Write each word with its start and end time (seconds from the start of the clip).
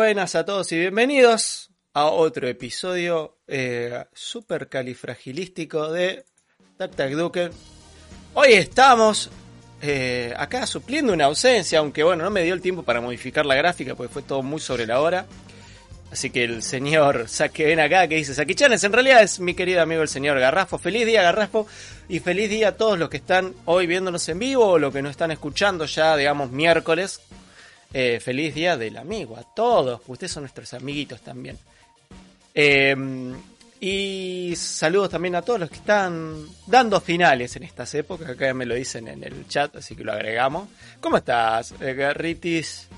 buenas 0.00 0.34
a 0.34 0.46
todos 0.46 0.72
y 0.72 0.78
bienvenidos 0.78 1.70
a 1.92 2.06
otro 2.06 2.48
episodio 2.48 3.36
eh, 3.46 4.02
super 4.14 4.66
califragilístico 4.70 5.92
de 5.92 6.24
Tac 6.78 6.96
Tac 6.96 7.10
Duke. 7.12 7.50
Hoy 8.32 8.54
estamos 8.54 9.28
eh, 9.82 10.32
acá 10.38 10.66
supliendo 10.66 11.12
una 11.12 11.26
ausencia, 11.26 11.80
aunque 11.80 12.02
bueno, 12.02 12.24
no 12.24 12.30
me 12.30 12.42
dio 12.42 12.54
el 12.54 12.62
tiempo 12.62 12.82
para 12.82 13.02
modificar 13.02 13.44
la 13.44 13.54
gráfica 13.54 13.94
porque 13.94 14.10
fue 14.10 14.22
todo 14.22 14.42
muy 14.42 14.58
sobre 14.58 14.86
la 14.86 15.02
hora. 15.02 15.26
Así 16.10 16.30
que 16.30 16.44
el 16.44 16.62
señor 16.62 17.26
que 17.52 17.66
ven 17.66 17.80
acá, 17.80 18.08
que 18.08 18.16
dice 18.16 18.32
Saki 18.32 18.54
Chanes, 18.54 18.82
en 18.82 18.94
realidad 18.94 19.22
es 19.22 19.38
mi 19.38 19.52
querido 19.52 19.82
amigo 19.82 20.00
el 20.00 20.08
señor 20.08 20.40
Garrafo. 20.40 20.78
Feliz 20.78 21.04
día, 21.04 21.20
Garrafo, 21.20 21.66
y 22.08 22.20
feliz 22.20 22.48
día 22.48 22.68
a 22.68 22.76
todos 22.78 22.98
los 22.98 23.10
que 23.10 23.18
están 23.18 23.54
hoy 23.66 23.86
viéndonos 23.86 24.26
en 24.30 24.38
vivo 24.38 24.66
o 24.66 24.78
los 24.78 24.94
que 24.94 25.02
nos 25.02 25.10
están 25.10 25.30
escuchando 25.30 25.84
ya, 25.84 26.16
digamos, 26.16 26.50
miércoles. 26.50 27.20
Eh, 27.92 28.20
feliz 28.20 28.54
día 28.54 28.76
del 28.76 28.96
amigo, 28.96 29.36
a 29.36 29.42
todos, 29.42 30.00
ustedes 30.06 30.32
son 30.32 30.44
nuestros 30.44 30.72
amiguitos 30.74 31.20
también. 31.20 31.58
Eh, 32.54 32.94
y 33.80 34.52
saludos 34.56 35.08
también 35.08 35.34
a 35.34 35.42
todos 35.42 35.58
los 35.58 35.70
que 35.70 35.76
están 35.76 36.46
dando 36.66 37.00
finales 37.00 37.56
en 37.56 37.62
estas 37.62 37.94
épocas, 37.94 38.28
acá 38.28 38.52
me 38.52 38.66
lo 38.66 38.74
dicen 38.74 39.08
en 39.08 39.24
el 39.24 39.48
chat, 39.48 39.74
así 39.76 39.96
que 39.96 40.04
lo 40.04 40.12
agregamos. 40.12 40.68
¿Cómo 41.00 41.16
estás, 41.16 41.74
eh, 41.80 41.94
Garritis? 41.94 42.88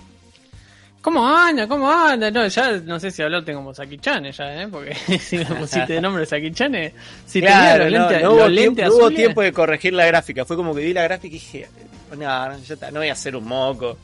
¿Cómo 1.01 1.27
anda? 1.27 1.69
¿Cómo 1.69 1.91
anda? 1.91 2.31
No, 2.33 2.47
ya 2.49 2.73
no 2.79 2.99
sé 2.99 3.13
si 3.13 3.23
hablarte 3.23 3.55
como 3.55 3.73
Sakichane 3.73 4.33
ya, 4.33 4.63
¿eh? 4.63 4.69
Porque 4.69 4.95
si 5.21 5.39
me 5.39 5.45
pusiste 5.47 5.95
de 5.95 6.01
nombre 6.01 6.27
Sakichane, 6.27 6.93
si 7.27 7.41
claro, 7.41 7.85
tenía 7.85 7.99
los 8.01 8.09
lentes, 8.09 8.23
no, 8.23 8.33
hubo, 8.33 8.49
tiempo, 8.49 8.83
no 8.83 8.95
hubo 8.95 9.11
tiempo 9.11 9.43
de 9.43 9.53
corregir 9.53 9.93
la 9.95 10.07
gráfica. 10.07 10.45
Fue 10.45 10.57
como 10.57 10.75
que 10.75 10.83
vi 10.83 10.93
la 10.93 11.05
gráfica 11.05 11.29
y 11.29 11.39
dije, 11.39 11.69
no, 12.11 12.19
ya 12.59 12.75
está, 12.75 12.91
no 12.91 12.99
voy 12.99 13.09
a 13.09 13.13
hacer 13.13 13.37
un 13.37 13.45
moco. 13.45 13.99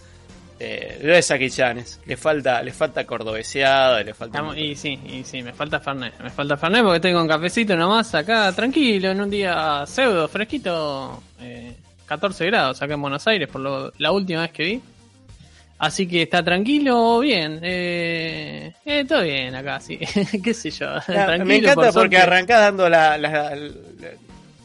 Eh, 0.60 0.98
de 1.00 1.22
Sakichanes, 1.22 2.00
le 2.04 2.16
falta, 2.16 2.60
le 2.62 2.72
falta 2.72 3.04
cordobeseado, 3.04 4.02
le 4.02 4.12
falta. 4.12 4.42
y 4.56 4.74
sí, 4.74 4.98
y 5.06 5.22
sí, 5.22 5.40
me 5.40 5.52
falta 5.52 5.78
Fernet. 5.78 6.18
Me 6.20 6.30
falta 6.30 6.56
Fernet 6.56 6.82
porque 6.82 6.98
tengo 6.98 7.22
un 7.22 7.28
cafecito 7.28 7.76
nomás 7.76 8.12
acá, 8.16 8.50
tranquilo, 8.52 9.12
en 9.12 9.20
un 9.20 9.30
día 9.30 9.84
pseudo, 9.86 10.26
fresquito, 10.26 11.22
eh, 11.40 11.74
14 12.06 12.46
grados 12.46 12.82
acá 12.82 12.94
en 12.94 13.02
Buenos 13.02 13.24
Aires, 13.28 13.48
por 13.48 13.60
lo, 13.60 13.92
la 13.98 14.10
última 14.10 14.40
vez 14.42 14.50
que 14.50 14.64
vi. 14.64 14.82
Así 15.78 16.08
que 16.08 16.22
está 16.22 16.42
tranquilo, 16.42 17.20
bien. 17.20 17.60
Eh, 17.62 18.72
eh 18.84 19.04
todo 19.06 19.22
bien 19.22 19.54
acá, 19.54 19.78
sí. 19.78 19.96
¿Qué 20.42 20.54
sé 20.54 20.72
yo? 20.72 20.88
me 21.44 21.58
encanta 21.58 21.92
porque 21.92 22.18
arrancás 22.18 22.62
dando 22.62 22.88
la, 22.88 23.14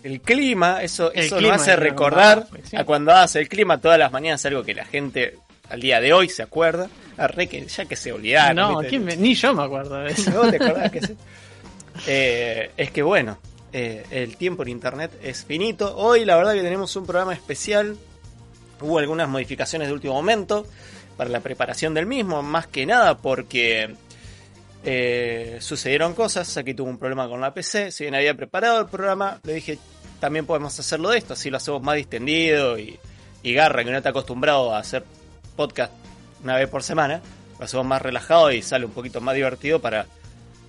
el 0.03 0.21
clima, 0.21 0.81
eso, 0.81 1.13
eso 1.13 1.39
nos 1.39 1.51
hace 1.51 1.75
recordar 1.75 2.47
a 2.75 2.83
cuando 2.83 3.11
hace 3.11 3.41
el 3.41 3.47
clima 3.47 3.79
todas 3.79 3.99
las 3.99 4.11
mañanas, 4.11 4.43
algo 4.47 4.63
que 4.63 4.73
la 4.73 4.85
gente 4.85 5.37
al 5.73 5.81
día 5.81 5.99
de 5.99 6.13
hoy 6.13 6.29
se 6.29 6.43
acuerda. 6.43 6.87
Arre 7.17 7.47
que 7.47 7.65
ya 7.65 7.85
que 7.85 7.95
se 7.95 8.11
olvidaron. 8.11 8.55
No, 8.55 8.81
ni 8.81 9.33
yo 9.33 9.53
me 9.55 9.63
acuerdo 9.63 9.95
de 9.95 10.11
eso. 10.11 10.31
¿Vos 10.35 10.51
te 10.51 10.57
acordás 10.57 10.91
que 10.91 11.01
sí? 11.01 11.17
eh, 12.07 12.71
es 12.77 12.91
que 12.91 13.01
bueno, 13.01 13.39
eh, 13.71 14.05
el 14.11 14.37
tiempo 14.37 14.61
en 14.61 14.69
internet 14.69 15.11
es 15.23 15.43
finito. 15.43 15.95
Hoy 15.97 16.25
la 16.25 16.35
verdad 16.35 16.53
que 16.53 16.61
tenemos 16.61 16.95
un 16.95 17.07
programa 17.07 17.33
especial. 17.33 17.97
Hubo 18.81 18.99
algunas 18.99 19.27
modificaciones 19.27 19.87
de 19.87 19.93
último 19.95 20.13
momento 20.13 20.67
para 21.17 21.31
la 21.31 21.39
preparación 21.39 21.95
del 21.95 22.05
mismo, 22.05 22.43
más 22.43 22.67
que 22.67 22.85
nada 22.85 23.17
porque 23.17 23.95
eh, 24.83 25.57
sucedieron 25.59 26.13
cosas, 26.13 26.55
aquí 26.57 26.73
tuvo 26.73 26.89
un 26.89 26.97
problema 26.99 27.27
con 27.27 27.39
la 27.41 27.53
PC, 27.53 27.91
si 27.91 28.03
bien 28.03 28.15
había 28.15 28.35
preparado 28.35 28.81
el 28.81 28.87
programa, 28.87 29.39
le 29.43 29.53
dije, 29.53 29.77
también 30.19 30.45
podemos 30.45 30.77
hacerlo 30.79 31.09
de 31.09 31.19
esto, 31.19 31.33
así 31.33 31.49
lo 31.49 31.57
hacemos 31.57 31.81
más 31.81 31.95
distendido 31.95 32.77
y, 32.77 32.99
y 33.41 33.53
Garra, 33.53 33.83
que 33.83 33.91
no 33.91 33.97
está 33.97 34.09
acostumbrado 34.09 34.73
a 34.73 34.79
hacer 34.79 35.05
podcast 35.55 35.91
una 36.43 36.57
vez 36.57 36.69
por 36.69 36.83
semana, 36.83 37.21
lo 37.57 37.65
hacemos 37.65 37.85
más 37.85 38.01
relajado 38.01 38.51
y 38.51 38.61
sale 38.61 38.85
un 38.85 38.91
poquito 38.91 39.21
más 39.21 39.35
divertido 39.35 39.79
para, 39.79 40.05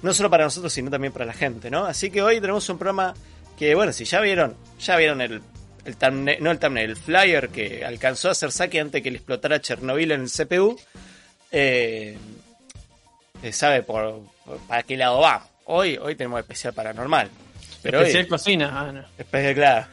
no 0.02 0.14
solo 0.14 0.30
para 0.30 0.44
nosotros, 0.44 0.72
sino 0.72 0.90
también 0.90 1.12
para 1.12 1.24
la 1.24 1.32
gente, 1.32 1.70
¿no? 1.70 1.84
Así 1.84 2.10
que 2.10 2.22
hoy 2.22 2.40
tenemos 2.40 2.68
un 2.68 2.78
programa 2.78 3.14
que, 3.58 3.74
bueno, 3.74 3.92
si 3.92 4.04
ya 4.04 4.20
vieron, 4.20 4.56
ya 4.78 4.96
vieron 4.96 5.20
el 5.20 5.42
el 5.84 5.96
no 6.42 6.50
el 6.50 6.58
thumbnail, 6.58 6.90
el 6.90 6.96
flyer 6.96 7.48
que 7.50 7.84
alcanzó 7.84 8.28
a 8.28 8.32
hacer 8.32 8.50
Saki 8.52 8.78
antes 8.78 9.02
que 9.02 9.10
le 9.10 9.18
explotara 9.18 9.60
Chernobyl 9.60 10.12
en 10.12 10.22
el 10.22 10.30
CPU, 10.30 10.78
eh, 11.52 12.16
eh, 13.42 13.52
sabe 13.52 13.82
por, 13.82 14.22
para 14.66 14.82
qué 14.82 14.96
lado 14.96 15.20
va. 15.20 15.46
Hoy, 15.66 15.98
hoy 15.98 16.14
tenemos 16.14 16.40
especial 16.40 16.72
paranormal. 16.72 17.30
Pero 17.82 18.00
especial 18.00 18.28
cocina, 18.28 18.70
ah, 18.72 19.06
Especial, 19.18 19.54
claro. 19.54 19.86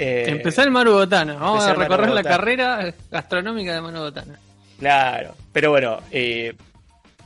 Eh, 0.00 0.26
Empezar 0.28 0.64
el 0.64 0.70
Maru 0.70 0.92
Botana. 0.92 1.34
Vamos 1.34 1.64
a 1.64 1.74
recorrer 1.74 2.10
la 2.10 2.22
carrera 2.22 2.94
gastronómica 3.10 3.74
de 3.74 3.80
Maru 3.80 3.98
Botana. 3.98 4.38
Claro, 4.78 5.34
pero 5.52 5.70
bueno, 5.70 6.00
eh, 6.12 6.54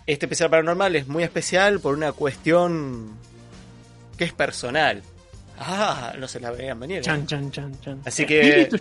este 0.06 0.24
especial 0.24 0.48
paranormal 0.48 0.96
es 0.96 1.06
muy 1.06 1.22
especial 1.22 1.80
por 1.80 1.94
una 1.94 2.12
cuestión 2.12 3.10
que 4.16 4.24
es 4.24 4.32
personal. 4.32 5.02
Ah, 5.58 6.14
no 6.18 6.26
se 6.26 6.40
la 6.40 6.50
veían 6.50 6.80
venir. 6.80 7.02
Chan, 7.02 7.26
chan, 7.26 7.50
chan, 7.50 7.78
chan. 7.80 8.00
Así 8.06 8.24
que. 8.24 8.66
tus 8.70 8.80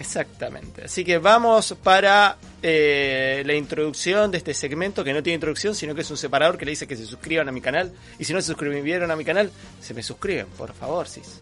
Exactamente. 0.00 0.84
Así 0.84 1.04
que 1.04 1.18
vamos 1.18 1.76
para 1.80 2.36
eh, 2.60 3.42
la 3.46 3.54
introducción 3.54 4.32
de 4.32 4.38
este 4.38 4.52
segmento, 4.52 5.04
que 5.04 5.12
no 5.12 5.22
tiene 5.22 5.36
introducción, 5.36 5.76
sino 5.76 5.94
que 5.94 6.00
es 6.00 6.10
un 6.10 6.16
separador 6.16 6.58
que 6.58 6.64
le 6.64 6.72
dice 6.72 6.88
que 6.88 6.96
se 6.96 7.06
suscriban 7.06 7.48
a 7.48 7.52
mi 7.52 7.60
canal. 7.60 7.92
Y 8.18 8.24
si 8.24 8.34
no 8.34 8.40
se 8.40 8.48
suscribieron 8.48 9.10
a 9.12 9.16
mi 9.16 9.24
canal, 9.24 9.50
se 9.80 9.94
me 9.94 10.02
suscriben, 10.02 10.46
por 10.58 10.74
favor, 10.74 11.06
sis. 11.06 11.40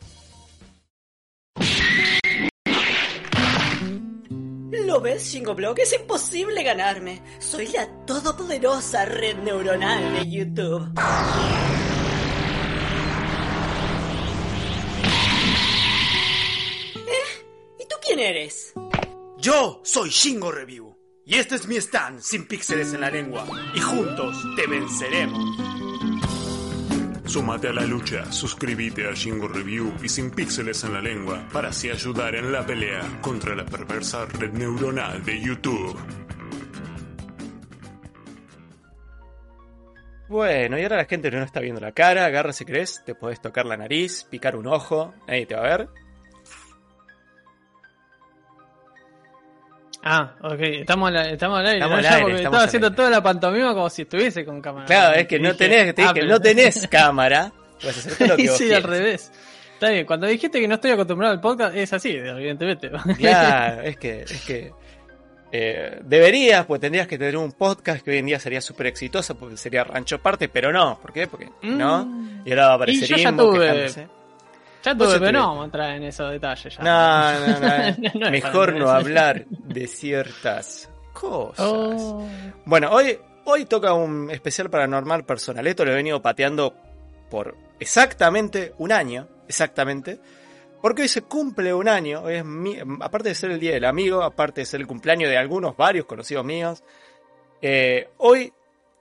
¿Lo 4.90 5.00
ves, 5.00 5.22
Shingo 5.24 5.56
Es 5.76 5.92
imposible 5.92 6.64
ganarme. 6.64 7.22
Soy 7.38 7.68
la 7.68 7.86
todopoderosa 8.06 9.04
red 9.04 9.36
neuronal 9.36 10.14
de 10.14 10.28
YouTube. 10.28 10.92
quién 18.02 18.18
eres? 18.18 18.72
Yo 19.38 19.80
soy 19.84 20.10
Shingo 20.10 20.50
Review. 20.50 20.96
Y 21.24 21.36
este 21.36 21.54
es 21.54 21.68
mi 21.68 21.76
stand 21.76 22.20
sin 22.20 22.48
píxeles 22.48 22.92
en 22.92 23.02
la 23.02 23.10
lengua. 23.10 23.46
Y 23.76 23.78
juntos 23.78 24.36
te 24.56 24.66
venceremos. 24.66 25.89
Súmate 27.30 27.68
a 27.68 27.72
la 27.72 27.86
lucha, 27.86 28.32
suscríbete 28.32 29.08
a 29.08 29.12
Shingo 29.12 29.46
Review 29.46 29.94
y 30.02 30.08
sin 30.08 30.32
píxeles 30.32 30.82
en 30.82 30.94
la 30.94 31.00
lengua 31.00 31.46
para 31.52 31.68
así 31.68 31.88
ayudar 31.88 32.34
en 32.34 32.50
la 32.50 32.66
pelea 32.66 33.02
contra 33.20 33.54
la 33.54 33.64
perversa 33.64 34.26
red 34.26 34.52
neuronal 34.52 35.24
de 35.24 35.40
YouTube. 35.40 35.96
Bueno, 40.28 40.76
y 40.76 40.82
ahora 40.82 40.96
la 40.96 41.04
gente 41.04 41.30
no 41.30 41.44
está 41.44 41.60
viendo 41.60 41.80
la 41.80 41.92
cara, 41.92 42.24
agarra 42.24 42.52
si 42.52 42.64
crees, 42.64 43.00
te 43.06 43.14
puedes 43.14 43.40
tocar 43.40 43.64
la 43.64 43.76
nariz, 43.76 44.26
picar 44.28 44.56
un 44.56 44.66
ojo, 44.66 45.14
nadie 45.28 45.46
te 45.46 45.54
va 45.54 45.60
a 45.60 45.76
ver. 45.76 45.88
Ah, 50.02 50.34
ok, 50.42 50.60
estamos 50.60 51.08
al, 51.10 51.16
estamos 51.30 51.58
al 51.58 51.66
aire. 51.66 51.78
Estamos 51.78 51.98
al 51.98 52.14
aire 52.14 52.36
estaba 52.36 52.62
haciendo 52.62 52.92
toda 52.92 53.10
la 53.10 53.22
pantomima 53.22 53.74
como 53.74 53.90
si 53.90 54.02
estuviese 54.02 54.44
con 54.44 54.60
cámara. 54.62 54.86
Claro, 54.86 55.18
es 55.18 55.26
que 55.26 55.38
no 55.38 55.54
tenés, 55.54 55.94
te 55.94 56.02
ah, 56.02 56.12
que 56.14 56.22
no 56.22 56.40
tenés 56.40 56.88
cámara. 56.90 57.52
Pues 57.80 58.06
hacer 58.06 58.28
lo 58.28 58.36
que 58.36 58.48
sí, 58.56 58.72
al 58.72 58.82
revés. 58.82 59.30
Está 59.74 59.90
bien, 59.90 60.06
cuando 60.06 60.26
dijiste 60.26 60.60
que 60.60 60.68
no 60.68 60.74
estoy 60.74 60.90
acostumbrado 60.90 61.32
al 61.32 61.40
podcast, 61.40 61.74
es 61.74 61.92
así, 61.92 62.10
evidentemente. 62.10 62.90
Claro, 63.18 63.82
es 63.82 63.96
que, 63.96 64.22
es 64.22 64.44
que 64.44 64.72
eh, 65.52 65.98
deberías, 66.04 66.66
pues 66.66 66.80
tendrías 66.80 67.06
que 67.06 67.18
tener 67.18 67.36
un 67.36 67.52
podcast 67.52 68.02
que 68.02 68.10
hoy 68.10 68.18
en 68.18 68.26
día 68.26 68.38
sería 68.38 68.60
súper 68.60 68.86
exitoso 68.86 69.36
porque 69.36 69.56
sería 69.56 69.84
Rancho 69.84 70.18
Parte, 70.18 70.48
pero 70.48 70.72
no. 70.72 70.98
¿Por 71.00 71.12
qué? 71.12 71.26
Porque 71.26 71.48
no. 71.62 72.04
Mm. 72.04 72.42
Y 72.44 72.50
ahora 72.50 72.66
va 72.66 72.72
a 72.72 72.74
aparecer 72.76 73.04
y 73.04 73.06
yo 73.06 73.16
ya 73.16 73.36
tuve, 73.36 73.90
ya 74.82 74.96
tuve, 74.96 75.18
pero 75.20 75.32
no 75.32 75.48
vamos 75.48 75.62
a 75.62 75.64
entrar 75.66 75.96
en 75.96 76.04
esos 76.04 76.30
detalles. 76.30 76.76
Ya. 76.76 76.82
No, 76.82 78.10
no, 78.12 78.24
no. 78.24 78.30
Mejor 78.30 78.74
no 78.74 78.88
hablar 78.90 79.46
de 79.46 79.86
ciertas 79.86 80.90
cosas. 81.12 81.66
Oh. 81.66 82.26
Bueno, 82.64 82.90
hoy, 82.90 83.18
hoy 83.44 83.66
toca 83.66 83.92
un 83.92 84.30
especial 84.30 84.70
paranormal 84.70 85.24
personal. 85.24 85.66
Esto 85.66 85.84
lo 85.84 85.92
he 85.92 85.96
venido 85.96 86.22
pateando 86.22 86.74
por 87.30 87.56
exactamente 87.78 88.74
un 88.78 88.92
año. 88.92 89.28
Exactamente. 89.48 90.20
Porque 90.80 91.02
hoy 91.02 91.08
se 91.08 91.22
cumple 91.22 91.74
un 91.74 91.88
año. 91.88 92.28
es 92.28 92.42
aparte 93.00 93.30
de 93.30 93.34
ser 93.34 93.50
el 93.50 93.60
día 93.60 93.72
del 93.72 93.84
amigo, 93.84 94.22
aparte 94.22 94.62
de 94.62 94.64
ser 94.64 94.80
el 94.80 94.86
cumpleaños 94.86 95.28
de 95.28 95.36
algunos, 95.36 95.76
varios 95.76 96.06
conocidos 96.06 96.44
míos. 96.44 96.82
Eh, 97.60 98.08
hoy 98.18 98.52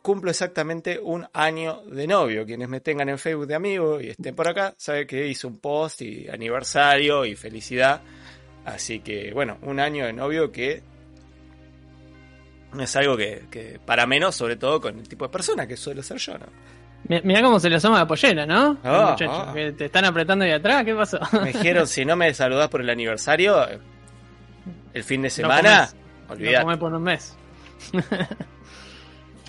cumplo 0.01 0.31
exactamente 0.31 0.99
un 1.01 1.27
año 1.33 1.81
de 1.83 2.07
novio. 2.07 2.45
Quienes 2.45 2.69
me 2.69 2.79
tengan 2.79 3.09
en 3.09 3.17
Facebook 3.17 3.47
de 3.47 3.55
amigo 3.55 4.01
y 4.01 4.09
estén 4.09 4.35
por 4.35 4.47
acá, 4.47 4.73
saben 4.77 5.07
que 5.07 5.27
hice 5.27 5.47
un 5.47 5.59
post 5.59 6.01
y 6.01 6.27
aniversario 6.29 7.25
y 7.25 7.35
felicidad. 7.35 8.01
Así 8.65 8.99
que, 8.99 9.31
bueno, 9.33 9.57
un 9.63 9.79
año 9.79 10.05
de 10.05 10.13
novio 10.13 10.51
que 10.51 10.83
no 12.73 12.83
es 12.83 12.95
algo 12.95 13.17
que, 13.17 13.79
para 13.85 14.05
menos, 14.05 14.35
sobre 14.35 14.55
todo 14.55 14.79
con 14.79 14.99
el 14.99 15.07
tipo 15.07 15.25
de 15.25 15.31
persona 15.31 15.67
que 15.67 15.75
suelo 15.75 16.03
ser 16.03 16.17
yo, 16.17 16.37
¿no? 16.37 16.45
Mira 17.23 17.41
cómo 17.41 17.59
se 17.59 17.69
le 17.69 17.77
asoma 17.77 17.99
la 17.99 18.07
pollera, 18.07 18.45
¿no? 18.45 18.77
Ah, 18.83 19.15
ah. 19.19 19.51
que 19.53 19.71
te 19.71 19.85
están 19.85 20.05
apretando 20.05 20.43
ahí 20.43 20.51
atrás, 20.51 20.83
¿qué 20.83 20.93
pasó? 20.93 21.17
Me 21.41 21.53
dijeron, 21.53 21.87
si 21.87 22.03
no 22.03 22.15
me 22.15 22.33
saludás 22.33 22.67
por 22.67 22.81
el 22.81 22.89
aniversario, 22.89 23.65
el 24.93 25.03
fin 25.03 25.21
de 25.21 25.29
semana, 25.29 25.89
no 26.27 26.33
olvidate. 26.33 26.65
No 26.65 26.79
por 26.79 26.93
un 26.93 27.03
mes. 27.03 27.35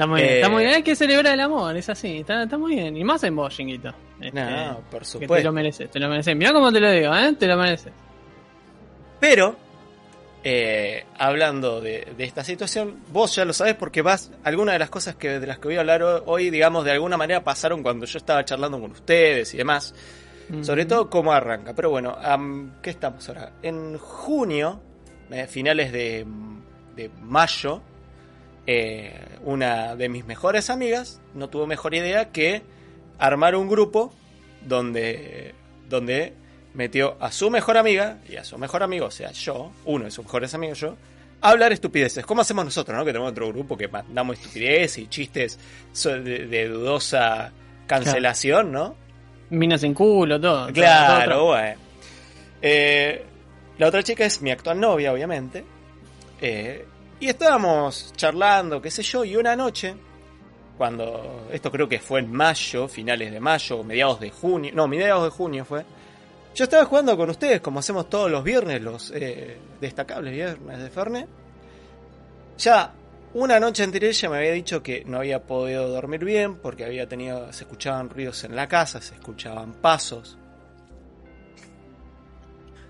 Está 0.01 0.07
muy 0.07 0.21
bien, 0.23 0.33
Eh, 0.33 0.37
está 0.37 0.49
muy 0.49 0.63
bien. 0.65 0.75
Hay 0.77 0.83
que 0.83 0.97
celebrar 0.97 1.35
el 1.35 1.41
amor, 1.41 1.77
es 1.77 1.89
así. 1.91 2.19
Está, 2.21 2.45
está 2.45 2.57
muy 2.57 2.75
bien. 2.75 2.97
Y 2.97 3.05
más 3.05 3.23
en 3.25 3.37
vos, 3.37 3.55
Jinguito. 3.55 3.93
Este, 4.21 4.33
No, 4.41 4.81
por 4.91 5.01
que 5.01 5.05
te 5.05 5.05
supuesto. 5.05 5.49
lo 5.49 5.53
mereces, 5.53 5.91
te 5.91 5.99
lo 6.01 6.09
mereces. 6.09 6.35
Mirá 6.37 6.53
cómo 6.55 6.73
te 6.73 6.81
lo 6.81 6.91
digo, 6.91 7.15
¿eh? 7.15 7.35
Te 7.39 7.47
lo 7.47 7.57
mereces. 7.59 7.93
Pero, 9.21 9.57
eh, 10.43 11.05
hablando 11.19 11.81
de, 11.83 12.09
de 12.17 12.25
esta 12.25 12.43
situación, 12.43 13.01
vos 13.13 13.35
ya 13.37 13.45
lo 13.45 13.53
sabés 13.53 13.75
porque 13.75 14.01
vas, 14.01 14.33
algunas 14.45 14.75
de 14.75 14.79
las 14.79 14.89
cosas 14.91 15.17
que, 15.17 15.39
de 15.39 15.47
las 15.47 15.59
que 15.59 15.69
voy 15.69 15.77
a 15.77 15.81
hablar 15.81 16.03
ho- 16.03 16.23
hoy, 16.27 16.49
digamos, 16.49 16.85
de 16.87 16.93
alguna 16.93 17.19
manera 17.19 17.45
pasaron 17.45 17.83
cuando 17.83 18.07
yo 18.07 18.17
estaba 18.19 18.43
charlando 18.45 18.81
con 18.81 18.93
ustedes 18.93 19.53
y 19.55 19.59
demás. 19.59 19.95
Sobre 20.63 20.85
todo 20.85 21.09
cómo 21.09 21.31
arranca. 21.33 21.75
Pero 21.75 21.91
bueno, 21.91 22.17
¿qué 22.83 22.91
estamos 22.91 23.29
ahora? 23.29 23.53
En 23.63 23.97
junio, 23.99 24.81
eh, 25.31 25.47
finales 25.47 25.93
de, 25.93 26.27
de 26.97 27.09
mayo, 27.23 27.83
eh, 28.73 29.13
una 29.45 29.97
de 29.97 30.09
mis 30.09 30.25
mejores 30.25 30.71
amigas 30.71 31.21
no 31.35 31.49
tuvo 31.49 31.67
mejor 31.67 31.93
idea 31.93 32.31
que 32.31 32.63
armar 33.19 33.57
un 33.57 33.69
grupo 33.69 34.15
donde, 34.65 35.55
donde 35.89 36.35
metió 36.75 37.17
a 37.19 37.33
su 37.33 37.51
mejor 37.51 37.77
amiga 37.77 38.19
y 38.29 38.37
a 38.37 38.45
su 38.45 38.57
mejor 38.59 38.85
amigo, 38.85 39.07
o 39.07 39.11
sea, 39.11 39.33
yo, 39.33 39.73
uno 39.87 40.05
de 40.05 40.13
sus 40.13 40.25
mejores 40.25 40.55
amigos, 40.55 40.79
yo, 40.79 40.97
a 41.41 41.51
hablar 41.51 41.73
estupideces. 41.73 42.25
¿Cómo 42.25 42.43
hacemos 42.43 42.65
nosotros, 42.65 42.97
no? 42.97 43.05
Que 43.05 43.11
tenemos 43.11 43.33
otro 43.33 43.49
grupo 43.49 43.77
que 43.77 43.89
mandamos 43.89 44.39
estupideces 44.39 44.99
y 44.99 45.09
chistes 45.09 45.59
de, 46.05 46.47
de 46.47 46.69
dudosa 46.69 47.51
cancelación, 47.89 48.71
¿no? 48.71 48.95
Minas 49.51 49.83
en 49.83 49.95
culo, 49.95 50.41
todo. 50.41 50.67
todo, 50.67 50.73
Claro, 50.75 51.33
todo. 51.33 51.45
bueno. 51.47 51.81
Eh, 52.63 53.25
la 53.79 53.89
otra 53.89 54.05
chica 54.05 54.25
es 54.25 54.41
mi 54.43 54.53
actual 54.53 54.79
novia, 54.79 55.13
obviamente. 55.13 55.65
Eh, 56.41 56.85
y 57.21 57.29
estábamos 57.29 58.13
charlando, 58.17 58.81
qué 58.81 58.91
sé 58.91 59.03
yo, 59.03 59.25
y 59.25 59.37
una 59.37 59.55
noche, 59.55 59.95
cuando 60.79 61.49
esto 61.53 61.71
creo 61.71 61.89
que 61.89 62.01
fue 62.01 62.21
en 62.21 62.33
mayo, 62.33 62.89
finales 62.89 63.31
de 63.31 63.39
mayo, 63.39 63.85
mediados 63.85 64.21
de 64.21 64.31
junio, 64.31 64.73
no, 64.75 64.89
mediados 64.89 65.25
de 65.25 65.31
junio 65.31 65.65
fue. 65.65 65.85
Yo 66.55 66.65
estaba 66.65 66.85
jugando 66.87 67.17
con 67.17 67.31
ustedes, 67.31 67.61
como 67.61 67.81
hacemos 67.81 68.09
todos 68.09 68.31
los 68.31 68.43
viernes, 68.43 68.83
los 68.83 69.13
eh, 69.15 69.59
destacables 69.81 70.33
viernes 70.33 70.79
de 70.83 70.91
Ferne. 70.91 71.27
Ya 72.59 72.93
una 73.33 73.61
noche 73.61 73.85
anterior 73.85 74.11
ella 74.11 74.31
me 74.31 74.37
había 74.39 74.53
dicho 74.53 74.83
que 74.83 75.05
no 75.05 75.19
había 75.19 75.45
podido 75.45 75.89
dormir 75.89 76.25
bien 76.25 76.57
porque 76.57 76.85
había 76.85 77.09
tenido, 77.09 77.53
se 77.53 77.65
escuchaban 77.65 78.11
ruidos 78.11 78.43
en 78.43 78.57
la 78.57 78.67
casa, 78.67 79.01
se 79.01 79.15
escuchaban 79.15 79.75
pasos. 79.75 80.37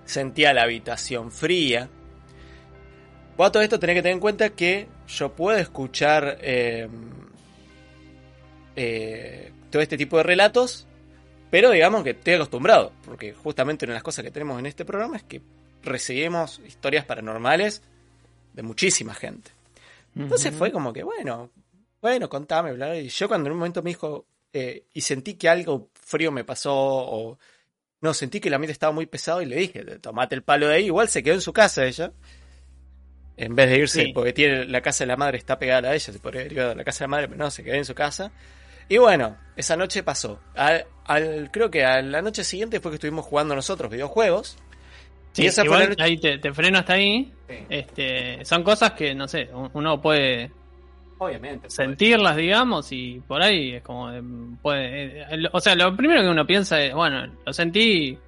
Sentía 0.07 0.55
la 0.55 0.63
habitación 0.63 1.31
fría. 1.31 1.91
Vos 3.41 3.49
a 3.49 3.53
todo 3.53 3.63
esto 3.63 3.81
tenés 3.81 3.95
que 3.95 4.03
tener 4.03 4.17
en 4.17 4.21
cuenta 4.21 4.51
que 4.51 4.87
yo 5.09 5.35
puedo 5.35 5.57
escuchar 5.57 6.37
eh, 6.43 6.87
eh, 8.77 9.51
todo 9.71 9.81
este 9.81 9.97
tipo 9.97 10.19
de 10.19 10.25
relatos, 10.25 10.87
pero 11.51 11.71
digamos 11.71 12.05
que 12.05 12.11
estoy 12.11 12.35
acostumbrado, 12.35 12.93
porque 13.03 13.33
justamente 13.33 13.87
una 13.87 13.93
de 13.93 13.97
las 13.97 14.03
cosas 14.03 14.27
que 14.27 14.31
tenemos 14.31 14.59
en 14.59 14.67
este 14.67 14.85
programa 14.85 15.17
es 15.17 15.23
que 15.23 15.41
recibimos 15.83 16.61
historias 16.67 17.07
paranormales 17.07 17.81
de 18.53 18.63
muchísima 18.63 19.15
gente. 19.15 19.53
Entonces 20.15 20.55
fue 20.55 20.71
como 20.71 20.93
que, 20.93 21.03
bueno, 21.03 21.51
bueno, 22.03 22.29
contame, 22.29 22.75
bla, 22.75 22.89
bla. 22.89 22.99
Y 22.99 23.09
yo 23.09 23.27
cuando 23.27 23.49
en 23.49 23.53
un 23.53 23.59
momento 23.61 23.83
me 23.83 23.89
dijo, 23.89 24.27
eh, 24.53 24.85
y 24.93 25.01
sentí 25.01 25.37
que 25.37 25.49
algo 25.49 25.89
frío 25.95 26.31
me 26.31 26.45
pasó, 26.45 26.75
o 26.75 27.39
no, 28.03 28.13
sentí 28.13 28.39
que 28.39 28.49
el 28.49 28.55
ambiente 28.55 28.73
estaba 28.73 28.93
muy 28.93 29.07
pesado 29.07 29.41
y 29.41 29.47
le 29.47 29.57
dije, 29.57 29.83
tomate 30.01 30.35
el 30.35 30.43
palo 30.43 30.69
de 30.69 30.75
ahí. 30.75 30.85
Igual 30.85 31.09
se 31.09 31.23
quedó 31.23 31.37
en 31.37 31.41
su 31.41 31.55
casa 31.55 31.87
ella, 31.87 32.13
en 33.45 33.55
vez 33.57 33.71
de 33.71 33.79
irse, 33.79 34.05
Sí. 34.07 34.13
porque 34.13 34.33
tiene 34.33 34.65
la 34.67 34.81
casa 34.81 35.05
de 35.05 35.09
la 35.09 35.17
madre 35.17 35.39
está 35.39 35.59
pegada 35.59 35.91
a 35.91 35.95
ella, 35.95 36.13
se 36.13 36.19
podría 36.19 36.43
haber 36.43 36.53
ido 36.53 36.71
a 36.71 36.75
la 36.75 36.85
casa 36.85 37.05
de 37.05 37.09
la 37.09 37.11
madre, 37.11 37.29
pero 37.29 37.39
no, 37.45 37.51
se 37.51 37.65
quedó 37.65 37.75
en 37.75 37.85
su 37.85 37.95
casa. 37.95 38.31
Y 38.89 38.99
bueno, 38.99 39.37
esa 39.57 39.77
noche 39.77 40.03
pasó. 40.03 40.41
Al, 40.57 40.85
al- 41.07 41.51
creo 41.53 41.71
que 41.71 41.85
a 41.85 42.03
la 42.03 42.23
noche 42.23 42.43
siguiente 42.45 42.81
fue 42.81 42.91
que 42.91 42.97
estuvimos 42.97 43.25
jugando 43.25 43.55
nosotros 43.55 43.91
videojuegos. 43.91 44.57
Sí, 45.33 45.43
y 45.45 45.47
esa 45.47 45.65
igual 45.65 45.91
noche- 45.91 46.03
ahí 46.03 46.17
te, 46.19 46.39
te 46.39 46.53
freno 46.53 46.79
hasta 46.79 46.95
ahí. 46.95 47.33
Este, 47.69 48.45
son 48.45 48.63
cosas 48.65 48.93
que, 48.93 49.15
no 49.15 49.29
sé, 49.29 49.49
un- 49.53 49.71
uno 49.75 50.01
puede 50.03 50.51
Obviamente. 51.19 51.71
sentirlas, 51.71 52.35
digamos, 52.37 52.91
y 52.93 53.21
por 53.29 53.43
ahí 53.43 53.75
es 53.75 53.83
como, 53.83 54.11
eh, 54.11 54.23
puede, 54.63 55.21
eh, 55.23 55.49
o 55.53 55.61
sea, 55.61 55.75
lo 55.77 55.95
primero 55.97 56.23
que 56.23 56.29
uno 56.29 56.47
piensa 56.47 56.81
es, 56.83 56.93
bueno, 56.95 57.27
lo 57.45 57.53
sentí, 57.53 58.19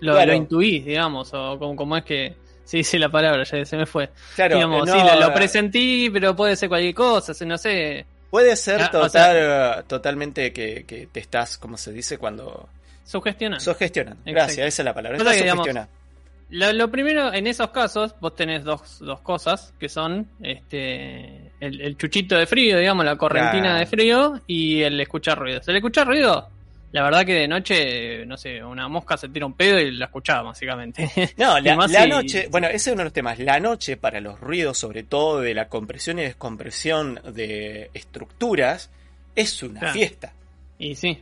lo, 0.00 0.12
Claro. 0.12 0.30
lo 0.32 0.36
intuís, 0.36 0.84
digamos, 0.84 1.32
o 1.34 1.58
como, 1.58 1.74
como 1.74 1.96
es 1.96 2.04
que, 2.04 2.36
sí, 2.64 2.78
dice 2.78 2.98
la 2.98 3.08
palabra, 3.08 3.44
ya 3.44 3.64
se 3.64 3.76
me 3.76 3.86
fue. 3.86 4.10
Claro, 4.34 4.56
digamos, 4.56 4.88
eh, 4.88 4.92
sí, 4.92 4.98
no, 4.98 5.14
lo, 5.14 5.20
lo 5.20 5.26
eh, 5.28 5.32
presentí, 5.34 6.10
pero 6.12 6.34
puede 6.34 6.56
ser 6.56 6.68
cualquier 6.68 6.94
cosa, 6.94 7.32
se- 7.34 7.46
no 7.46 7.56
sé, 7.58 8.06
Puede 8.30 8.56
ser 8.56 8.80
Ah, 8.82 8.90
o 8.92 9.00
total, 9.02 9.84
totalmente 9.86 10.52
que, 10.52 10.84
que 10.84 11.06
te 11.06 11.20
estás, 11.20 11.56
como 11.56 11.76
se 11.76 11.92
dice, 11.92 12.18
cuando 12.18 12.68
sugestionando. 13.04 13.62
Exacto. 13.62 14.24
Gracias, 14.26 14.66
esa 14.66 14.82
es 14.82 14.84
la 14.84 14.92
palabra. 14.94 15.18
Estás 15.18 15.34
que, 15.36 15.42
digamos, 15.42 15.62
sugestionando. 15.66 16.04
Lo, 16.50 16.72
lo 16.72 16.90
primero, 16.90 17.32
en 17.32 17.46
esos 17.46 17.70
casos, 17.70 18.14
vos 18.20 18.34
tenés 18.34 18.64
dos, 18.64 18.98
dos 19.00 19.20
cosas, 19.20 19.72
que 19.78 19.88
son 19.88 20.28
este 20.42 21.52
el, 21.60 21.80
el 21.80 21.96
chuchito 21.96 22.36
de 22.36 22.46
frío, 22.46 22.78
digamos, 22.78 23.04
la 23.04 23.16
correntina 23.16 23.62
Claro. 23.62 23.78
de 23.78 23.86
frío, 23.86 24.40
y 24.46 24.82
el 24.82 25.00
escuchar 25.00 25.38
ruidos. 25.38 25.66
El 25.68 25.76
escuchar 25.76 26.06
ruido, 26.06 26.48
la 26.94 27.02
verdad 27.02 27.26
que 27.26 27.34
de 27.34 27.48
noche, 27.48 28.24
no 28.24 28.36
sé, 28.36 28.62
una 28.62 28.86
mosca 28.88 29.16
se 29.16 29.28
tira 29.28 29.44
un 29.46 29.54
pedo 29.54 29.78
y 29.80 29.90
la 29.90 30.04
escuchaba, 30.06 30.42
básicamente. 30.42 31.10
No, 31.36 31.58
la, 31.58 31.74
más 31.76 31.90
la 31.90 32.04
si- 32.04 32.08
noche, 32.08 32.48
bueno, 32.50 32.68
ese 32.68 32.76
es 32.76 32.86
uno 32.94 32.98
de 32.98 33.04
los 33.04 33.12
temas. 33.12 33.38
La 33.40 33.58
noche, 33.58 33.96
para 33.96 34.20
los 34.20 34.38
ruidos, 34.38 34.78
sobre 34.78 35.02
todo 35.02 35.40
de 35.40 35.54
la 35.54 35.68
compresión 35.68 36.20
y 36.20 36.22
descompresión 36.22 37.20
de 37.34 37.90
estructuras, 37.94 38.90
es 39.34 39.60
una 39.64 39.80
Claro. 39.80 39.94
fiesta. 39.94 40.32
Y 40.78 40.94
sí. 40.94 41.20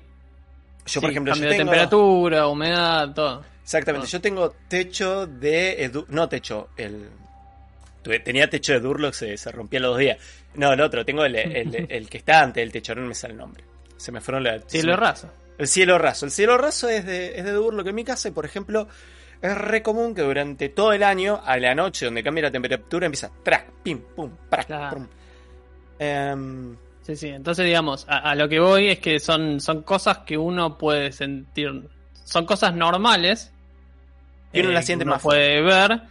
Yo, 0.86 1.00
por 1.00 1.08
sí, 1.08 1.14
ejemplo, 1.14 1.32
yo 1.32 1.36
cambio 1.40 1.50
de 1.50 1.56
tengo. 1.56 1.70
temperatura, 1.70 2.46
humedad, 2.48 3.14
todo. 3.14 3.44
Exactamente, 3.62 4.08
yo 4.08 4.20
tengo 4.20 4.50
techo 4.68 5.26
de. 5.26 5.90
edu- 5.90 6.06
no 6.08 6.28
techo, 6.28 6.68
el. 6.76 7.08
Tenía 8.24 8.50
techo 8.50 8.72
de 8.72 8.80
Durlock, 8.80 9.14
se, 9.14 9.36
se 9.38 9.52
rompía 9.52 9.78
los 9.80 9.92
dos 9.92 9.98
días. 10.00 10.18
No, 10.54 10.72
el 10.72 10.80
otro, 10.80 11.04
tengo 11.04 11.24
el, 11.24 11.36
el- 11.36 11.86
el 11.88 12.10
que 12.10 12.18
está 12.18 12.40
antes 12.42 12.60
del 12.60 12.72
techo, 12.72 12.94
no 12.94 13.02
me 13.06 13.14
sale 13.14 13.32
el 13.32 13.38
nombre. 13.38 13.62
Se 13.96 14.10
me 14.12 14.20
fueron 14.20 14.42
la. 14.44 14.58
se 14.58 14.68
Cielo 14.68 14.92
me- 14.94 14.96
raso. 14.96 15.30
El 15.58 15.68
cielo 15.68 15.98
raso. 15.98 16.24
El 16.26 16.32
cielo 16.32 16.58
raso 16.58 16.88
es 16.88 17.04
de, 17.06 17.38
es 17.38 17.44
de 17.44 17.52
Durlock 17.52 17.86
en 17.86 17.94
mi 17.94 18.04
casa 18.04 18.28
y, 18.28 18.32
por 18.32 18.44
ejemplo, 18.44 18.88
es 19.40 19.56
re 19.56 19.82
común 19.82 20.14
que 20.14 20.22
durante 20.22 20.68
todo 20.68 20.92
el 20.92 21.02
año, 21.02 21.40
a 21.44 21.56
la 21.58 21.74
noche 21.74 22.06
donde 22.06 22.22
cambia 22.22 22.44
la 22.44 22.50
temperatura, 22.50 23.06
empieza 23.06 23.30
track, 23.42 23.70
pim, 23.82 24.00
pum, 24.14 24.30
prac, 24.48 24.66
Claro. 24.66 24.96
pum. 24.96 25.08
Em, 25.98 26.76
Sí, 27.02 27.16
sí. 27.16 27.28
Entonces, 27.28 27.64
digamos, 27.66 28.06
a, 28.08 28.18
a 28.18 28.34
lo 28.36 28.48
que 28.48 28.60
voy 28.60 28.86
es 28.88 29.00
que 29.00 29.18
son, 29.18 29.60
son 29.60 29.82
cosas 29.82 30.18
que 30.18 30.38
uno 30.38 30.78
puede 30.78 31.10
sentir. 31.10 31.88
Son 32.24 32.46
cosas 32.46 32.74
normales. 32.74 33.52
Y 34.52 34.60
uno 34.60 34.70
eh, 34.70 34.72
las 34.74 34.86
siente 34.86 35.04
que 35.04 35.08
uno 35.08 35.16
más 35.16 35.22
puede 35.22 35.60
ver. 35.62 36.02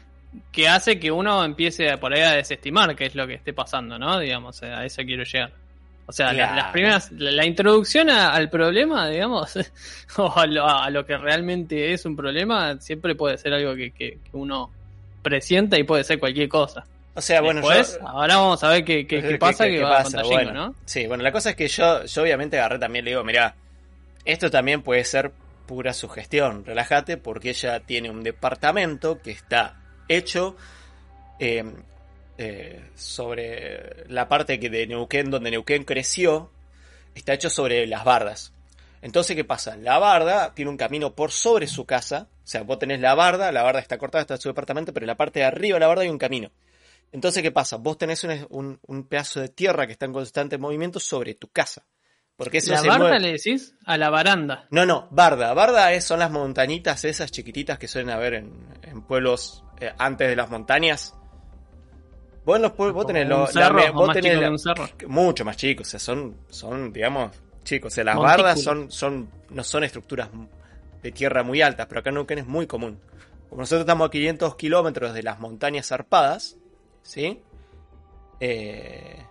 Que 0.51 0.67
hace 0.67 0.99
que 0.99 1.09
uno 1.09 1.45
empiece 1.45 1.97
por 1.97 2.13
ahí 2.13 2.21
a 2.21 2.31
desestimar 2.33 2.93
qué 2.95 3.05
es 3.05 3.15
lo 3.15 3.25
que 3.25 3.35
esté 3.35 3.53
pasando, 3.53 3.97
¿no? 3.97 4.19
Digamos, 4.19 4.61
a 4.63 4.85
eso 4.85 5.01
quiero 5.03 5.23
llegar. 5.23 5.53
O 6.07 6.11
sea, 6.11 6.33
la- 6.33 6.55
las 6.55 6.71
primeras. 6.71 7.11
La, 7.13 7.31
la 7.31 7.45
introducción 7.45 8.09
a- 8.09 8.33
al 8.33 8.49
problema, 8.49 9.07
digamos, 9.09 9.53
o 10.17 10.33
a 10.37 10.45
lo, 10.45 10.67
a 10.67 10.89
lo 10.89 11.05
que 11.05 11.17
realmente 11.17 11.93
es 11.93 12.05
un 12.05 12.15
problema, 12.15 12.77
siempre 12.79 13.15
puede 13.15 13.37
ser 13.37 13.53
algo 13.53 13.75
que, 13.75 13.91
que- 13.91 14.19
que 14.23 14.29
uno 14.33 14.71
presienta 15.21 15.77
y 15.77 15.83
puede 15.83 16.03
ser 16.03 16.19
cualquier 16.19 16.49
cosa. 16.49 16.83
o 17.13 17.21
sea, 17.21 17.41
bueno, 17.41 17.61
Después, 17.61 17.97
yo. 18.01 18.07
ahora 18.07 18.37
vamos 18.37 18.63
a 18.63 18.69
ver 18.69 18.83
qué, 18.83 19.05
qué, 19.07 19.21
qué 19.27 19.37
pasa 19.37 19.65
que 19.67 19.81
va 19.83 19.99
a 19.99 20.03
contar 20.03 20.23
Jingo, 20.23 20.35
Bueno, 20.35 20.53
¿no? 20.53 20.75
Sí, 20.85 21.05
bueno, 21.07 21.23
la 21.23 21.31
cosa 21.31 21.51
es 21.51 21.55
que 21.55 21.67
yo, 21.67 22.03
yo 22.05 22.21
obviamente 22.23 22.57
agarré 22.57 22.79
también, 22.79 23.05
le 23.05 23.11
digo, 23.11 23.23
mira, 23.23 23.55
esto 24.25 24.49
también 24.51 24.81
puede 24.81 25.03
ser 25.05 25.31
pura 25.67 25.93
sugestión, 25.93 26.65
relájate, 26.65 27.17
porque 27.17 27.51
ella 27.51 27.79
tiene 27.79 28.09
un 28.09 28.23
departamento 28.23 29.21
que 29.21 29.31
está 29.31 29.75
hecho 30.09 30.57
eh, 31.39 31.63
eh, 32.37 32.89
sobre 32.95 34.05
la 34.09 34.27
parte 34.27 34.59
que 34.59 34.69
de 34.69 34.87
Neuquén, 34.87 35.29
donde 35.29 35.51
Neuquén 35.51 35.83
creció, 35.83 36.51
está 37.15 37.33
hecho 37.33 37.49
sobre 37.49 37.85
las 37.87 38.03
bardas. 38.03 38.53
Entonces, 39.01 39.35
¿qué 39.35 39.43
pasa? 39.43 39.75
La 39.77 39.97
barda 39.97 40.53
tiene 40.53 40.69
un 40.71 40.77
camino 40.77 41.15
por 41.15 41.31
sobre 41.31 41.67
su 41.67 41.85
casa, 41.85 42.27
o 42.43 42.47
sea, 42.47 42.61
vos 42.63 42.77
tenés 42.79 42.99
la 42.99 43.15
barda, 43.15 43.51
la 43.51 43.63
barda 43.63 43.79
está 43.79 43.97
cortada, 43.97 44.21
está 44.21 44.33
en 44.35 44.41
su 44.41 44.49
departamento, 44.49 44.93
pero 44.93 45.05
en 45.05 45.07
la 45.07 45.17
parte 45.17 45.39
de 45.39 45.45
arriba 45.45 45.75
de 45.75 45.79
la 45.79 45.87
barda 45.87 46.03
hay 46.03 46.09
un 46.09 46.17
camino. 46.19 46.51
Entonces, 47.11 47.41
¿qué 47.43 47.51
pasa? 47.51 47.77
Vos 47.77 47.97
tenés 47.97 48.23
un, 48.23 48.45
un- 48.49 48.79
un 48.87 49.07
pedazo 49.07 49.41
de 49.41 49.49
tierra 49.49 49.85
que 49.85 49.93
está 49.93 50.05
en 50.05 50.13
constante 50.13 50.57
movimiento 50.57 50.99
sobre 50.99 51.33
tu 51.35 51.47
casa. 51.49 51.85
Porque 52.37 52.59
eso 52.59 52.71
¿La 52.71 52.77
se 52.77 52.87
barda 52.87 53.05
mueve- 53.09 53.19
le 53.19 53.31
decís? 53.33 53.75
A 53.85 53.97
la 53.97 54.09
baranda. 54.09 54.65
No, 54.71 54.85
no, 54.85 55.07
barda. 55.11 55.53
Barda 55.53 55.91
es, 55.93 56.05
son 56.05 56.19
las 56.19 56.31
montañitas 56.31 57.03
esas 57.03 57.29
chiquititas 57.31 57.77
que 57.77 57.87
suelen 57.87 58.09
haber 58.11 58.35
en, 58.35 58.53
en 58.83 59.01
pueblos 59.01 59.63
eh, 59.79 59.91
antes 59.97 60.27
de 60.29 60.35
las 60.35 60.49
montañas. 60.49 61.13
Vos 62.43 62.59
los 62.59 62.75
vos 62.75 63.05
tenés, 63.05 63.27
mucho 65.07 65.45
más 65.45 65.57
chicos, 65.57 65.87
o 65.87 65.89
sea, 65.91 65.99
son, 65.99 66.35
son, 66.49 66.91
digamos, 66.91 67.31
chicos. 67.63 67.93
O 67.93 67.95
sea, 67.95 68.03
las 68.03 68.17
bardas 68.17 68.61
son, 68.61 68.91
son, 68.91 69.29
no 69.49 69.63
son 69.63 69.83
estructuras 69.83 70.29
de 71.03 71.11
tierra 71.11 71.43
muy 71.43 71.61
altas, 71.61 71.85
pero 71.87 71.99
acá 71.99 72.09
en 72.09 72.15
Neuquén 72.15 72.39
es 72.39 72.47
muy 72.47 72.65
común. 72.65 72.99
Como 73.49 73.61
nosotros 73.61 73.81
estamos 73.81 74.07
a 74.07 74.11
500 74.11 74.55
kilómetros 74.55 75.13
de 75.13 75.23
las 75.23 75.39
montañas 75.39 75.87
zarpadas, 75.87 76.57
¿sí? 77.03 77.41
Eh, 78.39 79.23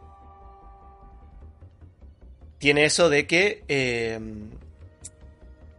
tiene 2.58 2.84
eso 2.84 3.08
de 3.08 3.26
que 3.26 3.64
eh, 3.66 4.20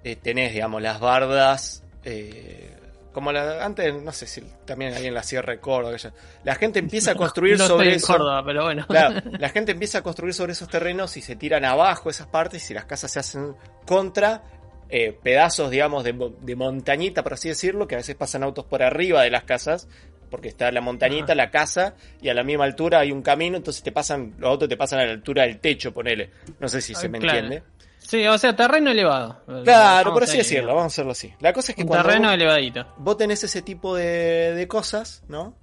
eh, 0.04 0.16
tenés, 0.18 0.52
digamos, 0.54 0.82
las 0.82 1.00
bardas. 1.00 1.84
eh, 2.04 2.71
como 3.12 3.32
la, 3.32 3.64
antes, 3.66 3.94
no 4.02 4.12
sé 4.12 4.26
si 4.28 4.42
también 4.66 4.94
ahí 4.94 5.08
en 5.08 5.14
la 5.14 5.24
Sierra 5.24 5.54
de 5.54 5.60
Córdoba. 5.60 5.98
la 6.44 6.56
gente 6.56 6.80
empieza 6.80 7.12
a 7.12 7.16
construir 7.16 7.58
no 7.58 7.68
sobre 7.68 7.84
estoy 7.86 7.94
en 7.94 7.98
eso. 7.98 8.08
Córdoba, 8.14 8.44
pero 8.46 8.64
bueno. 8.64 8.86
La 9.40 9.50
gente 9.50 9.72
empieza 9.74 9.98
a 10.00 10.02
construir 10.04 10.34
sobre 10.34 10.54
esos 10.54 10.68
terrenos 10.70 11.16
y 11.18 11.22
se 11.22 11.36
tiran 11.36 11.66
abajo 11.66 12.10
esas 12.10 12.28
partes 12.28 12.70
y 12.72 12.74
las 12.74 12.86
casas 12.86 13.12
se 13.12 13.20
hacen 13.20 13.56
contra 13.86 14.44
eh, 14.90 15.18
pedazos, 15.24 15.70
digamos, 15.72 16.04
de, 16.04 16.14
de 16.42 16.56
montañita, 16.56 17.24
por 17.24 17.34
así 17.34 17.48
decirlo, 17.50 17.88
que 17.88 17.96
a 17.96 18.00
veces 18.00 18.16
pasan 18.16 18.44
autos 18.44 18.66
por 18.66 18.84
arriba 18.84 19.22
de 19.24 19.30
las 19.30 19.44
casas, 19.44 19.88
porque 20.30 20.48
está 20.50 20.72
la 20.72 20.82
montañita, 20.82 21.26
Ajá. 21.34 21.36
la 21.36 21.50
casa, 21.52 21.96
y 22.22 22.30
a 22.30 22.34
la 22.34 22.44
misma 22.44 22.66
altura 22.66 23.00
hay 23.00 23.12
un 23.12 23.22
camino, 23.22 23.58
entonces 23.58 23.84
te 23.84 23.92
pasan, 23.92 24.36
los 24.38 24.50
autos 24.50 24.68
te 24.70 24.78
pasan 24.78 25.00
a 25.00 25.06
la 25.06 25.12
altura 25.12 25.44
del 25.44 25.60
techo, 25.60 25.94
ponele. 25.94 26.32
No 26.60 26.68
sé 26.68 26.82
si 26.82 26.94
se 26.96 27.08
Ah, 27.08 27.10
me 27.10 27.20
claro. 27.20 27.40
entiende. 27.40 27.64
Sí, 28.12 28.28
o 28.28 28.38
sea, 28.38 28.54
terreno 28.54 28.92
elevado. 28.92 29.42
Claro, 29.64 30.10
Vamos 30.10 30.14
por 30.14 30.24
así 30.24 30.38
decirlo, 30.40 30.68
vamos 30.76 30.84
a 30.84 30.88
hacerlo 30.88 31.12
así. 31.14 31.34
La 31.40 31.54
cosa 31.54 31.72
es 31.72 31.78
que 31.78 31.84
Un 31.84 31.88
cuando 31.88 32.08
terreno 32.10 32.28
vos- 32.28 32.36
elevadito. 32.36 32.86
vos 32.98 33.16
tenés 33.16 33.42
ese 33.46 33.62
tipo 33.62 33.96
de, 33.96 34.54
de 34.54 34.68
cosas, 34.68 35.24
¿no? 35.30 35.56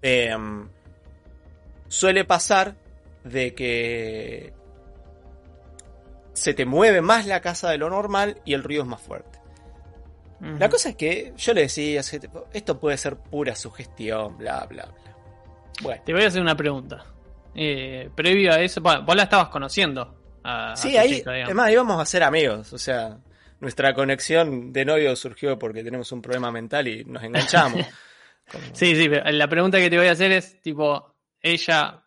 Em, 0.00 0.68
suele 1.88 2.24
pasar 2.24 2.76
de 3.24 3.52
que 3.52 4.52
se 6.34 6.54
te 6.54 6.66
mueve 6.66 7.00
más 7.00 7.26
la 7.26 7.40
casa 7.40 7.68
de 7.70 7.78
lo 7.78 7.90
normal 7.90 8.40
y 8.44 8.54
el 8.54 8.62
ruido 8.62 8.82
es 8.84 8.88
más 8.88 9.00
fuerte. 9.00 9.40
La 10.58 10.68
cosa 10.68 10.90
es 10.90 10.96
que 10.96 11.32
yo 11.36 11.52
le 11.54 11.62
decía, 11.62 12.02
esto 12.52 12.78
puede 12.78 12.96
ser 12.98 13.16
pura 13.16 13.56
sugestión, 13.56 14.36
bla, 14.36 14.66
bla, 14.68 14.84
bla. 14.84 15.16
Bueno, 15.82 16.02
Te 16.04 16.12
voy 16.12 16.22
a 16.22 16.28
hacer 16.28 16.42
una 16.42 16.54
pregunta. 16.56 17.02
Eh, 17.56 18.08
previo 18.14 18.52
a 18.52 18.60
eso, 18.60 18.80
bueno, 18.82 19.02
vos 19.04 19.16
la 19.16 19.22
estabas 19.24 19.48
conociendo. 19.48 20.22
A, 20.44 20.74
sí, 20.76 20.96
ahí, 20.96 21.18
chica, 21.18 21.30
además 21.32 21.70
íbamos 21.70 22.00
a 22.00 22.04
ser 22.04 22.22
amigos, 22.22 22.72
o 22.72 22.78
sea, 22.78 23.16
nuestra 23.60 23.94
conexión 23.94 24.72
de 24.72 24.84
novio 24.84 25.16
surgió 25.16 25.58
porque 25.58 25.82
tenemos 25.82 26.12
un 26.12 26.20
problema 26.20 26.50
mental 26.50 26.86
y 26.86 27.04
nos 27.04 27.22
enganchamos. 27.22 27.86
Como- 28.52 28.74
Sí, 28.74 28.94
sí, 28.94 29.08
pero 29.08 29.30
la 29.30 29.48
pregunta 29.48 29.78
que 29.78 29.88
te 29.88 29.96
voy 29.96 30.06
a 30.06 30.12
hacer 30.12 30.30
es, 30.32 30.60
tipo, 30.60 31.14
¿ella 31.40 32.02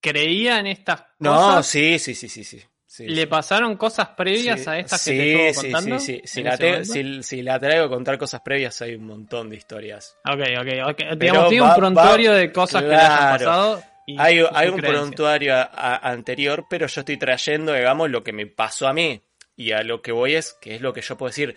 creía 0.00 0.58
en 0.58 0.66
estas 0.66 1.04
No, 1.20 1.36
cosas? 1.38 1.66
sí, 1.66 1.98
sí, 2.00 2.14
sí, 2.14 2.28
sí, 2.28 2.42
sí. 2.44 2.62
sí, 2.86 3.08
¿Le 3.08 3.22
sí. 3.22 3.26
pasaron 3.26 3.76
cosas 3.76 4.08
previas 4.08 4.60
Sí, 4.64 4.70
a 4.70 4.78
estas 4.78 5.02
sí, 5.02 5.10
que 5.12 5.16
te 5.16 5.22
estuvo 5.28 5.62
sí, 5.62 5.70
contando? 5.72 5.98
Sí, 6.00 6.14
sí, 6.16 6.20
Si 6.24 6.40
en 6.40 6.46
la, 6.46 6.56
te- 6.58 6.84
si- 6.84 7.22
si 7.22 7.42
la 7.42 7.58
traigo 7.60 7.84
a 7.84 7.88
contar 7.88 8.18
cosas 8.18 8.40
previas, 8.40 8.82
hay 8.82 8.96
un 8.96 9.06
montón 9.06 9.50
de 9.50 9.56
historias. 9.56 10.16
Ok, 10.24 10.40
ok, 10.60 10.90
ok. 10.90 11.18
Digamos, 11.18 11.48
tiene 11.48 11.64
un 11.64 11.74
prontuario 11.74 12.32
va- 12.32 12.36
de 12.38 12.52
cosas 12.52 12.82
que 12.82 12.88
le 12.88 12.96
claro. 12.96 13.28
pasado. 13.28 13.84
Y- 14.12 14.18
Hay, 14.18 14.40
y 14.40 14.44
hay 14.52 14.68
su 14.68 14.74
un 14.74 14.80
prontuario 14.80 15.54
a- 15.54 15.62
a- 15.62 15.96
anterior, 16.10 16.66
pero 16.70 16.86
yo 16.86 17.00
estoy 17.00 17.16
trayendo, 17.16 17.72
digamos, 17.72 18.10
lo 18.10 18.22
que 18.24 18.32
me 18.32 18.46
pasó 18.46 18.88
a 18.88 18.92
mí. 18.92 19.22
Y 19.56 19.72
a 19.72 19.82
lo 19.82 20.02
que 20.02 20.12
voy 20.12 20.34
es, 20.36 20.54
que 20.60 20.74
es 20.76 20.80
lo 20.80 20.92
que 20.92 21.00
yo 21.02 21.16
puedo 21.16 21.30
decir, 21.30 21.56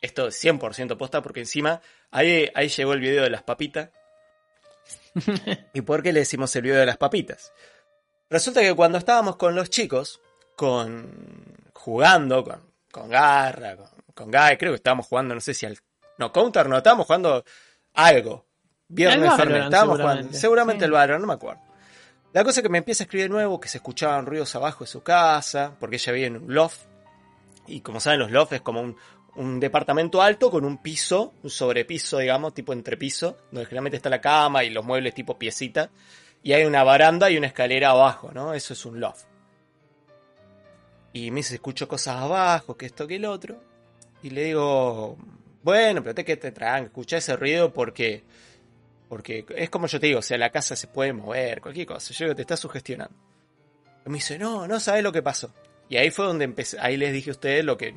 esto 0.00 0.28
es 0.28 0.36
100% 0.36 0.96
posta, 0.96 1.20
porque 1.22 1.40
encima 1.40 1.80
ahí, 2.10 2.48
ahí 2.54 2.68
llegó 2.68 2.92
el 2.92 3.00
video 3.00 3.22
de 3.24 3.30
las 3.30 3.42
papitas. 3.42 3.90
¿Y 5.74 5.80
por 5.82 6.02
qué 6.02 6.12
le 6.12 6.20
decimos 6.20 6.54
el 6.56 6.62
video 6.62 6.78
de 6.78 6.86
las 6.86 6.96
papitas? 6.96 7.52
Resulta 8.28 8.60
que 8.60 8.74
cuando 8.74 8.98
estábamos 8.98 9.36
con 9.36 9.54
los 9.54 9.70
chicos, 9.70 10.20
con 10.56 11.10
jugando, 11.72 12.44
con, 12.44 12.60
con 12.92 13.08
Garra, 13.10 13.76
con, 13.76 13.88
con 14.14 14.30
Guy, 14.30 14.56
creo 14.56 14.72
que 14.72 14.76
estábamos 14.76 15.06
jugando, 15.06 15.34
no 15.34 15.40
sé 15.40 15.54
si 15.54 15.66
al... 15.66 15.76
No, 16.18 16.32
Counter 16.32 16.68
no, 16.68 16.76
estábamos 16.76 17.06
jugando 17.06 17.44
algo. 17.94 18.46
Viernes, 18.88 19.34
Fernet, 19.34 19.64
estábamos 19.64 19.96
seguramente. 19.96 20.22
jugando. 20.28 20.38
Seguramente 20.38 20.80
Sí. 20.80 20.84
el 20.86 20.90
Valorant, 20.92 21.20
no 21.22 21.26
me 21.26 21.34
acuerdo. 21.34 21.60
La 22.32 22.44
cosa 22.44 22.62
que 22.62 22.68
me 22.68 22.78
empieza 22.78 23.02
a 23.02 23.06
escribir 23.06 23.24
de 23.24 23.30
nuevo 23.30 23.60
que 23.60 23.68
se 23.68 23.78
escuchaban 23.78 24.24
ruidos 24.24 24.54
abajo 24.54 24.84
de 24.84 24.90
su 24.90 25.02
casa, 25.02 25.74
porque 25.80 25.96
ella 25.96 26.12
vive 26.12 26.26
en 26.28 26.36
un 26.36 26.54
loft. 26.54 26.82
Y 27.66 27.80
como 27.80 27.98
saben, 27.98 28.20
los 28.20 28.30
lofts 28.30 28.56
es 28.56 28.60
como 28.60 28.94
un, 29.34 29.60
departamento 29.60 30.22
alto 30.22 30.50
con 30.50 30.64
un 30.64 30.78
piso, 30.78 31.34
un 31.42 31.50
sobrepiso, 31.50 32.18
digamos, 32.18 32.54
tipo 32.54 32.72
entrepiso, 32.72 33.36
donde 33.50 33.66
generalmente 33.66 33.96
está 33.96 34.10
la 34.10 34.20
cama 34.20 34.62
y 34.62 34.70
los 34.70 34.84
muebles 34.84 35.14
tipo 35.14 35.38
piecita. 35.38 35.90
Y 36.42 36.52
hay 36.52 36.64
una 36.64 36.84
baranda 36.84 37.30
y 37.30 37.36
una 37.36 37.48
escalera 37.48 37.90
abajo, 37.90 38.30
¿no? 38.32 38.54
Eso 38.54 38.74
es 38.74 38.86
un 38.86 39.00
loft. 39.00 39.24
Y 41.12 41.32
me 41.32 41.38
dice, 41.38 41.54
escucho 41.54 41.88
cosas 41.88 42.16
abajo, 42.16 42.76
que 42.76 42.86
esto, 42.86 43.08
que 43.08 43.16
el 43.16 43.24
otro. 43.24 43.60
Y 44.22 44.30
le 44.30 44.44
digo, 44.44 45.16
bueno, 45.64 46.02
pero 46.02 46.14
te 46.14 46.24
que 46.24 46.36
te 46.36 46.52
traen, 46.52 46.84
escucha 46.84 47.16
ese 47.16 47.34
ruido 47.36 47.72
porque 47.72 48.22
porque 49.10 49.44
es 49.56 49.68
como 49.68 49.88
yo 49.88 50.00
te 50.00 50.06
digo, 50.06 50.20
o 50.20 50.22
sea, 50.22 50.38
la 50.38 50.48
casa 50.50 50.74
se 50.76 50.86
puede 50.86 51.12
mover, 51.12 51.60
cualquier 51.60 51.86
cosa. 51.86 52.14
Yo 52.14 52.24
digo, 52.24 52.34
te 52.36 52.42
está 52.42 52.56
sugestionando. 52.56 53.14
Y 54.06 54.08
me 54.08 54.14
dice, 54.14 54.38
no, 54.38 54.66
no 54.66 54.80
sabes 54.80 55.02
lo 55.02 55.12
que 55.12 55.20
pasó. 55.20 55.52
Y 55.90 55.98
ahí 55.98 56.10
fue 56.10 56.24
donde 56.24 56.44
empecé, 56.46 56.78
ahí 56.80 56.96
les 56.96 57.12
dije 57.12 57.28
a 57.30 57.32
ustedes 57.32 57.64
lo 57.64 57.76
que 57.76 57.92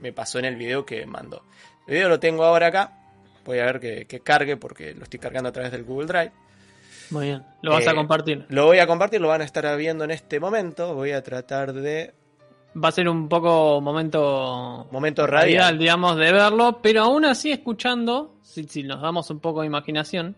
me 0.00 0.12
pasó 0.12 0.38
en 0.40 0.44
el 0.44 0.56
video 0.56 0.84
que 0.84 1.06
mandó. 1.06 1.42
El 1.86 1.94
video 1.94 2.08
lo 2.10 2.20
tengo 2.20 2.44
ahora 2.44 2.66
acá. 2.66 2.98
Voy 3.44 3.60
a 3.60 3.64
ver 3.64 3.80
que, 3.80 4.04
que 4.06 4.20
cargue 4.20 4.56
porque 4.58 4.92
lo 4.92 5.04
estoy 5.04 5.20
cargando 5.20 5.48
a 5.48 5.52
través 5.52 5.70
del 5.72 5.84
Google 5.84 6.06
Drive. 6.08 6.32
Muy 7.10 7.26
bien. 7.26 7.44
Lo 7.62 7.70
vas 7.70 7.86
Eh, 7.86 7.90
a 7.90 7.94
compartir. 7.94 8.44
Lo 8.48 8.66
voy 8.66 8.80
a 8.80 8.86
compartir, 8.88 9.20
lo 9.20 9.28
van 9.28 9.40
a 9.42 9.44
estar 9.44 9.76
viendo 9.78 10.02
en 10.02 10.10
este 10.10 10.40
momento. 10.40 10.94
Voy 10.94 11.12
a 11.12 11.22
tratar 11.22 11.72
de... 11.72 12.12
Va 12.76 12.88
a 12.88 12.92
ser 12.92 13.08
un 13.08 13.28
poco 13.28 13.80
momento 13.80 14.88
Momento 14.90 15.26
radial, 15.26 15.60
radial. 15.62 15.78
digamos, 15.78 16.16
de 16.16 16.32
verlo, 16.32 16.80
pero 16.82 17.04
aún 17.04 17.24
así 17.24 17.52
escuchando, 17.52 18.34
si, 18.42 18.64
si 18.64 18.82
nos 18.82 19.00
damos 19.00 19.30
un 19.30 19.38
poco 19.40 19.60
de 19.60 19.68
imaginación, 19.68 20.36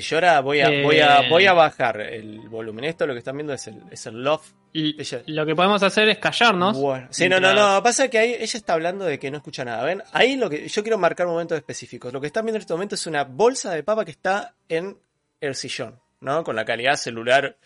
Yo 0.00 0.16
ahora 0.16 0.40
voy 0.40 0.60
a, 0.60 0.68
Eh. 0.68 0.82
voy 0.82 0.98
a, 1.00 1.28
voy 1.28 1.46
a 1.46 1.52
bajar 1.52 2.00
el 2.00 2.40
volumen. 2.48 2.84
Esto 2.84 3.06
lo 3.06 3.12
que 3.12 3.18
están 3.18 3.36
viendo 3.36 3.52
es 3.52 3.66
el, 3.66 3.82
es 3.90 4.06
el 4.06 4.22
loft. 4.22 4.52
y 4.72 4.96
lo 5.26 5.44
que 5.44 5.54
podemos 5.54 5.82
hacer 5.82 6.08
es 6.08 6.18
callarnos. 6.18 6.78
Bueno, 6.78 7.08
sí, 7.10 7.28
no, 7.28 7.38
no, 7.40 7.52
no. 7.52 7.82
Pasa 7.82 8.08
que 8.08 8.18
ahí 8.18 8.34
ella 8.34 8.44
está 8.58 8.72
hablando 8.72 9.04
de 9.04 9.18
que 9.18 9.30
no 9.30 9.36
escucha 9.38 9.64
nada. 9.64 9.84
¿Ven? 9.84 10.02
Ahí 10.12 10.36
lo 10.36 10.48
que 10.48 10.66
yo 10.68 10.82
quiero 10.82 10.98
marcar 10.98 11.26
momentos 11.26 11.56
específicos. 11.58 12.12
Lo 12.12 12.20
que 12.20 12.26
están 12.28 12.44
viendo 12.44 12.56
en 12.56 12.62
este 12.62 12.72
momento 12.72 12.94
es 12.94 13.06
una 13.06 13.24
bolsa 13.24 13.72
de 13.72 13.82
papa 13.82 14.04
que 14.04 14.12
está 14.12 14.54
en 14.68 14.96
el 15.40 15.54
sillón, 15.54 16.00
¿no? 16.20 16.42
Con 16.44 16.56
la 16.56 16.64
calidad 16.64 16.96
celular 16.96 17.56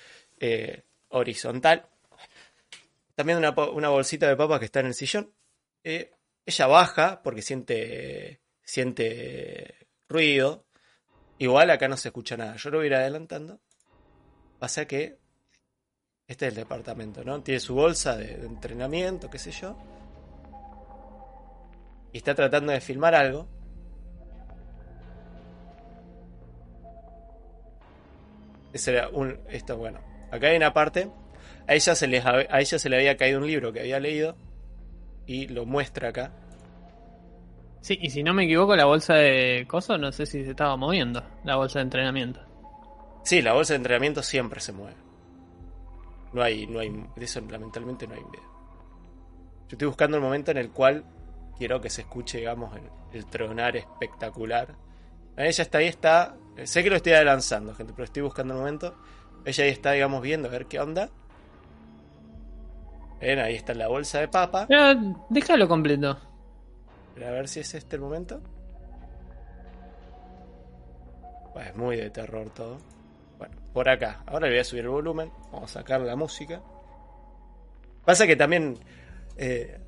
eh, 0.40 0.83
horizontal. 1.11 1.87
También 3.14 3.38
una, 3.38 3.54
po- 3.54 3.71
una 3.71 3.88
bolsita 3.88 4.28
de 4.28 4.37
papa 4.37 4.59
que 4.59 4.64
está 4.66 4.80
en 4.80 4.87
el 4.87 4.95
sillón. 4.95 5.30
Eh, 5.85 6.11
ella 6.45 6.66
baja 6.66 7.23
porque 7.23 7.40
siente, 7.42 8.40
siente 8.62 9.75
ruido. 10.09 10.65
Igual 11.38 11.71
acá 11.71 11.88
no 11.88 11.97
se 11.97 12.09
escucha 12.09 12.37
nada. 12.37 12.57
Yo 12.57 12.71
lo 12.71 12.78
voy 12.78 12.87
a 12.87 12.88
ir 12.88 12.95
adelantando. 12.95 13.61
Pasa 14.59 14.87
que 14.87 15.19
este 16.26 16.47
es 16.47 16.52
el 16.52 16.57
departamento, 16.57 17.25
¿no? 17.25 17.43
Tiene 17.43 17.61
su 17.61 17.75
bolsa 17.75 18.16
de, 18.16 18.33
entrenamiento, 18.45 19.31
qué 19.31 19.38
sé 19.38 19.52
yo. 19.52 19.76
Y 22.12 22.19
está 22.19 22.35
tratando 22.35 22.73
de 22.73 22.81
filmar 22.81 23.14
algo. 23.14 23.49
Ese 28.73 28.93
era 28.93 29.09
un. 29.11 29.38
Esto, 29.49 29.76
bueno. 29.76 30.00
Acá 30.31 30.49
hay 30.49 30.57
una 30.57 30.73
parte. 30.73 31.11
A 31.69 31.75
ella, 31.75 31.95
se 31.95 32.07
a 32.07 32.61
ella 32.61 32.78
se 32.78 32.88
le 32.88 32.97
había 32.97 33.16
caído 33.16 33.38
un 33.38 33.47
libro 33.47 33.73
que 33.73 33.81
había 33.81 34.00
leído. 34.00 34.37
Y 35.26 35.49
lo 35.49 35.66
muestra 35.66 36.09
acá. 36.09 36.33
Sí, 37.80 37.99
y 38.00 38.11
si 38.11 38.23
no 38.23 38.35
me 38.35 38.45
equivoco, 38.45 38.75
la 38.75 38.85
bolsa 38.85 39.14
de 39.14 39.64
cosas, 39.68 40.00
no 40.00 40.11
sé 40.12 40.26
si 40.26 40.45
se 40.45 40.50
estaba 40.50 40.76
moviendo, 40.76 41.23
la 41.45 41.56
bolsa 41.56 41.78
de 41.78 41.85
entrenamiento. 41.85 42.40
Sí, 43.23 43.42
la 43.42 43.52
bolsa 43.52 43.75
de 43.75 43.78
entrenamiento 43.78 44.23
siempre 44.23 44.61
se 44.61 44.73
mueve. 44.73 44.97
No 46.33 46.42
hay, 46.42 46.66
no 46.66 46.80
hay, 46.80 46.90
de 46.90 47.25
eso 47.25 47.40
lamentablemente 47.49 48.06
no 48.06 48.14
hay 48.14 48.23
video. 48.23 48.47
Yo 49.68 49.73
estoy 49.73 49.88
buscando 49.88 50.16
el 50.16 50.23
momento 50.23 50.50
en 50.50 50.59
el 50.59 50.71
cual 50.71 51.04
quiero 51.56 51.80
que 51.80 51.90
se 51.90 52.02
escuche, 52.02 52.38
digamos, 52.38 52.76
el, 52.76 52.90
el 53.12 53.26
tronar 53.26 53.76
espectacular. 53.76 54.75
Ella 55.37 55.62
está 55.62 55.78
ahí, 55.78 55.87
está. 55.87 56.37
Sé 56.64 56.83
que 56.83 56.90
lo 56.90 56.97
estoy 56.97 57.12
adelantando, 57.12 57.75
gente, 57.75 57.92
pero 57.92 58.04
estoy 58.04 58.23
buscando 58.23 58.54
el 58.54 58.61
momento. 58.61 58.95
Ella 59.45 59.64
ahí 59.64 59.71
está, 59.71 59.92
digamos, 59.92 60.23
viendo 60.23 60.49
a 60.49 60.50
ver 60.50 60.66
qué 60.66 60.80
onda. 60.80 61.11
Ven, 63.21 63.38
ahí 63.38 63.54
está 63.54 63.75
la 63.75 63.88
bolsa 63.88 64.21
de 64.21 64.28
papa. 64.28 64.66
Pero 64.68 65.16
déjalo 65.30 65.68
completo. 65.68 66.18
Pero 67.16 67.28
a 67.28 67.30
ver 67.32 67.49
si 67.49 67.58
es 67.61 67.75
este 67.75 67.96
el 67.96 68.02
momento. 68.02 68.40
Pues 71.52 71.66
es 71.68 71.76
muy 71.76 71.96
de 71.96 72.11
terror 72.11 72.50
todo. 72.50 72.78
Bueno, 73.38 73.54
por 73.73 73.88
acá. 73.88 74.23
Ahora 74.26 74.46
le 74.46 74.52
voy 74.52 74.61
a 74.61 74.64
subir 74.64 74.85
el 74.85 74.90
volumen. 74.90 75.32
Vamos 75.50 75.70
a 75.75 75.80
sacar 75.80 76.00
la 76.02 76.14
música. 76.14 76.61
Pasa 78.04 78.26
que 78.26 78.37
también. 78.37 78.78
eh, 79.37 79.80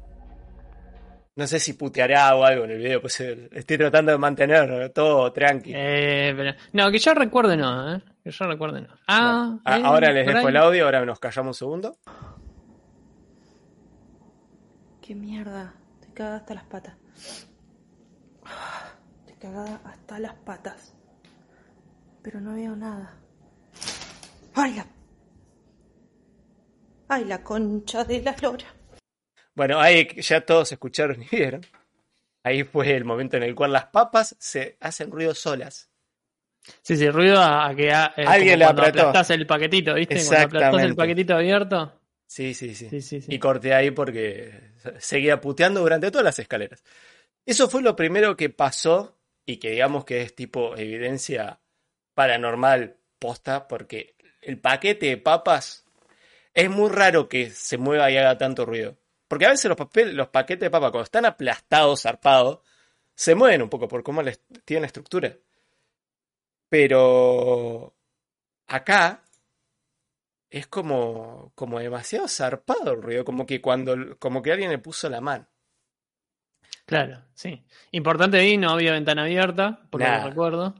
no 1.37 1.47
sé 1.47 1.61
si 1.61 1.75
puteará 1.75 2.35
o 2.35 2.43
algo 2.45 2.65
en 2.65 2.71
el 2.73 2.79
video. 2.79 3.01
Pues 3.01 3.21
eh, 3.21 3.49
estoy 3.53 3.79
tratando 3.79 4.11
de 4.11 4.19
mantener 4.19 4.89
todo 4.91 5.31
tranqui. 5.33 5.73
Eh, 5.73 6.33
pero- 6.37 6.53
no, 6.73 6.91
que 6.91 6.99
yo 6.99 7.15
recuerde 7.15 7.57
no, 7.57 7.95
¿eh? 7.95 8.03
Que 8.25 8.31
yo 8.33 8.47
recuerde 8.47 8.81
no. 8.81 8.89
Ah, 9.07 9.59
Bueno, 9.63 9.79
eh, 9.79 9.83
ahora 9.87 10.11
les 10.13 10.27
dejo 10.27 10.39
ahí. 10.39 10.47
el 10.47 10.57
audio. 10.57 10.85
Ahora 10.87 11.05
nos 11.05 11.21
callamos 11.21 11.49
un 11.49 11.59
segundo. 11.69 11.97
Qué 15.03 15.15
mierda. 15.15 15.75
Estoy 16.01 16.13
cagada 16.15 16.37
hasta 16.39 16.55
las 16.55 16.65
patas. 16.65 16.95
Estoy 19.27 19.37
cagada 19.41 19.81
hasta 19.85 20.19
las 20.19 20.35
patas. 20.35 20.95
Pero 22.23 22.41
no 22.41 22.55
veo 22.55 22.75
nada. 22.77 23.15
¡Ay, 24.55 24.75
la- 24.75 24.87
Ay, 27.11 27.25
la 27.25 27.43
concha 27.43 28.05
de 28.05 28.23
la 28.23 28.37
lora. 28.43 28.67
Bueno, 29.55 29.81
ahí 29.81 30.07
ya 30.21 30.45
todos 30.45 30.71
escucharon 30.73 31.23
y 31.23 31.27
vieron. 31.31 31.63
Ahí 32.45 32.65
fue 32.65 32.95
el 32.95 33.05
momento 33.05 33.37
en 33.37 33.43
el 33.45 33.55
cual 33.55 33.73
las 33.73 33.87
papas 33.87 34.37
se 34.39 34.77
hacen 34.81 35.11
ruido 35.11 35.35
solas. 35.35 35.91
Sí, 36.83 36.97
sí, 36.97 37.09
ruido 37.09 37.41
a, 37.41 37.67
a 37.69 37.75
que 37.75 37.91
a- 37.93 38.13
eh, 38.17 38.25
Alguien 38.27 38.59
le 38.59 38.65
apretó. 38.67 39.01
aplastás 39.09 39.31
el 39.31 39.47
paquetito, 39.47 39.95
¿viste? 39.95 40.15
Cuando 40.17 40.37
Exactamente. 40.37 40.87
el 40.87 40.97
paquetito 40.97 41.35
abierto. 41.35 41.98
Sí, 42.29 42.53
sí, 42.53 42.75
sí. 42.75 42.91
Sí, 42.91 43.01
sí, 43.01 43.23
sí. 43.23 43.35
Y 43.35 43.39
corté 43.39 43.73
ahí 43.73 43.91
porque 43.91 44.53
seguía 44.99 45.41
puteando 45.41 45.81
durante 45.81 46.11
todas 46.11 46.27
las 46.27 46.39
escaleras. 46.39 46.85
Eso 47.47 47.71
fue 47.71 47.81
lo 47.83 47.97
primero 47.97 48.37
que 48.37 48.51
pasó 48.51 49.19
y 49.47 49.57
que 49.57 49.71
digamos 49.71 50.05
que 50.05 50.21
es 50.21 50.35
tipo 50.35 50.77
evidencia 50.77 51.59
paranormal 52.13 52.99
posta 53.19 53.67
porque 53.67 54.15
el 54.43 54.61
paquete 54.61 55.07
de 55.07 55.17
papas 55.17 55.87
es 56.53 56.69
muy 56.69 56.91
raro 56.91 57.31
que 57.31 57.51
se 57.51 57.79
mueva 57.79 58.11
y 58.11 58.19
haga 58.19 58.37
tanto 58.37 58.67
ruido. 58.67 58.99
Porque 59.27 59.47
a 59.47 59.51
veces 59.51 59.71
los, 59.71 59.79
papel, 59.79 60.15
los 60.15 60.29
paquetes 60.29 60.67
de 60.67 60.71
papas 60.71 60.91
cuando 60.91 61.05
están 61.05 61.25
aplastados, 61.25 62.03
zarpados, 62.03 62.61
se 63.15 63.35
mueven 63.35 63.63
un 63.63 63.71
poco 63.71 63.89
por 63.89 64.03
cómo 64.03 64.23
les, 64.23 64.41
tienen 64.67 64.83
la 64.83 64.89
estructura. 64.89 65.35
Pero 66.69 67.95
acá 68.67 69.23
es 70.51 70.67
como, 70.67 71.53
como 71.55 71.79
demasiado 71.79 72.29
zarpado 72.29 72.93
el 72.93 73.03
ruido, 73.03 73.25
como 73.25 73.47
que 73.47 73.61
cuando, 73.61 74.19
como 74.19 74.43
que 74.43 74.53
alguien 74.53 74.71
le 74.71 74.79
puso 74.79 75.09
la 75.09 75.21
mano. 75.21 75.47
Claro, 76.87 77.23
sí. 77.35 77.63
Importante 77.91 78.39
ahí, 78.39 78.57
no 78.57 78.71
había 78.71 78.93
ventana 78.93 79.25
abierta, 79.25 79.87
por 79.91 80.01
lo 80.01 80.07
Nada. 80.07 80.23
que 80.23 80.29
recuerdo. 80.31 80.75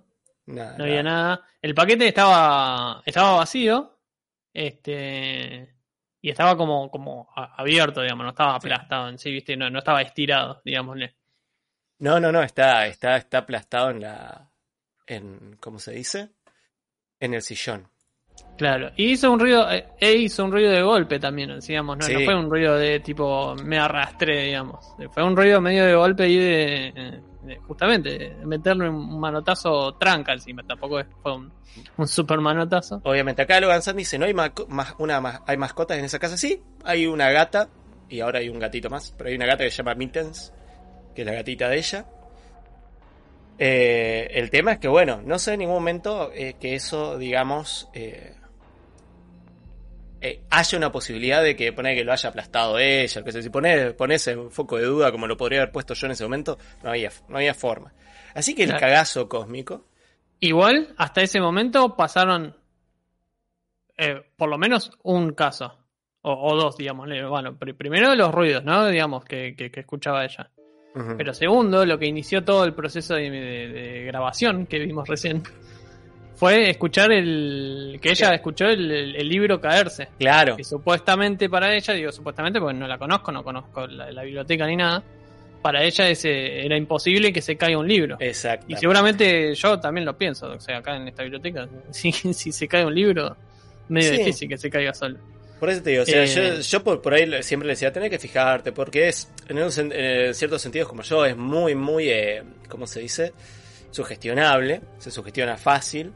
No 0.47 0.85
había 0.85 1.03
nada. 1.03 1.47
El 1.61 1.75
paquete 1.75 2.09
estaba, 2.09 3.03
estaba 3.05 3.37
vacío. 3.37 3.99
Este. 4.55 5.75
Y 6.23 6.31
estaba 6.31 6.57
como, 6.57 6.91
como 6.91 7.29
abierto, 7.35 8.01
digamos, 8.01 8.25
no 8.25 8.31
estaba 8.31 8.55
aplastado 8.55 9.09
en 9.09 9.19
sí, 9.19 9.31
viste, 9.31 9.57
no, 9.57 9.71
no 9.71 9.79
estaba 9.79 10.01
estirado, 10.03 10.63
digámosle. 10.65 11.15
No, 11.99 12.19
no, 12.19 12.33
no, 12.33 12.43
está, 12.43 12.87
está, 12.87 13.17
está 13.17 13.39
aplastado 13.39 13.91
en 13.91 14.01
la, 14.01 14.51
en, 15.07 15.57
¿cómo 15.61 15.79
se 15.79 15.93
dice? 15.93 16.31
En 17.21 17.35
el 17.35 17.43
sillón. 17.43 17.89
Claro. 18.59 18.91
Y 18.97 19.13
hizo 19.13 19.31
un 19.33 19.39
ruido, 19.39 19.71
eh, 19.71 19.87
e 20.01 20.13
hizo 20.15 20.45
un 20.45 20.51
ruido 20.53 20.71
de 20.73 20.83
golpe 20.83 21.19
también, 21.21 21.59
digamos, 21.61 21.97
no, 21.97 22.05
fue 22.25 22.35
un 22.35 22.51
ruido 22.51 22.77
de 22.77 22.99
tipo 23.01 23.55
me 23.65 23.79
arrastré, 23.79 24.47
digamos. 24.47 24.95
Fue 25.13 25.23
un 25.23 25.37
ruido 25.37 25.61
medio 25.61 25.85
de 25.87 25.95
golpe 25.95 26.29
y 26.29 26.37
de, 26.37 27.23
de- 27.43 27.57
justamente, 27.61 28.37
meterle 28.45 28.89
un 28.91 29.21
manotazo 29.21 29.95
tranca 29.95 30.33
encima, 30.33 30.65
tampoco 30.65 31.01
fue 31.23 31.37
un, 31.37 31.53
un 31.97 32.09
super 32.09 32.39
manotazo. 32.41 33.01
Obviamente 33.05 33.43
acá 33.43 33.61
Logan 33.61 33.81
Sands 33.81 33.97
dice, 33.99 34.19
no 34.19 34.27
hay, 34.27 34.35
ma- 34.35 34.53
ma- 34.69 34.95
una, 34.99 35.21
ma- 35.21 35.41
hay 35.47 35.57
mascotas 35.57 35.97
en 35.97 36.05
esa 36.05 36.19
casa, 36.19 36.37
sí, 36.37 36.61
hay 36.85 37.07
una 37.07 37.31
gata, 37.31 37.69
y 38.09 38.19
ahora 38.21 38.41
hay 38.41 38.49
un 38.49 38.59
gatito 38.59 38.91
más, 38.91 39.15
pero 39.17 39.31
hay 39.31 39.37
una 39.37 39.47
gata 39.47 39.63
que 39.63 39.71
se 39.71 39.77
llama 39.77 39.95
Mittens, 39.95 40.53
que 41.15 41.23
es 41.23 41.27
la 41.27 41.33
gatita 41.35 41.69
de 41.69 41.79
ella. 41.79 42.07
Eh, 43.61 44.31
el 44.35 44.51
tema 44.51 44.73
es 44.73 44.79
que, 44.79 44.89
bueno, 44.89 45.21
no 45.25 45.39
sé 45.39 45.53
en 45.55 45.61
ningún 45.61 45.75
momento 45.77 46.31
eh, 46.33 46.55
que 46.61 46.75
eso, 46.75 47.19
digamos, 47.19 47.89
eh, 47.93 48.35
eh, 50.21 50.43
haya 50.51 50.79
una 50.79 50.91
posibilidad 50.93 51.43
de 51.43 51.55
que 51.57 51.73
pone 51.73 51.95
que 51.95 52.05
lo 52.05 52.13
haya 52.13 52.29
aplastado 52.31 52.79
ella, 52.79 53.23
que 53.25 53.33
sé, 53.33 53.43
si 53.43 53.51
pones, 53.51 53.93
pones 53.95 54.27
en 54.29 54.51
foco 54.51 54.77
de 54.79 54.85
duda 54.87 55.11
como 55.13 55.27
lo 55.27 55.37
podría 55.37 55.61
haber 55.63 55.73
puesto 55.73 55.95
yo 55.95 56.07
en 56.07 56.13
ese 56.13 56.25
momento, 56.25 56.59
no 56.83 56.91
había, 56.91 57.11
no 57.29 57.37
había 57.37 57.55
forma. 57.55 57.93
Así 58.35 58.55
que 58.55 58.63
el 58.65 58.71
Claro. 58.71 58.81
cagazo 58.81 59.29
cósmico, 59.29 59.87
Igual, 60.41 60.95
hasta 60.99 61.21
ese 61.23 61.41
momento 61.41 61.97
pasaron 61.97 62.55
eh, 63.97 64.23
por 64.37 64.49
lo 64.49 64.59
menos 64.59 64.93
un 65.03 65.33
caso. 65.33 65.75
O, 66.23 66.33
o 66.33 66.57
dos, 66.57 66.77
digamos. 66.77 67.09
Bueno, 67.29 67.57
pri- 67.59 67.73
primero 67.73 68.15
los 68.15 68.33
ruidos, 68.33 68.65
¿no? 68.65 68.87
Digamos, 68.89 69.25
que, 69.25 69.55
que- 69.57 69.71
que 69.71 69.81
escuchaba 69.81 70.25
ella. 70.25 70.51
Pero 71.17 71.33
segundo, 71.33 71.85
lo 71.87 71.97
que 71.99 72.07
inició 72.07 72.45
todo 72.45 72.65
el 72.65 72.75
proceso 72.75 73.15
de, 73.15 73.31
de- 73.31 73.69
de 73.69 74.05
grabación 74.05 74.67
que 74.67 74.79
vimos 74.81 75.09
recién 75.09 75.43
fue 76.39 76.71
escuchar 76.71 77.11
el. 77.13 77.99
que 78.01 78.11
ella 78.11 78.33
escuchó 78.35 78.67
el, 78.67 78.91
el- 78.91 79.17
el 79.17 79.29
libro 79.29 79.61
caerse. 79.61 80.09
claro, 80.19 80.57
Que 80.57 80.65
supuestamente 80.65 81.49
para 81.49 81.75
ella, 81.75 81.95
digo 81.95 82.13
supuestamente 82.13 82.61
porque 82.61 82.75
no 82.79 82.87
la 82.87 82.97
conozco, 82.99 83.33
no 83.33 83.43
conozco 83.43 83.87
la, 83.87 84.11
la 84.13 84.23
biblioteca 84.23 84.67
ni 84.67 84.77
nada. 84.77 85.03
Para 85.61 85.83
ella 85.83 86.09
ese, 86.09 86.65
era 86.65 86.77
imposible 86.77 87.33
que 87.33 87.43
se 87.43 87.57
caiga 87.57 87.77
un 87.79 87.89
libro. 87.89 88.17
exacto. 88.21 88.67
Y 88.69 88.77
seguramente 88.77 89.53
yo 89.57 89.81
también 89.81 90.05
lo 90.07 90.17
pienso, 90.17 90.47
o 90.53 90.61
sea, 90.61 90.79
acá 90.79 90.95
en 90.97 91.09
esta 91.09 91.25
biblioteca, 91.25 91.69
si, 91.91 92.13
si 92.13 92.53
se 92.53 92.69
cae 92.69 92.85
un 92.87 92.95
libro, 92.95 93.37
medio 93.89 94.11
Sí. 94.13 94.19
difícil 94.19 94.49
que 94.49 94.57
se 94.57 94.71
caiga 94.71 94.95
solo. 94.95 95.19
Por 95.59 95.69
eso 95.71 95.83
te 95.83 95.91
digo, 95.91 96.05
o 96.05 96.07
sea, 96.07 96.23
Eh, 96.23 96.27
yo, 96.29 96.61
yo 96.61 96.85
por, 96.85 97.03
por 97.03 97.13
ahí 97.15 97.29
siempre 97.43 97.67
le 97.67 97.73
decía, 97.73 97.93
tenés 97.93 98.11
que 98.11 98.21
fijarte, 98.21 98.71
porque 98.71 99.09
es, 99.09 99.29
en, 99.49 99.59
un 99.59 99.73
en 99.93 100.33
ciertos 100.33 100.63
sentidos 100.63 100.89
como 100.89 101.03
yo, 101.03 101.27
es 101.27 101.37
muy, 101.37 101.75
muy, 101.75 102.09
eh, 102.09 102.45
¿cómo 102.69 102.87
se 102.87 103.01
dice? 103.01 103.33
Sugestionable, 103.91 104.81
se 104.99 105.11
sugestiona 105.11 105.57
fácil. 105.57 106.13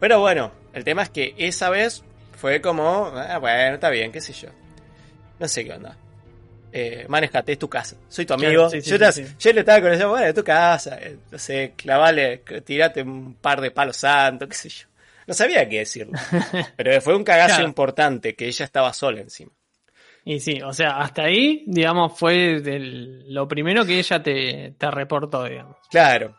Pero 0.00 0.20
bueno, 0.20 0.50
el 0.72 0.82
tema 0.84 1.02
es 1.02 1.10
que 1.10 1.34
esa 1.38 1.70
vez 1.70 2.02
fue 2.36 2.60
como, 2.60 3.12
ah, 3.14 3.38
bueno, 3.38 3.74
está 3.74 3.90
bien, 3.90 4.10
qué 4.10 4.20
sé 4.20 4.32
yo. 4.32 4.48
No 5.38 5.46
sé 5.46 5.64
qué 5.64 5.72
onda. 5.72 5.96
Eh, 6.72 7.04
manejate, 7.08 7.52
es 7.52 7.58
tu 7.58 7.68
casa, 7.68 7.96
soy 8.08 8.24
tu 8.26 8.34
amigo. 8.34 8.70
sí, 8.70 8.76
yo, 8.78 8.82
sí, 8.82 8.94
era- 8.94 9.10
sí. 9.12 9.26
yo 9.38 9.52
le 9.52 9.60
estaba 9.60 9.80
conociendo, 9.80 10.10
bueno, 10.10 10.26
es 10.26 10.34
tu 10.34 10.44
casa, 10.44 10.98
eh, 11.00 11.16
no 11.30 11.38
sé, 11.38 11.74
clavale, 11.76 12.38
tirate 12.64 13.02
un 13.02 13.34
par 13.34 13.60
de 13.60 13.72
palos 13.72 13.96
santos, 13.96 14.48
qué 14.48 14.54
sé 14.54 14.68
yo. 14.68 14.86
No 15.26 15.34
sabía 15.34 15.68
qué 15.68 15.78
decirle. 15.80 16.12
Pero 16.76 17.00
fue 17.00 17.16
un 17.16 17.24
cagazo 17.24 17.56
Claro. 17.56 17.68
importante, 17.68 18.34
que 18.36 18.46
ella 18.46 18.64
estaba 18.64 18.92
sola 18.92 19.20
encima. 19.20 19.50
Y 20.24 20.38
sí, 20.38 20.60
o 20.62 20.72
sea, 20.72 20.98
hasta 21.00 21.22
ahí, 21.24 21.64
digamos, 21.66 22.16
fue 22.18 22.60
lo 23.26 23.48
primero 23.48 23.84
que 23.84 23.98
ella 23.98 24.22
te, 24.22 24.74
te 24.78 24.90
reportó, 24.90 25.44
digamos. 25.44 25.76
Claro. 25.90 26.36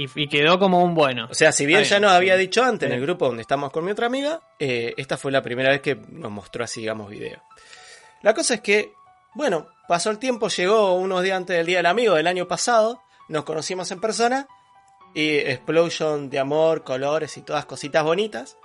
Y, 0.00 0.08
y 0.14 0.28
quedó 0.28 0.60
como 0.60 0.84
un 0.84 0.94
bueno. 0.94 1.26
O 1.28 1.34
sea, 1.34 1.50
si 1.50 1.66
bien 1.66 1.82
ya 1.82 1.98
nos 1.98 2.12
había 2.12 2.36
dicho 2.36 2.62
antes 2.62 2.88
en 2.88 2.94
el 2.94 3.00
grupo 3.00 3.26
donde 3.26 3.42
estamos 3.42 3.72
con 3.72 3.84
mi 3.84 3.90
otra 3.90 4.06
amiga, 4.06 4.40
eh, 4.60 4.94
esta 4.96 5.16
fue 5.16 5.32
la 5.32 5.42
primera 5.42 5.70
vez 5.70 5.80
que 5.80 5.96
nos 5.96 6.30
mostró 6.30 6.62
así, 6.62 6.82
digamos, 6.82 7.10
video. 7.10 7.42
La 8.22 8.32
cosa 8.32 8.54
es 8.54 8.60
que, 8.60 8.92
bueno, 9.34 9.66
pasó 9.88 10.10
el 10.10 10.20
tiempo, 10.20 10.46
llegó 10.48 10.94
unos 10.94 11.24
días 11.24 11.36
antes 11.36 11.56
del 11.56 11.66
Día 11.66 11.78
del 11.78 11.86
Amigo 11.86 12.14
del 12.14 12.28
año 12.28 12.46
pasado, 12.46 13.02
nos 13.26 13.42
conocimos 13.42 13.90
en 13.90 14.00
persona 14.00 14.46
y 15.14 15.38
explosion 15.38 16.30
de 16.30 16.38
amor, 16.38 16.84
colores 16.84 17.36
y 17.36 17.42
todas 17.42 17.66
cositas 17.66 18.04
bonitas. 18.04 18.56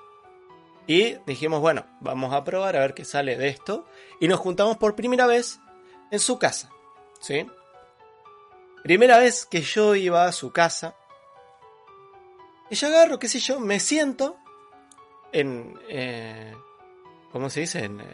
Y 0.85 1.15
dijimos, 1.25 1.61
bueno, 1.61 1.87
vamos 1.99 2.31
a 2.31 2.43
probar 2.43 2.75
a 2.75 2.81
ver 2.81 2.93
qué 2.93 3.05
sale 3.05 3.37
de 3.37 3.47
esto. 3.47 3.87
Y 4.19 4.27
nos 4.27 4.39
juntamos 4.39 4.77
por 4.77 4.95
primera 4.95 5.25
vez 5.25 5.59
en 6.11 6.19
su 6.19 6.37
casa. 6.37 6.69
¿Sí? 7.19 7.47
Primera 8.83 9.17
vez 9.17 9.47
que 9.47 9.61
yo 9.61 9.95
iba 9.95 10.25
a 10.25 10.31
su 10.31 10.51
casa. 10.51 10.95
Y 12.73 12.75
yo 12.75 12.87
agarro, 12.87 13.19
qué 13.19 13.27
sé 13.27 13.37
yo, 13.39 13.59
me 13.59 13.79
siento 13.79 14.35
en... 15.31 15.79
Eh, 15.89 16.51
¿Cómo 17.31 17.47
se 17.51 17.59
dice? 17.59 17.83
En, 17.83 17.99
eh, 18.01 18.05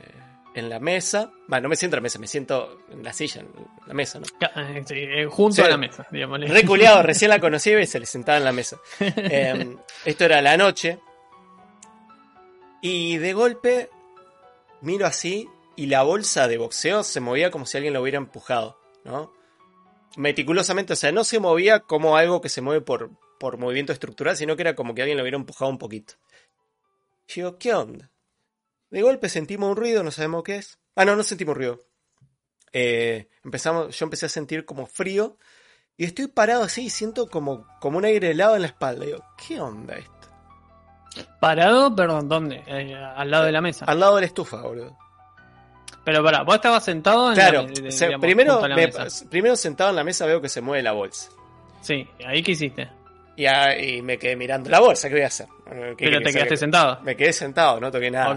en 0.54 0.68
la 0.68 0.82
mesa. 0.82 1.32
Bueno, 1.48 1.64
no 1.64 1.70
me 1.70 1.78
siento 1.78 1.96
en 1.96 2.00
la 2.00 2.04
mesa, 2.04 2.20
me 2.20 2.28
siento 2.28 2.82
en 2.92 3.02
la 3.02 3.14
silla, 3.14 3.40
en 3.40 3.48
la 3.88 3.94
mesa, 3.94 4.20
¿no? 4.20 4.26
Eh, 4.62 4.84
sí, 4.86 5.06
junto 5.30 5.56
Sí. 5.56 5.62
a 5.62 5.70
la 5.70 5.78
mesa, 5.78 6.06
digamos. 6.12 6.42
Reculeado, 6.42 7.04
recién 7.04 7.30
la 7.30 7.40
conocí 7.40 7.72
y 7.72 7.86
se 7.88 8.02
le 8.02 8.06
sentaba 8.06 8.38
en 8.38 8.44
la 8.44 8.52
mesa. 8.52 8.76
Eh, 9.00 9.78
esto 10.04 10.26
era 10.26 10.42
la 10.42 10.58
noche. 10.58 11.00
Y 12.82 13.16
de 13.18 13.32
golpe 13.32 13.90
miro 14.82 15.06
así 15.06 15.48
y 15.78 15.86
la 15.86 16.04
bolsa 16.04 16.50
de 16.50 16.58
boxeo 16.58 17.06
se 17.06 17.22
movía 17.22 17.50
como 17.50 17.66
si 17.66 17.78
alguien 17.78 17.94
lo 17.94 18.02
hubiera 18.02 18.18
empujado, 18.18 18.78
¿no? 19.06 19.32
Meticulosamente, 20.18 20.92
o 20.92 20.96
sea, 20.98 21.14
no 21.14 21.24
se 21.24 21.40
movía 21.40 21.80
como 21.80 22.18
algo 22.18 22.42
que 22.42 22.50
se 22.50 22.60
mueve 22.60 22.82
por, 22.82 23.10
por 23.40 23.58
movimiento 23.58 23.92
estructural, 23.94 24.38
sino 24.38 24.56
que 24.56 24.62
era 24.62 24.76
como 24.76 24.94
que 24.94 25.02
alguien 25.02 25.18
lo 25.18 25.24
hubiera 25.24 25.38
empujado 25.38 25.72
un 25.72 25.80
poquito. 25.80 26.14
Y 27.28 27.34
digo, 27.36 27.58
¿qué 27.58 27.74
onda? 27.74 28.12
De 28.92 29.02
golpe 29.02 29.30
sentimos 29.30 29.70
un 29.72 29.76
ruido, 29.76 30.04
no 30.04 30.12
sabemos 30.12 30.44
qué 30.44 30.58
es. 30.58 30.78
Ah, 30.96 31.06
no, 31.06 31.16
no 31.16 31.24
sentimos 31.24 31.56
ruido. 31.58 31.80
Eh, 32.74 33.30
empezamos, 33.44 33.98
yo 33.98 34.04
empecé 34.06 34.28
a 34.28 34.30
sentir 34.30 34.66
como 34.66 34.86
frío 34.86 35.38
y 35.98 36.06
estoy 36.06 36.28
parado 36.28 36.64
así 36.64 36.86
y 36.86 36.90
siento 36.90 37.28
como, 37.30 37.66
como 37.80 37.98
un 37.98 38.06
aire 38.06 38.32
helado 38.32 38.56
en 38.56 38.62
la 38.62 38.68
espalda. 38.68 39.06
Digo, 39.06 39.24
¿qué 39.48 39.60
onda 39.60 39.96
esto? 39.96 40.12
Parado, 41.40 41.96
perdón, 41.96 42.30
¿dónde? 42.30 42.64
Eh, 42.68 42.96
al 42.96 43.32
lado 43.32 43.46
de 43.46 43.52
la 43.52 43.62
mesa. 43.62 43.86
Al 43.86 44.00
lado 44.00 44.16
de 44.16 44.22
la 44.22 44.28
estufa, 44.28 44.62
boludo. 44.62 44.98
Pero 46.06 46.24
pará, 46.24 46.44
vos 46.44 46.56
estabas 46.56 46.84
sentado 46.84 47.30
en 47.30 47.36
Claro, 47.36 47.62
la, 47.64 47.68
de- 47.68 47.82
digamos, 47.90 48.20
primero, 48.22 48.52
junto 48.54 48.66
a 48.66 48.70
la 48.70 48.76
me- 48.76 48.86
mesa. 48.88 49.30
primero 49.30 49.56
sentado 49.56 49.90
en 49.90 49.96
la 49.96 50.04
mesa 50.04 50.26
veo 50.26 50.42
que 50.42 50.50
se 50.50 50.62
mueve 50.62 50.82
la 50.84 50.92
bolsa. 50.94 51.30
Sí, 51.82 52.08
ahí 52.26 52.42
qué 52.44 52.52
hiciste. 52.52 52.90
Y, 53.40 53.46
ah, 53.46 53.78
y 53.78 54.02
me 54.02 54.18
quedé 54.18 54.36
mirando 54.36 54.70
la 54.70 54.80
bolsa, 54.82 55.08
¿qué 55.08 55.16
voy 55.16 55.24
a 55.24 55.28
hacer? 55.28 55.48
¿Qué 55.96 56.06
Pero 56.06 56.20
te 56.22 56.34
quedaste 56.34 56.58
sentado. 56.58 57.00
Me 57.04 57.16
quedé 57.16 57.32
sentado, 57.32 57.80
no 57.80 57.90
toqué 57.90 58.12
nada. 58.12 58.28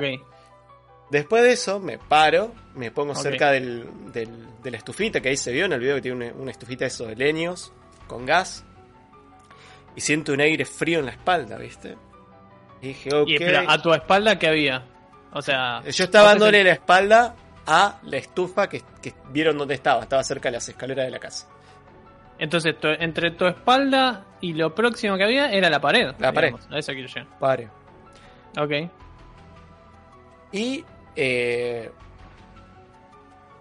Después 1.11 1.43
de 1.43 1.53
eso, 1.53 1.81
me 1.81 1.99
paro, 1.99 2.53
me 2.77 2.91
pongo 2.93 3.13
cerca 3.23 3.51
del, 3.51 3.85
del- 4.13 4.47
de 4.63 4.71
la 4.71 4.77
estufita 4.77 5.21
que 5.21 5.31
ahí 5.31 5.37
se 5.37 5.51
vio 5.51 5.65
en 5.65 5.73
el 5.73 5.81
video 5.81 5.97
que 5.97 6.03
tiene 6.03 6.31
una, 6.31 6.41
una 6.41 6.51
estufita 6.53 6.85
de 6.85 6.89
esos 6.89 7.09
de 7.09 7.17
leños 7.17 7.73
con 8.07 8.25
gas. 8.25 8.65
Y 9.97 10.01
siento 10.01 10.33
un 10.33 10.41
aire 10.41 10.65
frío 10.65 11.01
en 11.01 11.07
la 11.07 11.11
espalda, 11.13 11.59
¿viste? 11.59 11.97
Y 12.81 12.89
dije, 12.89 13.13
ok. 13.15 13.29
Y 13.29 13.35
espera, 13.35 13.65
a 13.69 13.83
tu 13.83 13.93
espalda, 13.93 14.39
¿qué 14.39 14.47
había? 14.47 14.85
O 15.33 15.43
sea. 15.43 15.83
Yo 15.83 16.05
estaba 16.05 16.29
dándole 16.29 16.63
la 16.63 16.73
espalda 16.73 17.35
a 17.67 17.99
la 18.05 18.17
estufa 18.19 18.69
que, 18.69 18.83
que 19.03 19.13
vieron 19.31 19.59
dónde 19.59 19.75
estaba. 19.75 20.03
Estaba 20.03 20.23
cerca 20.23 20.49
de 20.49 20.53
las 20.59 20.69
escaleras 20.69 21.07
de 21.07 21.11
la 21.11 21.19
casa. 21.19 21.49
Entonces, 22.39 22.75
entre 22.83 23.31
tu 23.33 23.47
espalda 23.47 24.25
y 24.41 24.53
lo 24.55 24.75
próximo 24.75 25.17
que 25.17 25.25
había 25.25 25.53
era 25.53 25.71
la 25.71 25.81
pared. 25.81 26.15
La 26.19 26.33
pared. 26.33 26.49
digamos. 26.49 26.73
A 26.73 26.79
eso 26.79 26.93
quiero 26.93 27.09
llegar. 27.09 27.39
Padre. 27.39 27.69
Ok. 28.59 28.91
Y 30.53 30.85
eh, 31.17 31.91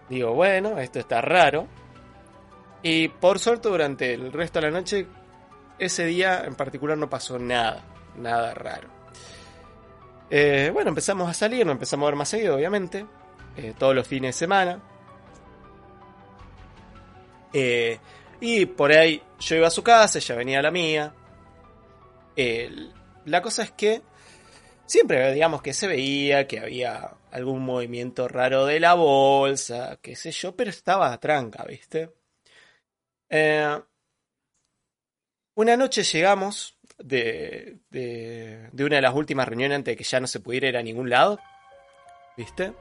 digo, 0.09 0.33
bueno, 0.33 0.77
esto 0.79 0.99
está 0.99 1.21
raro. 1.21 1.67
Y 2.83 3.07
por 3.09 3.39
suerte 3.39 3.69
durante 3.69 4.13
el 4.13 4.31
resto 4.33 4.59
de 4.59 4.65
la 4.65 4.71
noche, 4.71 5.07
ese 5.77 6.05
día 6.05 6.43
en 6.45 6.55
particular 6.55 6.97
no 6.97 7.09
pasó 7.09 7.37
nada, 7.37 7.83
nada 8.17 8.53
raro. 8.53 8.89
Eh, 10.29 10.71
bueno, 10.73 10.89
empezamos 10.89 11.29
a 11.29 11.33
salir, 11.33 11.65
nos 11.65 11.73
empezamos 11.73 12.05
a 12.05 12.09
ver 12.09 12.15
más 12.15 12.29
seguido, 12.29 12.55
obviamente, 12.55 13.05
eh, 13.57 13.73
todos 13.77 13.93
los 13.93 14.07
fines 14.07 14.35
de 14.35 14.39
semana. 14.39 14.79
Eh, 17.53 17.99
y 18.41 18.65
por 18.65 18.91
ahí 18.91 19.21
yo 19.39 19.55
iba 19.55 19.67
a 19.67 19.71
su 19.71 19.83
casa, 19.83 20.17
ella 20.17 20.35
venía 20.35 20.59
a 20.59 20.63
la 20.63 20.71
mía. 20.71 21.13
La 23.25 23.41
cosa 23.41 23.63
es 23.63 23.71
que 23.71 24.01
siempre, 24.85 25.31
digamos, 25.31 25.61
que 25.61 25.73
se 25.73 25.87
veía 25.87 26.47
que 26.47 26.59
había 26.59 27.15
algún 27.31 27.61
movimiento 27.61 28.27
raro 28.27 28.65
de 28.65 28.79
la 28.79 28.95
bolsa, 28.95 29.99
qué 30.01 30.15
sé 30.15 30.31
yo, 30.31 30.55
pero 30.55 30.71
estaba 30.71 31.17
tranca, 31.19 31.63
¿viste? 31.63 32.09
Eh, 33.29 33.79
una 35.55 35.77
noche 35.77 36.03
llegamos 36.03 36.77
de, 36.97 37.79
de, 37.89 38.69
de 38.71 38.83
una 38.83 38.97
de 38.97 39.01
las 39.03 39.13
últimas 39.13 39.47
reuniones 39.47 39.77
antes 39.77 39.93
de 39.93 39.97
que 39.97 40.03
ya 40.03 40.19
no 40.19 40.27
se 40.27 40.39
pudiera 40.39 40.67
ir 40.67 40.77
a 40.77 40.83
ningún 40.83 41.09
lado, 41.09 41.39
¿viste? 42.35 42.73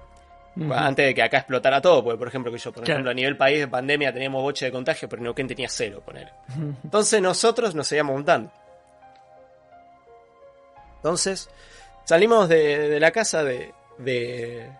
Antes 0.74 1.06
de 1.06 1.14
que 1.14 1.22
acá 1.22 1.38
explotara 1.38 1.80
todo, 1.80 2.02
porque 2.02 2.18
por 2.18 2.28
ejemplo 2.28 2.50
que 2.52 2.58
yo, 2.58 2.72
por 2.72 2.82
Claro. 2.82 2.96
ejemplo, 2.98 3.10
a 3.12 3.14
nivel 3.14 3.36
país 3.36 3.60
de 3.60 3.68
pandemia 3.68 4.12
teníamos 4.12 4.42
boche 4.42 4.66
de 4.66 4.72
contagio, 4.72 5.08
pero 5.08 5.22
Neuquén 5.22 5.46
tenía 5.48 5.68
cero, 5.68 6.02
poner. 6.04 6.32
Entonces 6.84 7.22
nosotros 7.22 7.74
nos 7.74 7.86
seguíamos 7.86 8.14
montando. 8.14 8.50
Entonces, 10.96 11.48
salimos 12.04 12.48
de, 12.48 12.88
de 12.90 13.00
la 13.00 13.10
casa 13.10 13.42
de, 13.44 13.72
de, 13.98 14.70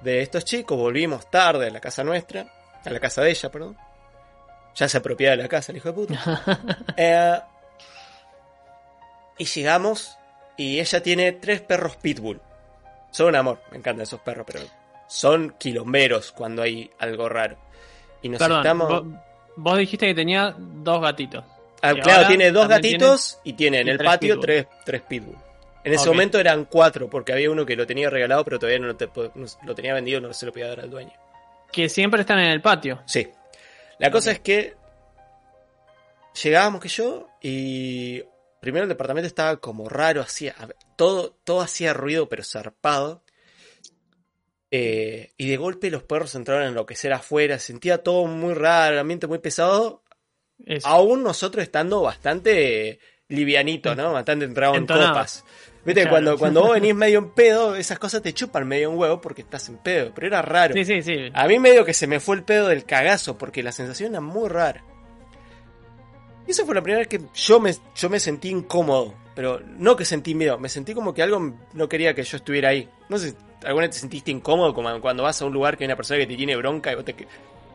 de 0.00 0.22
estos 0.22 0.44
chicos, 0.44 0.76
volvimos 0.76 1.30
tarde 1.30 1.68
a 1.68 1.70
la 1.70 1.80
casa 1.80 2.02
nuestra, 2.02 2.46
a 2.84 2.90
la 2.90 2.98
casa 3.00 3.22
de 3.22 3.30
ella, 3.30 3.48
perdón. 3.50 3.76
Ya 4.74 4.88
se 4.88 4.98
apropiaba 4.98 5.36
de 5.36 5.42
la 5.42 5.48
casa, 5.48 5.72
el 5.72 5.78
hijo 5.78 5.88
de 5.88 5.94
puta. 5.94 6.42
Eh, 6.96 7.40
y 9.38 9.44
llegamos 9.44 10.16
y 10.56 10.80
ella 10.80 11.02
tiene 11.02 11.32
tres 11.32 11.60
perros 11.60 11.96
pitbull. 11.96 12.40
Son 13.10 13.28
un 13.28 13.36
amor, 13.36 13.60
me 13.70 13.78
encantan 13.78 14.02
esos 14.02 14.20
perros, 14.20 14.44
pero 14.46 14.60
son 15.08 15.54
quilomberos 15.58 16.32
cuando 16.32 16.62
hay 16.62 16.90
algo 16.98 17.28
raro. 17.28 17.56
Y 18.22 18.28
nos 18.28 18.38
Perdón, 18.38 18.58
estamos... 18.58 18.88
vos, 18.88 19.04
vos 19.56 19.78
dijiste 19.78 20.06
que 20.06 20.14
tenía 20.14 20.54
dos 20.58 21.00
gatitos. 21.00 21.44
Ah, 21.82 21.94
claro, 21.94 22.28
tiene 22.28 22.50
dos 22.52 22.68
gatitos 22.68 23.40
y 23.42 23.54
tiene 23.54 23.80
en 23.80 23.88
y 23.88 23.90
el 23.92 23.98
tres 23.98 24.10
patio 24.10 24.34
pitbull. 24.34 24.44
tres, 24.46 24.66
tres 24.84 25.02
pitbull. 25.02 25.36
En 25.82 25.94
ese 25.94 26.08
momento 26.08 26.38
eran 26.38 26.66
cuatro, 26.66 27.08
porque 27.08 27.32
había 27.32 27.50
uno 27.50 27.64
que 27.64 27.74
lo 27.74 27.86
tenía 27.86 28.10
regalado, 28.10 28.44
pero 28.44 28.58
todavía 28.58 28.78
no 28.80 28.86
lo, 28.88 28.96
te- 28.96 29.08
no- 29.34 29.46
lo 29.64 29.74
tenía 29.74 29.94
vendido, 29.94 30.20
no 30.20 30.30
se 30.34 30.44
lo 30.44 30.52
podía 30.52 30.68
dar 30.68 30.80
al 30.80 30.90
dueño. 30.90 31.12
Que 31.72 31.88
siempre 31.88 32.20
están 32.20 32.38
en 32.38 32.50
el 32.50 32.60
patio. 32.60 33.00
Sí. 33.06 33.28
La 33.98 34.10
cosa 34.10 34.30
es 34.32 34.40
que 34.40 34.74
llegábamos 36.42 36.80
que 36.82 36.88
yo 36.88 37.28
y 37.40 38.22
primero 38.60 38.84
el 38.84 38.88
departamento 38.88 39.26
estaba 39.26 39.56
como 39.58 39.88
raro, 39.88 40.20
hacía 40.20 40.54
todo, 40.96 41.36
todo 41.44 41.60
hacía 41.60 41.92
ruido, 41.94 42.28
pero 42.28 42.44
zarpado. 42.44 43.24
Eh, 44.72 45.32
y 45.36 45.48
de 45.48 45.56
golpe 45.56 45.90
los 45.90 46.04
perros 46.04 46.34
entraron 46.36 46.62
a 46.64 46.68
enloquecer 46.68 47.12
afuera, 47.12 47.58
sentía 47.58 47.98
todo 48.04 48.26
muy 48.26 48.54
raro, 48.54 48.94
el 48.94 49.00
ambiente 49.00 49.26
muy 49.26 49.38
pesado, 49.38 50.04
Es- 50.64 50.84
aún 50.86 51.22
nosotros 51.24 51.62
estando 51.64 52.02
bastante 52.02 53.00
livianito, 53.28 53.94
¿no? 53.96 54.12
Bastante 54.12 54.44
entrado 54.44 54.74
en 54.76 54.86
copas. 54.86 55.44
Viste, 55.84 56.02
Claro. 56.02 56.10
cuando, 56.10 56.38
cuando 56.38 56.60
vos 56.62 56.72
venís 56.74 56.94
medio 56.94 57.18
en 57.18 57.30
pedo, 57.32 57.74
esas 57.74 57.98
cosas 57.98 58.22
te 58.22 58.32
chupan 58.34 58.68
medio 58.68 58.90
un 58.90 58.98
huevo 58.98 59.20
porque 59.20 59.42
estás 59.42 59.68
en 59.70 59.78
pedo, 59.78 60.12
pero 60.14 60.26
era 60.28 60.42
raro. 60.42 60.74
Sí, 60.74 60.84
sí, 60.84 61.02
sí. 61.02 61.30
A 61.32 61.48
mí 61.48 61.58
medio 61.58 61.84
que 61.84 61.94
se 61.94 62.06
me 62.06 62.20
fue 62.20 62.36
el 62.36 62.44
pedo 62.44 62.68
del 62.68 62.84
cagazo 62.84 63.38
porque 63.38 63.62
la 63.62 63.72
sensación 63.72 64.12
era 64.12 64.20
muy 64.20 64.48
rara. 64.48 64.84
Y 66.50 66.52
esa 66.52 66.64
fue 66.66 66.74
la 66.74 66.82
primera 66.82 66.98
vez 66.98 67.06
que 67.06 67.20
yo 67.32 67.60
me, 67.60 67.72
yo 67.94 68.10
me 68.10 68.18
sentí 68.18 68.48
incómodo, 68.48 69.14
pero 69.36 69.60
no 69.78 69.94
que 69.94 70.04
sentí 70.04 70.34
miedo, 70.34 70.58
me 70.58 70.68
sentí 70.68 70.94
como 70.94 71.14
que 71.14 71.22
algo 71.22 71.52
no 71.74 71.88
quería 71.88 72.12
que 72.12 72.24
yo 72.24 72.36
estuviera 72.36 72.70
ahí. 72.70 72.88
No 73.08 73.18
sé, 73.18 73.34
¿alguna 73.64 73.86
vez 73.86 73.94
te 73.94 74.00
sentiste 74.00 74.32
incómodo 74.32 74.74
como 74.74 75.00
cuando 75.00 75.22
vas 75.22 75.40
a 75.40 75.44
un 75.44 75.52
lugar 75.52 75.76
que 75.78 75.84
hay 75.84 75.86
una 75.86 75.94
persona 75.94 76.18
que 76.18 76.26
te 76.26 76.34
tiene 76.34 76.56
bronca 76.56 76.90
y 76.90 76.96
vos 76.96 77.04
te, 77.04 77.14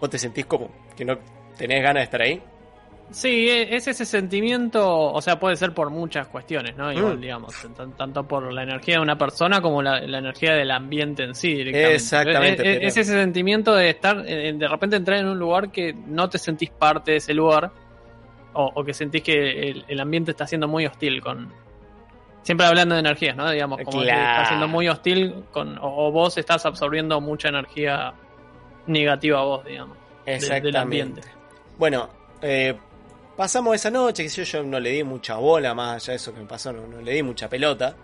vos 0.02 0.10
te 0.10 0.18
sentís 0.20 0.46
como 0.46 0.70
que 0.94 1.06
no 1.06 1.18
tenés 1.58 1.82
ganas 1.82 2.02
de 2.02 2.04
estar 2.04 2.22
ahí? 2.22 2.42
Sí, 3.12 3.48
e- 3.48 3.74
es 3.78 3.88
ese 3.88 4.04
sentimiento, 4.04 4.86
o 4.86 5.22
sea, 5.22 5.40
puede 5.40 5.56
ser 5.56 5.74
por 5.74 5.90
muchas 5.90 6.28
cuestiones, 6.28 6.76
¿no? 6.76 6.92
Igual, 6.92 7.18
Mm. 7.18 7.22
digamos, 7.22 7.56
tan- 7.78 7.94
tanto 7.96 8.28
por 8.28 8.52
la 8.52 8.64
energía 8.64 8.96
de 8.96 9.02
una 9.04 9.18
persona 9.18 9.62
como 9.62 9.82
la, 9.82 10.02
la 10.02 10.18
energía 10.18 10.54
del 10.54 10.70
ambiente 10.72 11.24
en 11.24 11.34
sí 11.34 11.54
directamente. 11.54 11.96
Exactamente, 11.96 12.72
Es, 12.88 12.98
es 12.98 13.08
ese 13.08 13.14
sentimiento 13.14 13.74
de 13.74 13.92
estar, 13.92 14.22
eh, 14.28 14.52
de 14.54 14.68
repente 14.68 14.98
entrar 14.98 15.20
en 15.20 15.28
un 15.28 15.40
lugar 15.40 15.72
que 15.72 15.94
no 15.94 16.28
te 16.30 16.38
sentís 16.38 16.72
parte 16.72 17.12
de 17.12 17.18
ese 17.18 17.34
lugar, 17.34 17.72
o, 18.56 18.72
o 18.74 18.84
que 18.84 18.94
sentís 18.94 19.22
que 19.24 19.70
el, 19.70 19.86
el 19.88 20.00
ambiente 20.00 20.32
está 20.32 20.48
siendo 20.48 20.68
muy 20.68 20.86
hostil 20.86 21.22
con... 21.22 21.52
Siempre 22.44 22.66
hablando 22.68 22.94
de 22.96 23.00
energías, 23.02 23.36
¿no? 23.36 23.50
Digamos, 23.50 23.80
como 23.86 24.02
que 24.02 24.08
está 24.12 24.46
siendo 24.48 24.68
muy 24.68 24.88
hostil 24.88 25.44
con, 25.52 25.78
o, 25.80 26.08
o 26.08 26.12
vos 26.12 26.38
estás 26.38 26.66
absorbiendo 26.66 27.20
mucha 27.22 27.50
energía 27.50 28.14
negativa 28.88 29.40
a 29.40 29.44
vos, 29.44 29.66
digamos. 29.66 29.98
de- 30.26 30.62
del 30.62 30.76
ambiente. 30.82 31.22
Bueno, 31.78 32.10
eh, 32.42 32.76
pasamos 33.36 33.76
esa 33.76 33.90
noche, 33.90 34.24
que 34.24 34.30
yo, 34.30 34.44
yo 34.44 34.64
no 34.64 34.80
le 34.80 34.92
di 34.92 35.04
mucha 35.04 35.36
bola, 35.38 35.74
más 35.74 35.96
allá 36.04 36.12
de 36.12 36.18
eso 36.18 36.34
que 36.34 36.40
me 36.40 36.46
pasó, 36.46 36.72
no, 36.72 36.86
no 36.86 37.02
le 37.02 37.14
di 37.14 37.24
mucha 37.24 37.50
pelota. 37.50 37.96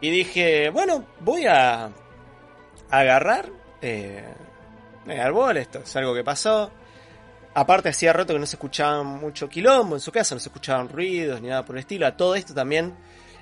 Y 0.00 0.10
dije, 0.10 0.70
bueno, 0.70 1.04
voy 1.20 1.44
a 1.46 1.90
agarrar, 2.90 3.50
eh, 3.80 4.24
voy 5.04 5.16
a 5.16 5.30
bola, 5.30 5.60
esto 5.60 5.80
es 5.80 5.94
algo 5.96 6.14
que 6.14 6.24
pasó. 6.24 6.70
Aparte 7.54 7.90
hacía 7.90 8.12
rato 8.12 8.32
que 8.32 8.38
no 8.38 8.46
se 8.46 8.56
escuchaba 8.56 9.02
mucho 9.02 9.48
quilombo 9.48 9.94
en 9.94 10.00
su 10.00 10.10
casa, 10.10 10.34
no 10.34 10.40
se 10.40 10.48
escuchaban 10.48 10.88
ruidos 10.88 11.40
ni 11.42 11.48
nada 11.48 11.64
por 11.64 11.76
el 11.76 11.80
estilo. 11.80 12.06
A 12.06 12.16
todo 12.16 12.34
esto 12.34 12.54
también 12.54 12.94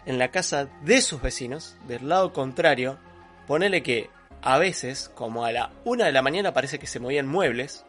en 0.05 0.19
la 0.19 0.31
casa 0.31 0.69
de 0.83 1.01
sus 1.01 1.23
vecinos, 1.23 1.77
del 1.87 2.09
lado 2.09 2.33
contrario, 2.33 2.99
ponele 3.47 3.83
que 3.83 4.11
a 4.43 4.59
veces, 4.59 5.11
como 5.15 5.45
a 5.45 5.53
la 5.53 5.71
una 5.85 6.07
de 6.07 6.13
la 6.13 6.23
mañana, 6.23 6.53
parece 6.53 6.79
que 6.79 6.87
se 6.87 6.99
movían 6.99 7.29
muebles. 7.29 7.85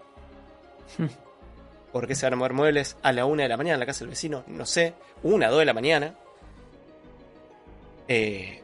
¿Por 1.92 2.08
qué 2.08 2.16
se 2.16 2.26
van 2.26 2.34
a 2.34 2.38
mover 2.38 2.54
muebles 2.54 2.98
a 3.02 3.12
la 3.12 3.26
una 3.26 3.44
de 3.44 3.50
la 3.50 3.58
mañana 3.58 3.76
en 3.76 3.80
la 3.80 3.86
casa 3.86 4.00
del 4.02 4.10
vecino? 4.10 4.44
No 4.48 4.66
sé. 4.66 4.94
Una, 5.24 5.50
dos 5.50 5.60
de 5.60 5.66
la 5.66 5.74
mañana. 5.74 6.16
Eh, 8.08 8.62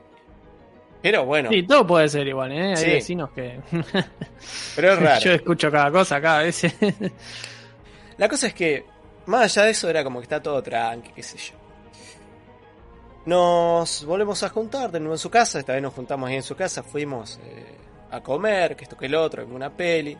pero 1.01 1.25
bueno, 1.25 1.49
Sí, 1.49 1.63
todo 1.63 1.85
puede 1.85 2.09
ser 2.09 2.27
igual, 2.27 2.51
¿eh? 2.51 2.69
Hay 2.71 2.77
Sí. 2.77 2.89
vecinos 2.91 3.29
que... 3.31 3.59
pero 4.75 4.93
es 4.93 4.99
raro. 4.99 5.21
Yo 5.21 5.31
escucho 5.31 5.71
cada 5.71 5.91
cosa 5.91 6.17
acá 6.17 6.39
a 6.39 6.43
veces. 6.43 6.73
La 8.17 8.27
cosa 8.27 8.47
es 8.47 8.53
que, 8.53 8.85
más 9.27 9.43
allá 9.43 9.65
de 9.65 9.71
eso, 9.71 9.89
era 9.89 10.03
como 10.03 10.19
que 10.19 10.23
está 10.23 10.41
todo 10.41 10.61
tranqui, 10.63 11.11
qué 11.11 11.21
sé 11.23 11.37
yo. 11.37 11.53
Nos 13.25 14.05
volvemos 14.05 14.41
a 14.43 14.49
juntar 14.49 14.89
de 14.91 14.99
nuevo 14.99 15.15
en 15.15 15.19
su 15.19 15.29
casa. 15.29 15.59
Esta 15.59 15.73
vez 15.73 15.81
nos 15.81 15.93
juntamos 15.93 16.29
ahí 16.29 16.35
en 16.37 16.43
su 16.43 16.55
casa. 16.55 16.81
Fuimos 16.81 17.39
eh, 17.43 17.75
a 18.11 18.21
comer, 18.21 18.75
que 18.75 18.85
esto 18.85 18.97
que 18.97 19.07
el 19.07 19.15
otro, 19.15 19.43
en 19.43 19.51
una 19.51 19.69
peli. 19.69 20.17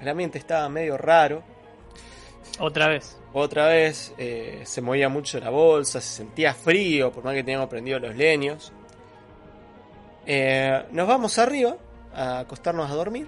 El 0.00 0.08
ambiente 0.08 0.38
estaba 0.38 0.68
medio 0.68 0.96
raro. 0.98 1.42
Otra 2.60 2.88
vez. 2.88 3.18
Otra 3.32 3.66
vez 3.68 4.12
eh, 4.18 4.60
se 4.64 4.80
movía 4.80 5.08
mucho 5.08 5.40
la 5.40 5.50
bolsa, 5.50 6.00
se 6.00 6.16
sentía 6.18 6.54
frío, 6.54 7.10
por 7.10 7.24
más 7.24 7.34
que 7.34 7.42
teníamos 7.42 7.68
prendido 7.68 7.98
los 7.98 8.14
leños. 8.14 8.72
Eh, 10.30 10.84
nos 10.92 11.08
vamos 11.08 11.38
arriba 11.38 11.76
a 12.14 12.40
acostarnos 12.40 12.90
a 12.90 12.94
dormir 12.94 13.26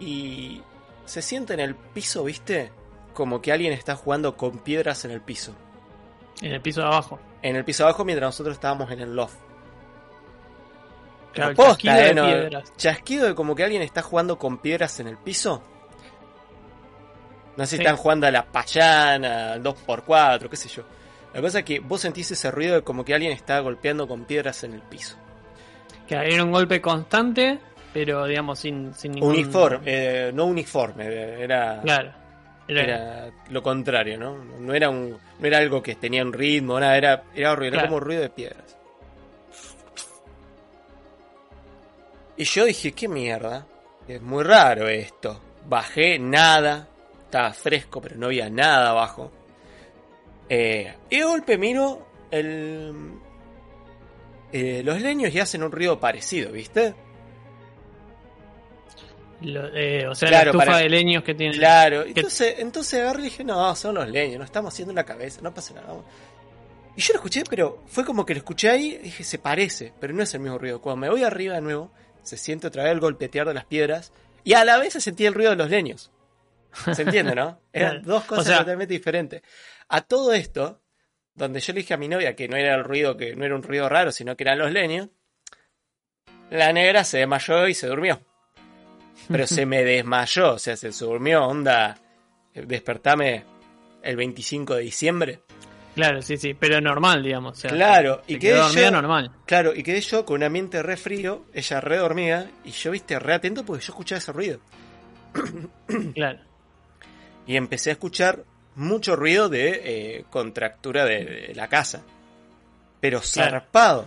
y 0.00 0.60
se 1.04 1.22
siente 1.22 1.54
en 1.54 1.60
el 1.60 1.76
piso, 1.76 2.24
¿viste? 2.24 2.72
Como 3.14 3.40
que 3.40 3.52
alguien 3.52 3.72
está 3.72 3.94
jugando 3.94 4.36
con 4.36 4.58
piedras 4.58 5.04
en 5.04 5.12
el 5.12 5.20
piso. 5.20 5.54
En 6.42 6.52
el 6.52 6.60
piso 6.60 6.80
de 6.80 6.88
abajo. 6.88 7.20
En 7.42 7.54
el 7.54 7.64
piso 7.64 7.84
abajo 7.84 8.04
mientras 8.04 8.28
nosotros 8.28 8.54
estábamos 8.56 8.90
en 8.90 9.00
el 9.00 9.14
loft. 9.14 9.36
Claro, 11.32 11.50
el 11.50 11.56
Posta, 11.56 11.72
chasquido 11.74 11.94
eh, 11.96 12.02
de 12.08 12.14
no, 12.14 12.24
piedras. 12.24 12.72
Chasquido 12.76 13.26
de 13.28 13.34
como 13.36 13.54
que 13.54 13.62
alguien 13.62 13.82
está 13.82 14.02
jugando 14.02 14.36
con 14.36 14.58
piedras 14.58 14.98
en 15.00 15.06
el 15.06 15.18
piso. 15.18 15.62
No 17.56 17.64
sé 17.64 17.70
si 17.70 17.76
Sí. 17.76 17.82
están 17.82 17.96
jugando 17.96 18.26
a 18.26 18.30
la 18.32 18.44
payana, 18.46 19.52
al 19.52 19.62
2x4, 19.62 20.48
qué 20.50 20.56
sé 20.56 20.68
yo. 20.68 20.82
La 21.32 21.40
cosa 21.40 21.60
es 21.60 21.64
que 21.64 21.78
vos 21.80 22.00
sentís 22.00 22.30
ese 22.32 22.50
ruido 22.50 22.74
de 22.74 22.82
como 22.82 23.04
que 23.04 23.14
alguien 23.14 23.32
está 23.32 23.60
golpeando 23.60 24.08
con 24.08 24.24
piedras 24.24 24.64
en 24.64 24.74
el 24.74 24.82
piso. 24.82 25.16
Que 26.06 26.14
era 26.14 26.44
un 26.44 26.52
golpe 26.52 26.80
constante, 26.80 27.58
pero 27.92 28.26
digamos 28.26 28.58
sin, 28.58 28.94
sin 28.94 29.12
ningún... 29.12 29.30
Uniforme, 29.30 29.80
eh, 29.84 30.30
no 30.32 30.46
uniforme, 30.46 31.06
era, 31.06 31.80
Claro. 31.82 32.12
Era, 32.68 32.82
era 32.82 33.30
lo 33.50 33.62
contrario, 33.62 34.18
¿no? 34.18 34.36
No 34.36 34.74
era, 34.74 34.90
un, 34.90 35.10
no 35.10 35.46
era 35.46 35.58
algo 35.58 35.82
que 35.82 35.94
tenía 35.94 36.22
un 36.22 36.32
ritmo, 36.32 36.80
nada, 36.80 36.96
era, 36.96 37.24
era 37.34 37.52
horrible, 37.52 37.78
era 37.78 37.86
como 37.86 38.00
ruido 38.00 38.22
de 38.22 38.30
piedras. 38.30 38.76
Y 42.36 42.44
yo 42.44 42.64
dije, 42.64 42.92
qué 42.92 43.08
mierda. 43.08 43.66
Es 44.06 44.20
muy 44.20 44.44
raro 44.44 44.88
esto. 44.88 45.40
Bajé 45.66 46.18
nada. 46.18 46.86
Estaba 47.24 47.52
fresco, 47.52 48.00
pero 48.00 48.16
no 48.16 48.26
había 48.26 48.50
nada 48.50 48.90
abajo. 48.90 49.32
Eh, 50.48 50.94
y 51.10 51.18
de 51.18 51.24
golpe 51.24 51.58
miro 51.58 52.06
el... 52.30 52.92
eh, 54.52 54.82
los 54.84 55.00
leños 55.00 55.34
y 55.34 55.40
hacen 55.40 55.62
un 55.62 55.72
ruido 55.72 55.98
parecido, 56.00 56.52
¿viste? 56.52 56.94
Lo- 59.42 59.68
eh, 59.74 60.06
o 60.06 60.14
sea, 60.14 60.28
Claro, 60.28 60.44
la 60.46 60.50
estufa 60.52 60.64
para- 60.64 60.78
de 60.78 60.88
leños 60.88 61.22
que 61.22 61.34
tiene. 61.34 61.56
Claro, 61.56 62.04
que- 62.04 62.08
entonces, 62.10 62.54
entonces 62.58 63.00
agarré 63.00 63.20
y 63.20 63.24
dije, 63.24 63.44
no, 63.44 63.74
son 63.76 63.94
los 63.96 64.08
leños, 64.08 64.38
no 64.38 64.44
estamos 64.44 64.72
haciendo 64.72 64.94
la 64.94 65.04
cabeza, 65.04 65.40
no 65.42 65.52
pasa 65.52 65.74
nada. 65.74 65.94
Y 66.96 67.02
yo 67.02 67.12
lo 67.12 67.18
escuché, 67.18 67.44
pero 67.48 67.82
fue 67.86 68.04
como 68.06 68.24
que 68.24 68.32
lo 68.32 68.38
escuché 68.38 68.70
ahí 68.70 68.94
y 68.98 69.04
dije, 69.04 69.24
se 69.24 69.38
parece, 69.38 69.92
pero 70.00 70.14
no 70.14 70.22
es 70.22 70.32
el 70.32 70.40
mismo 70.40 70.56
ruido. 70.56 70.80
Cuando 70.80 71.00
me 71.02 71.10
voy 71.10 71.22
arriba 71.22 71.56
de 71.56 71.60
nuevo, 71.60 71.92
se 72.22 72.38
siente 72.38 72.66
otra 72.66 72.84
vez 72.84 72.92
el 72.92 73.00
golpetear 73.00 73.46
de 73.46 73.52
las 73.54 73.66
piedras 73.66 74.10
y 74.42 74.54
a 74.54 74.64
la 74.64 74.78
vez 74.78 74.94
se 74.94 75.02
sentía 75.02 75.28
el 75.28 75.34
ruido 75.34 75.50
de 75.50 75.56
los 75.56 75.68
leños. 75.68 76.10
¿Se 76.94 77.02
entiende, 77.02 77.34
no? 77.34 77.60
Eran 77.72 78.02
dos 78.02 78.24
cosas 78.24 78.44
O 78.44 78.48
sea- 78.48 78.58
totalmente 78.60 78.94
diferentes. 78.94 79.42
A 79.88 80.00
todo 80.00 80.32
esto, 80.32 80.80
donde 81.36 81.60
yo 81.60 81.72
le 81.72 81.80
dije 81.80 81.94
a 81.94 81.98
mi 81.98 82.08
novia 82.08 82.34
que 82.34 82.48
no 82.48 82.56
era 82.56 82.74
el 82.74 82.82
ruido, 82.84 83.16
que 83.16 83.36
no 83.36 83.44
era 83.44 83.54
un 83.54 83.62
ruido 83.62 83.88
raro, 83.88 84.10
sino 84.10 84.36
que 84.36 84.44
eran 84.44 84.58
los 84.58 84.72
leños, 84.72 85.08
la 86.50 86.72
negra 86.72 87.04
se 87.04 87.18
desmayó 87.18 87.68
y 87.68 87.74
se 87.74 87.86
durmió. 87.86 88.20
Pero 89.28 89.46
se 89.46 89.66
me 89.66 89.84
desmayó, 89.84 90.54
o 90.54 90.58
sea, 90.58 90.76
se 90.76 90.90
durmió, 90.90 91.44
onda, 91.46 91.98
despertame 92.54 93.44
el 94.02 94.16
25 94.16 94.74
de 94.76 94.82
diciembre. 94.82 95.40
Claro, 95.94 96.20
sí, 96.20 96.36
sí, 96.36 96.52
pero 96.52 96.78
normal, 96.80 97.22
digamos. 97.22 97.56
o 97.56 97.60
sea, 97.62 97.70
Claro, 97.70 98.22
y 98.26 98.38
quedé 98.38 98.60
yo- 98.74 98.90
normal. 98.90 99.30
Claro, 99.46 99.74
y 99.74 99.82
quedé 99.82 100.00
yo 100.02 100.24
con 100.26 100.36
un 100.36 100.42
ambiente 100.44 100.82
re 100.82 100.96
frío, 100.98 101.46
ella 101.54 101.80
re 101.80 101.96
dormida, 101.96 102.50
y 102.64 102.70
yo, 102.70 102.90
viste, 102.90 103.18
re 103.18 103.32
atento 103.34 103.64
porque 103.64 103.82
yo 103.84 103.92
escuchaba 103.92 104.18
ese 104.18 104.32
ruido. 104.32 104.60
Claro. 106.14 106.40
Y 107.46 107.56
empecé 107.56 107.90
a 107.90 107.92
escuchar 107.94 108.44
mucho 108.76 109.16
ruido 109.16 109.48
de 109.48 109.80
eh, 110.18 110.24
contractura 110.30 111.04
de, 111.04 111.24
de 111.48 111.54
la 111.54 111.68
casa. 111.68 112.02
Pero 113.00 113.20
Claro. 113.20 113.50
zarpado. 113.50 114.06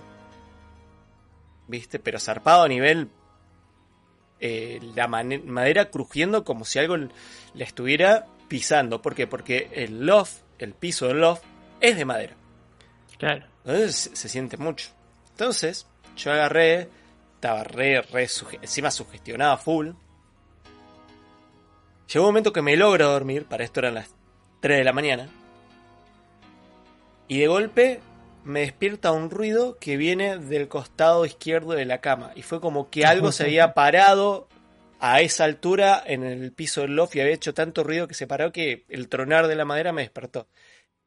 ¿Viste? 1.68 2.00
Pero 2.00 2.20
zarpado 2.20 2.64
a 2.64 2.68
nivel. 2.68 3.10
eh, 4.40 4.80
la 4.96 5.08
madera 5.08 5.90
crujiendo 5.92 6.44
como 6.46 6.64
si 6.64 6.80
algo 6.80 6.96
l- 6.96 7.10
le 7.54 7.64
estuviera 7.66 8.26
pisando. 8.48 9.02
¿Por 9.02 9.14
qué? 9.14 9.28
Porque 9.28 9.70
el 9.74 10.06
loft, 10.06 10.38
el 10.60 10.74
piso 10.74 11.08
del 11.08 11.20
loft, 11.20 11.44
es 11.82 11.98
de 11.98 12.06
madera. 12.06 12.36
Claro. 13.18 13.46
Entonces 13.66 13.96
se, 13.96 14.16
se 14.16 14.30
siente 14.30 14.56
mucho. 14.58 14.90
Entonces, 15.32 15.88
yo 16.16 16.32
agarré, 16.32 16.90
estaba 17.36 17.64
re, 17.66 18.02
re, 18.02 18.26
suge- 18.28 18.60
encima 18.62 18.92
sugestionada 18.92 19.58
full. 19.58 19.90
Llegó 22.12 22.26
un 22.26 22.30
momento 22.32 22.52
que 22.54 22.62
me 22.62 22.76
logro 22.76 23.10
dormir, 23.12 23.46
para 23.46 23.64
esto 23.64 23.82
eran 23.82 23.94
las 23.96 24.10
3 24.60 24.78
de 24.80 24.84
la 24.84 24.94
mañana. 24.94 25.30
Y 27.28 27.40
de 27.40 27.48
golpe 27.48 28.00
me 28.44 28.62
despierta 28.62 29.12
un 29.12 29.30
ruido 29.30 29.78
que 29.80 29.98
viene 29.98 30.38
del 30.38 30.68
costado 30.68 31.26
izquierdo 31.26 31.74
de 31.74 31.86
la 31.86 32.02
cama. 32.02 32.32
Y 32.36 32.42
fue 32.42 32.60
como 32.60 32.90
que 32.90 33.06
algo 33.06 33.32
se 33.32 33.44
había 33.44 33.74
parado 33.74 34.48
a 35.00 35.22
esa 35.22 35.46
altura 35.46 36.02
en 36.06 36.24
el 36.24 36.52
piso 36.52 36.82
del 36.82 36.96
loft 36.96 37.16
y 37.16 37.22
había 37.22 37.34
hecho 37.34 37.54
tanto 37.54 37.84
ruido 37.84 38.08
que 38.08 38.14
se 38.16 38.28
paró 38.28 38.52
que 38.52 38.86
el 38.90 39.08
tronar 39.08 39.48
de 39.48 39.56
la 39.56 39.66
madera 39.66 39.94
me 39.94 40.02
despertó. 40.02 40.48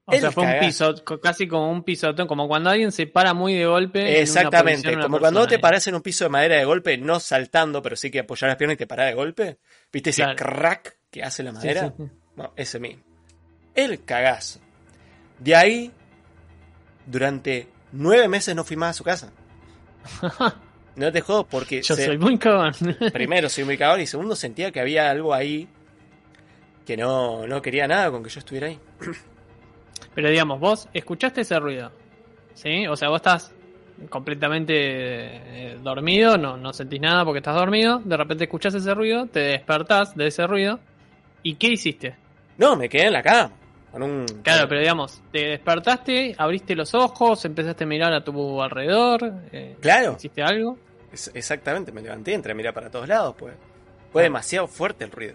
O 0.05 0.13
El 0.13 0.21
sea, 0.21 0.31
fue 0.33 0.43
un 0.45 0.49
cagazo. 0.51 0.67
piso, 0.67 1.05
co- 1.05 1.21
casi 1.21 1.47
como 1.47 1.71
un 1.71 1.85
pisotón, 1.85 2.27
como 2.27 2.49
cuando 2.49 2.71
alguien 2.71 2.91
se 2.91 3.07
para 3.07 3.35
muy 3.35 3.55
de 3.55 3.67
golpe. 3.67 4.21
Exactamente, 4.21 4.93
una 4.95 5.03
como 5.05 5.19
cuando 5.21 5.41
vos 5.41 5.49
te 5.49 5.59
parás 5.61 5.87
en 5.87 5.95
un 5.95 6.03
piso 6.03 6.25
de 6.25 6.31
madera 6.31 6.57
de 6.57 6.65
golpe, 6.65 6.97
no 6.99 7.21
saltando, 7.21 7.83
pero 7.83 7.95
sí 7.95 8.11
que 8.11 8.21
apoyar 8.21 8.49
las 8.49 8.57
piernas 8.57 8.75
y 8.75 8.79
te 8.79 8.87
parás 8.89 9.07
de 9.07 9.15
golpe. 9.15 9.59
¿Viste 9.93 10.11
ese 10.11 10.23
Claro. 10.23 10.37
crack 10.37 10.97
que 11.11 11.23
hace 11.23 11.43
la 11.45 11.53
madera? 11.53 11.95
sí, 11.97 12.05
sí. 12.05 12.11
Bueno, 12.35 12.53
ese 12.57 12.81
mismo. 12.81 13.03
El 13.75 14.05
cagazo. 14.05 14.61
De 15.39 15.55
ahí, 15.57 15.91
durante 17.07 17.69
nueve 17.93 18.29
meses 18.29 18.55
no 18.55 18.65
fui 18.65 18.77
más 18.77 18.91
a 18.91 18.93
su 18.95 19.05
casa. 19.05 19.33
No 20.95 21.11
te 21.11 21.23
jodo 21.23 21.47
porque 21.47 21.81
Yo 21.81 21.97
se- 21.97 22.05
soy 22.05 22.19
muy 22.19 22.37
cagón. 22.37 22.75
primero 23.15 23.49
soy 23.49 23.65
muy 23.65 23.79
cagón 23.79 24.03
y 24.03 24.07
segundo 24.07 24.37
sentía 24.37 24.71
que 24.71 24.79
había 24.79 25.11
algo 25.11 25.33
ahí 25.33 25.67
que 26.85 26.99
no, 26.99 27.47
no 27.47 27.63
quería 27.63 27.89
nada 27.89 28.11
con 28.11 28.23
que 28.23 28.29
yo 28.29 28.41
estuviera 28.41 28.67
ahí. 28.67 28.79
Pero 30.15 30.29
digamos, 30.29 30.61
vos 30.61 30.89
escuchaste 30.93 31.41
ese 31.41 31.59
ruido. 31.59 31.91
¿Sí? 32.53 32.87
O 32.89 32.95
sea, 32.95 33.09
vos 33.09 33.17
estás 33.23 33.53
completamente 34.11 34.75
eh, 34.77 35.79
dormido, 35.83 36.37
no, 36.37 36.59
no 36.59 36.75
sentís 36.75 37.01
nada 37.01 37.25
porque 37.25 37.39
estás 37.39 37.55
dormido. 37.55 38.01
De 38.05 38.15
repente 38.15 38.45
escuchás 38.45 38.75
ese 38.75 38.93
ruido, 38.93 39.25
te 39.29 39.41
despertás 39.41 40.15
de 40.15 40.27
ese 40.27 40.47
ruido. 40.47 40.79
¿Y 41.43 41.55
qué 41.55 41.69
hiciste? 41.69 42.17
No, 42.59 42.77
me 42.77 42.91
quedé 42.91 43.07
en 43.07 43.15
la 43.15 43.23
cama. 43.23 43.51
Con 43.93 44.03
un, 44.03 44.27
Claro, 44.43 44.67
pero 44.69 44.81
digamos, 44.81 45.23
te 45.31 45.49
despertaste, 45.49 46.35
abriste 46.39 46.75
los 46.75 46.95
ojos, 46.95 47.45
empezaste 47.45 47.85
a 47.85 47.87
mirar 47.87 48.13
a 48.15 48.25
tu 48.25 48.61
alrededor. 48.63 49.33
eh, 49.53 49.77
Claro. 49.81 50.15
¿Hiciste 50.17 50.43
algo? 50.43 50.79
Es- 51.13 51.31
exactamente, 51.35 51.93
me 51.93 52.01
levanté, 52.01 52.33
entré 52.33 52.53
a 52.53 52.55
mirar 52.55 52.73
para 52.73 52.91
todos 52.91 53.07
lados, 53.07 53.35
pues. 53.39 53.55
Fue 54.11 54.23
demasiado 54.23 54.67
fuerte 54.67 55.05
el 55.05 55.11
ruido. 55.11 55.35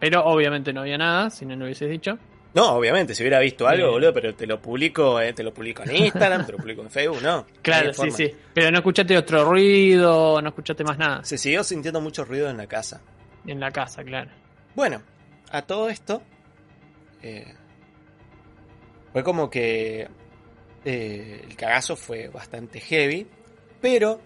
Pero 0.00 0.24
obviamente 0.24 0.72
no 0.72 0.80
había 0.80 0.98
nada, 0.98 1.30
si 1.30 1.46
no 1.46 1.54
lo 1.56 1.64
hubieses 1.64 1.88
dicho. 1.88 2.18
No, 2.54 2.72
obviamente, 2.74 3.14
si 3.14 3.22
hubiera 3.22 3.38
visto 3.38 3.66
algo, 3.66 3.84
Bien. 3.84 3.90
boludo, 3.92 4.12
pero 4.12 4.34
te 4.34 4.46
lo 4.46 4.60
publico, 4.60 5.18
eh, 5.20 5.32
te 5.32 5.42
lo 5.42 5.54
publico 5.54 5.82
en 5.84 5.96
Instagram, 5.96 6.44
te 6.44 6.52
lo 6.52 6.58
publico 6.58 6.82
en 6.82 6.90
Facebook, 6.90 7.22
no. 7.22 7.46
Claro, 7.62 7.92
sí, 7.92 7.96
forma. 7.96 8.16
sí. 8.16 8.30
Pero 8.52 8.70
no 8.70 8.78
escuchaste 8.78 9.16
otro 9.16 9.44
ruido, 9.44 10.42
no 10.42 10.48
escuchaste 10.48 10.84
más 10.84 10.98
nada. 10.98 11.24
Se 11.24 11.38
siguió 11.38 11.64
sintiendo 11.64 12.00
mucho 12.00 12.24
ruido 12.24 12.50
en 12.50 12.56
la 12.58 12.66
casa. 12.66 13.00
En 13.46 13.58
la 13.58 13.70
casa, 13.70 14.02
claro. 14.04 14.30
Bueno, 14.74 15.00
a 15.50 15.62
todo 15.62 15.88
esto, 15.88 16.22
eh, 17.22 17.54
fue 19.12 19.22
como 19.22 19.50
que 19.50 20.08
eh, 20.84 21.44
el 21.48 21.56
cagazo 21.56 21.96
fue 21.96 22.28
bastante 22.28 22.80
heavy, 22.80 23.26
pero 23.80 24.20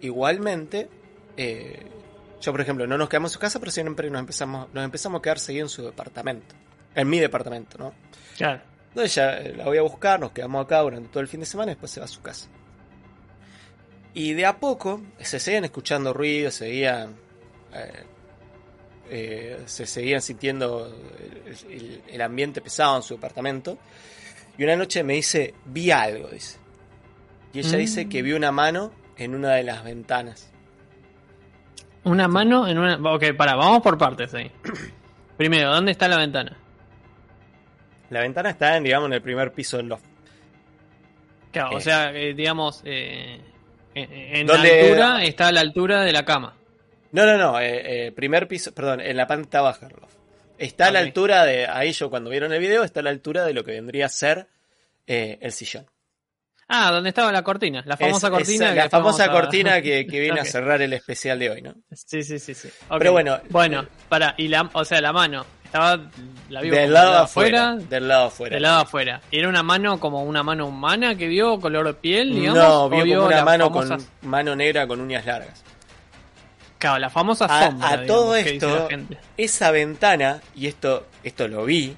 igualmente, 0.00 0.88
eh, 1.36 1.82
yo 2.40 2.52
por 2.52 2.60
ejemplo, 2.60 2.86
no 2.86 2.98
nos 2.98 3.08
quedamos 3.08 3.30
en 3.30 3.34
su 3.34 3.38
casa, 3.38 3.58
pero 3.58 3.70
siempre 3.70 4.10
nos 4.10 4.20
empezamos, 4.20 4.68
nos 4.74 4.84
empezamos 4.84 5.18
a 5.18 5.22
quedar 5.22 5.38
seguidos 5.38 5.72
en 5.72 5.76
su 5.76 5.84
departamento, 5.84 6.54
en 6.94 7.08
mi 7.08 7.18
departamento, 7.20 7.78
¿no? 7.78 7.94
Claro. 8.36 8.60
Entonces 8.88 9.14
ya 9.14 9.40
la 9.56 9.64
voy 9.64 9.78
a 9.78 9.82
buscar, 9.82 10.20
nos 10.20 10.32
quedamos 10.32 10.64
acá 10.64 10.80
durante 10.80 11.08
todo 11.08 11.20
el 11.20 11.28
fin 11.28 11.40
de 11.40 11.46
semana 11.46 11.72
y 11.72 11.74
después 11.74 11.90
se 11.90 12.00
va 12.00 12.06
a 12.06 12.08
su 12.08 12.20
casa. 12.22 12.48
Y 14.12 14.34
de 14.34 14.46
a 14.46 14.58
poco 14.60 15.00
se 15.18 15.40
seguían 15.40 15.64
escuchando 15.64 16.12
ruidos, 16.12 16.54
seguían. 16.54 17.16
eh, 17.72 18.04
eh, 19.10 19.62
se 19.66 19.86
seguían 19.86 20.20
sintiendo 20.22 20.86
el, 20.86 21.72
el- 21.72 22.02
el 22.08 22.20
ambiente 22.22 22.60
pesado 22.60 22.96
en 22.96 23.02
su 23.02 23.14
departamento. 23.14 23.78
Y 24.56 24.64
una 24.64 24.76
noche 24.76 25.02
me 25.02 25.14
dice, 25.14 25.54
vi 25.64 25.90
algo, 25.90 26.28
dice. 26.28 26.58
Y 27.52 27.60
ella 27.60 27.76
Mm. 27.76 27.80
dice 27.80 28.08
que 28.08 28.22
vio 28.22 28.36
una 28.36 28.52
mano 28.52 28.92
en 29.16 29.34
una 29.34 29.52
de 29.52 29.62
las 29.64 29.82
ventanas. 29.84 30.50
Una 32.04 32.28
mano 32.28 32.68
en 32.68 32.78
una. 32.78 32.96
Ok, 33.14 33.32
para, 33.36 33.54
vamos 33.54 33.82
por 33.82 33.96
partes 33.98 34.32
ahí. 34.34 34.50
Primero, 35.36 35.72
¿dónde 35.72 35.92
está 35.92 36.06
la 36.08 36.18
ventana? 36.18 36.56
La 38.10 38.20
ventana 38.20 38.50
está 38.50 38.76
en, 38.76 38.84
digamos, 38.84 39.06
en 39.08 39.14
el 39.14 39.22
primer 39.22 39.52
piso 39.52 39.76
del 39.78 39.86
loft. 39.88 40.04
Claro, 41.50 41.70
o 41.76 41.78
Eh. 41.78 41.80
sea, 41.80 42.12
eh, 42.12 42.34
digamos, 42.34 42.82
en, 42.84 43.40
¿Dónde- 44.46 44.82
altura 44.82 45.24
está 45.24 45.48
a 45.48 45.52
la 45.52 45.60
altura 45.60 46.02
de 46.02 46.12
la 46.12 46.24
cama. 46.24 46.54
No, 47.14 47.24
no, 47.26 47.38
no, 47.38 47.60
eh, 47.60 48.06
eh, 48.06 48.12
primer 48.12 48.48
piso, 48.48 48.72
perdón, 48.74 49.00
en 49.00 49.16
la 49.16 49.26
planta 49.28 49.60
baja. 49.60 49.88
Está 50.58 50.88
a 50.88 50.90
la 50.90 50.98
altura 50.98 51.44
de, 51.44 51.66
ahí 51.68 51.92
yo 51.92 52.10
cuando 52.10 52.28
vieron 52.28 52.52
el 52.52 52.58
video, 52.58 52.82
está 52.82 52.98
a 53.00 53.02
la 53.04 53.10
altura 53.10 53.44
de 53.44 53.54
lo 53.54 53.62
que 53.64 53.70
vendría 53.70 54.06
a 54.06 54.08
ser 54.08 54.48
eh, 55.06 55.38
el 55.40 55.52
sillón. 55.52 55.86
Ah, 56.66 56.90
donde 56.90 57.10
estaba 57.10 57.30
la 57.30 57.42
cortina, 57.44 57.82
la 57.86 57.96
famosa 57.96 58.26
Es- 58.26 58.30
cortina. 58.32 58.70
es 58.70 58.74
la 58.76 58.88
famosa 58.90 59.26
a- 59.26 59.30
cortina 59.30 59.80
que, 59.80 60.06
que 60.10 60.18
viene 60.18 60.40
a 60.40 60.44
cerrar 60.44 60.82
el 60.82 60.92
especial 60.92 61.38
de 61.38 61.50
hoy, 61.50 61.62
¿no? 61.62 61.74
Sí, 61.92 62.24
sí, 62.24 62.38
sí, 62.40 62.52
sí. 62.54 62.68
Pero 62.98 63.12
bueno, 63.12 63.38
Bueno, 63.50 63.86
para, 64.08 64.34
y 64.36 64.48
la, 64.48 64.68
o 64.72 64.84
sea, 64.84 65.00
la 65.00 65.12
mano 65.12 65.46
estaba, 65.64 66.10
la 66.48 66.62
vio 66.62 66.74
Del 66.74 66.92
lado 66.92 67.18
afuera. 67.18 67.70
afuera, 67.74 67.86
Del 67.88 68.08
lado 68.08 68.24
afuera. 68.26 68.54
del 68.54 68.62
lado 68.62 68.80
afuera. 68.80 69.20
¿Era 69.30 69.48
una 69.48 69.62
mano 69.62 70.00
como 70.00 70.24
una 70.24 70.42
mano 70.42 70.66
humana 70.66 71.14
que 71.16 71.28
vio 71.28 71.60
color 71.60 71.86
de 71.86 71.94
piel, 71.94 72.34
digamos? 72.34 72.58
no, 72.58 72.88
vio 72.90 73.04
como 73.18 73.26
una 73.28 73.44
mano 73.44 73.70
con 73.70 74.04
mano 74.22 74.56
negra 74.56 74.86
con 74.88 75.00
uñas 75.00 75.26
largas. 75.26 75.62
Claro, 76.84 76.98
la 76.98 77.08
famosa 77.08 77.46
A, 77.46 77.64
sombra. 77.64 77.88
a 77.88 77.90
digamos, 77.92 78.06
todo 78.06 78.36
esto, 78.36 78.88
esa 79.38 79.70
ventana, 79.70 80.42
y 80.54 80.66
esto, 80.66 81.06
esto 81.22 81.48
lo 81.48 81.64
vi, 81.64 81.96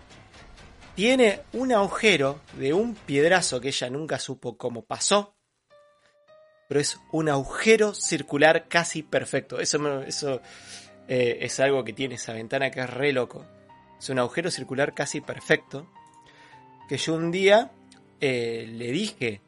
tiene 0.95 1.41
un 1.55 1.73
agujero 1.73 2.39
de 2.57 2.73
un 2.73 2.95
piedrazo 2.95 3.61
que 3.61 3.67
ella 3.67 3.91
nunca 3.91 4.21
supo 4.21 4.57
cómo 4.57 4.85
pasó. 4.85 5.35
Pero 6.69 6.79
es 6.79 7.01
un 7.11 7.29
agujero 7.29 7.95
circular 7.95 8.69
casi 8.69 9.03
perfecto. 9.03 9.59
Eso, 9.59 10.03
eso 10.03 10.41
eh, 11.09 11.39
es 11.41 11.59
algo 11.59 11.83
que 11.83 11.93
tiene 11.93 12.15
esa 12.15 12.33
ventana 12.33 12.71
que 12.71 12.79
es 12.79 12.89
re 12.89 13.13
loco. 13.13 13.45
Es 13.99 14.09
un 14.09 14.21
agujero 14.21 14.53
circular 14.53 14.95
casi 14.95 15.21
perfecto. 15.21 15.91
Que 16.89 16.97
yo 16.97 17.15
un 17.15 17.33
día 17.33 17.73
eh, 18.21 18.69
le 18.71 18.93
dije, 18.93 19.41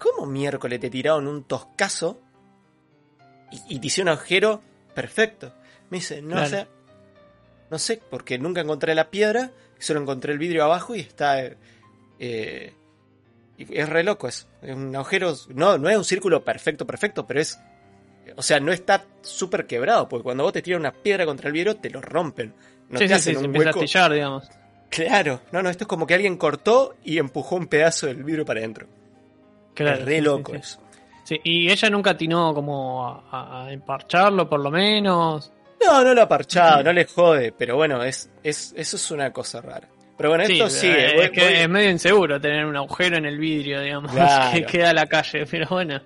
¿cómo 0.00 0.26
miércoles 0.26 0.80
te 0.80 0.90
tiraron 0.90 1.28
un 1.28 1.44
toscazo? 1.44 2.20
Y, 3.68 3.76
y 3.76 3.78
te 3.78 3.86
hice 3.86 4.02
un 4.02 4.08
agujero 4.08 4.62
perfecto. 4.94 5.52
Me 5.90 5.98
dice, 5.98 6.22
no 6.22 6.36
Claro. 6.36 6.48
sé, 6.48 6.66
no 7.70 7.78
sé, 7.78 8.00
porque 8.10 8.38
nunca 8.38 8.60
encontré 8.60 8.94
la 8.94 9.10
piedra, 9.10 9.50
solo 9.78 10.00
encontré 10.00 10.32
el 10.32 10.38
vidrio 10.38 10.64
abajo 10.64 10.94
y 10.94 11.00
está... 11.00 11.40
eh, 12.18 12.72
es 13.58 13.88
re 13.88 14.02
loco 14.02 14.26
eso. 14.28 14.46
Es 14.62 14.74
un 14.74 14.94
agujero, 14.96 15.34
no, 15.54 15.78
no 15.78 15.88
es 15.88 15.96
un 15.96 16.04
círculo 16.04 16.42
perfecto, 16.44 16.86
perfecto, 16.86 17.26
pero 17.26 17.40
es... 17.40 17.58
O 18.36 18.42
sea, 18.42 18.58
no 18.58 18.72
está 18.72 19.04
súper 19.20 19.66
quebrado, 19.66 20.08
porque 20.08 20.24
cuando 20.24 20.44
vos 20.44 20.52
te 20.52 20.62
tiras 20.62 20.80
una 20.80 20.92
piedra 20.92 21.26
contra 21.26 21.48
el 21.48 21.52
vidrio, 21.52 21.76
te 21.76 21.90
lo 21.90 22.00
rompen. 22.00 22.54
No 22.88 22.98
sí, 22.98 23.04
te 23.04 23.08
sí, 23.08 23.14
hacen 23.14 23.52
sí, 23.52 23.58
se 23.60 23.66
a 23.66 23.70
astillar, 23.70 24.12
digamos. 24.12 24.48
Claro, 24.90 25.40
no, 25.52 25.62
no, 25.62 25.68
esto 25.70 25.84
es 25.84 25.88
como 25.88 26.06
que 26.06 26.14
alguien 26.14 26.36
cortó 26.36 26.96
y 27.04 27.18
empujó 27.18 27.56
un 27.56 27.66
pedazo 27.66 28.06
del 28.06 28.24
vidrio 28.24 28.44
para 28.44 28.60
adentro. 28.60 28.86
Claro, 29.74 29.98
es 29.98 30.04
re 30.04 30.20
loco 30.20 30.54
eso. 30.54 30.80
Sí, 31.24 31.40
y 31.42 31.70
ella 31.70 31.90
nunca 31.90 32.10
atinó 32.10 32.52
como 32.54 33.24
a, 33.32 33.66
emparcharlo, 33.70 34.48
por 34.48 34.60
lo 34.60 34.70
menos. 34.70 35.50
No, 35.84 36.04
no 36.04 36.14
lo 36.14 36.22
ha 36.22 36.28
parchado, 36.28 36.82
no 36.82 36.92
le 36.92 37.04
jode, 37.06 37.52
pero 37.52 37.76
bueno, 37.76 38.02
es, 38.02 38.30
es, 38.42 38.72
eso 38.76 38.96
es 38.96 39.10
una 39.10 39.32
cosa 39.32 39.60
rara. 39.60 39.88
Pero 40.16 40.28
bueno, 40.28 40.44
esto 40.44 40.70
Sí, 40.70 40.80
sigue. 40.82 41.10
eh, 41.10 41.14
voy- 41.16 41.24
es 41.24 41.30
que 41.32 41.40
voy- 41.44 41.52
es 41.54 41.68
medio 41.68 41.90
inseguro 41.90 42.40
tener 42.40 42.64
un 42.66 42.76
agujero 42.76 43.16
en 43.16 43.24
el 43.26 43.38
vidrio, 43.38 43.80
digamos, 43.80 44.12
Claro. 44.14 44.52
que 44.52 44.64
queda 44.64 44.90
a 44.90 44.94
la 44.94 45.06
calle, 45.06 45.44
pero 45.50 45.66
bueno. 45.70 46.00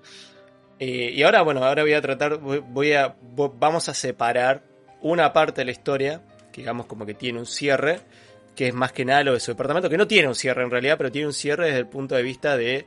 eh, 0.78 1.10
y 1.14 1.22
ahora, 1.22 1.42
bueno, 1.42 1.62
ahora 1.64 1.82
voy 1.82 1.92
a 1.94 2.00
tratar, 2.00 2.38
voy, 2.38 2.62
voy 2.66 2.92
a, 2.94 3.14
vamos 3.58 3.88
a 3.88 3.94
separar 3.94 4.62
una 5.02 5.32
parte 5.32 5.60
de 5.60 5.64
la 5.66 5.70
historia, 5.72 6.22
que 6.52 6.60
digamos 6.62 6.86
como 6.86 7.04
que 7.04 7.14
tiene 7.14 7.38
un 7.40 7.46
cierre, 7.46 8.00
que 8.56 8.68
es 8.68 8.74
más 8.74 8.92
que 8.92 9.04
nada 9.04 9.22
lo 9.24 9.34
de 9.34 9.40
su 9.40 9.50
departamento, 9.52 9.88
que 9.90 9.96
no 9.98 10.06
tiene 10.06 10.26
un 10.28 10.34
cierre 10.34 10.62
en 10.64 10.70
realidad, 10.70 10.96
pero 10.96 11.12
tiene 11.12 11.26
un 11.28 11.32
cierre 11.34 11.66
desde 11.66 11.78
el 11.80 11.86
punto 11.86 12.14
de 12.16 12.22
vista 12.22 12.56
de 12.56 12.86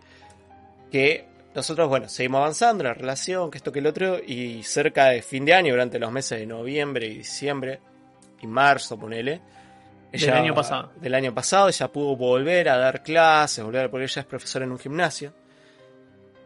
que 0.91 1.27
nosotros, 1.53 1.89
bueno, 1.89 2.07
seguimos 2.07 2.39
avanzando 2.39 2.83
en 2.83 2.87
la 2.87 2.93
relación, 2.93 3.51
que 3.51 3.57
esto 3.57 3.71
que 3.71 3.79
el 3.79 3.87
otro, 3.87 4.19
y 4.19 4.63
cerca 4.63 5.07
de 5.07 5.21
fin 5.21 5.43
de 5.43 5.53
año, 5.53 5.73
durante 5.73 5.99
los 5.99 6.11
meses 6.11 6.39
de 6.39 6.45
noviembre 6.45 7.07
y 7.07 7.17
diciembre, 7.17 7.81
y 8.41 8.47
marzo, 8.47 8.97
ponele. 8.97 9.41
Del 10.11 10.33
año 10.33 10.53
pasado. 10.53 10.91
Del 10.97 11.13
año 11.13 11.33
pasado, 11.33 11.69
ella 11.69 11.91
pudo 11.91 12.15
volver 12.15 12.69
a 12.69 12.77
dar 12.77 13.03
clases, 13.03 13.63
volver, 13.63 13.89
porque 13.89 14.05
ella 14.05 14.21
es 14.21 14.25
profesora 14.25 14.65
en 14.65 14.71
un 14.71 14.79
gimnasio. 14.79 15.33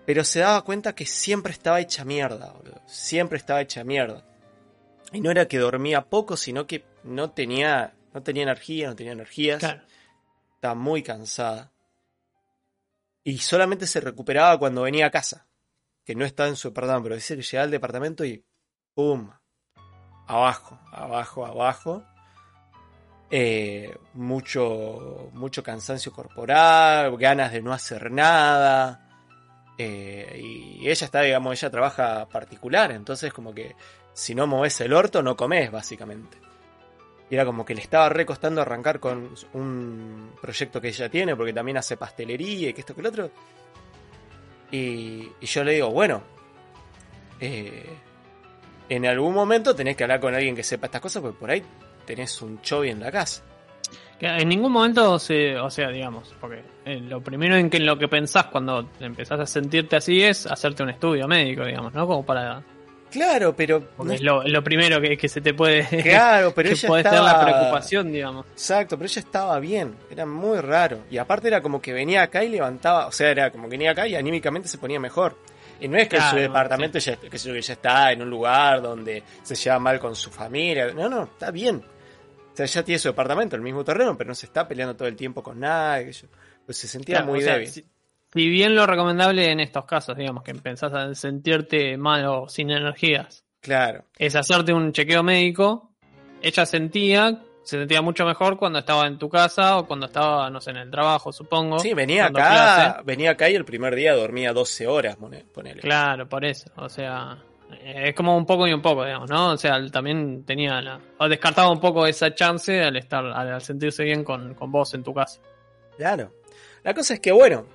Pero 0.05 0.23
se 0.23 0.39
daba 0.39 0.63
cuenta 0.63 0.93
que 0.93 1.05
siempre 1.05 1.51
estaba 1.51 1.79
hecha 1.79 2.05
mierda, 2.05 2.53
boludo. 2.53 2.81
Siempre 2.85 3.37
estaba 3.37 3.61
hecha 3.61 3.83
mierda. 3.83 4.23
Y 5.11 5.21
no 5.21 5.31
era 5.31 5.47
que 5.47 5.57
dormía 5.57 6.01
poco, 6.01 6.37
sino 6.37 6.67
que 6.67 6.83
no 7.03 7.31
tenía, 7.31 7.93
no 8.13 8.21
tenía 8.21 8.43
energía, 8.43 8.89
no 8.89 8.95
tenía 8.95 9.13
energías. 9.13 9.59
Claro. 9.59 9.81
Estaba 10.55 10.75
muy 10.75 11.01
cansada. 11.01 11.71
Y 13.27 13.39
solamente 13.39 13.87
se 13.87 13.99
recuperaba 13.99 14.57
cuando 14.59 14.83
venía 14.83 15.07
a 15.07 15.11
casa. 15.11 15.47
Que 16.05 16.13
no 16.13 16.23
estaba 16.23 16.47
en 16.47 16.55
su 16.55 16.67
departamento, 16.69 17.03
pero 17.03 17.15
dice 17.15 17.35
que 17.35 17.41
llegaba 17.41 17.63
al 17.63 17.71
departamento 17.71 18.23
y. 18.23 18.45
¡Pum! 18.93 19.31
Abajo, 20.27 20.79
abajo, 20.91 21.45
abajo. 21.45 22.03
Eh, 23.31 23.97
mucho, 24.13 25.31
mucho 25.33 25.63
cansancio 25.63 26.13
corporal, 26.13 27.17
ganas 27.17 27.51
de 27.51 27.63
no 27.63 27.73
hacer 27.73 28.11
nada. 28.11 29.09
Eh, 29.79 30.39
y 30.79 30.87
ella 30.87 31.05
está, 31.05 31.21
digamos, 31.21 31.57
ella 31.57 31.71
trabaja 31.71 32.29
particular, 32.29 32.91
entonces 32.91 33.33
como 33.33 33.53
que 33.53 33.75
si 34.13 34.35
no 34.35 34.45
moves 34.45 34.79
el 34.81 34.93
orto 34.93 35.23
no 35.23 35.35
comes, 35.35 35.71
básicamente. 35.71 36.37
Y 37.29 37.35
era 37.35 37.45
como 37.45 37.65
que 37.65 37.73
le 37.73 37.81
estaba 37.81 38.09
recostando 38.09 38.61
arrancar 38.61 38.99
con 38.99 39.31
un 39.53 40.31
proyecto 40.39 40.79
que 40.79 40.89
ella 40.89 41.09
tiene, 41.09 41.35
porque 41.35 41.53
también 41.53 41.77
hace 41.77 41.97
pastelería 41.97 42.69
y 42.69 42.73
que 42.73 42.81
esto 42.81 42.93
que 42.93 43.01
el 43.01 43.07
otro. 43.07 43.31
Y, 44.71 45.29
yo 45.41 45.63
le 45.63 45.73
digo, 45.73 45.89
bueno, 45.89 46.21
eh, 47.39 47.89
en 48.89 49.05
algún 49.05 49.33
momento 49.33 49.75
tenés 49.75 49.95
que 49.95 50.03
hablar 50.03 50.19
con 50.19 50.35
alguien 50.35 50.55
que 50.55 50.63
sepa 50.63 50.85
estas 50.85 51.01
cosas, 51.01 51.21
porque 51.21 51.39
por 51.39 51.49
ahí 51.49 51.63
tenés 52.05 52.41
un 52.41 52.61
chovi 52.61 52.89
en 52.89 52.99
la 52.99 53.11
casa. 53.11 53.43
Que 54.19 54.27
en 54.27 54.47
ningún 54.47 54.71
momento 54.71 55.19
se, 55.19 55.57
o 55.57 55.69
sea, 55.69 55.89
digamos, 55.89 56.33
porque 56.39 56.63
eh, 56.85 56.99
lo 57.01 57.21
primero 57.21 57.55
en 57.57 57.69
que 57.69 57.79
lo 57.79 57.97
que 57.97 58.07
pensás 58.07 58.45
cuando 58.45 58.89
empezás 58.99 59.39
a 59.39 59.45
sentirte 59.45 59.97
así 59.97 60.21
es 60.21 60.45
hacerte 60.45 60.83
un 60.83 60.89
estudio 60.89 61.27
médico, 61.27 61.65
digamos, 61.65 61.93
¿no? 61.93 62.07
Como 62.07 62.25
para 62.25 62.63
Claro, 63.11 63.55
pero. 63.55 63.89
no 63.97 64.11
es 64.11 64.21
lo, 64.21 64.63
primero 64.63 64.99
que, 64.99 65.17
que 65.17 65.29
se 65.29 65.41
te 65.41 65.53
puede 65.53 65.85
Claro, 66.03 66.53
pero 66.53 66.69
que 66.69 66.75
ella 66.75 66.87
podés 66.87 67.05
estaba... 67.05 67.29
tener 67.29 67.37
la 67.37 67.57
preocupación, 67.57 68.11
digamos. 68.11 68.45
Exacto, 68.51 68.97
pero 68.97 69.07
ella 69.07 69.19
estaba 69.21 69.59
bien, 69.59 69.95
era 70.09 70.25
muy 70.25 70.59
raro. 70.59 70.99
Y 71.09 71.17
aparte 71.17 71.47
era 71.47 71.61
como 71.61 71.81
que 71.81 71.93
venía 71.93 72.23
acá 72.23 72.43
y 72.43 72.49
levantaba, 72.49 73.07
o 73.07 73.11
sea, 73.11 73.29
era 73.29 73.51
como 73.51 73.65
que 73.65 73.71
venía 73.71 73.91
acá 73.91 74.07
y 74.07 74.15
anímicamente 74.15 74.67
se 74.67 74.77
ponía 74.77 74.99
mejor. 74.99 75.37
Y 75.79 75.87
no 75.87 75.97
es 75.97 76.07
que 76.07 76.21
su 76.21 76.35
departamento 76.37 76.99
ya, 76.99 77.17
que 77.17 77.29
que 77.29 77.37
ya 77.37 77.73
está 77.73 78.11
en 78.11 78.21
un 78.21 78.29
lugar 78.29 78.81
donde 78.81 79.23
se 79.43 79.55
lleva 79.55 79.79
mal 79.79 79.99
con 79.99 80.15
su 80.15 80.29
familia. 80.29 80.91
No, 80.93 81.09
no, 81.09 81.23
está 81.23 81.51
bien. 81.51 81.83
O 82.53 82.55
sea, 82.55 82.65
ya 82.65 82.83
tiene 82.83 82.99
su 82.99 83.09
departamento, 83.09 83.57
el 83.57 83.61
mismo 83.61 83.83
terreno, 83.83 84.17
pero 84.17 84.29
no 84.29 84.35
se 84.35 84.45
está 84.45 84.67
peleando 84.67 84.95
todo 84.95 85.07
el 85.09 85.15
tiempo 85.15 85.43
con 85.43 85.59
nadie. 85.59 86.11
Pues 86.65 86.77
se 86.77 86.87
sentía 86.87 87.17
Claro, 87.17 87.31
muy 87.31 87.41
sea, 87.41 87.53
débil. 87.53 87.67
Si, 87.69 87.85
si 88.35 88.47
bien 88.49 88.75
lo 88.75 88.85
recomendable 88.85 89.49
en 89.49 89.59
estos 89.61 89.85
casos, 89.85 90.15
digamos, 90.15 90.43
que 90.43 90.51
empezás 90.51 90.93
a 90.93 91.15
sentirte 91.15 91.97
mal 91.97 92.25
o 92.25 92.47
sin 92.49 92.69
energías, 92.69 93.43
Claro, 93.61 94.03
es 94.19 94.35
hacerte 94.35 94.73
un 94.73 94.91
chequeo 94.91 95.23
médico, 95.23 95.89
ella 96.41 96.67
sentía, 96.67 97.41
se 97.63 97.79
sentía 97.79 98.01
mucho 98.03 98.23
mejor 98.25 98.57
cuando 98.57 98.77
estaba 98.77 99.07
en 99.07 99.17
tu 99.17 99.27
casa 99.27 99.77
o 99.79 99.87
cuando 99.87 100.05
estaba, 100.05 100.49
no 100.51 100.61
sé, 100.61 100.69
en 100.69 100.77
el 100.77 100.91
trabajo, 100.91 101.31
supongo. 101.33 101.79
sí, 101.79 101.95
venía 101.95 102.25
acá, 102.25 102.33
clase. 102.33 103.03
venía 103.05 103.31
acá 103.31 103.49
y 103.49 103.55
el 103.55 103.65
primer 103.65 103.95
día 103.95 104.13
dormía 104.13 104.53
12 104.53 104.85
horas, 104.85 105.15
pone- 105.15 105.45
ponele. 105.51 105.81
Claro, 105.81 106.29
por 106.29 106.45
eso. 106.45 106.69
O 106.75 106.87
sea, 106.89 107.39
es 107.83 108.13
como 108.13 108.37
un 108.37 108.45
poco 108.45 108.67
y 108.67 108.73
un 108.73 108.83
poco, 108.83 109.03
digamos, 109.03 109.31
¿no? 109.31 109.53
O 109.53 109.57
sea, 109.57 109.83
también 109.89 110.45
tenía 110.45 110.79
la. 110.81 110.99
O 111.17 111.27
descartaba 111.27 111.71
un 111.71 111.79
poco 111.79 112.05
esa 112.05 112.35
chance 112.35 112.83
al 112.83 112.95
estar, 112.97 113.25
al 113.25 113.59
sentirse 113.61 114.03
bien 114.03 114.23
con, 114.23 114.53
con 114.53 114.71
vos 114.71 114.93
en 114.93 115.01
tu 115.03 115.11
casa. 115.11 115.41
Claro. 115.97 116.31
La 116.83 116.93
cosa 116.93 117.15
es 117.15 117.19
que, 117.19 117.31
bueno, 117.31 117.65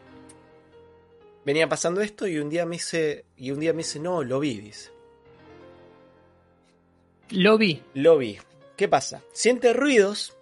venía 1.45 1.68
pasando 1.68 2.01
esto 2.01 2.26
y 2.26 2.38
un 2.38 2.49
día 2.49 2.66
me 2.66 2.76
dice, 2.76 3.24
y 3.36 3.51
un 3.51 3.61
día 3.61 3.72
me 3.72 3.78
dice, 3.78 3.99
no, 3.99 4.22
lo 4.22 4.41
vi, 4.41 4.61
dice. 4.61 4.91
Lo 7.30 7.59
vi. 7.59 7.82
Lo 7.95 8.18
vi. 8.18 8.38
¿Qué 8.76 8.88
pasa? 8.88 9.22
Siente 9.32 9.72
ruidos, 9.72 10.36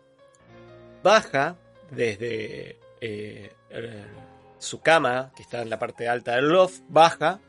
baja 1.03 1.57
desde 1.91 2.79
eh, 3.01 3.53
eh, 3.71 4.05
su 4.59 4.81
cama, 4.81 5.33
que 5.37 5.43
está 5.43 5.63
en 5.63 5.71
la 5.71 5.79
parte 5.79 6.09
alta 6.09 6.37
del 6.37 6.49
loft, 6.49 6.81
baja 6.89 7.41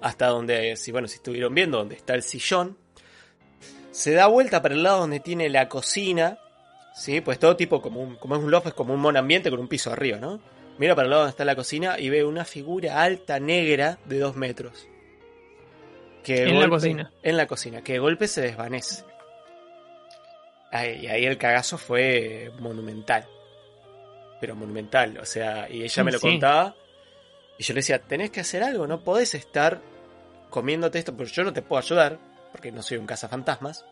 hasta 0.00 0.26
donde, 0.26 0.76
si 0.76 0.92
bueno, 0.92 1.08
si 1.08 1.16
estuvieron 1.16 1.54
viendo, 1.54 1.78
donde 1.78 1.94
está 1.94 2.14
el 2.14 2.22
sillón. 2.22 2.76
Se 3.90 4.12
da 4.12 4.26
vuelta 4.26 4.60
para 4.60 4.74
el 4.74 4.82
lado 4.82 5.00
donde 5.00 5.20
tiene 5.20 5.48
la 5.48 5.68
cocina, 5.68 6.38
¿sí? 6.94 7.20
Pues 7.20 7.38
todo 7.38 7.56
tipo, 7.56 7.80
como, 7.80 8.02
un, 8.02 8.16
como 8.16 8.36
es 8.36 8.42
un 8.42 8.50
loft, 8.50 8.66
es 8.66 8.74
como 8.74 8.92
un 8.92 9.00
monambiente 9.00 9.50
con 9.50 9.60
un 9.60 9.68
piso 9.68 9.90
arriba, 9.90 10.18
¿no? 10.18 10.40
Mira 10.78 10.94
para 10.94 11.04
el 11.06 11.10
lado 11.10 11.22
donde 11.22 11.30
está 11.30 11.44
la 11.44 11.54
cocina 11.56 11.98
y 11.98 12.10
ve 12.10 12.24
una 12.24 12.44
figura 12.44 13.02
alta 13.02 13.38
negra 13.38 13.98
de 14.06 14.18
dos 14.18 14.34
metros. 14.36 14.88
Que 16.24 16.44
En 16.44 16.58
la 16.60 16.68
cocina. 16.68 17.12
En 17.22 17.36
la 17.36 17.46
cocina, 17.46 17.82
que 17.82 17.92
de 17.94 17.98
golpe 17.98 18.26
se 18.28 18.40
desvanece. 18.40 19.04
Ahí- 20.70 21.00
y 21.04 21.06
ahí 21.06 21.24
el 21.26 21.38
cagazo 21.38 21.78
fue 21.78 22.50
monumental. 22.58 23.26
Pero 24.40 24.56
monumental, 24.56 25.18
o 25.18 25.24
sea, 25.26 25.68
y 25.70 25.84
ella 25.84 26.02
me 26.04 26.12
lo 26.12 26.18
Sí. 26.18 26.28
contaba. 26.28 26.74
Y 27.58 27.62
yo 27.62 27.72
le 27.74 27.78
decía, 27.78 28.00
tenés 28.00 28.30
que 28.30 28.40
hacer 28.40 28.64
algo, 28.64 28.86
no 28.86 29.00
podés 29.04 29.34
estar 29.34 29.80
comiéndote 30.50 30.98
esto, 30.98 31.16
pero 31.16 31.28
yo 31.28 31.44
no 31.44 31.52
te 31.52 31.62
puedo 31.62 31.80
ayudar, 31.80 32.18
porque 32.50 32.72
no 32.72 32.82
soy 32.82 32.96
un 32.98 33.06
cazafantasmas. 33.06 33.84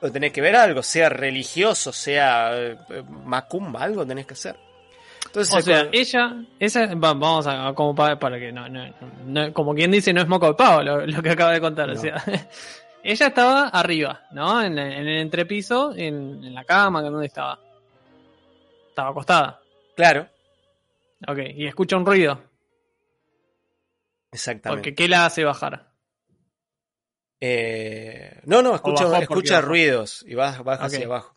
Pero 0.00 0.12
tenés 0.12 0.32
que 0.32 0.40
ver 0.40 0.54
algo, 0.54 0.82
sea 0.84 1.08
religioso, 1.08 1.92
sea 1.92 2.56
eh, 2.56 2.76
eh, 2.90 3.02
macumba, 3.24 3.82
algo 3.82 4.06
tenés 4.06 4.26
que 4.26 4.34
hacer. 4.34 4.56
Entonces, 5.28 5.54
O 5.54 5.60
sea, 5.62 5.88
ella, 5.92 6.36
esa, 6.58 6.86
va- 6.94 7.14
vamos 7.14 7.46
a, 7.46 7.72
como 7.74 7.94
para, 7.94 8.18
para 8.18 8.38
que 8.38 8.50
no, 8.50 8.68
no- 8.68 8.92
no- 9.24 9.52
como 9.52 9.74
quien 9.74 9.90
dice, 9.90 10.12
no 10.12 10.20
es 10.22 10.28
moco 10.28 10.48
de 10.48 10.54
pavo 10.54 10.82
lo, 10.82 11.06
lo 11.06 11.22
que 11.22 11.30
acaba 11.30 11.52
de 11.52 11.60
contar. 11.60 11.90
O 11.90 11.96
sea, 11.96 12.22
ella 13.02 13.26
estaba 13.26 13.68
arriba, 13.68 14.22
¿no? 14.32 14.62
En, 14.62 14.78
el 14.78 15.08
entrepiso, 15.08 15.92
en, 15.94 16.42
en 16.44 16.54
la 16.54 16.64
cama, 16.64 17.02
¿dónde 17.02 17.26
estaba? 17.26 17.58
Estaba 18.88 19.10
acostada. 19.10 19.60
claro, 19.94 20.28
Ok, 21.26 21.38
y 21.54 21.66
escucha 21.66 21.96
un 21.96 22.06
ruido. 22.06 22.40
exactamente. 24.32 24.80
Porque 24.82 24.94
¿qué 24.94 25.08
la 25.08 25.26
hace 25.26 25.44
bajar? 25.44 25.88
Eh, 27.40 28.40
no, 28.44 28.62
no, 28.62 28.74
escucha, 28.74 29.04
escucha 29.20 29.60
ruidos 29.60 30.24
y 30.26 30.34
baja, 30.34 30.62
baja 30.62 30.84
hacia 30.86 31.06
abajo. 31.06 31.36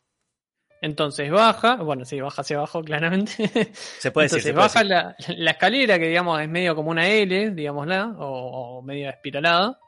Entonces 0.83 1.29
baja, 1.29 1.75
bueno, 1.75 2.05
sí, 2.05 2.19
baja 2.19 2.41
hacia 2.41 2.57
abajo, 2.57 2.81
claramente. 2.83 3.71
Se 3.73 4.11
puede 4.11 4.25
decir, 4.25 4.39
Entonces 4.39 4.43
se 4.43 4.53
puede 4.53 4.65
baja 4.67 4.79
decir. 4.79 5.35
la, 5.35 5.35
la 5.43 5.51
escalera, 5.51 5.99
que 5.99 6.07
digamos 6.07 6.41
es 6.41 6.49
medio 6.49 6.75
como 6.75 6.89
una 6.89 7.07
L, 7.07 7.51
digámosla, 7.51 8.15
o, 8.17 8.77
o 8.77 8.81
medio 8.81 9.09
espiralada. 9.09 9.79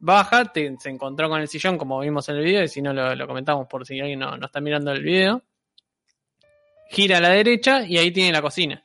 Baja, 0.00 0.46
te- 0.52 0.74
se 0.80 0.90
encontró 0.90 1.28
con 1.28 1.40
el 1.40 1.46
sillón, 1.48 1.78
como 1.78 2.00
vimos 2.00 2.28
en 2.28 2.36
el 2.36 2.44
video, 2.44 2.62
y 2.64 2.68
si 2.68 2.82
no 2.82 2.92
lo, 2.92 3.14
lo 3.14 3.26
comentamos 3.26 3.66
por 3.68 3.86
si 3.86 4.00
alguien 4.00 4.18
no, 4.18 4.36
no 4.36 4.46
está 4.46 4.60
mirando 4.60 4.90
el 4.92 5.02
video. 5.02 5.42
Gira 6.90 7.18
a 7.18 7.20
la 7.20 7.28
derecha 7.28 7.84
y 7.86 7.96
ahí 7.98 8.10
tiene 8.10 8.32
la 8.32 8.42
cocina, 8.42 8.82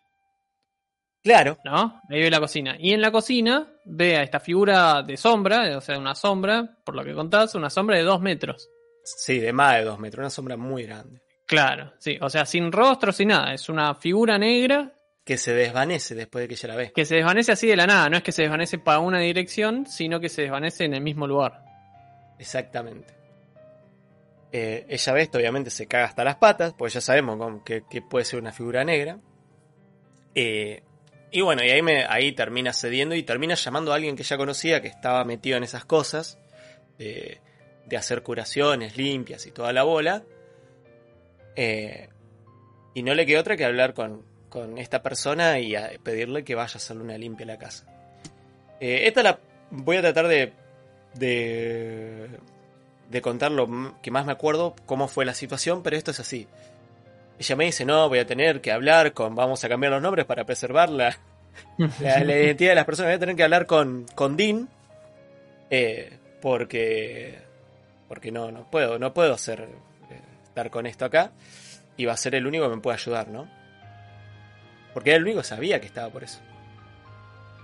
Claro, 1.24 1.58
¿no? 1.66 2.02
Ahí 2.08 2.22
ve 2.22 2.30
la 2.30 2.40
cocina. 2.40 2.76
Y 2.78 2.94
en 2.94 3.02
la 3.02 3.10
cocina 3.12 3.68
ve 3.84 4.18
a 4.18 4.22
esta 4.22 4.40
figura 4.40 5.02
de 5.02 5.18
sombra, 5.18 5.76
o 5.76 5.82
sea, 5.82 5.98
una 5.98 6.14
sombra, 6.14 6.78
por 6.84 6.94
lo 6.96 7.04
que 7.04 7.16
contás, 7.16 7.56
una 7.56 7.72
sombra 7.72 7.98
de 7.98 8.04
dos 8.04 8.22
metros. 8.22 8.70
Sí, 9.06 9.40
de 9.40 9.54
más 9.54 9.78
de 9.78 9.84
dos 9.84 10.00
metros, 10.00 10.20
una 10.20 10.30
sombra 10.30 10.58
muy 10.58 10.84
grande. 10.84 11.22
Claro, 11.46 11.94
sí, 12.00 12.18
o 12.20 12.30
sea, 12.30 12.46
sin 12.46 12.72
rostro, 12.72 13.12
sin 13.12 13.28
nada, 13.28 13.54
es 13.54 13.70
una 13.70 13.94
figura 13.94 14.38
negra 14.40 14.92
Que 15.24 15.38
se 15.38 15.54
desvanece 15.54 16.16
después 16.16 16.42
de 16.42 16.48
que 16.48 16.56
ella 16.56 16.70
la 16.70 16.76
ve. 16.76 16.92
que 16.92 17.06
se 17.06 17.16
desvanece 17.16 17.52
así 17.52 17.68
de 17.68 17.76
la 17.76 17.86
nada, 17.86 18.10
no 18.10 18.18
es 18.18 18.24
que 18.24 18.32
se 18.32 18.42
desvanece 18.42 18.80
para 18.80 19.00
una 19.00 19.20
dirección, 19.20 19.86
sino 19.86 20.20
que 20.20 20.28
se 20.28 20.42
desvanece 20.42 20.86
en 20.86 20.96
el 20.96 21.02
mismo 21.02 21.28
lugar. 21.28 21.64
Exactamente. 22.40 23.14
Eh, 24.52 24.86
ella 24.90 25.14
ve 25.14 25.22
esto, 25.22 25.38
obviamente 25.38 25.70
se 25.70 25.86
caga 25.86 26.06
hasta 26.06 26.24
las 26.24 26.38
patas, 26.38 26.74
pues 26.76 26.94
ya 26.94 27.02
sabemos 27.02 27.62
que, 27.64 27.84
que 27.90 28.02
puede 28.02 28.26
ser 28.26 28.40
una 28.40 28.52
figura 28.52 28.84
negra. 28.84 29.20
Eh, 30.34 30.82
y 31.32 31.42
bueno, 31.42 31.64
y 31.64 31.70
ahí, 31.70 31.82
me, 31.82 32.06
ahí 32.06 32.32
termina 32.32 32.74
cediendo 32.74 33.14
y 33.14 33.24
termina 33.24 33.56
llamando 33.56 33.92
a 33.92 33.96
alguien 33.96 34.16
que 34.16 34.24
ya 34.24 34.38
conocía, 34.38 34.82
que 34.82 34.88
estaba 34.88 35.24
metido 35.26 35.58
en 35.58 35.64
esas 35.64 35.86
cosas, 35.86 36.40
de, 36.98 37.42
de 37.86 37.98
hacer 37.98 38.24
curaciones 38.24 38.98
limpias 38.98 39.46
y 39.46 39.52
toda 39.52 39.72
la 39.74 39.84
bola. 39.84 40.24
Eh, 41.56 42.10
y 42.94 43.04
no 43.04 43.14
le 43.14 43.26
quedó 43.26 43.40
otra 43.42 43.58
que 43.58 43.66
hablar 43.66 43.94
con, 43.94 44.24
con 44.50 44.78
esta 44.78 45.02
persona 45.02 45.60
y 45.60 45.76
a- 45.76 45.92
pedirle 46.04 46.44
que 46.44 46.56
vaya 46.56 46.74
a 46.74 46.78
hacerle 46.78 47.04
una 47.04 47.18
limpia 47.18 47.44
a 47.46 47.48
la 47.48 47.58
casa. 47.58 47.86
Eh, 48.80 49.08
esta 49.08 49.24
la 49.24 49.40
voy 49.72 49.98
a 49.98 50.02
tratar 50.02 50.28
de, 50.28 50.52
de, 51.14 52.28
de 53.10 53.22
contar 53.22 53.52
lo 53.52 53.96
que 54.02 54.12
más 54.12 54.26
me 54.26 54.32
acuerdo, 54.32 54.76
cómo 54.86 55.08
fue 55.08 55.26
la 55.26 55.34
situación, 55.34 55.84
pero 55.84 55.96
esto 55.96 56.12
es 56.12 56.20
así. 56.20 56.48
Ella 57.40 57.56
me 57.58 57.66
dice, 57.66 57.86
no, 57.86 58.08
voy 58.10 58.20
a 58.20 58.26
tener 58.26 58.62
que 58.62 58.72
hablar 58.72 59.14
con, 59.14 59.36
vamos 59.36 59.64
a 59.64 59.70
cambiar 59.70 59.92
los 59.94 60.02
nombres 60.02 60.26
para 60.26 60.46
preservar 60.46 60.90
la, 60.90 61.18
la, 61.78 62.24
la 62.24 62.36
identidad 62.38 62.72
de 62.72 62.76
las 62.76 62.86
personas, 62.86 63.10
voy 63.12 63.16
a 63.16 63.20
tener 63.20 63.36
que 63.36 63.44
hablar 63.44 63.66
con, 63.66 64.06
con 64.16 64.38
Dean, 64.38 64.70
eh, 65.70 66.18
porque, 66.42 67.40
porque 68.08 68.32
no, 68.32 68.52
no 68.52 68.64
puedo, 68.70 69.00
no 69.00 69.14
puedo 69.14 69.34
hacer, 69.34 69.62
eh, 70.10 70.22
estar 70.44 70.70
con 70.70 70.86
esto 70.86 71.06
acá, 71.06 71.32
y 71.98 72.06
va 72.06 72.14
a 72.14 72.18
ser 72.18 72.36
el 72.36 72.46
único 72.48 72.70
que 72.70 72.76
me 72.76 72.82
puede 72.82 72.96
ayudar, 72.98 73.28
¿no? 73.30 73.48
Porque 74.94 75.10
era 75.12 75.18
el 75.18 75.24
único 75.24 75.40
que 75.40 75.48
sabía 75.48 75.80
que 75.80 75.88
estaba 75.88 76.10
por 76.10 76.24
eso. 76.24 76.40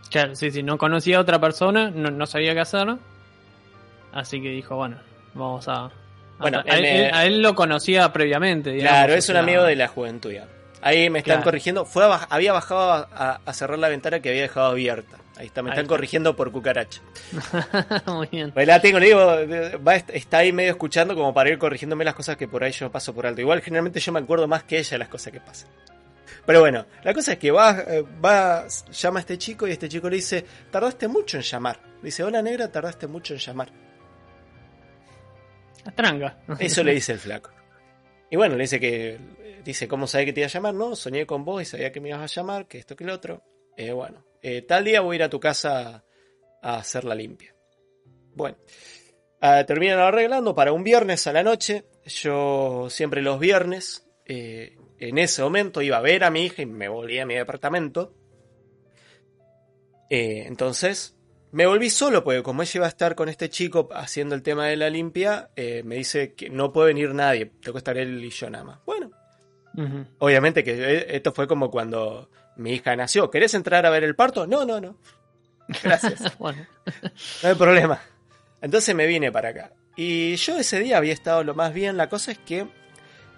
Claro, 0.10 0.36
sí, 0.36 0.52
sí, 0.52 0.62
no 0.64 0.78
conocía 0.78 1.18
a 1.18 1.22
otra 1.22 1.40
persona, 1.40 1.90
no, 1.90 2.12
no 2.12 2.26
sabía 2.26 2.54
qué 2.54 2.60
hacer. 2.60 2.88
Así 4.12 4.42
que 4.42 4.50
dijo, 4.50 4.76
bueno, 4.76 4.98
vamos 5.34 5.68
a... 5.70 5.86
a- 5.86 5.92
Bueno, 6.40 6.62
a, 6.68 6.78
él, 6.78 7.14
a 7.14 7.26
él 7.26 7.42
lo 7.42 7.56
conocía 7.56 8.12
previamente, 8.12 8.72
digamos. 8.72 8.98
Claro, 8.98 9.14
es 9.14 9.30
un 9.30 9.34
sea, 9.36 9.42
amigo 9.44 9.64
de 9.64 9.76
la 9.78 9.88
juventud 9.88 10.32
ya. 10.32 10.48
Ahí 10.82 11.10
me 11.10 11.20
están 11.20 11.36
Claro. 11.38 11.44
corrigiendo. 11.46 11.86
Fue 11.86 12.04
a 12.04 12.28
había 12.30 12.52
bajado 12.52 12.92
a- 12.92 13.40
a 13.46 13.54
cerrar 13.54 13.80
la 13.80 13.88
ventana 13.88 14.20
que 14.20 14.30
había 14.30 14.42
dejado 14.42 14.72
abierta. 14.72 15.18
Ahí 15.42 15.48
está, 15.48 15.64
me 15.64 15.70
Ahí 15.70 15.74
están 15.74 15.86
está. 15.86 15.96
corrigiendo 15.96 16.36
por 16.36 16.52
cucaracha. 16.52 17.02
Muy 18.06 18.28
bien. 18.28 18.52
Pues 18.52 18.68
la 18.68 18.80
tengo, 18.80 19.00
le 19.00 19.08
digo, 19.08 19.20
va, 19.84 19.96
está 19.96 20.38
ahí 20.38 20.54
medio 20.54 20.70
escuchando 20.70 21.16
como 21.16 21.34
para 21.34 21.50
ir 21.50 21.58
corrigiéndome 21.58 22.06
las 22.06 22.14
cosas 22.14 22.38
que 22.38 22.48
por 22.48 22.64
ahí 22.64 22.72
yo 22.72 22.92
paso 22.92 23.12
por 23.12 23.26
alto. 23.26 23.42
Igual 23.42 23.60
generalmente 23.62 24.00
yo 24.00 24.12
me 24.12 24.20
acuerdo 24.20 24.48
más 24.48 24.66
que 24.66 24.78
ella 24.78 25.00
las 25.00 25.08
cosas 25.08 25.34
que 25.34 25.40
pasan. 25.42 25.68
Pero 26.46 26.60
bueno, 26.60 26.86
la 27.04 27.12
cosa 27.16 27.32
es 27.34 27.40
que 27.40 27.50
va, 27.50 27.72
eh, 27.88 28.06
va, 28.24 28.68
llama 28.68 29.18
a 29.18 29.22
este 29.22 29.40
chico 29.40 29.68
y 29.68 29.72
este 29.72 29.90
chico 29.90 30.12
le 30.12 30.18
dice, 30.18 30.46
tardaste 30.70 31.08
mucho 31.08 31.38
en 31.38 31.44
llamar. 31.44 31.80
Le 32.04 32.06
dice, 32.10 32.24
hola 32.24 32.44
negra, 32.44 32.72
tardaste 32.72 33.08
mucho 33.08 33.34
en 33.34 33.40
llamar. 33.40 33.72
Tranca. 35.96 36.38
Eso 36.60 36.84
le 36.84 36.94
dice 36.94 37.14
el 37.14 37.20
flaco. 37.20 37.50
Y 38.30 38.36
bueno, 38.36 38.54
le 38.58 38.62
dice 38.62 38.80
que. 38.80 39.18
Dice, 39.64 39.88
¿cómo 39.88 40.06
sabía 40.06 40.28
que 40.28 40.34
te 40.34 40.42
iba 40.42 40.46
a 40.46 40.52
llamar? 40.52 40.76
No, 40.76 40.96
soñé 40.96 41.26
con 41.26 41.44
vos 41.44 41.64
y 41.64 41.66
sabía 41.66 41.92
que 41.92 42.00
me 42.00 42.10
ibas 42.10 42.22
a 42.22 42.42
llamar, 42.42 42.68
que 42.68 42.78
esto 42.78 42.96
que 42.96 43.06
lo 43.06 43.16
otro. 43.16 43.44
Eh, 43.76 43.92
bueno, 43.92 44.24
eh, 44.42 44.62
tal 44.64 44.84
día 44.84 45.02
voy 45.02 45.16
a 45.16 45.18
ir 45.18 45.24
a 45.24 45.30
tu 45.30 45.40
casa 45.40 46.04
a 46.62 46.76
hacer 46.78 47.04
la 47.06 47.16
limpia. 47.16 47.56
Bueno, 48.34 48.58
ah, 49.42 49.64
terminan 49.66 50.00
arreglando 50.00 50.56
para 50.56 50.74
un 50.74 50.84
viernes 50.84 51.28
a 51.28 51.34
la 51.34 51.44
noche. 51.44 51.86
Yo 52.06 52.88
siempre 52.90 53.22
los 53.22 53.40
viernes, 53.40 54.08
eh, 54.26 54.78
en 55.00 55.18
ese 55.18 55.42
momento, 55.42 55.82
iba 55.82 55.98
a 55.98 56.02
ver 56.02 56.24
a 56.24 56.32
mi 56.32 56.46
hija 56.46 56.62
y 56.62 56.66
me 56.66 56.88
volví 56.88 57.20
a 57.20 57.26
mi 57.26 57.36
departamento. 57.36 58.16
Eh, 60.10 60.46
entonces, 60.48 61.16
me 61.52 61.66
volví 61.66 61.90
solo, 61.90 62.24
porque 62.24 62.44
como 62.44 62.62
ella 62.62 62.72
iba 62.76 62.86
a 62.86 62.90
estar 62.90 63.16
con 63.16 63.28
este 63.28 63.50
chico 63.50 63.90
haciendo 63.94 64.36
el 64.36 64.42
tema 64.42 64.68
de 64.68 64.78
la 64.78 64.90
limpia, 64.90 65.50
eh, 65.56 65.84
me 65.84 65.96
dice 65.96 66.34
que 66.34 66.50
no 66.50 66.72
puede 66.72 66.88
venir 66.88 67.14
nadie, 67.14 67.52
tengo 67.62 67.74
que 67.74 67.78
estar 67.80 67.98
él 67.98 68.24
y 68.24 68.30
yo 68.30 68.50
nada 68.50 68.64
más. 68.64 68.80
Bueno, 68.86 69.12
obviamente 70.20 70.64
que 70.64 70.74
eh, 70.74 71.06
esto 71.16 71.34
fue 71.34 71.48
como 71.48 71.70
cuando 71.70 72.30
mi 72.56 72.74
hija 72.74 72.96
nació. 72.96 73.30
¿Querés 73.30 73.54
entrar 73.54 73.86
a 73.86 73.90
ver 73.90 74.04
el 74.04 74.16
parto? 74.16 74.48
No, 74.48 74.66
no, 74.66 74.80
no. 74.80 74.96
Gracias, 75.84 76.38
bueno, 76.40 76.66
no 77.44 77.50
hay 77.50 77.56
problema. 77.56 78.02
Entonces 78.62 78.94
me 78.94 79.08
vine 79.08 79.32
para 79.32 79.50
acá. 79.50 79.72
Y 79.96 80.36
yo 80.36 80.58
ese 80.58 80.80
día 80.80 80.98
había 80.98 81.14
estado 81.14 81.44
lo 81.44 81.56
más 81.56 81.74
bien. 81.74 81.98
La 81.98 82.10
cosa 82.10 82.32
es 82.32 82.38
que 82.40 82.68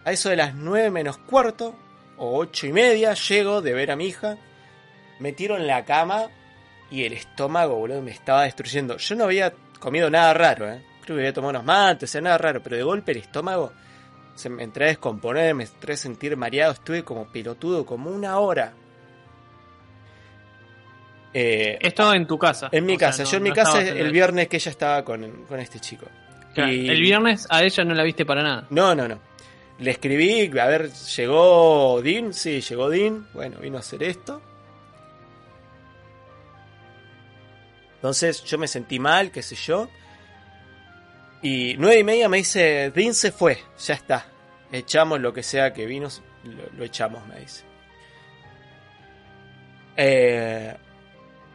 a 0.05 0.11
eso 0.11 0.30
de 0.30 0.36
las 0.36 0.55
9 0.55 0.91
menos 0.91 1.18
cuarto 1.18 1.76
o 2.18 2.38
ocho 2.38 2.68
y 2.68 2.74
media 2.74 3.14
llego 3.14 3.61
de 3.61 3.74
ver 3.74 3.91
a 3.91 3.95
mi 3.95 4.07
hija. 4.07 4.38
Me 5.20 5.32
tiro 5.32 5.57
en 5.57 5.68
la 5.68 5.86
cama 5.86 6.28
y 6.91 7.05
el 7.05 7.14
estómago, 7.14 7.76
boludo, 7.76 8.01
me 8.01 8.11
estaba 8.11 8.43
destruyendo. 8.43 8.97
Yo 8.97 9.16
no 9.16 9.26
había 9.26 9.53
comido 9.80 10.09
nada 10.09 10.34
raro, 10.34 10.72
¿eh? 10.72 10.84
Creo 11.01 11.18
que 11.18 11.24
había 11.24 11.34
tomado 11.34 11.51
unos 11.51 11.66
mates, 11.66 12.09
o 12.09 12.11
sea, 12.11 12.22
nada 12.22 12.38
raro. 12.38 12.61
Pero 12.64 12.76
de 12.76 12.84
golpe 12.84 13.11
el 13.11 13.18
estómago 13.18 13.74
se 14.36 14.49
me 14.49 14.64
entré 14.64 14.86
a 14.86 14.88
descomponer, 14.89 15.53
me 15.53 15.64
entré 15.64 15.93
a 15.93 15.97
sentir 15.97 16.36
mareado. 16.38 16.74
Estuve 16.74 17.03
como 17.03 17.26
pelotudo, 17.26 17.86
como 17.86 18.09
una 18.09 18.38
hora. 18.39 18.74
Eh, 21.34 21.77
esto 21.81 22.13
en 22.13 22.27
tu 22.27 22.38
casa. 22.38 22.69
en 22.71 22.86
mi 22.86 22.95
O 22.95 22.99
sea, 22.99 23.07
casa, 23.09 23.23
no- 23.23 23.29
yo 23.31 23.38
en 23.38 23.43
mi 23.43 23.49
no 23.49 23.55
casa 23.55 23.81
el 23.81 24.11
viernes 24.11 24.47
que 24.47 24.57
ella 24.57 24.69
estaba 24.71 25.03
con, 25.03 25.45
con 25.47 25.59
este 25.59 25.79
chico. 25.79 26.05
Claro, 26.53 26.71
y- 26.71 26.88
El 26.89 27.01
viernes 27.01 27.47
a 27.49 27.63
ella 27.63 27.84
no 27.84 27.93
la 27.95 28.03
viste 28.03 28.25
para 28.25 28.43
nada. 28.43 28.67
No, 28.69 28.93
no, 28.93 29.07
no. 29.07 29.19
Le 29.79 29.89
escribí, 29.91 30.55
a 30.59 30.65
ver, 30.67 30.91
llegó 30.91 31.99
Dean, 32.03 32.31
sí, 32.34 32.61
llegó 32.61 32.89
Dean, 32.89 33.27
bueno, 33.34 33.57
vino 33.59 33.77
a 33.77 33.79
hacer 33.79 34.03
esto. 34.03 34.39
Entonces 37.95 38.43
yo 38.43 38.57
me 38.57 38.67
sentí 38.67 38.99
mal, 38.99 39.31
qué 39.31 39.41
sé 39.41 39.55
yo. 39.55 39.89
Y 41.41 41.75
nueve 41.77 41.99
y 41.99 42.03
media 42.03 42.29
me 42.29 42.38
dice, 42.38 42.91
Dean 42.95 43.13
se 43.13 43.31
fue, 43.31 43.57
ya 43.79 43.95
está. 43.95 44.27
Echamos 44.71 45.19
lo 45.19 45.34
que 45.34 45.43
sea 45.43 45.73
que 45.73 45.86
vino, 45.86 46.07
lo, 46.43 46.77
lo 46.77 46.84
echamos, 46.84 47.25
me 47.27 47.39
dice. 47.39 47.63
Eh, 49.95 50.75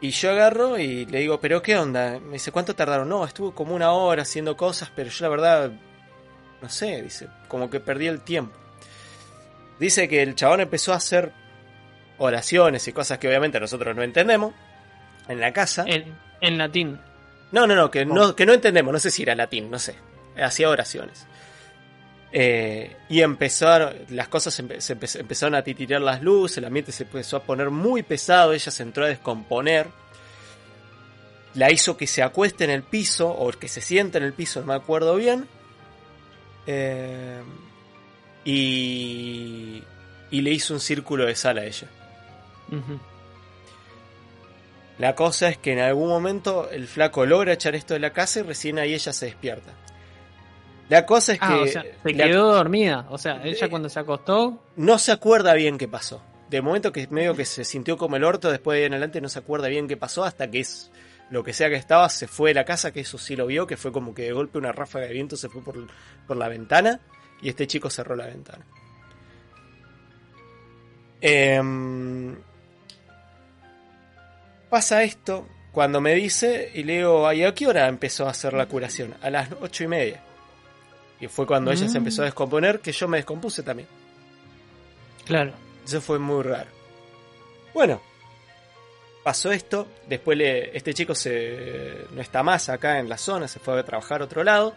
y 0.00 0.10
yo 0.10 0.30
agarro 0.30 0.78
y 0.78 1.06
le 1.06 1.20
digo, 1.20 1.40
¿pero 1.40 1.60
qué 1.60 1.76
onda? 1.76 2.20
Me 2.20 2.34
dice, 2.34 2.52
¿cuánto 2.52 2.74
tardaron? 2.74 3.08
No, 3.08 3.24
estuvo 3.24 3.52
como 3.54 3.74
una 3.74 3.92
hora 3.92 4.22
haciendo 4.22 4.56
cosas, 4.56 4.90
pero 4.94 5.10
yo 5.10 5.24
la 5.24 5.28
verdad, 5.28 5.72
no 6.62 6.68
sé, 6.68 7.02
dice, 7.02 7.28
como 7.48 7.68
que 7.68 7.80
perdí 7.80 8.06
el 8.06 8.20
tiempo. 8.20 8.56
Dice 9.78 10.08
que 10.08 10.22
el 10.22 10.34
chabón 10.34 10.60
empezó 10.60 10.92
a 10.92 10.96
hacer 10.96 11.32
oraciones 12.18 12.86
y 12.88 12.92
cosas 12.92 13.18
que 13.18 13.28
obviamente 13.28 13.60
nosotros 13.60 13.94
no 13.94 14.02
entendemos 14.02 14.54
en 15.28 15.40
la 15.40 15.52
casa. 15.52 15.84
En, 15.86 16.16
en 16.40 16.58
latín. 16.58 17.00
No, 17.50 17.66
no, 17.66 17.74
no 17.74 17.90
que, 17.90 18.04
no, 18.04 18.36
que 18.36 18.46
no 18.46 18.52
entendemos, 18.52 18.92
no 18.92 18.98
sé 18.98 19.10
si 19.10 19.22
era 19.22 19.34
latín, 19.34 19.70
no 19.70 19.78
sé. 19.78 19.96
Hacía 20.36 20.68
oraciones. 20.68 21.26
Eh, 22.30 22.94
y 23.08 23.22
empezaron, 23.22 23.94
las 24.10 24.28
cosas 24.28 24.58
empe- 24.60 24.80
se 24.80 24.98
empe- 24.98 25.20
empezaron 25.20 25.54
a 25.54 25.62
titirar 25.62 26.00
las 26.02 26.22
luces, 26.22 26.58
el 26.58 26.66
ambiente 26.66 26.92
se 26.92 27.04
empezó 27.04 27.38
a 27.38 27.42
poner 27.42 27.70
muy 27.70 28.02
pesado, 28.02 28.52
ella 28.52 28.70
se 28.70 28.82
entró 28.82 29.04
a 29.04 29.08
descomponer. 29.08 29.86
La 31.54 31.70
hizo 31.72 31.96
que 31.96 32.06
se 32.06 32.22
acueste 32.22 32.64
en 32.64 32.70
el 32.70 32.82
piso, 32.82 33.30
o 33.30 33.50
que 33.52 33.68
se 33.68 33.80
siente 33.80 34.18
en 34.18 34.24
el 34.24 34.34
piso, 34.34 34.60
no 34.60 34.66
me 34.66 34.74
acuerdo 34.74 35.14
bien. 35.16 35.48
Eh, 36.66 37.40
y, 38.44 39.82
y 40.30 40.40
le 40.42 40.50
hizo 40.50 40.74
un 40.74 40.80
círculo 40.80 41.24
de 41.24 41.34
sal 41.34 41.56
a 41.58 41.64
ella. 41.64 41.88
La 44.98 45.14
cosa 45.14 45.48
es 45.48 45.56
que 45.56 45.72
en 45.72 45.78
algún 45.78 46.08
momento 46.08 46.68
el 46.70 46.86
flaco 46.88 47.24
logra 47.24 47.54
echar 47.54 47.74
esto 47.74 47.94
de 47.94 48.00
la 48.00 48.12
casa 48.12 48.40
y 48.40 48.42
recién 48.42 48.78
ahí 48.78 48.92
ella 48.94 49.12
se 49.12 49.26
despierta. 49.26 49.72
La 50.88 51.04
cosa 51.04 51.32
es 51.34 51.38
Ah, 51.42 51.48
que 51.48 51.54
o 51.54 51.66
sea, 51.66 51.82
se 52.02 52.12
la- 52.14 52.24
quedó 52.24 52.52
dormida. 52.54 53.06
O 53.10 53.18
sea, 53.18 53.42
ella 53.44 53.68
cuando 53.68 53.88
se 53.88 54.00
acostó. 54.00 54.62
no 54.76 54.98
se 54.98 55.12
acuerda 55.12 55.52
bien 55.54 55.76
qué 55.78 55.86
pasó. 55.88 56.22
De 56.48 56.62
momento 56.62 56.92
que 56.92 57.06
medio 57.08 57.34
que 57.34 57.44
se 57.44 57.64
sintió 57.64 57.98
como 57.98 58.16
el 58.16 58.24
orto, 58.24 58.50
después 58.50 58.76
de 58.76 58.80
ahí 58.82 58.86
en 58.86 58.94
adelante 58.94 59.20
no 59.20 59.28
se 59.28 59.38
acuerda 59.38 59.68
bien 59.68 59.86
qué 59.86 59.98
pasó 59.98 60.24
hasta 60.24 60.50
que 60.50 60.60
es 60.60 60.90
lo 61.30 61.44
que 61.44 61.52
sea 61.52 61.68
que 61.68 61.74
estaba, 61.76 62.08
se 62.08 62.26
fue 62.26 62.50
de 62.50 62.54
la 62.54 62.64
casa, 62.64 62.90
que 62.90 63.00
eso 63.00 63.18
sí 63.18 63.36
lo 63.36 63.46
vio, 63.46 63.66
que 63.66 63.76
fue 63.76 63.92
como 63.92 64.14
que 64.14 64.22
de 64.22 64.32
golpe 64.32 64.56
una 64.56 64.72
ráfaga 64.72 65.06
de 65.06 65.12
viento 65.12 65.36
se 65.36 65.50
fue 65.50 65.60
por, 65.62 65.76
por 66.26 66.38
la 66.38 66.48
ventana 66.48 67.00
y 67.42 67.50
este 67.50 67.66
chico 67.66 67.90
cerró 67.90 68.16
la 68.16 68.24
ventana. 68.26 68.64
Em, 71.20 72.34
pasa 74.70 75.02
esto 75.02 75.46
cuando 75.72 76.00
me 76.00 76.14
dice 76.14 76.70
y 76.74 76.84
le 76.84 76.98
digo, 76.98 77.30
¿y 77.32 77.44
a 77.44 77.54
qué 77.54 77.66
hora 77.66 77.88
empezó 77.88 78.26
a 78.26 78.30
hacer 78.30 78.54
la 78.54 78.66
curación? 78.66 79.14
A 79.20 79.28
las 79.28 79.48
ocho 79.60 79.84
y 79.84 79.88
media. 79.88 80.22
Y 81.20 81.26
fue 81.28 81.46
cuando 81.46 81.70
ella 81.72 81.86
se 81.88 81.94
Mm. 81.94 81.96
empezó 81.98 82.22
a 82.22 82.26
descomponer 82.26 82.80
que 82.80 82.92
yo 82.92 83.08
me 83.08 83.16
descompuse 83.18 83.62
también. 83.62 83.88
Claro. 85.24 85.52
Eso 85.86 86.00
fue 86.00 86.18
muy 86.18 86.42
raro. 86.42 86.68
Bueno, 87.74 88.00
pasó 89.22 89.52
esto, 89.52 89.86
después 90.08 90.38
le- 90.38 90.76
este 90.76 90.94
chico 90.94 91.14
se, 91.14 92.04
no 92.12 92.20
está 92.22 92.42
más 92.42 92.68
acá 92.68 92.98
en 92.98 93.08
la 93.08 93.18
zona, 93.18 93.48
se 93.48 93.58
fue 93.58 93.78
a 93.78 93.82
trabajar 93.84 94.20
a 94.20 94.24
otro 94.24 94.42
lado, 94.44 94.74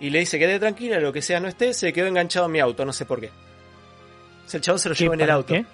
y 0.00 0.10
le 0.10 0.20
dice, 0.20 0.38
quede 0.38 0.58
tranquila, 0.58 1.00
lo 1.00 1.12
que 1.12 1.22
sea 1.22 1.40
no 1.40 1.48
esté, 1.48 1.74
se 1.74 1.92
quedó 1.92 2.06
enganchado 2.06 2.46
en 2.46 2.52
mi 2.52 2.60
auto, 2.60 2.84
no 2.84 2.92
sé 2.92 3.04
por 3.04 3.20
qué. 3.20 3.28
O 4.46 4.48
sea, 4.48 4.58
el 4.58 4.62
chavo 4.64 4.78
se 4.78 4.88
lo 4.88 4.94
¿Qué, 4.94 5.04
llevó 5.04 5.14
en 5.14 5.20
el 5.22 5.30
auto. 5.30 5.54
qué? 5.54 5.64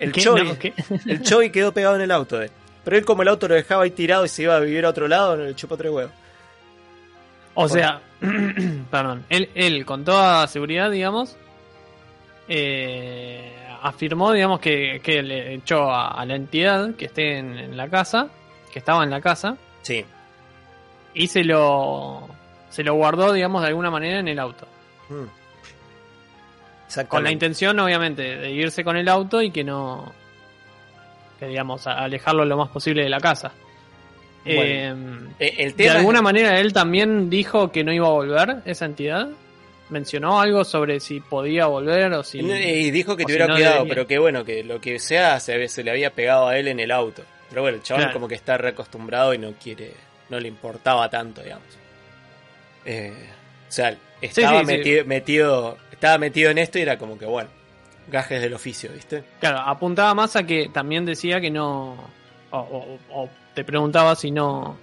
El 0.00 0.12
¿Qué? 0.12 0.20
Choi, 0.22 0.44
No, 0.44 0.58
¿qué? 0.58 0.72
el 1.06 1.22
Choi 1.22 1.50
quedó 1.50 1.72
pegado 1.72 1.96
en 1.96 2.02
el 2.02 2.10
auto 2.10 2.38
de 2.38 2.46
él. 2.46 2.50
Pero 2.84 2.96
él 2.96 3.04
como 3.04 3.22
el 3.22 3.28
auto 3.28 3.48
lo 3.48 3.54
dejaba 3.54 3.82
ahí 3.84 3.90
tirado 3.90 4.24
y 4.24 4.28
se 4.28 4.44
iba 4.44 4.56
a 4.56 4.60
vivir 4.60 4.84
a 4.86 4.88
otro 4.90 5.08
lado, 5.08 5.36
le 5.36 5.54
chupó 5.54 5.76
tres 5.76 5.92
huevos. 5.92 6.12
O 7.60 7.68
sea, 7.68 8.00
perdón, 8.90 9.24
él, 9.28 9.50
él 9.54 9.84
con 9.84 10.04
toda 10.04 10.46
seguridad, 10.46 10.90
digamos, 10.90 11.36
eh, 12.48 13.52
afirmó, 13.82 14.32
digamos, 14.32 14.60
que, 14.60 15.00
que 15.02 15.22
le 15.22 15.54
echó 15.54 15.90
a, 15.90 16.08
a 16.08 16.24
la 16.24 16.34
entidad 16.36 16.94
que 16.94 17.06
esté 17.06 17.38
en, 17.38 17.58
en 17.58 17.76
la 17.76 17.88
casa, 17.88 18.28
que 18.72 18.78
estaba 18.78 19.02
en 19.04 19.10
la 19.10 19.20
casa, 19.20 19.56
Sí. 19.82 20.04
y 21.14 21.26
se 21.28 21.44
lo, 21.44 22.28
se 22.70 22.82
lo 22.84 22.94
guardó, 22.94 23.32
digamos, 23.32 23.62
de 23.62 23.68
alguna 23.68 23.90
manera 23.90 24.20
en 24.20 24.28
el 24.28 24.38
auto. 24.38 24.66
Mm. 25.08 25.24
Con 27.08 27.22
la 27.24 27.30
intención, 27.30 27.78
obviamente, 27.80 28.22
de 28.36 28.50
irse 28.50 28.82
con 28.82 28.96
el 28.96 29.08
auto 29.08 29.42
y 29.42 29.50
que 29.50 29.62
no. 29.62 30.10
que 31.38 31.46
digamos, 31.46 31.86
alejarlo 31.86 32.44
lo 32.46 32.56
más 32.56 32.68
posible 32.70 33.02
de 33.02 33.10
la 33.10 33.20
casa. 33.20 33.52
Bueno, 34.44 35.30
Eh, 35.38 35.46
Eh, 35.46 35.54
el 35.58 35.76
de 35.76 35.84
es- 35.86 35.90
alguna 35.92 36.22
manera 36.22 36.58
él 36.58 36.72
también 36.72 37.28
dijo 37.30 37.70
que 37.70 37.84
no 37.84 37.92
iba 37.92 38.06
a 38.06 38.10
volver 38.10 38.56
esa 38.64 38.84
entidad. 38.86 39.28
Mencionó 39.90 40.40
algo 40.40 40.64
sobre 40.64 41.00
si 41.00 41.20
podía 41.20 41.66
volver 41.66 42.12
o 42.12 42.22
si. 42.22 42.40
Y 42.40 42.90
dijo 42.90 43.16
que 43.16 43.24
te 43.24 43.32
si 43.32 43.36
hubiera 43.36 43.46
no 43.46 43.54
cuidado, 43.54 43.74
debería. 43.76 43.94
pero 43.94 44.06
que 44.06 44.18
bueno, 44.18 44.44
que 44.44 44.62
lo 44.64 44.80
que 44.80 44.98
sea 44.98 45.40
se, 45.40 45.66
se 45.68 45.82
le 45.82 45.90
había 45.90 46.10
pegado 46.10 46.48
a 46.48 46.58
él 46.58 46.68
en 46.68 46.78
el 46.80 46.90
auto. 46.90 47.22
Pero 47.48 47.62
bueno, 47.62 47.76
el 47.78 47.82
chabón 47.82 48.02
Claro. 48.02 48.12
como 48.14 48.28
que 48.28 48.34
está 48.34 48.58
reacostumbrado 48.58 49.32
y 49.32 49.38
no 49.38 49.52
quiere, 49.54 49.92
no 50.28 50.38
le 50.38 50.48
importaba 50.48 51.08
tanto, 51.08 51.42
digamos. 51.42 51.66
Eh, 52.84 53.12
o 53.68 53.72
sea, 53.72 53.96
estaba 54.20 54.60
sí, 54.60 54.66
sí. 54.66 54.72
metido, 54.76 55.04
metido, 55.04 55.78
estaba 55.92 56.18
metido 56.18 56.50
en 56.50 56.58
esto 56.58 56.78
y 56.78 56.82
era 56.82 56.98
como 56.98 57.18
que 57.18 57.26
bueno, 57.26 57.48
gajes 58.08 58.40
del 58.40 58.54
oficio, 58.54 58.90
¿viste? 58.92 59.22
Claro, 59.40 59.58
apuntaba 59.60 60.14
más 60.14 60.36
a 60.36 60.44
que 60.46 60.68
también 60.72 61.04
decía 61.06 61.40
que 61.40 61.50
no. 61.50 61.96
O, 62.50 62.58
o- 62.58 62.98
o 63.22 63.28
te 63.58 63.64
preguntaba 63.64 64.14
si 64.14 64.30
no. 64.30 64.76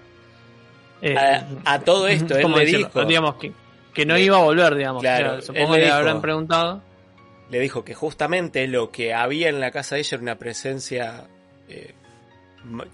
eh, 1.01 1.15
A, 1.17 1.45
a 1.75 1.79
todo 1.79 2.07
esto, 2.09 2.35
él 2.35 2.41
¿cómo 2.41 2.57
le 2.57 2.65
dijo, 2.65 3.05
Digamos 3.05 3.35
que, 3.35 3.53
que 3.93 4.05
no 4.05 4.15
Le- 4.15 4.23
iba 4.23 4.37
a 4.37 4.41
volver, 4.43 4.75
digamos. 4.75 5.01
Claro, 5.01 5.41
supongo 5.41 5.73
que 5.73 5.79
le 5.79 5.85
dijo- 5.85 5.95
habrán 5.95 6.21
preguntado. 6.21 6.81
le 7.49 7.59
dijo 7.59 7.85
que 7.85 7.93
justamente 7.93 8.67
lo 8.67 8.91
que 8.91 9.13
había 9.13 9.47
en 9.47 9.61
la 9.61 9.71
casa 9.71 9.95
de 9.95 10.01
ella 10.01 10.15
era 10.15 10.21
una 10.23 10.35
presencia 10.37 11.23
eh, 11.69 11.93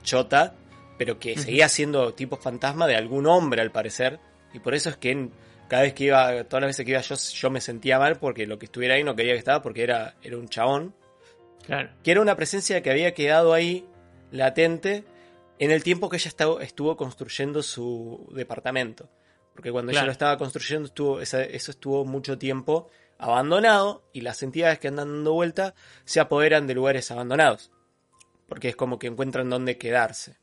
chota, 0.04 0.54
pero 0.98 1.18
que 1.18 1.38
seguía 1.38 1.68
siendo 1.68 2.14
tipo 2.14 2.38
fantasma 2.38 2.86
de 2.86 2.96
algún 2.96 3.26
hombre 3.26 3.62
al 3.62 3.72
parecer. 3.72 4.20
Y 4.54 4.60
por 4.60 4.76
eso 4.76 4.90
es 4.90 4.98
que 4.98 5.12
en- 5.12 5.32
cada 5.68 5.84
vez 5.84 5.94
que 5.94 6.04
iba, 6.04 6.44
todas 6.44 6.62
las 6.62 6.70
veces 6.70 6.86
que 6.86 6.92
iba 6.92 7.02
yo, 7.02 7.16
yo 7.16 7.50
me 7.50 7.62
sentía 7.62 7.98
mal 7.98 8.18
porque 8.18 8.46
lo 8.46 8.60
que 8.60 8.66
estuviera 8.66 8.94
ahí 8.96 9.04
no 9.04 9.16
quería 9.16 9.34
que 9.34 9.40
estaba 9.40 9.62
porque 9.64 9.82
era, 9.84 10.14
era 10.22 10.38
un 10.38 10.48
chabón. 10.48 10.94
Claro. 11.66 11.90
Que 12.04 12.12
era 12.12 12.22
una 12.22 12.36
presencia 12.36 12.82
que 12.84 12.92
había 12.92 13.14
quedado 13.14 13.54
ahí 13.54 13.86
latente 14.32 15.04
en 15.64 15.72
el 15.72 15.84
tiempo 15.84 16.10
que 16.10 16.18
ella 16.18 16.28
estaba- 16.28 16.62
estuvo 16.64 16.98
construyendo 16.98 17.62
su 17.64 18.28
departamento. 18.36 19.10
Porque 19.54 19.72
cuando 19.72 19.92
ella 19.92 20.04
lo 20.06 20.12
estaba 20.12 20.38
construyendo, 20.38 20.88
estuvo, 20.88 21.22
eso 21.22 21.38
estuvo 21.40 22.04
mucho 22.06 22.38
tiempo 22.38 22.90
abandonado 23.18 24.04
y 24.14 24.22
las 24.22 24.42
entidades 24.44 24.80
que 24.80 24.88
andan 24.88 25.10
dando 25.10 25.34
vuelta 25.34 25.76
se 26.06 26.20
apoderan 26.20 26.68
de 26.68 26.74
lugares 26.74 27.12
abandonados. 27.12 27.72
Porque 28.48 28.70
es 28.70 28.76
como 28.76 28.98
que 28.98 29.08
encuentran 29.08 29.50
dónde 29.50 29.78
quedarse. 29.78 30.38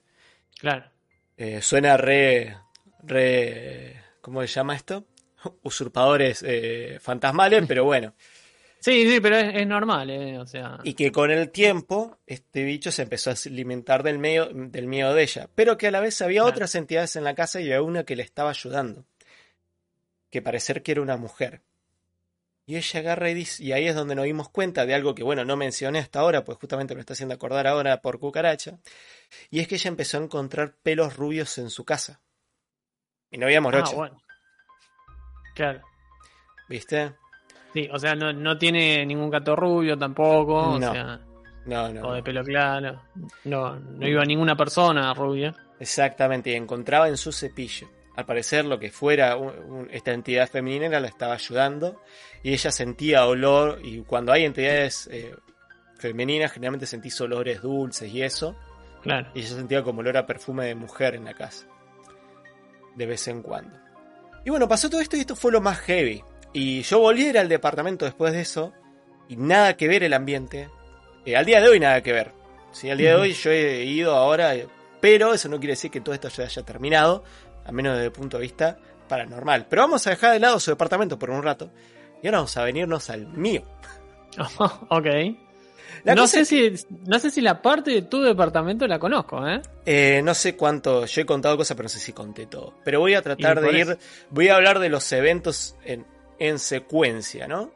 Claro. 0.60 0.90
Eh, 1.36 1.62
suena 1.62 1.96
re, 1.96 2.56
re. 3.02 4.02
¿Cómo 4.20 4.40
se 4.42 4.46
llama 4.48 4.76
esto? 4.76 5.04
Usurpadores 5.62 6.44
eh, 6.46 6.98
fantasmales, 7.00 7.64
pero 7.68 7.84
bueno. 7.84 8.14
Sí, 8.80 9.10
sí, 9.10 9.20
pero 9.20 9.36
es, 9.36 9.54
es 9.56 9.66
normal, 9.66 10.10
¿eh? 10.10 10.38
O 10.38 10.46
sea. 10.46 10.78
Y 10.84 10.94
que 10.94 11.10
con 11.10 11.30
el 11.30 11.50
tiempo 11.50 12.18
este 12.26 12.62
bicho 12.62 12.92
se 12.92 13.02
empezó 13.02 13.30
a 13.30 13.34
alimentar 13.46 14.02
del, 14.02 14.18
medio, 14.18 14.48
del 14.52 14.86
miedo 14.86 15.14
de 15.14 15.22
ella. 15.22 15.48
Pero 15.54 15.76
que 15.76 15.88
a 15.88 15.90
la 15.90 16.00
vez 16.00 16.20
había 16.22 16.42
Claro. 16.42 16.50
otras 16.54 16.74
entidades 16.74 17.16
en 17.16 17.24
la 17.24 17.34
casa 17.34 17.60
y 17.60 17.64
había 17.64 17.82
una 17.82 18.04
que 18.04 18.16
le 18.16 18.22
estaba 18.22 18.50
ayudando. 18.50 19.04
Que 20.30 20.42
parecer 20.42 20.82
que 20.82 20.92
era 20.92 21.02
una 21.02 21.16
mujer. 21.16 21.62
Y 22.66 22.76
ella 22.76 23.00
agarra 23.00 23.30
y 23.30 23.34
dice, 23.34 23.64
y 23.64 23.72
ahí 23.72 23.88
es 23.88 23.94
donde 23.94 24.14
nos 24.14 24.26
dimos 24.26 24.50
cuenta 24.50 24.84
de 24.84 24.94
algo 24.94 25.14
que, 25.14 25.22
bueno, 25.22 25.42
no 25.44 25.56
mencioné 25.56 26.00
hasta 26.00 26.20
ahora, 26.20 26.44
pues 26.44 26.58
justamente 26.58 26.94
me 26.94 27.00
está 27.00 27.14
haciendo 27.14 27.34
acordar 27.34 27.66
ahora 27.66 28.02
por 28.02 28.20
cucaracha. 28.20 28.78
Y 29.48 29.60
es 29.60 29.68
que 29.68 29.76
ella 29.76 29.88
empezó 29.88 30.18
a 30.18 30.22
encontrar 30.22 30.74
pelos 30.82 31.16
rubios 31.16 31.56
en 31.56 31.70
su 31.70 31.86
casa. 31.86 32.20
Mi 33.30 33.38
novia 33.38 33.58
ah, 33.58 33.62
morocha, 33.62 33.94
bueno. 33.94 34.22
Claro. 35.54 35.82
¿viste? 36.68 37.14
Sí, 37.82 37.88
o 37.92 37.98
sea, 37.98 38.14
no, 38.14 38.32
no 38.32 38.56
tiene 38.58 39.04
ningún 39.06 39.30
gato 39.30 39.54
rubio 39.56 39.96
tampoco. 39.96 40.54
O 40.74 40.78
No. 40.78 40.92
sea, 40.92 41.20
No, 41.66 41.92
no. 41.92 42.08
o 42.08 42.12
de 42.14 42.22
pelo 42.22 42.42
claro. 42.42 43.02
No, 43.44 43.76
no 43.76 44.06
iba 44.08 44.24
ninguna 44.24 44.56
persona 44.56 45.12
rubia. 45.14 45.54
Exactamente, 45.80 46.50
y 46.50 46.54
encontraba 46.54 47.08
en 47.08 47.16
su 47.16 47.30
cepillo. 47.32 47.88
Al 48.16 48.26
parecer, 48.26 48.64
lo 48.64 48.80
que 48.80 48.90
fuera 48.90 49.36
un- 49.36 49.56
un- 49.72 49.88
esta 49.92 50.12
entidad 50.12 50.48
femenina 50.48 50.98
la 50.98 51.06
estaba 51.06 51.34
ayudando 51.34 52.02
y 52.42 52.52
ella 52.52 52.72
sentía 52.72 53.24
olor. 53.26 53.78
Y 53.84 54.00
cuando 54.02 54.32
hay 54.32 54.44
entidades 54.44 55.08
eh, 55.12 55.36
femeninas, 55.98 56.50
generalmente 56.52 56.86
sentís 56.86 57.20
olores 57.20 57.62
dulces 57.62 58.12
y 58.12 58.22
eso. 58.22 58.56
Claro. 59.02 59.30
Y 59.34 59.40
ella 59.40 59.48
sentía 59.50 59.84
como 59.84 60.00
olor 60.00 60.16
a 60.16 60.26
perfume 60.26 60.64
de 60.66 60.74
mujer 60.74 61.14
en 61.14 61.26
la 61.26 61.34
casa. 61.34 61.66
De 62.96 63.06
vez 63.06 63.28
en 63.28 63.42
cuando. 63.42 63.78
Y 64.44 64.50
bueno, 64.50 64.66
pasó 64.66 64.90
todo 64.90 65.00
esto 65.00 65.16
y 65.16 65.20
esto 65.20 65.36
fue 65.36 65.52
lo 65.52 65.60
más 65.60 65.78
heavy. 65.78 66.20
Y 66.52 66.82
yo 66.82 66.98
volví 67.00 67.24
a 67.26 67.30
ir 67.30 67.38
al 67.38 67.48
departamento 67.48 68.04
después 68.04 68.32
de 68.32 68.40
eso. 68.40 68.72
Y 69.28 69.36
nada 69.36 69.76
que 69.76 69.88
ver 69.88 70.02
el 70.02 70.14
ambiente. 70.14 70.68
Eh, 71.24 71.36
al 71.36 71.44
día 71.44 71.60
de 71.60 71.68
hoy 71.68 71.80
nada 71.80 72.02
que 72.02 72.12
ver. 72.12 72.32
Sí, 72.72 72.90
al 72.90 72.98
día 72.98 73.10
de 73.10 73.16
hoy 73.16 73.32
yo 73.32 73.50
he 73.50 73.84
ido 73.84 74.14
ahora. 74.14 74.54
eh, 74.54 74.66
Pero 75.00 75.34
eso 75.34 75.48
no 75.48 75.58
quiere 75.58 75.72
decir 75.72 75.90
que 75.90 76.00
todo 76.00 76.14
esto 76.14 76.28
ya 76.28 76.44
haya 76.44 76.62
terminado. 76.62 77.22
A 77.64 77.72
menos 77.72 77.92
desde 77.94 78.06
el 78.06 78.12
punto 78.12 78.38
de 78.38 78.42
vista 78.42 78.78
paranormal. 79.08 79.66
Pero 79.68 79.82
vamos 79.82 80.06
a 80.06 80.10
dejar 80.10 80.32
de 80.32 80.40
lado 80.40 80.58
su 80.60 80.70
departamento 80.70 81.18
por 81.18 81.30
un 81.30 81.42
rato. 81.42 81.70
Y 82.22 82.26
ahora 82.26 82.38
vamos 82.38 82.56
a 82.56 82.64
venirnos 82.64 83.10
al 83.10 83.26
mío. 83.28 83.62
ok. 84.88 85.06
La 86.04 86.14
no 86.14 86.26
sé 86.26 86.40
es 86.40 86.48
si 86.48 86.72
no 87.06 87.18
sé 87.18 87.30
si 87.30 87.40
la 87.40 87.60
parte 87.60 87.90
de 87.90 88.02
tu 88.02 88.22
departamento 88.22 88.86
la 88.86 88.98
conozco, 88.98 89.46
¿eh? 89.48 89.60
Eh, 89.84 90.20
no 90.22 90.32
sé 90.32 90.54
cuánto, 90.56 91.06
yo 91.06 91.22
he 91.22 91.26
contado 91.26 91.56
cosas, 91.56 91.76
pero 91.76 91.84
no 91.86 91.88
sé 91.90 91.98
si 91.98 92.12
conté 92.12 92.46
todo. 92.46 92.74
Pero 92.84 93.00
voy 93.00 93.14
a 93.14 93.22
tratar 93.22 93.60
de 93.60 93.70
ir, 93.72 93.90
eso. 93.90 93.98
voy 94.30 94.48
a 94.48 94.56
hablar 94.56 94.78
de 94.78 94.90
los 94.90 95.10
eventos 95.12 95.76
en, 95.84 96.06
en 96.38 96.58
secuencia, 96.58 97.46
¿no? 97.48 97.72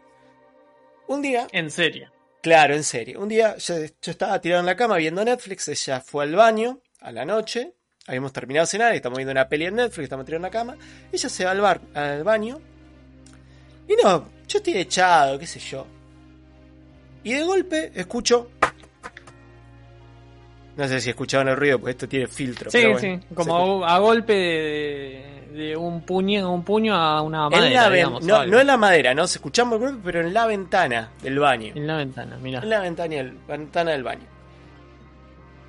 Un 1.08 1.20
día, 1.22 1.46
En 1.52 1.70
serio. 1.70 2.10
claro, 2.40 2.74
en 2.74 2.84
serio, 2.84 3.20
un 3.20 3.28
día 3.28 3.56
yo, 3.56 3.74
yo 3.78 4.10
estaba 4.10 4.40
tirado 4.40 4.60
en 4.60 4.66
la 4.66 4.76
cama 4.76 4.96
viendo 4.96 5.24
Netflix, 5.24 5.68
ella 5.68 6.00
fue 6.00 6.24
al 6.24 6.34
baño 6.34 6.80
a 7.00 7.12
la 7.12 7.24
noche, 7.24 7.74
habíamos 8.06 8.32
terminado 8.32 8.64
de 8.64 8.70
cenar, 8.70 8.92
y 8.94 8.96
estamos 8.96 9.18
viendo 9.18 9.32
una 9.32 9.48
peli 9.48 9.66
en 9.66 9.74
Netflix, 9.74 10.04
estamos 10.04 10.24
tirados 10.24 10.38
en 10.40 10.42
la 10.42 10.50
cama, 10.50 10.76
ella 11.12 11.28
se 11.28 11.44
va 11.44 11.50
al, 11.50 11.60
bar, 11.60 11.80
al 11.94 12.24
baño, 12.24 12.60
y 13.88 13.94
no, 14.02 14.28
yo 14.48 14.58
estoy 14.58 14.78
echado, 14.78 15.38
qué 15.38 15.46
sé 15.46 15.58
yo. 15.58 15.86
Y 17.24 17.34
de 17.34 17.42
golpe 17.44 17.92
escucho... 17.94 18.50
No 20.76 20.88
sé 20.88 21.00
si 21.02 21.10
escuchaban 21.10 21.48
el 21.48 21.56
ruido, 21.56 21.78
porque 21.78 21.90
esto 21.90 22.08
tiene 22.08 22.26
filtro. 22.26 22.70
Sí, 22.70 22.78
pero 22.78 22.92
bueno, 22.98 23.20
sí. 23.20 23.34
Como 23.34 23.84
a, 23.84 23.94
a 23.94 23.98
golpe 23.98 24.32
de, 24.32 25.41
de 25.52 25.76
un 25.76 26.02
puño, 26.02 26.52
un 26.52 26.64
puño 26.64 26.94
a 26.94 27.20
una 27.22 27.48
madera, 27.48 27.90
digamos, 27.90 28.24
no, 28.24 28.44
no 28.46 28.60
en 28.60 28.66
la 28.66 28.76
madera, 28.76 29.14
no 29.14 29.26
se 29.26 29.38
escuchamos 29.38 29.74
el 29.74 29.86
golpe, 29.86 30.00
pero 30.04 30.20
en 30.20 30.32
la 30.34 30.46
ventana 30.46 31.10
del 31.22 31.38
baño. 31.38 31.72
En 31.74 31.86
la 31.86 31.96
ventana, 31.96 32.36
mira. 32.40 32.60
En 32.60 32.70
la 32.70 32.80
ventana 32.80 33.14
del, 33.14 33.32
ventana 33.46 33.90
del 33.92 34.02
baño. 34.02 34.26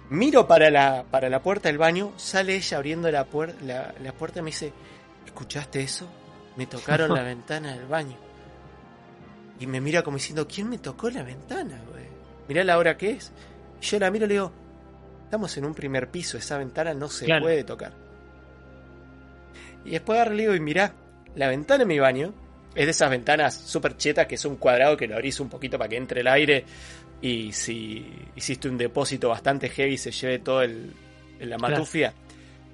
Miro 0.10 0.48
para 0.48 0.70
la, 0.70 1.04
para 1.10 1.30
la 1.30 1.42
puerta 1.42 1.70
del 1.70 1.78
baño, 1.78 2.12
sale 2.18 2.56
ella 2.56 2.78
abriendo 2.78 3.10
la, 3.10 3.28
puer- 3.28 3.60
la, 3.62 3.94
la 4.04 4.12
puerta 4.12 4.40
y 4.40 4.44
me 4.44 4.52
dice, 4.52 4.72
¿escuchaste 5.26 5.82
eso? 5.82 6.08
Me 6.56 6.68
tocaron 6.68 7.14
la 7.14 7.24
ventana 7.24 7.74
del 7.74 7.86
baño. 7.88 8.16
Y 9.60 9.66
me 9.68 9.82
mira 9.82 10.04
como 10.04 10.18
diciendo, 10.18 10.48
¿quién 10.48 10.70
me 10.70 10.78
tocó 10.78 11.10
la 11.10 11.24
ventana, 11.24 11.80
güey? 11.92 12.04
Mirá 12.48 12.64
la 12.64 12.78
hora 12.78 12.98
que 12.98 13.12
es. 13.12 13.32
Y 13.82 13.86
yo 13.86 14.00
la 14.00 14.12
miro 14.12 14.26
y 14.26 14.28
le 14.30 14.34
digo, 14.36 14.52
estamos 15.24 15.56
en 15.58 15.66
un 15.66 15.74
primer 15.74 16.10
piso, 16.10 16.38
esa 16.38 16.58
ventana 16.58 16.94
no 16.94 17.08
se 17.10 17.26
Claro. 17.26 17.44
puede 17.44 17.64
tocar. 17.64 17.94
Y 19.86 19.92
después 19.92 20.18
agarro 20.18 20.34
y 20.34 20.38
le 20.38 20.44
digo, 20.44 20.56
y 20.56 20.60
mirá, 20.60 20.94
la 21.36 21.48
ventana 21.48 21.80
de 21.80 21.86
mi 21.86 22.00
baño 22.00 22.34
es 22.76 22.86
de 22.86 22.92
esas 22.92 23.10
ventanas 23.10 23.56
súper 23.56 23.98
chetas 23.98 24.26
que 24.28 24.36
es 24.36 24.46
un 24.46 24.56
cuadrado 24.58 24.96
que 24.98 25.08
lo 25.08 25.16
abrís 25.16 25.40
un 25.40 25.50
poquito 25.50 25.78
para 25.78 25.90
que 25.90 25.98
entre 25.98 26.22
el 26.22 26.28
aire 26.28 26.66
y 27.22 27.52
si 27.52 28.06
hiciste 28.36 28.68
un 28.68 28.78
depósito 28.78 29.30
bastante 29.30 29.70
heavy 29.70 29.98
se 29.98 30.12
lleve 30.12 30.40
todo 30.40 30.62
el, 30.64 30.92
en 31.40 31.50
la 31.50 31.58
Claro. 31.58 31.74
matufia. 31.76 32.14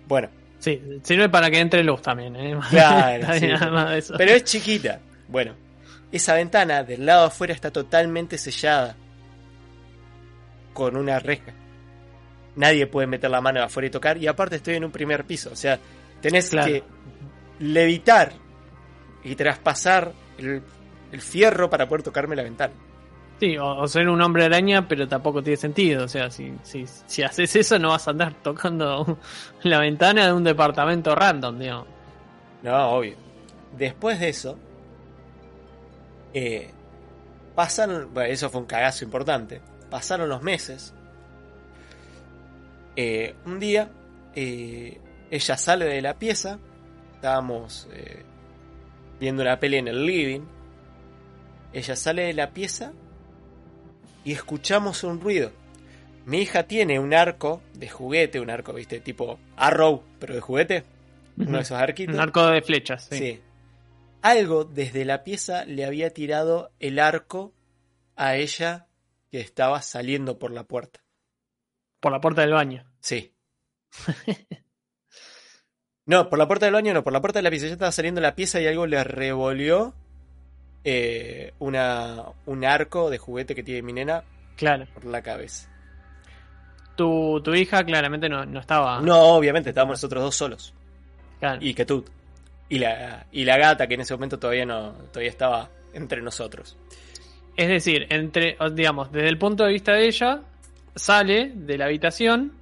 Bueno, 0.08 0.30
Sí, 0.60 0.82
sirve 1.04 1.30
para 1.30 1.50
que 1.50 1.58
entre 1.60 1.84
luz 1.86 2.02
también, 2.02 2.36
¿eh? 2.36 2.58
Claro, 2.70 3.34
sí. 3.40 3.48
nada 3.48 3.72
más 3.72 3.90
de 3.92 3.98
eso. 4.00 4.14
pero 4.18 4.32
es 4.34 4.44
chiquita. 4.44 5.00
Bueno, 5.30 5.54
esa 6.12 6.34
ventana 6.34 6.84
del 6.84 7.06
lado 7.06 7.26
afuera 7.28 7.54
está 7.54 7.72
totalmente 7.72 8.38
sellada 8.38 8.96
con 10.74 10.96
una 10.98 11.20
reja. 11.20 11.54
nadie 12.56 12.88
puede 12.88 13.08
meter 13.08 13.30
la 13.30 13.40
mano 13.42 13.64
afuera 13.64 13.88
y 13.88 13.90
tocar. 13.90 14.18
Y 14.18 14.28
aparte 14.28 14.58
estoy 14.58 14.76
en 14.76 14.84
un 14.84 14.92
primer 14.92 15.24
piso. 15.24 15.50
O 15.52 15.56
sea, 15.56 15.80
tenés 16.22 16.50
Claro. 16.50 16.68
que 16.72 16.84
levitar 17.60 18.34
y 19.24 19.36
traspasar 19.36 20.14
el, 20.38 20.64
el 21.12 21.22
fierro 21.22 21.70
para 21.70 21.88
poder 21.88 22.04
tocarme 22.04 22.36
la 22.36 22.44
ventana. 22.44 22.74
Sí, 23.40 23.58
o, 23.58 23.78
o 23.78 23.88
ser 23.88 24.10
un 24.10 24.22
hombre 24.22 24.46
araña, 24.46 24.88
pero 24.88 25.08
tampoco 25.08 25.42
tiene 25.42 25.56
sentido. 25.56 26.04
O 26.04 26.08
sea, 26.08 26.30
si, 26.30 26.54
si, 26.62 26.86
si 26.88 27.24
haces 27.24 27.56
eso, 27.56 27.80
no 27.80 27.90
vas 27.90 28.08
a 28.08 28.12
andar 28.12 28.34
tocando 28.42 29.18
la 29.64 29.80
ventana 29.80 30.26
de 30.26 30.34
un 30.34 30.44
departamento 30.44 31.16
random, 31.16 31.58
digamos. 31.58 31.88
No, 32.64 32.90
obvio. 32.92 33.16
Después 33.78 34.20
de 34.20 34.30
eso, 34.30 34.58
eh, 36.34 36.72
pasan, 37.56 38.14
bueno, 38.14 38.30
eso 38.30 38.50
fue 38.50 38.60
un 38.62 38.68
cagazo 38.68 39.06
importante. 39.06 39.62
Pasaron 39.90 40.28
los 40.28 40.42
meses. 40.42 40.94
Eh, 42.98 43.36
un 43.46 43.60
día, 43.60 43.90
eh, 44.36 45.00
ella 45.32 45.56
sale 45.56 45.86
de 45.86 46.02
la 46.02 46.16
pieza. 46.16 46.60
Estábamos 47.20 47.86
eh, 47.92 48.24
viendo 49.20 49.44
una 49.44 49.60
peli 49.60 49.76
en 49.76 49.90
el 49.90 50.06
living. 50.06 50.40
Ella 51.74 51.98
sale 51.98 52.22
de 52.22 52.34
la 52.34 52.54
pieza 52.54 52.94
y 54.24 54.32
escuchamos 54.32 55.04
un 55.04 55.20
ruido. 55.20 55.52
Mi 56.26 56.38
hija 56.38 56.64
tiene 56.64 56.98
un 56.98 57.14
arco 57.14 57.62
de 57.74 57.90
juguete, 57.90 58.40
un 58.40 58.50
arco, 58.50 58.72
viste, 58.72 59.02
tipo 59.02 59.38
Arrow, 59.58 60.02
pero 60.18 60.34
de 60.34 60.40
juguete. 60.40 60.86
Uno 61.36 61.58
de 61.58 61.64
esos 61.64 61.78
arquitos. 61.78 62.16
Un 62.16 62.22
arco 62.22 62.48
de 62.48 62.62
flechas, 62.62 63.08
sí. 63.12 63.18
Sí. 63.18 63.42
Algo 64.22 64.64
desde 64.64 65.04
la 65.04 65.26
pieza 65.26 65.66
le 65.66 65.84
había 65.84 66.14
tirado 66.14 66.72
el 66.80 67.00
arco 67.00 67.54
a 68.16 68.38
ella 68.38 68.88
que 69.30 69.42
estaba 69.42 69.82
saliendo 69.82 70.40
por 70.40 70.52
la 70.52 70.64
puerta. 70.64 71.02
Por 72.00 72.14
la 72.14 72.22
puerta 72.22 72.44
del 72.44 72.54
baño. 72.54 72.90
Sí. 73.02 73.36
No, 76.10 76.28
por 76.28 76.40
la 76.40 76.48
puerta 76.48 76.66
del 76.66 76.74
baño 76.74 76.92
no, 76.92 77.04
por 77.04 77.14
la 77.14 77.22
puerta 77.22 77.38
de 77.38 77.44
la 77.44 77.52
pieza. 77.52 77.68
Ella 77.68 77.74
estaba 77.74 77.92
saliendo 77.92 78.20
la 78.20 78.34
pieza 78.34 78.60
y 78.60 78.66
algo 78.66 78.88
le 78.88 79.04
revolvió 79.04 79.94
eh, 80.84 81.54
una, 81.60 82.24
un 82.48 82.66
arco 82.66 83.12
de 83.12 83.20
juguete 83.20 83.54
que 83.54 83.62
tiene 83.62 83.84
mi 83.84 83.94
nena 83.94 84.24
Claro. 84.56 84.88
por 84.92 85.06
la 85.06 85.22
cabeza. 85.22 85.70
Tu, 86.96 87.40
tu 87.44 87.54
hija 87.54 87.84
claramente 87.84 88.28
no, 88.28 88.44
no 88.44 88.60
estaba. 88.60 89.00
No, 89.02 89.20
obviamente, 89.36 89.70
estábamos 89.70 90.00
nosotros 90.00 90.24
dos 90.24 90.36
solos. 90.36 90.74
Claro. 91.40 91.60
Y 91.62 91.76
que 91.76 91.86
tú. 91.86 92.04
Y 92.70 92.80
la, 92.80 93.28
y 93.32 93.46
la 93.46 93.60
gata 93.60 93.86
que 93.86 93.94
en 93.94 94.02
ese 94.02 94.16
momento 94.16 94.40
todavía 94.40 94.66
no 94.66 94.94
todavía 95.12 95.30
estaba 95.30 95.70
entre 95.94 96.24
nosotros. 96.24 96.76
Es 97.56 97.68
decir, 97.68 98.08
entre, 98.10 98.58
digamos, 98.74 99.12
desde 99.12 99.30
el 99.30 99.38
punto 99.38 99.64
de 99.64 99.74
vista 99.74 99.94
de 99.94 100.08
ella, 100.08 100.42
sale 100.96 101.52
de 101.54 101.78
la 101.78 101.86
habitación 101.86 102.54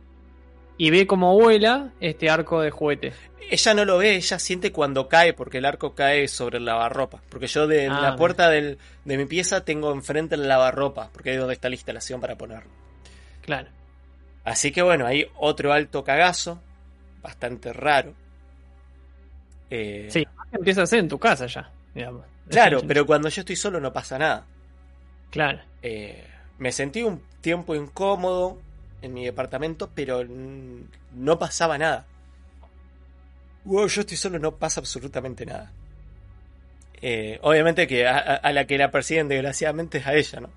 y 0.78 0.90
ve 0.92 1.08
cómo 1.08 1.34
vuela 1.34 1.92
este 2.00 2.30
arco 2.30 2.62
de 2.62 2.72
juguete. 2.72 3.14
Ella 3.50 3.74
no 3.74 3.86
lo 3.86 3.98
ve, 3.98 4.16
ella 4.16 4.40
siente 4.40 4.72
cuando 4.74 5.08
cae, 5.08 5.34
porque 5.34 5.60
el 5.60 5.66
arco 5.66 5.96
cae 5.96 6.28
sobre 6.28 6.58
el 6.58 6.66
lavarropa. 6.66 7.22
Porque 7.30 7.48
yo 7.48 7.66
de 7.66 7.88
Ah, 7.88 8.02
la 8.02 8.16
puerta 8.18 8.50
del- 8.50 8.78
de 9.06 9.18
mi 9.18 9.26
pieza 9.26 9.64
tengo 9.64 9.92
enfrente 9.94 10.36
el 10.36 10.48
lavarropa, 10.48 11.10
porque 11.14 11.30
ahí 11.30 11.36
es 11.36 11.40
donde 11.42 11.54
está 11.54 11.70
la 11.70 11.76
instalación 11.76 12.20
para 12.20 12.36
ponerlo. 12.38 12.70
Claro. 13.42 13.70
Así 14.44 14.72
que 14.72 14.82
bueno, 14.82 15.06
hay 15.06 15.28
otro 15.38 15.72
alto 15.72 16.04
cagazo, 16.04 16.60
bastante 17.22 17.72
raro. 17.74 18.14
Eh, 19.70 20.08
Sí, 20.12 20.26
empieza 20.52 20.84
a 20.84 20.88
ser 20.88 21.00
en 21.00 21.10
tu 21.10 21.20
casa 21.20 21.46
ya, 21.48 21.70
digamos. 21.94 22.26
Claro, 22.50 22.82
pero 22.88 23.06
cuando 23.06 23.30
yo 23.30 23.42
estoy 23.42 23.56
solo 23.56 23.80
no 23.80 23.92
pasa 23.94 24.18
nada. 24.18 24.46
Claro. 25.30 25.60
Eh, 25.82 26.26
me 26.60 26.72
sentí 26.72 27.04
un 27.04 27.22
tiempo 27.42 27.76
incómodo 27.76 28.60
en 29.02 29.14
mi 29.14 29.26
departamento, 29.26 29.90
pero 29.94 30.24
no 30.26 31.40
pasaba 31.40 31.78
nada. 31.78 32.06
Wow, 33.66 33.88
yo 33.88 34.02
estoy 34.02 34.18
solo, 34.18 34.40
no 34.40 34.56
pasa 34.56 34.80
absolutamente 34.80 35.46
nada. 35.46 35.72
Eh, 37.02 37.38
obviamente 37.44 37.86
que 37.86 38.08
a, 38.08 38.52
la 38.52 38.66
que 38.66 38.78
la 38.78 38.90
persiguen 38.90 39.28
desgraciadamente 39.28 40.00
es 40.00 40.08
a 40.08 40.16
ella, 40.16 40.40
¿no? 40.40 40.50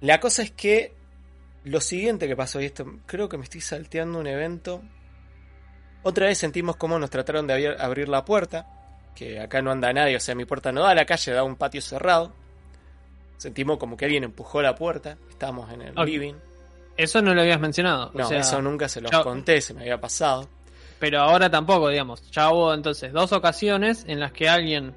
La 0.00 0.20
cosa 0.20 0.42
es 0.42 0.50
que 0.50 0.92
lo 1.64 1.80
siguiente 1.80 2.28
que 2.28 2.36
pasó, 2.36 2.60
y 2.60 2.66
esto 2.66 2.86
creo 3.06 3.28
que 3.28 3.38
me 3.38 3.44
estoy 3.44 3.60
salteando 3.60 4.18
un 4.18 4.26
evento. 4.26 4.82
Otra 6.02 6.26
vez 6.26 6.38
sentimos 6.38 6.76
cómo 6.76 6.98
nos 6.98 7.10
trataron 7.10 7.46
de 7.46 7.54
abrir, 7.54 7.76
abrir 7.78 8.08
la 8.08 8.24
puerta, 8.24 8.66
que 9.14 9.40
acá 9.40 9.62
no 9.62 9.70
anda 9.70 9.92
nadie, 9.92 10.16
o 10.16 10.20
sea, 10.20 10.34
mi 10.34 10.44
puerta 10.44 10.72
no 10.72 10.82
da 10.82 10.90
a 10.90 10.94
la 10.94 11.06
calle, 11.06 11.32
da 11.32 11.44
un 11.44 11.56
patio 11.56 11.80
cerrado. 11.80 12.32
Sentimos 13.42 13.76
como 13.78 13.96
que 13.96 14.04
alguien 14.04 14.22
empujó 14.22 14.62
la 14.62 14.76
puerta, 14.76 15.16
estábamos 15.28 15.68
en 15.72 15.82
el 15.82 15.98
Ok. 15.98 16.06
living. 16.06 16.34
Eso 16.96 17.20
no 17.22 17.34
lo 17.34 17.40
habías 17.40 17.58
mencionado. 17.58 18.12
o 18.14 18.18
No, 18.18 18.24
sea, 18.28 18.38
eso 18.38 18.62
nunca 18.62 18.88
se 18.88 19.00
los 19.00 19.10
ya- 19.10 19.22
conté, 19.24 19.60
se 19.60 19.74
me 19.74 19.80
había 19.80 20.00
pasado. 20.00 20.48
Pero 21.00 21.20
ahora 21.20 21.50
tampoco, 21.50 21.88
digamos. 21.88 22.22
Ya 22.30 22.50
hubo 22.50 22.72
entonces 22.72 23.12
dos 23.12 23.32
ocasiones 23.32 24.04
en 24.06 24.20
las 24.20 24.30
que 24.30 24.48
alguien 24.48 24.94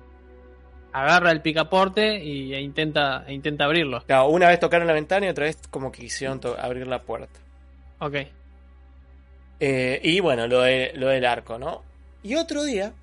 agarra 0.94 1.32
el 1.32 1.42
picaporte 1.42 2.24
y, 2.24 2.54
e 2.54 2.62
intenta, 2.62 3.24
e 3.28 3.34
intenta 3.34 3.66
abrirlo. 3.66 4.04
Claro, 4.06 4.28
una 4.28 4.48
vez 4.48 4.60
tocaron 4.60 4.86
la 4.86 4.94
ventana 4.94 5.26
y 5.26 5.30
otra 5.30 5.46
vez 5.46 5.58
como 5.72 5.92
que 5.92 6.02
quisieron 6.04 6.40
abrir 6.60 6.86
la 6.86 7.02
puerta. 7.02 7.40
Ok. 8.00 8.16
Eh, 9.60 10.00
y 10.04 10.20
bueno, 10.20 10.46
lo, 10.48 10.62
de- 10.62 10.92
lo 10.96 11.08
del 11.08 11.26
arco, 11.26 11.58
¿no? 11.58 11.82
Y 12.22 12.36
otro 12.36 12.64
día 12.64 12.94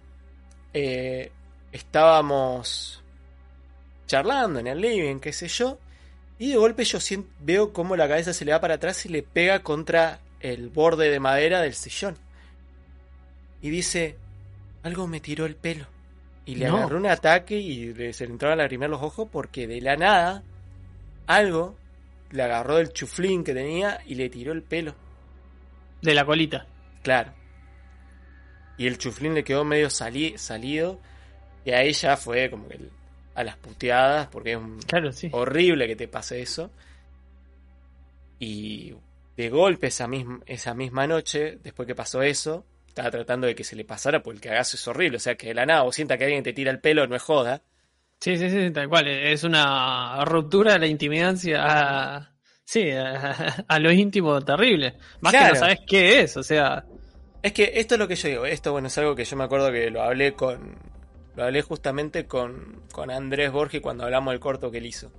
eh, 0.72 1.32
estábamos 1.72 3.01
charlando 4.12 4.60
en 4.60 4.66
el 4.66 4.78
living, 4.78 5.20
qué 5.20 5.32
sé 5.32 5.48
yo, 5.48 5.78
y 6.38 6.50
de 6.50 6.56
golpe 6.56 6.84
yo 6.84 6.98
veo 7.40 7.72
cómo 7.72 7.96
la 7.96 8.06
cabeza 8.06 8.34
se 8.34 8.44
le 8.44 8.52
va 8.52 8.60
para 8.60 8.74
atrás 8.74 9.06
y 9.06 9.08
le 9.08 9.22
pega 9.22 9.62
contra 9.62 10.20
el 10.40 10.68
borde 10.68 11.08
de 11.08 11.18
madera 11.18 11.62
del 11.62 11.72
sillón. 11.72 12.16
Y 13.62 13.70
dice, 13.70 14.18
algo 14.82 15.06
me 15.06 15.20
tiró 15.20 15.46
el 15.46 15.56
pelo. 15.56 15.86
Y 16.44 16.56
le 16.56 16.66
No. 16.66 16.76
agarró 16.76 16.98
un 16.98 17.06
ataque 17.06 17.56
y 17.56 17.94
le, 17.94 18.12
se 18.12 18.26
le 18.26 18.32
entraron 18.32 18.58
a 18.58 18.62
lagrimear 18.64 18.90
los 18.90 19.00
ojos 19.00 19.28
porque 19.32 19.66
de 19.66 19.80
la 19.80 19.96
nada 19.96 20.42
algo 21.26 21.74
le 22.32 22.42
agarró 22.42 22.76
del 22.76 22.92
chuflín 22.92 23.44
que 23.44 23.54
tenía 23.54 24.00
y 24.04 24.16
le 24.16 24.28
tiró 24.28 24.52
el 24.52 24.62
pelo. 24.62 24.94
De 26.02 26.12
la 26.12 26.26
colita. 26.26 26.66
Claro. 27.02 27.32
Y 28.76 28.86
el 28.88 28.98
chuflín 28.98 29.32
le 29.34 29.44
quedó 29.44 29.64
medio 29.64 29.88
sali- 29.88 30.36
salido. 30.36 30.98
Y 31.64 31.70
a 31.70 31.82
ella 31.82 32.16
fue 32.18 32.50
como 32.50 32.68
que 32.68 32.74
el- 32.74 32.90
a 33.34 33.44
las 33.44 33.56
puteadas, 33.56 34.28
porque 34.28 34.52
es 34.52 34.58
un- 34.58 34.78
Claro, 34.80 35.12
sí. 35.12 35.28
horrible 35.32 35.86
que 35.86 35.96
te 35.96 36.08
pase 36.08 36.40
eso. 36.42 36.70
Y 38.38 38.94
de 39.36 39.48
golpe 39.50 39.86
esa 39.88 40.06
misma, 40.08 40.40
esa 40.46 40.74
misma 40.74 41.06
noche, 41.06 41.58
después 41.62 41.86
que 41.86 41.94
pasó 41.94 42.22
eso, 42.22 42.64
estaba 42.88 43.10
tratando 43.10 43.46
de 43.46 43.54
que 43.54 43.64
se 43.64 43.76
le 43.76 43.84
pasara, 43.84 44.22
porque 44.22 44.36
el 44.38 44.42
cagazo 44.42 44.76
es 44.76 44.86
horrible. 44.88 45.16
O 45.16 45.20
sea, 45.20 45.36
que 45.36 45.48
de 45.48 45.54
la 45.54 45.66
nada 45.66 45.84
o 45.84 45.92
sienta 45.92 46.18
que 46.18 46.24
alguien 46.24 46.42
te 46.42 46.52
tira 46.52 46.70
el 46.70 46.80
pelo, 46.80 47.06
no 47.06 47.16
es 47.16 47.22
joda. 47.22 47.62
Sí, 48.20 48.36
sí, 48.36 48.50
sí, 48.50 48.70
tal 48.70 48.88
cual. 48.88 49.08
Es 49.08 49.44
una 49.44 50.24
ruptura 50.24 50.74
de 50.74 50.78
la 50.80 50.86
intimidad 50.86 51.34
a, 51.58 52.30
sí, 52.64 52.90
a, 52.90 53.64
a 53.68 53.78
lo 53.78 53.92
íntimo 53.92 54.40
terrible. 54.42 54.94
Más 55.20 55.32
que 55.32 55.48
no 55.48 55.54
sabes 55.56 55.78
qué 55.86 56.20
es, 56.20 56.36
o 56.36 56.42
sea, 56.42 56.84
Es 57.42 57.52
que 57.52 57.72
esto 57.74 57.94
es 57.94 57.98
lo 57.98 58.06
que 58.06 58.14
yo 58.14 58.28
digo. 58.28 58.46
Esto, 58.46 58.70
bueno, 58.72 58.86
es 58.88 58.98
algo 58.98 59.16
que 59.16 59.24
yo 59.24 59.36
me 59.36 59.44
acuerdo 59.44 59.72
que 59.72 59.90
lo 59.90 60.02
hablé 60.02 60.34
con. 60.34 60.76
Lo 61.36 61.44
hablé 61.44 61.62
justamente 61.62 62.26
con, 62.26 62.82
con 62.92 63.10
Andrés 63.10 63.50
Borges 63.52 63.80
cuando 63.80 64.04
hablamos 64.04 64.32
del 64.32 64.40
corto 64.40 64.70
que 64.70 64.78
él 64.78 64.86
hizo. 64.86 65.10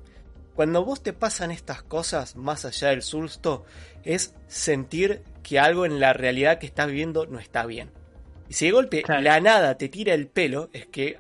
Cuando 0.55 0.86
vos 0.86 1.01
te 1.01 1.14
pasan 1.14 1.49
estas 1.49 1.82
cosas, 1.82 2.36
más 2.36 2.64
allá 2.66 2.89
del 2.89 3.01
susto, 3.01 3.66
es 4.03 4.36
sentir 4.47 5.24
que 5.41 5.59
algo 5.59 5.86
en 5.86 5.99
la 5.99 6.14
realidad 6.14 6.59
que 6.59 6.68
estás 6.68 6.88
viviendo 6.88 7.26
no 7.26 7.39
está 7.39 7.66
bien. 7.66 7.89
Y 8.49 8.53
si 8.53 8.66
de 8.68 8.72
golpe 8.72 9.01
Claro. 9.01 9.22
la 9.22 9.39
nada 9.39 9.78
te 9.78 9.89
tira 9.89 10.14
el 10.14 10.28
pelo, 10.28 10.70
es 10.74 10.86
que 10.86 11.18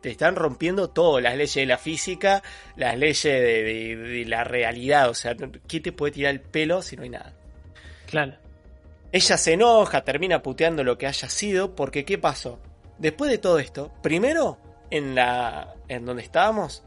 te 0.00 0.10
están 0.10 0.36
rompiendo 0.36 0.90
todo, 0.90 1.18
las 1.20 1.34
leyes 1.36 1.54
de 1.56 1.66
la 1.66 1.76
física, 1.78 2.44
las 2.76 2.96
leyes 2.96 3.24
de, 3.24 3.40
de- 3.40 3.96
de 3.96 4.24
la 4.26 4.44
realidad. 4.44 5.10
O 5.10 5.14
sea, 5.14 5.34
¿qué 5.66 5.80
te 5.80 5.90
puede 5.90 6.12
tirar 6.12 6.30
el 6.32 6.40
pelo 6.40 6.82
si 6.82 6.94
no 6.94 7.02
hay 7.02 7.08
nada? 7.10 7.34
claro. 8.06 8.34
Ella 9.10 9.36
se 9.36 9.52
enoja, 9.54 10.04
termina 10.04 10.40
puteando 10.42 10.82
lo 10.84 10.96
que 10.96 11.06
haya 11.06 11.28
sido, 11.28 11.74
porque 11.74 12.04
¿qué 12.06 12.16
pasó? 12.16 12.58
Después 12.98 13.30
de 13.30 13.38
todo 13.38 13.58
esto, 13.58 13.92
primero, 14.02 14.58
en 14.90 15.14
la. 15.14 15.74
en 15.88 16.04
donde 16.04 16.22
estábamos, 16.22 16.82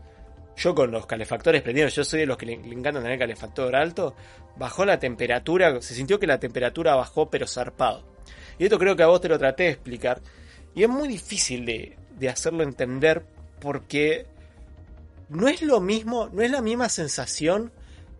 yo 0.56 0.76
con 0.76 0.91
los 0.91 1.06
calefactores 1.06 1.62
prendidos, 1.62 1.95
yo 1.95 2.03
soy 2.03 2.22
de 2.22 2.26
los 2.26 2.38
que 2.38 2.45
le, 2.45 2.58
le 2.58 2.74
encanta 2.74 3.01
tener 3.01 3.20
calefactor 3.20 3.76
alto, 3.76 4.16
bajó 4.58 4.86
la 4.86 4.99
temperatura, 4.99 5.82
se 5.82 5.95
sintió 5.95 6.20
que 6.20 6.28
la 6.28 6.39
temperatura 6.39 6.95
bajó 6.95 7.30
pero 7.30 7.47
zarpado. 7.47 8.03
Y 8.58 8.66
esto 8.66 8.80
creo 8.80 8.95
que 8.95 9.03
a 9.03 9.08
vos 9.08 9.22
te 9.22 9.30
lo 9.30 9.38
traté 9.38 9.64
de 9.64 9.70
explicar. 9.72 10.22
Y 10.74 10.84
es 10.84 10.89
muy 10.89 11.08
difícil 11.08 11.66
de, 11.66 11.97
de 12.18 12.30
hacerlo 12.30 12.64
entender 12.64 13.26
porque 13.60 14.26
no 15.30 15.47
es 15.47 15.62
lo 15.62 15.82
mismo, 15.82 16.30
no 16.32 16.41
es 16.41 16.51
la 16.51 16.62
misma 16.62 16.89
sensación 16.89 17.72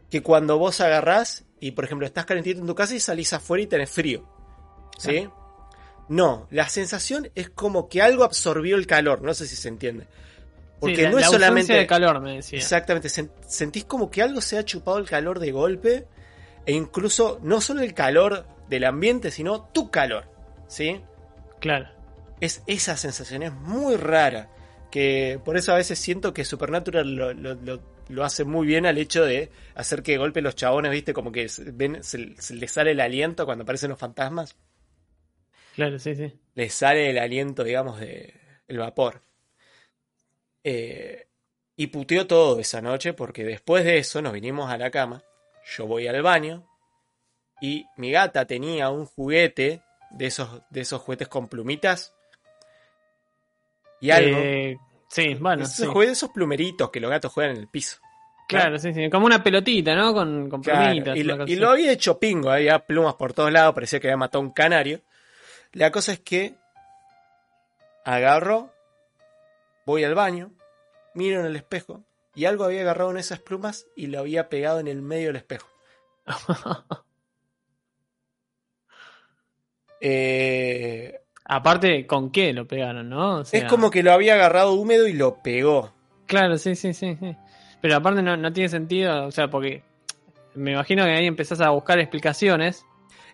que 0.10 0.22
cuando 0.22 0.58
vos 0.58 0.82
agarrás 0.82 1.46
y, 1.60 1.72
por 1.72 1.86
ejemplo, 1.86 2.06
estás 2.06 2.26
calentito 2.26 2.60
en 2.60 2.68
tu 2.68 2.76
casa 2.76 2.96
y 2.96 3.00
salís 3.00 3.34
afuera 3.34 3.64
y 3.64 3.68
tenés 3.68 3.90
frío. 3.90 4.28
¿Sí? 4.98 5.28
No, 6.08 6.48
la 6.52 6.70
sensación 6.70 7.30
es 7.36 7.50
como 7.50 7.90
que 7.90 8.02
algo 8.02 8.24
absorbió 8.24 8.76
el 8.76 8.86
calor, 8.88 9.22
no 9.22 9.34
sé 9.34 9.48
si 9.48 9.56
se 9.56 9.68
entiende. 9.70 10.06
Porque 10.80 10.98
Sí, 10.98 11.02
la, 11.04 11.10
no 11.12 11.18
es 11.20 11.26
la 11.26 11.32
solamente... 11.32 11.74
de 11.74 11.88
calor, 11.88 12.20
me 12.22 12.36
decía. 12.36 12.60
Exactamente, 12.60 13.08
sen- 13.08 13.32
sentís 13.48 13.86
como 13.86 14.12
que 14.12 14.22
algo 14.22 14.42
se 14.42 14.58
ha 14.58 14.64
chupado 14.66 14.98
el 15.00 15.08
calor 15.10 15.40
de 15.40 15.52
golpe 15.52 16.06
e 16.66 16.74
incluso 16.74 17.40
no 17.42 17.62
solo 17.62 17.82
el 17.82 17.94
calor 17.94 18.46
del 18.70 18.84
ambiente, 18.84 19.32
sino 19.32 19.64
tu 19.74 19.90
calor, 19.90 20.26
¿sí? 20.68 21.02
Claro. 21.60 21.88
Es 22.42 22.62
esa 22.68 22.98
sensación, 22.98 23.42
es 23.44 23.54
muy 23.54 23.96
rara, 23.96 24.50
que 24.92 25.40
por 25.44 25.58
eso 25.58 25.72
a 25.72 25.76
veces 25.78 25.98
siento 25.98 26.34
que 26.34 26.46
Supernatural 26.46 27.16
lo, 27.16 27.34
lo- 27.34 27.56
lo- 27.56 27.96
lo 28.10 28.24
hace 28.24 28.44
muy 28.44 28.68
bien 28.68 28.86
al 28.86 29.00
hecho 29.00 29.26
de 29.26 29.50
hacer 29.74 30.04
que 30.04 30.12
de 30.12 30.18
golpe 30.20 30.42
los 30.42 30.56
chabones, 30.56 30.92
viste, 30.92 31.14
como 31.14 31.32
que 31.32 31.48
ven, 31.74 32.04
se, 32.04 32.36
se 32.40 32.54
les 32.54 32.72
sale 32.72 32.92
el 32.92 33.00
aliento 33.00 33.46
cuando 33.46 33.64
aparecen 33.64 33.90
los 33.90 33.98
fantasmas, 33.98 34.56
Claro, 35.76 36.00
sí, 36.00 36.16
sí. 36.16 36.32
les 36.56 36.74
sale 36.74 37.10
el 37.10 37.18
aliento, 37.18 37.64
digamos, 37.64 38.00
de 38.00 38.34
el 38.68 38.78
vapor. 38.78 39.22
Eh, 40.64 41.28
y 41.76 41.88
puteó 41.88 42.26
todo 42.26 42.60
esa 42.60 42.82
noche 42.82 43.14
porque 43.14 43.44
después 43.44 43.84
de 43.84 43.98
eso 43.98 44.22
nos 44.22 44.34
vinimos 44.34 44.72
a 44.72 44.78
la 44.78 44.90
cama, 44.90 45.22
yo 45.76 45.86
voy 45.86 46.08
al 46.08 46.22
baño 46.22 46.66
y 47.62 47.86
mi 47.98 48.12
gata 48.12 48.46
tenía 48.46 48.90
un 48.90 49.06
juguete 49.06 49.82
de 50.12 50.26
esos, 50.28 50.62
de 50.70 50.82
esos 50.82 51.02
juguetes 51.02 51.28
con 51.28 51.48
plumitas 51.48 52.14
y 54.02 54.12
algo. 54.12 54.38
Eh, 54.40 54.78
sí, 55.10 55.36
bueno, 55.36 55.64
esos 55.64 55.76
sí. 55.76 55.86
juguetes, 55.86 56.18
esos 56.18 56.30
plumeritos 56.32 56.90
que 56.90 57.00
los 57.00 57.12
gatos 57.12 57.32
juegan 57.32 57.56
en 57.56 57.62
el 57.62 57.68
piso. 57.68 57.98
Claro, 58.48 58.78
sí, 58.78 58.94
sí. 58.94 59.10
Como 59.10 59.26
una 59.26 59.44
pelotita, 59.44 59.96
¿no? 59.96 60.14
Con, 60.14 60.50
con 60.50 60.62
Claro, 60.62 60.94
plumitas. 60.94 61.18
y, 61.18 61.24
lo, 61.24 61.48
y 61.48 61.56
lo 61.56 61.70
había 61.72 61.92
hecho 61.92 62.20
pingo, 62.20 62.50
había 62.52 62.80
plumas 62.80 63.16
por 63.16 63.34
todos 63.34 63.52
lados, 63.52 63.74
parecía 63.74 64.00
que 64.00 64.08
había 64.08 64.18
matado 64.18 64.44
a 64.44 64.48
un 64.48 64.54
canario. 64.54 65.02
La 65.76 65.92
cosa 65.92 66.14
es 66.14 66.22
que 66.22 66.56
agarro, 68.06 68.72
voy 69.86 70.06
al 70.06 70.16
baño, 70.16 70.54
miro 71.14 71.42
en 71.42 71.46
el 71.46 71.58
espejo 71.58 72.02
y 72.34 72.46
algo 72.46 72.64
había 72.64 72.80
agarrado 72.80 73.12
en 73.12 73.18
esas 73.18 73.42
plumas 73.42 73.86
y 73.94 74.08
lo 74.08 74.20
había 74.20 74.48
pegado 74.48 74.80
en 74.80 74.88
el 74.88 75.02
medio 75.02 75.28
del 75.28 75.36
espejo. 75.36 75.68
Eh, 80.08 81.22
Aparte, 81.46 82.06
¿con 82.06 82.30
qué 82.30 82.54
lo 82.54 82.68
pegaron, 82.68 83.10
no? 83.10 83.38
O 83.38 83.46
sea, 83.46 83.60
es 83.60 83.66
como 83.66 83.90
que 83.90 84.04
lo 84.04 84.12
había 84.12 84.36
agarrado 84.36 84.74
húmedo 84.74 85.08
y 85.08 85.14
lo 85.14 85.42
pegó. 85.42 85.94
Claro, 86.28 86.60
sí, 86.60 86.76
sí, 86.76 86.94
sí, 86.94 87.18
sí. 87.20 87.36
Pero 87.82 87.96
aparte 87.96 88.22
no, 88.22 88.38
no 88.38 88.54
tiene 88.54 88.70
sentido, 88.70 89.26
o 89.26 89.32
sea, 89.32 89.48
porque 89.48 89.82
me 90.54 90.74
imagino 90.74 91.06
que 91.06 91.12
ahí 91.12 91.26
empezás 91.26 91.62
a 91.62 91.72
buscar 91.72 91.98
explicaciones 91.98 92.86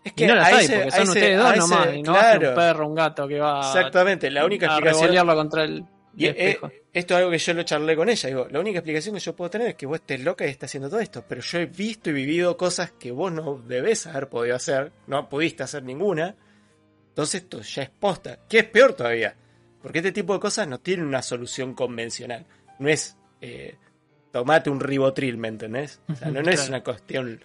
Es 0.04 0.12
y 0.14 0.16
que 0.16 0.28
no 0.28 0.36
las 0.36 0.47
hay, 0.47 0.66
ese- 0.66 0.76
porque 0.76 0.91
son 0.91 1.02
ese- 1.02 1.10
ustedes 1.12 1.38
dos 1.39 1.49
ese- 1.49 1.60
nomás, 1.60 1.93
y 1.93 2.02
no 2.04 2.12
claro. 2.14 2.49
un 2.49 2.56
perro, 2.56 2.88
un 2.88 2.95
gato 2.95 3.28
que 3.28 3.39
va 3.39 3.60
Exactamente, 3.60 4.32
la 4.32 4.45
única 4.45 4.66
a 4.68 4.80
explicación 4.80 5.28
contra 5.36 5.64
el 5.64 5.86
Y, 6.18 6.26
eh, 6.26 6.30
espejo. 6.30 6.72
esto 6.91 7.14
es 7.14 7.18
algo 7.20 7.32
que 7.32 7.38
yo 7.38 7.54
lo 7.54 7.64
charlé 7.64 7.95
con 7.95 8.10
ella. 8.10 8.28
Digo, 8.30 8.47
la 8.49 8.60
única 8.60 8.80
explicación 8.80 9.14
que 9.16 9.22
yo 9.22 9.36
puedo 9.36 9.49
tener 9.52 9.68
es 9.68 9.76
que 9.76 9.86
vos 9.86 9.95
estés 9.99 10.20
loca 10.22 10.45
y 10.45 10.49
estés 10.49 10.70
haciendo 10.70 10.89
todo 10.89 10.99
esto. 10.99 11.24
Pero 11.28 11.41
yo 11.41 11.60
he 11.60 11.66
visto 11.68 12.10
y 12.10 12.14
vivido 12.14 12.58
cosas 12.58 12.91
que 12.91 13.12
vos 13.12 13.32
no 13.32 13.62
debés 13.68 14.08
haber 14.08 14.28
podido 14.28 14.56
hacer. 14.56 14.91
No 15.08 15.30
pudiste 15.30 15.64
hacer 15.64 15.84
ninguna. 15.84 16.36
Entonces 17.10 17.43
esto 17.43 17.62
ya 17.62 17.84
es 17.84 17.89
posta. 17.91 18.39
Que 18.49 18.60
es 18.60 18.66
peor 18.66 18.93
todavía. 18.93 19.36
Porque 19.82 19.99
este 19.99 20.12
tipo 20.12 20.34
de 20.34 20.39
cosas 20.39 20.68
no 20.68 20.80
tienen 20.80 21.06
una 21.06 21.22
solución 21.22 21.74
convencional. 21.76 22.45
No 22.80 22.89
es 22.89 23.16
eh, 23.39 23.76
tomate 24.32 24.70
un 24.70 24.80
ribotril, 24.80 25.38
¿me 25.38 25.47
entendés? 25.47 25.99
O 26.10 26.16
sea, 26.16 26.30
no, 26.30 26.41
no 26.41 26.49
es 26.52 26.68
una 26.70 26.84
cuestión 26.84 27.39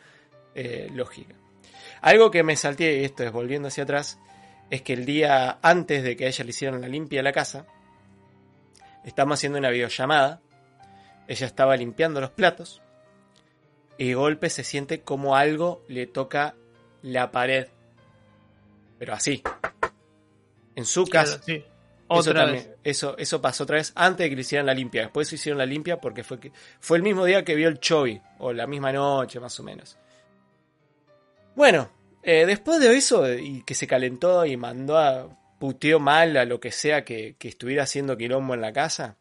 eh, 0.55 0.89
lógica. 0.95 1.35
Algo 2.01 2.31
que 2.31 2.43
me 2.43 2.57
salté, 2.57 2.99
y 3.01 3.05
esto 3.05 3.23
es 3.25 3.33
volviendo 3.33 3.69
hacia 3.69 3.85
atrás, 3.85 4.19
es 4.71 4.83
que 4.83 4.93
el 4.93 5.05
día 5.07 5.59
antes 5.63 6.03
de 6.03 6.17
que 6.17 6.25
a 6.27 6.29
ella 6.29 6.45
le 6.45 6.51
hicieran 6.51 6.81
la 6.81 6.89
limpia 6.89 7.19
de 7.21 7.23
la 7.25 7.33
casa, 7.33 7.67
estamos 9.05 9.39
haciendo 9.39 9.59
una 9.59 9.71
videollamada. 9.71 10.41
Ella 11.29 11.47
estaba 11.47 11.77
limpiando 11.77 12.21
los 12.21 12.31
platos. 12.31 12.83
Y 13.99 14.09
de 14.09 14.15
golpe 14.15 14.51
se 14.51 14.63
siente 14.63 15.01
como 15.01 15.37
algo 15.37 15.83
le 15.89 16.07
toca 16.07 16.55
la 17.03 17.31
pared. 17.31 17.69
Pero 18.99 19.15
así. 19.15 19.43
En 20.75 20.85
su 20.85 21.05
Claro, 21.05 21.31
casa. 21.31 21.43
Eso, 21.53 21.65
Otra 22.09 22.45
también- 22.45 22.65
vez. 22.65 22.77
eso, 22.85 23.17
eso 23.19 23.41
pasó 23.41 23.65
otra 23.65 23.77
vez 23.77 23.93
antes 23.97 24.25
de 24.25 24.31
que 24.31 24.37
le 24.37 24.43
hicieran 24.43 24.67
la 24.67 24.75
limpia. 24.75 25.03
Después 25.03 25.33
hicieron 25.33 25.59
la 25.59 25.67
limpia 25.67 26.01
porque 26.01 26.23
fue, 26.23 26.39
que, 26.39 26.53
fue 26.79 26.99
el 26.99 27.03
mismo 27.03 27.25
día 27.25 27.45
que 27.45 27.55
vio 27.57 27.69
el 27.69 27.81
Chovy. 27.81 28.21
O 28.39 28.53
la 28.53 28.67
misma 28.67 28.93
noche, 28.93 29.41
más 29.41 29.59
o 29.59 29.63
menos. 29.65 29.97
Bueno, 31.57 31.91
eh, 32.23 32.47
después 32.47 32.79
de 32.79 32.97
eso 32.97 33.29
y 33.33 33.63
que 33.65 33.75
se 33.75 33.87
calentó 33.89 34.45
y 34.47 34.57
mandó 34.57 34.97
a 34.99 35.29
puteó 35.59 35.99
mal 35.99 36.37
a 36.37 36.45
lo 36.45 36.61
que 36.61 36.71
sea 36.71 37.03
que, 37.05 37.35
que 37.39 37.49
estuviera 37.49 37.83
haciendo 37.85 38.17
quilombo 38.17 38.55
en 38.55 38.61
la 38.61 38.73
casa. 38.73 39.17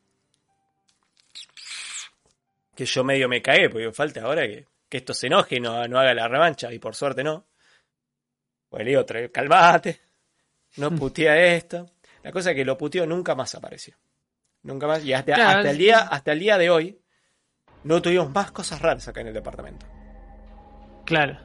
Que 2.75 2.85
yo 2.85 3.03
medio 3.05 3.29
me 3.29 3.41
cagué, 3.41 3.69
porque 3.69 3.91
falta 3.93 4.21
ahora 4.21 4.41
que, 4.45 4.67
que 4.89 4.97
esto 4.97 5.13
se 5.13 5.27
enoje 5.27 5.55
y 5.55 5.59
no, 5.61 5.87
no 5.87 5.97
haga 5.97 6.13
la 6.13 6.27
revancha. 6.27 6.71
Y 6.73 6.79
por 6.79 6.93
suerte 6.93 7.23
no. 7.23 7.45
Pues 8.69 8.83
le 8.83 8.89
digo, 8.91 9.05
"Tra- 9.05 9.31
calmate. 9.31 10.01
No 10.75 10.91
putea 10.91 11.37
esto. 11.55 11.89
La 12.21 12.33
cosa 12.33 12.49
es 12.51 12.55
que 12.57 12.65
lo 12.65 12.77
puteó 12.77 13.05
nunca 13.07 13.33
más 13.33 13.55
apareció. 13.55 13.95
Nunca 14.63 14.87
más. 14.87 15.05
Y 15.05 15.13
hasta, 15.13 15.35
Claro, 15.35 15.59
hasta 15.59 15.71
el 15.71 15.77
día, 15.77 15.99
hasta 15.99 16.31
el 16.33 16.39
día 16.39 16.57
de 16.57 16.69
hoy, 16.69 16.99
no 17.85 18.01
tuvimos 18.01 18.29
más 18.31 18.51
cosas 18.51 18.81
raras 18.81 19.07
acá 19.07 19.21
en 19.21 19.27
el 19.27 19.33
departamento. 19.33 19.85
Claro. 21.05 21.37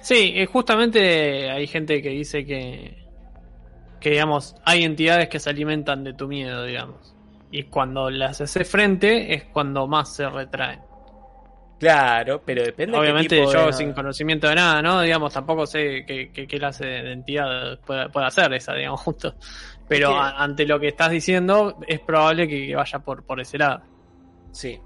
Sí, 0.00 0.32
eh, 0.36 0.46
justamente 0.46 1.50
hay 1.50 1.66
gente 1.66 2.02
que 2.02 2.10
dice 2.10 2.44
que, 2.44 2.96
que, 4.00 4.10
digamos, 4.10 4.54
hay 4.64 4.84
entidades 4.84 5.28
que 5.28 5.40
se 5.40 5.50
alimentan 5.50 6.04
de 6.04 6.14
tu 6.14 6.28
miedo, 6.28 6.64
digamos. 6.64 7.16
Y 7.50 7.64
cuando 7.64 8.10
las 8.10 8.40
haces 8.40 8.70
frente 8.70 9.34
es 9.34 9.44
cuando 9.52 9.86
más 9.88 10.14
se 10.14 10.28
retraen. 10.28 10.80
Claro, 11.78 12.42
pero 12.44 12.64
depende 12.64 12.96
de 12.96 13.00
qué 13.00 13.00
Obviamente 13.00 13.36
tipo 13.36 13.52
yo 13.52 13.66
de- 13.66 13.72
sin 13.72 13.92
conocimiento 13.92 14.48
de 14.48 14.56
nada, 14.56 14.82
¿no? 14.82 15.00
Digamos, 15.00 15.32
tampoco 15.32 15.64
sé 15.64 16.04
qué, 16.06 16.32
qué, 16.32 16.46
qué 16.46 16.58
clase 16.58 16.84
de 16.86 17.12
entidad 17.12 17.78
puede, 17.86 18.10
puede 18.10 18.26
hacer 18.26 18.52
esa, 18.52 18.74
digamos, 18.74 19.00
justo. 19.04 19.36
Pero 19.86 20.16
ante 20.20 20.66
lo 20.66 20.80
que 20.80 20.88
estás 20.88 21.10
diciendo, 21.10 21.76
es 21.86 22.00
probable 22.00 22.48
que 22.48 22.74
vaya 22.74 22.98
por, 22.98 23.24
por 23.24 23.40
ese 23.40 23.58
lado. 23.58 23.82
Sí. 24.50 24.80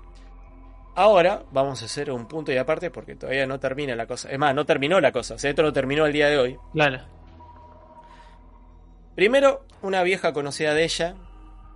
Ahora 0.95 1.43
vamos 1.51 1.81
a 1.83 1.87
hacer 1.87 2.11
un 2.11 2.27
punto 2.27 2.53
y 2.53 2.59
aparte 2.59 2.91
porque 2.91 3.17
todavía 3.17 3.47
no 3.47 3.59
termina 3.59 3.97
la 3.97 4.07
cosa. 4.07 4.31
Es 4.31 4.39
más, 4.39 4.55
no 4.55 4.67
terminó 4.67 5.01
la 5.01 5.11
cosa. 5.11 5.35
O 5.35 5.39
sea, 5.39 5.51
esto 5.51 5.63
no 5.63 5.73
terminó 5.73 6.05
el 6.05 6.13
día 6.13 6.29
de 6.29 6.39
hoy. 6.39 6.59
Claro. 6.73 7.01
Primero, 9.15 9.65
una 9.81 10.03
vieja 10.03 10.33
conocida 10.33 10.75
de 10.75 10.85
ella, 10.85 11.15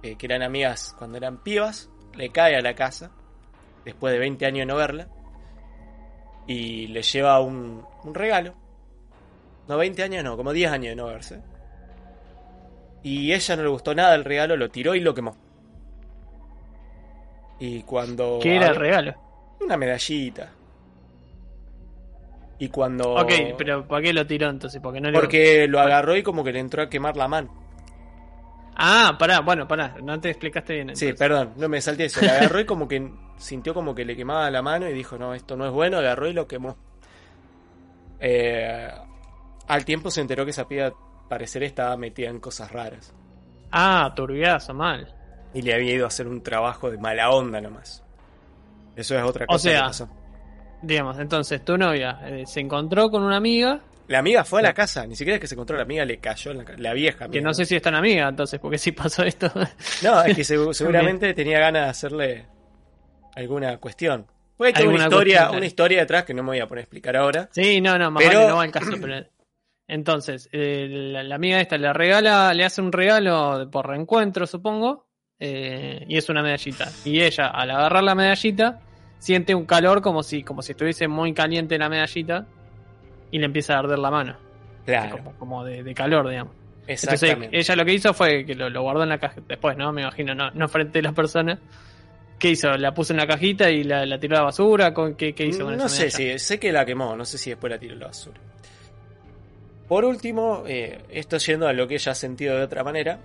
eh, 0.03 0.17
que 0.17 0.27
eran 0.27 0.43
amigas 0.43 0.95
cuando 0.99 1.17
eran 1.17 1.43
pibas, 1.43 1.91
le 2.15 2.31
cae 2.31 2.57
a 2.57 2.63
la 2.63 2.75
casa, 2.75 3.11
después 3.85 4.13
de 4.13 4.19
20 4.19 4.47
años 4.47 4.61
de 4.61 4.67
no 4.67 4.77
verla, 4.77 5.09
y 6.47 6.87
le 6.89 7.03
lleva 7.03 7.41
un, 7.41 7.85
un 8.05 8.15
regalo. 8.15 8.55
No, 9.69 9.77
20 9.79 10.03
años 10.03 10.25
no, 10.25 10.37
como 10.37 10.53
10 10.53 10.73
años 10.73 10.91
de 10.91 10.97
no 10.97 11.07
verse. 11.07 11.43
Y 13.03 13.33
ella 13.33 13.57
no 13.57 13.63
le 13.63 13.69
gustó 13.69 13.95
nada 13.95 14.15
el 14.15 14.25
regalo, 14.25 14.57
lo 14.57 14.69
tiró 14.71 14.95
y 14.95 15.01
lo 15.01 15.15
quemó. 15.15 15.37
Y 17.59 17.83
cuando... 17.83 18.39
¿Qué 18.43 18.57
era 18.57 18.69
el 18.69 18.77
regalo? 18.77 19.15
Una 19.61 19.77
medallita. 19.77 20.53
Y 22.59 22.69
cuando... 22.69 23.15
Ok, 23.15 23.33
pero 23.59 23.87
¿para 23.87 24.03
qué 24.03 24.13
lo 24.13 24.27
tiró 24.27 24.49
entonces? 24.49 24.81
Porque 24.83 25.01
no. 25.01 25.13
Porque 25.13 25.67
lo 25.69 25.81
agarró 25.81 26.17
y 26.17 26.23
como 26.23 26.43
que 26.43 26.53
le 26.53 26.61
entró 26.61 26.83
a 26.83 26.89
quemar 26.89 27.17
la 27.17 27.29
mano. 27.29 27.67
Ah, 28.77 29.17
pará, 29.19 29.41
bueno, 29.41 29.67
pará, 29.67 29.97
no 30.03 30.21
te 30.21 30.29
explicaste 30.29 30.75
bien. 30.75 30.97
Sí, 30.97 31.15
perdón, 31.15 31.55
no 31.57 31.69
me 31.69 31.81
salté 31.81 32.07
eso. 32.07 32.21
Le 32.21 32.31
agarró 32.31 32.61
y 32.61 32.67
como 32.67 32.87
que 32.87 33.11
sintió 33.39 33.73
como 33.73 33.95
que 33.95 34.05
le 34.05 34.17
quemaba 34.17 34.51
la 34.51 34.63
mano 34.63 34.89
y 34.89 34.93
dijo, 34.93 35.19
no, 35.19 35.35
esto 35.35 35.57
no 35.57 35.67
es 35.67 35.73
bueno, 35.73 35.99
agarró 35.99 36.29
y 36.29 36.35
lo 36.35 36.47
quemó. 36.47 36.77
Eh, 38.21 38.91
al 39.67 39.85
tiempo 39.85 40.11
se 40.11 40.21
enteró 40.21 40.45
que 40.45 40.51
esa 40.51 40.69
piba, 40.69 40.93
parecer, 41.29 41.63
estaba 41.63 41.97
metida 41.97 42.29
en 42.29 42.39
cosas 42.39 42.71
raras. 42.71 43.15
Ah, 43.73 44.13
turbiazo, 44.15 44.75
mal. 44.75 45.16
Y 45.55 45.63
le 45.63 45.75
había 45.75 45.95
ido 45.95 46.05
a 46.05 46.09
hacer 46.09 46.29
un 46.29 46.43
trabajo 46.43 46.91
de 46.91 46.99
mala 46.99 47.31
onda 47.31 47.61
nomás. 47.61 48.03
Eso 48.95 49.17
es 49.17 49.23
otra 49.23 49.47
cosa 49.47 49.59
sea, 49.59 49.81
que 49.81 49.87
pasó. 49.87 50.09
Digamos, 50.83 51.19
entonces 51.19 51.65
tu 51.65 51.77
novia 51.79 52.19
eh, 52.25 52.45
se 52.47 52.61
encontró 52.61 53.11
con 53.11 53.23
una 53.23 53.37
amiga, 53.37 53.81
La 54.09 54.19
amiga 54.21 54.45
fue 54.45 54.61
a 54.61 54.63
la 54.63 54.75
casa, 54.75 55.07
ni 55.07 55.17
siquiera 55.17 55.37
es 55.37 55.41
que 55.41 55.47
se 55.47 55.55
encontró 55.55 55.77
la 55.77 55.83
amiga, 55.83 56.05
le 56.05 56.19
cayó 56.19 56.51
en 56.53 56.59
la, 56.59 56.65
la 56.77 56.93
vieja. 56.93 57.19
que 57.21 57.25
amiga, 57.39 57.43
no 57.43 57.55
sé 57.55 57.65
si 57.67 57.75
es 57.77 57.83
tan 57.83 57.95
amiga, 57.95 58.29
entonces, 58.29 58.61
porque 58.61 58.79
si 58.79 58.93
pasó 58.93 59.23
esto. 59.25 59.51
No, 60.03 60.23
es 60.23 60.37
que 60.37 60.43
segu- 60.43 60.73
seguramente 60.75 61.33
tenía 61.35 61.59
ganas 61.59 61.85
de 61.85 61.89
hacerle 61.91 62.47
alguna 63.35 63.77
cuestión. 63.79 64.27
Puede 64.57 64.73
que 64.73 64.87
una 64.87 65.05
historia, 65.05 65.39
cuestión, 65.41 65.57
una 65.59 65.67
historia 65.67 65.99
detrás 66.01 66.25
que 66.25 66.35
no 66.35 66.43
me 66.43 66.51
voy 66.51 66.61
a 66.61 66.67
poner 66.67 66.81
a 66.81 66.85
explicar 66.85 67.17
ahora. 67.17 67.49
sí, 67.53 67.81
no, 67.81 67.99
no, 67.99 68.11
más 68.11 68.23
Pero- 68.23 68.39
vale, 68.41 68.51
no 68.51 68.57
va 68.57 68.63
al 68.63 68.71
caso. 68.73 68.91
Pero... 69.01 69.27
Entonces, 69.89 70.49
eh, 70.53 70.87
la, 70.91 71.23
la 71.23 71.35
amiga 71.37 71.61
esta 71.61 71.77
le 71.79 71.93
regala, 71.93 72.53
le 72.55 72.65
hace 72.65 72.81
un 72.83 72.91
regalo 72.93 73.69
por 73.71 73.87
reencuentro, 73.87 74.47
supongo, 74.47 75.06
eh, 75.39 76.05
y 76.09 76.17
es 76.17 76.29
una 76.29 76.43
medallita. 76.43 76.91
Y 77.05 77.21
ella, 77.21 77.49
al 77.49 77.71
agarrar 77.71 78.03
la 78.03 78.15
medallita, 78.15 78.81
siente 79.19 79.55
un 79.55 79.67
calor 79.67 80.03
como 80.03 80.23
si, 80.23 80.43
como 80.43 80.63
si 80.63 80.73
estuviese 80.73 81.09
muy 81.09 81.33
caliente 81.33 81.79
la 81.79 81.89
medallita, 81.89 82.47
y 83.31 83.39
le 83.39 83.47
empieza 83.47 83.75
a 83.75 83.81
arder 83.81 83.99
la 83.99 84.11
mano. 84.11 84.37
Claro, 84.85 85.17
Como, 85.17 85.33
como 85.39 85.65
de, 85.65 85.83
de 85.83 85.95
calor, 85.95 86.29
digamos. 86.29 86.55
Entonces 86.87 87.15
exactamente. 87.15 87.59
ella 87.59 87.77
lo 87.77 87.85
que 87.85 87.95
hizo 87.95 88.15
fue 88.15 88.45
que 88.45 88.55
lo, 88.55 88.71
lo 88.71 88.83
guardó 88.83 89.03
en 89.03 89.09
la 89.09 89.19
caja 89.19 89.41
después, 89.49 89.77
¿no? 89.77 89.93
Me 89.93 90.03
imagino, 90.03 90.35
no, 90.35 90.51
no 90.53 90.69
frente 90.69 91.01
a 91.01 91.03
las 91.03 91.15
personas. 91.15 91.59
¿Qué 92.39 92.51
hizo? 92.51 92.69
¿La 92.77 92.95
puso 92.95 93.13
en 93.13 93.17
la 93.17 93.27
cajita 93.27 93.71
y 93.71 93.83
la, 93.83 94.07
la 94.07 94.21
tiró 94.21 94.37
a 94.37 94.41
la 94.41 94.45
basura? 94.45 94.95
¿Con, 94.95 95.17
qué, 95.17 95.35
¿Qué 95.35 95.47
hizo 95.47 95.65
con 95.65 95.77
no 95.77 95.87
esa 95.87 95.89
sé, 95.89 96.11
sí, 96.11 96.39
sé 96.39 96.61
que 96.61 96.71
la 96.71 96.85
quemó, 96.85 97.17
no 97.17 97.25
sé 97.25 97.39
si 97.39 97.51
después 97.51 97.71
la 97.73 97.79
tiró 97.79 97.95
a 97.95 97.99
la 97.99 98.07
basura. 98.07 98.39
Por 99.89 100.05
último, 100.05 100.65
eh, 100.67 101.01
esto 101.11 101.39
yendo 101.39 101.67
a 101.67 101.73
lo 101.73 101.89
que 101.89 101.95
ella 101.95 102.13
ha 102.13 102.15
sentido 102.15 102.57
de 102.57 102.63
otra 102.63 102.85
manera, 102.85 103.19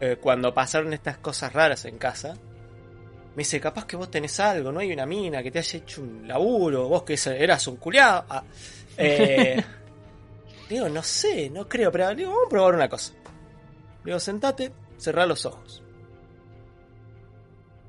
eh, 0.00 0.16
cuando 0.20 0.52
pasaron 0.52 0.92
estas 0.92 1.18
cosas 1.18 1.52
raras 1.52 1.84
en 1.84 1.98
casa, 1.98 2.34
me 3.34 3.42
dice, 3.42 3.60
capaz 3.60 3.86
que 3.86 3.96
vos 3.96 4.10
tenés 4.10 4.38
algo, 4.40 4.72
no 4.72 4.80
hay 4.80 4.92
una 4.92 5.06
mina 5.06 5.42
que 5.42 5.50
te 5.50 5.58
haya 5.58 5.78
hecho 5.78 6.02
un 6.02 6.26
laburo, 6.26 6.88
vos 6.88 7.02
que 7.02 7.18
eras 7.38 7.66
un 7.66 7.76
culiado. 7.76 8.24
Ah, 8.28 8.42
eh, 8.96 9.62
digo, 10.68 10.88
no 10.88 11.02
sé, 11.02 11.50
no 11.50 11.68
creo, 11.68 11.92
pero 11.92 12.14
digo, 12.14 12.30
vamos 12.30 12.46
a 12.46 12.50
probar 12.50 12.74
una 12.74 12.88
cosa. 12.88 13.12
Digo, 14.04 14.18
sentate, 14.18 14.72
cerrá 14.96 15.26
los 15.26 15.44
ojos. 15.44 15.82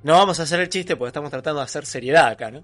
No 0.03 0.14
vamos 0.14 0.39
a 0.39 0.43
hacer 0.43 0.60
el 0.60 0.70
chiste 0.70 0.95
porque 0.95 1.10
estamos 1.10 1.30
tratando 1.30 1.60
de 1.60 1.66
hacer 1.66 1.86
seriedad 1.86 2.28
acá, 2.28 2.51
¿no? 2.51 2.64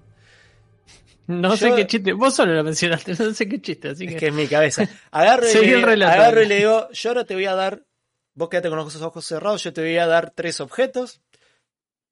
No 1.26 1.56
sé 1.56 1.74
qué 1.74 1.86
chiste. 1.86 2.12
Vos 2.12 2.34
solo 2.34 2.54
lo 2.54 2.64
mencionaste, 2.64 3.14
no 3.18 3.32
sé 3.32 3.48
qué 3.48 3.60
chiste. 3.60 3.90
Así 3.90 4.04
Es 4.04 4.12
que... 4.12 4.16
que 4.18 4.26
es 4.28 4.32
mi 4.34 4.46
cabeza. 4.46 4.86
Agarro 5.10 5.46
y, 5.48 5.66
le, 5.96 6.04
agarro 6.04 6.42
y 6.42 6.46
le 6.46 6.56
digo, 6.56 6.88
yo 6.90 7.10
ahora 7.10 7.24
te 7.24 7.34
voy 7.34 7.46
a 7.46 7.54
dar, 7.54 7.82
vos 8.34 8.48
quédate 8.48 8.68
con 8.68 8.78
los 8.78 9.00
ojos 9.00 9.24
cerrados, 9.24 9.62
yo 9.62 9.72
te 9.72 9.80
voy 9.80 9.98
a 9.98 10.06
dar 10.06 10.30
tres 10.30 10.60
objetos. 10.60 11.22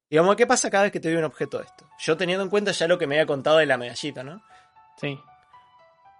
Y 0.09 0.17
vamos, 0.17 0.35
¿qué 0.35 0.45
pasa 0.45 0.69
cada 0.69 0.83
vez 0.83 0.91
que 0.91 0.99
te 0.99 1.09
doy 1.09 1.17
un 1.17 1.23
objeto 1.23 1.57
de 1.57 1.65
esto? 1.65 1.89
Yo 1.99 2.17
teniendo 2.17 2.43
en 2.43 2.49
cuenta 2.49 2.71
ya 2.71 2.87
lo 2.87 2.97
que 2.97 3.07
me 3.07 3.15
había 3.15 3.25
contado 3.25 3.57
de 3.57 3.65
la 3.65 3.77
medallita, 3.77 4.23
¿no? 4.23 4.43
Sí. 4.99 5.19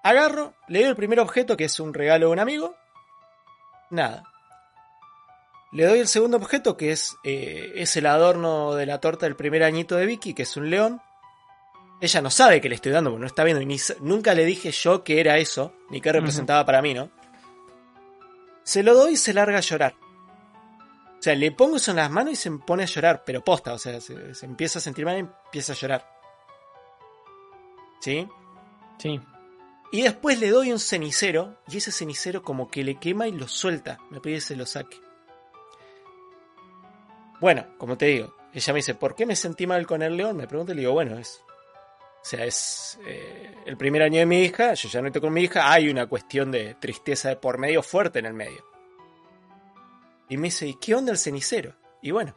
Agarro, 0.04 0.56
le 0.68 0.80
doy 0.80 0.90
el 0.90 0.96
primer 0.96 1.20
objeto, 1.20 1.56
que 1.56 1.66
es 1.66 1.80
un 1.80 1.94
regalo 1.94 2.28
de 2.28 2.32
un 2.34 2.40
amigo. 2.40 2.76
Nada. 3.90 4.24
Le 5.72 5.86
doy 5.86 6.00
el 6.00 6.08
segundo 6.08 6.38
objeto, 6.38 6.76
que 6.76 6.92
es, 6.92 7.16
eh, 7.24 7.72
es 7.76 7.96
el 7.96 8.06
adorno 8.06 8.76
de 8.76 8.86
la 8.86 9.00
torta 9.00 9.26
del 9.26 9.36
primer 9.36 9.64
añito 9.64 9.96
de 9.96 10.06
Vicky, 10.06 10.34
que 10.34 10.44
es 10.44 10.58
un 10.58 10.70
león. 10.70 11.02
Ella 12.02 12.22
no 12.22 12.30
sabe 12.30 12.60
que 12.60 12.70
le 12.70 12.76
estoy 12.76 12.92
dando, 12.92 13.12
porque 13.12 13.22
no 13.22 13.28
está 13.28 13.44
viendo. 13.44 13.62
y 13.62 13.66
ni 13.66 13.78
nunca 14.02 14.34
le 14.34 14.46
dije 14.46 14.72
yo 14.72 15.04
que 15.04 15.20
era 15.20 15.38
eso, 15.38 15.74
ni 15.90 16.02
qué 16.02 16.12
representaba 16.12 16.66
para 16.66 16.82
mí, 16.82 16.94
¿no? 16.94 17.10
Se 18.64 18.84
lo 18.84 18.94
doy 18.94 19.14
y 19.14 19.18
se 19.18 19.34
larga 19.34 19.58
a 19.58 19.62
llorar. 19.62 19.96
O 21.20 21.22
sea, 21.24 21.36
le 21.36 21.52
pongo 21.52 21.78
eso 21.78 21.92
en 21.92 21.98
las 21.98 22.12
manos 22.12 22.34
y 22.34 22.36
se 22.36 22.52
pone 22.52 22.84
a 22.84 22.88
llorar, 22.88 23.24
pero 23.26 23.44
posta, 23.44 23.74
o 23.74 23.78
sea, 23.78 24.02
se, 24.02 24.36
se 24.36 24.46
empieza 24.46 24.80
a 24.80 24.82
sentir 24.82 25.06
mal 25.06 25.16
y 25.16 25.20
empieza 25.20 25.74
a 25.74 25.76
llorar. 25.76 26.06
¿Sí? 28.02 28.28
Sí. 28.98 29.20
Y 29.94 30.02
después 30.02 30.40
le 30.40 30.50
doy 30.50 30.72
un 30.72 30.80
cenicero 30.80 31.60
y 31.70 31.78
ese 31.78 31.92
cenicero 31.92 32.42
como 32.42 32.70
que 32.70 32.84
le 32.84 33.00
quema 33.00 33.28
y 33.28 33.32
lo 33.32 33.48
suelta. 33.48 34.00
Me 34.10 34.20
pide 34.20 34.36
que 34.36 34.42
se 34.42 34.56
lo 34.56 34.66
saque. 34.66 35.00
Bueno, 37.40 37.68
como 37.78 37.98
te 37.98 38.08
digo, 38.08 38.36
ella 38.54 38.74
me 38.74 38.80
dice, 38.80 38.96
¿por 38.96 39.16
qué 39.16 39.26
me 39.26 39.36
sentí 39.36 39.68
mal 39.68 39.86
con 39.86 40.02
el 40.02 40.18
león? 40.18 40.36
Me 40.36 40.48
pregunta 40.48 40.72
y 40.74 40.76
le 40.76 40.82
digo, 40.82 40.94
bueno, 40.94 41.18
es... 41.18 41.44
O 42.24 42.26
sea, 42.26 42.46
es 42.46 42.98
eh, 43.06 43.54
el 43.66 43.76
primer 43.76 44.02
año 44.02 44.20
de 44.20 44.26
mi 44.26 44.44
hija, 44.44 44.76
yo 44.76 44.88
ya 44.88 45.02
no 45.02 45.08
estoy 45.08 45.22
con 45.22 45.34
mi 45.34 45.42
hija, 45.42 45.70
hay 45.70 45.90
una 45.90 46.08
cuestión 46.08 46.52
de 46.52 46.76
tristeza 46.76 47.28
de 47.28 47.36
por 47.36 47.58
medio 47.58 47.84
fuerte 47.84 48.20
en 48.20 48.26
el 48.26 48.34
medio. 48.34 48.66
Y 50.30 50.38
me 50.38 50.44
dice, 50.48 50.66
¿y 50.66 50.76
qué 50.76 50.96
onda 50.96 51.12
el 51.12 51.18
cenicero? 51.18 51.76
Y 52.02 52.12
bueno, 52.12 52.34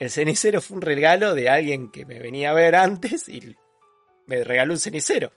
el 0.00 0.10
cenicero 0.10 0.60
fue 0.60 0.78
un 0.78 0.82
regalo 0.82 1.32
de 1.36 1.48
alguien 1.48 1.92
que 1.92 2.04
me 2.04 2.18
venía 2.18 2.50
a 2.50 2.54
ver 2.54 2.74
antes 2.74 3.28
y 3.28 3.56
me 4.26 4.42
regaló 4.42 4.72
un 4.72 4.80
cenicero. 4.80 5.30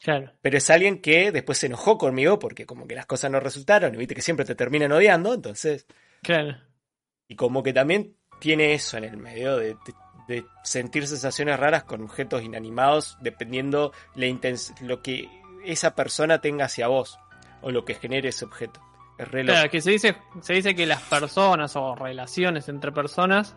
Claro. 0.00 0.32
Pero 0.40 0.56
es 0.58 0.70
alguien 0.70 1.00
que 1.02 1.30
después 1.30 1.58
se 1.58 1.66
enojó 1.66 1.98
conmigo 1.98 2.38
porque 2.38 2.64
como 2.64 2.86
que 2.86 2.94
las 2.94 3.06
cosas 3.06 3.30
no 3.30 3.38
resultaron 3.38 3.94
y 3.94 3.98
viste 3.98 4.14
que 4.14 4.22
siempre 4.22 4.46
te 4.46 4.54
terminan 4.54 4.92
odiando, 4.92 5.34
entonces... 5.34 5.86
Claro. 6.22 6.58
Y 7.28 7.36
como 7.36 7.62
que 7.62 7.72
también 7.74 8.16
tiene 8.40 8.72
eso 8.74 8.96
en 8.96 9.04
el 9.04 9.16
medio 9.18 9.56
de, 9.56 9.68
de- 9.68 10.03
de 10.28 10.46
sentir 10.62 11.06
sensaciones 11.06 11.58
raras 11.58 11.84
con 11.84 12.02
objetos 12.02 12.42
inanimados 12.42 13.16
dependiendo 13.20 13.92
la 14.14 14.26
lo 14.80 15.02
que 15.02 15.28
esa 15.64 15.94
persona 15.94 16.40
tenga 16.40 16.66
hacia 16.66 16.88
vos 16.88 17.18
o 17.62 17.70
lo 17.70 17.84
que 17.84 17.94
genere 17.94 18.28
ese 18.28 18.44
objeto. 18.44 18.80
Es 19.18 19.28
re 19.28 19.44
loco. 19.44 19.54
Claro, 19.54 19.70
que 19.70 19.80
se 19.80 19.90
dice, 19.92 20.16
se 20.40 20.54
dice 20.54 20.74
que 20.74 20.86
las 20.86 21.02
personas 21.02 21.76
o 21.76 21.94
relaciones 21.94 22.68
entre 22.68 22.92
personas 22.92 23.56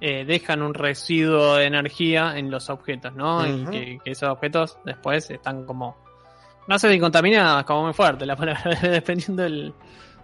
eh, 0.00 0.24
dejan 0.24 0.62
un 0.62 0.74
residuo 0.74 1.56
de 1.56 1.64
energía 1.64 2.36
en 2.36 2.50
los 2.50 2.68
objetos, 2.68 3.14
¿no? 3.14 3.46
Y 3.46 3.64
que, 3.64 3.98
que 4.04 4.10
esos 4.10 4.28
objetos 4.28 4.78
después 4.84 5.30
están 5.30 5.64
como. 5.64 5.96
No 6.68 6.78
sé 6.78 6.92
si 6.92 7.00
contaminadas, 7.00 7.64
como 7.64 7.84
muy 7.84 7.94
fuerte 7.94 8.26
la 8.26 8.36
palabra, 8.36 8.78
dependiendo 8.82 9.42
del. 9.42 9.74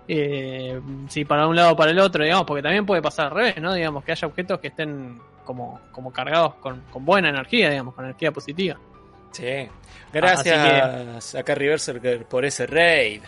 eh, 0.06 0.80
si 1.08 1.24
para 1.24 1.46
un 1.46 1.56
lado 1.56 1.72
o 1.72 1.76
para 1.76 1.90
el 1.90 1.98
otro, 1.98 2.22
digamos, 2.22 2.44
porque 2.44 2.62
también 2.62 2.84
puede 2.84 3.00
pasar 3.00 3.26
al 3.26 3.32
revés, 3.32 3.62
¿no? 3.62 3.72
Digamos, 3.72 4.04
que 4.04 4.12
haya 4.12 4.28
objetos 4.28 4.60
que 4.60 4.68
estén 4.68 5.18
como, 5.44 5.80
como 5.92 6.12
cargados 6.12 6.54
con, 6.56 6.82
con 6.92 7.04
buena 7.04 7.28
energía, 7.30 7.70
digamos, 7.70 7.94
con 7.94 8.04
energía 8.04 8.32
positiva. 8.32 8.78
Sí. 9.32 9.68
Gracias 10.12 10.58
Así 11.16 11.36
a 11.38 11.42
Carrie 11.42 11.68
Berserker 11.70 12.24
por 12.26 12.44
ese 12.44 12.66
raid. 12.66 13.22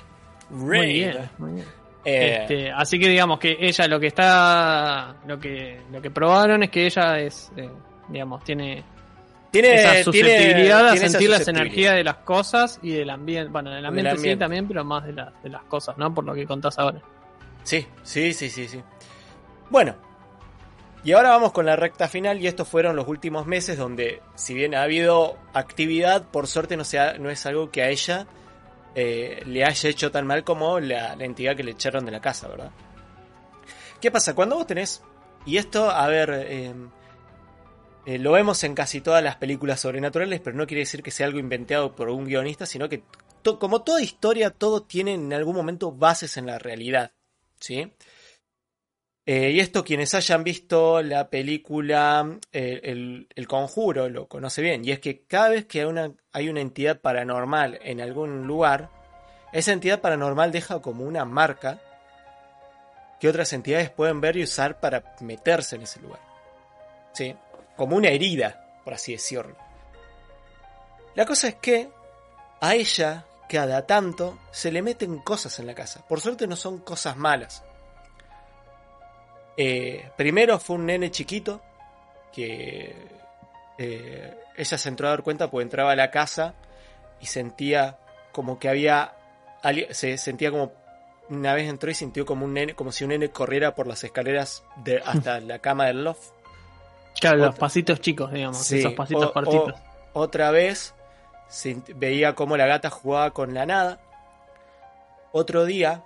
Muy 0.51 0.87
bien, 0.93 1.31
muy 1.39 1.53
bien. 1.53 1.67
Eh, 2.05 2.39
Este, 2.43 2.71
así 2.71 2.99
que 2.99 3.09
digamos 3.09 3.39
que 3.39 3.57
ella 3.59 3.89
lo 3.89 3.99
que 3.99 4.09
está, 4.09 5.17
lo 5.27 5.39
que, 5.41 5.81
lo 5.91 6.03
que 6.03 6.11
probaron 6.11 6.63
es 6.63 6.71
que 6.71 6.85
ella 6.85 7.19
es, 7.19 7.51
eh, 7.57 7.71
digamos, 8.09 8.45
tiene 8.45 8.85
tiene 9.51 9.75
esa 9.77 9.91
tiene- 9.91 10.05
susceptibilidad 10.05 10.89
a 10.89 10.93
tiene 10.93 11.09
sentir 11.09 11.31
las 11.31 11.49
energías 11.49 11.95
de 11.95 12.05
las 12.05 12.17
cosas 12.17 12.79
y 12.83 12.91
del 12.93 13.09
ambiente, 13.09 13.51
bueno, 13.51 13.71
del 13.71 13.87
ambiente, 13.87 14.11
sí 14.11 14.17
ambiente. 14.17 14.41
también, 14.45 14.69
pero 14.69 14.85
más 14.85 15.05
de, 15.07 15.13
la- 15.15 15.33
de 15.43 15.49
las 15.49 15.63
cosas, 15.65 15.97
¿no? 15.97 16.13
Por 16.13 16.25
lo 16.25 16.35
que 16.35 16.45
contás 16.47 16.79
ahora. 16.79 17.01
Sí, 17.63 17.87
sí, 18.03 18.35
sí, 18.35 18.51
sí, 18.51 18.69
sí. 18.69 18.83
Bueno, 19.71 19.95
y 21.05 21.13
ahora 21.13 21.31
vamos 21.31 21.53
con 21.53 21.67
la 21.67 21.77
recta 21.77 22.09
final 22.09 22.41
y 22.41 22.47
estos 22.47 22.67
fueron 22.67 22.97
los 22.97 23.07
últimos 23.07 23.47
meses 23.47 23.77
donde, 23.77 24.23
si 24.37 24.55
bien 24.55 24.75
ha 24.75 24.83
habido 24.83 25.37
actividad, 25.53 26.23
por 26.31 26.47
suerte 26.47 26.79
no, 26.79 26.85
sea, 26.85 27.19
no 27.19 27.29
es 27.29 27.45
algo 27.45 27.71
que 27.71 27.83
a 27.83 27.91
ella 27.91 28.27
eh, 28.95 29.43
le 29.45 29.65
haya 29.65 29.91
hecho 29.91 30.11
tan 30.11 30.27
mal 30.27 30.45
como 30.45 30.81
la, 30.81 31.13
entidad 31.15 31.57
que 31.57 31.63
le 31.63 31.73
echaron 31.73 32.07
de 32.07 32.13
la 32.13 32.23
casa, 32.23 32.49
¿verdad? 32.49 32.71
¿Qué 34.01 34.11
pasa? 34.11 34.35
Cuando 34.35 34.57
vos 34.57 34.67
tenés, 34.67 35.03
y 35.45 35.59
esto, 35.59 35.91
a 35.91 36.07
ver, 36.09 36.31
eh, 36.33 36.73
eh, 38.07 38.19
lo 38.19 38.33
vemos 38.33 38.65
en 38.65 38.75
casi 38.75 39.03
todas 39.03 39.23
las 39.23 39.37
películas 39.37 39.81
sobrenaturales, 39.81 40.41
pero 40.41 40.57
no 40.57 40.67
quiere 40.67 40.81
decir 40.81 41.03
que 41.03 41.11
sea 41.11 41.27
algo 41.27 41.39
inventado 41.39 41.95
por 41.95 42.09
un 42.09 42.25
guionista, 42.25 42.65
sino 42.65 42.89
que, 42.89 43.03
como 43.59 43.83
toda 43.83 44.01
historia, 44.01 44.49
todo 44.51 44.83
tiene 44.83 45.13
en 45.13 45.33
algún 45.35 45.55
momento 45.55 45.93
bases 45.93 46.39
en 46.39 46.47
la 46.47 46.59
realidad. 46.59 47.13
¿sí? 47.59 47.93
Eh, 49.27 49.53
y 49.53 49.61
esto 49.61 49.85
quienes 49.85 50.15
hayan 50.15 50.45
visto 50.45 51.03
la 51.03 51.31
película 51.31 52.39
eh, 52.53 52.81
el, 52.85 53.27
El 53.35 53.49
Conjuro 53.49 54.09
lo 54.09 54.29
conoce 54.29 54.61
bien. 54.61 54.85
Y 54.85 54.91
es 54.91 55.01
que 55.01 55.23
cada 55.23 55.49
vez 55.49 55.65
que 55.65 55.81
hay 55.81 55.87
una, 55.87 56.13
hay 56.33 56.49
una 56.49 56.61
entidad 56.61 57.01
paranormal 57.01 57.79
en 57.83 58.01
algún 58.01 58.47
lugar, 58.47 58.91
esa 59.53 59.73
entidad 59.73 60.01
paranormal 60.01 60.53
deja 60.53 60.83
como 60.83 61.05
una 61.05 61.25
marca 61.25 61.81
que 63.19 63.29
otras 63.29 63.53
entidades 63.55 63.89
pueden 63.89 64.21
ver 64.21 64.37
y 64.37 64.43
usar 64.43 64.81
para 64.81 65.17
meterse 65.21 65.77
en 65.77 65.83
ese 65.83 66.01
lugar. 66.01 66.21
¿Sí? 67.13 67.35
Como 67.77 67.97
una 67.97 68.09
herida, 68.09 68.81
por 68.85 68.93
así 68.93 69.13
decirlo. 69.13 69.57
La 71.15 71.25
cosa 71.25 71.49
es 71.49 71.55
que 71.55 71.89
a 72.61 72.75
ella, 72.75 73.25
cada 73.49 73.87
tanto, 73.87 74.39
se 74.51 74.71
le 74.71 74.83
meten 74.83 75.19
cosas 75.21 75.59
en 75.61 75.67
la 75.67 75.75
casa. 75.75 76.05
Por 76.07 76.21
suerte 76.21 76.47
no 76.47 76.57
son 76.57 76.79
cosas 76.79 77.17
malas. 77.17 77.63
Eh, 79.57 80.11
primero 80.17 80.59
fue 80.59 80.77
un 80.77 80.87
nene 80.87 81.11
chiquito 81.11 81.61
que 82.33 82.95
eh, 83.79 84.37
ella 84.57 84.79
se 84.79 84.89
entró 84.89 85.07
a 85.07 85.11
dar 85.11 85.23
cuenta 85.23 85.51
porque 85.51 85.63
entraba 85.63 85.93
a 85.93 85.97
la 85.97 86.11
casa 86.11 86.55
y 87.21 87.27
sentía 87.27 87.99
como 88.33 88.59
que 88.59 88.69
había 88.69 89.15
se 89.91 90.19
sentía 90.19 90.51
como 90.51 90.73
una 91.31 91.55
vez 91.55 91.69
entró 91.71 91.91
y 91.91 91.95
sintió 91.95 92.27
como 92.27 92.45
un 92.45 92.53
nene 92.53 92.75
como 92.75 92.93
si 92.93 93.05
un 93.05 93.11
nene 93.11 93.31
corriera 93.31 93.75
por 93.75 93.87
las 93.87 94.03
escaleras 94.05 94.63
de, 94.77 94.99
hasta 95.05 95.41
la 95.41 95.59
cama 95.61 95.87
del 95.87 96.05
loft 96.05 96.33
Claro, 97.21 97.39
los 97.39 97.55
pasitos 97.55 98.01
chicos, 98.01 98.33
digamos, 98.33 98.59
Sí, 98.59 98.81
esos 98.81 98.93
pasitos 98.95 99.27
o- 99.27 99.33
cortitos. 99.33 99.75
o- 100.13 100.21
otra 100.21 100.51
vez 100.51 100.95
veía 101.95 102.35
cómo 102.35 102.57
la 102.57 102.67
gata 102.67 102.91
jugaba 102.91 103.31
con 103.31 103.55
la 103.55 103.65
nada. 103.67 104.01
Otro 105.33 105.65
día 105.65 106.03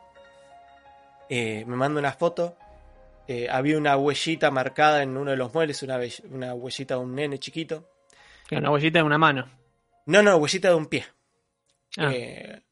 eh, 1.31 1.65
me 1.67 1.77
manda 1.77 1.99
una 1.99 2.13
foto. 2.13 2.57
Eh, 3.29 3.47
había 3.51 3.77
una 3.77 3.95
huellita 3.99 4.51
marcada 4.51 5.03
en 5.03 5.15
uno 5.19 5.31
de 5.31 5.37
los 5.37 5.53
muebles, 5.53 5.83
una, 5.83 6.01
una 6.31 6.55
huellita 6.55 6.95
de 6.95 7.01
un 7.01 7.15
nene 7.15 7.39
chiquito. 7.39 7.91
Una 8.51 8.71
huellita 8.71 9.01
de 9.01 9.05
una 9.05 9.19
mano. 9.19 9.51
No, 10.07 10.23
no, 10.23 10.37
huellita 10.39 10.71
de 10.71 10.75
un 10.75 10.87
pie. 10.87 11.05
Ah, 11.99 12.11
Eh, 12.11 12.63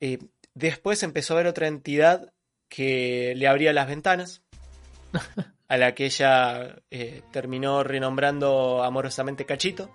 eh, 0.00 0.18
después 0.54 1.02
empezó 1.02 1.34
a 1.34 1.36
ver 1.36 1.46
otra 1.46 1.68
entidad 1.68 2.32
que 2.70 3.34
le 3.36 3.46
abría 3.46 3.74
las 3.74 3.88
ventanas, 3.88 4.42
a 5.68 5.76
la 5.76 5.94
que 5.94 6.06
ella 6.06 6.76
eh, 6.90 7.20
terminó 7.30 7.84
renombrando 7.84 8.82
amorosamente 8.82 9.44
Cachito. 9.44 9.90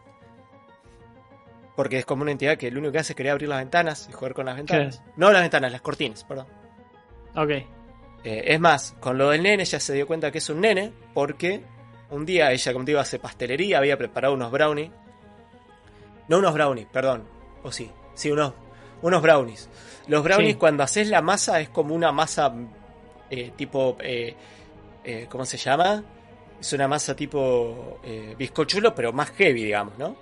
Porque 1.76 1.97
es 1.97 2.06
como 2.06 2.22
una 2.22 2.32
entidad 2.32 2.58
que 2.58 2.70
lo 2.70 2.78
único 2.78 2.91
que 2.91 3.00
hace 3.00 3.14
es 3.14 3.18
querer 3.18 3.32
abrir 3.32 3.50
las 3.50 3.60
ventanas 3.60 4.08
y 4.08 4.14
jugar 4.14 4.36
con 4.36 4.45
las 4.45 4.58
ventanas. 4.58 5.02
No 5.16 5.32
las 5.32 5.41
ventanas, 5.41 5.72
las 5.72 5.82
cortinas, 5.82 6.24
perdón. 6.26 6.59
Ok. 7.36 7.50
Eh, 7.50 8.44
es 8.48 8.60
más, 8.60 8.96
con 9.00 9.18
lo 9.18 9.30
del 9.30 9.44
nene 9.44 9.64
ella 9.64 9.80
se 9.80 9.94
dio 9.94 10.06
cuenta 10.06 10.32
que 10.32 10.40
es 10.40 10.50
un 10.50 10.60
nene 10.62 10.92
porque 11.14 11.62
un 12.12 12.26
día 12.26 12.52
ella, 12.52 12.74
como 12.74 12.84
te 12.86 12.92
digo, 12.92 13.00
hace 13.00 13.18
pastelería, 13.20 13.78
había 13.78 13.98
preparado 13.98 14.34
unos 14.34 14.52
brownies. 14.52 14.92
No 16.28 16.38
unos 16.40 16.54
brownies, 16.54 16.88
perdón. 16.92 17.24
O 17.64 17.72
sí, 17.72 17.90
sí, 18.14 18.30
unos, 18.32 18.54
unos 19.02 19.22
brownies. 19.22 19.70
Los 20.08 20.24
brownies 20.24 20.54
Sí. 20.54 20.60
cuando 20.60 20.84
haces 20.84 21.08
la 21.10 21.22
masa 21.22 21.60
es 21.62 21.70
como 21.70 21.94
una 21.96 22.12
masa 22.12 22.54
eh, 23.30 23.52
tipo... 23.56 23.98
eh, 24.02 24.36
eh, 25.04 25.28
¿Cómo 25.30 25.46
se 25.46 25.58
llama? 25.58 26.04
Es 26.60 26.74
una 26.74 26.88
masa 26.88 27.16
tipo 27.16 28.00
bizcochuelo, 28.38 28.94
pero 28.94 29.14
más 29.14 29.30
heavy, 29.32 29.64
digamos, 29.64 29.98
¿no? 29.98 30.16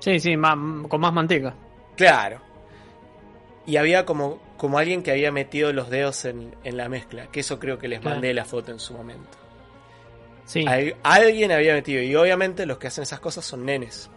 Sí, 0.00 0.20
sí, 0.20 0.36
más- 0.36 0.86
con 0.88 1.00
más 1.00 1.12
manteca. 1.12 1.54
Claro. 1.96 2.40
Y 3.66 3.76
había 3.76 4.04
como, 4.04 4.38
como 4.60 4.78
alguien 4.78 5.02
que 5.02 5.10
había 5.10 5.32
metido 5.32 5.72
los 5.72 5.88
dedos 5.88 6.26
en, 6.26 6.54
en 6.64 6.76
la 6.76 6.90
mezcla, 6.90 7.28
que 7.28 7.40
eso 7.40 7.58
creo 7.58 7.78
que 7.78 7.88
les 7.88 8.00
Claro. 8.00 8.16
mandé 8.16 8.34
la 8.34 8.44
foto 8.44 8.70
en 8.72 8.78
su 8.78 8.92
momento. 8.92 9.38
Sí. 10.44 10.66
Al- 10.66 10.96
alguien 11.02 11.50
había 11.50 11.72
metido, 11.72 12.02
y 12.02 12.14
obviamente 12.14 12.66
los 12.66 12.76
que 12.76 12.88
hacen 12.88 13.02
esas 13.04 13.20
cosas 13.20 13.42
son 13.42 13.64
nenes. 13.64 14.10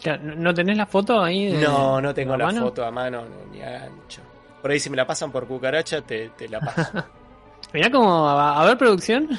Claro, 0.00 0.22
¿no- 0.22 0.34
¿No 0.36 0.54
tenés 0.54 0.76
la 0.76 0.86
foto 0.86 1.20
ahí? 1.20 1.46
de- 1.50 1.58
No, 1.58 2.00
no 2.00 2.14
tengo 2.14 2.36
la 2.36 2.46
mano? 2.46 2.60
foto 2.62 2.84
a 2.84 2.92
mano 2.92 3.22
no, 3.24 3.44
ni 3.52 3.60
a 3.60 3.70
gancho. 3.70 4.20
Por 4.60 4.70
ahí 4.70 4.78
si 4.78 4.88
me 4.88 4.96
la 4.96 5.04
pasan 5.04 5.32
por 5.32 5.48
cucaracha, 5.48 6.00
te, 6.02 6.28
te 6.28 6.48
la 6.48 6.60
paso. 6.60 6.92
Mirá 7.72 7.90
como, 7.90 8.28
a, 8.28 8.62
a 8.62 8.64
ver 8.66 8.78
producción. 8.78 9.28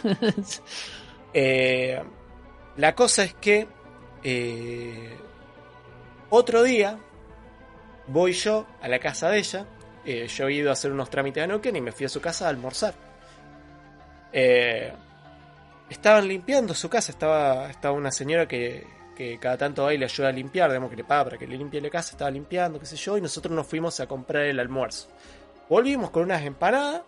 Eh, 1.34 2.00
la 2.78 2.94
cosa 2.94 3.24
es 3.24 3.34
que 3.34 3.68
eh, 4.24 5.18
otro 6.30 6.62
día 6.64 7.00
voy 8.08 8.34
yo 8.34 8.68
a 8.82 8.88
la 8.88 9.00
casa 9.00 9.30
de 9.30 9.40
ella. 9.40 9.66
Eh, 10.06 10.28
yo 10.28 10.48
he 10.48 10.54
ido 10.54 10.70
a 10.70 10.74
hacer 10.74 10.92
unos 10.92 11.10
trámites 11.10 11.44
a 11.44 11.48
Neuquén 11.48 11.76
y 11.76 11.82
me 11.82 11.92
fui 11.92 12.06
a 12.06 12.10
su 12.10 12.20
casa 12.20 12.46
a 12.46 12.50
almorzar. 12.50 12.94
Eh, 14.32 14.92
estaban 15.90 16.28
limpiando 16.28 16.74
su 16.74 16.90
casa. 16.90 17.12
Estaba, 17.12 17.70
estaba 17.70 17.96
una 17.96 18.12
señora 18.12 18.48
que, 18.48 18.86
que 19.16 19.38
cada 19.40 19.58
tanto 19.58 19.84
va 19.84 19.94
y 19.94 19.98
le 19.98 20.06
ayuda 20.06 20.30
a 20.30 20.32
limpiar. 20.32 20.70
Digamos 20.70 20.90
que 20.90 20.98
le 20.98 21.04
paga 21.04 21.26
para 21.26 21.38
que 21.38 21.48
le 21.48 21.58
limpie 21.58 21.80
la 21.80 21.90
casa. 21.90 22.12
Estaba 22.12 22.32
limpiando, 22.32 22.80
qué 22.80 22.86
sé 22.86 22.98
yo. 22.98 23.18
Y 23.18 23.22
nosotros 23.22 23.54
nos 23.54 23.68
fuimos 23.68 24.00
a 24.00 24.08
comprar 24.08 24.44
el 24.44 24.60
almuerzo. 24.60 25.08
Volvimos 25.70 26.10
con 26.10 26.24
unas 26.24 26.44
empanadas. 26.44 27.04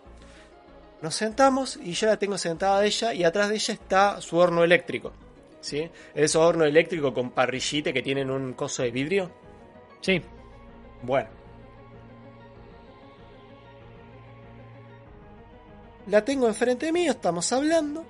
Nos 1.02 1.14
sentamos 1.14 1.76
y 1.76 1.92
yo 1.92 2.06
la 2.06 2.18
tengo 2.18 2.38
sentada 2.38 2.78
a 2.78 2.86
ella 2.86 3.12
y 3.12 3.22
atrás 3.22 3.50
de 3.50 3.56
ella 3.56 3.74
está 3.74 4.20
su 4.22 4.38
horno 4.38 4.64
eléctrico. 4.64 5.12
¿Sí? 5.60 5.90
Esos 6.14 6.42
hornos 6.42 6.68
eléctricos 6.68 7.12
con 7.12 7.32
parrillite 7.32 7.92
que 7.92 8.02
tienen 8.02 8.30
un 8.30 8.54
coso 8.54 8.82
de 8.82 8.90
vidrio. 8.90 9.30
sí. 10.00 10.22
Bueno. 11.02 11.35
La 16.06 16.24
tengo 16.24 16.46
enfrente 16.46 16.92
mío, 16.92 17.12
estamos 17.12 17.52
hablando. 17.52 18.04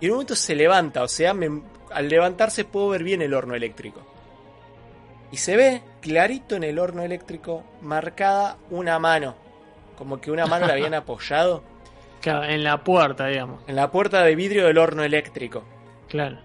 Y 0.00 0.06
en 0.06 0.12
un 0.12 0.16
momento 0.18 0.36
se 0.36 0.54
levanta, 0.54 1.02
o 1.02 1.08
sea, 1.08 1.34
me- 1.34 1.62
al 1.92 2.08
levantarse 2.08 2.64
puedo 2.64 2.88
ver 2.90 3.02
bien 3.02 3.22
el 3.22 3.34
horno 3.34 3.54
eléctrico. 3.54 4.00
Y 5.30 5.36
se 5.38 5.56
ve 5.56 5.82
clarito 6.00 6.56
en 6.56 6.64
el 6.64 6.78
horno 6.78 7.02
eléctrico 7.02 7.64
marcada 7.80 8.56
una 8.70 8.98
mano. 8.98 9.34
Como 9.96 10.20
que 10.20 10.30
una 10.30 10.46
mano 10.46 10.66
la 10.66 10.74
habían 10.74 10.94
apoyado 10.94 11.62
Claro, 12.20 12.44
en 12.44 12.62
la 12.64 12.82
puerta, 12.84 13.26
digamos. 13.26 13.62
en 13.66 13.76
la 13.76 13.90
puerta 13.90 14.22
de 14.22 14.34
vidrio 14.36 14.66
del 14.66 14.78
horno 14.78 15.02
eléctrico. 15.02 15.64
Claro. 16.08 16.38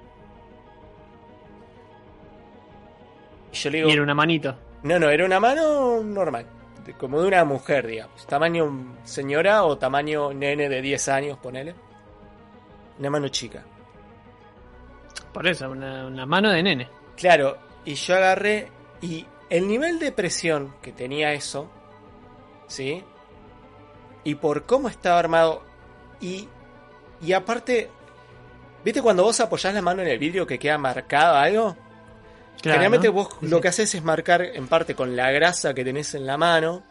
Y 3.51 3.55
yo 3.55 3.69
le 3.69 3.77
digo, 3.77 3.89
Y 3.89 3.93
era 3.93 4.03
una 4.03 4.13
manito. 4.15 4.55
no, 4.83 4.99
no, 4.99 5.09
era 5.09 5.25
una 5.25 5.39
mano 5.39 6.03
normal. 6.03 6.45
De- 6.87 6.93
Como 6.93 7.21
de 7.21 7.27
una 7.27 7.43
mujer, 7.45 7.85
digamos. 7.85 8.25
Tamaño 8.25 8.95
señora 9.03 9.63
o 9.63 9.77
tamaño 9.77 10.33
nene 10.33 10.67
de 10.69 10.81
10 10.81 11.07
años, 11.09 11.37
ponele. 11.37 11.75
Una 12.99 13.09
mano 13.11 13.27
chica. 13.27 13.63
Por 15.33 15.47
eso, 15.47 15.69
una, 15.69 16.07
una 16.07 16.25
mano 16.25 16.49
de 16.51 16.63
nene. 16.63 16.89
Claro, 17.15 17.57
y 17.85 17.93
yo 17.93 18.15
agarré 18.15 18.69
y 19.01 19.25
el 19.49 19.67
nivel 19.67 19.99
de 19.99 20.11
presión 20.11 20.73
que 20.81 20.91
tenía 20.91 21.33
eso, 21.33 21.69
¿sí? 22.67 23.03
Y 24.23 24.35
por 24.35 24.65
cómo 24.65 24.89
estaba 24.89 25.19
armado 25.19 25.61
y, 26.19 26.47
y 27.21 27.33
aparte, 27.33 27.89
¿viste 28.83 29.01
cuando 29.01 29.23
vos 29.23 29.39
apoyás 29.39 29.73
la 29.73 29.81
mano 29.81 30.01
en 30.01 30.07
el 30.09 30.17
vidrio 30.19 30.45
que 30.47 30.59
queda 30.59 30.77
marcado 30.77 31.35
algo? 31.37 31.77
Claro, 32.61 32.79
Generalmente 32.79 33.07
¿no? 33.07 33.13
vos 33.13 33.29
Sí, 33.39 33.47
lo 33.47 33.61
que 33.61 33.67
haces 33.67 33.93
es 33.95 34.03
marcar 34.03 34.41
en 34.41 34.67
parte 34.67 34.95
con 34.95 35.15
la 35.15 35.31
grasa 35.31 35.73
que 35.73 35.83
tenés 35.83 36.13
en 36.15 36.25
la 36.25 36.37
mano 36.37 36.83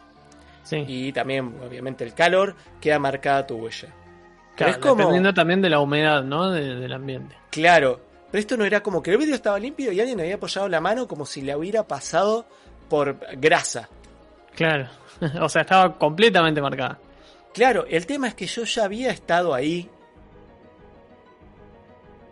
Sí. 0.63 0.83
y 0.87 1.11
también, 1.13 1.55
obviamente, 1.65 2.03
el 2.03 2.13
calor, 2.13 2.55
queda 2.81 2.99
marcada 2.99 3.45
tu 3.47 3.55
huella. 3.55 3.89
Claro, 4.55 4.71
es 4.71 4.77
como- 4.79 4.95
Dependiendo 4.95 5.33
también 5.33 5.61
de 5.61 5.69
la 5.69 5.79
humedad, 5.79 6.23
¿no? 6.23 6.51
De- 6.51 6.75
del 6.75 6.93
ambiente. 6.93 7.35
Claro, 7.51 8.01
pero 8.31 8.39
esto 8.39 8.57
no 8.57 8.65
era 8.65 8.81
como 8.81 9.01
que 9.03 9.11
el 9.11 9.17
vidrio 9.17 9.35
estaba 9.35 9.59
limpio 9.59 9.91
y 9.91 9.99
alguien 9.99 10.19
había 10.19 10.35
apoyado 10.35 10.67
la 10.67 10.81
mano 10.81 11.07
como 11.07 11.25
si 11.25 11.41
le 11.41 11.55
hubiera 11.55 11.83
pasado 11.87 12.45
por 12.89 13.17
grasa. 13.37 13.87
Claro. 14.55 14.87
o 15.41 15.49
sea, 15.49 15.61
estaba 15.61 15.97
completamente 15.97 16.61
marcada. 16.61 16.97
Claro, 17.53 17.85
el 17.89 18.05
tema 18.05 18.27
es 18.27 18.35
que 18.35 18.45
yo 18.47 18.63
ya 18.63 18.83
había 18.85 19.11
estado 19.11 19.53
ahí. 19.53 19.89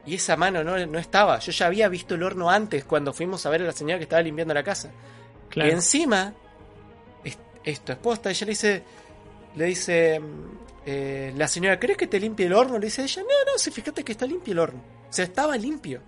Y 0.06 0.16
esa 0.16 0.36
mano 0.36 0.64
no, 0.64 0.78
no 0.86 1.00
estaba. 1.00 1.40
Yo 1.40 1.52
ya 1.52 1.66
había 1.68 1.88
visto 1.90 2.16
el 2.16 2.24
horno 2.24 2.50
antes 2.50 2.86
cuando 2.86 3.12
fuimos 3.14 3.46
a 3.46 3.50
ver 3.50 3.62
a 3.64 3.66
la 3.66 3.72
señora 3.72 3.98
que 3.98 4.04
estaba 4.04 4.22
limpiando 4.22 4.54
la 4.54 4.64
casa. 4.64 4.92
Claro. 5.50 5.70
Y 5.70 5.74
encima, 5.74 6.34
es- 7.24 7.38
esto 7.64 7.92
es 7.92 7.98
posta, 7.98 8.30
ella 8.30 8.46
le 8.46 8.52
dice, 8.52 8.84
le 9.56 9.66
dice, 9.66 10.20
mm, 10.20 10.58
eh, 10.86 11.34
la 11.36 11.48
señora, 11.48 11.80
¿crees 11.80 11.98
que 11.98 12.08
te 12.08 12.20
limpie 12.20 12.46
el 12.46 12.54
horno? 12.54 12.78
Le 12.78 12.86
dice 12.86 13.04
ella, 13.04 13.22
no, 13.24 13.52
no, 13.52 13.58
si 13.58 13.72
fíjate 13.72 14.04
que 14.04 14.12
está 14.12 14.26
limpio 14.28 14.52
el 14.54 14.60
horno. 14.60 14.82
O 15.10 15.14
sea, 15.14 15.26
estaba 15.26 15.58
limpio. 15.58 16.02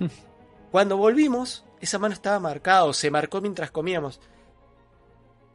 Cuando 0.72 0.96
volvimos, 0.96 1.64
esa 1.80 1.98
mano 1.98 2.14
estaba 2.14 2.40
marcada 2.40 2.84
o 2.84 2.92
se 2.92 3.10
marcó 3.10 3.40
mientras 3.40 3.70
comíamos. 3.70 4.20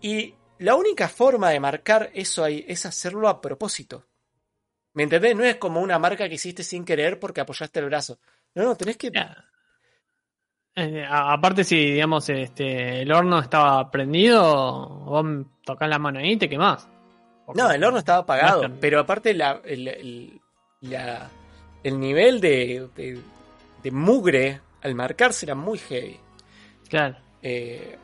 Y 0.01 0.35
la 0.59 0.75
única 0.75 1.07
forma 1.09 1.49
de 1.49 1.59
marcar 1.59 2.09
eso 2.13 2.43
ahí 2.43 2.63
es 2.67 2.85
hacerlo 2.85 3.27
a 3.27 3.41
propósito. 3.41 4.05
¿Me 4.93 5.03
entendés? 5.03 5.35
No 5.35 5.43
es 5.43 5.55
como 5.57 5.81
una 5.81 5.97
marca 5.99 6.27
que 6.29 6.35
hiciste 6.35 6.63
sin 6.63 6.85
querer 6.85 7.19
porque 7.19 7.41
apoyaste 7.41 7.79
el 7.79 7.85
brazo. 7.87 8.19
No, 8.55 8.63
no, 8.63 8.75
tenés 8.75 8.97
que... 8.97 9.11
Eh, 10.75 11.05
aparte, 11.07 11.63
si 11.63 11.77
digamos 11.91 12.27
este 12.29 13.01
el 13.03 13.11
horno 13.11 13.39
estaba 13.39 13.91
prendido, 13.91 14.87
vos 15.05 15.25
tocás 15.63 15.87
la 15.87 15.99
mano 15.99 16.19
ahí 16.19 16.31
y 16.31 16.37
te 16.37 16.49
quemás. 16.49 16.87
Porque- 17.45 17.61
No, 17.61 17.71
el 17.71 17.83
horno 17.83 17.99
estaba 17.99 18.19
apagado, 18.19 18.67
No 18.67 18.75
pero 18.79 18.99
aparte 18.99 19.33
la, 19.35 19.61
el, 19.65 19.87
el- 19.87 20.41
la- 20.81 21.29
el 21.83 21.99
nivel 21.99 22.39
de, 22.41 22.89
de- 22.95 23.19
de 23.83 23.91
mugre 23.91 24.61
al 24.81 24.95
marcarse 24.95 25.45
era 25.45 25.53
muy 25.53 25.77
heavy. 25.77 26.19
Claro. 26.89 27.17
Eh, 27.43 27.97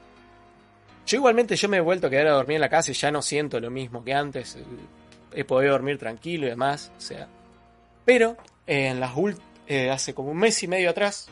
yo 1.08 1.18
igualmente 1.18 1.56
yo 1.56 1.70
me 1.70 1.78
he 1.78 1.82
vuelto 1.82 2.06
a 2.08 2.10
quedar 2.12 2.28
a 2.28 2.32
dormir 2.34 2.56
en 2.56 2.62
la 2.62 2.70
casa 2.70 2.92
y 2.92 2.94
ya 2.94 3.10
no 3.10 3.22
siento 3.24 3.60
lo 3.60 3.72
mismo 3.72 4.04
que 4.04 4.14
antes. 4.14 4.60
He 5.34 5.44
podido 5.44 5.74
dormir 5.74 5.98
tranquilo 5.98 6.48
y 6.48 6.50
demás. 6.50 6.92
O 6.98 7.02
sea. 7.02 7.28
Pero 8.06 8.38
en 8.66 9.00
las 9.00 9.12
eh, 9.68 9.90
hace 9.90 10.14
como 10.14 10.32
un 10.32 10.38
mes 10.38 10.62
y 10.64 10.68
medio 10.68 10.90
atrás. 10.90 11.28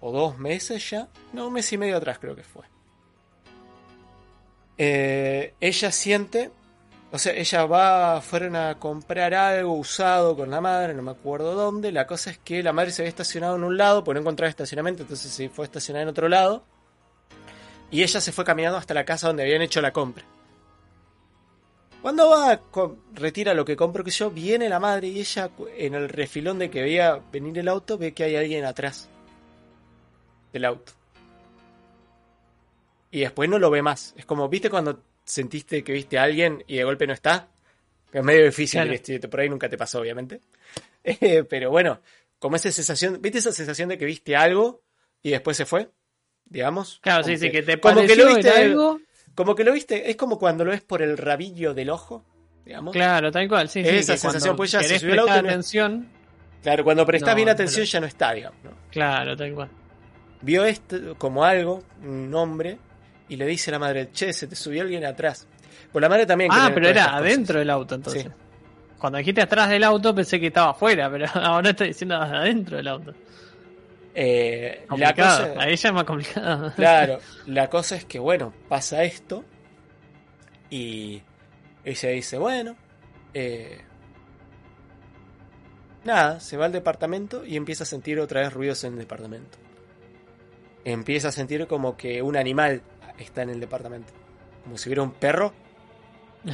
O 0.00 0.12
dos 0.12 0.38
meses 0.38 0.88
ya. 0.90 1.08
No, 1.32 1.48
un 1.48 1.54
mes 1.54 1.72
y 1.72 1.78
medio 1.78 1.96
atrás 1.96 2.18
creo 2.18 2.36
que 2.36 2.44
fue. 2.44 2.64
Eh, 4.78 5.54
ella 5.60 5.90
siente. 5.90 6.50
O 7.12 7.18
sea, 7.18 7.32
ella 7.32 7.64
va, 7.66 8.20
fueron 8.20 8.56
a 8.56 8.78
comprar 8.78 9.32
algo 9.32 9.74
usado 9.74 10.36
con 10.36 10.50
la 10.50 10.60
madre, 10.60 10.92
no 10.92 11.02
me 11.02 11.12
acuerdo 11.12 11.54
dónde. 11.54 11.92
La 11.92 12.06
cosa 12.06 12.30
es 12.30 12.38
que 12.38 12.62
la 12.62 12.72
madre 12.72 12.90
se 12.90 13.02
había 13.02 13.08
estacionado 13.08 13.56
en 13.56 13.64
un 13.64 13.76
lado, 13.76 14.02
porque 14.04 14.16
no 14.16 14.20
encontraba 14.20 14.50
estacionamiento, 14.50 15.02
entonces 15.02 15.30
se 15.30 15.48
fue 15.48 15.64
a 15.64 15.66
estacionar 15.66 16.02
en 16.02 16.08
otro 16.08 16.28
lado. 16.28 16.64
Y 17.90 18.02
ella 18.02 18.20
se 18.20 18.32
fue 18.32 18.44
caminando 18.44 18.76
hasta 18.78 18.92
la 18.92 19.04
casa 19.04 19.28
donde 19.28 19.44
habían 19.44 19.62
hecho 19.62 19.80
la 19.80 19.92
compra. 19.92 20.24
Cuando 22.02 22.30
va, 22.30 22.60
retira 23.14 23.52
lo 23.54 23.64
que 23.64 23.74
compro 23.76 24.04
que 24.04 24.10
yo, 24.10 24.30
viene 24.30 24.68
la 24.68 24.78
madre 24.78 25.08
y 25.08 25.18
ella 25.20 25.50
en 25.76 25.94
el 25.94 26.08
refilón 26.08 26.58
de 26.58 26.70
que 26.70 26.82
veía 26.82 27.20
venir 27.32 27.58
el 27.58 27.68
auto 27.68 27.98
ve 27.98 28.12
que 28.14 28.24
hay 28.24 28.36
alguien 28.36 28.64
atrás 28.64 29.08
del 30.52 30.64
auto. 30.66 30.92
Y 33.10 33.20
después 33.20 33.48
no 33.48 33.58
lo 33.58 33.70
ve 33.70 33.82
más. 33.82 34.14
Es 34.16 34.24
como, 34.24 34.48
¿viste 34.48 34.70
cuando 34.70 35.02
sentiste 35.24 35.82
que 35.82 35.92
viste 35.92 36.18
a 36.18 36.22
alguien 36.24 36.62
y 36.66 36.76
de 36.76 36.84
golpe 36.84 37.06
no 37.06 37.12
está? 37.12 37.48
Que 38.12 38.18
es 38.18 38.24
medio 38.24 38.44
difícil, 38.44 38.80
Claro. 38.82 38.92
este, 38.94 39.18
por 39.20 39.40
ahí 39.40 39.48
nunca 39.48 39.68
te 39.68 39.78
pasó, 39.78 40.00
obviamente. 40.00 40.40
Eh, 41.08 41.44
pero 41.48 41.70
bueno, 41.70 42.00
como 42.40 42.56
esa 42.56 42.72
sensación, 42.72 43.22
¿viste 43.22 43.38
esa 43.38 43.52
sensación 43.52 43.88
de 43.88 43.96
que 43.96 44.04
viste 44.04 44.34
algo 44.34 44.82
y 45.22 45.30
después 45.30 45.56
se 45.56 45.64
fue? 45.64 45.88
Digamos. 46.44 46.98
Claro, 47.00 47.22
Como 47.22 47.36
sí, 47.36 47.40
sí, 47.40 47.52
que 47.52 47.62
te 47.62 47.78
como 47.78 47.94
pareció 47.94 48.16
que 48.16 48.22
lo 48.22 48.34
viste 48.34 48.50
algo. 48.50 49.00
Como 49.36 49.54
que 49.54 49.62
lo 49.62 49.72
viste, 49.72 50.10
es 50.10 50.16
como 50.16 50.36
cuando 50.38 50.64
lo 50.64 50.72
ves 50.72 50.82
por 50.82 51.00
el 51.02 51.16
rabillo 51.16 51.72
del 51.74 51.90
ojo, 51.90 52.24
digamos. 52.64 52.92
Claro, 52.92 53.30
tal 53.30 53.48
cual, 53.48 53.68
sí, 53.68 53.84
sí. 53.84 53.88
Esa 53.88 54.14
que 54.14 54.18
sensación, 54.18 54.56
pues 54.56 54.72
ya 54.72 54.82
se 54.82 54.98
subió 54.98 55.12
al 55.12 55.18
auto 55.20 55.42
no- 55.42 55.48
atención. 55.48 56.08
Claro, 56.62 56.82
cuando 56.82 57.06
prestás 57.06 57.30
No, 57.30 57.36
bien 57.36 57.46
pero- 57.46 57.54
atención 57.54 57.86
ya 57.86 58.00
no 58.00 58.06
está, 58.06 58.32
digamos. 58.32 58.58
¿no? 58.64 58.70
Claro, 58.90 59.36
tal 59.36 59.54
cual. 59.54 59.68
Vio 60.42 60.64
esto 60.64 61.14
como 61.16 61.44
algo, 61.44 61.84
un 62.02 62.34
hombre, 62.34 62.78
y 63.28 63.36
le 63.36 63.46
dice 63.46 63.70
a 63.70 63.72
la 63.72 63.78
madre, 63.78 64.10
che, 64.12 64.32
se 64.32 64.46
te 64.48 64.56
subió 64.56 64.82
alguien 64.82 65.04
atrás. 65.04 65.46
Pues 65.92 66.00
la 66.02 66.08
madre 66.08 66.26
también. 66.26 66.50
Ah, 66.52 66.70
pero 66.74 66.88
era 66.88 67.04
cosas. 67.04 67.20
adentro 67.20 67.58
del 67.60 67.70
auto 67.70 67.94
entonces. 67.94 68.22
Sí. 68.24 68.28
Cuando 68.98 69.18
dijiste 69.18 69.42
atrás 69.42 69.68
del 69.68 69.84
auto 69.84 70.14
pensé 70.14 70.40
que 70.40 70.46
estaba 70.48 70.70
afuera, 70.70 71.10
pero 71.10 71.26
ahora 71.34 71.70
estoy 71.70 71.88
diciendo 71.88 72.16
adentro 72.16 72.76
del 72.78 72.88
auto. 72.88 73.14
Eh, 74.18 74.86
la 74.96 75.14
cosa, 75.14 75.52
Ahí 75.58 75.76
ya 75.76 75.90
es 75.90 75.94
más 75.94 76.04
complicado. 76.04 76.72
claro, 76.74 77.18
la 77.44 77.68
cosa 77.68 77.96
es 77.96 78.06
que, 78.06 78.18
bueno, 78.18 78.54
pasa 78.66 79.04
esto 79.04 79.44
y 80.70 81.20
ella 81.84 82.08
dice, 82.08 82.38
bueno, 82.38 82.76
eh, 83.34 83.78
nada, 86.04 86.40
se 86.40 86.56
va 86.56 86.64
al 86.64 86.72
departamento 86.72 87.44
y 87.44 87.56
empieza 87.56 87.84
a 87.84 87.86
sentir 87.86 88.18
otra 88.18 88.40
vez 88.40 88.54
ruidos 88.54 88.82
en 88.84 88.94
el 88.94 89.00
departamento. 89.00 89.58
Empieza 90.86 91.28
a 91.28 91.32
sentir 91.32 91.66
como 91.66 91.94
que 91.94 92.22
un 92.22 92.38
animal 92.38 92.80
está 93.18 93.42
en 93.42 93.50
el 93.50 93.60
departamento, 93.60 94.14
como 94.64 94.78
si 94.78 94.88
hubiera 94.88 95.02
un 95.02 95.12
perro. 95.12 95.52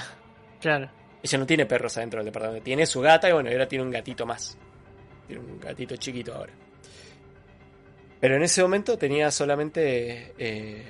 Claro. 0.60 0.88
Ella 1.20 1.38
no 1.38 1.44
tiene 1.46 1.66
perros 1.66 1.96
adentro 1.96 2.20
del 2.20 2.26
departamento, 2.26 2.62
tiene 2.62 2.86
su 2.86 3.00
gata 3.00 3.28
y 3.28 3.32
bueno, 3.32 3.50
ahora 3.50 3.66
tiene 3.66 3.84
un 3.84 3.90
gatito 3.90 4.24
más. 4.24 4.56
Tiene 5.26 5.42
un 5.42 5.58
gatito 5.58 5.96
chiquito 5.96 6.32
ahora. 6.32 6.52
Pero 8.22 8.36
en 8.36 8.44
ese 8.44 8.62
momento 8.62 8.96
tenía 8.96 9.32
solamente 9.32 10.32
eh, 10.38 10.86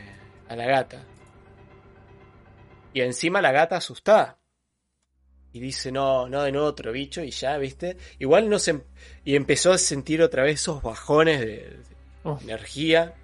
a 0.51 0.55
la 0.55 0.67
gata. 0.67 1.03
Y 2.93 3.01
encima 3.01 3.41
la 3.41 3.53
gata 3.53 3.77
asustada. 3.79 4.39
Y 5.55 5.61
dice, 5.61 5.91
no, 5.91 6.29
no, 6.29 6.43
de 6.43 6.53
nuevo 6.53 6.67
otro 6.67 6.93
bicho 6.93 7.23
y 7.25 7.31
ya, 7.31 7.57
¿viste? 7.57 7.97
Igual 8.19 8.51
no 8.51 8.59
se... 8.59 8.85
Y 9.25 9.35
empezó 9.35 9.73
a 9.73 9.79
sentir 9.79 10.21
otra 10.21 10.43
vez 10.43 10.61
esos 10.61 10.83
bajones 10.83 11.41
de, 11.41 11.47
de 11.47 11.83
Oh. 12.25 12.39
energía. 12.43 13.15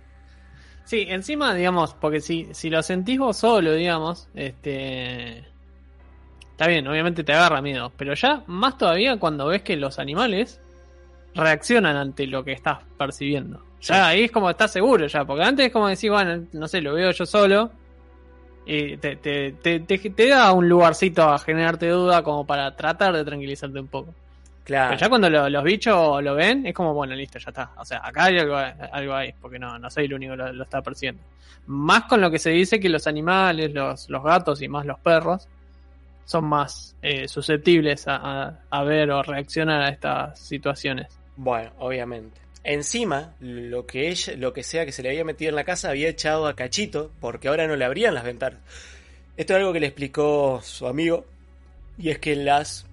Sí, 0.85 1.05
encima, 1.09 1.55
digamos, 1.55 1.93
porque 1.93 2.21
si, 2.23 2.49
si 2.53 2.71
lo 2.71 2.83
sentís 2.83 3.19
vos 3.19 3.37
solo, 3.37 3.75
digamos, 3.75 4.31
este. 4.35 5.45
Está 6.53 6.67
bien, 6.67 6.89
obviamente 6.89 7.25
te 7.25 7.33
agarra 7.35 7.61
miedo. 7.61 7.93
Pero 7.99 8.15
ya, 8.15 8.43
más 8.47 8.79
todavía 8.79 9.19
cuando 9.19 9.47
ves 9.49 9.63
que 9.63 9.77
los 9.77 9.99
animales 9.99 10.63
reaccionan 11.35 11.97
ante 11.97 12.27
lo 12.27 12.43
que 12.43 12.53
estás 12.53 12.79
percibiendo. 12.97 13.68
Ya 13.81 14.09
ahí 14.09 14.25
es 14.25 14.31
como 14.33 14.51
estás 14.51 14.73
seguro 14.73 15.07
ya, 15.07 15.25
porque 15.25 15.45
antes 15.45 15.67
es 15.67 15.73
como 15.73 15.87
decir, 15.89 16.11
bueno, 16.11 16.45
no 16.53 16.67
sé, 16.69 16.81
lo 16.81 16.95
veo 16.95 17.11
yo 17.13 17.25
solo. 17.27 17.71
Y 18.67 18.97
te, 18.99 19.17
te, 19.17 19.53
te, 19.53 19.81
te, 19.81 19.99
te 19.99 20.29
da 20.29 20.53
un 20.53 20.69
lugarcito 20.69 21.23
a 21.23 21.39
generarte 21.39 21.89
duda 21.89 22.23
como 22.23 22.47
para 22.47 22.75
tratar 22.77 23.15
de 23.15 23.25
tranquilizarte 23.25 23.81
un 23.81 23.87
poco. 23.87 24.13
Claro. 24.65 24.91
Pero 24.91 25.01
ya 25.01 25.09
cuando 25.09 25.31
lo- 25.31 25.49
los 25.49 25.65
bichos 25.65 26.23
lo 26.23 26.35
ven, 26.35 26.67
es 26.67 26.75
como, 26.75 26.93
bueno, 26.93 27.15
listo, 27.15 27.39
ya 27.39 27.49
está. 27.49 27.71
O 27.79 27.85
sea, 27.87 28.01
acá 28.05 28.25
hay 28.25 28.39
algo, 28.39 28.57
algo 28.57 29.15
ahí, 29.15 29.33
porque 29.41 29.59
no, 29.59 29.79
no 29.79 29.89
soy 29.91 30.05
el 30.05 30.13
único 30.15 30.33
que 30.33 30.37
lo, 30.37 30.53
lo 30.53 30.65
está 30.65 30.83
persiguiendo. 30.83 31.23
Más 31.69 32.05
con 32.05 32.21
lo 32.21 32.31
que 32.31 32.39
se 32.39 32.51
dice 32.51 32.79
que 32.79 32.91
los 32.91 33.07
animales, 33.07 33.73
los, 33.73 34.11
los 34.11 34.23
gatos 34.23 34.61
y 34.61 34.69
más 34.69 34.85
los 34.85 34.99
perros, 34.99 35.49
son 36.27 36.45
más 36.45 36.95
eh, 37.01 37.27
susceptibles 37.27 38.07
a, 38.07 38.17
a- 38.17 38.59
a 38.69 38.83
ver 38.85 39.11
o 39.11 39.23
reaccionar 39.23 39.81
a 39.81 39.89
estas 39.89 40.39
situaciones. 40.39 41.07
Bueno, 41.37 41.71
obviamente. 41.79 42.39
Encima, 42.71 43.35
lo 43.41 43.87
que 43.87 44.09
ella, 44.11 44.35
lo 44.37 44.53
que 44.53 44.63
sea 44.63 44.85
que 44.85 44.93
se 44.93 45.03
le 45.03 45.09
había 45.09 45.25
metido 45.25 45.49
en 45.49 45.55
la 45.57 45.65
casa 45.65 45.89
había 45.89 46.09
echado 46.11 46.47
a 46.47 46.55
Cachito, 46.55 47.11
porque 47.19 47.49
ahora 47.49 47.67
no 47.67 47.77
le 47.77 47.85
abrían 47.87 48.13
las 48.15 48.25
ventanas. 48.25 48.61
Esto 49.39 49.55
es 49.55 49.59
algo 49.61 49.73
que 49.73 49.81
le 49.81 49.87
explicó 49.87 50.61
su 50.63 50.87
amigo, 50.87 51.25
y 51.97 52.11
es 52.11 52.19
que 52.19 52.37
las 52.37 52.85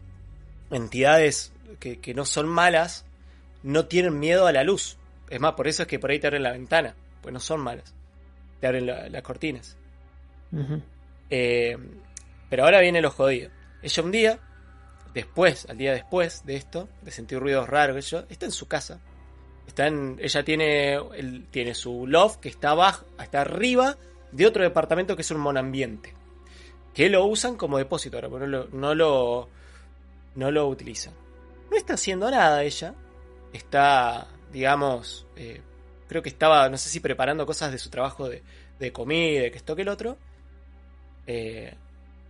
entidades 0.71 1.51
que, 1.79 1.99
que 1.99 2.13
no 2.13 2.23
son 2.23 2.47
malas 2.47 3.03
no 3.63 3.85
tienen 3.87 4.17
miedo 4.17 4.47
a 4.47 4.53
la 4.53 4.63
luz. 4.63 4.95
Es 5.29 5.41
más, 5.41 5.55
por 5.55 5.67
eso 5.67 5.81
es 5.81 5.87
que 5.89 5.99
por 5.99 6.09
ahí 6.09 6.19
te 6.19 6.27
abren 6.27 6.43
la 6.43 6.51
ventana, 6.53 6.95
pues 7.21 7.33
no 7.33 7.41
son 7.41 7.59
malas. 7.59 7.93
Te 8.61 8.67
abren 8.67 8.85
la- 8.85 9.09
las 9.09 9.23
cortinas. 9.23 9.75
Eh, 11.29 11.77
pero 12.49 12.63
ahora 12.63 12.79
viene 12.79 13.01
lo 13.01 13.11
jodido. 13.11 13.49
Ella 13.81 14.03
un 14.03 14.11
día, 14.11 14.39
después, 15.13 15.65
al 15.69 15.77
día 15.77 15.91
después 15.91 16.45
de 16.45 16.55
esto, 16.55 16.87
de 17.01 17.11
sentir 17.11 17.39
ruidos 17.39 17.67
raros, 17.67 18.09
yo, 18.09 18.23
está 18.29 18.45
en 18.45 18.51
su 18.53 18.67
casa. 18.69 18.99
Está 19.67 19.87
en, 19.87 20.17
ella 20.21 20.43
tiene, 20.43 20.93
el- 20.93 21.45
tiene 21.51 21.73
su 21.73 22.05
loft 22.07 22.39
que 22.39 22.49
está 22.49 22.71
abajo, 22.71 23.05
está 23.21 23.41
arriba 23.41 23.97
de 24.31 24.45
otro 24.45 24.63
departamento 24.63 25.15
que 25.15 25.21
es 25.23 25.31
un 25.31 25.39
monambiente. 25.39 26.13
Que 26.93 27.09
lo 27.09 27.25
usan 27.25 27.57
como 27.57 27.77
depósito 27.77 28.17
ahora, 28.17 28.29
pero 28.29 28.47
no 28.47 28.47
lo, 28.47 28.67
no 28.71 28.95
lo, 28.95 29.49
no 30.35 30.51
lo 30.51 30.67
utilizan. 30.67 31.13
No 31.69 31.75
está 31.77 31.95
haciendo 31.95 32.29
nada 32.31 32.63
ella. 32.63 32.93
Está, 33.51 34.27
digamos, 34.51 35.25
eh, 35.35 35.61
creo 36.07 36.21
que 36.21 36.29
estaba, 36.29 36.69
no 36.69 36.77
sé 36.77 36.89
si 36.89 36.99
preparando 37.01 37.45
cosas 37.45 37.71
de 37.71 37.77
su 37.79 37.89
trabajo 37.89 38.29
de, 38.29 38.43
de 38.79 38.91
comida, 38.93 39.41
de 39.41 39.51
que 39.51 39.57
esto 39.57 39.75
que 39.75 39.81
el 39.81 39.89
otro. 39.89 40.17
Eh, 41.27 41.73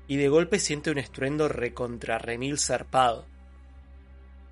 y 0.07 0.18
de 0.18 0.28
golpe 0.30 0.57
siente 0.60 0.90
un 0.91 0.98
estruendo 0.99 1.48
recontra 1.48 2.18
remil 2.18 2.57
zarpado. 2.60 3.26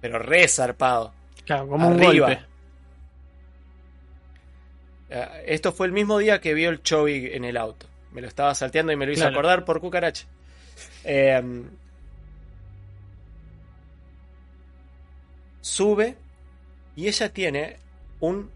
Pero 0.02 0.20
re 0.20 0.48
zarpado. 0.48 1.14
Claro, 1.46 1.68
como 1.68 1.88
un 1.88 1.98
golpe. 2.28 2.40
Eh, 5.16 5.44
Esto 5.48 5.72
fue 5.72 5.86
el 5.86 5.92
mismo 5.94 6.18
día 6.18 6.42
que 6.42 6.54
vio 6.56 6.70
el 6.72 6.82
Chovy 6.82 7.30
en 7.34 7.46
el 7.46 7.56
auto. 7.58 7.86
Me 8.12 8.22
lo 8.22 8.28
estaba 8.28 8.54
salteando 8.56 8.92
y 8.92 8.96
me 8.96 9.06
lo 9.06 9.12
hizo 9.12 9.22
Claro. 9.22 9.36
acordar 9.36 9.64
por 9.66 9.80
cucaracha. 9.80 10.26
Eh, 11.04 11.42
sube 15.62 16.16
y 16.96 17.08
ella 17.08 17.30
tiene 17.30 17.78
un, 18.20 18.50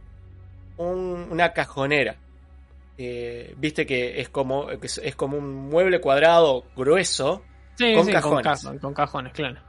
un- 0.78 1.28
una 1.32 1.54
cajonera. 1.54 2.16
Eh, 2.98 3.54
Viste 3.58 3.86
que 3.86 4.20
es 4.22 4.30
como, 4.30 4.70
es, 4.72 4.98
es 5.04 5.16
como 5.16 5.38
un 5.38 5.70
mueble 5.70 6.02
cuadrado 6.02 6.66
grueso. 6.76 7.44
Sí, 7.78 7.94
Con 7.94 8.06
sí, 8.06 8.12
cajones. 8.12 8.64
Con, 8.64 8.74
ca- 8.76 8.82
con 8.82 8.94
cajones, 8.94 9.34
claro. 9.34 9.60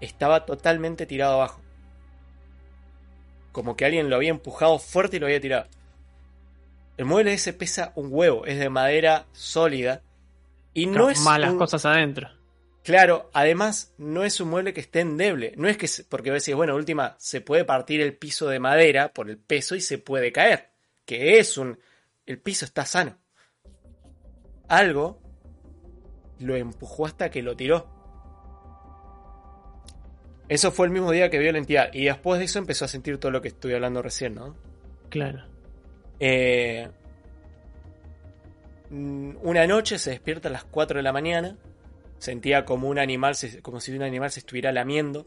Estaba 0.00 0.44
totalmente 0.44 1.06
tirado 1.06 1.34
abajo. 1.34 1.60
Como 3.52 3.76
que 3.76 3.84
alguien 3.84 4.08
lo 4.10 4.16
había 4.16 4.30
empujado 4.30 4.78
fuerte 4.78 5.16
y 5.16 5.20
lo 5.20 5.26
había 5.26 5.40
tirado. 5.40 5.66
El 6.96 7.06
mueble 7.06 7.32
ese 7.32 7.52
pesa 7.52 7.92
un 7.96 8.08
huevo, 8.10 8.44
es 8.46 8.58
de 8.58 8.68
madera 8.68 9.26
sólida. 9.32 10.02
Y 10.74 10.86
no 10.86 11.10
es 11.10 11.20
malas 11.20 11.50
un- 11.52 11.58
cosas 11.58 11.84
adentro. 11.86 12.28
Claro, 12.84 13.28
además 13.34 13.92
no 13.98 14.24
es 14.24 14.40
un 14.40 14.48
mueble 14.50 14.72
que 14.72 14.80
esté 14.80 15.00
endeble. 15.00 15.52
No 15.56 15.68
es 15.68 15.76
que, 15.76 15.88
se- 15.88 16.04
porque 16.04 16.30
a 16.30 16.34
veces, 16.34 16.54
bueno, 16.54 16.74
última, 16.74 17.14
se 17.18 17.40
puede 17.40 17.64
partir 17.64 18.00
el 18.00 18.16
piso 18.16 18.48
de 18.48 18.58
madera 18.58 19.12
por 19.12 19.28
el 19.28 19.36
peso 19.38 19.74
y 19.74 19.80
se 19.80 19.98
puede 19.98 20.32
caer. 20.32 20.70
Que 21.04 21.38
es 21.38 21.58
un... 21.58 21.78
El 22.26 22.38
piso 22.38 22.64
está 22.64 22.84
sano. 22.86 23.18
Algo 24.68 25.20
lo 26.38 26.56
empujó 26.56 27.06
hasta 27.06 27.30
que 27.30 27.42
lo 27.42 27.56
tiró. 27.56 27.88
Eso 30.50 30.72
fue 30.72 30.86
el 30.86 30.92
mismo 30.92 31.12
día 31.12 31.30
que 31.30 31.38
vio 31.38 31.52
la 31.52 31.58
entidad. 31.58 31.90
Y 31.92 32.04
después 32.06 32.40
de 32.40 32.46
eso 32.46 32.58
empezó 32.58 32.84
a 32.84 32.88
sentir 32.88 33.18
todo 33.18 33.30
lo 33.30 33.40
que 33.40 33.48
estuve 33.48 33.76
hablando 33.76 34.02
recién, 34.02 34.34
¿no? 34.34 34.56
Claro. 35.08 35.44
Eh, 36.18 36.88
mm, 38.90 39.36
una 39.42 39.66
noche 39.68 39.96
se 39.98 40.10
despierta 40.10 40.48
a 40.48 40.52
las 40.52 40.64
4 40.64 40.98
de 40.98 41.02
la 41.04 41.12
mañana. 41.12 41.56
Sentía 42.18 42.64
como 42.64 42.88
un 42.88 42.98
animal, 42.98 43.34
como 43.62 43.80
si 43.80 43.92
un 43.92 44.02
animal 44.02 44.30
se 44.32 44.40
estuviera 44.40 44.72
lamiendo. 44.72 45.24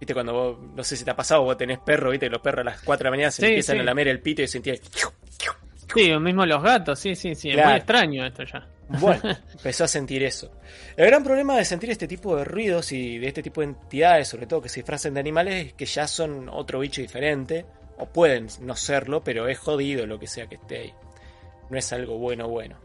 Viste, 0.00 0.14
cuando 0.14 0.32
vos, 0.32 0.58
no 0.74 0.82
sé 0.84 0.96
si 0.96 1.04
te 1.04 1.10
ha 1.10 1.16
pasado, 1.16 1.42
vos 1.42 1.56
tenés 1.58 1.78
perro, 1.78 2.10
viste, 2.10 2.26
que 2.26 2.30
los 2.30 2.40
perros 2.40 2.62
a 2.62 2.64
las 2.70 2.80
4 2.80 3.04
de 3.04 3.04
la 3.04 3.10
mañana 3.10 3.30
se 3.30 3.42
Sí, 3.42 3.48
empiezan 3.48 3.76
sí. 3.76 3.80
a 3.80 3.84
lamer 3.84 4.08
el 4.08 4.20
pito 4.20 4.40
y 4.42 4.48
sentías. 4.48 4.80
Sí, 5.94 6.08
lo 6.08 6.20
mismo 6.20 6.44
los 6.44 6.62
gatos, 6.62 6.98
sí, 6.98 7.14
sí, 7.14 7.34
sí. 7.34 7.50
Es 7.50 7.64
muy 7.64 7.74
extraño 7.74 8.26
esto 8.26 8.44
ya. 8.44 8.66
Bueno, 8.88 9.22
empezó 9.52 9.84
a 9.84 9.88
sentir 9.88 10.22
eso. 10.22 10.50
El 10.96 11.06
gran 11.06 11.22
problema 11.22 11.56
de 11.56 11.64
sentir 11.64 11.90
este 11.90 12.06
tipo 12.06 12.36
de 12.36 12.44
ruidos 12.44 12.92
y 12.92 13.18
de 13.18 13.28
este 13.28 13.42
tipo 13.42 13.60
de 13.60 13.68
entidades, 13.68 14.28
sobre 14.28 14.46
todo 14.46 14.62
que 14.62 14.68
se 14.68 14.80
disfrazan 14.80 15.14
de 15.14 15.20
animales, 15.20 15.66
es 15.66 15.72
que 15.74 15.86
ya 15.86 16.06
son 16.06 16.48
otro 16.48 16.80
bicho 16.80 17.00
diferente, 17.00 17.64
o 17.98 18.06
pueden 18.06 18.48
no 18.60 18.76
serlo, 18.76 19.22
pero 19.22 19.48
es 19.48 19.58
jodido 19.58 20.06
lo 20.06 20.18
que 20.18 20.26
sea 20.26 20.46
que 20.46 20.56
esté 20.56 20.78
ahí. 20.78 20.94
No 21.70 21.78
es 21.78 21.92
algo 21.92 22.18
bueno, 22.18 22.48
bueno. 22.48 22.76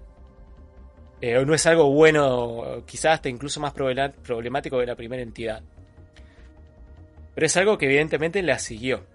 Eh, 1.22 1.38
o 1.38 1.46
no 1.46 1.54
es 1.54 1.66
algo 1.68 1.90
bueno, 1.92 2.84
quizás 2.86 3.14
hasta 3.14 3.30
incluso 3.30 3.62
más 3.62 3.74
problemático 3.74 4.80
que 4.80 4.86
la 4.86 4.96
primera 4.96 5.22
entidad. 5.22 5.62
Pero 7.34 7.48
es 7.48 7.58
algo 7.58 7.78
que 7.78 7.86
evidentemente 7.86 8.42
la 8.42 8.60
siguió. 8.60 9.06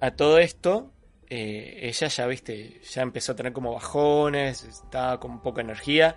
A 0.00 0.12
todo 0.12 0.38
esto, 0.38 0.90
eh, 1.30 1.78
ella 1.82 2.08
ya, 2.08 2.26
viste, 2.26 2.80
ya 2.82 3.02
empezó 3.02 3.32
a 3.32 3.36
tener 3.36 3.52
como 3.52 3.74
bajones, 3.74 4.64
estaba 4.64 5.20
con 5.20 5.40
poca 5.42 5.60
energía 5.60 6.16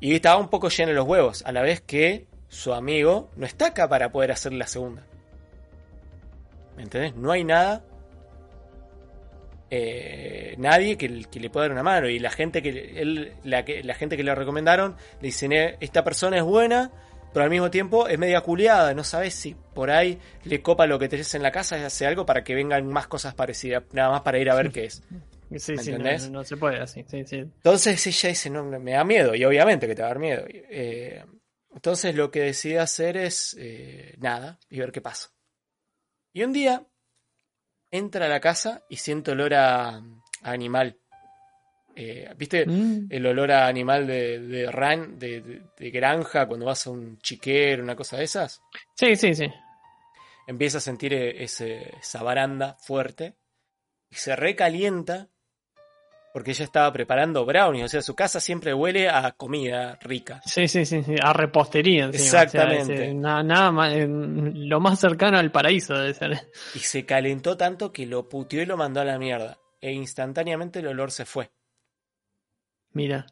y 0.00 0.14
estaba 0.14 0.36
un 0.38 0.48
poco 0.48 0.68
llena 0.68 0.90
de 0.90 0.94
los 0.96 1.06
huevos, 1.06 1.42
a 1.44 1.52
la 1.52 1.62
vez 1.62 1.80
que 1.80 2.26
su 2.48 2.72
amigo 2.72 3.30
no 3.36 3.46
está 3.46 3.68
acá 3.68 3.88
para 3.88 4.10
poder 4.10 4.32
hacer 4.32 4.52
la 4.52 4.66
segunda. 4.66 5.04
¿Me 6.76 6.84
entendés? 6.84 7.16
No 7.16 7.32
hay 7.32 7.42
nada, 7.42 7.84
eh, 9.70 10.54
nadie 10.58 10.96
que, 10.96 11.24
que 11.24 11.40
le 11.40 11.50
pueda 11.50 11.64
dar 11.66 11.72
una 11.72 11.82
mano 11.82 12.08
y 12.08 12.18
la 12.18 12.30
gente 12.30 12.62
que 12.62 13.00
él, 13.00 13.32
la, 13.44 13.64
que 13.64 13.82
la 13.82 13.94
gente 13.94 14.16
que 14.16 14.22
le 14.24 14.34
recomendaron 14.34 14.96
le 15.20 15.26
dicen 15.26 15.52
"Eh, 15.52 15.76
esta 15.80 16.04
persona 16.04 16.38
es 16.38 16.44
buena, 16.44 16.90
pero 17.32 17.44
al 17.44 17.50
mismo 17.50 17.70
tiempo 17.70 18.08
es 18.08 18.18
media 18.18 18.40
culiada, 18.40 18.94
no 18.94 19.04
sabes 19.04 19.34
si 19.34 19.54
por 19.74 19.90
ahí 19.90 20.18
le 20.44 20.62
copa 20.62 20.86
lo 20.86 20.98
que 20.98 21.08
tenés 21.08 21.34
en 21.34 21.42
la 21.42 21.52
casa 21.52 21.78
y 21.78 21.82
hace 21.82 22.06
algo 22.06 22.24
para 22.26 22.42
que 22.44 22.54
vengan 22.54 22.86
más 22.88 23.06
cosas 23.06 23.34
parecidas, 23.34 23.84
nada 23.92 24.10
más 24.10 24.22
para 24.22 24.38
ir 24.38 24.50
a 24.50 24.54
ver 24.54 24.70
qué 24.70 24.86
es. 24.86 25.02
Sí, 25.04 25.50
¿Me 25.50 25.58
sí, 25.58 25.72
no, 25.74 25.80
entendés? 25.80 26.24
no, 26.30 26.38
no 26.40 26.44
se 26.44 26.56
puede 26.56 26.78
así. 26.78 27.04
Sí, 27.08 27.24
sí. 27.24 27.36
Entonces 27.38 28.06
ella 28.06 28.28
dice, 28.28 28.50
no, 28.50 28.64
me 28.64 28.92
da 28.92 29.04
miedo, 29.04 29.34
y 29.34 29.44
obviamente 29.44 29.86
que 29.86 29.94
te 29.94 30.02
va 30.02 30.08
a 30.08 30.10
dar 30.10 30.18
miedo. 30.18 30.44
Eh, 30.48 31.24
Entonces 31.74 32.14
lo 32.14 32.30
que 32.30 32.40
decide 32.40 32.78
hacer 32.80 33.16
es 33.16 33.56
eh, 33.58 34.14
nada 34.18 34.58
y 34.68 34.78
ver 34.80 34.92
qué 34.92 35.00
pasa. 35.00 35.30
Y 36.34 36.42
un 36.42 36.52
día 36.52 36.86
entra 37.90 38.26
a 38.26 38.28
la 38.28 38.40
casa 38.40 38.84
y 38.90 38.96
siente 38.96 39.30
olor 39.30 39.54
a, 39.54 39.88
a 39.96 40.02
animal. 40.42 40.98
Eh, 42.00 42.32
¿Viste 42.36 42.64
Mm. 42.64 43.06
el 43.10 43.26
olor 43.26 43.50
a 43.50 43.66
animal 43.66 44.06
de, 44.06 44.38
de 44.38 44.70
ran, 44.70 45.18
de, 45.18 45.40
de- 45.40 45.62
de 45.76 45.90
granja 45.90 46.46
cuando 46.46 46.66
vas 46.66 46.86
a 46.86 46.90
un 46.90 47.18
chiquero, 47.18 47.82
una 47.82 47.96
cosa 47.96 48.18
de 48.18 48.24
esas? 48.24 48.62
Sí, 48.94 49.16
sí, 49.16 49.34
sí. 49.34 49.50
Empieza 50.46 50.78
a 50.78 50.80
sentir 50.80 51.12
ese- 51.12 51.90
esa 52.00 52.22
baranda 52.22 52.74
fuerte 52.78 53.34
y 54.10 54.14
se 54.14 54.36
recalienta 54.36 55.26
porque 56.32 56.52
ella 56.52 56.64
estaba 56.66 56.92
preparando 56.92 57.44
brownies. 57.44 57.86
O 57.86 57.88
sea, 57.88 58.00
su 58.02 58.14
casa 58.14 58.38
siempre 58.38 58.72
huele 58.72 59.08
a 59.08 59.32
comida 59.32 59.98
rica. 60.00 60.40
Sí, 60.44 60.68
sí, 60.68 60.84
sí, 60.86 61.02
sí, 61.02 61.16
a 61.20 61.32
repostería. 61.32 62.04
encima, 62.04 62.42
Exactamente. 62.42 62.92
o 63.10 63.20
sea, 63.22 63.42
nada 63.42 63.72
más, 63.72 63.92
eh, 63.92 64.06
lo 64.08 64.78
más 64.78 65.00
cercano 65.00 65.36
al 65.38 65.50
paraíso 65.50 65.94
debe 65.98 66.14
ser. 66.14 66.48
Y 66.76 66.78
se 66.78 67.04
calentó 67.04 67.56
tanto 67.56 67.92
que 67.92 68.06
lo 68.06 68.28
puteó 68.28 68.62
y 68.62 68.66
lo 68.66 68.76
mandó 68.76 69.00
a 69.00 69.04
la 69.04 69.18
mierda. 69.18 69.58
E 69.80 69.90
instantáneamente 69.92 70.78
el 70.78 70.86
olor 70.86 71.10
se 71.10 71.24
fue. 71.24 71.50
Mira. 72.92 73.26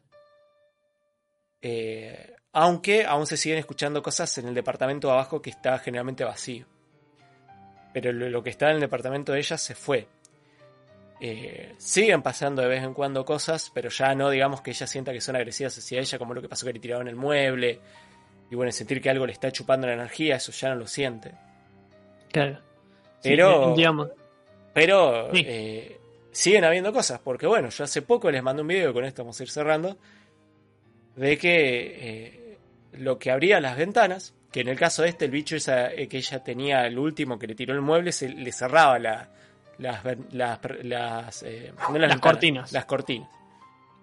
Eh, 1.61 2.35
aunque 2.53 3.05
aún 3.05 3.27
se 3.27 3.37
siguen 3.37 3.59
escuchando 3.59 4.01
cosas 4.01 4.37
en 4.37 4.47
el 4.47 4.53
departamento 4.53 5.07
de 5.07 5.13
abajo 5.13 5.41
que 5.41 5.49
está 5.49 5.77
generalmente 5.79 6.23
vacío. 6.23 6.65
Pero 7.93 8.11
lo, 8.11 8.29
lo 8.29 8.43
que 8.43 8.49
está 8.51 8.69
en 8.69 8.75
el 8.75 8.81
departamento 8.81 9.31
de 9.31 9.39
ella 9.39 9.57
se 9.57 9.75
fue. 9.75 10.07
Eh, 11.19 11.73
siguen 11.77 12.21
pasando 12.21 12.61
de 12.61 12.67
vez 12.67 12.83
en 12.83 12.93
cuando 12.93 13.25
cosas, 13.25 13.71
pero 13.73 13.89
ya 13.89 14.13
no 14.13 14.29
digamos 14.29 14.61
que 14.61 14.69
ella 14.71 14.85
sienta 14.85 15.11
que 15.11 15.21
son 15.21 15.35
agresivas 15.35 15.75
hacia 15.77 15.99
ella, 15.99 16.19
como 16.19 16.33
lo 16.35 16.41
que 16.41 16.49
pasó 16.49 16.65
que 16.67 16.73
le 16.73 16.79
tiraron 16.79 17.07
el 17.07 17.15
mueble. 17.15 17.79
Y 18.51 18.55
bueno, 18.55 18.71
sentir 18.71 19.01
que 19.01 19.09
algo 19.09 19.25
le 19.25 19.33
está 19.33 19.51
chupando 19.51 19.87
la 19.87 19.93
energía, 19.93 20.35
eso 20.35 20.51
ya 20.51 20.69
no 20.69 20.75
lo 20.75 20.87
siente. 20.87 21.31
Claro. 22.31 22.61
Pero- 23.23 23.73
digamos, 23.75 24.09
Pero 24.73 25.31
Sí. 25.33 25.43
eh, 25.47 25.99
siguen 26.37 26.63
habiendo 26.65 26.93
cosas, 26.93 27.19
porque 27.23 27.47
bueno, 27.47 27.69
yo 27.69 27.83
hace 27.83 28.01
poco 28.01 28.29
les 28.29 28.43
mandé 28.43 28.61
un 28.61 28.67
video, 28.67 28.93
con 28.93 29.03
esto 29.05 29.23
vamos 29.23 29.39
a 29.39 29.43
ir 29.43 29.49
cerrando, 29.49 29.97
de 31.15 31.37
que 31.37 31.95
eh, 31.99 32.57
lo 32.93 33.17
que 33.17 33.31
abría 33.31 33.59
las 33.59 33.75
ventanas, 33.77 34.33
que 34.51 34.61
en 34.61 34.67
el 34.67 34.77
caso 34.77 35.01
de 35.01 35.09
este, 35.09 35.25
el 35.25 35.31
bicho 35.31 35.55
esa, 35.55 35.91
eh, 35.91 36.07
que 36.07 36.17
ella 36.17 36.43
tenía, 36.43 36.85
el 36.85 36.97
último 36.99 37.39
que 37.39 37.47
le 37.47 37.55
tiró 37.55 37.73
el 37.73 37.81
mueble, 37.81 38.11
se 38.11 38.29
le 38.29 38.51
cerraba 38.51 38.99
la- 38.99 39.29
las, 39.79 40.03
las, 40.31 40.59
las, 40.83 41.43
eh, 41.43 41.71
no 41.75 41.83
Las 41.83 41.91
ventanas, 41.93 42.19
cortinas. 42.19 42.71
Las 42.71 42.85
cortinas, 42.85 43.29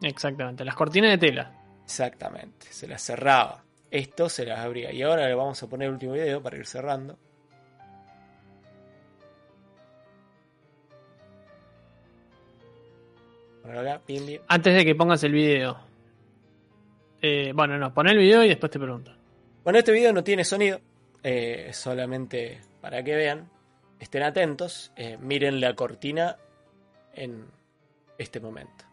exactamente. 0.02 0.65
Las 0.65 0.74
cortinas 0.74 1.11
de 1.12 1.19
tela. 1.19 1.52
exactamente, 1.85 2.66
se 2.70 2.86
las 2.89 3.02
cerraba. 3.02 3.62
Esto 3.90 4.28
se 4.28 4.44
las 4.44 4.59
abría. 4.59 4.93
Y 4.93 5.02
ahora 5.02 5.28
le 5.28 5.35
vamos 5.35 5.62
a 5.62 5.69
poner 5.69 5.86
el 5.86 5.94
último 5.94 6.12
video 6.15 6.43
para 6.43 6.56
ir 6.56 6.66
cerrando. 6.66 7.16
Antes 14.48 14.74
de 14.74 14.84
que 14.84 14.94
pongas 14.94 15.24
el 15.24 15.32
video. 15.32 15.78
Eh, 17.22 17.52
bueno, 17.54 17.78
no, 17.78 17.94
pon 17.94 18.06
el 18.08 18.18
video 18.18 18.44
y 18.44 18.48
después 18.48 18.70
te 18.70 18.78
pregunto. 18.78 19.10
Bueno, 19.62 19.78
este 19.78 19.92
video 19.92 20.12
no 20.12 20.22
tiene 20.22 20.44
sonido, 20.44 20.78
eh, 21.22 21.70
solamente 21.72 22.60
para 22.82 23.02
que 23.02 23.14
vean, 23.16 23.48
estén 23.98 24.22
atentos, 24.22 24.92
eh, 24.94 25.16
miren 25.18 25.60
la 25.60 25.74
cortina 25.74 26.36
en 27.14 27.46
este 28.18 28.40
momento. 28.40 28.84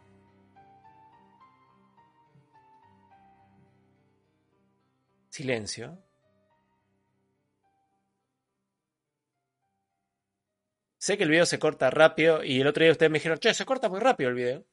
Silencio. 5.30 5.98
Sé 11.02 11.18
que 11.18 11.24
el 11.24 11.32
video 11.32 11.48
se 11.48 11.58
corta 11.58 11.90
rápido 11.90 12.44
y 12.44 12.62
el 12.62 12.68
otro 12.68 12.84
día 12.84 12.92
ustedes 12.92 13.12
me 13.12 13.18
dijeron, 13.18 13.40
che, 13.40 13.56
se 13.56 13.66
corta 13.66 13.90
muy 13.90 14.00
rápido 14.00 14.30
el 14.30 14.36
video. 14.36 14.66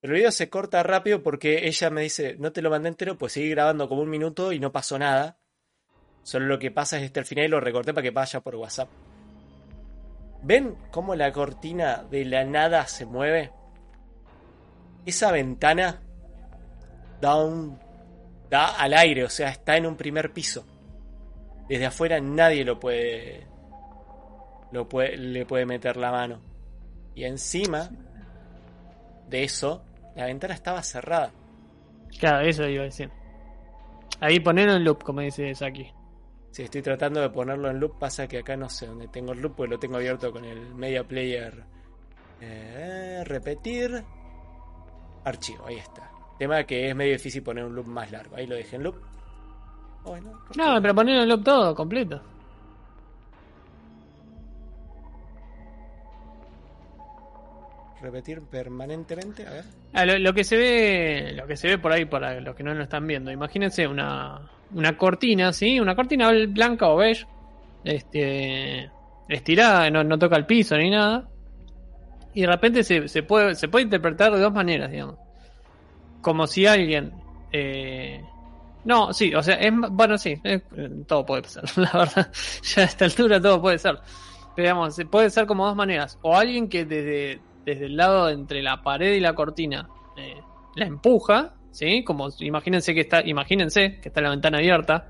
Pero 0.00 0.12
el 0.14 0.18
video 0.18 0.30
se 0.30 0.48
corta 0.48 0.80
rápido 0.84 1.24
porque 1.24 1.66
ella 1.66 1.90
me 1.90 2.02
dice, 2.02 2.36
no 2.38 2.52
te 2.52 2.62
lo 2.62 2.70
mandé 2.70 2.90
entero, 2.90 3.18
pues 3.18 3.32
seguí 3.32 3.50
grabando 3.50 3.88
como 3.88 4.02
un 4.02 4.08
minuto 4.08 4.52
y 4.52 4.60
no 4.60 4.70
pasó 4.70 4.96
nada. 4.96 5.40
Solo 6.22 6.46
lo 6.46 6.60
que 6.60 6.70
pasa 6.70 6.98
es 6.98 7.02
este 7.02 7.18
al 7.18 7.26
final 7.26 7.46
y 7.46 7.48
lo 7.48 7.58
recorté 7.58 7.92
para 7.92 8.04
que 8.04 8.12
vaya 8.12 8.38
por 8.38 8.54
WhatsApp. 8.54 8.88
¿Ven 10.44 10.76
cómo 10.92 11.16
la 11.16 11.32
cortina 11.32 12.04
de 12.08 12.24
la 12.24 12.44
nada 12.44 12.86
se 12.86 13.06
mueve? 13.06 13.50
Esa 15.04 15.32
ventana 15.32 16.00
da 17.20 17.34
un. 17.34 17.76
da 18.48 18.76
al 18.80 18.94
aire, 18.94 19.24
o 19.24 19.30
sea, 19.30 19.48
está 19.48 19.76
en 19.76 19.86
un 19.86 19.96
primer 19.96 20.32
piso. 20.32 20.64
Desde 21.68 21.86
afuera 21.86 22.20
nadie 22.20 22.64
lo 22.64 22.78
puede. 22.78 23.55
Lo 24.72 24.88
puede, 24.88 25.16
le 25.16 25.46
puede 25.46 25.66
meter 25.66 25.96
la 25.96 26.10
mano. 26.10 26.40
Y 27.14 27.24
encima 27.24 27.88
de 29.28 29.44
eso, 29.44 29.84
la 30.14 30.26
ventana 30.26 30.54
estaba 30.54 30.82
cerrada. 30.82 31.30
Claro, 32.18 32.46
eso 32.46 32.66
iba 32.68 32.82
a 32.82 32.86
decir. 32.86 33.10
Ahí 34.20 34.40
ponelo 34.40 34.72
en 34.74 34.84
loop, 34.84 35.02
como 35.02 35.20
dice 35.20 35.54
Saki. 35.54 35.86
Si 36.50 36.62
estoy 36.62 36.80
tratando 36.82 37.20
de 37.20 37.28
ponerlo 37.30 37.70
en 37.70 37.78
loop, 37.78 37.98
pasa 37.98 38.26
que 38.26 38.38
acá 38.38 38.56
no 38.56 38.68
sé 38.68 38.86
dónde 38.86 39.08
tengo 39.08 39.32
el 39.32 39.40
loop, 39.40 39.56
porque 39.56 39.72
lo 39.74 39.78
tengo 39.78 39.96
abierto 39.96 40.32
con 40.32 40.44
el 40.44 40.74
Media 40.74 41.04
Player. 41.04 41.64
Eh, 42.40 43.22
repetir. 43.26 44.02
Archivo, 45.24 45.66
ahí 45.66 45.76
está. 45.76 46.10
Tema 46.38 46.64
que 46.64 46.88
es 46.88 46.94
medio 46.96 47.12
difícil 47.12 47.42
poner 47.42 47.64
un 47.64 47.74
loop 47.74 47.86
más 47.86 48.10
largo. 48.10 48.36
Ahí 48.36 48.46
lo 48.46 48.54
dejé 48.54 48.76
en 48.76 48.84
loop. 48.84 48.96
Bueno, 50.04 50.40
No, 50.56 50.80
pero 50.80 50.94
ponelo 50.94 51.22
en 51.22 51.28
loop 51.28 51.42
todo, 51.44 51.74
completo. 51.74 52.22
Repetir 58.06 58.40
permanentemente. 58.42 59.46
A 59.46 59.50
ver. 59.50 59.64
Ah, 59.92 60.04
lo, 60.06 60.32
que 60.32 60.44
se 60.44 60.56
ve, 60.56 61.32
lo 61.34 61.46
que 61.46 61.56
se 61.56 61.68
ve 61.68 61.78
por 61.78 61.92
ahí 61.92 62.04
para 62.04 62.40
los 62.40 62.54
que 62.54 62.62
no 62.62 62.74
lo 62.74 62.82
están 62.82 63.06
viendo, 63.06 63.30
imagínense 63.30 63.86
una, 63.86 64.40
una 64.72 64.96
cortina, 64.96 65.52
¿sí? 65.52 65.78
Una 65.80 65.94
cortina 65.94 66.30
blanca 66.48 66.88
o 66.88 66.96
beige, 66.96 67.26
este, 67.84 68.90
estirada, 69.28 69.90
no, 69.90 70.04
no 70.04 70.18
toca 70.18 70.36
el 70.36 70.46
piso 70.46 70.76
ni 70.76 70.90
nada. 70.90 71.28
Y 72.34 72.42
de 72.42 72.46
repente 72.46 72.84
se, 72.84 73.08
se 73.08 73.22
puede, 73.22 73.54
se 73.54 73.68
puede 73.68 73.84
interpretar 73.84 74.32
de 74.32 74.40
dos 74.40 74.52
maneras, 74.52 74.90
digamos. 74.90 75.16
Como 76.20 76.46
si 76.46 76.66
alguien, 76.66 77.12
eh, 77.52 78.22
no, 78.84 79.12
sí, 79.12 79.34
o 79.34 79.42
sea, 79.42 79.56
es, 79.56 79.72
bueno, 79.90 80.16
sí, 80.16 80.40
todo 81.06 81.26
puede 81.26 81.42
pasar, 81.42 81.64
la 81.76 81.90
verdad. 81.92 82.32
Ya 82.62 82.82
a 82.82 82.84
esta 82.84 83.04
altura 83.04 83.40
todo 83.40 83.60
puede 83.60 83.78
ser. 83.78 83.98
Pero 84.54 84.68
digamos, 84.68 84.96
puede 85.10 85.28
ser 85.28 85.46
como 85.46 85.66
dos 85.66 85.76
maneras. 85.76 86.18
O 86.22 86.36
alguien 86.36 86.68
que 86.68 86.84
desde, 86.84 87.40
desde 87.66 87.84
el 87.86 87.96
lado 87.96 88.30
entre 88.30 88.62
la 88.62 88.82
pared 88.82 89.12
y 89.14 89.20
la 89.20 89.34
cortina 89.34 89.88
eh, 90.16 90.40
la 90.76 90.86
empuja, 90.86 91.52
¿sí? 91.72 92.02
Como 92.04 92.28
imagínense 92.40 92.94
que 92.94 93.00
está, 93.02 93.20
imagínense 93.26 93.98
que 94.00 94.08
está 94.08 94.22
la 94.22 94.30
ventana 94.30 94.58
abierta 94.58 95.08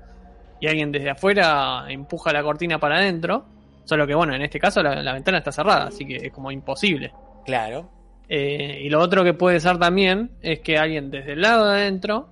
y 0.59 0.67
alguien 0.67 0.91
desde 0.91 1.11
afuera 1.11 1.85
empuja 1.87 2.33
la 2.33 2.43
cortina 2.43 2.79
para 2.79 2.97
adentro. 2.97 3.45
Solo 3.85 4.05
que 4.05 4.15
bueno, 4.15 4.35
en 4.35 4.41
este 4.41 4.59
caso 4.59 4.83
la, 4.83 5.01
la 5.01 5.13
ventana 5.13 5.37
está 5.37 5.51
cerrada, 5.53 5.85
así 5.85 6.05
que 6.05 6.17
es 6.17 6.33
como 6.33 6.51
imposible. 6.51 7.13
Claro. 7.45 7.89
Eh, 8.27 8.81
y 8.83 8.89
lo 8.89 8.99
otro 8.99 9.23
que 9.23 9.33
puede 9.33 9.61
ser 9.61 9.77
también 9.77 10.31
es 10.41 10.59
que 10.59 10.77
alguien 10.77 11.09
desde 11.09 11.33
el 11.33 11.41
lado 11.41 11.69
de 11.69 11.79
adentro 11.81 12.27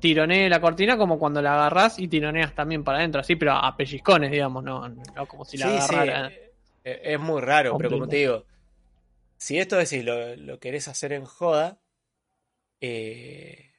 tironee 0.00 0.50
la 0.50 0.60
cortina 0.60 0.98
como 0.98 1.18
cuando 1.18 1.40
la 1.40 1.54
agarras 1.54 1.98
y 1.98 2.08
tironeas 2.08 2.54
también 2.54 2.82
para 2.84 2.98
adentro, 2.98 3.20
así, 3.20 3.36
pero 3.36 3.52
a 3.52 3.74
pellizcones, 3.76 4.30
digamos, 4.32 4.62
no, 4.64 4.88
no 4.88 5.26
como 5.26 5.44
si 5.44 5.56
la 5.56 5.66
sí, 5.68 5.72
sí. 5.78 5.94
agarrara. 5.94 6.28
eh, 6.84 7.00
Es 7.04 7.20
muy 7.20 7.40
raro, 7.40 7.78
pero 7.78 7.90
como 7.90 8.08
te 8.08 8.16
digo, 8.16 8.44
si 9.42 9.58
esto 9.58 9.76
decís 9.76 10.04
lo, 10.04 10.36
lo 10.36 10.60
querés 10.60 10.86
hacer 10.86 11.12
en 11.12 11.24
joda, 11.24 11.80
eh, 12.80 13.72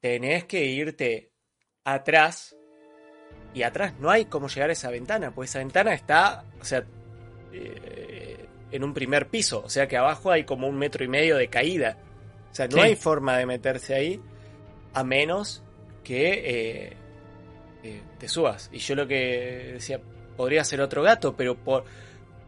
tenés 0.00 0.44
que 0.44 0.66
irte 0.66 1.32
atrás. 1.82 2.54
Y 3.54 3.62
atrás 3.62 3.94
no 3.98 4.10
hay 4.10 4.26
cómo 4.26 4.48
llegar 4.48 4.68
a 4.68 4.74
esa 4.74 4.90
ventana, 4.90 5.34
pues 5.34 5.48
esa 5.48 5.60
ventana 5.60 5.94
está, 5.94 6.44
o 6.60 6.64
sea, 6.64 6.84
eh, 7.52 8.46
en 8.70 8.84
un 8.84 8.92
primer 8.92 9.28
piso, 9.30 9.62
o 9.64 9.70
sea 9.70 9.86
que 9.88 9.96
abajo 9.96 10.30
hay 10.30 10.44
como 10.44 10.68
un 10.68 10.76
metro 10.76 11.04
y 11.04 11.08
medio 11.08 11.36
de 11.36 11.48
caída. 11.48 11.96
O 12.50 12.54
sea, 12.54 12.66
no 12.66 12.76
Sí. 12.78 12.80
hay 12.80 12.96
forma 12.96 13.38
de 13.38 13.46
meterse 13.46 13.94
ahí 13.94 14.20
a 14.92 15.04
menos 15.04 15.62
que 16.02 16.32
eh, 16.32 16.92
eh, 17.82 18.02
te 18.18 18.28
subas. 18.28 18.68
Y 18.72 18.78
yo 18.78 18.94
lo 18.94 19.06
que 19.06 19.70
decía, 19.74 20.00
podría 20.36 20.64
ser 20.64 20.82
otro 20.82 21.02
gato, 21.02 21.34
pero 21.34 21.56
por, 21.56 21.84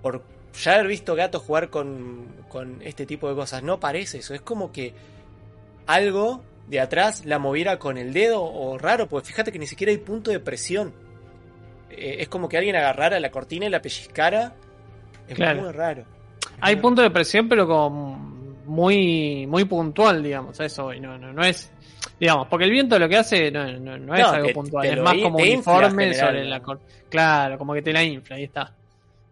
por 0.03 0.36
ya 0.63 0.75
haber 0.75 0.87
visto 0.89 1.15
gatos 1.15 1.43
jugar 1.43 1.71
con, 1.71 2.27
con 2.49 2.81
este 2.83 3.07
tipo 3.07 3.29
de 3.29 3.35
cosas, 3.35 3.63
no 3.63 3.79
parece 3.81 4.19
eso. 4.19 4.35
Es 4.35 4.41
como 4.43 4.73
que 4.73 4.95
algo 5.87 6.43
de 6.69 6.81
atrás 6.81 7.25
la 7.25 7.39
moviera 7.39 7.79
con 7.79 7.97
el 7.97 8.13
dedo 8.13 8.43
o 8.43 8.77
raro, 8.79 9.09
porque 9.09 9.29
fíjate 9.29 9.53
que 9.53 9.59
ni 9.59 9.67
siquiera 9.67 9.91
hay 9.93 9.99
punto 9.99 10.31
de 10.31 10.41
presión. 10.41 10.93
Eh, 11.91 12.17
es 12.21 12.29
como 12.29 12.49
que 12.49 12.57
alguien 12.59 12.77
agarrara 12.77 13.21
la 13.21 13.31
cortina 13.31 13.67
y 13.67 13.71
la 13.71 13.81
pellizcara. 13.81 14.55
Es 15.29 15.35
Claro. 15.37 15.63
muy 15.63 15.73
raro. 15.73 16.05
Hay 16.61 16.75
Muy 16.77 16.83
punto 16.83 17.03
de 17.03 17.11
presión, 17.11 17.49
pero 17.49 17.67
como 17.67 18.17
muy, 18.65 19.47
muy 19.47 19.65
puntual, 19.65 20.23
digamos, 20.23 20.59
eso. 20.61 20.93
No, 20.95 21.17
no, 21.19 21.33
no 21.33 21.45
es. 21.45 21.71
digamos, 22.19 22.49
porque 22.49 22.65
el 22.65 22.71
viento 22.71 22.99
lo 22.99 23.09
que 23.09 23.17
hace 23.17 23.51
no, 23.51 23.65
no- 23.79 23.99
no 23.99 24.15
es 24.15 24.21
No, 24.23 24.29
algo 24.31 24.53
puntual, 24.55 24.87
es 24.87 24.99
más 25.03 25.15
como 25.23 25.37
te 25.39 25.43
un 25.43 25.49
infla 25.51 25.73
informe 25.75 26.05
general, 26.05 26.27
sobre 26.29 26.45
la 26.45 26.63
Claro, 27.11 27.59
como 27.59 27.75
que 27.75 27.83
te 27.83 27.93
la 27.93 28.03
infla, 28.03 28.37
ahí 28.37 28.45
está. 28.45 28.73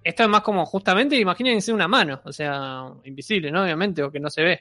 Esto 0.05 0.22
es 0.24 0.28
más 0.28 0.43
como 0.43 0.64
justamente, 0.66 1.16
imagínense 1.16 1.72
una 1.72 1.89
mano, 1.89 2.20
o 2.24 2.32
sea, 2.32 2.85
invisible, 3.05 3.51
¿no? 3.51 3.62
Obviamente, 3.62 4.02
o 4.02 4.10
que 4.12 4.20
no 4.20 4.28
se 4.31 4.43
ve. 4.43 4.60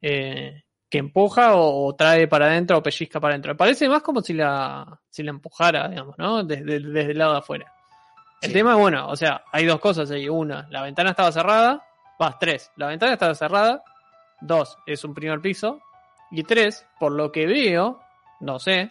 Eh, 0.00 0.62
que 0.88 0.98
empuja 0.98 1.54
o, 1.54 1.86
o 1.86 1.94
trae 1.94 2.28
para 2.28 2.46
adentro 2.46 2.78
o 2.78 2.82
pellizca 2.82 3.20
para 3.20 3.34
adentro. 3.34 3.56
Parece 3.56 3.88
más 3.88 4.02
como 4.02 4.20
si 4.22 4.32
la, 4.32 4.98
si 5.10 5.22
la 5.22 5.30
empujara, 5.30 5.88
digamos, 5.88 6.16
¿no? 6.18 6.42
Desde, 6.44 6.80
desde 6.80 7.10
el 7.12 7.18
lado 7.18 7.32
de 7.32 7.38
afuera. 7.38 7.72
El 8.40 8.48
Sí. 8.48 8.54
tema, 8.54 8.74
bueno, 8.76 9.08
o 9.08 9.16
sea, 9.16 9.42
hay 9.52 9.66
dos 9.66 9.80
cosas 9.80 10.10
ahí. 10.10 10.28
Una, 10.28 10.66
la 10.70 10.82
ventana 10.82 11.10
estaba 11.10 11.32
cerrada. 11.32 11.84
Va, 12.20 12.38
tres. 12.38 12.70
La 12.76 12.86
ventana 12.88 13.14
estaba 13.14 13.34
cerrada. 13.34 13.82
Dos, 14.40 14.78
es 14.86 15.02
un 15.04 15.14
primer 15.14 15.40
piso. 15.40 15.80
Y 16.30 16.42
tres, 16.44 16.86
por 17.00 17.12
lo 17.12 17.32
que 17.32 17.46
veo, 17.46 18.00
no 18.40 18.58
sé, 18.58 18.90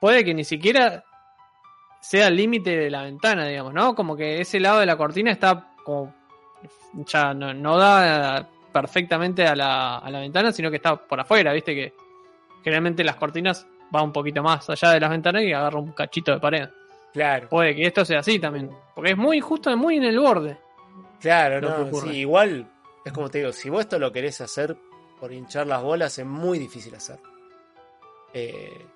puede 0.00 0.24
que 0.24 0.34
ni 0.34 0.44
siquiera 0.44 1.04
sea 2.02 2.26
el 2.26 2.36
límite 2.36 2.76
de 2.76 2.90
la 2.90 3.04
ventana, 3.04 3.46
digamos, 3.46 3.72
¿no? 3.72 3.94
Como 3.94 4.16
que 4.16 4.40
ese 4.40 4.60
lado 4.60 4.80
de 4.80 4.86
la 4.86 4.96
cortina 4.96 5.30
está 5.30 5.72
como. 5.84 6.12
Ya 7.06 7.32
no, 7.32 7.54
no 7.54 7.78
da 7.78 8.46
perfectamente 8.72 9.46
a 9.46 9.56
la, 9.56 9.98
a 9.98 10.10
la 10.10 10.20
ventana, 10.20 10.52
sino 10.52 10.68
que 10.68 10.76
está 10.76 10.96
por 10.96 11.18
afuera, 11.20 11.52
¿viste? 11.52 11.74
Que 11.74 11.94
generalmente 12.62 13.02
las 13.04 13.16
cortinas 13.16 13.66
va 13.94 14.02
un 14.02 14.12
poquito 14.12 14.42
más 14.42 14.68
allá 14.68 14.90
de 14.90 15.00
las 15.00 15.10
ventanas 15.10 15.42
y 15.42 15.52
agarra 15.52 15.78
un 15.78 15.92
cachito 15.92 16.32
de 16.32 16.40
pared. 16.40 16.68
Claro, 17.12 17.48
Puede 17.48 17.74
que 17.74 17.86
esto 17.86 18.04
sea 18.04 18.20
así 18.20 18.38
también. 18.38 18.70
Porque 18.94 19.12
es 19.12 19.16
muy 19.16 19.40
justo, 19.40 19.74
muy 19.76 19.96
en 19.96 20.04
el 20.04 20.18
borde. 20.18 20.58
claro, 21.20 21.60
no, 21.60 22.00
sí, 22.00 22.18
igual 22.18 22.66
es 23.04 23.12
como 23.12 23.28
te 23.28 23.38
digo, 23.38 23.52
si 23.52 23.68
vos 23.70 23.82
esto 23.82 23.98
lo 23.98 24.12
querés 24.12 24.40
hacer 24.40 24.76
por 25.18 25.32
hinchar 25.32 25.66
las 25.66 25.82
bolas, 25.82 26.18
es 26.18 26.26
muy 26.26 26.58
difícil 26.58 26.94
hacer. 26.94 27.18
Eh, 28.32 28.86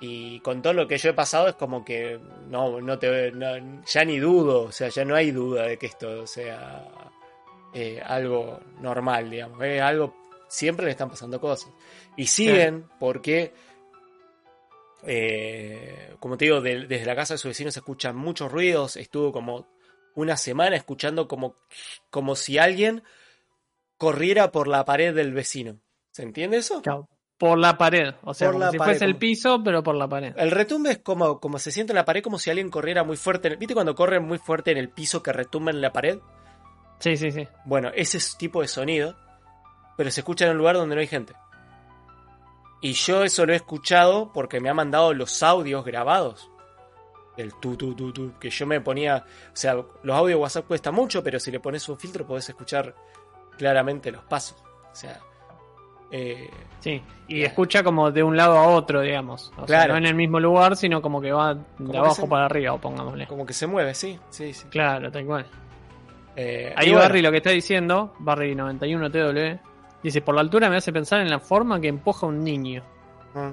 y 0.00 0.40
con 0.40 0.60
todo 0.62 0.72
lo 0.74 0.86
que 0.86 0.98
yo 0.98 1.10
he 1.10 1.14
pasado 1.14 1.48
es 1.48 1.54
como 1.54 1.84
que 1.84 2.20
no, 2.48 2.80
no 2.80 2.98
te 2.98 3.32
no- 3.32 3.82
ya 3.84 4.04
ni 4.04 4.18
dudo, 4.18 4.64
o 4.64 4.72
sea, 4.72 4.88
ya 4.88 5.04
no 5.04 5.14
hay 5.14 5.30
duda 5.30 5.62
de 5.64 5.78
que 5.78 5.86
esto 5.86 6.26
sea 6.26 6.86
eh, 7.72 8.00
algo 8.04 8.60
normal, 8.80 9.30
digamos. 9.30 9.62
Es 9.62 9.80
algo, 9.82 10.14
siempre 10.48 10.86
le 10.86 10.92
están 10.92 11.10
pasando 11.10 11.40
cosas. 11.40 11.70
Y 12.16 12.26
siguen 12.26 12.88
porque, 12.98 13.52
eh, 15.04 16.14
como 16.20 16.36
te 16.36 16.46
digo, 16.46 16.60
de- 16.60 16.86
desde 16.86 17.06
la 17.06 17.14
casa 17.16 17.34
de 17.34 17.38
su 17.38 17.48
vecino 17.48 17.70
se 17.70 17.80
escuchan 17.80 18.16
muchos 18.16 18.50
ruidos. 18.50 18.96
Estuvo 18.96 19.32
como 19.32 19.66
una 20.14 20.36
semana 20.36 20.76
escuchando 20.76 21.28
como, 21.28 21.56
como 22.10 22.34
si 22.36 22.58
alguien 22.58 23.02
corriera 23.98 24.50
por 24.52 24.68
la 24.68 24.84
pared 24.84 25.14
del 25.14 25.32
vecino. 25.32 25.78
¿Se 26.10 26.22
entiende 26.22 26.56
eso? 26.58 26.80
Claro, 26.82 27.08
Por 27.38 27.58
la 27.58 27.76
pared. 27.76 28.14
O 28.22 28.32
sea, 28.32 28.48
Por 28.48 28.54
como 28.54 28.64
la 28.64 28.70
si 28.72 28.78
pared, 28.78 28.92
fuese 28.92 29.04
el 29.04 29.16
piso, 29.16 29.62
pero 29.62 29.82
por 29.82 29.94
la 29.94 30.08
pared. 30.08 30.32
El 30.36 30.50
retumbe 30.50 30.92
es 30.92 30.98
como, 30.98 31.38
como 31.38 31.58
se 31.58 31.70
siente 31.70 31.92
en 31.92 31.96
la 31.96 32.04
pared, 32.04 32.22
como 32.22 32.38
si 32.38 32.48
alguien 32.50 32.70
corriera 32.70 33.04
muy 33.04 33.16
fuerte. 33.18 33.48
en 33.48 33.52
el- 33.54 33.58
¿Viste 33.58 33.74
cuando 33.74 33.94
corren 33.94 34.24
muy 34.24 34.38
fuerte 34.38 34.70
en 34.70 34.78
el 34.78 34.88
piso 34.88 35.22
que 35.22 35.32
retumba 35.32 35.70
en 35.70 35.80
la 35.82 35.92
pared? 35.92 36.18
Sí, 36.98 37.16
sí, 37.18 37.30
sí. 37.30 37.46
Bueno, 37.66 37.90
ese 37.94 38.16
es 38.16 38.38
tipo 38.38 38.62
de 38.62 38.68
sonido, 38.68 39.16
pero 39.98 40.10
se 40.10 40.20
escucha 40.20 40.46
en 40.46 40.52
un 40.52 40.58
lugar 40.58 40.76
donde 40.76 40.94
no 40.94 41.00
hay 41.02 41.06
gente. 41.06 41.34
Y 42.80 42.92
yo 42.92 43.22
eso 43.24 43.44
lo 43.44 43.52
he 43.52 43.56
escuchado 43.56 44.32
porque 44.32 44.60
me 44.60 44.68
ha 44.70 44.74
mandado 44.74 45.12
los 45.12 45.42
audios 45.42 45.84
grabados. 45.84 46.50
El 47.36 47.52
tu, 47.60 47.76
tu, 47.76 47.94
tu, 47.94 48.12
tu, 48.14 48.38
que 48.38 48.48
yo 48.48 48.66
me 48.66 48.80
ponía. 48.80 49.24
O 49.52 49.56
sea, 49.56 49.74
los 49.74 50.16
audios 50.16 50.38
de 50.38 50.42
WhatsApp 50.42 50.66
cuesta 50.66 50.90
mucho, 50.90 51.22
pero 51.22 51.38
si 51.38 51.50
le 51.50 51.60
pones 51.60 51.86
un 51.88 51.98
filtro 51.98 52.26
podés 52.26 52.48
escuchar 52.48 52.94
claramente 53.58 54.10
los 54.10 54.24
pasos. 54.24 54.56
O 54.90 54.94
sea. 54.94 55.20
Eh, 56.10 56.48
Sí. 56.80 57.02
Y 57.26 57.34
Claro. 57.38 57.46
escucha 57.48 57.82
como 57.82 58.12
de 58.12 58.22
un 58.22 58.36
lado 58.36 58.56
a 58.58 58.68
otro, 58.68 59.00
digamos. 59.00 59.52
O 59.56 59.66
sea, 59.66 59.88
no 59.88 59.96
en 59.96 60.06
el 60.06 60.14
mismo 60.14 60.38
lugar, 60.38 60.76
sino 60.76 61.02
como 61.02 61.20
que 61.20 61.32
va 61.32 61.56
de 61.78 61.98
abajo 61.98 62.14
se- 62.22 62.26
para 62.28 62.44
arriba, 62.44 62.76
pongámosle. 62.78 63.26
como 63.26 63.44
que 63.44 63.52
se 63.52 63.66
mueve, 63.66 63.92
sí, 63.94 64.16
sí, 64.30 64.52
sí. 64.52 64.68
Claro, 64.68 65.10
tal 65.10 65.24
cual. 65.26 65.46
Eh, 66.36 66.72
Ahí 66.76 66.90
bueno, 66.90 67.00
Barry 67.02 67.22
lo 67.22 67.30
que 67.32 67.38
está 67.38 67.50
diciendo, 67.50 68.14
Barry 68.20 68.54
91 68.54 69.10
TW, 69.10 69.58
dice, 70.02 70.20
por 70.20 70.34
la 70.36 70.42
altura 70.42 70.68
me 70.70 70.76
hace 70.76 70.92
pensar 70.92 71.20
en 71.20 71.30
la 71.30 71.40
forma 71.40 71.80
que 71.80 71.88
empuja 71.88 72.26
un 72.26 72.44
niño. 72.44 72.82
Mm. 73.34 73.50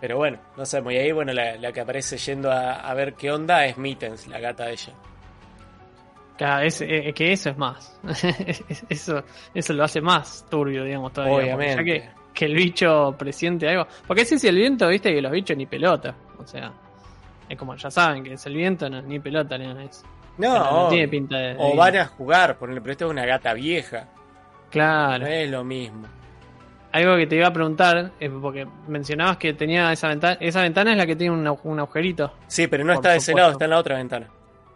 Pero 0.00 0.16
bueno, 0.16 0.38
no 0.56 0.64
sabemos. 0.64 0.92
Y 0.92 0.96
ahí, 0.96 1.12
bueno, 1.12 1.32
la, 1.32 1.56
la 1.56 1.72
que 1.72 1.80
aparece 1.80 2.16
yendo 2.16 2.50
a, 2.50 2.74
a 2.74 2.94
ver 2.94 3.14
qué 3.14 3.30
onda 3.32 3.64
es 3.66 3.78
Mittens, 3.78 4.28
la 4.28 4.38
gata 4.40 4.64
de 4.66 4.72
ella. 4.72 4.92
Claro, 6.38 6.64
es, 6.64 6.80
eh, 6.80 7.12
que 7.14 7.32
eso 7.32 7.50
es 7.50 7.58
más. 7.58 8.00
eso, 8.88 9.22
eso 9.52 9.72
lo 9.72 9.84
hace 9.84 10.00
más 10.00 10.46
turbio, 10.48 10.84
digamos, 10.84 11.12
todavía. 11.12 11.36
Obviamente. 11.56 11.76
Ya 11.76 11.84
que, 11.84 12.10
que 12.32 12.44
el 12.44 12.54
bicho 12.54 13.14
presiente 13.18 13.68
algo. 13.68 13.86
Porque 14.06 14.22
ese 14.22 14.36
es 14.36 14.44
el 14.44 14.54
viento, 14.54 14.86
viste, 14.88 15.12
que 15.12 15.20
los 15.20 15.32
bichos 15.32 15.56
ni 15.56 15.66
pelota. 15.66 16.14
O 16.38 16.46
sea, 16.46 16.72
es 17.48 17.58
como 17.58 17.74
ya 17.74 17.90
saben 17.90 18.22
que 18.22 18.34
es 18.34 18.46
el 18.46 18.54
viento, 18.54 18.88
no, 18.88 19.02
ni 19.02 19.18
pelota, 19.18 19.58
ni 19.58 19.66
nada 19.66 19.80
de 19.80 19.86
eso. 19.86 20.06
No, 20.38 20.56
no 20.58 20.86
o- 20.86 20.88
tiene 20.88 21.08
pinta 21.08 21.36
de. 21.36 21.56
o 21.58 21.74
van 21.74 21.96
a 21.96 22.06
jugar, 22.06 22.56
ponerle, 22.56 22.80
pero 22.82 22.92
esto 22.92 23.04
es 23.06 23.10
una 23.10 23.26
gata 23.26 23.52
vieja. 23.54 24.06
Claro. 24.70 25.24
No 25.24 25.26
es 25.26 25.50
lo 25.50 25.64
mismo. 25.64 26.06
Algo 26.92 27.16
que 27.16 27.26
te 27.26 27.34
iba 27.36 27.48
a 27.48 27.52
preguntar, 27.52 28.12
es 28.20 28.30
porque 28.30 28.66
mencionabas 28.86 29.36
que 29.38 29.52
tenía 29.54 29.92
esa 29.92 30.06
ventana. 30.08 30.36
Esa 30.40 30.62
ventana 30.62 30.92
es 30.92 30.96
la 30.96 31.04
que 31.06 31.16
tiene 31.16 31.34
un, 31.34 31.58
un 31.64 31.78
agujerito. 31.80 32.32
Sí, 32.46 32.68
pero 32.68 32.84
no 32.84 32.94
Por 32.94 33.00
está 33.02 33.10
de 33.10 33.16
ese 33.18 33.34
lado, 33.34 33.50
está 33.52 33.64
en 33.64 33.70
la 33.72 33.78
otra 33.78 33.96
ventana. 33.96 34.28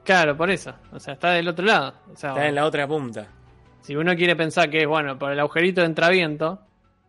Claro, 0.05 0.37
por 0.37 0.51
eso. 0.51 0.75
O 0.93 0.99
sea, 0.99 1.15
está 1.15 1.31
del 1.33 1.49
otro 1.49 1.65
lado. 1.65 1.95
O 2.13 2.17
sea, 2.17 2.31
Está 2.31 2.49
en 2.49 2.55
la 2.57 2.65
otra 2.67 2.87
punta. 2.89 3.29
si 3.81 3.95
uno 3.97 4.15
quiere 4.17 4.35
pensar 4.37 4.69
que 4.71 4.83
es 4.83 4.87
bueno 4.87 5.19
por 5.19 5.33
el 5.33 5.39
agujerito 5.41 5.81
de 5.81 5.87
entraviento, 5.87 6.61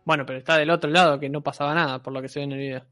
bueno, 0.04 0.24
pero 0.26 0.38
está 0.38 0.56
del 0.58 0.70
otro 0.70 0.90
lado 0.90 1.18
que 1.18 1.28
no 1.28 1.40
pasaba 1.42 1.74
nada, 1.74 2.02
por 2.02 2.12
lo 2.12 2.20
que 2.22 2.28
se 2.28 2.40
ve 2.40 2.44
en 2.44 2.52
el 2.52 2.58
video. 2.58 2.84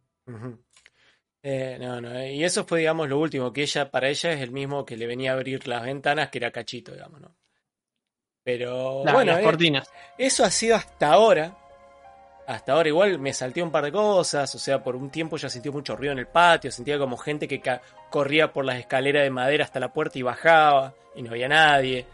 Eh, 1.44 1.76
no, 1.80 2.00
no, 2.00 2.12
eh, 2.14 2.34
y 2.34 2.44
eso 2.44 2.64
fue, 2.64 2.80
digamos, 2.80 3.08
lo 3.08 3.18
último, 3.18 3.52
que 3.52 3.62
ella, 3.62 3.90
para 3.90 4.08
ella 4.08 4.30
es 4.32 4.40
el 4.40 4.52
mismo 4.52 4.84
que 4.84 4.96
le 4.96 5.06
venía 5.08 5.32
a 5.32 5.34
abrir 5.34 5.66
las 5.66 5.82
ventanas, 5.82 6.30
que 6.30 6.38
era 6.38 6.52
Cachito, 6.52 6.92
digamos, 6.92 7.20
¿no? 7.20 7.34
Pero, 8.44 9.02
La- 9.04 9.12
bueno, 9.12 9.32
las 9.32 9.40
eh, 9.40 9.44
cortinas. 9.44 9.90
Eso 10.18 10.44
ha 10.44 10.50
sido 10.50 10.76
hasta 10.76 11.12
ahora. 11.12 11.56
Hasta 12.46 12.72
ahora 12.72 12.88
igual 12.88 13.18
me 13.20 13.32
salté 13.32 13.62
un 13.62 13.70
par 13.70 13.84
de 13.84 13.92
cosas, 13.92 14.52
o 14.54 14.58
sea, 14.58 14.82
por 14.82 14.96
un 14.96 15.10
tiempo 15.10 15.36
ya 15.36 15.48
sentí 15.48 15.70
mucho 15.70 15.94
ruido 15.94 16.12
en 16.12 16.18
el 16.18 16.26
patio, 16.26 16.72
sentía 16.72 16.98
como 16.98 17.16
gente 17.16 17.46
que 17.46 17.62
corría 18.10 18.52
por 18.52 18.64
las 18.64 18.78
escaleras 18.78 19.22
de 19.22 19.30
madera 19.30 19.64
hasta 19.64 19.78
la 19.78 19.92
puerta 19.92 20.18
y 20.18 20.22
bajaba 20.22 20.92
y 21.14 21.22
no 21.22 21.30
había 21.30 21.48
nadie. 21.48 22.04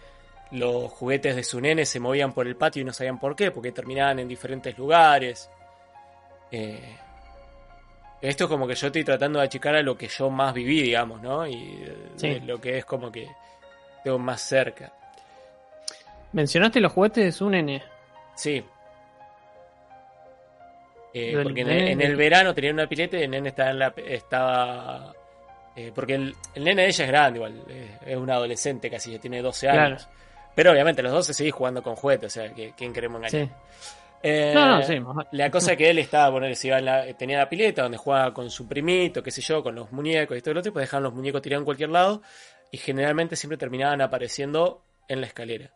Los 0.50 0.90
juguetes 0.92 1.34
de 1.34 1.42
su 1.44 1.60
nene 1.60 1.84
se 1.86 1.98
movían 2.00 2.32
por 2.32 2.46
el 2.46 2.56
patio 2.56 2.82
y 2.82 2.84
no 2.84 2.92
sabían 2.92 3.18
por 3.18 3.34
qué, 3.36 3.50
porque 3.50 3.72
terminaban 3.72 4.18
en 4.18 4.28
diferentes 4.28 4.76
lugares. 4.78 5.50
Eh, 6.50 6.96
esto 8.20 8.44
es 8.44 8.50
como 8.50 8.66
que 8.66 8.74
yo 8.74 8.86
estoy 8.88 9.04
tratando 9.04 9.38
de 9.38 9.46
achicar 9.46 9.76
a 9.76 9.82
lo 9.82 9.96
que 9.96 10.08
yo 10.08 10.28
más 10.30 10.52
viví, 10.52 10.82
digamos, 10.82 11.22
¿no? 11.22 11.46
Y 11.46 11.84
eh, 11.86 11.96
Sí. 12.16 12.28
de 12.34 12.40
lo 12.40 12.60
que 12.60 12.78
es 12.78 12.84
como 12.84 13.10
que 13.12 13.28
tengo 14.04 14.18
más 14.18 14.40
cerca. 14.42 14.92
Mencionaste 16.32 16.80
los 16.80 16.92
juguetes 16.92 17.24
de 17.24 17.32
su 17.32 17.48
nene. 17.48 17.82
Sí. 18.34 18.62
Eh, 21.14 21.38
porque 21.42 21.62
en, 21.62 21.70
en 21.70 22.00
el 22.02 22.16
verano 22.16 22.54
tenía 22.54 22.70
una 22.72 22.86
pileta 22.88 23.16
y 23.18 23.22
el 23.22 23.30
nene 23.30 23.48
estaba 23.48 23.70
en 23.70 23.78
la, 23.78 23.94
estaba 23.96 25.12
eh, 25.74 25.90
porque 25.94 26.14
el, 26.16 26.34
el 26.54 26.64
nene 26.64 26.82
de 26.82 26.88
ella 26.88 27.04
es 27.04 27.10
grande 27.10 27.38
igual, 27.38 27.62
eh, 27.68 27.98
es 28.06 28.16
un 28.16 28.30
adolescente 28.30 28.90
casi, 28.90 29.12
ya 29.12 29.18
tiene 29.18 29.40
12 29.42 29.66
Claro. 29.68 29.80
años. 29.82 30.08
Pero 30.54 30.72
obviamente 30.72 31.02
los 31.02 31.12
12 31.12 31.32
seguís 31.34 31.54
jugando 31.54 31.82
con 31.82 31.94
juguetes, 31.94 32.36
o 32.36 32.40
sea, 32.40 32.52
que, 32.52 32.72
¿quién 32.76 32.92
queremos 32.92 33.18
engañar? 33.22 33.48
Sí. 33.48 33.52
Eh, 34.24 34.52
No, 34.54 34.66
no, 34.78 34.82
sí. 34.82 35.00
La 35.32 35.50
cosa 35.50 35.76
que 35.76 35.88
él 35.90 36.00
estaba, 36.00 36.32
poner, 36.32 36.56
se 36.56 36.66
iba 36.66 36.78
en 36.80 36.84
la- 36.84 37.06
tenía 37.14 37.38
la 37.38 37.48
pileta 37.48 37.82
donde 37.82 37.96
jugaba 37.96 38.34
con 38.34 38.50
su 38.50 38.66
primito, 38.66 39.22
qué 39.22 39.30
sé 39.30 39.40
yo, 39.40 39.62
con 39.62 39.76
los 39.76 39.92
muñecos 39.92 40.36
y 40.36 40.42
todo 40.42 40.54
lo 40.54 40.60
otro, 40.60 40.72
pues 40.72 40.82
dejaban 40.84 41.04
los 41.04 41.14
muñecos 41.14 41.40
tirados 41.42 41.60
en 41.62 41.64
cualquier 41.64 41.90
lado, 41.90 42.22
y 42.72 42.78
generalmente 42.78 43.36
siempre 43.36 43.56
terminaban 43.56 44.00
apareciendo 44.00 44.82
en 45.06 45.20
la 45.20 45.28
escalera. 45.28 45.70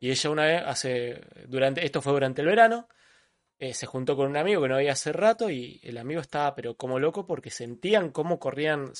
Y 0.00 0.10
ella 0.10 0.30
una 0.30 0.44
vez, 0.46 0.62
hace, 0.66 1.20
durante, 1.46 1.84
esto 1.84 2.00
fue 2.00 2.14
durante 2.14 2.40
el 2.40 2.48
verano, 2.48 2.88
eh, 3.62 3.74
se 3.74 3.86
juntó 3.86 4.16
con 4.16 4.26
un 4.28 4.36
amigo 4.36 4.60
que 4.62 4.68
no 4.68 4.74
veía 4.76 4.90
hace 4.92 5.12
rato, 5.12 5.48
y 5.48 5.78
el 5.84 5.96
amigo 5.98 6.20
estaba 6.20 6.52
pero 6.56 6.74
como 6.74 6.98
loco 6.98 7.26
porque 7.28 7.48
sentían 7.50 8.10
cómo 8.10 8.40
corrían 8.40 8.90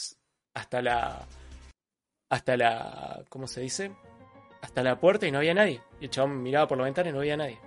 hasta 0.54 0.80
la, 0.80 1.26
hasta 2.30 2.56
la, 2.56 3.24
¿cómo 3.28 3.48
se 3.48 3.60
dice? 3.60 3.90
Hasta 4.60 4.84
la 4.84 5.00
puerta 5.00 5.26
y 5.26 5.32
no 5.32 5.38
había 5.38 5.52
nadie. 5.54 5.80
Y 6.00 6.04
el 6.04 6.10
chabón 6.10 6.40
miraba 6.42 6.68
por 6.68 6.78
la 6.78 6.84
ventana 6.84 7.08
y 7.10 7.12
no 7.12 7.18
había 7.18 7.36
nadie. 7.36 7.58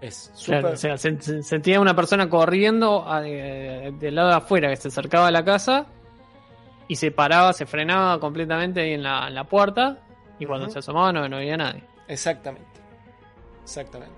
Es. 0.00 0.32
Claro, 0.44 0.70
o 0.70 0.76
sea, 0.76 0.96
se- 0.98 1.20
se- 1.20 1.42
sentía 1.42 1.80
una 1.80 1.94
persona 1.94 2.28
corriendo 2.28 3.08
a- 3.08 3.22
eh, 3.26 3.92
del 3.98 4.14
lado 4.14 4.28
de 4.30 4.34
afuera 4.36 4.68
que 4.70 4.76
se 4.76 4.88
acercaba 4.88 5.28
a 5.28 5.30
la 5.30 5.44
casa 5.44 5.86
y 6.88 6.96
se 6.96 7.10
paraba, 7.10 7.52
se 7.52 7.66
frenaba 7.66 8.18
completamente 8.20 8.80
ahí 8.80 8.92
en 8.94 9.02
la, 9.04 9.28
en 9.28 9.34
la 9.34 9.44
puerta 9.44 9.98
y 10.38 10.46
cuando 10.46 10.68
se 10.68 10.78
asomaba 10.80 11.12
no, 11.12 11.28
no 11.28 11.36
había 11.36 11.56
nadie. 11.56 11.82
Exactamente. 12.08 12.80
Exactamente. 13.62 14.17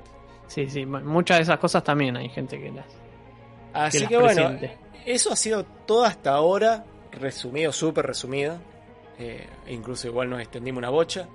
Sí, 0.51 0.69
sí, 0.69 0.85
mu- 0.85 1.01
muchas 1.01 1.39
de 1.39 1.43
esas 1.45 1.59
cosas 1.59 1.83
también 1.85 2.17
hay 2.17 2.29
gente 2.29 2.61
que 2.61 2.71
las... 2.73 2.85
Así 3.73 3.99
que, 4.09 4.17
bueno, 4.17 4.51
eso 5.07 5.33
ha 5.33 5.37
sido 5.37 5.65
todo 5.87 6.05
hasta 6.05 6.33
ahora, 6.35 6.85
resumido, 7.13 7.71
súper 7.73 8.05
resumido. 8.07 8.59
Eh, 9.19 9.47
incluso 9.69 10.09
igual 10.09 10.29
nos 10.29 10.41
extendimos 10.41 10.79
una 10.79 10.91
bocha. 10.91 11.29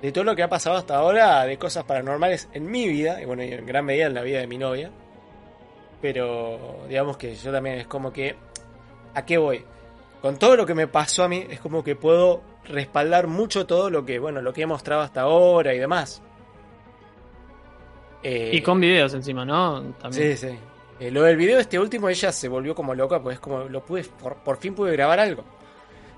de 0.00 0.12
todo 0.12 0.24
lo 0.24 0.34
que 0.36 0.42
ha 0.44 0.48
pasado 0.48 0.76
hasta 0.76 0.96
ahora, 0.96 1.44
de 1.44 1.58
cosas 1.58 1.84
paranormales 1.84 2.48
en 2.52 2.70
mi 2.70 2.86
vida, 2.88 3.20
y 3.20 3.24
bueno, 3.26 3.42
y 3.42 3.52
en 3.52 3.66
gran 3.66 3.84
medida 3.84 4.06
en 4.06 4.14
la 4.14 4.22
vida 4.22 4.38
de 4.38 4.46
mi 4.46 4.56
novia. 4.56 4.90
Pero 6.00 6.84
digamos 6.88 7.16
que 7.16 7.34
yo 7.34 7.50
también 7.50 7.78
es 7.80 7.86
como 7.86 8.12
que, 8.12 8.36
¿a 9.14 9.24
qué 9.26 9.36
voy? 9.38 9.64
Con 10.22 10.38
todo 10.38 10.56
lo 10.56 10.64
que 10.66 10.74
me 10.74 10.86
pasó 10.86 11.24
a 11.24 11.28
mí, 11.28 11.44
es 11.50 11.60
como 11.60 11.82
que 11.82 11.96
puedo 11.96 12.40
respaldar 12.64 13.26
mucho 13.26 13.66
todo 13.66 13.90
lo 13.90 14.04
que, 14.04 14.18
bueno, 14.18 14.40
lo 14.40 14.52
que 14.52 14.62
he 14.62 14.66
mostrado 14.66 15.02
hasta 15.02 15.22
ahora 15.22 15.74
y 15.74 15.78
demás. 15.78 16.22
Eh, 18.22 18.50
Y 18.54 18.62
con 18.62 18.80
videos 18.80 19.14
encima, 19.14 19.44
¿no? 19.44 19.82
También. 20.00 20.36
Sí, 20.36 20.48
sí. 20.48 20.58
Eh, 21.00 21.10
lo 21.10 21.22
del 21.22 21.36
video 21.36 21.58
este 21.60 21.78
último, 21.78 22.08
ella 22.08 22.32
se 22.32 22.48
volvió 22.48 22.74
como 22.74 22.94
loca, 22.94 23.22
pues 23.22 23.38
como 23.38 23.64
lo 23.64 23.84
pude, 23.84 24.02
por, 24.04 24.36
por 24.38 24.56
fin 24.58 24.74
pude 24.74 24.92
grabar 24.92 25.20
algo. 25.20 25.44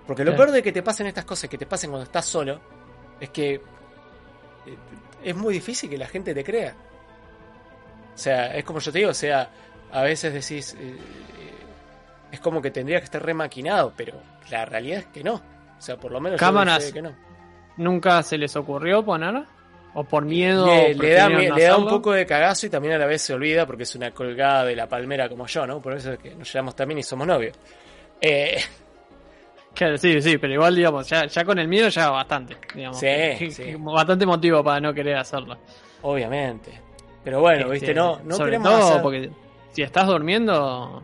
Porque 0.06 0.24
lo 0.24 0.34
peor 0.34 0.50
de 0.50 0.62
que 0.62 0.72
te 0.72 0.82
pasen 0.82 1.06
estas 1.06 1.24
cosas, 1.24 1.48
que 1.50 1.58
te 1.58 1.66
pasen 1.66 1.90
cuando 1.90 2.04
estás 2.04 2.24
solo, 2.24 2.58
es 3.20 3.28
que 3.30 3.54
eh, 3.54 3.60
es 5.22 5.36
muy 5.36 5.52
difícil 5.54 5.88
que 5.90 5.98
la 5.98 6.06
gente 6.06 6.34
te 6.34 6.42
crea. 6.42 6.74
O 8.14 8.18
sea, 8.18 8.56
es 8.56 8.64
como 8.64 8.80
yo 8.80 8.90
te 8.90 8.98
digo, 8.98 9.10
o 9.10 9.14
sea, 9.14 9.50
a 9.92 10.02
veces 10.02 10.32
decís, 10.32 10.74
eh, 10.80 10.96
es 12.32 12.40
como 12.40 12.60
que 12.62 12.70
tendría 12.70 12.98
que 12.98 13.04
estar 13.04 13.22
remaquinado, 13.24 13.92
pero 13.96 14.14
la 14.50 14.64
realidad 14.64 15.00
es 15.00 15.06
que 15.06 15.22
no. 15.22 15.34
O 15.34 15.82
sea, 15.82 15.96
por 15.96 16.10
lo 16.10 16.20
menos 16.20 16.40
Cámaras. 16.40 16.84
sé 16.84 16.92
que 16.92 17.02
no. 17.02 17.14
¿Nunca 17.76 18.22
se 18.22 18.36
les 18.36 18.56
ocurrió 18.56 19.04
poner? 19.04 19.44
¿O 19.94 20.04
por 20.04 20.24
miedo? 20.24 20.66
Le, 20.66 20.94
le 20.94 21.10
da, 21.14 21.28
le 21.28 21.62
da 21.64 21.76
un 21.76 21.88
poco 21.88 22.12
de 22.12 22.24
cagazo 22.24 22.66
y 22.66 22.70
también 22.70 22.94
a 22.94 22.98
la 22.98 23.06
vez 23.06 23.22
se 23.22 23.34
olvida 23.34 23.66
porque 23.66 23.82
es 23.82 23.94
una 23.96 24.12
colgada 24.12 24.64
de 24.64 24.76
la 24.76 24.88
palmera 24.88 25.28
como 25.28 25.46
yo, 25.46 25.66
¿no? 25.66 25.80
Por 25.80 25.94
eso 25.94 26.12
es 26.12 26.18
que 26.20 26.34
nos 26.34 26.52
llevamos 26.52 26.76
también 26.76 26.98
y 26.98 27.02
somos 27.02 27.26
novios. 27.26 27.56
Eh, 28.20 28.56
Claro, 29.72 29.96
sí, 29.98 30.20
sí, 30.20 30.36
pero 30.36 30.52
igual, 30.54 30.74
digamos, 30.74 31.08
ya, 31.08 31.26
ya 31.26 31.44
con 31.44 31.56
el 31.58 31.68
miedo 31.68 31.88
ya 31.88 32.10
bastante. 32.10 32.56
Digamos, 32.74 32.98
Sí, 32.98 33.06
Que- 33.06 33.50
sí. 33.52 33.62
que- 33.62 33.76
bastante 33.78 34.26
motivo 34.26 34.64
para 34.64 34.80
no 34.80 34.92
querer 34.92 35.16
hacerlo. 35.16 35.56
obviamente. 36.02 36.72
Pero 37.22 37.40
bueno, 37.40 37.60
Este, 37.66 37.72
viste, 37.72 37.94
no, 37.94 38.18
no 38.24 38.34
sobre 38.34 38.50
queremos 38.52 38.68
todo 38.70 38.88
hacer- 38.88 39.02
porque 39.02 39.30
si 39.72 39.82
estás 39.82 40.06
durmiendo. 40.08 41.02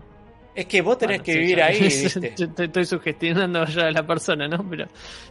Es 0.54 0.66
que 0.66 0.82
vos 0.82 0.98
tenés 0.98 1.18
bueno, 1.18 1.24
que 1.24 1.32
sí, 1.32 1.38
vivir 1.38 1.62
ahí, 1.62 1.78
viste. 1.80 2.34
Yo 2.36 2.50
te 2.52 2.64
estoy 2.64 2.84
sugestionando 2.86 3.64
ya 3.66 3.86
a 3.86 3.90
la 3.92 4.02
persona, 4.04 4.48
¿no? 4.48 4.68
Pero, 4.68 4.86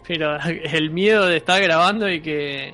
pero 0.08 0.38
el 0.46 0.90
miedo 0.92 1.26
de 1.26 1.38
estar 1.38 1.62
grabando 1.62 2.08
y 2.08 2.22
que 2.22 2.74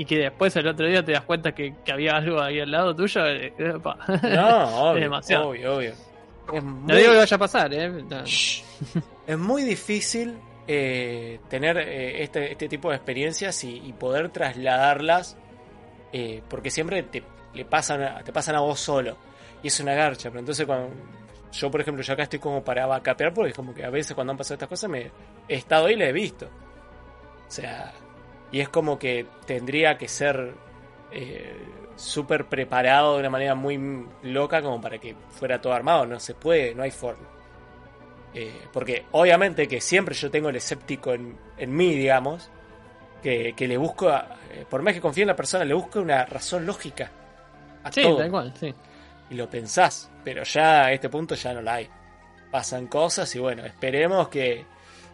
y 0.00 0.06
que 0.06 0.16
después 0.16 0.56
el 0.56 0.66
otro 0.66 0.86
día 0.86 1.04
te 1.04 1.12
das 1.12 1.24
cuenta 1.24 1.52
que, 1.52 1.74
que 1.84 1.92
había 1.92 2.16
algo 2.16 2.40
ahí 2.40 2.58
al 2.58 2.70
lado 2.70 2.96
tuyo. 2.96 3.26
eh, 3.26 3.52
epa. 3.58 3.98
No, 4.22 4.82
obvio, 4.92 5.02
demasiado. 5.02 5.48
obvio, 5.50 5.76
obvio. 5.76 5.92
Es 6.52 6.64
No 6.64 6.94
digo 6.96 7.12
que 7.12 7.18
vaya 7.18 7.36
a 7.36 7.38
pasar, 7.38 7.74
¿eh? 7.74 7.88
No. 7.90 8.22
es 8.24 9.38
muy 9.38 9.62
difícil 9.62 10.38
eh, 10.66 11.38
tener 11.50 11.76
eh, 11.76 12.22
este, 12.22 12.52
este 12.52 12.66
tipo 12.66 12.88
de 12.88 12.96
experiencias 12.96 13.62
y, 13.64 13.76
y 13.76 13.92
poder 13.92 14.30
trasladarlas 14.30 15.36
eh, 16.14 16.42
porque 16.48 16.70
siempre 16.70 17.02
te, 17.02 17.22
le 17.52 17.66
pasan 17.66 18.02
a, 18.02 18.22
te 18.24 18.32
pasan 18.32 18.54
a 18.56 18.60
vos 18.60 18.80
solo 18.80 19.18
y 19.62 19.66
es 19.68 19.80
una 19.80 19.92
garcha. 19.92 20.30
Pero 20.30 20.40
entonces 20.40 20.64
cuando 20.64 20.94
yo, 21.52 21.70
por 21.70 21.82
ejemplo, 21.82 22.02
yo 22.02 22.14
acá 22.14 22.22
estoy 22.22 22.38
como 22.38 22.64
para 22.64 22.86
vacapear 22.86 23.34
porque 23.34 23.50
es 23.50 23.56
como 23.56 23.74
que 23.74 23.84
a 23.84 23.90
veces 23.90 24.14
cuando 24.14 24.30
han 24.30 24.38
pasado 24.38 24.54
estas 24.54 24.68
cosas 24.70 24.88
me 24.88 25.10
he 25.46 25.56
estado 25.56 25.86
ahí 25.86 25.92
y 25.92 25.96
las 25.98 26.08
he 26.08 26.12
visto. 26.12 26.46
O 26.46 27.50
sea, 27.50 27.92
y 28.52 28.60
es 28.60 28.68
como 28.68 28.98
que 28.98 29.26
tendría 29.46 29.96
que 29.98 30.08
ser 30.08 30.54
eh, 31.12 31.56
súper 31.96 32.46
preparado 32.46 33.14
de 33.14 33.20
una 33.20 33.30
manera 33.30 33.54
muy 33.54 34.06
loca 34.22 34.62
como 34.62 34.80
para 34.80 34.98
que 34.98 35.14
fuera 35.30 35.60
todo 35.60 35.72
armado. 35.72 36.06
No 36.06 36.18
se 36.20 36.34
puede, 36.34 36.74
no 36.74 36.82
hay 36.82 36.90
forma. 36.90 37.26
Eh, 38.32 38.62
porque 38.72 39.04
obviamente 39.12 39.66
que 39.66 39.80
siempre 39.80 40.14
yo 40.14 40.30
tengo 40.30 40.48
el 40.50 40.56
escéptico 40.56 41.12
en, 41.12 41.36
en 41.58 41.74
mí, 41.74 41.94
digamos, 41.94 42.48
que, 43.22 43.54
que 43.56 43.66
le 43.66 43.76
busco, 43.76 44.08
a- 44.08 44.36
eh, 44.52 44.64
por 44.68 44.82
más 44.82 44.94
que 44.94 45.00
confíe 45.00 45.22
en 45.22 45.28
la 45.28 45.36
persona, 45.36 45.64
le 45.64 45.74
busco 45.74 46.00
una 46.00 46.24
razón 46.26 46.64
lógica 46.64 47.10
a 47.82 47.90
Sí, 47.92 48.02
todo. 48.02 48.18
tal 48.18 48.30
cual, 48.30 48.54
sí. 48.58 48.72
Y 49.30 49.34
lo 49.34 49.48
pensás, 49.50 50.10
pero 50.24 50.42
ya 50.44 50.86
a 50.86 50.92
este 50.92 51.08
punto 51.08 51.34
ya 51.34 51.52
no 51.52 51.60
la 51.62 51.74
hay. 51.74 51.88
Pasan 52.50 52.86
cosas 52.86 53.32
y 53.34 53.38
bueno, 53.40 53.64
esperemos 53.64 54.28
que, 54.28 54.64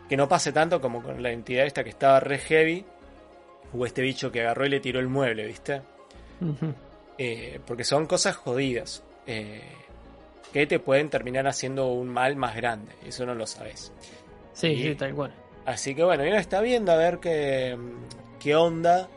que 0.08 0.16
no 0.16 0.28
pase 0.28 0.52
tanto 0.52 0.80
como 0.80 1.02
con 1.02 1.22
la 1.22 1.30
entidad 1.30 1.66
esta 1.66 1.84
que 1.84 1.90
estaba 1.90 2.20
re 2.20 2.38
heavy, 2.38 2.84
o 3.72 3.86
este 3.86 4.02
bicho 4.02 4.30
que 4.32 4.40
agarró 4.43 4.66
y 4.66 4.70
le 4.70 4.80
tiró 4.80 5.01
el 5.01 5.09
mueble, 5.09 5.47
¿viste? 5.47 5.82
Eh, 7.18 7.60
porque 7.66 7.84
son 7.84 8.06
cosas 8.06 8.36
jodidas. 8.36 9.02
eh, 9.26 9.62
que 10.52 10.66
te 10.66 10.78
pueden 10.78 11.10
terminar 11.10 11.47
haciendo 11.48 11.88
un 11.88 12.09
mal 12.09 12.36
más 12.36 12.55
grande. 12.56 12.93
Eso 13.05 13.26
no 13.26 13.34
lo 13.34 13.47
sabes. 13.47 13.93
Sí, 14.55 14.68
Y- 14.68 14.82
sí, 14.84 14.94
tal 14.94 15.14
cual. 15.14 15.34
Así 15.66 15.94
que 15.94 16.02
bueno, 16.05 16.22
uno 16.22 16.36
está 16.36 16.60
viendo 16.60 16.93
a 16.93 16.97
ver 16.97 17.18
qué, 17.18 17.76
qué 18.38 18.55
onda. 18.55 19.09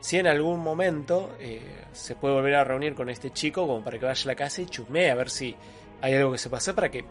Si 0.00 0.18
en 0.18 0.26
algún 0.28 0.60
momento 0.60 1.34
eh, 1.40 1.60
se 1.92 2.14
puede 2.14 2.34
volver 2.34 2.54
a 2.56 2.64
reunir 2.64 2.94
con 2.94 3.08
este 3.08 3.30
chico 3.32 3.66
como 3.66 3.82
para 3.82 3.98
que 3.98 4.04
vaya 4.04 4.22
a 4.22 4.26
la 4.26 4.34
casa 4.36 4.60
y 4.62 4.66
chusmee 4.66 5.10
a 5.10 5.14
ver 5.16 5.30
si 5.30 5.56
hay 6.02 6.14
algo 6.14 6.30
que 6.32 6.38
se 6.38 6.50
pase 6.50 6.74
para 6.74 6.90
que 6.90 7.04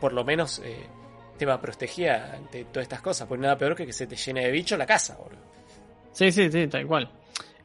por 0.00 0.12
lo 0.12 0.22
menos 0.22 0.62
te 1.38 1.46
va 1.46 1.60
protegida 1.60 2.34
ante 2.34 2.64
todas 2.66 2.82
estas 2.84 3.00
cosas. 3.00 3.26
Pues 3.26 3.40
nada 3.40 3.56
peor 3.58 3.74
que 3.74 3.86
que 3.86 3.92
se 3.94 4.06
te 4.06 4.14
llene 4.14 4.44
de 4.44 4.50
bicho 4.52 4.76
la 4.76 4.86
casa, 4.86 5.16
boludo. 5.16 5.40
Sí, 6.16 6.32
sí, 6.32 6.50
sí, 6.50 6.66
tal 6.66 6.86
cual. 6.86 7.10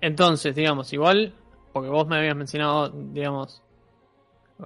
Entonces, 0.02 0.54
digamos, 0.54 0.92
igual, 0.92 1.34
porque 1.72 1.88
vos 1.88 2.06
me 2.06 2.18
habías 2.18 2.36
mencionado, 2.36 2.90
digamos, 2.90 3.64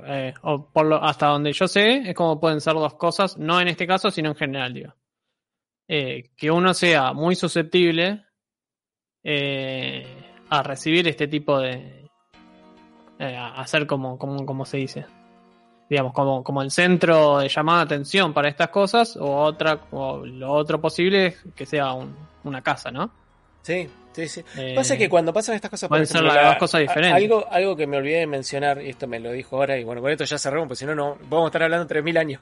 eh, 0.08 0.34
o 0.42 0.66
por 0.66 0.88
lo, 0.88 1.04
hasta 1.04 1.28
donde 1.28 1.54
yo 1.54 1.68
sé, 1.68 1.98
es 2.10 2.16
como 2.16 2.40
pueden 2.40 2.62
ser 2.62 2.74
dos 2.74 2.96
cosas, 2.96 3.38
no 3.38 3.62
en 3.62 3.68
este 3.68 3.86
caso, 3.86 4.10
sino 4.10 4.30
en 4.30 4.36
general, 4.36 4.74
digo. 4.74 4.94
Eh, 5.88 6.32
que 6.36 6.50
uno 6.50 6.74
sea 6.74 7.14
muy 7.14 7.36
susceptible 7.36 8.26
eh, 9.24 10.08
a 10.50 10.64
recibir 10.64 11.08
este 11.08 11.28
tipo 11.28 11.60
de... 11.60 12.10
a 13.20 13.68
ser 13.68 13.86
como, 13.86 14.18
como, 14.18 14.48
como 14.48 14.66
se 14.66 14.78
dice. 14.78 15.06
Digamos, 15.88 16.12
como, 16.14 16.44
como 16.44 16.64
el 16.64 16.72
centro 16.72 17.38
de 17.38 17.50
llamada 17.50 17.80
de 17.86 17.86
atención 17.96 18.34
para 18.34 18.50
estas 18.50 18.70
cosas, 18.70 19.16
o 19.16 19.44
otra, 19.44 19.80
o 19.92 20.26
lo 20.26 20.52
otro 20.54 20.82
posible 20.82 21.28
es 21.28 21.44
que 21.56 21.68
sea 21.68 21.94
un- 21.94 22.16
una 22.46 22.64
casa, 22.64 22.90
¿no? 22.90 23.12
Sí, 23.66 23.90
sí, 24.14 24.28
sí. 24.28 24.44
Eh, 24.58 24.74
Pasa 24.76 24.96
que 24.96 25.10
cuando 25.10 25.34
pasan 25.34 25.56
estas 25.56 25.72
cosas, 25.72 25.90
pueden 25.90 26.06
ser 26.06 26.22
las 26.24 26.36
la- 26.36 26.44
dos 26.50 26.58
cosas 26.58 26.82
diferentes. 26.82 27.14
Algo, 27.24 27.48
algo 27.52 27.76
que 27.76 27.88
me 27.88 27.98
olvidé 27.98 28.20
de 28.20 28.28
mencionar, 28.28 28.80
y 28.80 28.90
esto 28.90 29.08
me 29.08 29.20
lo 29.20 29.32
dijo 29.32 29.56
ahora, 29.58 29.76
y 29.78 29.84
bueno, 29.84 30.02
con 30.02 30.12
esto 30.12 30.24
ya 30.24 30.38
cerramos, 30.38 30.68
porque 30.68 30.80
si 30.80 30.86
no, 30.86 30.94
no 30.94 31.18
vamos 31.30 31.46
a 31.46 31.48
estar 31.48 31.64
hablando 31.64 31.88
3.000 31.88 32.16
años. 32.18 32.42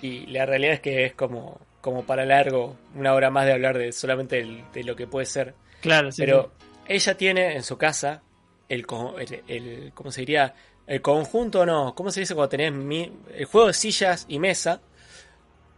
Y 0.00 0.26
la 0.26 0.46
realidad 0.46 0.74
es 0.74 0.80
que 0.80 1.04
es 1.06 1.14
como, 1.14 1.60
como 1.80 2.04
para 2.04 2.24
largo, 2.24 2.76
una 2.94 3.14
hora 3.14 3.30
más 3.30 3.46
de 3.46 3.52
hablar 3.52 3.76
de 3.78 3.90
solamente 3.92 4.38
el- 4.38 4.62
de 4.72 4.84
lo 4.84 4.94
que 4.94 5.06
puede 5.08 5.26
ser. 5.26 5.54
Claro, 5.80 6.12
sí. 6.12 6.22
Pero 6.22 6.52
ella 6.86 7.16
tiene 7.16 7.54
en 7.56 7.62
su 7.64 7.76
casa 7.76 8.22
el, 8.68 8.86
el, 9.18 9.42
el- 9.48 9.92
¿cómo 9.92 10.12
se 10.12 10.20
diría? 10.20 10.54
El 10.86 11.02
conjunto, 11.02 11.66
no, 11.66 11.94
¿cómo 11.96 12.12
se 12.12 12.20
dice 12.20 12.34
cuando 12.34 12.48
tenés 12.50 12.72
mi- 12.72 13.10
el 13.34 13.44
juego 13.46 13.66
de 13.68 13.74
sillas 13.74 14.24
y 14.28 14.38
mesa? 14.38 14.80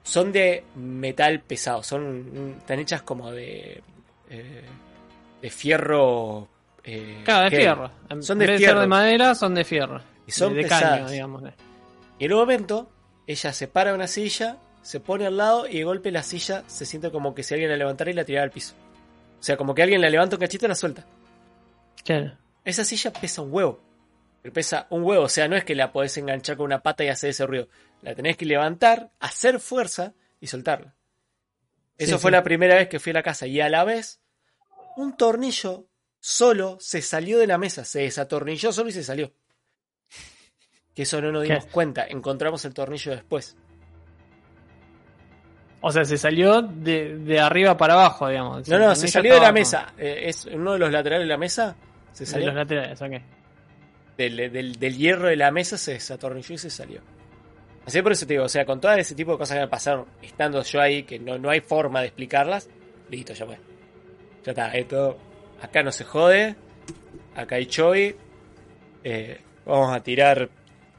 Son 0.02 0.32
de 0.32 0.64
metal 0.76 1.40
pesado, 1.40 1.82
son 1.82 2.56
están 2.58 2.78
hechas 2.78 3.00
como 3.02 3.30
de 3.30 3.82
eh, 4.28 4.64
de 5.42 5.50
fierro. 5.50 6.48
eh. 6.82 7.22
Claro, 7.24 7.50
de 7.50 7.56
fierro. 7.56 7.90
En 8.10 8.22
Son 8.22 8.38
vez 8.38 8.46
de 8.48 8.52
de 8.52 8.58
ser 8.58 8.66
fierro. 8.66 8.80
de 8.80 8.86
madera, 8.86 9.34
son 9.34 9.54
de 9.54 9.64
fierro. 9.64 10.00
Y 10.26 10.30
son 10.32 10.54
de, 10.54 10.62
de 10.62 10.68
caño, 10.68 11.08
digamos. 11.08 11.42
Y 12.18 12.24
en 12.24 12.32
un 12.32 12.38
momento, 12.38 12.90
ella 13.26 13.52
se 13.52 13.68
para 13.68 13.90
de 13.90 13.96
una 13.96 14.06
silla, 14.06 14.56
se 14.82 15.00
pone 15.00 15.26
al 15.26 15.36
lado 15.36 15.66
y 15.66 15.78
de 15.78 15.84
golpe 15.84 16.10
la 16.10 16.22
silla 16.22 16.62
se 16.66 16.86
siente 16.86 17.10
como 17.10 17.34
que 17.34 17.42
si 17.42 17.54
alguien 17.54 17.70
la 17.70 17.76
levantara 17.76 18.10
y 18.10 18.14
la 18.14 18.24
tirara 18.24 18.44
al 18.44 18.50
piso. 18.50 18.74
O 19.38 19.42
sea, 19.42 19.56
como 19.56 19.74
que 19.74 19.82
alguien 19.82 20.00
la 20.00 20.08
levanta 20.08 20.36
un 20.36 20.40
cachito 20.40 20.64
y 20.66 20.68
la 20.68 20.74
suelta. 20.74 21.04
Claro. 22.04 22.32
Esa 22.64 22.84
silla 22.84 23.12
pesa 23.12 23.42
un 23.42 23.52
huevo. 23.52 23.80
Pero 24.42 24.52
pesa 24.52 24.86
un 24.90 25.02
huevo, 25.04 25.24
o 25.24 25.28
sea, 25.28 25.48
no 25.48 25.56
es 25.56 25.64
que 25.64 25.74
la 25.74 25.90
podés 25.92 26.16
enganchar 26.18 26.56
con 26.56 26.66
una 26.66 26.80
pata 26.80 27.02
y 27.04 27.08
hacer 27.08 27.30
ese 27.30 27.46
ruido. 27.46 27.68
La 28.02 28.14
tenés 28.14 28.36
que 28.36 28.44
levantar, 28.44 29.10
hacer 29.20 29.58
fuerza 29.58 30.12
y 30.40 30.46
soltarla. 30.46 30.94
Eso 31.98 32.16
Sí, 32.16 32.22
fue 32.22 32.30
sí. 32.30 32.32
la 32.32 32.42
primera 32.42 32.74
vez 32.74 32.88
que 32.88 32.98
fui 32.98 33.10
a 33.10 33.14
la 33.14 33.22
casa 33.22 33.46
y 33.46 33.60
a 33.60 33.68
la 33.68 33.84
vez 33.84 34.20
un 34.96 35.16
tornillo 35.16 35.86
solo 36.20 36.78
se 36.80 37.02
salió 37.02 37.38
de 37.38 37.46
la 37.46 37.58
mesa, 37.58 37.84
se 37.84 38.00
desatornilló 38.00 38.72
solo 38.72 38.88
y 38.88 38.92
se 38.92 39.04
salió. 39.04 39.32
Que 40.94 41.02
eso 41.02 41.20
no 41.20 41.32
nos 41.32 41.42
dimos 41.42 41.64
¿Qué? 41.66 41.70
cuenta, 41.70 42.06
encontramos 42.06 42.64
el 42.64 42.72
tornillo 42.74 43.12
después. 43.12 43.56
O 45.80 45.92
sea, 45.92 46.04
se 46.04 46.16
salió 46.16 46.62
de, 46.62 47.18
de 47.18 47.40
arriba 47.40 47.76
para 47.76 47.92
abajo, 47.94 48.28
digamos. 48.28 48.66
No, 48.68 48.78
no, 48.78 48.94
se 48.94 49.06
salió 49.08 49.34
de 49.34 49.40
la 49.40 49.52
mesa. 49.52 49.92
Eh, 49.98 50.22
es 50.26 50.46
uno 50.46 50.72
de 50.72 50.78
los 50.78 50.90
laterales 50.90 51.26
de 51.26 51.28
la 51.32 51.36
mesa. 51.36 51.76
Se 52.12 52.24
con- 52.24 52.26
De 52.26 52.26
salió 52.32 52.46
los 52.46 52.54
laterales, 52.54 53.02
ok. 53.02 53.12
del, 54.16 54.36
del- 54.52 54.76
del 54.78 54.96
hierro 54.96 55.28
de 55.28 55.36
la 55.36 55.50
mesa, 55.50 55.76
se 55.76 55.92
desatornilló 55.92 56.54
y 56.54 56.58
se 56.58 56.70
salió. 56.70 57.02
Así 57.86 58.00
por 58.02 58.12
eso 58.12 58.26
te 58.26 58.34
digo, 58.34 58.44
o 58.44 58.48
sea, 58.48 58.64
con 58.64 58.80
todo 58.80 58.92
ese 58.92 59.14
tipo 59.14 59.32
de 59.32 59.38
cosas 59.38 59.56
que 59.56 59.62
me 59.62 59.68
pasaron, 59.68 60.06
estando 60.22 60.62
yo 60.62 60.80
ahí, 60.80 61.02
que 61.02 61.18
no, 61.18 61.38
no 61.38 61.50
hay 61.50 61.60
forma 61.60 62.00
de 62.00 62.06
explicarlas, 62.06 62.68
listo, 63.10 63.34
ya 63.34 63.44
fue. 63.46 63.58
Ya 64.44 64.52
está, 64.52 64.70
esto. 64.72 65.18
Acá 65.60 65.82
no 65.82 65.92
se 65.92 66.04
jode. 66.04 66.54
Acá 67.34 67.56
hay 67.56 67.66
Choi. 67.66 68.16
eh, 69.04 69.40
vamos 69.66 69.94
a 69.94 70.02
tirar 70.02 70.48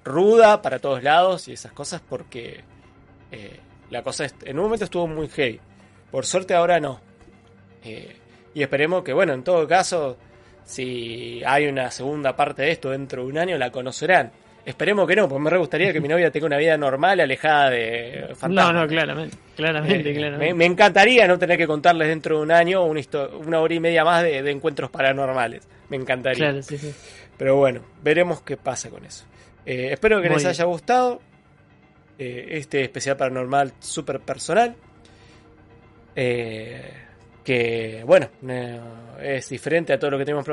ruda 0.03 0.61
para 0.61 0.79
todos 0.79 1.01
lados 1.01 1.47
y 1.47 1.53
esas 1.53 1.71
cosas 1.71 2.01
porque 2.07 2.63
eh, 3.31 3.59
la 3.89 4.03
cosa 4.03 4.25
en 4.43 4.57
un 4.59 4.65
momento 4.65 4.85
estuvo 4.85 5.07
muy 5.07 5.27
heavy. 5.27 5.59
Por 6.11 6.25
suerte 6.25 6.53
ahora 6.53 6.79
no. 6.79 6.99
Eh, 7.83 8.15
Y 8.53 8.61
esperemos 8.63 9.03
que, 9.03 9.11
bueno, 9.13 9.33
en 9.33 9.43
todo 9.43 9.67
caso, 9.67 10.17
si 10.63 11.43
hay 11.45 11.67
una 11.67 11.91
segunda 11.91 12.35
parte 12.35 12.61
de 12.63 12.71
esto 12.71 12.89
dentro 12.91 13.23
de 13.23 13.29
un 13.29 13.37
año, 13.37 13.57
la 13.57 13.71
conocerán. 13.71 14.31
Esperemos 14.65 15.07
que 15.07 15.15
no, 15.15 15.29
porque 15.29 15.43
me 15.49 15.57
gustaría 15.57 15.93
que 15.93 16.01
mi 16.01 16.07
novia 16.07 16.31
tenga 16.31 16.47
una 16.47 16.57
vida 16.57 16.75
normal, 16.75 17.19
alejada 17.19 17.69
de 17.69 18.29
fantasmas. 18.35 18.73
No, 18.73 18.81
no, 18.81 18.87
claramente, 18.87 19.37
claramente, 19.55 20.09
Eh, 20.09 20.15
claramente. 20.15 20.45
Me, 20.47 20.53
me 20.55 20.65
encantaría 20.65 21.27
no 21.27 21.37
tener 21.37 21.57
que 21.57 21.67
contarles 21.67 22.07
dentro 22.07 22.37
de 22.37 22.43
un 22.43 22.51
año 22.51 22.83
una, 22.83 23.59
hora 23.59 23.73
y 23.73 23.79
media 23.79 24.03
más 24.03 24.23
de, 24.23 24.41
de 24.41 24.51
encuentros 24.51 24.89
paranormales. 24.89 25.67
Me 25.89 25.97
encantaría. 25.97 26.37
Claro, 26.49 26.63
sí, 26.63 26.79
sí. 26.79 26.91
Pero 27.37 27.57
bueno, 27.57 27.81
veremos 28.01 28.41
qué 28.41 28.57
pasa 28.57 28.89
con 28.89 29.05
eso. 29.05 29.25
Eh, 29.67 29.89
espero 29.91 30.17
que 30.21 30.29
Muy 30.29 30.35
les 30.37 30.43
bien. 30.43 30.49
haya 30.49 30.63
gustado 30.65 31.21
eh, 32.17 32.47
este 32.51 32.81
especial 32.81 33.17
paranormal 33.17 33.73
súper 33.79 34.19
personal. 34.21 34.75
Que 37.43 38.03
bueno, 38.05 38.29
es 39.21 39.49
diferente 39.49 39.93
a 39.93 39.99
todo 39.99 40.11
lo 40.11 40.17
que 40.17 40.25
tenemos 40.25 40.45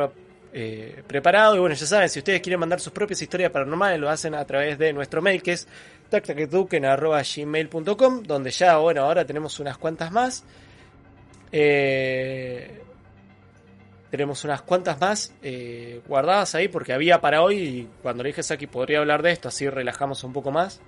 eh, 0.52 1.02
preparado. 1.06 1.56
Y 1.56 1.60
bueno, 1.60 1.74
ya 1.74 1.86
saben, 1.86 2.10
si 2.10 2.18
ustedes 2.18 2.42
quieren 2.42 2.60
mandar 2.60 2.80
sus 2.80 2.92
propias 2.92 3.22
historias 3.22 3.50
paranormales, 3.50 3.98
lo 3.98 4.10
hacen 4.10 4.34
a 4.34 4.44
través 4.44 4.78
de 4.78 4.92
nuestro 4.92 5.22
mail 5.22 5.42
que 5.42 5.52
es 5.52 5.66
tactaqueduquen.gmail.com 6.10 8.22
donde 8.24 8.50
ya, 8.50 8.76
bueno, 8.76 9.00
ahora 9.02 9.24
tenemos 9.24 9.58
unas 9.60 9.78
cuantas 9.78 10.12
más. 10.12 10.44
Eh, 11.50 12.82
tenemos 14.10 14.44
unas 14.44 14.60
cuantas 14.60 15.00
más 15.00 15.32
eh, 15.42 16.02
guardadas 16.06 16.54
ahí 16.54 16.68
porque 16.68 16.92
había 16.92 17.22
para 17.22 17.40
hoy 17.42 17.58
y 17.58 17.88
cuando 18.02 18.22
le 18.22 18.28
dije 18.28 18.42
Saki 18.42 18.66
podría 18.66 18.98
hablar 18.98 19.22
de 19.22 19.32
esto, 19.32 19.48
así 19.48 19.70
relajamos 19.70 20.22
un 20.22 20.34
poco 20.34 20.50
más. 20.50 20.82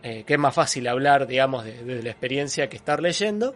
Que 0.00 0.24
es 0.26 0.38
más 0.38 0.54
fácil 0.54 0.86
hablar, 0.88 1.26
digamos, 1.26 1.64
de 1.64 2.02
la 2.02 2.08
experiencia 2.08 2.70
que 2.70 2.76
estar 2.76 3.02
leyendo. 3.02 3.54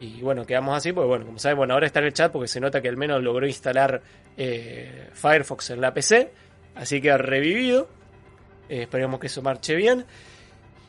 Y 0.00 0.20
bueno, 0.20 0.46
quedamos 0.46 0.76
así 0.76 0.92
porque, 0.92 1.08
bueno, 1.08 1.26
como 1.26 1.38
saben, 1.38 1.58
bueno, 1.58 1.74
ahora 1.74 1.86
está 1.86 1.98
en 2.00 2.06
el 2.06 2.12
chat 2.12 2.30
porque 2.30 2.46
se 2.48 2.60
nota 2.60 2.80
que 2.80 2.88
al 2.88 2.96
menos 2.96 3.22
logró 3.22 3.46
instalar 3.46 4.00
eh, 4.36 5.08
Firefox 5.12 5.70
en 5.70 5.80
la 5.80 5.92
PC. 5.92 6.30
Así 6.76 7.00
que 7.00 7.10
ha 7.10 7.18
revivido. 7.18 7.88
Eh, 8.68 8.82
esperemos 8.82 9.18
que 9.18 9.26
eso 9.26 9.42
marche 9.42 9.74
bien. 9.74 10.04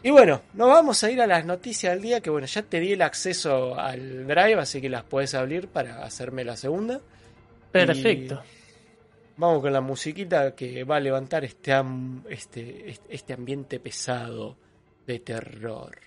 Y 0.03 0.11
bueno, 0.11 0.41
nos 0.53 0.69
vamos 0.69 1.03
a 1.03 1.11
ir 1.11 1.19
a 1.21 1.27
las 1.27 1.43
noticias 1.45 1.91
del 1.93 2.01
día, 2.01 2.21
que 2.21 2.29
bueno, 2.29 2.45
ya 2.47 2.61
te 2.61 2.79
di 2.79 2.93
el 2.93 3.01
acceso 3.01 3.77
al 3.77 4.27
drive, 4.27 4.55
así 4.59 4.79
que 4.79 4.89
las 4.89 5.03
puedes 5.03 5.33
abrir 5.33 5.67
para 5.67 6.03
hacerme 6.05 6.45
la 6.45 6.55
segunda. 6.55 7.01
Perfecto. 7.71 8.41
Vamos 9.37 9.61
con 9.61 9.73
la 9.73 9.81
musiquita 9.81 10.53
que 10.55 10.83
va 10.83 10.97
a 10.97 10.99
levantar 10.99 11.43
este, 11.45 11.73
am- 11.73 12.23
este, 12.29 12.89
este- 12.91 13.13
este 13.15 13.33
ambiente 13.33 13.79
pesado 13.79 14.55
de 15.07 15.19
terror. 15.19 15.97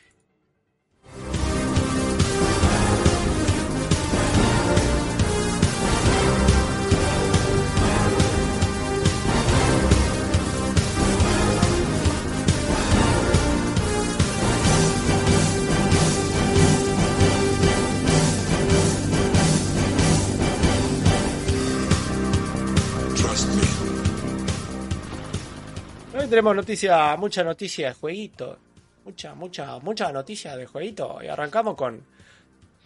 Hoy 26.14 26.26
tenemos 26.28 26.54
noticia, 26.54 27.16
mucha 27.16 27.42
noticia 27.42 27.88
de 27.88 27.94
jueguito. 27.94 28.58
Mucha, 29.04 29.34
mucha, 29.34 29.78
mucha 29.80 30.12
noticia 30.12 30.56
de 30.56 30.66
jueguito. 30.66 31.18
Y 31.22 31.28
arrancamos 31.28 31.74
con. 31.74 32.02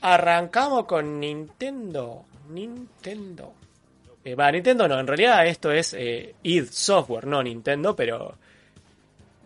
Arrancamos 0.03 0.85
con 0.85 1.19
Nintendo. 1.20 2.24
Nintendo. 2.51 3.53
Eh, 4.24 4.35
va, 4.35 4.51
Nintendo 4.51 4.86
no, 4.89 4.98
en 4.98 5.07
realidad 5.07 5.47
esto 5.47 5.70
es 5.73 5.94
eh, 5.94 6.35
id 6.43 6.66
Software, 6.70 7.27
no 7.27 7.43
Nintendo, 7.43 7.94
pero. 7.97 8.36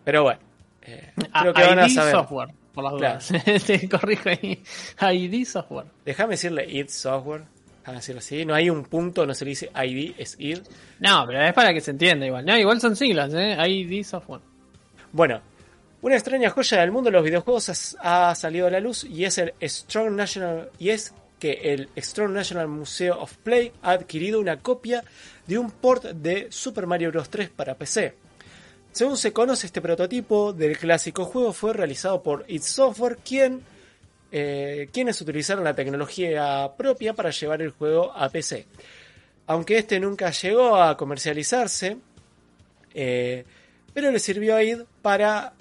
Pero 0.03 0.23
bueno. 0.23 0.39
eh, 0.83 1.11
creo 1.41 1.53
que 1.53 1.63
Ah, 1.63 1.67
van 1.67 1.79
a 1.79 1.87
ID 1.87 1.93
saber. 1.95 2.11
Software, 2.13 2.49
por 2.73 2.83
las 2.83 2.93
Claro. 2.93 3.19
dudas. 3.19 3.63
Te 3.65 3.89
corrijo 3.89 4.29
ahí. 4.29 4.63
ID 5.15 5.45
Software. 5.45 5.87
Déjame 6.05 6.31
decirle 6.31 6.65
id 6.69 6.87
Software. 6.89 7.43
Déjame 7.81 7.97
decirlo 7.97 8.19
así. 8.19 8.45
No 8.45 8.53
hay 8.53 8.69
un 8.69 8.83
punto, 8.83 9.25
no 9.25 9.33
se 9.33 9.45
le 9.45 9.49
dice 9.49 9.71
ID, 9.73 10.13
es 10.17 10.35
id. 10.39 10.59
No, 10.99 11.25
pero 11.25 11.41
es 11.41 11.53
para 11.53 11.73
que 11.73 11.81
se 11.81 11.91
entienda 11.91 12.25
igual. 12.25 12.45
No, 12.45 12.57
igual 12.57 12.79
son 12.79 12.95
siglas, 12.95 13.33
¿eh? 13.33 13.57
ID 13.67 14.03
Software. 14.03 14.41
Bueno, 15.11 15.41
una 16.01 16.15
extraña 16.15 16.49
joya 16.49 16.81
del 16.81 16.91
mundo 16.91 17.09
de 17.09 17.13
los 17.13 17.23
videojuegos 17.23 17.97
ha 17.99 18.33
salido 18.35 18.67
a 18.67 18.71
la 18.71 18.79
luz 18.79 19.03
y 19.03 19.25
es 19.25 19.37
el 19.37 19.53
Strong 19.61 20.11
National 20.11 20.69
y 20.79 20.89
es 20.89 21.13
que 21.39 21.73
el 21.73 21.89
Strong 21.97 22.31
National 22.33 22.67
Museum 22.67 23.17
of 23.19 23.35
Play 23.37 23.71
ha 23.81 23.91
adquirido 23.91 24.39
una 24.39 24.57
copia 24.57 25.03
de 25.47 25.57
un 25.57 25.71
port 25.71 26.03
de 26.05 26.47
Super 26.51 26.85
Mario 26.85 27.11
Bros. 27.11 27.29
3 27.29 27.49
para 27.49 27.73
PC. 27.73 28.13
Según 28.91 29.17
se 29.17 29.33
conoce, 29.33 29.65
este 29.65 29.81
prototipo 29.81 30.53
del 30.53 30.77
clásico 30.77 31.25
juego 31.25 31.51
fue 31.51 31.73
realizado 31.73 32.21
por 32.21 32.45
id 32.47 32.61
Software, 32.61 33.17
quien, 33.17 33.61
eh, 34.33 34.87
quienes 34.93 35.19
utilizaron 35.19 35.61
la 35.65 35.73
tecnología 35.73 36.71
propia 36.77 37.13
para 37.13 37.31
llevar 37.31 37.61
el 37.61 37.71
juego 37.71 38.13
a 38.13 38.29
PC. 38.29 38.65
Aunque 39.47 39.77
este 39.77 39.99
nunca 39.99 40.31
llegó 40.31 40.81
a 40.81 40.95
comercializarse, 40.95 41.97
eh, 42.93 43.43
pero 43.93 44.09
le 44.09 44.19
sirvió 44.19 44.55
a 44.55 44.63
id 44.63 44.83
para 45.01 45.51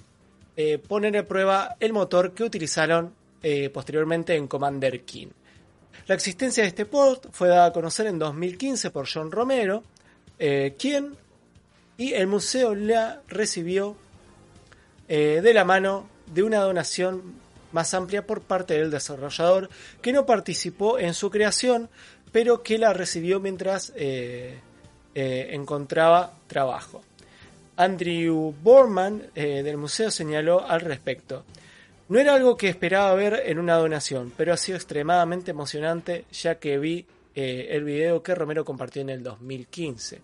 eh, 0.56 0.78
poner 0.78 1.16
a 1.16 1.26
prueba 1.26 1.76
el 1.80 1.92
motor 1.92 2.32
que 2.32 2.44
utilizaron 2.44 3.18
posteriormente 3.72 4.36
en 4.36 4.47
Commander 4.47 5.01
King. 5.01 5.28
La 6.06 6.14
existencia 6.14 6.62
de 6.62 6.68
este 6.68 6.84
port 6.84 7.28
fue 7.32 7.48
dada 7.48 7.64
a 7.64 7.72
conocer 7.72 8.06
en 8.06 8.18
2015 8.18 8.90
por 8.90 9.09
John 9.10 9.32
Romero, 9.32 9.82
quien 10.76 11.16
y 11.97 12.12
el 12.12 12.26
museo 12.26 12.74
la 12.74 13.22
recibió 13.28 13.97
de 15.09 15.55
la 15.55 15.64
mano 15.64 16.06
de 16.26 16.42
una 16.42 16.59
donación 16.59 17.39
más 17.72 17.94
amplia 17.94 18.26
por 18.26 18.42
parte 18.42 18.74
del 18.74 18.90
desarrollador 18.90 19.68
que 20.02 20.12
no 20.12 20.26
participó 20.26 20.98
en 20.98 21.14
su 21.14 21.30
creación, 21.30 21.88
pero 22.32 22.62
que 22.62 22.78
la 22.78 22.92
recibió 22.92 23.40
mientras 23.40 23.92
eh, 23.97 24.59
eh, 25.14 25.48
encontraba 25.52 26.32
trabajo. 26.47 27.02
Andrew 27.76 28.55
Borman 28.62 29.22
eh, 29.34 29.62
del 29.62 29.76
museo 29.76 30.10
señaló 30.10 30.66
al 30.66 30.80
respecto. 30.80 31.44
No 32.09 32.18
era 32.18 32.34
algo 32.34 32.56
que 32.56 32.68
esperaba 32.68 33.14
ver 33.14 33.42
en 33.47 33.59
una 33.59 33.76
donación, 33.76 34.32
pero 34.36 34.52
ha 34.52 34.56
sido 34.56 34.76
extremadamente 34.76 35.52
emocionante 35.52 36.24
ya 36.32 36.56
que 36.56 36.78
vi 36.78 37.06
el 37.32 37.84
video 37.84 38.22
que 38.22 38.34
Romero 38.34 38.66
compartió 38.66 39.01
en 39.01 39.09
el 39.09 39.22
2015. 39.22 40.20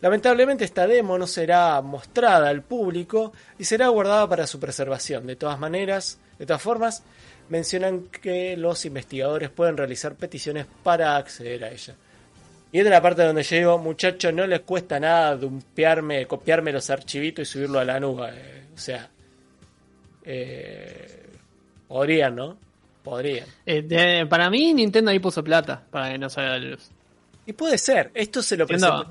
Lamentablemente 0.00 0.64
esta 0.64 0.86
demo 0.86 1.18
no 1.18 1.26
será 1.26 1.80
mostrada 1.82 2.48
al 2.48 2.62
público 2.62 3.32
y 3.58 3.64
será 3.64 3.88
guardada 3.88 4.28
para 4.28 4.46
su 4.46 4.60
preservación. 4.60 5.26
De 5.26 5.36
todas 5.36 5.58
maneras, 5.58 6.18
de 6.38 6.46
todas 6.46 6.62
formas, 6.62 7.02
mencionan 7.48 8.04
que 8.08 8.56
los 8.56 8.84
investigadores 8.84 9.50
pueden 9.50 9.76
realizar 9.76 10.14
peticiones 10.14 10.66
para 10.82 11.16
acceder 11.16 11.64
a 11.64 11.70
ella. 11.70 11.94
Y 12.70 12.78
esta 12.78 12.90
es 12.90 12.94
la 12.94 13.00
parte 13.02 13.22
donde 13.22 13.42
yo 13.42 13.56
digo, 13.56 13.78
muchachos, 13.78 14.32
no 14.34 14.46
les 14.46 14.60
cuesta 14.60 15.00
nada 15.00 15.34
dumpearme, 15.36 16.26
copiarme 16.26 16.70
los 16.72 16.90
archivitos 16.90 17.48
y 17.48 17.52
subirlo 17.52 17.78
a 17.78 17.84
la 17.84 17.98
nube. 17.98 18.30
eh, 18.34 18.64
o 18.74 18.78
sea, 18.78 19.08
eh, 20.24 21.26
podrían, 21.88 22.34
¿no? 22.36 22.58
Podrían. 23.02 23.46
Eh, 23.64 23.82
de- 23.82 24.26
para 24.26 24.50
mí, 24.50 24.74
Nintendo 24.74 25.10
ahí 25.10 25.18
puso 25.18 25.42
plata 25.42 25.82
para 25.90 26.12
que 26.12 26.18
no 26.18 26.28
salga 26.28 26.54
a 26.54 26.58
la 26.58 26.70
luz. 26.70 26.90
Y 27.46 27.52
puede 27.54 27.78
ser, 27.78 28.10
esto 28.14 28.42
se 28.42 28.56
lo 28.56 28.66
presento. 28.66 29.08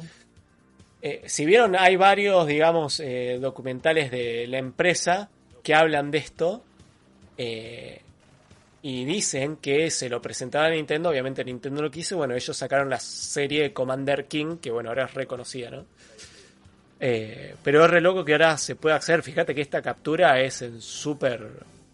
Si 1.25 1.45
vieron, 1.45 1.75
hay 1.75 1.95
varios, 1.95 2.45
digamos, 2.45 3.01
documentales 3.39 4.11
de 4.11 4.45
la 4.47 4.57
empresa 4.57 5.29
que 5.63 5.73
hablan 5.73 6.11
de 6.11 6.17
esto 6.19 6.63
eh, 7.37 8.01
y 8.81 9.05
dicen 9.05 9.57
que 9.57 9.89
se 9.91 10.09
lo 10.09 10.21
presentaban 10.21 10.71
a 10.71 10.75
Nintendo. 10.75 11.09
Obviamente 11.09 11.43
Nintendo 11.43 11.81
lo 11.81 11.91
quiso. 11.91 12.17
Bueno, 12.17 12.35
ellos 12.35 12.55
sacaron 12.55 12.89
la 12.89 12.99
serie 12.99 13.73
Commander 13.73 14.25
King, 14.25 14.57
que 14.57 14.71
bueno, 14.71 14.89
ahora 14.89 15.05
es 15.05 15.13
reconocida, 15.13 15.69
¿no? 15.71 15.85
Eh, 16.99 17.55
pero 17.63 17.83
es 17.85 17.91
re 17.91 18.01
loco 18.01 18.25
que 18.25 18.31
ahora 18.33 18.57
se 18.57 18.75
pueda 18.75 18.95
acceder. 18.95 19.21
Fíjate 19.23 19.53
que 19.53 19.61
esta 19.61 19.81
captura 19.81 20.39
es 20.39 20.61
en 20.61 20.81
súper 20.81 21.47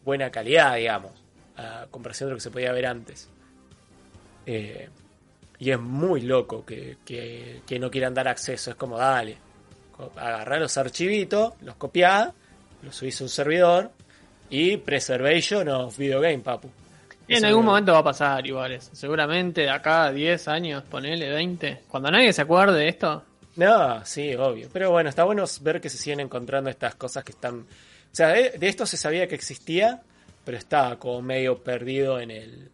buena 0.06 0.30
calidad, 0.32 0.76
digamos, 0.76 1.12
a 1.58 1.88
comparación 1.92 2.28
de 2.30 2.32
lo 2.32 2.38
que 2.38 2.42
se 2.44 2.52
podía 2.52 2.72
ver 2.72 2.86
antes. 2.86 3.28
Eh, 4.46 4.90
y 5.60 5.72
es 5.72 5.80
muy 5.80 6.22
loco 6.22 6.66
que, 6.66 6.98
que- 7.06 7.80
no 7.80 7.90
quieran 7.90 8.14
dar 8.14 8.28
acceso. 8.28 8.72
Es 8.72 8.76
como, 8.76 8.98
dale, 8.98 9.38
agarrá 10.18 10.60
los 10.60 10.78
archivitos, 10.78 11.54
los 11.62 11.76
copiá, 11.76 12.34
los 12.82 12.96
subís 12.96 13.20
a 13.22 13.24
un 13.24 13.30
servidor 13.30 13.92
y 14.50 14.78
preservation 14.78 15.68
of 15.70 15.98
video 15.98 16.22
game, 16.22 16.40
papu. 16.40 16.70
Y 17.28 17.36
en 17.36 17.46
algún 17.46 17.66
momento 17.66 17.94
va 17.94 18.00
a 18.00 18.04
pasar 18.04 18.46
igual 18.46 18.74
eso. 18.74 18.92
Seguramente 18.94 19.62
de 19.62 19.70
acá 19.70 20.06
a 20.06 20.12
10 20.12 20.48
años, 20.50 20.84
ponele 20.84 21.30
20. 21.30 21.84
Cuando 21.88 22.12
nadie 22.12 22.34
se 22.34 22.42
acuerde 22.42 22.80
de 22.80 22.90
esto, 22.90 23.24
No, 23.56 24.04
sí, 24.06 24.36
obvio. 24.36 24.68
Pero 24.74 24.92
bueno, 24.92 25.10
está 25.10 25.24
bueno 25.24 25.46
ver 25.62 25.80
que 25.80 25.90
se 25.90 25.98
siguen 25.98 26.20
encontrando 26.20 26.70
estas 26.70 26.96
cosas 26.96 27.24
que 27.24 27.32
están... 27.32 27.60
O 27.60 28.16
sea, 28.16 28.30
de, 28.30 28.52
de 28.52 28.68
esto 28.68 28.86
se 28.86 28.98
sabía 28.98 29.28
que 29.28 29.36
existía, 29.36 30.02
pero 30.44 30.58
estaba 30.58 30.98
como 30.98 31.22
medio 31.22 31.64
perdido 31.64 32.20
en 32.20 32.32
el, 32.32 32.70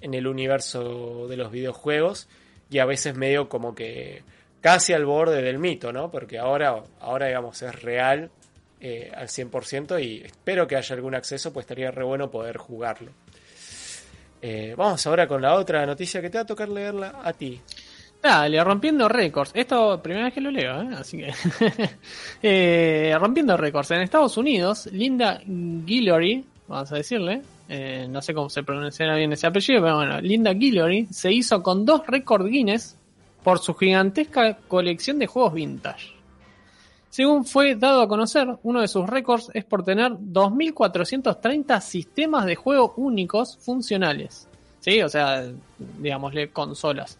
en 0.00 0.14
el 0.14 0.26
universo 0.26 1.26
de 1.28 1.36
los 1.36 1.50
videojuegos 1.50 2.28
y 2.70 2.78
a 2.78 2.84
veces 2.84 3.14
medio 3.16 3.48
como 3.48 3.74
que 3.74 4.22
casi 4.60 4.92
al 4.92 5.04
borde 5.04 5.42
del 5.42 5.58
mito, 5.58 5.92
¿no? 5.92 6.10
Porque 6.10 6.38
ahora, 6.38 6.82
ahora 7.00 7.26
digamos, 7.26 7.62
es 7.62 7.82
real 7.82 8.30
eh, 8.86 9.10
al 9.16 9.28
100% 9.28 10.04
y 10.04 10.22
espero 10.26 10.66
que 10.66 10.76
haya 10.76 10.94
algún 10.94 11.14
acceso, 11.14 11.54
pues 11.54 11.64
estaría 11.64 11.90
re 11.90 12.04
bueno 12.04 12.30
poder 12.30 12.58
jugarlo. 12.58 13.10
Eh, 14.42 14.74
vamos 14.76 15.06
ahora 15.06 15.26
con 15.26 15.40
la 15.40 15.54
otra 15.54 15.86
noticia 15.86 16.20
que 16.20 16.28
te 16.28 16.36
va 16.36 16.42
a 16.42 16.46
tocar 16.46 16.68
leerla 16.68 17.20
a 17.24 17.32
ti. 17.32 17.58
Dale, 18.22 18.62
rompiendo 18.62 19.08
récords. 19.08 19.52
Esto, 19.54 20.02
primera 20.02 20.26
vez 20.26 20.34
que 20.34 20.40
lo 20.42 20.50
leo, 20.50 20.82
¿eh? 20.82 20.88
así 20.98 21.16
que. 21.16 21.32
Eh, 22.42 23.16
rompiendo 23.18 23.56
récords. 23.56 23.90
En 23.92 24.02
Estados 24.02 24.36
Unidos, 24.36 24.86
Linda 24.92 25.40
Guillory, 25.46 26.44
vamos 26.68 26.92
a 26.92 26.96
decirle, 26.96 27.40
eh, 27.70 28.06
no 28.10 28.20
sé 28.20 28.34
cómo 28.34 28.50
se 28.50 28.62
pronunciará 28.62 29.16
bien 29.16 29.32
ese 29.32 29.46
apellido, 29.46 29.80
pero 29.80 29.96
bueno, 29.96 30.20
Linda 30.20 30.52
Guillory 30.52 31.06
se 31.10 31.32
hizo 31.32 31.62
con 31.62 31.86
dos 31.86 32.06
récords 32.06 32.50
Guinness 32.50 32.98
por 33.42 33.60
su 33.60 33.72
gigantesca 33.74 34.58
colección 34.68 35.18
de 35.18 35.26
juegos 35.26 35.54
vintage. 35.54 36.13
Según 37.14 37.44
fue 37.44 37.76
dado 37.76 38.02
a 38.02 38.08
conocer, 38.08 38.56
uno 38.64 38.80
de 38.80 38.88
sus 38.88 39.08
récords 39.08 39.48
es 39.54 39.64
por 39.64 39.84
tener 39.84 40.10
2.430 40.10 41.80
sistemas 41.80 42.44
de 42.44 42.56
juego 42.56 42.92
únicos 42.96 43.56
funcionales. 43.58 44.48
¿Sí? 44.80 45.00
O 45.00 45.08
sea, 45.08 45.44
digámosle, 45.78 46.50
consolas. 46.50 47.16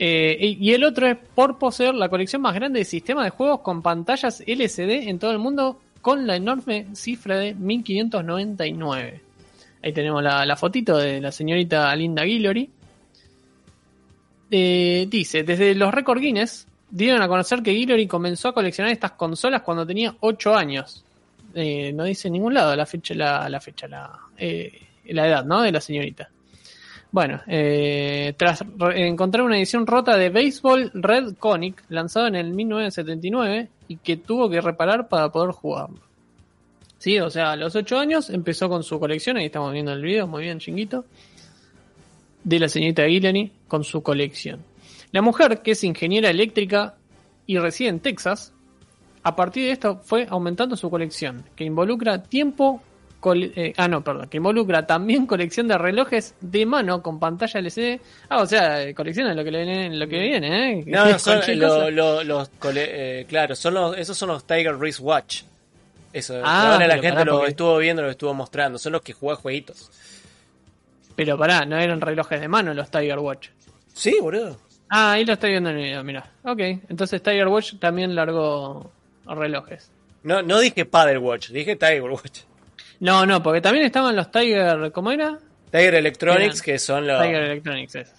Eh, 0.00 0.56
y 0.58 0.72
el 0.72 0.82
otro 0.82 1.06
es 1.06 1.16
por 1.32 1.60
poseer 1.60 1.94
la 1.94 2.08
colección 2.08 2.42
más 2.42 2.56
grande 2.56 2.80
de 2.80 2.84
sistemas 2.84 3.26
de 3.26 3.30
juegos 3.30 3.60
con 3.60 3.82
pantallas 3.82 4.42
LCD 4.44 5.08
en 5.08 5.20
todo 5.20 5.30
el 5.30 5.38
mundo, 5.38 5.78
con 6.02 6.26
la 6.26 6.34
enorme 6.34 6.88
cifra 6.96 7.36
de 7.36 7.54
1599. 7.54 9.20
Ahí 9.80 9.92
tenemos 9.92 10.24
la, 10.24 10.44
la 10.44 10.56
fotito 10.56 10.96
de 10.96 11.20
la 11.20 11.30
señorita 11.30 11.94
Linda 11.94 12.24
Guillory. 12.24 12.68
Eh, 14.50 15.06
dice, 15.08 15.44
desde 15.44 15.72
los 15.76 15.94
récord 15.94 16.18
Guinness 16.18 16.66
dieron 16.94 17.20
a 17.22 17.28
conocer 17.28 17.60
que 17.60 17.72
Guillory 17.72 18.06
comenzó 18.06 18.48
a 18.48 18.54
coleccionar 18.54 18.92
estas 18.92 19.12
consolas 19.12 19.62
cuando 19.62 19.84
tenía 19.84 20.14
8 20.20 20.54
años. 20.54 21.04
Eh, 21.52 21.92
no 21.92 22.04
dice 22.04 22.28
en 22.28 22.34
ningún 22.34 22.54
lado 22.54 22.74
la 22.76 22.86
fecha, 22.86 23.14
la, 23.14 23.60
fecha, 23.60 23.88
eh, 24.38 24.80
la 25.06 25.26
edad, 25.26 25.44
¿no? 25.44 25.62
De 25.62 25.72
la 25.72 25.80
señorita. 25.80 26.28
Bueno, 27.10 27.40
eh, 27.48 28.34
tras 28.36 28.64
encontrar 28.94 29.44
una 29.44 29.56
edición 29.56 29.86
rota 29.86 30.16
de 30.16 30.30
Baseball 30.30 30.90
Red 30.94 31.34
Conic, 31.36 31.84
lanzado 31.88 32.28
en 32.28 32.36
el 32.36 32.50
1979, 32.50 33.68
y 33.88 33.96
que 33.96 34.16
tuvo 34.16 34.48
que 34.48 34.60
reparar 34.60 35.08
para 35.08 35.30
poder 35.30 35.50
jugarlo. 35.50 35.98
Sí, 36.98 37.18
o 37.18 37.28
sea, 37.28 37.52
a 37.52 37.56
los 37.56 37.74
8 37.74 37.98
años 37.98 38.30
empezó 38.30 38.68
con 38.68 38.84
su 38.84 39.00
colección, 39.00 39.36
ahí 39.36 39.46
estamos 39.46 39.72
viendo 39.72 39.92
el 39.92 40.02
video, 40.02 40.28
muy 40.28 40.44
bien, 40.44 40.60
chinguito, 40.60 41.04
de 42.44 42.60
la 42.60 42.68
señorita 42.68 43.04
Guillory 43.04 43.50
con 43.66 43.82
su 43.82 44.00
colección. 44.00 44.73
La 45.14 45.22
mujer, 45.22 45.60
que 45.62 45.70
es 45.70 45.84
ingeniera 45.84 46.28
eléctrica 46.28 46.96
y 47.46 47.56
reside 47.58 47.88
en 47.88 48.00
Texas, 48.00 48.52
a 49.22 49.36
partir 49.36 49.66
de 49.66 49.70
esto 49.70 50.00
fue 50.02 50.26
aumentando 50.28 50.76
su 50.76 50.90
colección, 50.90 51.44
que 51.54 51.62
involucra 51.62 52.22
tiempo, 52.24 52.82
eh, 53.36 53.72
ah 53.76 53.86
no, 53.86 54.02
perdón, 54.02 54.28
que 54.28 54.38
involucra 54.38 54.86
también 54.88 55.24
colección 55.34 55.68
de 55.68 55.78
relojes 55.78 56.34
de 56.40 56.66
mano 56.66 57.00
con 57.00 57.20
pantalla 57.20 57.60
LCD. 57.60 58.00
Ah, 58.28 58.42
o 58.42 58.46
sea, 58.46 58.82
eh, 58.82 58.92
colecciona 58.92 59.32
lo 59.34 59.44
que 59.44 59.52
le 59.52 59.64
viene, 59.64 59.96
lo 59.96 60.08
que 60.08 60.18
viene, 60.18 60.80
¿eh? 60.80 60.84
No, 60.86 61.04
no, 61.08 61.18
son 61.20 61.40
lo- 61.58 62.24
los, 62.24 62.50
eh, 62.74 63.24
claro, 63.28 63.54
son 63.54 63.74
los, 63.74 63.96
esos 63.96 64.18
son 64.18 64.30
los 64.30 64.44
Tiger 64.44 64.76
Race 64.78 65.00
Watch. 65.00 65.42
Eso, 66.12 66.40
Ah, 66.44 66.76
la 66.80 66.94
gente 66.94 67.10
pará, 67.12 67.24
lo 67.24 67.32
porque- 67.36 67.50
estuvo 67.50 67.78
viendo, 67.78 68.02
lo 68.02 68.10
estuvo 68.10 68.34
mostrando, 68.34 68.78
son 68.78 68.92
los 68.92 69.02
que 69.02 69.12
juegan 69.12 69.40
jueguitos. 69.40 69.90
Pero 71.16 71.38
pará, 71.38 71.64
no 71.64 71.78
eran 71.78 72.00
relojes 72.00 72.40
de 72.40 72.48
mano 72.48 72.74
los 72.74 72.90
Tiger 72.90 73.20
Watch. 73.20 73.48
Sí, 73.94 74.16
boludo. 74.20 74.58
Ah, 74.88 75.12
ahí 75.12 75.24
lo 75.24 75.32
estoy 75.32 75.50
viendo 75.50 75.70
en 75.70 75.76
el 75.76 75.82
video, 75.82 76.04
mira. 76.04 76.30
Ok, 76.44 76.60
entonces 76.88 77.22
Tiger 77.22 77.48
Watch 77.48 77.74
también 77.78 78.14
largó 78.14 78.90
relojes. 79.26 79.90
No, 80.22 80.42
no 80.42 80.60
dije 80.60 80.84
Paddle 80.84 81.18
Watch, 81.18 81.48
dije 81.50 81.76
Tiger 81.76 82.02
Watch. 82.02 82.40
No, 83.00 83.26
no, 83.26 83.42
porque 83.42 83.60
también 83.60 83.84
estaban 83.84 84.14
los 84.14 84.30
Tiger, 84.30 84.92
¿cómo 84.92 85.10
era? 85.10 85.38
Tiger 85.70 85.94
Electronics, 85.96 86.62
que 86.62 86.78
son 86.78 87.06
los, 87.06 87.20
Tiger 87.20 87.42
Electronics, 87.42 87.94
esos. 87.96 88.14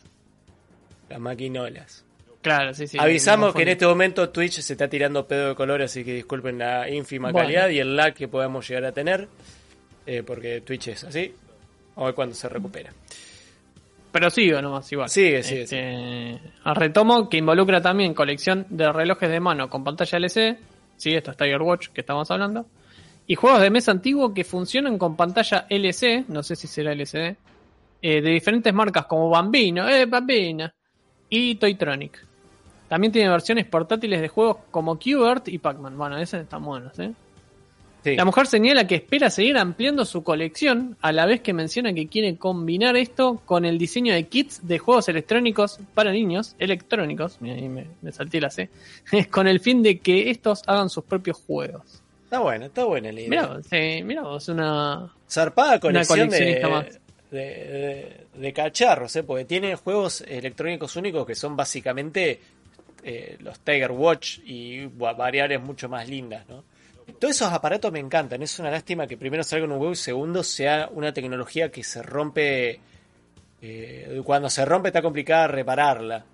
las 1.10 1.20
maquinolas. 1.20 2.04
Claro, 2.42 2.74
sí, 2.76 2.86
sí. 2.86 2.98
Avisamos 3.00 3.56
que 3.56 3.64
en 3.64 3.70
este 3.70 3.88
momento 3.88 4.30
Twitch 4.30 4.60
se 4.60 4.74
está 4.74 4.88
tirando 4.88 5.26
pedo 5.28 5.50
de 5.50 5.56
color, 5.56 5.82
así 5.82 6.04
que 6.04 6.14
disculpen 6.14 6.60
la 6.60 6.88
ínfima 6.90 7.32
Bueno. 7.32 7.48
calidad 7.48 7.70
y 7.70 7.80
el 7.80 7.96
lag 7.96 8.14
que 8.14 8.28
podemos 8.28 8.68
llegar 8.68 8.86
a 8.86 8.92
tener, 8.92 9.28
eh, 10.06 10.22
porque 10.22 10.62
Twitch 10.62 10.90
es 10.90 11.04
así. 11.06 11.34
Hoy 11.96 12.14
cuando 12.14 12.36
se 12.36 12.48
recupera. 12.50 12.92
Pero 14.16 14.30
sigo 14.30 14.62
nomás, 14.62 14.90
igual. 14.94 15.10
Sigue, 15.10 15.44
sigue, 15.44 15.64
Este, 15.64 16.40
Retomo 16.64 17.28
que 17.28 17.36
involucra 17.36 17.82
también 17.82 18.14
colección 18.14 18.66
de 18.70 18.90
relojes 18.90 19.30
de 19.30 19.42
mano 19.42 19.70
con 19.70 19.84
pantalla 19.84 20.18
LCD. 20.18 20.58
Sí, 20.96 21.14
esto 21.14 21.32
es 21.32 21.38
Tiger 21.38 21.62
Watch 21.62 21.90
que 21.90 22.00
estamos 22.00 22.32
hablando. 22.32 22.66
Y 23.28 23.36
juegos 23.36 23.60
de 23.60 23.70
mesa 23.70 23.92
antiguo 23.92 24.34
que 24.34 24.46
funcionan 24.46 24.98
con 24.98 25.18
pantalla 25.18 25.66
LC, 25.70 26.24
no 26.30 26.44
sé 26.44 26.56
si 26.56 26.66
será 26.66 26.94
LCD, 26.94 27.36
eh, 28.02 28.22
de 28.22 28.30
diferentes 28.30 28.74
marcas 28.74 29.06
como 29.06 29.30
Bambino, 29.30 29.86
eh, 29.90 30.06
Bambina, 30.06 30.74
y 31.28 31.56
Toytronic. 31.56 32.26
También 32.88 33.12
tiene 33.12 33.28
versiones 33.28 33.66
portátiles 33.66 34.22
de 34.22 34.30
juegos 34.30 34.60
como 34.72 34.98
Qbert 34.98 35.50
y 35.50 35.58
Pac-Man. 35.58 35.98
Bueno, 35.98 36.18
esos 36.20 36.40
están 36.40 36.64
buenos, 36.64 36.98
¿eh? 37.00 37.12
Sí. 38.06 38.16
La 38.16 38.24
mujer 38.24 38.46
señala 38.46 38.86
que 38.86 38.94
espera 38.96 39.32
seguir 39.32 39.58
ampliando 39.58 40.06
su 40.06 40.24
colección, 40.24 40.96
a 41.02 41.12
la 41.12 41.26
vez 41.26 41.42
que 41.42 41.54
menciona 41.54 41.92
que 41.92 42.08
quiere 42.08 42.38
combinar 42.38 42.96
esto 42.96 43.42
con 43.46 43.66
el 43.66 43.80
diseño 43.80 44.14
de 44.14 44.26
kits 44.28 44.68
de 44.68 44.78
juegos 44.78 45.10
electrónicos 45.10 45.80
para 45.96 46.12
niños, 46.12 46.56
electrónicos, 46.60 47.38
mira, 47.42 47.56
ahí 47.56 47.68
me, 47.68 47.88
me 48.04 48.12
salté 48.12 48.40
la 48.40 48.52
C, 48.52 48.70
con 49.32 49.48
el 49.48 49.60
fin 49.60 49.82
de 49.82 49.98
que 49.98 50.30
estos 50.30 50.62
hagan 50.68 50.90
sus 50.92 51.04
propios 51.04 51.38
juegos. 51.48 52.04
Está 52.26 52.40
buena, 52.42 52.68
está 52.68 52.84
buena 52.86 53.12
la 53.12 53.20
idea. 53.22 53.30
Mira 53.30 53.48
vos, 53.48 53.66
sí, 53.68 54.04
mirá 54.04 54.22
vos, 54.22 54.48
una... 54.50 55.12
Zarpada 55.28 55.80
colección 55.80 56.20
de, 56.20 56.26
coleccionista 56.28 56.70
más. 56.70 56.86
de, 57.32 57.40
de- 57.40 58.26
de 58.40 58.54
cacharros, 58.54 59.16
¿eh? 59.16 59.24
porque 59.24 59.46
tiene 59.46 59.76
juegos 59.76 60.22
electrónicos 60.28 60.96
únicos 60.96 61.26
que 61.26 61.34
son 61.34 61.56
básicamente 61.56 62.40
eh, 63.04 63.38
los 63.40 63.60
Tiger 63.62 63.92
Watch 63.92 64.40
y 64.46 64.86
va- 64.86 65.14
variables 65.14 65.60
mucho 65.62 65.90
más 65.90 66.08
lindas, 66.08 66.48
¿no? 66.48 66.64
Todos 67.20 67.36
esos 67.36 67.52
aparatos 67.52 67.92
me 67.92 68.00
encantan, 68.00 68.42
es 68.42 68.58
una 68.60 68.72
lástima 68.72 69.06
que 69.08 69.16
primero 69.18 69.44
salga 69.44 69.66
en 69.66 69.72
un 69.72 69.78
juego 69.78 69.94
y 69.94 69.98
segundo 69.98 70.44
sea 70.44 70.90
una 70.92 71.14
tecnología 71.14 71.72
que 71.72 71.84
se 71.84 72.02
rompe... 72.02 72.80
eh, 73.62 74.22
cuando 74.24 74.50
se 74.50 74.66
rompe 74.66 74.90
está 74.90 75.02
complicada 75.02 75.48
repararla. 75.48 76.26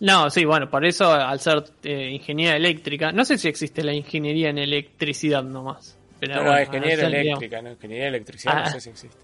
No, 0.00 0.28
sí, 0.30 0.44
bueno, 0.44 0.68
por 0.68 0.84
eso 0.84 1.12
al 1.12 1.38
ser 1.40 1.64
eh, 1.84 2.10
ingeniería 2.10 2.56
eléctrica, 2.56 3.12
no 3.12 3.24
sé 3.24 3.38
si 3.38 3.48
existe 3.48 3.82
la 3.84 3.92
ingeniería 3.94 4.50
en 4.50 4.58
electricidad 4.58 5.42
nomás. 5.44 5.96
Pero 6.20 6.34
No, 6.36 6.42
no, 6.44 6.50
bueno, 6.50 6.62
ingeniería 6.66 7.06
eléctrica, 7.06 7.62
¿no? 7.62 7.70
Ingeniería 7.72 8.04
de 8.04 8.08
electricidad, 8.10 8.54
Ah. 8.56 8.64
no 8.66 8.70
sé 8.72 8.80
si 8.80 8.90
existe. 8.90 9.18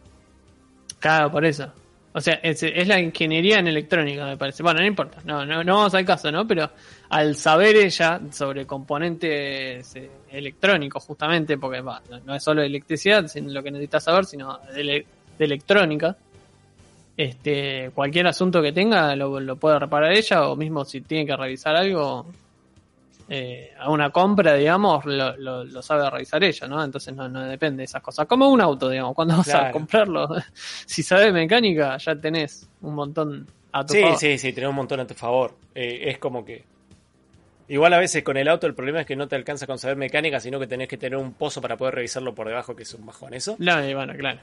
Claro, 1.01 1.31
por 1.31 1.44
eso. 1.44 1.73
O 2.12 2.20
sea, 2.20 2.35
es, 2.43 2.62
la 2.89 2.98
ingeniería 2.98 3.59
en 3.59 3.68
electrónica, 3.68 4.24
me 4.24 4.36
parece. 4.36 4.62
Bueno, 4.62 4.80
no 4.80 4.86
importa, 4.86 5.18
no, 5.24 5.44
no, 5.44 5.62
no 5.62 5.76
vamos 5.76 5.94
al 5.94 6.05
caso, 6.05 6.32
¿no? 6.32 6.47
Pero 6.47 6.70
al 7.10 7.36
saber 7.36 7.76
ella 7.76 8.20
sobre 8.32 8.66
componentes 8.66 9.94
eh, 9.94 10.10
electrónicos, 10.30 11.05
justamente, 11.05 11.59
porque 11.59 11.80
va, 11.80 12.02
no, 12.24 12.35
es 12.35 12.43
solo 12.43 12.62
electricidad, 12.62 13.26
sino 13.26 13.52
lo 13.52 13.62
que 13.62 13.70
necesitas 13.70 14.05
saber, 14.05 14.24
sino 14.24 14.59
de, 14.74 15.06
de 15.39 15.44
electrónica, 15.44 16.16
este, 17.18 17.90
cualquier 17.94 18.28
asunto 18.28 18.62
que 18.62 18.72
tenga 18.72 19.16
lo, 19.16 19.40
lo 19.40 19.56
puede 19.56 19.78
reparar 19.78 20.12
ella, 20.12 20.48
o 20.48 20.56
mismo 20.56 20.85
si 20.85 21.01
tiene 21.01 21.26
que 21.26 21.36
revisar 21.36 21.74
algo, 21.74 22.26
eh, 23.29 23.73
a 23.79 23.91
una 23.91 24.11
compra, 24.11 24.55
digamos, 24.55 25.05
lo, 25.05 25.37
lo- 25.37 25.65
lo 25.65 25.83
sabe 25.83 26.09
revisar 26.11 26.43
ella, 26.45 26.67
¿no? 26.67 26.83
Entonces 26.83 27.15
no, 27.15 27.29
no 27.29 27.45
depende 27.45 27.79
de 27.83 27.85
esas 27.85 28.03
cosas. 28.03 28.27
Como 28.27 28.49
un 28.49 28.61
auto, 28.61 28.89
digamos, 28.89 29.15
cuando 29.15 29.37
vas 29.37 29.49
a 29.49 29.53
Claro. 29.53 29.73
comprarlo, 29.73 30.29
si 30.87 31.03
sabes 31.03 31.33
mecánica, 31.33 31.97
ya 31.99 32.15
tenés 32.19 32.69
un 32.81 32.95
montón 32.95 33.47
a 33.73 33.85
tu 33.85 33.93
Sí, 33.93 34.01
favor. 34.01 34.19
sí, 34.19 34.39
sí, 34.39 34.53
tenés 34.53 34.71
un 34.71 34.77
montón 34.77 35.01
a 35.01 35.07
tu 35.07 35.15
favor. 35.15 35.55
Eh, 35.75 36.05
es 36.11 36.19
como 36.19 36.45
que. 36.45 36.65
Igual 37.69 37.93
a 37.93 37.99
veces 37.99 38.23
con 38.23 38.39
el 38.39 38.49
auto 38.49 38.67
el 38.67 38.75
problema 38.75 39.01
es 39.03 39.07
que 39.07 39.15
no 39.15 39.29
te 39.29 39.37
alcanza 39.37 39.67
con 39.67 39.79
saber 39.79 39.97
mecánica, 39.99 40.41
sino 40.41 40.59
que 40.59 40.67
tenés 40.67 40.89
que 40.89 40.97
tener 40.97 41.19
un 41.19 41.35
pozo 41.35 41.61
para 41.61 41.77
poder 41.77 41.97
revisarlo 41.97 42.35
por 42.35 42.49
debajo, 42.49 42.75
que 42.75 42.85
es 42.85 42.95
un 42.95 43.05
bajón 43.05 43.35
eso. 43.35 43.57
No, 43.59 43.87
y 43.87 43.93
bueno, 43.93 44.15
claro. 44.15 44.41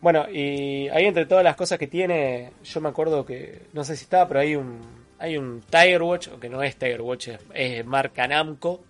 Bueno, 0.00 0.26
y 0.28 0.88
ahí 0.88 1.04
entre 1.06 1.24
todas 1.26 1.44
las 1.44 1.54
cosas 1.54 1.78
que 1.78 1.86
tiene, 1.86 2.50
yo 2.64 2.80
me 2.80 2.88
acuerdo 2.88 3.24
que, 3.24 3.62
no 3.72 3.84
sé 3.84 3.94
si 3.96 4.02
estaba, 4.04 4.26
pero 4.26 4.40
hay 4.40 4.56
un, 4.56 4.80
hay 5.18 5.36
un 5.36 5.62
Tiger 5.62 6.02
Watch, 6.02 6.28
o 6.28 6.40
que 6.40 6.48
no 6.48 6.62
es 6.62 6.76
Tiger 6.76 7.02
Watch, 7.02 7.28
es, 7.28 7.40
es 7.54 7.84
marca 7.86 8.26
Namco, 8.26 8.84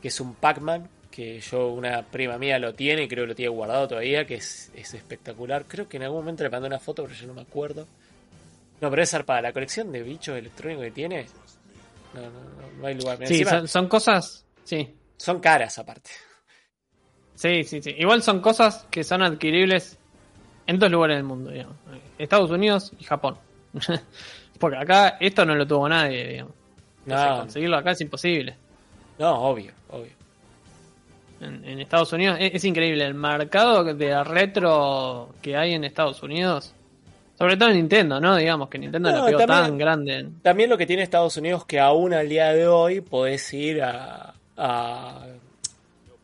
que 0.00 0.08
es 0.08 0.20
un 0.20 0.34
Pac-Man, 0.34 0.88
que 1.10 1.40
yo, 1.40 1.68
una 1.68 2.02
prima 2.02 2.38
mía 2.38 2.58
lo 2.58 2.74
tiene, 2.74 3.04
y 3.04 3.08
creo 3.08 3.24
que 3.24 3.28
lo 3.28 3.34
tiene 3.34 3.50
guardado 3.50 3.88
todavía, 3.88 4.24
que 4.24 4.36
es, 4.36 4.70
es 4.74 4.94
espectacular. 4.94 5.64
Creo 5.66 5.88
que 5.88 5.96
en 5.96 6.04
algún 6.04 6.20
momento 6.20 6.44
le 6.44 6.50
mandé 6.50 6.68
una 6.68 6.78
foto, 6.78 7.02
pero 7.04 7.14
yo 7.14 7.26
no 7.26 7.34
me 7.34 7.42
acuerdo. 7.42 7.86
No, 8.80 8.90
pero 8.90 9.02
es 9.02 9.10
zarpada, 9.10 9.42
la 9.42 9.52
colección 9.52 9.90
de 9.90 10.02
bichos 10.02 10.38
electrónicos 10.38 10.84
que 10.84 10.90
tiene, 10.92 11.26
no, 12.14 12.20
no, 12.20 12.30
no, 12.30 12.80
no 12.80 12.86
hay 12.86 12.94
lugar. 12.94 13.18
Sí, 13.18 13.34
Encima, 13.34 13.50
son, 13.50 13.68
son 13.68 13.88
cosas, 13.88 14.44
sí. 14.64 14.94
son 15.16 15.40
caras 15.40 15.78
aparte. 15.78 16.10
Sí, 17.34 17.62
sí, 17.64 17.80
sí. 17.82 17.94
Igual 17.96 18.22
son 18.22 18.40
cosas 18.40 18.84
que 18.90 19.04
son 19.04 19.22
adquiribles 19.22 19.96
En 20.66 20.76
dos 20.78 20.90
lugares 20.90 21.18
del 21.18 21.24
mundo, 21.24 21.50
digamos. 21.50 21.76
Estados 22.18 22.50
Unidos 22.50 22.92
y 22.98 23.04
Japón. 23.04 23.38
Porque 24.58 24.76
acá 24.76 25.16
esto 25.20 25.44
no 25.44 25.54
lo 25.54 25.66
tuvo 25.66 25.88
nadie, 25.88 26.26
digamos. 26.26 26.54
Entonces, 27.06 27.30
No, 27.30 27.36
conseguirlo 27.38 27.76
acá 27.76 27.90
es 27.92 28.00
imposible. 28.00 28.56
no, 29.18 29.34
obvio, 29.42 29.72
obvio. 29.90 30.12
En, 31.40 31.64
en 31.64 31.80
Estados 31.80 32.12
Unidos 32.12 32.36
es, 32.40 32.54
es 32.54 32.64
increíble 32.64 33.04
el 33.04 33.14
mercado 33.14 33.84
de 33.94 34.24
retro 34.24 35.30
que 35.40 35.56
hay 35.56 35.74
en 35.74 35.84
Estados 35.84 36.22
Unidos. 36.22 36.74
Sobre 37.38 37.56
todo 37.56 37.68
en 37.68 37.76
Nintendo, 37.76 38.20
¿no? 38.20 38.34
Digamos 38.34 38.68
que 38.68 38.78
Nintendo 38.78 39.12
No, 39.12 39.18
lo 39.20 39.26
pegó 39.26 39.38
también- 39.38 39.62
tan 39.62 39.78
grande. 39.78 40.26
También 40.42 40.68
lo 40.68 40.76
que 40.76 40.86
tiene 40.86 41.04
Estados 41.04 41.36
Unidos 41.36 41.64
que 41.64 41.78
aún 41.78 42.12
al 42.12 42.28
día 42.28 42.52
de 42.52 42.66
hoy 42.66 43.00
podés 43.00 43.54
ir 43.54 43.80
a, 43.82 44.34
a, 44.56 45.24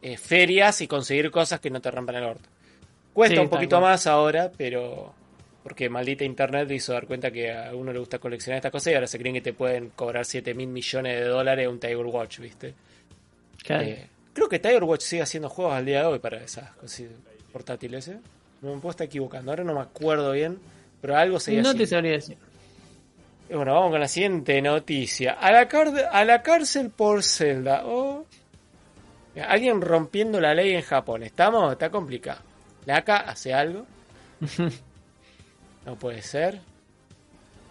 eh, 0.02 0.16
ferias 0.16 0.80
y 0.80 0.88
conseguir 0.88 1.30
cosas 1.30 1.60
que 1.60 1.70
no 1.70 1.80
te 1.80 1.92
rompan 1.92 2.16
el 2.16 2.24
orto. 2.24 2.48
Cuesta 3.12 3.36
Sí, 3.36 3.40
un 3.40 3.48
poquito 3.48 3.80
más 3.80 4.08
ahora, 4.08 4.50
pero 4.58 5.14
porque 5.64 5.88
maldita 5.88 6.24
internet 6.24 6.68
le 6.68 6.74
hizo 6.74 6.92
dar 6.92 7.06
cuenta 7.06 7.30
que 7.30 7.50
a 7.50 7.74
uno 7.74 7.90
le 7.90 7.98
gusta 7.98 8.18
coleccionar 8.18 8.58
estas 8.58 8.70
cosas 8.70 8.92
y 8.92 8.94
ahora 8.96 9.06
se 9.06 9.18
creen 9.18 9.34
que 9.34 9.40
te 9.40 9.54
pueden 9.54 9.88
cobrar 9.96 10.26
7 10.26 10.52
mil 10.52 10.68
millones 10.68 11.18
de 11.18 11.24
dólares 11.24 11.66
un 11.66 11.80
Tiger 11.80 12.04
Watch, 12.04 12.38
¿viste? 12.38 12.74
Claro. 13.62 13.82
Eh, 13.82 14.06
creo 14.34 14.46
que 14.46 14.58
Tiger 14.58 14.84
Watch 14.84 15.00
sigue 15.00 15.22
haciendo 15.22 15.48
juegos 15.48 15.72
al 15.72 15.86
día 15.86 16.00
de 16.00 16.06
hoy 16.06 16.18
para 16.18 16.36
esas 16.36 16.70
cosas 16.72 17.06
portátiles, 17.50 18.08
¿eh? 18.08 18.18
No 18.60 18.74
me 18.74 18.80
puedo 18.80 18.90
estar 18.90 19.06
equivocando, 19.06 19.52
ahora 19.52 19.64
no 19.64 19.72
me 19.72 19.80
acuerdo 19.80 20.32
bien, 20.32 20.58
pero 21.00 21.16
algo 21.16 21.40
se 21.40 21.54
no 21.62 21.74
te 21.74 21.86
sabría 21.86 22.12
decir. 22.12 22.36
y 23.48 23.54
bueno, 23.54 23.72
vamos 23.72 23.90
con 23.90 24.00
la 24.00 24.08
siguiente 24.08 24.60
noticia. 24.60 25.32
A 25.32 25.50
la, 25.50 25.60
a 26.12 26.24
la 26.26 26.42
cárcel 26.42 26.90
por 26.90 27.22
Zelda. 27.22 27.86
Oh. 27.86 28.26
Alguien 29.48 29.80
rompiendo 29.80 30.42
la 30.42 30.54
ley 30.54 30.74
en 30.74 30.82
Japón. 30.82 31.22
¿Estamos? 31.22 31.72
Está 31.72 31.88
complicado. 31.88 32.40
¿La 32.84 32.98
ACA 32.98 33.16
hace 33.16 33.54
algo? 33.54 33.86
no 35.84 35.96
puede 35.96 36.22
ser. 36.22 36.60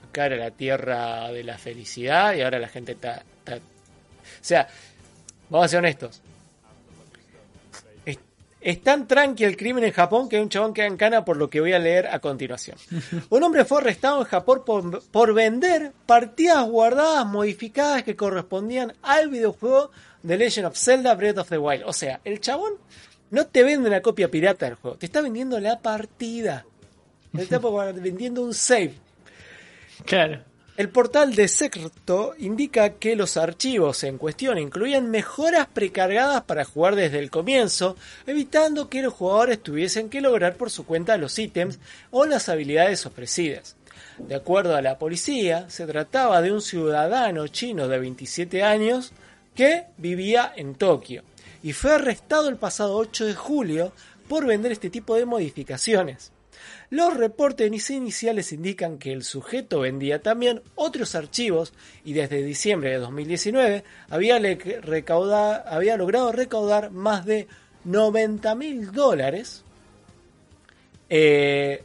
Acá 0.09 0.27
era 0.27 0.35
la 0.35 0.51
tierra 0.51 1.31
de 1.31 1.43
la 1.43 1.57
felicidad 1.57 2.33
y 2.33 2.41
ahora 2.41 2.59
la 2.59 2.67
gente 2.67 2.93
está... 2.93 3.23
O 3.47 4.45
sea, 4.45 4.67
vamos 5.49 5.65
a 5.65 5.67
ser 5.69 5.79
honestos. 5.79 6.21
Es, 8.05 8.19
es 8.61 8.83
tan 8.83 9.07
tranqui 9.07 9.43
el 9.43 9.57
crimen 9.57 9.83
en 9.83 9.91
Japón 9.91 10.29
que 10.29 10.37
hay 10.37 10.41
un 10.41 10.49
chabón 10.49 10.73
que 10.73 10.85
en 10.85 10.97
cana 10.97 11.25
por 11.25 11.37
lo 11.37 11.49
que 11.49 11.61
voy 11.61 11.73
a 11.73 11.79
leer 11.79 12.07
a 12.07 12.19
continuación. 12.19 12.77
Un 13.29 13.43
hombre 13.43 13.65
fue 13.65 13.79
arrestado 13.79 14.19
en 14.19 14.27
Japón 14.27 14.63
por, 14.65 15.03
por 15.09 15.33
vender 15.33 15.93
partidas 16.05 16.65
guardadas 16.67 17.25
modificadas 17.25 18.03
que 18.03 18.15
correspondían 18.15 18.93
al 19.01 19.29
videojuego 19.29 19.91
The 20.25 20.37
Legend 20.37 20.67
of 20.67 20.77
Zelda 20.77 21.15
Breath 21.15 21.39
of 21.39 21.49
the 21.49 21.57
Wild. 21.57 21.83
O 21.85 21.93
sea, 21.93 22.21
el 22.23 22.39
chabón 22.39 22.73
no 23.31 23.47
te 23.47 23.63
vende 23.63 23.89
una 23.89 24.01
copia 24.01 24.29
pirata 24.29 24.67
del 24.67 24.75
juego, 24.75 24.97
te 24.97 25.07
está 25.07 25.21
vendiendo 25.21 25.59
la 25.59 25.79
partida. 25.79 26.65
Vendiendo 27.33 28.43
un 28.43 28.53
save. 28.53 28.93
Claro. 30.05 30.43
El 30.75 30.89
portal 30.89 31.35
de 31.35 31.47
Secreto 31.47 32.33
indica 32.39 32.93
que 32.93 33.15
los 33.15 33.37
archivos 33.37 34.03
en 34.03 34.17
cuestión 34.17 34.57
incluían 34.57 35.11
mejoras 35.11 35.67
precargadas 35.67 36.43
para 36.45 36.65
jugar 36.65 36.95
desde 36.95 37.19
el 37.19 37.29
comienzo, 37.29 37.95
evitando 38.25 38.89
que 38.89 39.03
los 39.03 39.13
jugadores 39.13 39.61
tuviesen 39.61 40.09
que 40.09 40.19
lograr 40.19 40.55
por 40.55 40.71
su 40.71 40.83
cuenta 40.83 41.17
los 41.17 41.37
ítems 41.37 41.77
o 42.09 42.25
las 42.25 42.49
habilidades 42.49 43.05
ofrecidas. 43.05 43.75
De 44.17 44.33
acuerdo 44.33 44.75
a 44.75 44.81
la 44.81 44.97
policía, 44.97 45.69
se 45.69 45.85
trataba 45.85 46.41
de 46.41 46.51
un 46.51 46.61
ciudadano 46.61 47.47
chino 47.47 47.87
de 47.87 47.99
27 47.99 48.63
años 48.63 49.11
que 49.53 49.85
vivía 49.97 50.53
en 50.55 50.73
Tokio 50.73 51.23
y 51.61 51.73
fue 51.73 51.93
arrestado 51.93 52.49
el 52.49 52.57
pasado 52.57 52.97
8 52.97 53.27
de 53.27 53.35
julio 53.35 53.91
por 54.27 54.47
vender 54.47 54.71
este 54.71 54.89
tipo 54.89 55.15
de 55.15 55.25
modificaciones. 55.25 56.32
Los 56.89 57.15
reportes 57.17 57.71
iniciales 57.89 58.51
indican 58.53 58.97
que 58.97 59.11
el 59.13 59.23
sujeto 59.23 59.79
vendía 59.81 60.21
también 60.21 60.61
otros 60.75 61.15
archivos 61.15 61.73
y 62.05 62.13
desde 62.13 62.43
diciembre 62.43 62.91
de 62.91 62.97
2019 62.97 63.83
había, 64.09 64.39
recauda- 64.39 65.63
había 65.67 65.97
logrado 65.97 66.31
recaudar 66.31 66.91
más 66.91 67.25
de 67.25 67.47
90 67.83 68.55
mil 68.55 68.91
dólares. 68.91 69.63
Eh, 71.09 71.83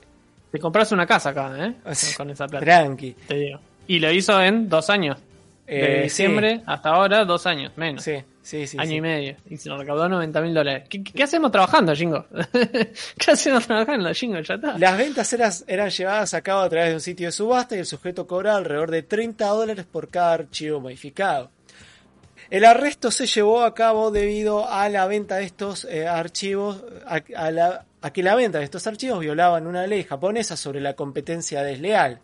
Te 0.51 0.59
compras 0.59 0.93
una 0.93 1.07
casa 1.07 1.31
acá, 1.31 1.55
¿eh? 1.67 1.75
Con 2.17 2.31
esa 2.31 2.47
plata. 2.47 2.65
tranqui. 2.65 3.13
Te 3.27 3.35
digo. 3.35 3.61
Y 3.87 3.99
lo 3.99 4.11
hizo 4.13 4.41
en 4.43 4.69
dos 4.69 4.91
años. 4.91 5.19
De 5.67 6.01
Eh, 6.01 6.03
diciembre 6.05 6.63
hasta 6.67 6.91
ahora, 6.91 7.25
dos 7.27 7.47
años, 7.47 7.73
menos. 7.77 8.03
Sí, 8.03 8.15
sí, 8.49 8.67
sí. 8.67 8.77
Año 8.79 8.91
sí. 8.91 8.97
y 8.97 9.01
medio. 9.01 9.37
Y 9.51 9.57
se 9.57 9.69
lo 9.69 9.79
recaudó 9.79 10.09
90 10.09 10.41
mil 10.41 10.55
dólares. 10.55 10.89
¿Qué, 10.89 11.03
qué 11.03 11.23
hacemos 11.23 11.51
trabajando, 11.53 11.95
Jingo? 11.95 12.27
¿Qué 13.19 13.31
hacemos 13.31 13.67
trabajando, 13.67 14.13
Jingo? 14.15 14.41
Ya 14.41 14.55
está. 14.55 14.79
Las 14.79 14.97
ventas 14.99 15.33
eran, 15.33 15.53
eran 15.67 15.91
llevadas 15.91 16.35
a 16.35 16.41
cabo 16.43 16.61
a 16.63 16.69
través 16.69 16.89
de 16.91 16.95
un 16.95 17.01
sitio 17.01 17.29
de 17.29 17.33
subasta 17.33 17.77
y 17.77 17.81
el 17.81 17.87
sujeto 17.87 18.27
cobraba 18.27 18.59
alrededor 18.59 18.91
de 18.91 19.03
30 19.03 19.47
dólares 19.47 19.85
por 19.91 20.09
cada 20.09 20.33
archivo 20.35 20.81
modificado. 20.81 21.51
El 22.51 22.65
arresto 22.65 23.11
se 23.11 23.27
llevó 23.27 23.63
a 23.63 23.75
cabo 23.75 24.11
debido 24.11 24.69
a 24.69 24.89
la 24.89 25.07
venta 25.07 25.37
de 25.37 25.45
estos 25.45 25.85
eh, 25.85 26.07
archivos, 26.09 26.83
a, 27.07 27.21
a 27.37 27.51
la- 27.51 27.85
a 28.01 28.13
que 28.13 28.23
la 28.23 28.37
venta 28.37 28.59
de 28.59 28.65
estos 28.65 28.87
archivos 28.87 29.19
violaban 29.21 29.67
una 29.67 29.87
ley 29.87 30.05
japonesa 30.05 30.57
sobre 30.57 30.81
la 30.81 30.95
competencia 30.95 31.63
desleal. 31.65 32.21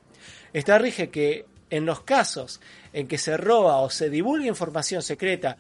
Esta 0.53 0.79
rige 0.79 1.11
que 1.11 1.47
en 1.69 1.85
los 1.85 2.03
casos 2.03 2.61
en 2.93 3.09
que 3.09 3.19
se 3.19 3.37
roba 3.37 3.79
o 3.79 3.91
se 3.91 4.09
divulga 4.09 4.47
información 4.47 5.03
secreta 5.03 5.57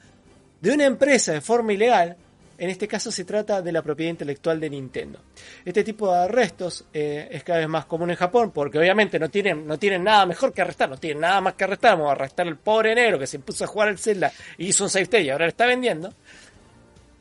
de 0.65 0.73
una 0.73 0.87
empresa 0.87 1.33
de 1.33 1.43
forma 1.43 1.75
ilegal, 1.75 2.17
en 2.57 2.71
este 2.71 2.89
caso 2.89 3.13
se 3.13 3.27
trata 3.27 3.61
de 3.61 3.71
la 3.71 3.83
propiedad 3.83 4.13
intelectual 4.13 4.59
de 4.59 4.71
Nintendo. 4.71 5.19
Este 5.63 5.85
tipo 5.85 6.11
de 6.11 6.21
arrestos 6.21 6.87
eh, 6.91 7.29
es 7.31 7.45
cada 7.45 7.59
vez 7.59 7.69
más 7.69 7.85
común 7.85 8.09
en 8.11 8.17
Japón 8.17 8.51
porque 8.51 8.79
obviamente 8.79 9.19
no 9.19 9.29
tienen, 9.29 9.67
no 9.67 9.79
tienen 9.79 10.03
nada 10.03 10.25
mejor 10.25 10.55
que 10.55 10.63
arrestar, 10.63 10.89
no 10.89 10.97
tienen 10.97 11.21
nada 11.21 11.43
más 11.43 11.53
que 11.53 11.65
arrestar, 11.65 11.99
vamos 11.99 12.09
a 12.09 12.13
arrestar 12.13 12.47
al 12.47 12.57
pobre 12.57 12.95
negro 12.95 13.19
que 13.19 13.27
se 13.27 13.41
puso 13.41 13.65
a 13.65 13.67
jugar 13.67 13.89
al 13.89 13.99
Zelda 13.99 14.33
y 14.57 14.69
hizo 14.69 14.85
un 14.85 14.91
save 14.91 15.21
y 15.21 15.29
ahora 15.29 15.45
lo 15.45 15.51
está 15.51 15.67
vendiendo. 15.67 16.15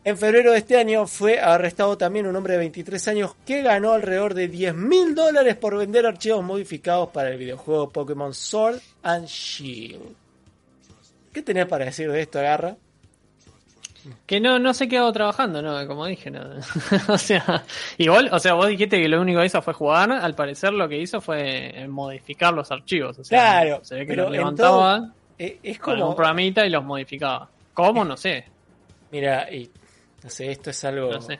En 0.05 0.17
febrero 0.17 0.53
de 0.53 0.59
este 0.59 0.77
año 0.77 1.05
fue 1.05 1.37
arrestado 1.37 1.97
también 1.97 2.27
un 2.27 2.37
hombre 2.37 2.53
de 2.53 2.59
23 2.59 3.07
años 3.09 3.35
que 3.45 3.61
ganó 3.61 3.91
alrededor 3.91 4.35
de 4.35 4.47
10 4.47 4.73
mil 4.73 5.15
dólares 5.15 5.57
por 5.57 5.77
vender 5.77 6.05
archivos 6.05 6.45
modificados 6.45 7.09
para 7.09 7.31
el 7.31 7.37
videojuego 7.37 7.89
Pokémon 7.89 8.33
Sword 8.33 8.79
and 9.01 9.27
Shield. 9.27 10.15
¿Qué 11.33 11.41
tenés 11.41 11.65
para 11.65 11.83
decir 11.83 12.09
de 12.09 12.21
esto, 12.21 12.39
Agarra? 12.39 12.77
Que 14.25 14.39
no, 14.39 14.59
no 14.59 14.73
se 14.73 14.87
quedó 14.87 15.11
trabajando, 15.13 15.61
¿no? 15.61 15.85
Como 15.87 16.05
dije, 16.05 16.29
no. 16.29 16.41
o 17.07 17.17
sea, 17.17 17.63
igual, 17.97 18.29
o 18.31 18.39
sea, 18.39 18.53
vos 18.53 18.67
dijiste 18.67 19.01
que 19.01 19.07
lo 19.07 19.21
único 19.21 19.39
que 19.39 19.45
hizo 19.45 19.61
fue 19.61 19.73
jugar. 19.73 20.11
Al 20.11 20.35
parecer 20.35 20.73
lo 20.73 20.87
que 20.89 20.97
hizo 20.97 21.21
fue 21.21 21.85
modificar 21.89 22.53
los 22.53 22.71
archivos. 22.71 23.17
O 23.19 23.23
sea, 23.23 23.39
Claro, 23.61 23.79
se 23.83 23.95
ve 23.95 24.05
que 24.05 24.15
los 24.15 24.31
levantaba 24.31 24.97
todo- 24.97 25.11
Eh, 25.39 25.59
es 25.63 25.79
con 25.79 25.95
como. 25.95 26.09
un 26.09 26.15
programita 26.15 26.65
y 26.65 26.69
los 26.69 26.83
modificaba. 26.83 27.49
¿Cómo? 27.73 28.03
No 28.03 28.17
sé. 28.17 28.45
Mira, 29.11 29.51
y 29.51 29.69
no 30.23 30.29
sé, 30.29 30.51
esto 30.51 30.69
es 30.71 30.83
algo 30.85 31.11
No 31.11 31.21
sé. 31.21 31.39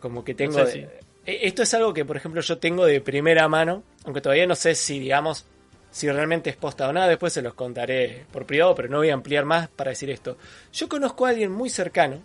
como 0.00 0.24
que 0.24 0.34
tengo. 0.34 0.58
No 0.58 0.66
sé 0.66 0.78
de- 0.78 1.00
eh, 1.26 1.38
Esto 1.42 1.62
es 1.62 1.72
algo 1.74 1.92
que, 1.94 2.04
por 2.04 2.16
ejemplo, 2.16 2.40
yo 2.40 2.58
tengo 2.58 2.84
de 2.86 3.00
primera 3.00 3.48
mano, 3.48 3.82
aunque 4.04 4.20
todavía 4.20 4.46
no 4.46 4.54
sé 4.54 4.74
si, 4.74 4.98
digamos, 4.98 5.44
si 5.96 6.10
realmente 6.10 6.50
es 6.50 6.56
posta 6.56 6.86
o 6.90 6.92
nada, 6.92 7.08
después 7.08 7.32
se 7.32 7.40
los 7.40 7.54
contaré 7.54 8.26
por 8.30 8.44
privado, 8.44 8.74
pero 8.74 8.90
no 8.90 8.98
voy 8.98 9.08
a 9.08 9.14
ampliar 9.14 9.46
más 9.46 9.68
para 9.68 9.92
decir 9.92 10.10
esto. 10.10 10.36
Yo 10.70 10.90
conozco 10.90 11.24
a 11.24 11.30
alguien 11.30 11.50
muy 11.50 11.70
cercano, 11.70 12.20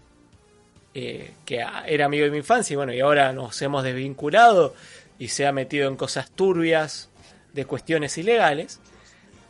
eh, 0.93 1.31
que 1.45 1.65
era 1.87 2.05
amigo 2.05 2.25
de 2.25 2.31
mi 2.31 2.39
infancia, 2.39 2.73
y 2.73 2.75
bueno, 2.75 2.93
y 2.93 2.99
ahora 2.99 3.31
nos 3.31 3.61
hemos 3.61 3.85
desvinculado 3.85 4.75
y 5.17 5.29
se 5.29 5.47
ha 5.47 5.53
metido 5.53 5.87
en 5.87 5.95
cosas 5.95 6.31
turbias 6.31 7.07
de 7.53 7.63
cuestiones 7.63 8.17
ilegales, 8.17 8.81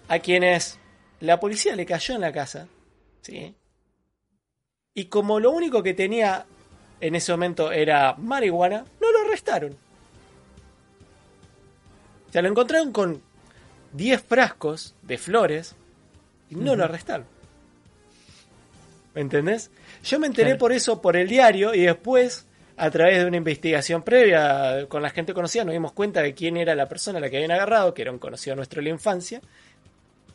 a 0.07 0.19
quienes 0.19 0.77
la 1.19 1.39
policía 1.39 1.75
le 1.75 1.87
cayó 1.87 2.13
en 2.13 2.21
la 2.21 2.31
casa, 2.31 2.67
¿sí? 3.23 3.55
Y 4.93 5.05
como 5.05 5.39
lo 5.39 5.49
único 5.49 5.81
que 5.81 5.95
tenía 5.95 6.45
en 6.99 7.15
ese 7.15 7.31
momento 7.31 7.71
era 7.71 8.13
marihuana, 8.19 8.85
no 9.01 9.11
lo 9.11 9.21
arrestaron. 9.21 9.75
O 12.29 12.31
sea, 12.31 12.43
lo 12.43 12.49
encontraron 12.49 12.91
con 12.91 13.30
10 13.93 14.21
frascos 14.23 14.95
de 15.01 15.17
flores 15.17 15.75
y 16.49 16.55
no 16.55 16.75
lo 16.75 16.83
arrestaron. 16.83 17.25
¿Me 19.13 19.21
entendés? 19.21 19.69
Yo 20.03 20.19
me 20.19 20.27
enteré 20.27 20.49
Claro. 20.51 20.59
por 20.59 20.71
eso 20.71 21.01
por 21.01 21.17
el 21.17 21.27
diario 21.27 21.73
y 21.73 21.81
después, 21.81 22.45
a 22.77 22.89
través 22.89 23.17
de 23.19 23.25
una 23.25 23.37
investigación 23.37 24.03
previa 24.03 24.85
con 24.87 25.01
la 25.01 25.09
gente 25.09 25.33
conocida, 25.33 25.65
nos 25.65 25.73
dimos 25.73 25.91
cuenta 25.91 26.21
de 26.21 26.33
quién 26.33 26.55
era 26.57 26.73
la 26.75 26.87
persona 26.87 27.17
a 27.17 27.21
la 27.21 27.29
que 27.29 27.37
habían 27.37 27.51
agarrado, 27.51 27.93
que 27.93 28.01
era 28.03 28.11
un 28.11 28.19
conocido 28.19 28.55
nuestro 28.55 28.79
de 28.79 28.83
la 28.85 28.89
infancia. 28.91 29.41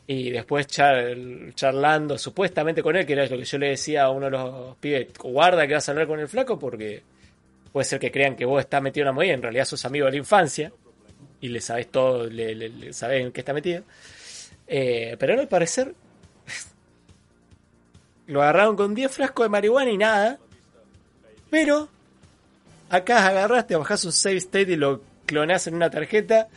Y 0.05 0.29
después 0.29 0.67
char- 0.67 1.53
charlando 1.55 2.17
supuestamente 2.17 2.81
con 2.83 2.95
él, 2.95 3.05
que 3.05 3.13
era 3.13 3.25
lo 3.25 3.37
que 3.37 3.43
yo 3.43 3.57
le 3.57 3.69
decía 3.69 4.03
a 4.03 4.09
uno 4.11 4.25
de 4.27 4.31
los 4.31 4.77
pibes, 4.77 5.07
guarda 5.21 5.67
que 5.67 5.73
vas 5.73 5.89
a 5.89 5.91
hablar 5.91 6.07
con 6.07 6.19
el 6.19 6.29
flaco 6.29 6.57
porque 6.57 7.01
puede 7.73 7.83
ser 7.83 7.99
que 7.99 8.11
crean 8.11 8.35
que 8.35 8.45
vos 8.45 8.61
estás 8.61 8.81
metido 8.81 9.03
en 9.03 9.07
una 9.09 9.15
movida, 9.15 9.33
en 9.33 9.41
realidad 9.41 9.65
sos 9.65 9.83
amigo 9.83 10.05
de 10.05 10.11
la 10.11 10.17
infancia 10.17 10.71
y 11.41 11.49
le 11.49 11.61
sabés 11.61 11.87
todo, 11.91 12.25
le, 12.29 12.55
le- 12.55 12.69
le 12.69 12.93
sabés 12.93 13.23
en 13.25 13.31
qué 13.31 13.41
está 13.41 13.53
metido. 13.53 13.83
Eh, 14.67 15.15
pero 15.19 15.39
al 15.39 15.47
parecer 15.47 15.93
lo 18.27 18.41
agarraron 18.41 18.75
con 18.75 18.93
10 18.93 19.11
frascos 19.11 19.45
de 19.45 19.49
marihuana 19.49 19.91
y 19.91 19.97
nada. 19.97 20.37
Pero 21.49 21.87
acá 22.89 23.27
agarraste, 23.27 23.75
bajás 23.75 24.03
un 24.05 24.11
save 24.11 24.37
state 24.37 24.73
y 24.73 24.75
lo 24.75 25.01
clonás 25.25 25.67
en 25.67 25.75
una 25.75 25.89
tarjeta 25.89 26.47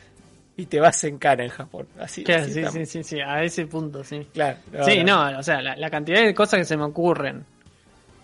y 0.57 0.67
te 0.67 0.81
vas 0.81 1.03
en 1.05 1.19
cana 1.19 1.45
en 1.45 1.51
Japón. 1.51 1.87
Así, 1.99 2.25
Claro, 2.25 2.45
así 2.45 2.53
sí, 2.55 2.67
sí, 2.67 2.87
sí, 2.87 3.03
sí, 3.05 3.21
a 3.21 3.43
ese 3.45 3.67
punto, 3.67 4.03
sí. 4.05 4.27
Claro, 4.35 4.59
Sí, 4.85 5.03
no, 5.05 5.39
o 5.39 5.43
sea, 5.43 5.63
la, 5.63 5.77
la 5.77 5.91
cantidad 5.91 6.23
de 6.23 6.35
cosas 6.35 6.59
que 6.59 6.65
se 6.65 6.77
me 6.77 6.85
ocurren 6.85 7.45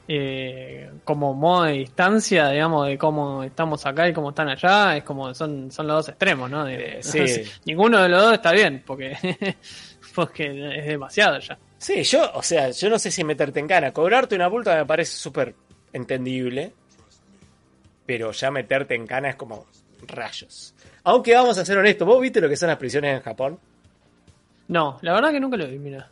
eh, 0.09 0.91
como 1.05 1.35
modo 1.35 1.65
de 1.65 1.73
distancia, 1.73 2.49
digamos, 2.51 2.87
de 2.87 2.97
cómo 2.99 3.43
estamos 3.43 3.85
acá 3.87 4.09
y 4.09 4.13
cómo 4.13 4.31
están 4.31 4.49
allá, 4.49 4.97
es 4.97 5.05
como 5.05 5.35
son, 5.35 5.71
son 5.71 5.87
los 5.87 5.97
dos 5.97 6.09
extremos, 6.11 6.51
¿no? 6.51 6.65
De- 6.65 6.99
Eh, 6.99 7.03
sí. 7.03 7.43
Ninguno 7.65 8.03
de 8.03 8.09
los 8.09 8.23
dos 8.23 8.33
está 8.35 8.53
bien, 8.53 8.83
porque, 8.87 9.17
porque 10.15 10.79
es 10.79 10.87
demasiado 10.87 11.39
ya. 11.41 11.59
Sí, 11.79 12.03
yo, 12.05 12.31
o 12.35 12.43
sea, 12.43 12.71
yo 12.71 12.89
no 12.89 12.99
sé 12.99 13.11
si 13.11 13.23
meterte 13.25 13.61
en 13.61 13.69
cana. 13.69 13.93
Cobrarte 13.93 14.35
una 14.35 14.49
multa 14.49 14.75
me 14.77 14.87
parece 14.87 15.17
súper 15.17 15.55
entendible. 15.93 16.73
Pero 18.07 18.31
ya 18.33 18.51
meterte 18.51 18.95
en 18.95 19.07
cana 19.07 19.31
es 19.31 19.37
como 19.37 19.67
rayos. 20.07 20.75
Aunque 21.05 21.35
vamos 21.35 21.59
a 21.59 21.65
ser 21.65 21.77
honestos, 21.79 22.07
¿vos 22.07 22.21
viste 22.21 22.41
lo 22.41 22.49
que 22.49 22.57
son 22.57 22.69
las 22.69 22.79
prisiones 22.79 23.17
en 23.17 23.23
Japón? 23.23 23.59
No, 24.69 24.99
la 25.03 25.13
verdad 25.13 25.33
que 25.33 25.41
nunca 25.41 25.57
lo 25.57 25.67
vi, 25.67 25.79
mira. 25.79 26.09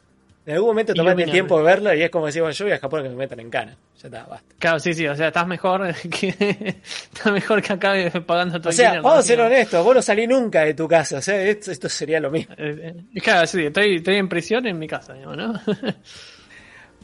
En 0.47 0.55
algún 0.55 0.71
momento 0.71 0.93
tomaste 0.93 1.23
el 1.23 1.31
tiempo 1.31 1.57
de 1.59 1.65
verlo 1.65 1.95
y 1.95 2.03
es 2.03 2.11
como 2.11 2.27
decir, 2.27 2.43
bueno, 2.43 2.55
yo 2.55 2.67
voy 2.67 2.75
a 2.75 2.79
Japón 2.79 3.03
que 3.03 3.09
me 3.09 3.15
metan 3.15 3.41
en 3.41 3.49
cana. 3.49 3.77
Ya 4.03 4.09
está, 4.09 4.25
basta. 4.25 4.55
Claro, 4.59 4.79
sí, 4.79 4.93
sí, 4.93 5.07
o 5.07 5.17
sea, 5.17 5.29
estás 5.29 5.47
mejor 5.47 5.95
que, 6.11 6.29
estás 6.29 7.33
mejor 7.33 7.63
que 7.63 7.73
acabes 7.73 8.13
pagando 8.27 8.61
tu 8.61 8.69
O 8.69 8.73
sea, 8.73 9.01
vamos 9.01 9.21
a 9.21 9.23
ser 9.23 9.41
honestos, 9.41 9.83
vos 9.83 9.95
no 9.95 10.03
salí 10.03 10.27
nunca 10.27 10.65
de 10.65 10.75
tu 10.75 10.87
casa. 10.87 11.19
O 11.19 11.23
sea, 11.23 11.41
esto, 11.41 11.71
esto 11.71 11.89
sería 11.89 12.21
lo 12.21 12.31
mismo. 12.31 12.55
Eh, 12.59 12.95
eh, 13.15 13.21
Claro, 13.21 13.47
sí, 13.47 13.65
estoy, 13.65 13.97
estoy 13.97 14.17
en 14.17 14.29
prisión 14.29 14.67
en 14.67 14.79
mi 14.79 14.87
casa, 14.87 15.15
digamos, 15.15 15.37
¿no? 15.37 15.61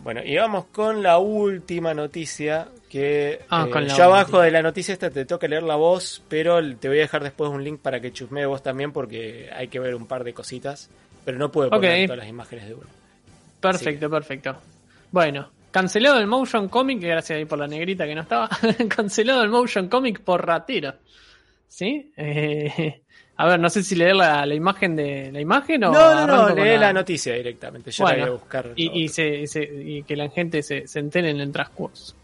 Bueno, 0.02 0.22
y 0.24 0.34
vamos 0.36 0.66
con 0.72 1.02
la 1.02 1.18
última 1.18 1.92
noticia. 1.92 2.68
Que 2.88 3.40
Ah, 3.50 3.66
eh, 3.68 3.70
con 3.70 3.86
la 3.86 3.94
yo 3.94 4.04
abajo 4.04 4.40
de 4.40 4.50
la 4.50 4.62
noticia 4.62 4.92
esta 4.92 5.10
te 5.10 5.24
toca 5.24 5.46
leer 5.46 5.62
la 5.62 5.76
voz, 5.76 6.22
pero 6.28 6.58
te 6.76 6.88
voy 6.88 6.98
a 6.98 7.02
dejar 7.02 7.22
después 7.22 7.50
un 7.50 7.62
link 7.62 7.80
para 7.80 8.00
que 8.00 8.12
chusmee 8.12 8.46
vos 8.46 8.62
también, 8.62 8.92
porque 8.92 9.50
hay 9.54 9.68
que 9.68 9.78
ver 9.78 9.94
un 9.94 10.06
par 10.06 10.24
de 10.24 10.32
cositas. 10.32 10.88
Pero 11.24 11.38
no 11.38 11.52
puedo 11.52 11.70
poner 11.70 12.06
todas 12.06 12.18
las 12.18 12.28
imágenes 12.28 12.66
de 12.66 12.74
uno. 12.74 12.99
Perfecto, 13.60 14.08
perfecto. 14.10 14.56
Bueno, 15.12 15.50
cancelado 15.70 16.18
el 16.18 16.26
motion 16.26 16.68
comic, 16.68 17.00
gracias 17.02 17.36
ahí 17.38 17.44
por 17.44 17.58
la 17.58 17.66
negrita 17.66 18.06
que 18.06 18.14
no 18.14 18.22
estaba. 18.22 18.48
cancelado 18.88 19.42
el 19.42 19.50
motion 19.50 19.88
comic 19.88 20.20
por 20.20 20.44
ratero. 20.46 20.94
¿Sí? 21.68 22.10
Eh, 22.16 23.02
a 23.36 23.46
ver, 23.46 23.60
no 23.60 23.70
sé 23.70 23.82
si 23.82 23.94
leer 23.94 24.16
la, 24.16 24.44
la 24.44 24.54
imagen 24.54 24.96
de 24.96 25.30
la 25.32 25.40
imagen 25.40 25.84
o. 25.84 25.92
No, 25.92 26.26
no, 26.26 26.48
lee 26.54 26.76
la 26.78 26.92
noticia 26.92 27.34
directamente. 27.34 27.90
Yo 27.90 28.04
la 28.04 28.10
Bueno, 28.10 28.24
voy 28.26 28.30
a 28.30 28.38
buscar. 28.38 28.72
y, 28.76 29.02
y 29.04 29.08
se- 29.08 29.46
se- 29.46 29.62
y 29.82 30.02
que 30.02 30.16
la 30.16 30.28
gente 30.30 30.62
se, 30.62 30.86
se 30.86 30.98
entere 30.98 31.30
en 31.30 31.40
el 31.40 31.52
transcurso. 31.52 32.14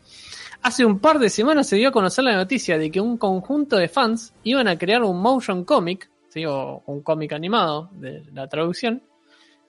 Hace 0.62 0.84
un 0.84 0.98
par 0.98 1.18
de 1.20 1.30
semanas 1.30 1.68
se 1.68 1.76
dio 1.76 1.90
a 1.90 1.92
conocer 1.92 2.24
la 2.24 2.34
noticia 2.34 2.76
de 2.76 2.90
que 2.90 3.00
un 3.00 3.18
conjunto 3.18 3.76
de 3.76 3.88
fans 3.88 4.32
iban 4.42 4.66
a 4.66 4.76
crear 4.76 5.02
un 5.04 5.20
motion 5.20 5.64
comic, 5.64 6.10
¿sí? 6.28 6.44
o 6.44 6.82
un 6.86 7.02
cómic 7.02 7.32
animado 7.32 7.88
de 7.92 8.24
la 8.34 8.48
traducción, 8.48 9.00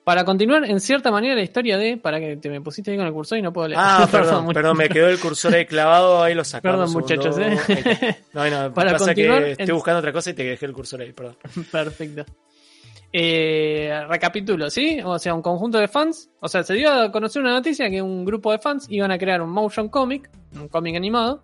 para 0.07 0.23
continuar 0.23 0.63
en 0.63 0.79
cierta 0.79 1.11
manera 1.11 1.35
la 1.35 1.41
historia 1.41 1.77
de. 1.77 1.97
Para 1.97 2.17
que 2.21 2.37
te 2.37 2.49
me 2.49 2.61
pusiste 2.61 2.91
ahí 2.91 2.95
con 2.97 3.05
el 3.05 3.11
cursor 3.11 3.39
y 3.39 3.41
no 3.41 3.51
puedo 3.51 3.67
leer. 3.67 3.77
Ah, 3.83 4.07
perdón, 4.09 4.47
perdón, 4.53 4.77
me 4.77 4.87
quedó 4.87 5.09
el 5.09 5.19
cursor 5.19 5.53
ahí 5.53 5.65
clavado, 5.65 6.23
ahí 6.23 6.33
lo 6.33 6.45
sacamos. 6.45 6.79
Perdón, 6.79 6.93
muchachos, 6.93 7.37
¿eh? 7.37 8.15
No, 8.33 8.49
no, 8.49 8.73
Para 8.73 8.93
pasa 8.93 9.07
continuar, 9.07 9.43
que 9.43 9.51
estoy 9.51 9.67
en- 9.67 9.75
buscando 9.75 9.99
otra 9.99 10.13
cosa 10.13 10.29
y 10.29 10.33
te 10.33 10.45
dejé 10.45 10.65
el 10.65 10.71
cursor 10.71 11.01
ahí, 11.01 11.11
perdón. 11.11 11.35
Perfecto. 11.73 12.23
Eh, 13.11 14.01
recapitulo, 14.07 14.69
¿sí? 14.69 14.99
O 15.03 15.19
sea, 15.19 15.33
un 15.33 15.41
conjunto 15.41 15.77
de 15.77 15.89
fans. 15.89 16.29
O 16.39 16.47
sea, 16.47 16.63
se 16.63 16.75
dio 16.75 16.89
a 16.89 17.11
conocer 17.11 17.41
una 17.41 17.51
noticia 17.51 17.89
que 17.89 18.01
un 18.01 18.23
grupo 18.23 18.53
de 18.53 18.59
fans 18.59 18.87
iban 18.89 19.11
a 19.11 19.17
crear 19.17 19.41
un 19.41 19.49
motion 19.49 19.89
comic, 19.89 20.29
un 20.55 20.69
cómic 20.69 20.95
animado, 20.95 21.43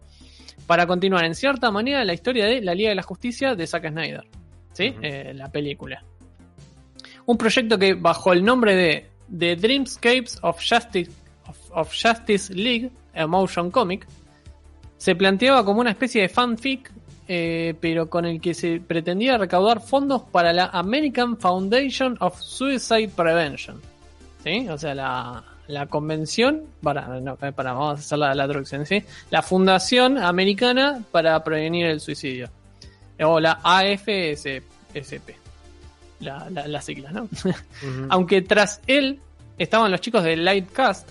para 0.67 0.87
continuar 0.87 1.25
en 1.25 1.35
cierta 1.35 1.69
manera 1.69 2.05
la 2.05 2.13
historia 2.13 2.45
de 2.45 2.61
la 2.61 2.73
Liga 2.75 2.91
de 2.91 2.95
la 2.95 3.03
Justicia 3.03 3.55
de 3.55 3.67
Zack 3.67 3.89
Snyder. 3.89 4.23
¿Sí? 4.71 4.95
Eh, 5.01 5.33
la 5.35 5.51
película. 5.51 6.01
Un 7.25 7.37
proyecto 7.37 7.77
que, 7.77 7.93
bajo 7.93 8.33
el 8.33 8.43
nombre 8.43 8.75
de 8.75 9.09
The 9.37 9.55
Dreamscapes 9.55 10.39
of 10.41 10.59
Justice, 10.59 11.11
of, 11.71 11.91
Justice 11.93 12.53
League, 12.53 12.91
a 13.15 13.27
comic, 13.71 14.05
se 14.97 15.15
planteaba 15.15 15.63
como 15.63 15.81
una 15.81 15.91
especie 15.91 16.21
de 16.23 16.29
fanfic, 16.29 16.91
eh, 17.27 17.73
pero 17.79 18.09
con 18.09 18.25
el 18.25 18.41
que 18.41 18.53
se 18.53 18.81
pretendía 18.81 19.37
recaudar 19.37 19.81
fondos 19.81 20.23
para 20.23 20.51
la 20.51 20.65
American 20.65 21.37
Foundation 21.37 22.17
of 22.19 22.39
Suicide 22.39 23.09
Prevention. 23.09 23.81
¿Sí? 24.43 24.67
O 24.67 24.77
sea, 24.77 24.93
la, 24.93 25.43
la 25.67 25.87
convención, 25.87 26.63
para, 26.81 27.19
no, 27.21 27.37
eh, 27.41 27.51
para, 27.53 27.73
vamos 27.73 27.99
a 27.99 27.99
hacer 27.99 28.17
la, 28.17 28.35
la 28.35 28.47
traducción. 28.47 28.85
La 29.29 29.41
Fundación 29.41 30.17
Americana 30.17 31.03
para 31.11 31.41
Prevenir 31.43 31.85
el 31.85 31.99
Suicidio. 31.99 32.49
O 33.19 33.39
la 33.39 33.59
AFSP. 33.63 35.42
La, 36.23 36.49
la, 36.49 36.67
las 36.67 36.85
siglas, 36.85 37.13
¿no? 37.13 37.27
Aunque 38.09 38.41
tras 38.41 38.81
él 38.87 39.19
estaban 39.57 39.91
los 39.91 40.01
chicos 40.01 40.23
de 40.23 40.35
Lightcast, 40.37 41.07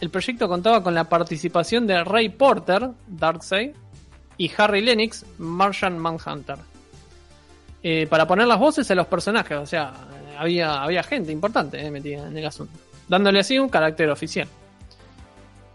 el 0.00 0.10
proyecto 0.10 0.48
contaba 0.48 0.82
con 0.82 0.94
la 0.94 1.04
participación 1.04 1.86
de 1.86 2.04
Ray 2.04 2.28
Porter, 2.28 2.90
Darkseid, 3.06 3.72
y 4.36 4.50
Harry 4.56 4.80
Lennox, 4.80 5.26
Martian 5.38 5.98
Manhunter. 5.98 6.56
Eh, 7.82 8.06
para 8.08 8.26
poner 8.26 8.46
las 8.46 8.58
voces 8.58 8.90
a 8.90 8.94
los 8.94 9.06
personajes, 9.06 9.58
o 9.58 9.66
sea, 9.66 9.92
había, 10.38 10.82
había 10.82 11.02
gente 11.02 11.32
importante 11.32 11.84
eh, 11.84 11.90
metida 11.90 12.28
en 12.28 12.36
el 12.36 12.46
asunto, 12.46 12.72
dándole 13.08 13.40
así 13.40 13.58
un 13.58 13.68
carácter 13.68 14.08
oficial. 14.10 14.48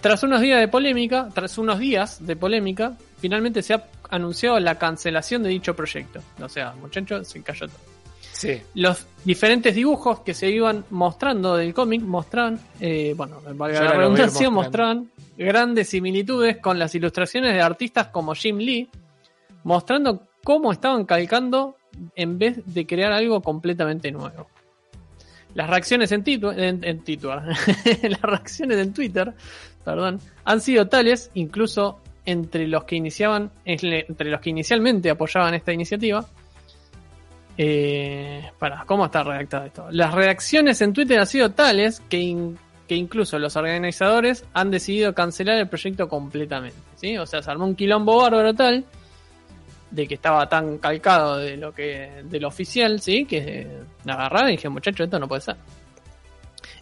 Tras 0.01 0.23
unos 0.23 0.41
días 0.41 0.60
de 0.60 0.68
polémica, 0.68 1.30
tras 1.34 1.57
unos 1.57 1.80
días 1.80 2.26
de 2.26 2.35
polémica, 2.35 2.93
finalmente 3.19 3.61
se 3.61 3.73
ha 3.73 3.85
anunciado 4.10 4.60
la 4.60 4.76
cancelación 4.76 5.43
de 5.43 5.49
dicho 5.49 5.76
proyecto. 5.76 6.19
O 6.41 6.49
sea, 6.49 6.73
muchachos, 6.73 7.27
se 7.27 7.41
cayó 7.41 7.68
todo 7.68 7.92
Sí. 8.34 8.61
los 8.76 9.05
diferentes 9.23 9.73
dibujos 9.76 10.19
que 10.22 10.34
se 10.34 10.49
iban 10.49 10.84
mostrando 10.89 11.55
del 11.55 11.73
cómic 11.73 12.01
mostraban, 12.01 12.60
eh, 12.81 13.14
bueno, 13.15 13.39
valga 13.55 13.81
la 13.84 13.93
redundancia, 13.93 14.49
mostraban 14.49 15.11
grandes 15.38 15.89
similitudes 15.89 16.57
con 16.57 16.77
las 16.77 16.93
ilustraciones 16.95 17.53
de 17.53 17.61
artistas 17.61 18.07
como 18.07 18.34
Jim 18.35 18.57
Lee, 18.57 18.89
mostrando 19.64 20.27
cómo 20.43 20.72
estaban 20.72 21.05
calcando 21.05 21.77
en 22.15 22.38
vez 22.38 22.60
de 22.65 22.85
crear 22.85 23.11
algo 23.14 23.41
completamente 23.41 24.11
nuevo. 24.11 24.47
Las 25.53 25.69
reacciones 25.69 26.11
en, 26.11 26.23
Titu- 26.23 26.53
en, 26.57 26.84
en 26.84 27.03
Twitter, 27.03 27.30
las 28.10 28.22
reacciones 28.22 28.77
en 28.80 28.93
Twitter, 28.93 29.34
perdón, 29.85 30.19
han 30.43 30.60
sido 30.60 30.88
tales, 30.88 31.30
incluso 31.35 31.99
entre 32.26 32.68
los 32.68 32.85
que 32.85 32.95
iniciaban, 32.95 33.51
entre 33.64 34.30
los 34.31 34.41
que 34.41 34.49
inicialmente 34.49 35.10
apoyaban 35.11 35.53
esta 35.53 35.72
iniciativa, 35.72 36.26
eh, 37.57 38.49
para, 38.59 38.84
¿cómo 38.85 39.05
está 39.05 39.23
redactado 39.23 39.65
esto? 39.65 39.88
Las 39.91 40.13
reacciones 40.13 40.81
en 40.81 40.93
Twitter 40.93 41.19
han 41.19 41.27
sido 41.27 41.51
tales 41.51 42.01
que, 42.09 42.17
in- 42.19 42.57
que 42.88 42.95
incluso 42.95 43.38
los 43.39 43.55
organizadores 43.55 44.45
han 44.53 44.71
decidido 44.71 45.13
cancelar 45.13 45.57
el 45.57 45.67
proyecto 45.67 46.07
completamente. 46.07 46.77
O 47.19 47.25
sea, 47.25 47.41
se 47.41 47.51
armó 47.51 47.65
un 47.65 47.75
quilombo 47.75 48.21
bárbaro 48.21 48.53
tal 48.53 48.85
de 49.91 50.07
que 50.07 50.15
estaba 50.15 50.47
tan 50.49 50.77
calcado 50.80 51.38
de 51.38 51.57
lo 51.57 51.71
que 51.73 52.23
de 52.23 52.39
lo 52.39 52.47
oficial, 52.47 52.99
¿sí? 53.01 53.25
Que 53.25 53.67
la 54.05 54.13
agarraron 54.13 54.49
y 54.49 54.51
dije, 54.53 54.69
muchacho, 54.69 55.03
esto 55.03 55.19
no 55.19 55.27
puede 55.27 55.41
ser. 55.41 55.55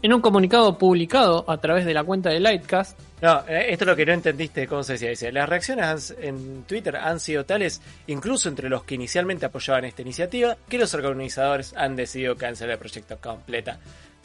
En 0.03 0.13
un 0.13 0.21
comunicado 0.21 0.77
publicado 0.79 1.45
a 1.47 1.57
través 1.57 1.85
de 1.85 1.93
la 1.93 2.03
cuenta 2.03 2.29
de 2.31 2.39
Lightcast, 2.39 2.99
No, 3.21 3.41
eh, 3.47 3.67
esto 3.69 3.83
es 3.83 3.87
lo 3.87 3.95
que 3.95 4.05
no 4.05 4.13
entendiste, 4.13 4.65
¿cómo 4.67 4.81
se 4.81 4.93
decía? 4.93 5.09
Dice, 5.09 5.31
las 5.31 5.47
reacciones 5.47 6.15
en 6.19 6.63
Twitter 6.63 6.95
han 6.95 7.19
sido 7.19 7.45
tales, 7.45 7.81
incluso 8.07 8.49
entre 8.49 8.67
los 8.67 8.83
que 8.83 8.95
inicialmente 8.95 9.45
apoyaban 9.45 9.85
esta 9.85 10.01
iniciativa, 10.01 10.57
que 10.67 10.79
los 10.79 10.91
organizadores 10.95 11.75
han 11.77 11.95
decidido 11.95 12.35
cancelar 12.35 12.73
el 12.73 12.79
proyecto 12.79 13.17
completa. 13.21 13.77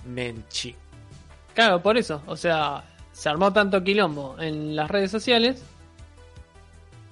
Menchi. 0.06 0.74
Claro, 1.54 1.82
por 1.82 1.98
eso. 1.98 2.22
O 2.26 2.36
sea, 2.36 2.82
se 3.12 3.28
armó 3.28 3.52
tanto 3.52 3.84
quilombo 3.84 4.36
en 4.40 4.74
las 4.74 4.90
redes 4.90 5.10
sociales 5.10 5.62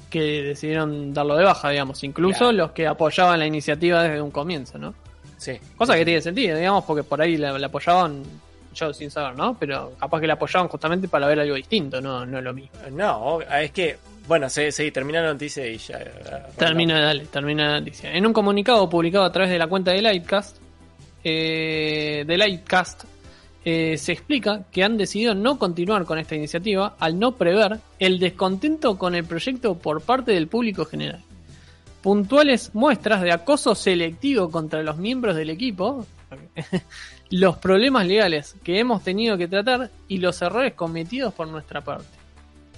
que 0.08 0.42
decidieron 0.42 1.12
darlo 1.12 1.36
de 1.36 1.44
baja, 1.44 1.68
digamos. 1.70 2.02
Incluso 2.04 2.38
Claro. 2.38 2.52
los 2.52 2.70
que 2.70 2.86
apoyaban 2.86 3.38
la 3.40 3.46
iniciativa 3.46 4.02
desde 4.02 4.22
un 4.22 4.30
comienzo, 4.30 4.78
¿no? 4.78 4.94
Sí. 5.36 5.58
Cosa 5.76 5.96
que 5.96 6.04
tiene 6.06 6.22
sentido, 6.22 6.56
digamos, 6.56 6.84
porque 6.84 7.02
por 7.02 7.20
ahí 7.20 7.36
la, 7.36 7.58
la 7.58 7.66
apoyaban, 7.66 8.22
yo 8.74 8.92
sin 8.92 9.10
saber, 9.10 9.36
¿no? 9.36 9.56
Pero 9.58 9.92
capaz 9.98 10.20
que 10.20 10.26
la 10.26 10.34
apoyaban 10.34 10.68
justamente 10.68 11.08
para 11.08 11.26
ver 11.26 11.40
algo 11.40 11.54
distinto, 11.54 12.00
no, 12.00 12.26
no 12.26 12.40
lo 12.40 12.52
mismo. 12.52 12.70
No, 12.92 13.40
es 13.40 13.70
que, 13.70 13.96
bueno, 14.28 14.48
sí, 14.50 14.70
sí, 14.72 14.90
termina 14.90 15.20
la 15.22 15.32
noticia 15.32 15.66
y 15.66 15.78
ya. 15.78 15.98
eh, 16.00 16.42
Termina, 16.56 17.00
dale, 17.00 17.26
termina 17.26 17.68
la 17.72 17.80
noticia. 17.80 18.12
En 18.12 18.26
un 18.26 18.32
comunicado 18.32 18.88
publicado 18.88 19.24
a 19.24 19.32
través 19.32 19.50
de 19.50 19.58
la 19.58 19.66
cuenta 19.66 19.92
de 19.92 20.02
Lightcast, 20.02 20.56
eh, 21.22 22.24
de 22.26 22.36
Lightcast, 22.36 23.04
eh, 23.64 23.96
se 23.96 24.12
explica 24.12 24.64
que 24.70 24.84
han 24.84 24.98
decidido 24.98 25.34
no 25.34 25.58
continuar 25.58 26.04
con 26.04 26.18
esta 26.18 26.34
iniciativa 26.34 26.96
al 26.98 27.18
no 27.18 27.32
prever 27.32 27.78
el 27.98 28.18
descontento 28.18 28.98
con 28.98 29.14
el 29.14 29.24
proyecto 29.24 29.74
por 29.78 30.02
parte 30.02 30.32
del 30.32 30.48
público 30.48 30.84
general. 30.84 31.22
Puntuales 32.02 32.74
muestras 32.74 33.22
de 33.22 33.32
acoso 33.32 33.74
selectivo 33.74 34.50
contra 34.50 34.82
los 34.82 34.98
miembros 34.98 35.34
del 35.36 35.48
equipo, 35.48 36.04
los 37.30 37.56
problemas 37.58 38.06
legales 38.06 38.56
que 38.62 38.78
hemos 38.78 39.02
tenido 39.02 39.36
que 39.36 39.48
tratar 39.48 39.90
y 40.08 40.18
los 40.18 40.40
errores 40.42 40.74
cometidos 40.74 41.34
por 41.34 41.48
nuestra 41.48 41.80
parte. 41.80 42.06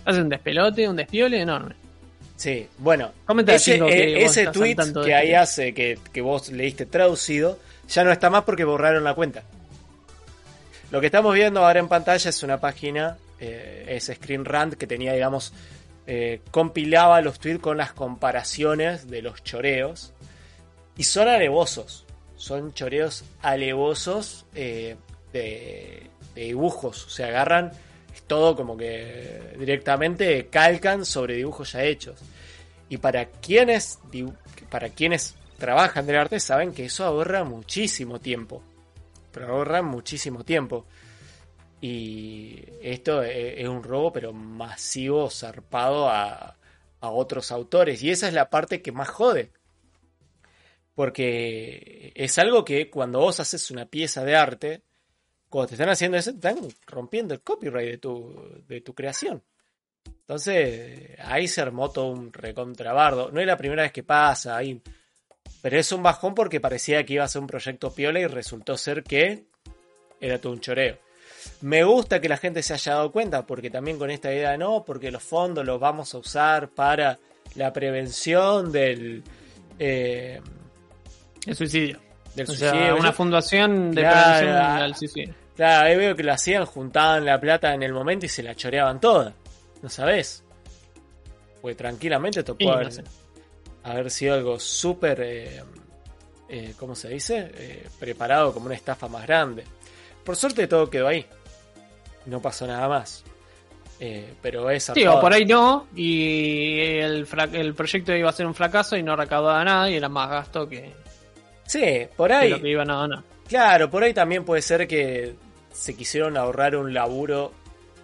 Hace 0.04 0.22
un 0.22 0.28
despelote, 0.28 0.88
un 0.88 0.96
despiole 0.96 1.40
enorme. 1.40 1.74
Sí, 2.36 2.68
bueno, 2.78 3.12
Comenta, 3.24 3.54
ese, 3.54 3.78
que 3.78 4.18
eh, 4.18 4.24
ese 4.24 4.46
tweet 4.48 4.76
que 4.76 4.82
este 4.82 5.14
ahí 5.14 5.32
hace 5.32 5.72
que, 5.72 5.98
que 6.12 6.20
vos 6.20 6.50
leíste 6.50 6.84
traducido 6.84 7.58
ya 7.88 8.04
no 8.04 8.12
está 8.12 8.30
más 8.30 8.44
porque 8.44 8.64
borraron 8.64 9.04
la 9.04 9.14
cuenta. 9.14 9.42
Lo 10.90 11.00
que 11.00 11.06
estamos 11.06 11.34
viendo 11.34 11.64
ahora 11.64 11.80
en 11.80 11.88
pantalla 11.88 12.30
es 12.30 12.42
una 12.42 12.60
página, 12.60 13.16
eh, 13.40 13.86
es 13.88 14.10
Screen 14.14 14.44
Rant 14.44 14.74
que 14.74 14.86
tenía, 14.86 15.12
digamos, 15.12 15.52
eh, 16.06 16.40
compilaba 16.50 17.20
los 17.20 17.38
tweets 17.40 17.60
con 17.60 17.76
las 17.76 17.92
comparaciones 17.92 19.08
de 19.08 19.22
los 19.22 19.42
choreos 19.42 20.12
y 20.96 21.04
son 21.04 21.28
alevosos, 21.28 22.05
son 22.36 22.72
choreos 22.72 23.24
alevosos 23.42 24.46
eh, 24.54 24.96
de, 25.32 26.10
dibujos, 26.34 27.06
o 27.06 27.10
sea, 27.10 27.28
agarran 27.28 27.72
todo 28.26 28.56
como 28.56 28.76
que 28.76 29.54
directamente 29.58 30.48
calcan 30.48 31.04
sobre 31.04 31.34
dibujos 31.34 31.72
ya 31.72 31.84
hechos. 31.84 32.20
Y 32.88 32.98
para 32.98 33.26
quienes, 33.26 33.98
para 34.70 34.90
quienes 34.90 35.34
trabajan 35.58 36.06
del 36.06 36.16
arte 36.16 36.40
saben 36.40 36.72
que 36.72 36.86
eso 36.86 37.04
ahorra 37.04 37.44
muchísimo 37.44 38.20
tiempo. 38.20 38.62
Pero 39.32 39.48
ahorra 39.48 39.82
muchísimo 39.82 40.44
tiempo. 40.44 40.86
Y 41.80 42.64
esto 42.80 43.22
e- 43.22 43.60
es 43.60 43.68
un 43.68 43.82
robo, 43.82 44.12
pero 44.12 44.32
masivo, 44.32 45.30
zarpado 45.30 46.08
a 46.08 46.56
otros 47.00 47.52
autores. 47.52 48.02
Y 48.02 48.10
esa 48.10 48.28
es 48.28 48.34
la 48.34 48.50
parte 48.50 48.82
que 48.82 48.92
más 48.92 49.08
jode. 49.08 49.50
Porque 50.96 52.12
es 52.16 52.38
algo 52.38 52.64
que 52.64 52.90
cuando 52.90 53.20
vos 53.20 53.38
haces 53.38 53.70
una 53.70 53.86
pieza 53.86 54.24
de 54.24 54.34
arte, 54.34 54.82
cuando 55.48 55.68
te 55.68 55.74
están 55.74 55.90
haciendo 55.90 56.16
eso, 56.16 56.30
están 56.30 56.58
rompiendo 56.86 57.34
el 57.34 57.42
copyright 57.42 57.90
de 57.90 57.98
tu, 57.98 58.64
de 58.66 58.80
tu 58.80 58.94
creación. 58.94 59.42
Entonces, 60.06 61.10
ahí 61.22 61.46
se 61.48 61.60
armó 61.60 61.90
todo 61.90 62.06
un 62.06 62.32
recontrabardo. 62.32 63.30
No 63.30 63.40
es 63.40 63.46
la 63.46 63.58
primera 63.58 63.82
vez 63.82 63.92
que 63.92 64.02
pasa, 64.02 64.56
ahí. 64.56 64.80
Pero 65.60 65.78
es 65.78 65.92
un 65.92 66.02
bajón 66.02 66.34
porque 66.34 66.60
parecía 66.60 67.04
que 67.04 67.12
iba 67.12 67.24
a 67.24 67.28
ser 67.28 67.42
un 67.42 67.46
proyecto 67.46 67.92
piola 67.92 68.18
y 68.18 68.26
resultó 68.26 68.76
ser 68.78 69.04
que 69.04 69.44
era 70.18 70.40
todo 70.40 70.54
un 70.54 70.60
choreo. 70.60 70.98
Me 71.60 71.84
gusta 71.84 72.20
que 72.20 72.28
la 72.28 72.38
gente 72.38 72.62
se 72.62 72.72
haya 72.72 72.94
dado 72.94 73.12
cuenta, 73.12 73.46
porque 73.46 73.70
también 73.70 73.98
con 73.98 74.10
esta 74.10 74.32
idea 74.32 74.56
no, 74.56 74.82
porque 74.82 75.10
los 75.10 75.22
fondos 75.22 75.64
los 75.66 75.78
vamos 75.78 76.14
a 76.14 76.18
usar 76.18 76.70
para 76.70 77.18
la 77.54 77.72
prevención 77.72 78.72
del, 78.72 79.22
eh, 79.78 80.40
El 81.46 81.56
suicidio. 81.56 81.98
del 82.34 82.50
O 82.50 82.52
sea, 82.52 82.94
una 82.94 83.12
fundación 83.12 83.92
de 83.92 84.02
Claro, 84.02 84.38
prevención 84.38 84.82
al 84.82 84.94
suicidio. 84.96 85.34
Claro, 85.56 85.86
ahí 85.88 85.96
veo 85.96 86.14
que 86.14 86.22
lo 86.22 86.32
hacían, 86.32 86.66
juntaban 86.66 87.24
la 87.24 87.40
plata 87.40 87.72
en 87.72 87.82
el 87.82 87.92
momento 87.92 88.26
y 88.26 88.28
se 88.28 88.42
la 88.42 88.54
choreaban 88.54 89.00
toda. 89.00 89.32
¿No 89.82 89.88
sabes? 89.88 90.44
Pues 91.62 91.76
tranquilamente 91.76 92.40
esto 92.40 92.56
puede 92.56 92.90
haber, 93.82 94.10
sido 94.10 94.34
algo 94.34 94.58
súper, 94.58 95.20
eh, 95.22 95.62
eh, 96.48 96.74
¿cómo 96.78 96.94
se 96.94 97.08
dice? 97.08 97.50
Eh, 97.54 97.88
preparado 97.98 98.52
como 98.52 98.66
una 98.66 98.74
estafa 98.74 99.08
más 99.08 99.26
grande. 99.26 99.64
Por 100.24 100.36
suerte 100.36 100.66
todo 100.66 100.90
quedó 100.90 101.08
ahí. 101.08 101.24
No 102.26 102.42
pasó 102.42 102.66
nada 102.66 102.88
más. 102.88 103.24
Eh, 103.98 104.34
pero 104.42 104.68
es 104.70 104.84
Sí, 104.84 104.90
o 104.90 104.94
zarpado. 104.94 105.20
por 105.20 105.32
ahí 105.32 105.46
no, 105.46 105.86
y 105.96 106.80
el, 106.98 107.26
el 107.52 107.74
proyecto 107.74 108.14
iba 108.14 108.28
a 108.28 108.32
ser 108.32 108.46
un 108.46 108.54
fracaso 108.54 108.94
y 108.96 109.02
no 109.02 109.16
recaudaba 109.16 109.64
nada 109.64 109.88
y 109.90 109.94
era 109.94 110.08
más 110.10 110.28
gasto 110.28 110.68
que, 110.68 110.92
Sí, 111.66 112.06
por 112.16 112.32
ahí. 112.32 112.50
lo 112.50 112.60
que 112.60 112.68
iban 112.68 112.90
a 112.90 113.00
ganar. 113.00 113.22
Claro, 113.48 113.90
por 113.90 114.02
ahí 114.02 114.12
también 114.14 114.44
puede 114.44 114.62
ser 114.62 114.86
que 114.88 115.34
se 115.72 115.94
quisieron 115.94 116.36
ahorrar 116.36 116.74
un 116.76 116.92
laburo 116.94 117.52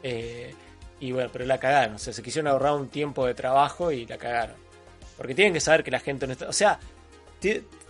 eh, 0.02 0.54
y 1.00 1.12
bueno, 1.12 1.30
pero 1.32 1.44
la 1.46 1.58
cagaron. 1.58 1.96
O 1.96 1.98
sea, 1.98 2.12
se 2.12 2.22
quisieron 2.22 2.50
ahorrar 2.50 2.72
un 2.74 2.88
tiempo 2.88 3.26
de 3.26 3.34
trabajo 3.34 3.90
y 3.92 4.06
la 4.06 4.18
cagaron. 4.18 4.56
Porque 5.16 5.34
tienen 5.34 5.52
que 5.52 5.60
saber 5.60 5.82
que 5.84 5.90
la 5.90 6.00
gente 6.00 6.26
no 6.26 6.32
está... 6.32 6.48
O 6.48 6.52
sea, 6.52 6.78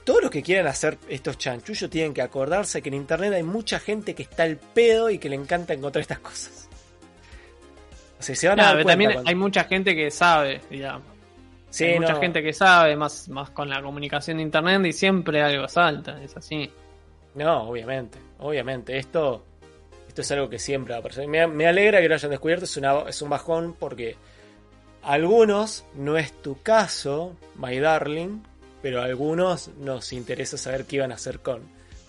todos 0.04 0.22
los 0.22 0.30
que 0.30 0.42
quieran 0.42 0.66
hacer 0.66 0.98
estos 1.08 1.36
chanchullos 1.38 1.88
tienen 1.90 2.12
que 2.14 2.22
acordarse 2.22 2.80
que 2.82 2.88
en 2.88 2.94
Internet 2.94 3.32
hay 3.34 3.42
mucha 3.42 3.78
gente 3.78 4.14
que 4.14 4.22
está 4.24 4.42
al 4.44 4.56
pedo 4.56 5.10
y 5.10 5.18
que 5.18 5.28
le 5.28 5.36
encanta 5.36 5.74
encontrar 5.74 6.00
estas 6.00 6.18
cosas. 6.20 6.68
O 8.18 8.22
sea, 8.22 8.34
se 8.36 8.48
van 8.48 8.58
a 8.60 8.62
Nada, 8.62 8.68
dar 8.68 8.76
pero 8.78 8.84
cuenta 8.84 8.92
también 8.92 9.12
cuando- 9.12 9.28
hay 9.28 9.34
mucha 9.34 9.64
gente 9.64 9.94
que 9.94 10.10
sabe, 10.10 10.60
digamos. 10.70 11.02
Sí, 11.72 11.84
hay 11.84 11.98
mucha 11.98 12.12
no. 12.12 12.20
gente 12.20 12.42
que 12.42 12.52
sabe, 12.52 12.94
más, 12.96 13.28
más 13.28 13.50
con 13.50 13.68
la 13.68 13.82
comunicación 13.82 14.36
de 14.36 14.42
internet 14.44 14.84
y 14.86 14.92
siempre 14.92 15.42
algo 15.42 15.66
salta, 15.68 16.22
es 16.22 16.36
así. 16.36 16.70
No, 17.34 17.62
obviamente, 17.70 18.18
obviamente. 18.40 18.98
Esto, 18.98 19.44
esto 20.06 20.20
es 20.20 20.30
algo 20.32 20.48
que 20.50 20.58
siempre 20.58 20.92
va 20.94 21.00
a 21.00 21.02
pasar. 21.02 21.26
Me, 21.26 21.46
me 21.46 21.66
alegra 21.66 22.00
que 22.00 22.08
lo 22.08 22.14
hayan 22.14 22.30
descubierto, 22.30 22.64
es, 22.66 22.76
una, 22.76 23.00
es 23.08 23.20
un 23.22 23.30
bajón 23.30 23.74
porque 23.78 24.16
algunos, 25.02 25.84
no 25.94 26.16
es 26.16 26.32
tu 26.42 26.60
caso, 26.62 27.36
my 27.56 27.78
darling, 27.78 28.42
pero 28.82 29.00
a 29.00 29.04
algunos 29.04 29.68
nos 29.78 30.12
interesa 30.12 30.56
saber 30.56 30.84
qué 30.84 30.96
iban 30.96 31.10
a 31.12 31.16
hacer 31.16 31.40
con, 31.40 31.62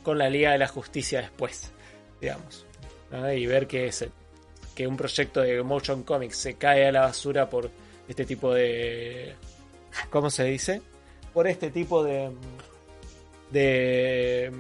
con 0.04 0.18
la 0.18 0.30
Liga 0.30 0.52
de 0.52 0.58
la 0.58 0.68
Justicia 0.68 1.22
después, 1.22 1.72
digamos. 2.22 2.66
¿no? 3.12 3.32
Y 3.32 3.46
ver 3.48 3.68
que, 3.68 3.92
se- 3.92 4.12
que 4.76 4.88
un 4.88 4.98
proyecto 4.98 5.42
de 5.42 5.62
Motion 5.64 6.04
Comics 6.04 6.36
se 6.38 6.56
cae 6.56 6.88
a 6.88 6.92
la 6.92 7.02
basura 7.02 7.50
por 7.50 7.70
este 8.08 8.26
tipo 8.26 8.54
de... 8.54 9.36
¿Cómo 10.10 10.30
se 10.30 10.46
dice? 10.46 10.82
Por 11.34 11.48
este 11.48 11.72
tipo 11.72 12.04
de... 12.04 12.32
de 13.52 14.52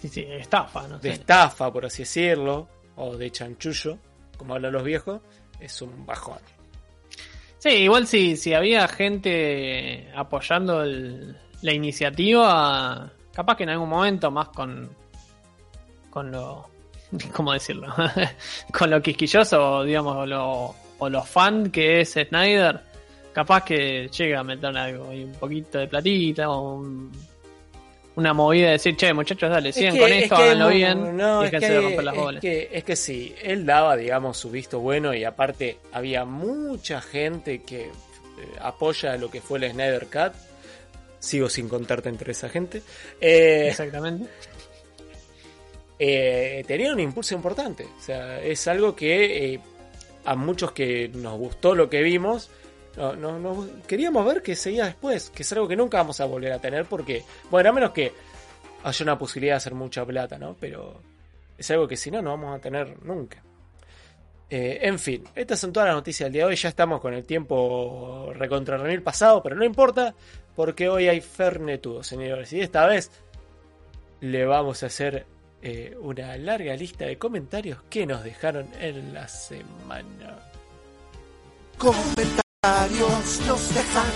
Sí, 0.00 0.08
sí, 0.08 0.26
estafa, 0.28 0.86
no 0.86 0.98
de 0.98 1.08
sé. 1.10 1.14
estafa, 1.20 1.72
por 1.72 1.86
así 1.86 2.02
decirlo, 2.02 2.68
o 2.96 3.16
de 3.16 3.30
chanchullo, 3.30 3.98
como 4.36 4.54
hablan 4.54 4.72
los 4.72 4.84
viejos, 4.84 5.20
es 5.60 5.80
un 5.80 6.04
bajón. 6.04 6.38
Sí, 7.58 7.70
igual 7.70 8.06
si, 8.06 8.36
si 8.36 8.52
había 8.52 8.86
gente 8.88 10.10
apoyando 10.14 10.82
el- 10.82 11.34
la 11.62 11.72
iniciativa, 11.72 13.10
capaz 13.32 13.56
que 13.56 13.62
en 13.62 13.70
algún 13.70 13.88
momento 13.88 14.30
más 14.30 14.50
con, 14.50 14.90
con 16.10 16.30
lo, 16.30 16.68
¿cómo 17.32 17.54
decirlo? 17.54 17.94
con 18.78 18.90
lo 18.90 19.00
quisquilloso, 19.00 19.84
digamos, 19.84 20.16
o 20.16 20.26
lo, 20.26 20.74
o 20.98 21.08
lo 21.08 21.22
fan 21.22 21.70
que 21.70 22.02
es 22.02 22.12
Snyder, 22.12 22.82
capaz 23.34 23.64
que 23.64 24.08
llega 24.08 24.40
a 24.40 24.44
meter 24.44 24.74
algo, 24.76 25.12
y 25.12 25.24
un 25.24 25.32
poquito 25.32 25.78
de 25.78 25.88
platita, 25.88 26.48
o 26.48 26.76
un- 26.76 27.12
una 28.16 28.32
movida 28.32 28.66
de 28.66 28.72
decir, 28.74 28.96
che, 28.96 29.12
muchachos, 29.12 29.50
dale, 29.50 29.72
sigan 29.72 29.98
con 29.98 30.10
esto, 30.12 30.36
háganlo 30.36 30.68
bien, 30.68 31.16
no, 31.16 31.42
y 31.42 31.46
es 31.46 31.50
déjense 31.50 31.66
que, 31.66 31.72
de 31.74 31.80
romper 31.80 32.04
las 32.04 32.14
es 32.14 32.20
bolas. 32.20 32.40
que- 32.40 32.68
es 32.72 32.84
que 32.84 32.94
sí, 32.96 33.34
él 33.42 33.66
daba, 33.66 33.96
digamos, 33.96 34.36
su 34.38 34.50
visto 34.50 34.78
bueno 34.78 35.12
y 35.12 35.24
aparte 35.24 35.78
había 35.92 36.24
mucha 36.24 37.00
gente 37.02 37.62
que 37.62 37.82
eh, 37.86 37.90
apoya 38.60 39.16
lo 39.16 39.30
que 39.30 39.40
fue 39.40 39.58
el 39.60 39.70
Snyder 39.72 40.06
Cut. 40.06 40.32
Sigo 41.20 41.48
sin 41.48 41.68
contarte 41.68 42.08
entre 42.08 42.32
esa 42.32 42.48
gente. 42.48 42.82
Eh, 43.20 43.68
Exactamente. 43.70 44.28
eh, 45.98 46.64
tenía 46.66 46.92
un 46.92 47.00
impulso 47.00 47.34
importante. 47.34 47.84
O 47.98 48.00
sea, 48.02 48.40
es 48.42 48.66
algo 48.68 48.94
que 48.96 49.54
eh, 49.54 49.60
a 50.24 50.34
muchos 50.34 50.72
que 50.72 51.08
nos 51.14 51.38
gustó 51.38 51.74
lo 51.74 51.88
que 51.88 52.02
vimos, 52.02 52.50
no, 52.96 53.14
no- 53.14 53.38
no- 53.38 53.68
queríamos 53.86 54.24
ver 54.26 54.42
que 54.42 54.54
seguía 54.56 54.86
después, 54.86 55.30
que 55.30 55.42
es 55.42 55.52
algo 55.52 55.66
que 55.68 55.76
nunca 55.76 55.98
vamos 55.98 56.20
a 56.20 56.24
volver 56.26 56.52
a 56.52 56.58
tener 56.58 56.84
porque, 56.86 57.24
bueno, 57.50 57.70
a 57.70 57.72
menos 57.72 57.90
que 57.92 58.12
haya 58.82 59.02
una 59.04 59.18
posibilidad 59.18 59.54
de 59.54 59.58
hacer 59.58 59.74
mucha 59.74 60.04
plata, 60.04 60.38
¿no? 60.38 60.56
Pero 60.60 61.00
es 61.56 61.70
algo 61.70 61.88
que 61.88 61.96
si 61.96 62.10
no, 62.10 62.20
no 62.22 62.30
vamos 62.30 62.56
a 62.56 62.60
tener 62.60 63.02
nunca. 63.04 63.42
Eh, 64.50 64.80
en 64.82 64.98
fin, 64.98 65.24
estas 65.34 65.58
son 65.58 65.72
todas 65.72 65.88
las 65.88 65.96
noticias 65.96 66.26
del 66.26 66.32
día 66.34 66.42
de 66.42 66.48
hoy. 66.50 66.56
Ya 66.56 66.68
estamos 66.68 67.00
con 67.00 67.14
el 67.14 67.24
tiempo 67.24 68.30
recontra 68.34 68.76
remil 68.76 69.02
pasado, 69.02 69.42
pero 69.42 69.56
no 69.56 69.64
importa, 69.64 70.14
porque 70.54 70.88
hoy 70.88 71.08
hay 71.08 71.20
Fernetudo, 71.20 72.02
señores. 72.04 72.52
Y 72.52 72.60
esta 72.60 72.86
vez 72.86 73.10
le 74.20 74.44
vamos 74.44 74.82
a 74.82 74.86
hacer 74.86 75.26
eh, 75.62 75.96
una 75.98 76.36
larga 76.36 76.76
lista 76.76 77.06
de 77.06 77.16
comentarios 77.18 77.82
que 77.88 78.06
nos 78.06 78.22
dejaron 78.22 78.68
en 78.80 79.14
la 79.14 79.26
semana. 79.26 80.38
Comentarios 82.64 83.40
nos 83.46 83.74
dejan 83.74 84.14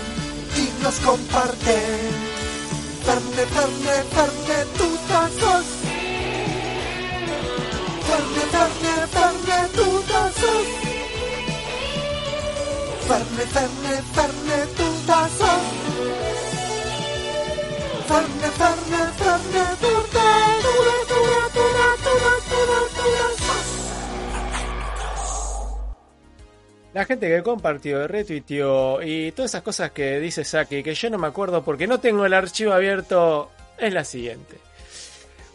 y 0.57 0.83
nos 0.83 0.95
comparten. 1.01 2.09
Ferne, 3.05 3.45
ferne, 3.45 3.93
ferne, 4.15 4.57
tutazos. 4.75 5.65
Ferne, 8.07 8.41
ferne, 8.53 8.93
ferne, 9.13 9.57
tutazos. 9.75 10.67
Ferne, 13.07 13.43
ferne, 13.53 13.93
ferne, 14.15 14.57
tutazos. 14.77 15.63
Ferne, 18.07 18.47
ferne, 18.59 19.01
ferne, 19.21 19.63
tutazos. 19.83 20.63
Tura, 20.65 20.97
tura, 21.07 21.43
tura, 21.53 22.33
tura, 22.49 23.38
La 26.93 27.05
gente 27.05 27.27
que 27.29 27.43
compartió, 27.43 28.07
retuiteó 28.07 29.01
y 29.03 29.31
todas 29.31 29.51
esas 29.51 29.61
cosas 29.61 29.91
que 29.91 30.19
dice 30.19 30.43
Saki, 30.43 30.81
que 30.81 30.95
yo 30.95 31.09
no 31.11 31.19
me 31.19 31.27
acuerdo 31.27 31.63
porque 31.63 31.85
no 31.85 31.99
tengo 31.99 32.25
el 32.25 32.33
archivo 32.33 32.73
abierto, 32.73 33.51
es 33.77 33.93
la 33.93 34.03
siguiente. 34.03 34.57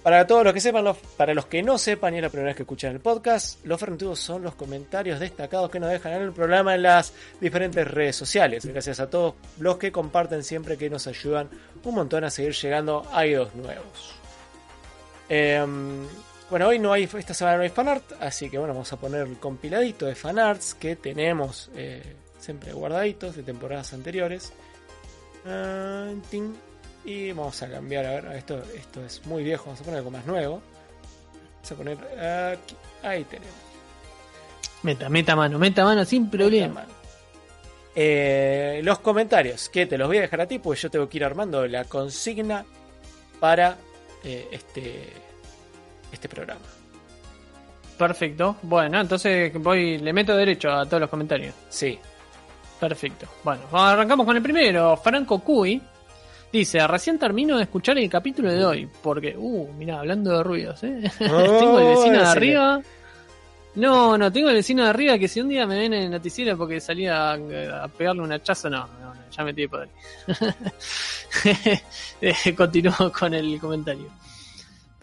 Para 0.05 0.27
todos 0.27 0.44
los 0.44 0.52
que 0.52 0.61
sepan, 0.61 0.85
los- 0.85 0.98
para 1.16 1.32
los 1.35 1.47
que 1.47 1.62
no 1.62 1.78
sepan 1.78 2.12
y 2.15 2.19
es 2.19 2.23
la 2.23 2.28
primera 2.28 2.48
vez 2.48 2.56
que 2.56 2.62
escuchan 2.62 2.93
el 2.93 3.01
podcast, 3.01 3.65
los 3.65 3.81
fermentudos 3.81 4.19
son 4.20 4.43
los 4.43 4.55
comentarios 4.55 5.19
destacados 5.19 5.70
que 5.70 5.81
nos 5.81 5.90
dejan 5.90 6.12
en 6.12 6.23
el 6.23 6.32
programa 6.32 6.74
en 6.74 6.82
las 6.82 7.15
diferentes 7.40 7.90
redes 7.90 8.15
sociales. 8.15 8.65
Gracias 8.66 9.01
a 9.01 9.09
todos 9.11 9.35
los 9.59 9.78
que 9.78 9.90
comparten 9.90 10.44
siempre 10.44 10.77
que 10.77 10.90
nos 10.90 11.06
ayudan 11.06 11.48
un 11.82 11.94
montón 11.94 12.23
a 12.23 12.31
seguir 12.31 12.52
llegando 12.52 13.05
a 13.12 13.27
idos 13.27 13.55
nuevos. 13.55 14.15
Em, 15.28 16.06
bueno, 16.55 16.69
hoy 16.69 16.79
no 16.79 16.93
hay, 16.93 17.11
esta 17.19 17.35
semana 17.35 17.57
no 17.57 17.65
hay 17.65 17.69
fanart, 17.69 18.13
así 18.21 18.49
que 18.49 18.59
bueno, 18.59 18.75
vamos 18.75 18.93
a 18.93 18.97
poner 18.97 19.27
el 19.27 19.39
compiladito 19.39 20.07
de 20.07 20.15
fanarts 20.15 20.75
que 20.75 20.95
tenemos 20.95 21.69
eh, 21.75 22.15
siempre 22.39 22.73
guardaditos 22.73 23.35
de 23.35 23.43
temporadas 23.43 23.93
anteriores. 23.93 24.53
Ah, 25.45 26.13
y 27.05 27.33
vamos 27.33 27.61
a 27.61 27.69
cambiar, 27.69 28.07
a 28.07 28.11
ver, 28.11 28.37
esto, 28.37 28.63
esto 28.73 29.05
es 29.05 29.27
muy 29.27 29.43
viejo, 29.43 29.65
vamos 29.65 29.81
a 29.81 29.85
poner 29.85 29.99
algo 29.99 30.13
más 30.13 30.27
nuevo. 30.27 30.63
Vamos 31.55 31.73
a 31.73 31.75
poner 31.75 31.99
aquí, 32.53 32.77
ahí 33.03 33.25
tenemos. 33.25 33.55
Meta, 34.85 35.09
meta 35.09 35.35
mano, 35.35 35.59
meta 35.59 35.83
mano 35.83 36.05
sin 36.05 36.31
problema. 36.31 36.87
Eh, 37.97 38.81
los 38.85 39.01
comentarios, 39.01 39.69
que 39.71 39.87
te 39.87 39.99
los 39.99 40.07
voy 40.07 40.19
a 40.19 40.21
dejar 40.21 40.43
a 40.43 40.47
ti, 40.47 40.61
porque 40.61 40.83
yo 40.83 40.89
tengo 40.89 41.09
que 41.09 41.17
ir 41.17 41.25
armando 41.25 41.67
la 41.67 41.83
consigna 41.83 42.65
para 43.41 43.77
eh, 44.23 44.47
este, 44.53 45.24
este 46.15 46.28
programa. 46.28 46.61
Perfecto. 47.99 48.57
Bueno, 48.62 49.01
entonces 49.01 49.53
voy, 49.55 49.99
le 49.99 50.12
meto 50.12 50.36
derecho 50.36 50.70
a 50.70 50.85
todos 50.85 51.03
los 51.03 51.11
comentarios. 51.11 51.55
Sí, 51.69 51.99
Perfecto. 52.89 53.27
Bueno, 53.43 53.62
arrancamos 53.73 54.27
con 54.27 54.36
el 54.36 54.43
primero. 54.43 54.97
Franco 54.97 55.39
Cui 55.39 55.81
dice: 56.53 56.86
Recién 56.86 57.19
termino 57.19 57.57
de 57.57 57.62
escuchar 57.62 57.97
el 57.99 58.11
capítulo 58.11 58.53
de 58.53 58.65
hoy. 58.65 58.89
Porque, 59.03 59.35
uh, 59.36 59.73
mira, 59.73 60.01
hablando 60.01 60.36
de 60.36 60.43
ruidos, 60.43 60.82
¿eh? 60.82 61.11
tengo 61.19 61.78
el 61.78 61.97
vecino 61.97 62.19
de 62.19 62.27
arriba. 62.27 62.81
No, 63.77 64.16
no, 64.16 64.31
tengo 64.31 64.51
el 64.51 64.57
vecino 64.57 64.85
de 64.85 64.91
arriba 64.91 65.19
que 65.19 65.28
si 65.28 65.41
un 65.41 65.49
día 65.49 65.66
me 65.66 65.77
ven 65.77 65.95
en 65.95 66.03
el 66.05 66.11
noticiero 66.11 66.57
porque 66.57 66.81
salía 66.81 67.32
a, 67.32 67.85
a 67.85 67.89
pegarle 67.89 68.23
un 68.23 68.32
hachazo, 68.32 68.70
no, 68.70 68.86
no, 68.86 69.15
no, 69.15 69.31
ya 69.31 69.45
me 69.45 69.55
tiene 69.55 69.69
poder. 69.69 69.89
Eh, 72.20 72.55
Continúo 72.55 73.12
con 73.12 73.35
el 73.35 73.59
comentario. 73.59 74.07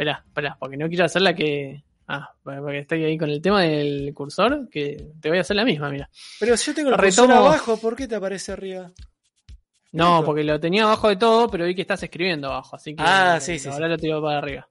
Esperá, 0.02 0.24
esperá, 0.26 0.58
porque 0.60 0.78
no 0.78 0.88
quiero 0.88 1.06
hacer 1.06 1.22
la 1.22 1.36
que. 1.36 1.84
Ah, 2.08 2.28
porque 2.44 2.80
estoy 2.80 3.04
ahí 3.04 3.20
con 3.20 3.30
el 3.30 3.40
tema 3.40 3.62
del 3.62 4.12
cursor, 4.16 4.68
que 4.68 5.12
te 5.22 5.30
voy 5.30 5.38
a 5.38 5.42
hacer 5.42 5.56
la 5.56 5.64
misma, 5.64 5.92
mira. 5.92 6.10
pero 6.40 6.58
si 6.58 6.72
yo 6.72 6.74
tengo 6.76 6.90
el 6.90 6.96
Retomo- 6.96 7.28
cursor 7.28 7.32
abajo, 7.32 7.78
¿por 7.78 7.96
qué 7.96 8.08
te 8.08 8.16
aparece 8.16 8.52
arriba? 8.52 8.92
No, 9.92 10.14
Listo. 10.16 10.26
porque 10.26 10.44
lo 10.44 10.60
tenía 10.60 10.84
abajo 10.86 11.08
de 11.08 11.18
todo, 11.18 11.48
pero 11.52 11.66
vi 11.66 11.76
que 11.76 11.82
estás 11.84 12.02
escribiendo 12.02 12.48
abajo, 12.48 12.76
así 12.78 12.96
que 12.96 13.04
Ah, 13.06 13.40
sí, 13.40 13.60
sí, 13.60 13.70
ahora 13.70 13.88
lo 13.90 13.98
tiro 14.00 14.20
para 14.24 14.40
arriba. 14.40 14.68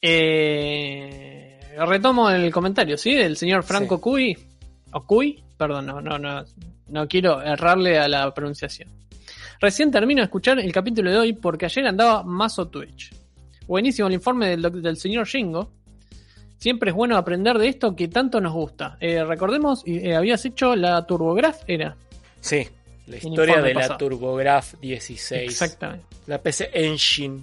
Eh, 0.00 1.58
retomo 1.84 2.30
el 2.30 2.52
comentario, 2.52 2.96
¿sí? 2.96 3.14
Del 3.14 3.36
señor 3.36 3.64
Franco 3.64 3.96
Sí. 3.96 4.00
Cuy. 4.00 4.38
O 4.92 5.04
Cuy, 5.04 5.42
perdón, 5.58 5.86
no, 5.86 6.00
no, 6.00 6.18
no, 6.20 6.44
no 6.86 7.08
quiero 7.08 7.42
errarle 7.42 7.98
a 7.98 8.06
la 8.06 8.32
pronunciación. 8.32 8.88
Recién 9.60 9.90
termino 9.90 10.20
de 10.20 10.26
escuchar 10.26 10.60
el 10.60 10.70
capítulo 10.72 11.10
de 11.10 11.18
hoy 11.18 11.32
porque 11.32 11.64
ayer 11.64 11.84
andaba 11.86 12.22
mazo 12.22 12.68
Twitch. 12.68 13.10
Buenísimo 13.66 14.08
el 14.08 14.14
informe 14.14 14.56
del, 14.56 14.96
señor 14.96 15.26
Shingo. 15.26 15.70
Siempre 16.58 16.90
es 16.90 16.96
bueno 16.96 17.16
aprender 17.16 17.58
de 17.58 17.68
esto 17.68 17.94
que 17.94 18.08
tanto 18.08 18.40
nos 18.40 18.52
gusta. 18.52 18.96
Eh, 19.00 19.22
recordemos, 19.24 19.82
eh, 19.86 20.14
habías 20.14 20.44
hecho 20.44 20.76
la 20.76 21.06
TurboGrafx, 21.06 21.64
era. 21.66 21.96
Sí, 22.40 22.66
la 23.06 23.16
historia 23.16 23.60
de 23.60 23.74
la 23.74 23.80
pasado. 23.80 23.98
TurboGrafx 23.98 24.80
16. 24.80 25.42
Exactamente. 25.42 26.06
La 26.26 26.38
PC 26.38 26.70
Engine. 26.72 27.40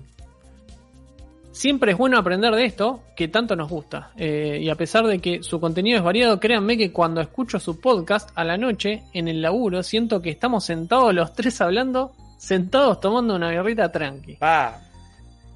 Siempre 1.52 1.92
es 1.92 1.98
bueno 1.98 2.18
aprender 2.18 2.54
de 2.56 2.66
esto 2.66 3.04
que 3.16 3.28
tanto 3.28 3.56
nos 3.56 3.70
gusta. 3.70 4.12
Eh, 4.16 4.60
y 4.62 4.70
a 4.70 4.76
pesar 4.76 5.06
de 5.06 5.20
que 5.20 5.44
su 5.44 5.60
contenido 5.60 5.98
es 5.98 6.04
variado, 6.04 6.40
créanme 6.40 6.78
que 6.78 6.92
cuando 6.92 7.20
escucho 7.20 7.60
su 7.60 7.80
podcast 7.80 8.30
a 8.36 8.44
la 8.44 8.58
noche 8.58 9.04
en 9.14 9.28
el 9.28 9.42
laburo, 9.42 9.84
siento 9.84 10.22
que 10.22 10.30
estamos 10.30 10.66
sentados 10.66 11.14
los 11.14 11.34
tres 11.34 11.60
hablando, 11.60 12.14
sentados 12.38 13.02
tomando 13.02 13.36
una 13.36 13.52
guerrita 13.52 13.92
tranqui. 13.92 14.36
Pa, 14.36 14.80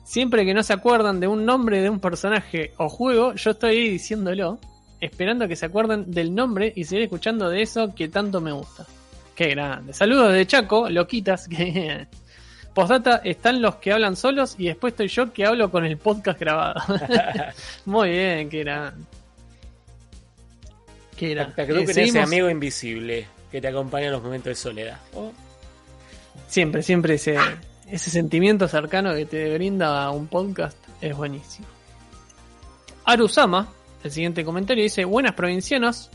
Siempre 0.05 0.45
que 0.45 0.53
no 0.53 0.63
se 0.63 0.71
acuerdan 0.71 1.19
de 1.19 1.27
un 1.27 1.45
nombre 1.45 1.81
de 1.81 1.89
un 1.89 1.99
personaje 1.99 2.71
o 2.77 2.87
juego, 2.87 3.33
yo 3.33 3.51
estoy 3.51 3.71
ahí 3.75 3.89
diciéndolo, 3.89 4.59
esperando 5.01 5.47
que 5.47 5.55
se 5.55 5.65
acuerden 5.65 6.09
del 6.11 6.33
nombre 6.33 6.71
y 6.75 6.83
seguir 6.85 7.03
escuchando 7.05 7.49
de 7.49 7.61
eso 7.63 7.93
que 7.93 8.07
tanto 8.07 8.39
me 8.39 8.51
gusta. 8.51 8.85
Qué 9.35 9.49
grande. 9.49 9.93
Saludos 9.93 10.31
de 10.31 10.45
Chaco, 10.47 10.89
loquitas. 10.89 11.47
Que... 11.49 12.07
Postdata, 12.73 13.21
están 13.23 13.61
los 13.61 13.75
que 13.77 13.93
hablan 13.93 14.15
solos 14.17 14.55
y 14.57 14.67
después 14.67 14.91
estoy 14.93 15.07
yo 15.07 15.31
que 15.33 15.45
hablo 15.45 15.71
con 15.71 15.85
el 15.85 15.97
podcast 15.97 16.37
grabado. 16.39 16.81
Muy 17.85 18.09
bien, 18.09 18.49
qué 18.49 18.59
grande. 18.65 19.03
Qué 21.17 21.29
grande. 21.29 21.49
hasta 21.51 21.65
que 21.67 21.73
Eh, 21.79 21.83
ese 21.83 21.93
seguimos- 21.93 22.23
amigo 22.23 22.49
invisible 22.49 23.27
que 23.51 23.61
te 23.61 23.67
acompaña 23.69 24.07
en 24.07 24.11
los 24.11 24.21
momentos 24.21 24.45
de 24.51 24.55
soledad. 24.55 24.97
Oh, 25.13 25.31
Siempre, 26.49 26.83
siempre 26.83 27.13
ese, 27.15 27.37
ese 27.87 28.09
sentimiento 28.09 28.67
cercano 28.67 29.13
que 29.13 29.25
te 29.25 29.53
brinda 29.53 30.09
un 30.11 30.27
podcast 30.27 30.77
es 31.01 31.15
buenísimo. 31.15 31.67
Arusama, 33.05 33.67
el 34.03 34.11
siguiente 34.11 34.43
comentario, 34.43 34.83
dice: 34.83 35.05
Buenas 35.05 35.33
provincianos. 35.33 36.09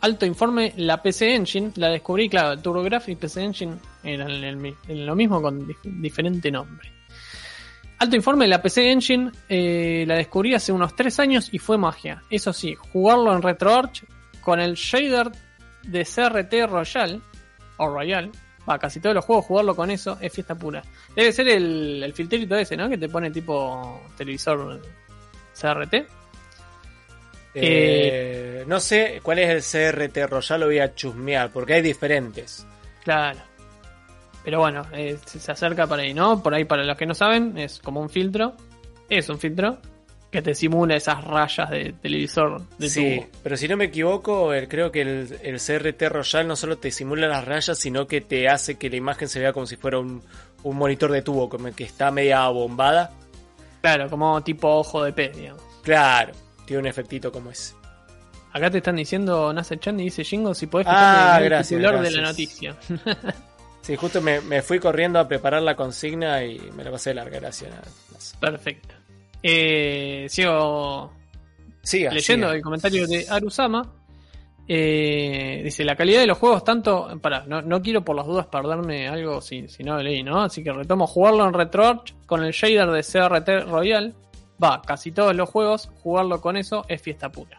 Alto 0.00 0.26
informe, 0.26 0.72
la 0.76 1.02
PC 1.02 1.34
Engine, 1.34 1.72
la 1.76 1.88
descubrí, 1.88 2.28
claro, 2.28 2.58
TurboGrafx 2.60 3.08
y 3.08 3.16
PC 3.16 3.42
Engine 3.42 3.76
eran 4.04 4.30
el 4.30 5.06
lo 5.06 5.16
mismo 5.16 5.40
con 5.40 5.66
dif- 5.66 5.80
diferente 6.00 6.50
nombre. 6.50 6.92
Alto 7.98 8.14
informe, 8.14 8.46
la 8.46 8.60
PC 8.60 8.90
Engine 8.92 9.30
eh, 9.48 10.04
la 10.06 10.16
descubrí 10.16 10.54
hace 10.54 10.70
unos 10.70 10.94
3 10.94 11.18
años 11.20 11.48
y 11.50 11.58
fue 11.58 11.78
magia. 11.78 12.22
Eso 12.28 12.52
sí, 12.52 12.74
jugarlo 12.74 13.34
en 13.34 13.40
RetroArch 13.40 14.04
con 14.42 14.60
el 14.60 14.74
shader 14.74 15.32
de 15.82 16.04
CRT 16.04 16.70
Royal, 16.70 17.22
o 17.78 17.88
Royal, 17.88 18.30
va, 18.68 18.78
casi 18.78 19.00
todos 19.00 19.14
los 19.14 19.24
juegos 19.24 19.46
jugarlo 19.46 19.74
con 19.74 19.90
eso 19.90 20.18
es 20.20 20.32
fiesta 20.32 20.54
pura. 20.54 20.82
Debe 21.14 21.32
ser 21.32 21.48
el, 21.48 22.02
el 22.02 22.12
filtrito 22.12 22.56
ese, 22.56 22.76
¿no? 22.76 22.88
Que 22.88 22.98
te 22.98 23.08
pone 23.08 23.30
tipo 23.30 24.00
televisor 24.16 24.80
CRT. 25.58 25.94
eh, 27.54 28.64
no 28.66 28.80
sé 28.80 29.20
cuál 29.22 29.38
es 29.38 29.74
el 29.74 29.94
CRT 29.94 30.30
Royal, 30.30 30.60
lo 30.60 30.66
voy 30.66 30.78
a 30.78 30.94
chusmear, 30.94 31.50
porque 31.50 31.74
hay 31.74 31.82
diferentes. 31.82 32.66
Claro. 33.02 33.40
Pero 34.44 34.60
bueno, 34.60 34.86
eh, 34.92 35.18
se 35.24 35.40
se 35.40 35.52
acerca 35.52 35.86
para 35.86 36.02
ahí, 36.02 36.14
¿no? 36.14 36.42
Por 36.42 36.54
ahí, 36.54 36.64
para 36.64 36.84
los 36.84 36.96
que 36.96 37.06
no 37.06 37.14
saben, 37.14 37.58
es 37.58 37.78
como 37.80 38.00
un 38.00 38.10
filtro. 38.10 38.54
Es 39.08 39.28
un 39.28 39.38
filtro 39.38 39.78
que 40.36 40.42
te 40.42 40.54
simula 40.54 40.96
esas 40.96 41.24
rayas 41.24 41.70
de 41.70 41.92
televisor 41.94 42.62
de 42.78 42.88
sí, 42.90 43.16
tubo. 43.20 43.28
pero 43.42 43.56
si 43.56 43.66
no 43.68 43.76
me 43.76 43.86
equivoco, 43.86 44.52
el- 44.52 44.68
creo 44.68 44.92
que 44.92 45.00
el, 45.02 45.38
el 45.42 45.58
CRT 45.60 46.02
Royal 46.08 46.46
no 46.46 46.56
solo 46.56 46.78
te 46.78 46.90
simula 46.90 47.26
las 47.26 47.44
rayas, 47.44 47.78
sino 47.78 48.06
que 48.06 48.20
te 48.20 48.48
hace 48.48 48.76
que 48.76 48.90
la 48.90 48.96
imagen 48.96 49.28
se 49.28 49.40
vea 49.40 49.52
como 49.52 49.66
si 49.66 49.76
fuera 49.76 49.98
un, 49.98 50.22
un 50.62 50.76
monitor 50.76 51.10
de 51.10 51.22
tubo, 51.22 51.48
como 51.48 51.70
que 51.74 51.84
está 51.84 52.10
media 52.10 52.46
bombada. 52.48 53.10
Claro, 53.80 54.08
como 54.10 54.42
tipo 54.42 54.68
ojo 54.68 55.02
de 55.04 55.12
pez, 55.12 55.36
digamos. 55.36 55.62
Claro, 55.82 56.32
tiene 56.66 56.80
un 56.80 56.86
efectito 56.86 57.30
como 57.32 57.50
ese. 57.50 57.74
Acá 58.52 58.70
te 58.70 58.78
están 58.78 58.96
diciendo, 58.96 59.54
Chan 59.78 60.00
y 60.00 60.04
dice 60.04 60.24
Jingo, 60.24 60.54
si 60.54 60.66
podés 60.66 60.86
Ah, 60.90 61.36
el 61.38 61.44
gracias, 61.44 61.68
titular 61.68 62.02
de 62.02 62.10
la 62.10 62.22
noticia. 62.22 62.76
Sí, 63.82 63.94
justo 63.94 64.20
me, 64.20 64.40
me 64.40 64.62
fui 64.62 64.80
corriendo 64.80 65.20
a 65.20 65.28
preparar 65.28 65.62
la 65.62 65.76
consigna 65.76 66.42
y 66.42 66.58
me 66.74 66.82
la 66.82 66.90
pasé 66.90 67.10
de 67.10 67.14
larga, 67.14 67.38
gracias. 67.38 67.70
Perfecto. 68.40 68.94
Eh, 69.42 70.26
sigo 70.28 71.12
Siga, 71.82 72.10
leyendo 72.10 72.46
siga. 72.46 72.56
el 72.56 72.62
comentario 72.62 73.06
de 73.06 73.26
Arusama. 73.28 73.92
Eh, 74.68 75.60
dice, 75.62 75.84
la 75.84 75.94
calidad 75.94 76.20
de 76.20 76.26
los 76.26 76.38
juegos 76.38 76.64
tanto... 76.64 77.08
Para, 77.20 77.46
no, 77.46 77.62
no 77.62 77.80
quiero 77.80 78.04
por 78.04 78.16
las 78.16 78.26
dudas 78.26 78.46
perderme 78.46 79.06
algo 79.06 79.40
si, 79.40 79.68
si 79.68 79.84
no 79.84 80.02
leí, 80.02 80.24
¿no? 80.24 80.42
Así 80.42 80.64
que 80.64 80.72
retomo 80.72 81.06
jugarlo 81.06 81.46
en 81.46 81.54
RetroArch 81.54 82.14
con 82.26 82.42
el 82.42 82.52
shader 82.52 82.90
de 82.90 83.02
CRT 83.02 83.70
Royal. 83.70 84.14
Va, 84.62 84.82
casi 84.82 85.12
todos 85.12 85.36
los 85.36 85.48
juegos, 85.48 85.88
jugarlo 86.02 86.40
con 86.40 86.56
eso 86.56 86.84
es 86.88 87.00
fiesta 87.00 87.30
pura. 87.30 87.58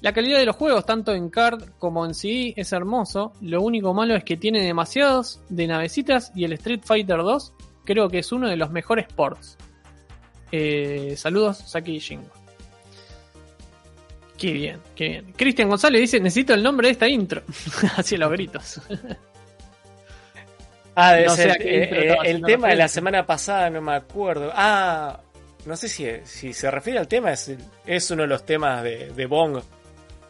La 0.00 0.12
calidad 0.12 0.38
de 0.38 0.46
los 0.46 0.56
juegos, 0.56 0.84
tanto 0.84 1.12
en 1.12 1.28
card 1.28 1.62
como 1.78 2.04
en 2.04 2.14
CD, 2.14 2.54
es 2.56 2.72
hermoso. 2.72 3.34
Lo 3.40 3.62
único 3.62 3.92
malo 3.94 4.16
es 4.16 4.24
que 4.24 4.36
tiene 4.36 4.62
demasiados 4.62 5.40
de 5.48 5.66
navecitas 5.66 6.32
y 6.34 6.44
el 6.44 6.54
Street 6.54 6.80
Fighter 6.82 7.18
2 7.18 7.52
creo 7.84 8.08
que 8.08 8.18
es 8.18 8.32
uno 8.32 8.48
de 8.48 8.56
los 8.56 8.70
mejores 8.70 9.06
ports. 9.14 9.58
Eh, 10.52 11.14
saludos, 11.16 11.58
Saki 11.58 11.96
y 11.96 11.98
Shingo. 11.98 12.30
Qué 14.36 14.52
bien, 14.52 14.80
qué 14.94 15.08
bien. 15.08 15.32
Cristian 15.32 15.68
González 15.68 16.00
dice, 16.02 16.20
necesito 16.20 16.52
el 16.52 16.62
nombre 16.62 16.88
de 16.88 16.92
esta 16.92 17.08
intro. 17.08 17.42
Hacia 17.96 18.18
los 18.18 18.30
gritos. 18.30 18.80
Ah, 20.94 21.12
debe 21.12 21.26
No 21.26 21.36
ser 21.36 21.56
qué 21.58 21.82
eh, 21.84 22.12
eh, 22.12 22.16
el 22.24 22.42
tema 22.42 22.68
de 22.68 22.76
la 22.76 22.88
semana 22.88 23.24
pasada, 23.24 23.70
no 23.70 23.80
me 23.80 23.94
acuerdo. 23.94 24.50
Ah, 24.54 25.20
no 25.64 25.76
sé 25.76 25.88
si, 25.88 26.06
si 26.24 26.52
se 26.52 26.70
refiere 26.70 26.98
al 26.98 27.08
tema, 27.08 27.32
es, 27.32 27.50
es 27.86 28.10
uno 28.10 28.22
de 28.22 28.28
los 28.28 28.44
temas 28.44 28.82
de, 28.82 29.10
de 29.12 29.26
Bong, 29.26 29.62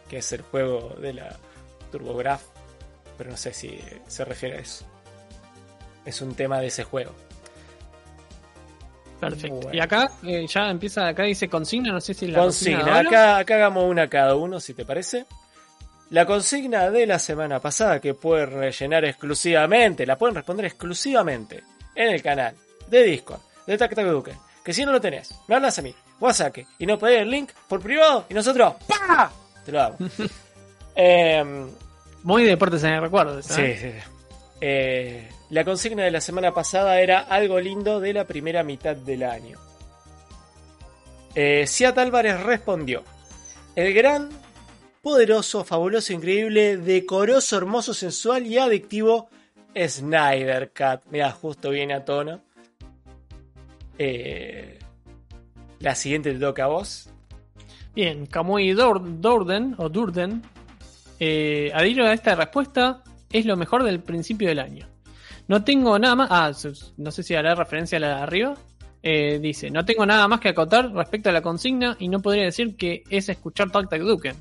que 0.07 0.17
es 0.17 0.31
el 0.31 0.41
juego 0.43 0.95
de 1.01 1.13
la 1.13 1.35
TurboGrafx, 1.91 2.45
pero 3.17 3.31
no 3.31 3.37
sé 3.37 3.51
si 3.51 3.77
se 4.07 4.23
refiere 4.23 4.57
a 4.57 4.59
eso. 4.61 4.85
Es 6.05 6.21
un 6.21 6.35
tema 6.35 6.59
de 6.59 6.67
ese 6.67 6.83
juego. 6.83 7.13
Perfecto. 9.29 9.55
Bueno. 9.55 9.73
Y 9.73 9.79
acá 9.79 10.11
eh, 10.23 10.45
ya 10.47 10.69
empieza, 10.69 11.07
acá 11.07 11.23
dice 11.23 11.49
consigna, 11.49 11.91
no 11.91 12.01
sé 12.01 12.13
si 12.13 12.27
la 12.27 12.39
Consigna, 12.39 12.99
acá, 12.99 13.37
acá 13.37 13.55
hagamos 13.55 13.85
una 13.85 14.07
cada 14.09 14.35
uno, 14.35 14.59
si 14.59 14.73
te 14.73 14.85
parece. 14.85 15.25
La 16.09 16.25
consigna 16.25 16.91
de 16.91 17.07
la 17.07 17.17
semana 17.17 17.59
pasada 17.59 17.99
que 17.99 18.13
pueden 18.13 18.51
rellenar 18.51 19.03
exclusivamente, 19.05 20.05
la 20.05 20.17
pueden 20.17 20.35
responder 20.35 20.65
exclusivamente 20.67 21.63
en 21.95 22.09
el 22.13 22.21
canal 22.21 22.55
de 22.87 23.03
Discord 23.03 23.39
de 23.65 23.77
Tac 23.77 23.95
Tac 23.95 24.05
Duque. 24.05 24.33
Que 24.63 24.73
si 24.73 24.85
no 24.85 24.91
lo 24.91 25.01
tenés, 25.01 25.33
me 25.47 25.55
hablas 25.55 25.77
a 25.79 25.81
mí, 25.81 25.93
WhatsApp, 26.19 26.57
y 26.77 26.85
nos 26.85 26.99
pedís 26.99 27.19
el 27.19 27.31
link 27.31 27.49
por 27.67 27.81
privado 27.81 28.25
y 28.29 28.33
nosotros 28.33 28.75
¡pa! 28.87 29.31
Te 29.65 29.71
lo 29.71 29.81
hago. 29.81 29.97
Em, 30.95 31.71
Muy 32.21 32.43
deportes 32.43 32.83
en 32.83 32.93
el 32.93 33.01
recuerdo. 33.01 33.41
Sí, 33.41 33.49
¿sabes? 33.53 33.81
sí, 33.81 33.91
sí. 33.91 33.97
Eh, 34.61 35.27
la 35.53 35.63
consigna 35.63 36.03
de 36.03 36.11
la 36.11 36.19
semana 36.21 36.53
pasada 36.53 36.99
era 36.99 37.19
algo 37.19 37.59
lindo 37.59 37.99
de 37.99 38.13
la 38.13 38.25
primera 38.25 38.63
mitad 38.63 38.95
del 38.95 39.23
año. 39.23 39.59
Eh, 41.35 41.65
Siat 41.67 41.97
Álvarez 41.97 42.41
respondió: 42.41 43.03
El 43.75 43.93
gran, 43.93 44.29
poderoso, 45.01 45.63
fabuloso, 45.63 46.11
increíble, 46.13 46.77
decoroso, 46.77 47.57
hermoso, 47.57 47.93
sensual 47.93 48.47
y 48.47 48.57
adictivo 48.57 49.29
Snyder 49.75 50.71
Cat. 50.71 51.03
Mira, 51.11 51.31
justo 51.31 51.69
viene 51.69 51.93
a 51.93 52.03
tono. 52.03 52.41
Eh, 53.97 54.79
la 55.79 55.93
siguiente 55.93 56.33
te 56.33 56.39
toca 56.39 56.63
a 56.65 56.67
vos. 56.67 57.09
Bien, 57.93 58.25
Kamui 58.25 58.73
Dur- 58.73 59.19
Durden, 59.19 59.75
o 59.77 59.87
Durden, 59.87 60.41
eh, 61.19 61.71
adhiero 61.75 62.07
a 62.07 62.13
esta 62.13 62.33
respuesta, 62.33 63.03
es 63.31 63.45
lo 63.45 63.55
mejor 63.55 63.83
del 63.83 63.99
principio 63.99 64.47
del 64.47 64.59
año. 64.59 64.87
No 65.47 65.63
tengo 65.63 65.97
nada 65.99 66.15
más, 66.15 66.27
ah, 66.31 66.51
no 66.97 67.11
sé 67.11 67.23
si 67.23 67.35
hará 67.35 67.55
referencia 67.55 67.97
a 67.97 68.01
la 68.01 68.07
de 68.15 68.21
arriba, 68.23 68.53
Eh, 69.05 69.37
dice, 69.41 69.69
no 69.69 69.83
tengo 69.83 70.05
nada 70.05 70.25
más 70.29 70.39
que 70.39 70.47
acotar 70.47 70.89
respecto 70.93 71.27
a 71.27 71.33
la 71.33 71.41
consigna 71.41 71.97
y 71.99 72.07
no 72.07 72.21
podría 72.21 72.45
decir 72.45 72.77
que 72.77 73.03
es 73.09 73.27
escuchar 73.27 73.69
Talk 73.69 73.89
Tag 73.89 74.01
Duke. 74.01 74.33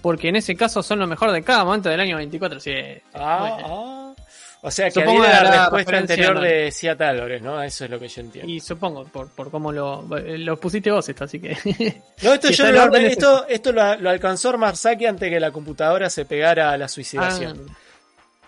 Porque 0.00 0.28
en 0.28 0.36
ese 0.36 0.54
caso 0.54 0.80
son 0.82 1.00
lo 1.00 1.08
mejor 1.08 1.32
de 1.32 1.42
cada 1.42 1.64
momento 1.64 1.88
del 1.88 1.98
año 1.98 2.16
24. 2.16 2.60
Sí, 2.60 2.70
Ah, 3.14 3.38
bueno. 3.40 3.66
ah. 3.68 4.22
O 4.62 4.70
sea 4.70 4.86
que 4.90 5.00
Supongo 5.00 5.22
la 5.24 5.38
hará 5.38 5.60
respuesta 5.62 5.96
anterior 5.96 6.38
de 6.38 6.70
Álvarez, 7.00 7.42
¿no? 7.42 7.60
Eso 7.62 7.84
es 7.86 7.90
lo 7.90 7.98
que 7.98 8.06
yo 8.08 8.20
entiendo. 8.20 8.52
Y 8.52 8.60
supongo, 8.60 9.04
por, 9.06 9.28
por 9.30 9.50
cómo 9.50 9.72
lo, 9.72 10.02
lo 10.06 10.60
pusiste 10.60 10.90
vos 10.92 11.08
esto, 11.08 11.24
así 11.24 11.40
que... 11.40 11.56
No, 12.22 12.34
esto, 12.34 12.48
Si 12.48 12.54
yo 12.54 12.70
lo- 12.70 12.94
esto, 12.94 13.46
esto 13.48 13.72
lo, 13.72 13.96
lo 13.96 14.10
alcanzó 14.10 14.56
Marsaki 14.56 15.06
antes 15.06 15.30
que 15.30 15.40
la 15.40 15.50
computadora 15.50 16.08
se 16.10 16.26
pegara 16.26 16.70
a 16.72 16.76
la 16.76 16.86
suicidación. 16.88 17.66
Ah, 17.68 17.72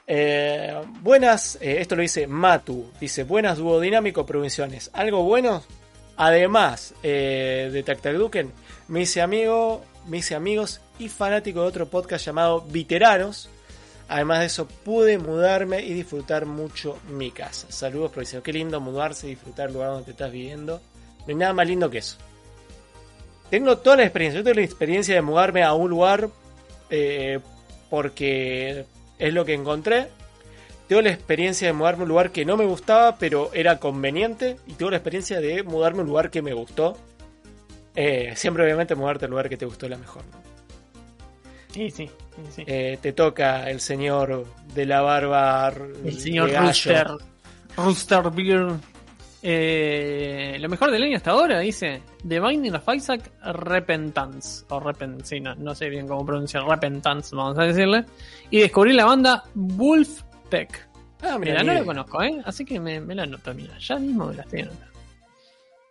Eh, 0.07 0.83
buenas, 1.01 1.57
eh, 1.61 1.77
esto 1.81 1.95
lo 1.95 2.03
dice 2.03 2.27
Matu, 2.27 2.91
dice 3.01 3.25
buenas 3.25 3.59
duodinámico 3.59 4.27
provisiones. 4.27 4.91
¿Algo 4.93 5.23
bueno? 5.23 5.63
Además 6.17 6.95
eh, 7.03 7.71
de 7.73 7.83
Tactacduken, 7.83 8.53
me 8.89 9.03
hice 9.03 9.23
amigo, 9.23 9.85
me 10.07 10.19
hice 10.19 10.35
amigos 10.35 10.81
y 10.99 11.09
fanático 11.09 11.63
de 11.63 11.69
otro 11.69 11.87
podcast 11.87 12.27
llamado 12.27 12.61
Viteranos. 12.63 13.49
Además 14.09 14.41
de 14.41 14.47
eso, 14.47 14.69
pude 14.69 15.17
mudarme 15.17 15.81
y 15.81 15.95
disfrutar 15.95 16.45
mucho 16.45 16.99
mi 17.09 17.31
casa. 17.31 17.67
Saludos, 17.71 18.11
provincianos. 18.11 18.45
Qué 18.45 18.53
lindo 18.53 18.79
mudarse 18.79 19.27
y 19.27 19.31
disfrutar 19.31 19.69
el 19.69 19.75
lugar 19.75 19.91
donde 19.91 20.05
te 20.05 20.11
estás 20.11 20.31
viviendo. 20.31 20.83
No 21.21 21.25
hay 21.29 21.35
nada 21.35 21.55
más 21.55 21.67
lindo 21.67 21.89
que 21.89 21.99
eso. 21.99 22.19
Tengo 23.49 23.79
toda 23.79 23.97
la 23.97 24.03
experiencia. 24.03 24.41
Yo 24.41 24.45
tengo 24.45 24.57
la 24.57 24.67
experiencia 24.67 25.15
de 25.15 25.23
mudarme 25.23 25.63
a 25.63 25.73
un 25.73 25.89
lugar 25.89 26.29
eh, 26.91 27.41
porque 27.89 28.85
es 29.23 29.33
lo 29.33 29.45
que 29.45 29.55
encontré. 29.55 30.09
Tengo 30.89 31.01
la 31.01 31.11
experiencia 31.11 31.69
de 31.69 31.73
mudarme 31.73 32.01
a 32.01 32.03
un 32.03 32.09
lugar 32.09 32.33
que 32.33 32.45
no 32.45 32.57
me 32.57 32.65
gustaba, 32.65 33.17
pero 33.17 33.51
era 33.55 33.79
conveniente. 33.79 34.57
Y 34.67 34.73
tengo 34.73 34.91
la 34.91 34.97
experiencia 34.97 35.41
de 35.41 35.63
mudarme 35.63 36.01
a 36.01 36.03
un 36.03 36.09
lugar 36.09 36.31
que 36.31 36.43
me 36.43 36.53
gustó. 36.53 36.97
Eh, 37.95 38.33
siempre, 38.35 38.65
obviamente, 38.65 38.95
mudarte 38.97 39.27
al 39.27 39.31
lugar 39.31 39.49
que 39.49 39.57
te 39.57 39.65
gustó 39.65 39.87
es 39.87 39.91
la 39.91 39.99
mejor. 39.99 40.25
¿no? 40.25 40.43
sí, 41.73 41.91
sí. 41.91 42.11
Eh, 42.67 42.99
te 43.01 43.13
toca 43.13 43.71
el 43.71 43.81
señor 43.81 44.45
de 44.75 44.87
la 44.87 45.03
barba. 45.03 45.73
El 46.05 46.19
señor. 46.19 46.51
Rooster. 46.51 47.07
Rooster 47.77 48.31
Beer. 48.31 48.73
Eh, 49.45 50.57
lo 50.61 50.69
mejor 50.69 50.93
del 50.93 51.03
año 51.03 51.17
hasta 51.17 51.33
ahora, 51.33 51.59
dice. 51.59 52.01
The 52.27 52.39
Binding 52.41 52.75
of 52.75 52.89
Isaac 52.95 53.33
Repentance. 53.43 54.65
O 54.69 54.79
Repent, 54.79 55.25
sí, 55.25 55.41
no, 55.41 55.55
no 55.57 55.75
sé 55.75 55.89
bien 55.89 56.07
cómo 56.07 56.25
pronunciar 56.25 56.65
Repentance, 56.65 57.35
vamos 57.35 57.59
a 57.59 57.65
decirle. 57.65 58.05
Y 58.51 58.61
descubrí 58.61 58.93
la 58.93 59.05
banda 59.05 59.43
Wolfpack. 59.55 60.89
Ah, 61.23 61.39
mira, 61.39 61.61
Mira, 61.61 61.63
no 61.65 61.75
la 61.75 61.85
conozco, 61.85 62.23
¿eh? 62.23 62.41
Así 62.45 62.65
que 62.65 62.79
me, 62.81 63.01
me 63.01 63.15
la 63.15 63.25
anoto, 63.25 63.53
mira. 63.55 63.77
Ya 63.79 63.99
mismo 63.99 64.27
me 64.27 64.35
la 64.35 64.43
estoy 64.43 64.61
anotando. 64.61 64.93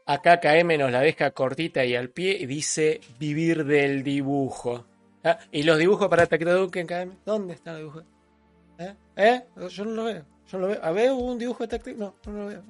Acá 0.05 0.39
KM 0.39 0.77
nos 0.77 0.91
la 0.91 1.01
deja 1.01 1.31
cortita 1.31 1.85
y 1.85 1.95
al 1.95 2.09
pie 2.09 2.37
y 2.39 2.45
dice 2.45 3.01
vivir 3.19 3.65
del 3.65 4.03
dibujo. 4.03 4.85
Ah, 5.23 5.37
¿Y 5.51 5.63
los 5.63 5.77
dibujos 5.77 6.07
para 6.09 6.25
Tactaduken 6.25 6.87
KM? 6.87 7.11
¿Dónde 7.25 7.53
están 7.53 7.73
los 7.75 7.81
dibujos? 7.81 8.03
¿Eh? 8.79 8.95
¿Eh? 9.15 9.41
Yo 9.69 9.85
no 9.85 9.91
lo 9.91 10.03
veo. 10.05 10.25
Yo 10.51 10.57
no 10.57 10.59
lo 10.59 10.67
veo. 10.69 10.83
¿A 10.83 10.91
ver 10.91 11.11
un 11.11 11.37
dibujo 11.37 11.63
de 11.63 11.67
Tactaduken? 11.67 11.99
No, 11.99 12.15
no 12.25 12.39
lo 12.39 12.47
veo. 12.47 12.63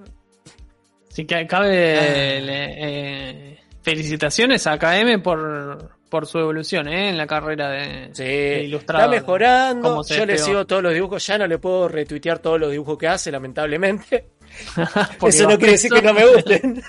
Así 1.12 1.26
que 1.26 1.46
cabe 1.46 1.98
Ah. 1.98 2.40
le- 2.40 2.76
eh, 2.78 3.58
felicitaciones 3.82 4.66
a 4.68 4.78
KM 4.80 5.20
por, 5.22 5.92
por 6.10 6.26
su 6.26 6.40
evolución 6.40 6.88
¿eh? 6.88 7.10
en 7.10 7.18
la 7.18 7.28
carrera 7.28 7.70
de, 7.70 8.10
Sí, 8.14 8.24
de 8.24 8.64
ilustrador. 8.64 9.14
está 9.14 9.22
mejorando. 9.22 10.04
Yo 10.08 10.26
le 10.26 10.38
sigo 10.38 10.66
todos 10.66 10.82
los 10.84 10.94
dibujos. 10.94 11.26
Ya 11.28 11.38
no 11.38 11.48
le 11.48 11.58
puedo 11.58 11.88
retuitear 11.88 12.40
todos 12.40 12.60
los 12.60 12.72
dibujos 12.72 12.98
que 12.98 13.08
hace, 13.08 13.32
lamentablemente. 13.32 14.26
Eso 15.28 15.48
no 15.50 15.58
quiere 15.58 15.74
decir 15.74 15.92
que 15.92 16.02
no 16.02 16.14
me 16.14 16.26
gusten. 16.26 16.82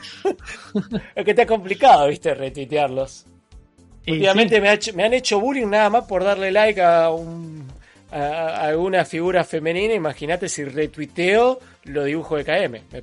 es 1.14 1.24
que 1.24 1.30
está 1.30 1.46
complicado, 1.46 2.08
viste, 2.08 2.34
retuitearlos. 2.34 3.26
Y 4.04 4.12
Últimamente 4.12 4.56
sí, 4.56 4.60
me, 4.60 4.68
ha 4.68 4.72
hecho- 4.74 4.92
me 4.94 5.04
han 5.04 5.14
hecho 5.14 5.40
bullying 5.40 5.68
nada 5.68 5.88
más 5.90 6.04
por 6.04 6.24
darle 6.24 6.50
like 6.50 6.80
a, 6.82 7.10
un, 7.10 7.68
a, 8.10 8.16
a 8.18 8.60
alguna 8.68 9.04
figura 9.04 9.44
femenina. 9.44 9.94
Imagínate 9.94 10.48
si 10.48 10.64
retuiteo 10.64 11.60
los 11.84 12.04
dibujos 12.06 12.44
de 12.44 12.44
KM. 12.44 12.72
Me, 12.92 13.02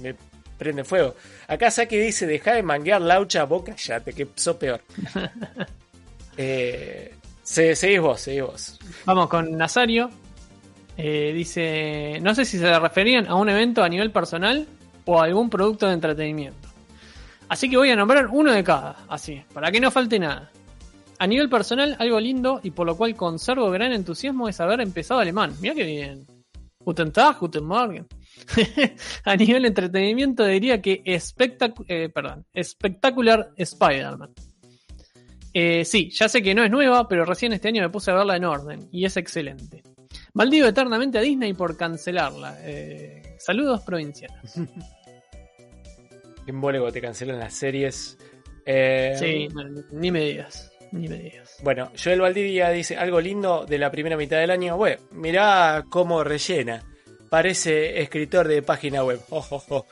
me- 0.00 0.14
prende 0.56 0.84
fuego. 0.84 1.14
Acá 1.46 1.70
Saki 1.70 1.96
dice: 1.96 2.26
Deja 2.26 2.52
de 2.54 2.62
manguear 2.62 3.00
laucha, 3.00 3.44
boca, 3.44 3.74
ya 3.76 4.00
te 4.00 4.12
que 4.12 4.26
sos 4.34 4.56
peor. 4.56 4.80
eh, 6.36 7.14
se- 7.42 7.74
seguís 7.76 8.00
vos, 8.00 8.20
seguís 8.20 8.42
vos. 8.42 8.78
Vamos 9.04 9.28
con 9.28 9.56
Nazario. 9.56 10.10
Eh, 10.96 11.32
dice, 11.32 12.18
no 12.22 12.34
sé 12.34 12.44
si 12.44 12.58
se 12.58 12.78
referían 12.78 13.26
a 13.28 13.36
un 13.36 13.48
evento 13.48 13.84
a 13.84 13.88
nivel 13.88 14.10
personal 14.10 14.66
o 15.04 15.20
a 15.20 15.24
algún 15.24 15.48
producto 15.48 15.86
de 15.86 15.94
entretenimiento. 15.94 16.68
Así 17.48 17.70
que 17.70 17.76
voy 17.76 17.90
a 17.90 17.96
nombrar 17.96 18.26
uno 18.26 18.52
de 18.52 18.64
cada, 18.64 18.96
así, 19.08 19.40
para 19.54 19.70
que 19.70 19.80
no 19.80 19.90
falte 19.90 20.18
nada. 20.18 20.50
A 21.20 21.26
nivel 21.26 21.48
personal, 21.48 21.96
algo 21.98 22.20
lindo 22.20 22.60
y 22.62 22.72
por 22.72 22.86
lo 22.86 22.96
cual 22.96 23.14
conservo 23.16 23.70
gran 23.70 23.92
entusiasmo 23.92 24.48
es 24.48 24.60
haber 24.60 24.80
empezado 24.80 25.20
alemán. 25.20 25.54
Mira 25.60 25.74
qué 25.74 25.84
bien. 25.84 26.26
Guten 26.80 27.12
Tag, 27.12 27.38
Guten 27.38 27.64
Morgen. 27.64 28.06
a 29.24 29.36
nivel 29.36 29.64
entretenimiento 29.66 30.44
diría 30.44 30.80
que 30.80 31.02
espectac- 31.04 31.84
eh, 31.88 32.08
perdón, 32.08 32.46
espectacular 32.52 33.50
Spider-Man. 33.56 34.32
Eh, 35.54 35.84
sí, 35.84 36.10
ya 36.10 36.28
sé 36.28 36.42
que 36.42 36.54
no 36.54 36.62
es 36.62 36.70
nueva, 36.70 37.08
pero 37.08 37.24
recién 37.24 37.52
este 37.52 37.68
año 37.68 37.82
me 37.82 37.88
puse 37.90 38.10
a 38.10 38.14
verla 38.14 38.36
en 38.36 38.44
orden 38.44 38.88
y 38.92 39.04
es 39.06 39.16
excelente. 39.16 39.82
Maldigo 40.34 40.66
eternamente 40.66 41.18
a 41.18 41.22
Disney 41.22 41.52
por 41.54 41.76
cancelarla. 41.76 42.56
Eh, 42.62 43.36
saludos 43.38 43.82
provincianos. 43.82 44.54
En 46.46 46.62
Bolego 46.62 46.90
te 46.90 47.02
cancelan 47.02 47.38
las 47.38 47.52
series. 47.52 48.16
Sí, 49.18 49.48
ni 49.92 50.10
me 50.10 50.20
digas, 50.20 50.72
ni 50.92 51.06
me 51.06 51.18
digas. 51.18 51.56
Bueno, 51.62 51.90
Joel 52.02 52.22
Valdivia 52.22 52.70
dice 52.70 52.96
algo 52.96 53.20
lindo 53.20 53.66
de 53.66 53.76
la 53.76 53.90
primera 53.90 54.16
mitad 54.16 54.38
del 54.38 54.50
año. 54.50 54.78
Bueno, 54.78 55.02
mirá 55.10 55.84
cómo 55.90 56.24
rellena. 56.24 56.82
Parece 57.28 58.00
escritor 58.00 58.48
de 58.48 58.62
página 58.62 59.04
web. 59.04 59.20
Ojo, 59.30 59.56
ojo. 59.56 59.86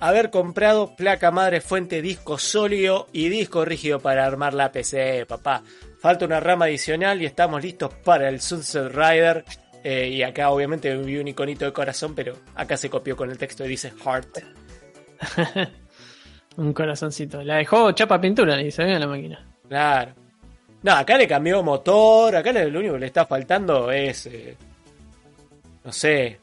Haber 0.00 0.30
comprado 0.30 0.96
placa 0.96 1.30
madre, 1.30 1.60
fuente, 1.60 2.00
disco 2.00 2.38
sólido 2.38 3.06
y 3.12 3.28
disco 3.28 3.66
rígido 3.66 4.00
para 4.00 4.24
armar 4.24 4.54
la 4.54 4.72
PC, 4.72 5.26
papá. 5.26 5.62
Falta 6.00 6.24
una 6.24 6.40
rama 6.40 6.64
adicional 6.64 7.20
y 7.20 7.26
estamos 7.26 7.62
listos 7.62 7.92
para 8.02 8.28
el 8.30 8.40
Sunset 8.40 8.90
Rider. 8.94 9.44
Eh, 9.84 10.08
y 10.08 10.22
acá 10.22 10.50
obviamente 10.50 10.96
vi 10.96 11.18
un 11.18 11.28
iconito 11.28 11.66
de 11.66 11.72
corazón, 11.72 12.14
pero 12.14 12.34
acá 12.54 12.78
se 12.78 12.88
copió 12.88 13.14
con 13.14 13.30
el 13.30 13.36
texto 13.36 13.64
y 13.64 13.68
dice 13.68 13.92
Heart. 14.02 14.38
Un 16.56 16.72
corazoncito. 16.72 17.42
La 17.42 17.56
dejó 17.56 17.92
chapa 17.92 18.20
pintura, 18.20 18.56
le 18.56 18.64
dice, 18.64 18.84
bien 18.84 19.00
la 19.00 19.06
máquina. 19.06 19.46
Claro. 19.68 20.12
No, 20.82 20.92
acá 20.92 21.18
le 21.18 21.28
cambió 21.28 21.62
motor, 21.62 22.36
acá 22.36 22.52
lo 22.52 22.78
único 22.78 22.94
que 22.94 23.00
le 23.00 23.06
está 23.06 23.26
faltando 23.26 23.90
es, 23.92 24.26
eh, 24.26 24.56
no 25.84 25.92
sé, 25.92 26.38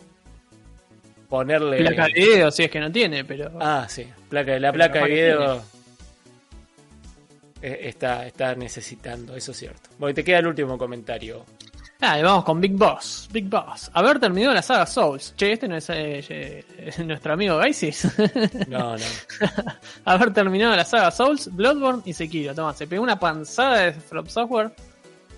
ponerle... 1.30 1.78
Placa 1.78 2.06
de 2.06 2.14
video, 2.14 2.52
si 2.52 2.64
es 2.64 2.72
que 2.72 2.80
no 2.80 2.92
tiene, 2.92 3.24
pero. 3.26 3.52
Ah, 3.60 3.86
sí, 3.90 4.08
placa, 4.30 4.58
la 4.60 4.72
placa 4.72 5.04
de 5.04 5.10
video 5.10 5.64
eh, 7.62 7.80
está, 7.84 8.26
está 8.28 8.56
necesitando, 8.56 9.36
eso 9.36 9.52
es 9.52 9.58
cierto. 9.58 9.90
Bueno, 9.98 10.14
te 10.14 10.24
queda 10.24 10.40
el 10.40 10.48
último 10.48 10.78
comentario. 10.78 11.46
Ah, 12.00 12.20
y 12.20 12.22
vamos 12.22 12.44
con 12.44 12.62
Big 12.62 12.74
Boss. 12.74 13.28
Big 13.32 13.50
Boss. 13.50 13.90
Haber 13.92 14.20
terminado 14.20 14.54
la 14.54 14.62
saga 14.62 14.86
Souls. 14.86 15.34
Che, 15.36 15.54
este 15.54 15.68
no 15.68 15.78
es 15.78 15.90
eh, 15.90 16.24
eh, 16.30 16.64
nuestro 17.04 17.34
amigo 17.34 17.58
Gaisis. 17.58 18.08
No, 18.68 18.96
no. 18.96 19.06
Haber 20.06 20.32
terminado 20.32 20.76
la 20.76 20.86
saga 20.86 21.10
Souls, 21.10 21.50
Bloodborne 21.52 22.04
y 22.06 22.14
Sekiro. 22.14 22.54
Toma, 22.54 22.74
se 22.76 22.86
pegó 22.86 23.02
una 23.02 23.20
panzada 23.20 23.78
de 23.80 23.94
From 23.94 24.28
Software 24.28 24.72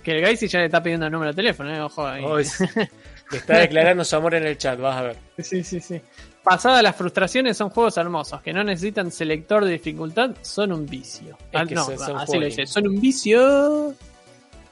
que 0.03 0.18
el 0.18 0.22
Gaisis 0.22 0.52
ya 0.52 0.60
le 0.60 0.66
está 0.66 0.84
pidiendo 0.84 1.06
el 1.06 1.11
número 1.14 1.32
de 1.32 1.36
teléfono, 1.36 1.74
eh. 1.74 1.82
Ojo 1.82 2.06
ahí. 2.06 2.44
Se- 2.44 2.68
está 3.38 3.57
declarando 3.57 4.03
su 4.03 4.15
amor 4.15 4.35
en 4.35 4.45
el 4.45 4.57
chat, 4.57 4.80
vas 4.80 4.97
a 4.97 5.01
ver. 5.03 5.15
Sí, 5.39 5.64
sí, 5.64 5.80
sí. 5.80 6.01
Pasadas 6.43 6.81
las 6.81 6.95
frustraciones, 6.95 7.57
son 7.57 7.69
juegos 7.69 7.97
hermosos 7.97 8.41
que 8.41 8.53
no 8.53 8.64
necesitan 8.64 9.11
selector 9.11 9.65
de 9.65 9.72
dificultad, 9.73 10.31
son 10.41 10.72
un 10.72 10.85
vicio. 10.85 11.38
Es 11.51 11.61
Ah, 11.61 11.65
que 11.65 11.76
no, 11.76 11.85
son- 11.85 11.97
son 11.99 12.18
así 12.18 12.34
lo 12.34 12.39
juegos 12.39 12.45
dice, 12.57 12.65
son 12.65 12.88
un 12.88 12.99
vicio. 13.01 13.91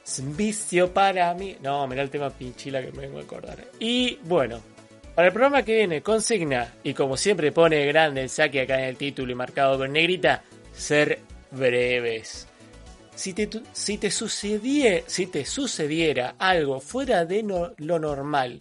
Es 0.04 0.18
un 0.20 0.36
vicio 0.36 0.92
para 0.92 1.32
mí. 1.34 1.56
No, 1.62 1.86
mirá 1.86 2.02
el 2.02 2.10
tema 2.10 2.30
pinchila 2.30 2.80
que 2.82 2.90
me 2.92 3.02
vengo 3.02 3.18
a 3.18 3.22
acordar. 3.22 3.58
Y 3.78 4.18
bueno, 4.24 4.60
para 5.14 5.28
el 5.28 5.32
programa 5.34 5.62
que 5.62 5.76
viene, 5.76 6.02
consigna, 6.02 6.72
y 6.82 6.94
como 6.94 7.16
siempre 7.16 7.52
pone 7.52 7.84
grande 7.86 8.22
el 8.22 8.30
saque 8.30 8.62
acá 8.62 8.78
en 8.78 8.84
el 8.84 8.96
título 8.96 9.30
y 9.30 9.34
marcado 9.34 9.76
con 9.78 9.92
negrita, 9.92 10.42
ser 10.72 11.20
breves. 11.50 12.47
Si 13.18 13.32
te, 13.34 13.48
si 13.72 13.98
te, 13.98 14.10
sucedie- 14.12 15.02
si 15.08 15.26
te 15.26 15.44
sucediera 15.44 16.36
algo 16.38 16.78
fuera 16.78 17.24
de 17.24 17.42
lo 17.42 17.98
normal, 17.98 18.60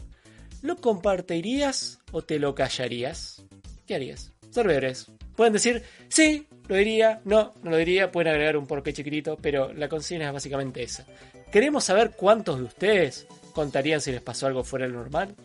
¿lo 0.64 0.76
compartirías 0.78 2.00
o 2.12 2.24
te 2.24 2.40
lo 2.40 2.56
callarías? 2.56 3.44
¿Qué 3.86 3.94
harías? 3.94 4.34
Ser 4.50 4.66
breves. 4.66 5.12
Pueden 5.36 5.54
decir, 5.54 5.84
sí, 6.10 6.48
lo 6.68 6.76
diría, 6.76 7.22
no, 7.24 7.54
no 7.62 7.70
lo 7.70 7.78
diría, 7.78 8.12
pueden 8.12 8.32
agregar 8.34 8.58
un 8.58 8.66
porqué 8.66 8.94
chiquitito, 8.94 9.38
pero 9.40 9.72
la 9.74 9.88
consigna 9.88 10.26
es 10.28 10.34
básicamente 10.34 10.82
esa. 10.82 11.06
Queremos 11.52 11.84
saber 11.84 12.14
cuántos 12.18 12.58
de 12.58 12.64
ustedes 12.64 13.28
contarían 13.54 14.02
si 14.02 14.12
les 14.12 14.22
pasó 14.22 14.48
algo 14.48 14.64
fuera 14.64 14.88
de 14.88 14.92
lo 14.94 15.00
normal. 15.00 15.36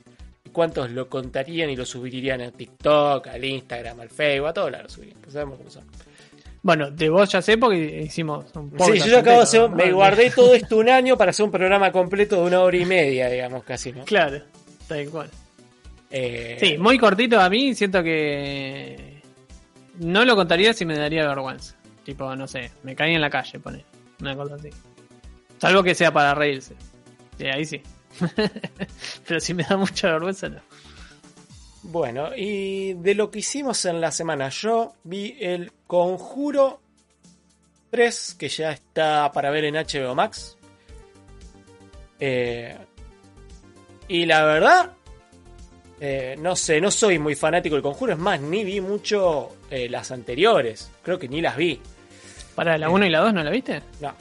Cuántos 0.52 0.90
lo 0.90 1.08
contarían 1.10 1.68
y 1.70 1.76
lo 1.76 1.84
subirían 1.86 2.40
a 2.40 2.50
TikTok, 2.50 3.26
al 3.26 3.44
Instagram, 3.44 4.00
al 4.00 4.08
Facebook, 4.10 4.48
a 4.48 4.52
todos 4.54 4.70
lados 4.70 4.84
lo 4.90 4.94
subirían. 4.94 5.18
Pues 5.20 5.32
sabemos 5.34 5.58
cómo 5.58 5.70
son. 5.70 5.84
Bueno, 6.62 6.90
de 6.90 7.08
vos 7.08 7.28
ya 7.30 7.42
sé 7.42 7.58
porque 7.58 8.02
hicimos 8.04 8.44
un 8.54 8.70
Sí, 8.70 8.76
podcast 8.76 9.06
yo 9.06 9.12
ya 9.12 9.18
acabo 9.18 9.36
de 9.38 9.42
hacer, 9.42 9.70
me 9.70 9.92
guardé 9.92 10.30
todo 10.30 10.54
esto 10.54 10.76
un 10.76 10.88
año 10.88 11.16
para 11.16 11.30
hacer 11.30 11.44
un 11.44 11.50
programa 11.50 11.90
completo 11.90 12.36
de 12.36 12.42
una 12.46 12.60
hora 12.60 12.76
y 12.76 12.84
media, 12.84 13.28
digamos, 13.28 13.64
casi, 13.64 13.92
¿no? 13.92 14.04
Claro, 14.04 14.40
tal 14.86 15.08
cual. 15.10 15.28
Eh, 16.10 16.56
Sí, 16.60 16.78
muy 16.78 16.98
cortito 16.98 17.40
a 17.40 17.48
mí, 17.50 17.74
siento 17.74 18.02
que 18.02 19.22
no 19.98 20.24
lo 20.24 20.36
contaría 20.36 20.72
si 20.72 20.84
me 20.84 20.96
daría 20.96 21.26
vergüenza. 21.26 21.74
Tipo, 22.04 22.34
no 22.36 22.46
sé, 22.46 22.70
me 22.82 22.94
caí 22.94 23.14
en 23.14 23.20
la 23.20 23.30
calle, 23.30 23.58
pone. 23.58 23.84
Una 24.20 24.36
cosa 24.36 24.54
así. 24.56 24.70
Salvo 25.58 25.82
que 25.82 25.94
sea 25.94 26.12
para 26.12 26.34
reírse. 26.34 26.74
Sí, 27.38 27.46
ahí 27.46 27.64
sí. 27.64 27.82
Pero 29.26 29.40
si 29.40 29.54
me 29.54 29.62
da 29.64 29.76
mucha 29.76 30.12
vergüenza, 30.12 30.48
no. 30.48 30.60
Bueno, 31.92 32.30
y 32.34 32.94
de 32.94 33.14
lo 33.14 33.30
que 33.30 33.40
hicimos 33.40 33.84
en 33.84 34.00
la 34.00 34.10
semana, 34.10 34.48
yo 34.48 34.94
vi 35.04 35.36
el 35.38 35.70
Conjuro 35.86 36.80
3, 37.90 38.36
que 38.38 38.48
ya 38.48 38.72
está 38.72 39.30
para 39.30 39.50
ver 39.50 39.66
en 39.66 39.74
HBO 39.74 40.14
Max. 40.14 40.56
Eh, 42.18 42.74
y 44.08 44.24
la 44.24 44.42
verdad, 44.46 44.92
eh, 46.00 46.34
no 46.38 46.56
sé, 46.56 46.80
no 46.80 46.90
soy 46.90 47.18
muy 47.18 47.34
fanático 47.34 47.74
del 47.74 47.82
Conjuro, 47.82 48.14
es 48.14 48.18
más, 48.18 48.40
ni 48.40 48.64
vi 48.64 48.80
mucho 48.80 49.50
eh, 49.70 49.86
las 49.90 50.10
anteriores, 50.12 50.90
creo 51.02 51.18
que 51.18 51.28
ni 51.28 51.42
las 51.42 51.58
vi. 51.58 51.78
Para 52.54 52.78
la 52.78 52.88
1 52.88 53.04
y 53.04 53.10
la 53.10 53.20
2, 53.20 53.34
¿no 53.34 53.44
la 53.44 53.50
viste? 53.50 53.82
No, 54.00 54.14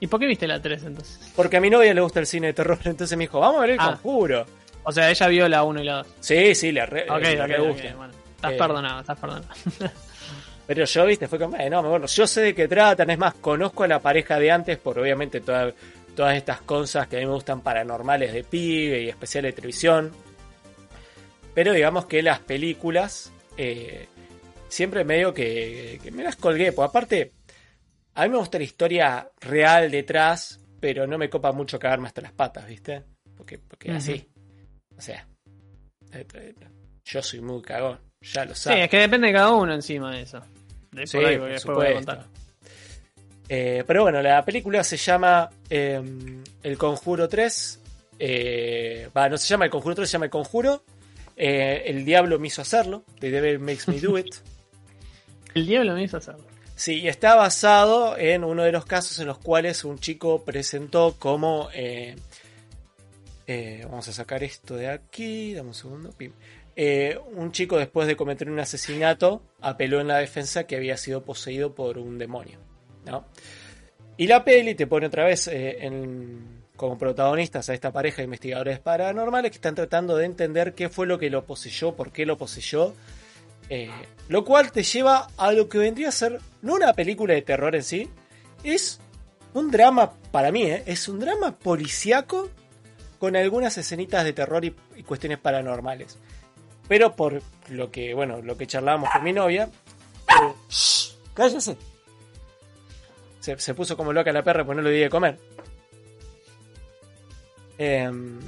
¿Y 0.00 0.08
por 0.08 0.18
qué 0.18 0.26
viste 0.26 0.48
la 0.48 0.60
3 0.60 0.82
entonces? 0.82 1.32
porque 1.36 1.58
a 1.58 1.60
mi 1.60 1.70
novia 1.70 1.94
le 1.94 2.00
gusta 2.00 2.18
el 2.18 2.26
cine 2.26 2.48
de 2.48 2.54
terror, 2.54 2.76
entonces 2.84 3.16
me 3.16 3.22
dijo, 3.24 3.38
vamos 3.38 3.58
a 3.58 3.60
ver 3.60 3.70
el 3.70 3.76
Ah. 3.78 3.96
Conjuro. 4.02 4.46
O 4.88 4.92
sea, 4.92 5.10
ella 5.10 5.26
vio 5.28 5.48
la 5.48 5.64
1 5.64 5.82
y 5.82 5.84
la 5.84 5.96
2. 5.98 6.06
Sí, 6.20 6.54
sí, 6.54 6.72
le 6.72 6.86
re, 6.86 7.02
Ok, 7.10 7.20
le 7.20 7.40
ok, 7.42 7.46
re 7.48 7.60
ok, 7.60 7.68
gusta. 7.68 7.94
bueno. 7.96 8.14
Estás 8.36 8.52
Eh, 8.52 8.56
perdonado, 8.56 9.00
estás 9.00 9.18
perdonado. 9.18 9.48
Pero 10.66 10.84
yo, 10.84 11.06
viste, 11.06 11.28
fue 11.28 11.38
como, 11.38 11.56
eh, 11.56 11.68
no, 11.68 11.82
me 11.82 11.88
acuerdo. 11.88 12.06
Yo 12.06 12.26
sé 12.26 12.40
de 12.40 12.54
qué 12.54 12.68
tratan, 12.68 13.10
es 13.10 13.18
más, 13.18 13.34
conozco 13.34 13.84
a 13.84 13.88
la 13.88 14.00
pareja 14.00 14.38
de 14.38 14.50
antes 14.50 14.78
por 14.78 14.98
obviamente 14.98 15.40
toda- 15.40 15.72
todas 16.16 16.36
estas 16.36 16.60
cosas 16.62 17.06
que 17.06 17.16
a 17.16 17.20
mí 17.20 17.26
me 17.26 17.32
gustan 17.32 17.60
paranormales 17.60 18.32
de 18.32 18.44
pibe 18.44 19.02
y 19.02 19.08
especiales 19.08 19.52
de 19.52 19.56
televisión. 19.56 20.12
Pero 21.54 21.72
digamos 21.72 22.06
que 22.06 22.22
las 22.22 22.38
películas 22.40 23.32
eh, 23.56 24.06
siempre 24.68 25.04
medio 25.04 25.34
que, 25.34 26.00
que 26.02 26.10
me 26.10 26.22
las 26.22 26.36
colgué, 26.36 26.72
porque 26.72 26.88
aparte, 26.88 27.32
a 28.14 28.22
mí 28.24 28.28
me 28.30 28.38
gusta 28.38 28.58
la 28.58 28.64
historia 28.64 29.28
real 29.40 29.90
detrás, 29.90 30.60
pero 30.80 31.06
no 31.06 31.18
me 31.18 31.28
copa 31.28 31.52
mucho 31.52 31.78
cagarme 31.78 32.06
hasta 32.08 32.20
las 32.22 32.32
patas, 32.32 32.66
¿viste? 32.66 33.02
Porque, 33.36 33.58
porque 33.58 33.90
así. 33.92 34.26
O 34.98 35.00
sea, 35.00 35.26
eh, 36.12 36.26
eh, 36.34 36.54
yo 37.04 37.22
soy 37.22 37.40
muy 37.40 37.62
cagón, 37.62 37.98
ya 38.20 38.44
lo 38.44 38.54
Sí, 38.54 38.62
sabes. 38.64 38.84
es 38.84 38.90
que 38.90 38.98
depende 38.98 39.28
de 39.28 39.32
cada 39.32 39.52
uno 39.52 39.72
encima 39.72 40.10
de 40.14 40.22
eso. 40.22 40.40
De 40.90 41.06
Sí, 41.06 41.16
por 41.18 41.26
ahí, 41.26 41.38
por 41.38 41.48
después 41.50 41.76
voy 41.76 41.86
a 41.86 41.88
supuesto. 42.00 42.12
contar. 42.16 42.26
Eh, 43.50 43.84
pero 43.86 44.02
bueno, 44.02 44.20
la 44.20 44.44
película 44.44 44.84
se 44.84 44.96
llama 44.96 45.48
eh, 45.70 46.02
El 46.62 46.76
Conjuro 46.78 47.28
3. 47.28 47.80
Eh, 48.18 49.08
va, 49.16 49.28
no 49.28 49.38
se 49.38 49.46
llama 49.48 49.64
El 49.66 49.70
Conjuro 49.70 49.94
3, 49.94 50.08
se 50.08 50.12
llama 50.14 50.24
El 50.26 50.30
Conjuro. 50.30 50.82
El 51.36 52.04
Diablo 52.04 52.38
me 52.38 52.48
hizo 52.48 52.60
hacerlo. 52.62 53.04
The 53.20 53.30
Devil 53.30 53.60
Makes 53.60 53.84
Me 53.90 54.00
Do 54.00 54.18
It. 54.18 54.34
El 55.54 55.66
diablo 55.66 55.94
me 55.94 56.02
hizo 56.02 56.18
hacerlo. 56.18 56.44
Sí, 56.76 57.00
y 57.00 57.08
está 57.08 57.34
basado 57.36 58.16
en 58.18 58.44
uno 58.44 58.62
de 58.64 58.70
los 58.70 58.84
casos 58.84 59.18
en 59.18 59.26
los 59.26 59.38
cuales 59.38 59.82
un 59.84 59.98
chico 59.98 60.44
presentó 60.44 61.16
como... 61.18 61.68
eh, 63.50 63.80
vamos 63.88 64.06
a 64.06 64.12
sacar 64.12 64.44
esto 64.44 64.76
de 64.76 64.88
aquí, 64.88 65.54
dame 65.54 65.68
un 65.68 65.74
segundo. 65.74 66.14
Eh, 66.76 67.18
un 67.34 67.50
chico 67.50 67.78
después 67.78 68.06
de 68.06 68.14
cometer 68.14 68.50
un 68.50 68.60
asesinato 68.60 69.42
apeló 69.62 70.02
en 70.02 70.08
la 70.08 70.18
defensa 70.18 70.64
que 70.64 70.76
había 70.76 70.98
sido 70.98 71.24
poseído 71.24 71.74
por 71.74 71.96
un 71.96 72.18
demonio. 72.18 72.58
¿no? 73.06 73.24
Y 74.18 74.26
la 74.26 74.44
peli 74.44 74.74
te 74.74 74.86
pone 74.86 75.06
otra 75.06 75.24
vez 75.24 75.48
eh, 75.48 75.90
como 76.76 76.98
protagonistas 76.98 77.70
a 77.70 77.74
esta 77.74 77.90
pareja 77.90 78.18
de 78.18 78.24
investigadores 78.24 78.80
paranormales 78.80 79.50
que 79.50 79.56
están 79.56 79.74
tratando 79.74 80.18
de 80.18 80.26
entender 80.26 80.74
qué 80.74 80.90
fue 80.90 81.06
lo 81.06 81.18
que 81.18 81.30
lo 81.30 81.46
poseyó, 81.46 81.96
por 81.96 82.12
qué 82.12 82.26
lo 82.26 82.36
poseyó. 82.36 82.92
lo 84.28 84.44
cual 84.44 84.72
te 84.72 84.82
lleva 84.82 85.26
a 85.38 85.52
lo 85.52 85.70
que 85.70 85.78
vendría 85.78 86.10
a 86.10 86.12
ser 86.12 86.38
no 86.60 86.74
una 86.74 86.92
película 86.92 87.32
de 87.32 87.40
terror 87.40 87.74
en 87.74 87.82
sí, 87.82 88.10
es 88.62 89.00
un 89.54 89.70
drama, 89.70 90.12
para 90.30 90.52
mí, 90.52 90.70
es 90.84 91.08
un 91.08 91.18
drama 91.18 91.58
policiaco 91.58 92.50
con 93.18 93.36
algunas 93.36 93.76
escenitas 93.78 94.24
de 94.24 94.32
terror 94.32 94.64
y, 94.64 94.74
y 94.96 95.02
cuestiones 95.02 95.38
paranormales. 95.38 96.18
Pero 96.88 97.14
por 97.14 97.42
lo 97.68 97.90
que, 97.90 98.14
bueno, 98.14 98.40
lo 98.40 98.56
que 98.56 98.66
charlábamos 98.66 99.10
con 99.10 99.22
mi 99.22 99.32
novia, 99.32 99.68
eh, 100.28 100.52
cállese. 101.34 101.76
Se, 103.40 103.58
se 103.58 103.74
puso 103.74 103.96
como 103.96 104.12
loca 104.12 104.32
la 104.32 104.42
perra 104.42 104.64
porque 104.64 104.80
no 104.80 104.88
le 104.88 104.94
di 104.94 105.00
de 105.00 105.10
comer. 105.10 105.38
Em, 107.76 108.40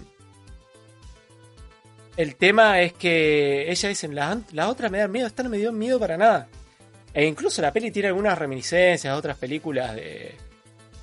el 2.16 2.36
tema 2.36 2.80
es 2.80 2.94
que 2.94 3.70
ella 3.70 3.88
dice, 3.88 4.08
la, 4.08 4.40
la 4.52 4.68
otra 4.68 4.88
me 4.88 4.98
da 4.98 5.08
miedo, 5.08 5.26
esta 5.26 5.42
no 5.42 5.50
me 5.50 5.58
dio 5.58 5.70
miedo 5.72 6.00
para 6.00 6.16
nada. 6.16 6.48
E 7.12 7.26
incluso 7.26 7.60
la 7.60 7.72
peli 7.72 7.90
tiene 7.90 8.08
algunas 8.08 8.38
reminiscencias 8.38 9.12
a 9.12 9.16
otras 9.16 9.36
películas 9.36 9.94
de, 9.94 10.34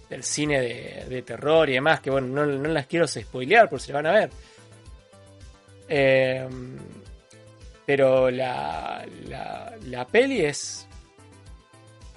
del 0.10 0.24
cine 0.24 0.62
de, 0.62 1.06
de 1.10 1.22
terror 1.22 1.70
y 1.70 1.74
demás, 1.74 2.00
que 2.00 2.10
bueno, 2.10 2.28
no, 2.28 2.46
no 2.46 2.70
las 2.70 2.88
quiero 2.88 3.08
spoilear 3.08 3.70
por 3.70 3.80
si 3.82 3.92
la 3.92 3.98
van 4.02 4.06
a 4.08 4.12
ver. 4.14 4.30
Em, 5.90 6.78
pero 7.86 8.30
la, 8.30 9.06
la, 9.28 9.76
la 9.86 10.06
peli 10.08 10.42
es 10.46 10.86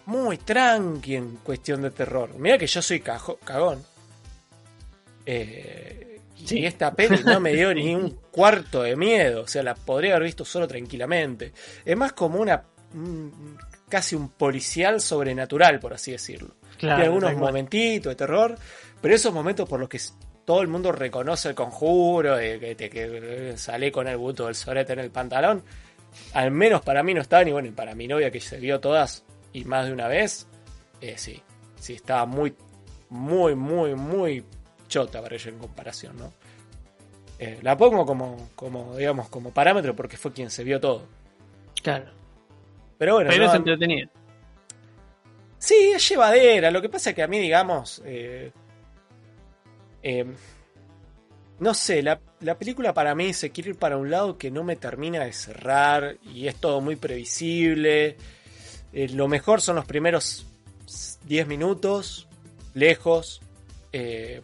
muy 0.06 0.38
tranqui 0.38 1.14
en 1.16 1.36
cuestión 1.36 1.82
de 1.82 1.90
terror. 1.92 2.34
Mira 2.36 2.58
que 2.58 2.66
yo 2.66 2.82
soy 2.82 3.00
cajo- 3.00 3.38
cagón. 3.44 3.84
Eh, 5.26 6.06
Sí. 6.42 6.60
Y 6.60 6.64
esta 6.64 6.94
peli 6.94 7.22
no 7.22 7.38
me 7.38 7.52
dio 7.52 7.74
ni 7.74 7.94
un 7.94 8.18
cuarto 8.30 8.82
de 8.82 8.96
miedo. 8.96 9.42
O 9.42 9.46
sea, 9.46 9.62
la 9.62 9.74
podría 9.74 10.12
haber 10.14 10.24
visto 10.24 10.42
solo 10.42 10.66
tranquilamente. 10.66 11.52
Es 11.84 11.94
más 11.98 12.14
como 12.14 12.38
una. 12.40 12.62
un- 12.94 13.58
casi 13.90 14.14
un 14.16 14.30
policial 14.30 15.02
sobrenatural, 15.02 15.78
por 15.80 15.92
así 15.92 16.12
decirlo. 16.12 16.54
Claro, 16.81 16.97
Tiene 16.97 17.05
algunos 17.05 17.31
momentitos 17.36 18.11
de 18.11 18.16
terror, 18.16 18.57
pero 19.01 19.15
esos 19.15 19.32
momentos 19.35 19.69
por 19.69 19.78
los 19.81 19.89
que 19.89 20.01
todo 20.44 20.62
el 20.62 20.69
mundo 20.69 20.90
reconoce 20.93 21.51
el 21.51 21.55
conjuro, 21.55 22.36
que, 22.39 22.74
te- 22.77 22.89
que 22.90 23.52
sale 23.57 23.93
con 23.93 24.09
el 24.09 24.16
buto 24.16 24.47
del 24.47 24.55
sorete 24.55 24.94
en 24.94 24.98
el 25.01 25.11
pantalón, 25.11 25.62
al 26.32 26.51
menos 26.51 26.81
para 26.82 27.02
mí 27.02 27.12
no 27.15 27.20
estaban, 27.20 27.47
y 27.48 27.52
bueno, 27.52 27.70
para 27.77 27.94
mi 27.94 28.09
novia 28.09 28.31
que 28.31 28.40
se 28.40 28.59
vio 28.59 28.81
todas 28.81 29.24
y 29.52 29.65
más 29.65 29.86
de 29.86 29.93
una 29.93 30.09
vez, 30.09 30.47
eh, 31.01 31.15
sí, 31.16 31.40
sí, 31.78 31.94
estaba 31.94 32.24
muy, 32.27 32.55
muy, 33.11 33.55
muy, 33.55 33.94
muy 33.94 34.44
chota 34.89 35.20
para 35.23 35.36
ella 35.36 35.51
en 35.51 35.59
comparación, 35.59 36.16
¿no? 36.16 36.32
Eh, 37.39 37.59
la 37.62 37.77
pongo 37.77 38.05
como, 38.05 38.48
como, 38.57 38.97
digamos, 38.97 39.28
como 39.28 39.51
parámetro 39.51 39.94
porque 39.94 40.16
fue 40.16 40.32
quien 40.32 40.51
se 40.51 40.65
vio 40.65 40.81
todo. 40.81 41.05
Claro. 41.82 42.07
Pero 42.98 43.15
bueno, 43.15 43.31
Pero 43.31 43.44
no- 43.44 43.51
es 43.51 43.57
entretenido. 43.57 44.11
Sí, 45.61 45.93
es 45.95 46.09
llevadera. 46.09 46.70
Lo 46.70 46.81
que 46.82 46.89
pasa 46.89 47.11
es 47.11 47.16
que 47.16 47.23
a 47.23 47.28
mí, 47.28 47.39
digamos, 47.39 48.01
eh, 48.07 48.51
eh, 50.03 50.24
no 51.59 51.74
sé, 51.74 52.03
la, 52.03 52.19
la 52.41 52.59
película 52.59 52.95
para 52.95 53.15
mí 53.15 53.35
se 53.35 53.51
quiere 53.51 53.70
ir 53.70 53.77
para 53.77 53.99
un 53.99 54.11
lado 54.11 54.39
que 54.39 54.51
no 54.51 54.65
me 54.65 54.77
termina 54.77 55.23
de 55.24 55.32
cerrar 55.35 56.16
y 56.23 56.49
es 56.49 56.57
todo 56.57 56.81
muy 56.81 56.97
previsible. 56.97 58.16
Eh, 58.95 59.09
lo 59.11 59.28
mejor 59.28 59.61
son 59.61 59.77
los 59.77 59.85
primeros 59.85 60.47
10 61.27 61.47
minutos, 61.47 62.27
lejos. 62.74 63.43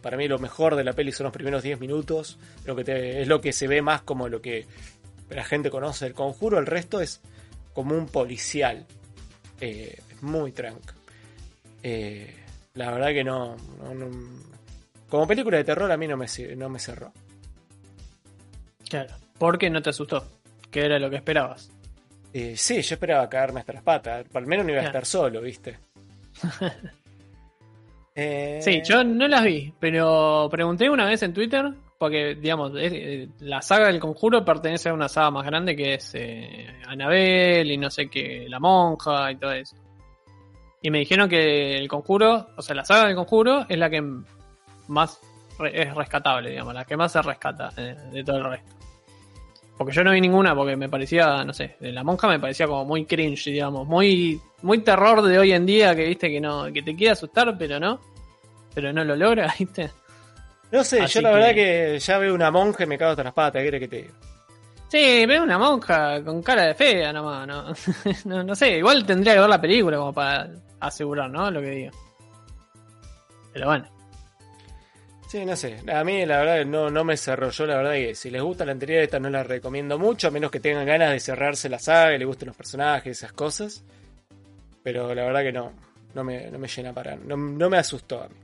Para 0.01 0.17
mí 0.17 0.27
lo 0.27 0.37
mejor 0.39 0.75
de 0.75 0.83
la 0.83 0.93
peli 0.93 1.11
son 1.11 1.23
los 1.25 1.33
primeros 1.33 1.63
10 1.63 1.79
minutos. 1.79 2.37
Lo 2.65 2.75
que 2.75 2.83
te- 2.83 3.21
es 3.23 3.27
lo 3.27 3.41
que 3.41 3.53
se 3.53 3.67
ve 3.67 3.81
más 3.81 4.01
como 4.03 4.27
lo 4.29 4.41
que 4.41 4.67
la 5.31 5.43
gente 5.43 5.71
conoce 5.71 6.05
del 6.05 6.13
conjuro. 6.13 6.59
El 6.59 6.67
resto 6.67 7.01
es 7.01 7.21
como 7.73 7.95
un 7.95 8.05
policial. 8.07 8.85
Eh, 9.59 9.97
muy 10.21 10.51
tranca. 10.51 10.93
Eh, 11.89 12.33
la 12.73 12.91
verdad 12.91 13.07
que 13.09 13.23
no, 13.23 13.55
no- 13.81 13.93
no- 13.95 14.47
Como 15.09 15.25
película 15.25 15.55
de 15.57 15.63
terror 15.63 15.89
a 15.89 15.95
mí 15.95 16.05
no 16.05 16.17
me, 16.17 16.25
no 16.57 16.67
me 16.69 16.79
cerró. 16.79 17.13
Claro. 18.89 19.15
Porque 19.37 19.69
no 19.69 19.81
te 19.81 19.91
asustó. 19.91 20.27
Que 20.69 20.83
era 20.85 20.99
lo 20.99 21.09
que 21.09 21.15
esperabas. 21.15 21.69
Eh, 22.33 22.55
sí, 22.57 22.81
yo 22.81 22.95
esperaba 22.95 23.29
caerme 23.29 23.61
hasta 23.61 23.71
las 23.73 23.83
patas. 23.83 24.25
Al 24.33 24.45
menos 24.47 24.65
no 24.65 24.71
iba 24.73 24.81
a 24.81 24.83
Claro. 24.83 24.99
estar 24.99 25.05
solo, 25.05 25.41
¿viste? 25.41 25.77
Eh, 28.19 28.59
Sí, 28.63 28.81
yo 28.83 29.03
no 29.03 29.27
las 29.27 29.43
vi, 29.43 29.71
pero 29.79 30.47
pregunté 30.49 30.89
una 30.89 31.05
vez 31.05 31.21
en 31.21 31.33
Twitter, 31.35 31.71
porque, 31.99 32.33
digamos, 32.33 32.71
es- 32.75 32.91
eh, 32.91 33.29
la 33.41 33.61
saga 33.61 33.87
del 33.87 33.99
conjuro 33.99 34.43
pertenece 34.43 34.89
a 34.89 34.93
una 34.93 35.07
saga 35.07 35.29
más 35.29 35.45
grande 35.45 35.75
que 35.75 35.93
es 35.93 36.11
eh, 36.15 36.65
Anabel 36.87 37.69
y 37.69 37.77
no 37.77 37.91
sé 37.91 38.09
qué, 38.09 38.47
La 38.49 38.59
Monja 38.59 39.31
y 39.31 39.35
todo 39.35 39.51
eso. 39.51 39.75
Y 40.87 40.89
me 40.89 40.99
dijeron 40.99 41.27
que 41.27 41.77
el 41.77 41.85
conjuro, 41.89 42.47
o 42.55 42.61
sea, 42.61 42.73
la 42.73 42.85
saga 42.85 43.07
del 43.07 43.15
conjuro 43.17 43.65
es 43.67 43.77
la 43.77 43.89
que 43.89 44.01
más 44.87 45.19
re- 45.59 45.81
es 45.81 45.93
rescatable, 45.93 46.51
digamos, 46.51 46.73
la 46.73 46.85
que 46.85 46.95
más 46.95 47.11
se 47.11 47.21
rescata 47.21 47.73
eh, 47.75 47.93
de 48.13 48.23
todo 48.23 48.37
el 48.37 48.43
resto. 48.45 48.73
Porque 49.77 49.91
yo 49.93 50.01
no 50.05 50.11
vi 50.13 50.21
ninguna 50.21 50.55
porque 50.55 50.77
me 50.77 50.87
parecía, 50.87 51.43
no 51.43 51.51
sé, 51.51 51.75
de 51.81 51.91
la 51.91 52.05
monja 52.05 52.29
me 52.29 52.39
parecía 52.39 52.67
como 52.67 52.85
muy 52.85 53.03
cringe, 53.03 53.47
digamos, 53.51 53.85
muy, 53.85 54.39
muy 54.61 54.77
terror 54.77 55.21
de 55.23 55.37
hoy 55.37 55.51
en 55.51 55.65
día 55.65 55.93
que 55.93 56.05
viste 56.05 56.29
que 56.31 56.39
no, 56.39 56.71
que 56.71 56.81
te 56.81 56.95
quiere 56.95 57.11
asustar, 57.11 57.53
pero 57.57 57.81
no, 57.81 57.99
pero 58.73 58.93
no 58.93 59.03
lo 59.03 59.17
logra, 59.17 59.53
viste. 59.59 59.91
No 60.71 60.85
sé, 60.85 61.01
Así 61.01 61.15
yo 61.15 61.21
la 61.21 61.29
que- 61.31 61.35
verdad 61.35 61.53
que 61.53 61.99
ya 61.99 62.17
veo 62.17 62.33
una 62.33 62.49
monja 62.49 62.85
y 62.85 62.87
me 62.87 62.97
cago 62.97 63.11
hasta 63.11 63.25
las 63.25 63.33
patas. 63.33 63.61
¿Qué 63.61 63.77
que 63.77 63.87
te 63.89 63.95
diga? 64.03 64.13
Sí, 64.89 65.25
veo 65.25 65.43
una 65.43 65.57
monja 65.57 66.23
con 66.23 66.41
cara 66.41 66.63
de 66.63 66.73
fea 66.73 67.11
nomás, 67.11 67.45
¿no? 67.45 67.73
no, 68.25 68.43
no 68.43 68.55
sé, 68.55 68.77
igual 68.77 69.05
tendría 69.05 69.33
que 69.33 69.39
ver 69.41 69.49
la 69.49 69.61
película 69.61 69.97
como 69.97 70.13
para 70.13 70.49
asegurar, 70.79 71.29
¿no? 71.29 71.51
Lo 71.51 71.61
que 71.61 71.69
digo. 71.69 71.91
Pero 73.53 73.67
bueno. 73.67 73.85
Sí, 75.27 75.43
no 75.45 75.57
sé. 75.57 75.77
A 75.91 76.05
mí 76.05 76.25
la 76.25 76.37
verdad 76.37 76.59
que 76.59 76.65
no, 76.65 76.89
no 76.89 77.03
me 77.03 77.17
cerró. 77.17 77.49
Yo 77.49 77.65
la 77.65 77.75
verdad 77.75 77.93
que 77.93 78.15
si 78.15 78.29
les 78.29 78.41
gusta 78.41 78.63
la 78.63 78.71
anterior, 78.71 79.03
esta 79.03 79.19
no 79.19 79.29
la 79.29 79.43
recomiendo 79.43 79.99
mucho, 79.99 80.29
a 80.29 80.31
menos 80.31 80.49
que 80.49 80.61
tengan 80.61 80.85
ganas 80.85 81.11
de 81.11 81.19
cerrarse 81.19 81.67
la 81.67 81.79
saga 81.79 82.15
y 82.15 82.19
les 82.19 82.27
gusten 82.27 82.47
los 82.47 82.55
personajes, 82.55 83.17
esas 83.17 83.33
cosas. 83.33 83.83
Pero 84.83 85.13
la 85.13 85.25
verdad 85.25 85.41
que 85.41 85.51
no, 85.51 85.73
no 86.13 86.23
me, 86.23 86.49
no 86.49 86.57
me 86.59 86.69
llena 86.69 86.93
para. 86.93 87.17
No, 87.17 87.35
no 87.35 87.69
me 87.69 87.77
asustó 87.77 88.23
a 88.23 88.29
mí. 88.29 88.35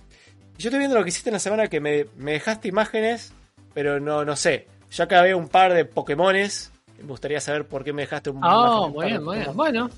Yo 0.57 0.68
estoy 0.68 0.80
viendo 0.80 0.98
lo 0.98 1.03
que 1.03 1.10
hiciste 1.10 1.30
en 1.30 1.34
la 1.34 1.40
semana 1.40 1.68
que 1.68 1.80
me, 1.80 2.06
me 2.18 2.34
dejaste 2.34 2.68
imágenes, 2.68 3.34
pero 3.74 4.02
no, 4.02 4.26
no 4.26 4.36
sé. 4.36 4.68
Yo 4.94 5.03
acá 5.03 5.22
veo 5.24 5.38
un 5.38 5.48
par 5.49 5.74
de 5.74 5.86
Pokémones. 5.86 6.72
Me 6.99 7.07
gustaría 7.07 7.40
saber 7.41 7.68
por 7.68 7.84
qué 7.84 7.91
me 7.94 8.03
dejaste 8.03 8.30
un. 8.30 8.40
Pokémon. 8.41 9.56
Bueno. 9.56 9.90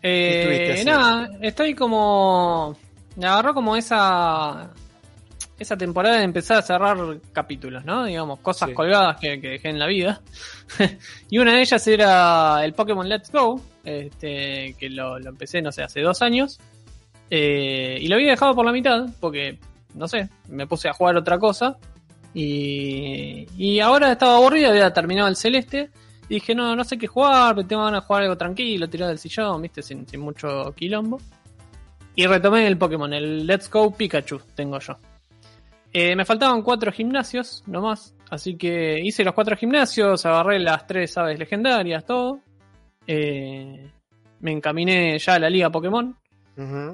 ¿Qué 0.00 0.40
estuviste 0.40 0.80
Eh, 0.82 0.84
nada, 0.84 1.28
estoy 1.40 1.74
como. 1.74 2.76
Me 3.16 3.26
agarró 3.26 3.54
como 3.54 3.76
esa. 3.76 4.70
Esa 5.58 5.76
temporada 5.76 6.18
de 6.18 6.22
empezar 6.22 6.58
a 6.58 6.62
cerrar 6.62 6.96
capítulos, 7.32 7.84
¿no? 7.84 8.04
Digamos, 8.04 8.38
cosas 8.38 8.68
Sí. 8.68 8.74
colgadas 8.76 9.16
que, 9.16 9.40
que 9.40 9.48
dejé 9.48 9.70
en 9.70 9.80
la 9.80 9.86
vida. 9.88 10.20
y 11.30 11.38
una 11.38 11.54
de 11.54 11.62
ellas 11.62 11.84
era 11.88 12.64
el 12.64 12.74
Pokémon 12.74 13.08
Let's 13.08 13.32
Go, 13.32 13.60
este, 13.82 14.76
que 14.78 14.88
lo, 14.88 15.18
lo 15.18 15.30
empecé, 15.30 15.60
no 15.60 15.72
sé, 15.72 15.82
hace 15.82 16.00
dos 16.00 16.22
años. 16.22 16.60
Eh, 17.30 17.98
y 18.00 18.06
lo 18.06 18.14
había 18.14 18.30
dejado 18.30 18.54
por 18.54 18.64
la 18.64 18.70
mitad, 18.70 19.06
porque, 19.18 19.58
no 19.94 20.06
sé, 20.06 20.28
me 20.46 20.68
puse 20.68 20.88
a 20.88 20.92
jugar 20.92 21.16
otra 21.16 21.38
cosa. 21.40 21.76
Y, 22.40 23.48
y 23.56 23.80
ahora 23.80 24.12
estaba 24.12 24.36
aburrido, 24.36 24.70
había 24.70 24.92
terminado 24.92 25.26
el 25.26 25.34
celeste. 25.34 25.90
Y 26.28 26.34
dije, 26.34 26.54
no, 26.54 26.76
no 26.76 26.84
sé 26.84 26.96
qué 26.96 27.08
jugar, 27.08 27.56
pero 27.56 27.66
tengo 27.66 27.82
ganas 27.82 28.04
jugar 28.04 28.22
algo 28.22 28.36
tranquilo, 28.36 28.88
tirado 28.88 29.08
del 29.08 29.18
sillón, 29.18 29.60
viste, 29.60 29.82
sin, 29.82 30.06
sin 30.06 30.20
mucho 30.20 30.72
quilombo. 30.76 31.20
Y 32.14 32.26
retomé 32.28 32.68
el 32.68 32.78
Pokémon, 32.78 33.12
el 33.12 33.44
Let's 33.44 33.68
Go 33.68 33.92
Pikachu 33.92 34.40
tengo 34.54 34.78
yo. 34.78 34.96
Eh, 35.92 36.14
me 36.14 36.24
faltaban 36.24 36.62
cuatro 36.62 36.92
gimnasios 36.92 37.64
nomás, 37.66 38.14
así 38.30 38.56
que 38.56 39.00
hice 39.02 39.24
los 39.24 39.34
cuatro 39.34 39.56
gimnasios, 39.56 40.24
agarré 40.24 40.60
las 40.60 40.86
tres 40.86 41.18
aves 41.18 41.40
legendarias, 41.40 42.04
todo. 42.04 42.38
Eh, 43.04 43.90
me 44.38 44.52
encaminé 44.52 45.18
ya 45.18 45.34
a 45.34 45.38
la 45.40 45.50
liga 45.50 45.70
Pokémon. 45.70 46.16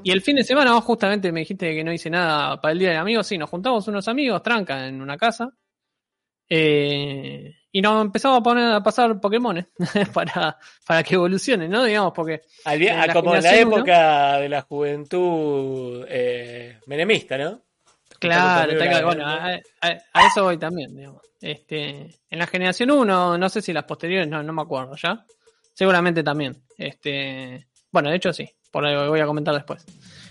Y 0.04 0.10
el 0.10 0.20
fin 0.22 0.36
de 0.36 0.44
semana 0.44 0.72
vos 0.74 0.84
justamente 0.84 1.32
me 1.32 1.40
dijiste 1.40 1.74
que 1.74 1.82
no 1.84 1.92
hice 1.92 2.10
nada 2.10 2.60
para 2.60 2.72
el 2.72 2.78
Día 2.78 2.90
del 2.90 2.98
Amigo. 2.98 3.22
Sí, 3.22 3.38
nos 3.38 3.48
juntamos 3.50 3.88
unos 3.88 4.06
amigos, 4.08 4.42
tranca, 4.42 4.86
en 4.86 5.00
una 5.00 5.16
casa. 5.16 5.48
Eh, 6.48 7.54
y 7.72 7.80
nos 7.80 8.04
empezamos 8.04 8.38
a 8.38 8.42
poner 8.42 8.72
a 8.72 8.82
pasar 8.82 9.18
Pokémon 9.20 9.66
para, 10.12 10.58
para 10.86 11.02
que 11.02 11.14
evolucionen, 11.14 11.70
¿no? 11.70 11.84
Digamos, 11.84 12.12
porque 12.14 12.42
Al 12.64 12.78
vi- 12.78 12.88
en 12.88 12.98
la 12.98 13.12
como 13.12 13.34
en 13.34 13.42
la 13.42 13.50
uno- 13.66 13.76
época 13.78 14.38
de 14.38 14.48
la 14.48 14.62
juventud 14.62 16.04
eh, 16.08 16.78
menemista, 16.86 17.38
¿no? 17.38 17.62
Claro, 18.20 19.06
bueno, 19.06 19.26
a, 19.26 19.54
a- 19.80 19.98
a 20.12 20.26
eso 20.26 20.44
voy 20.44 20.56
también, 20.58 20.94
digamos. 20.94 21.22
Este, 21.40 21.88
en 22.30 22.38
la 22.38 22.46
generación 22.46 22.90
1, 22.90 23.36
no 23.36 23.48
sé 23.48 23.60
si 23.60 23.72
las 23.72 23.84
posteriores, 23.84 24.28
no, 24.28 24.42
no 24.42 24.52
me 24.52 24.62
acuerdo 24.62 24.94
ya. 24.96 25.24
Seguramente 25.74 26.22
también. 26.22 26.62
Este, 26.78 27.66
bueno, 27.90 28.10
de 28.10 28.16
hecho 28.16 28.32
sí, 28.32 28.48
por 28.74 28.84
algo 28.84 29.04
que 29.04 29.08
voy 29.08 29.20
a 29.20 29.26
comentar 29.26 29.54
después. 29.54 29.86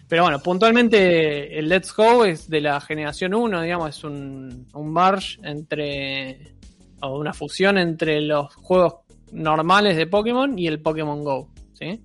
Pero 0.10 0.24
bueno, 0.24 0.40
puntualmente 0.40 1.58
el 1.58 1.70
Let's 1.70 1.96
Go 1.96 2.26
es 2.26 2.50
de 2.50 2.60
la 2.60 2.82
generación 2.82 3.34
1, 3.34 3.62
digamos, 3.62 3.98
es 3.98 4.04
un, 4.04 4.68
un 4.74 4.94
merge 4.94 5.40
entre, 5.44 6.54
o 7.02 7.18
una 7.18 7.32
fusión 7.32 7.78
entre 7.78 8.20
los 8.20 8.54
juegos 8.54 8.96
normales 9.32 9.96
de 9.96 10.08
Pokémon 10.08 10.60
y 10.60 10.68
el 10.68 10.82
Pokémon 10.82 11.24
Go, 11.24 11.54
¿sí? 11.72 12.02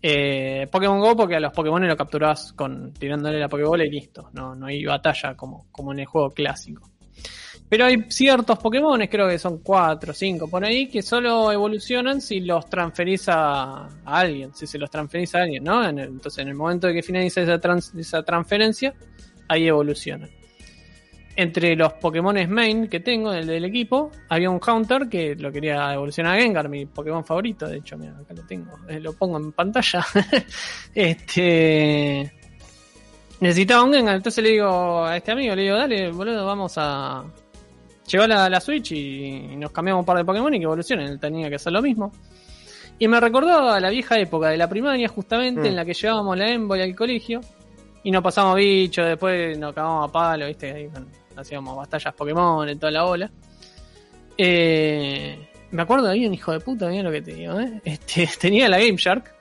Eh, 0.00 0.68
Pokémon 0.70 1.00
Go 1.00 1.16
porque 1.16 1.34
a 1.34 1.40
los 1.40 1.52
Pokémon 1.52 1.84
lo 1.88 1.96
capturás 1.96 2.52
con 2.52 2.92
tirándole 2.92 3.40
la 3.40 3.48
Pokébola 3.48 3.84
y 3.84 3.90
listo. 3.90 4.30
No, 4.34 4.54
no 4.54 4.66
hay 4.66 4.84
batalla 4.84 5.34
como, 5.34 5.66
como 5.72 5.92
en 5.92 5.98
el 5.98 6.06
juego 6.06 6.30
clásico. 6.30 6.88
Pero 7.68 7.84
hay 7.84 8.02
ciertos 8.08 8.58
Pokémon, 8.58 8.98
creo 9.08 9.28
que 9.28 9.38
son 9.38 9.58
4 9.58 10.12
o 10.12 10.14
5 10.14 10.48
por 10.48 10.64
ahí, 10.64 10.88
que 10.88 11.02
solo 11.02 11.52
evolucionan 11.52 12.20
si 12.22 12.40
los 12.40 12.68
transferís 12.70 13.28
a, 13.28 13.88
alguien, 14.06 14.54
si 14.54 14.66
se 14.66 14.78
los 14.78 14.90
transferís 14.90 15.34
a 15.34 15.42
alguien, 15.42 15.64
¿no? 15.64 15.86
Entonces, 15.86 16.38
en 16.38 16.48
el 16.48 16.54
momento 16.54 16.86
de 16.86 16.94
que 16.94 17.02
finaliza 17.02 17.42
esa, 17.42 17.60
trans- 17.60 17.94
esa 17.94 18.22
transferencia, 18.22 18.94
ahí 19.48 19.68
evolucionan. 19.68 20.30
Entre 21.36 21.76
los 21.76 21.92
Pokémon 21.92 22.34
main 22.50 22.88
que 22.88 23.00
tengo, 23.00 23.32
el 23.32 23.46
del 23.46 23.64
equipo, 23.66 24.10
había 24.28 24.50
un 24.50 24.58
Haunter 24.60 25.08
que 25.08 25.36
lo 25.36 25.52
quería 25.52 25.92
evolucionar 25.92 26.36
a 26.36 26.40
Gengar, 26.42 26.68
mi 26.68 26.86
Pokémon 26.86 27.24
favorito. 27.24 27.68
De 27.68 27.76
hecho, 27.76 27.96
mira, 27.96 28.16
acá 28.18 28.34
lo 28.34 28.44
tengo, 28.44 28.72
eh, 28.88 28.98
lo 28.98 29.12
pongo 29.12 29.36
en 29.36 29.52
pantalla. 29.52 30.04
este. 30.94 32.32
Necesitaba 33.40 33.84
un 33.84 33.92
Gengar, 33.92 34.16
entonces 34.16 34.42
le 34.42 34.50
digo 34.50 35.04
a 35.04 35.16
este 35.16 35.30
amigo, 35.30 35.54
le 35.54 35.62
digo, 35.62 35.76
dale, 35.76 36.10
boludo, 36.10 36.44
vamos 36.44 36.74
a. 36.76 37.24
Llevar 38.10 38.28
la, 38.28 38.48
la 38.50 38.60
Switch 38.60 38.92
y, 38.92 39.52
y 39.52 39.56
nos 39.56 39.70
cambiamos 39.70 40.00
un 40.00 40.06
par 40.06 40.16
de 40.16 40.24
Pokémon 40.24 40.52
y 40.54 40.58
que 40.58 40.64
evolucionen. 40.64 41.06
Él 41.08 41.20
tenía 41.20 41.48
que 41.48 41.56
hacer 41.56 41.72
lo 41.72 41.82
mismo. 41.82 42.12
Y 42.98 43.06
me 43.06 43.20
recordó 43.20 43.70
a 43.70 43.78
la 43.78 43.90
vieja 43.90 44.18
época 44.18 44.48
de 44.48 44.56
la 44.56 44.68
primaria, 44.68 45.06
justamente, 45.08 45.60
Mm. 45.62 45.66
en 45.66 45.76
la 45.76 45.84
que 45.84 45.94
llevábamos 45.94 46.36
la 46.36 46.50
Envoy 46.50 46.82
al 46.82 46.96
colegio. 46.96 47.40
Y 48.02 48.10
nos 48.10 48.22
pasamos 48.22 48.56
bichos, 48.56 49.06
después 49.06 49.56
nos 49.58 49.74
cagamos 49.74 50.08
a 50.08 50.12
palo, 50.12 50.46
¿viste? 50.46 50.72
Ahí, 50.72 50.86
bueno, 50.88 51.06
hacíamos 51.36 51.76
batallas 51.76 52.14
Pokémon 52.14 52.68
y 52.68 52.76
toda 52.76 52.90
la 52.92 53.02
bola. 53.04 53.30
Eh, 54.36 55.48
me 55.70 55.82
acuerdo 55.82 56.08
había 56.08 56.28
un 56.28 56.34
hijo 56.34 56.52
de 56.52 56.60
puta, 56.60 56.88
mira 56.88 57.02
lo 57.02 57.10
que 57.10 57.22
te 57.22 57.34
digo, 57.34 57.58
¿eh? 57.60 57.80
Este, 57.84 58.28
tenía 58.40 58.68
la 58.68 58.78
Game 58.78 58.96
Shark. 58.96 59.34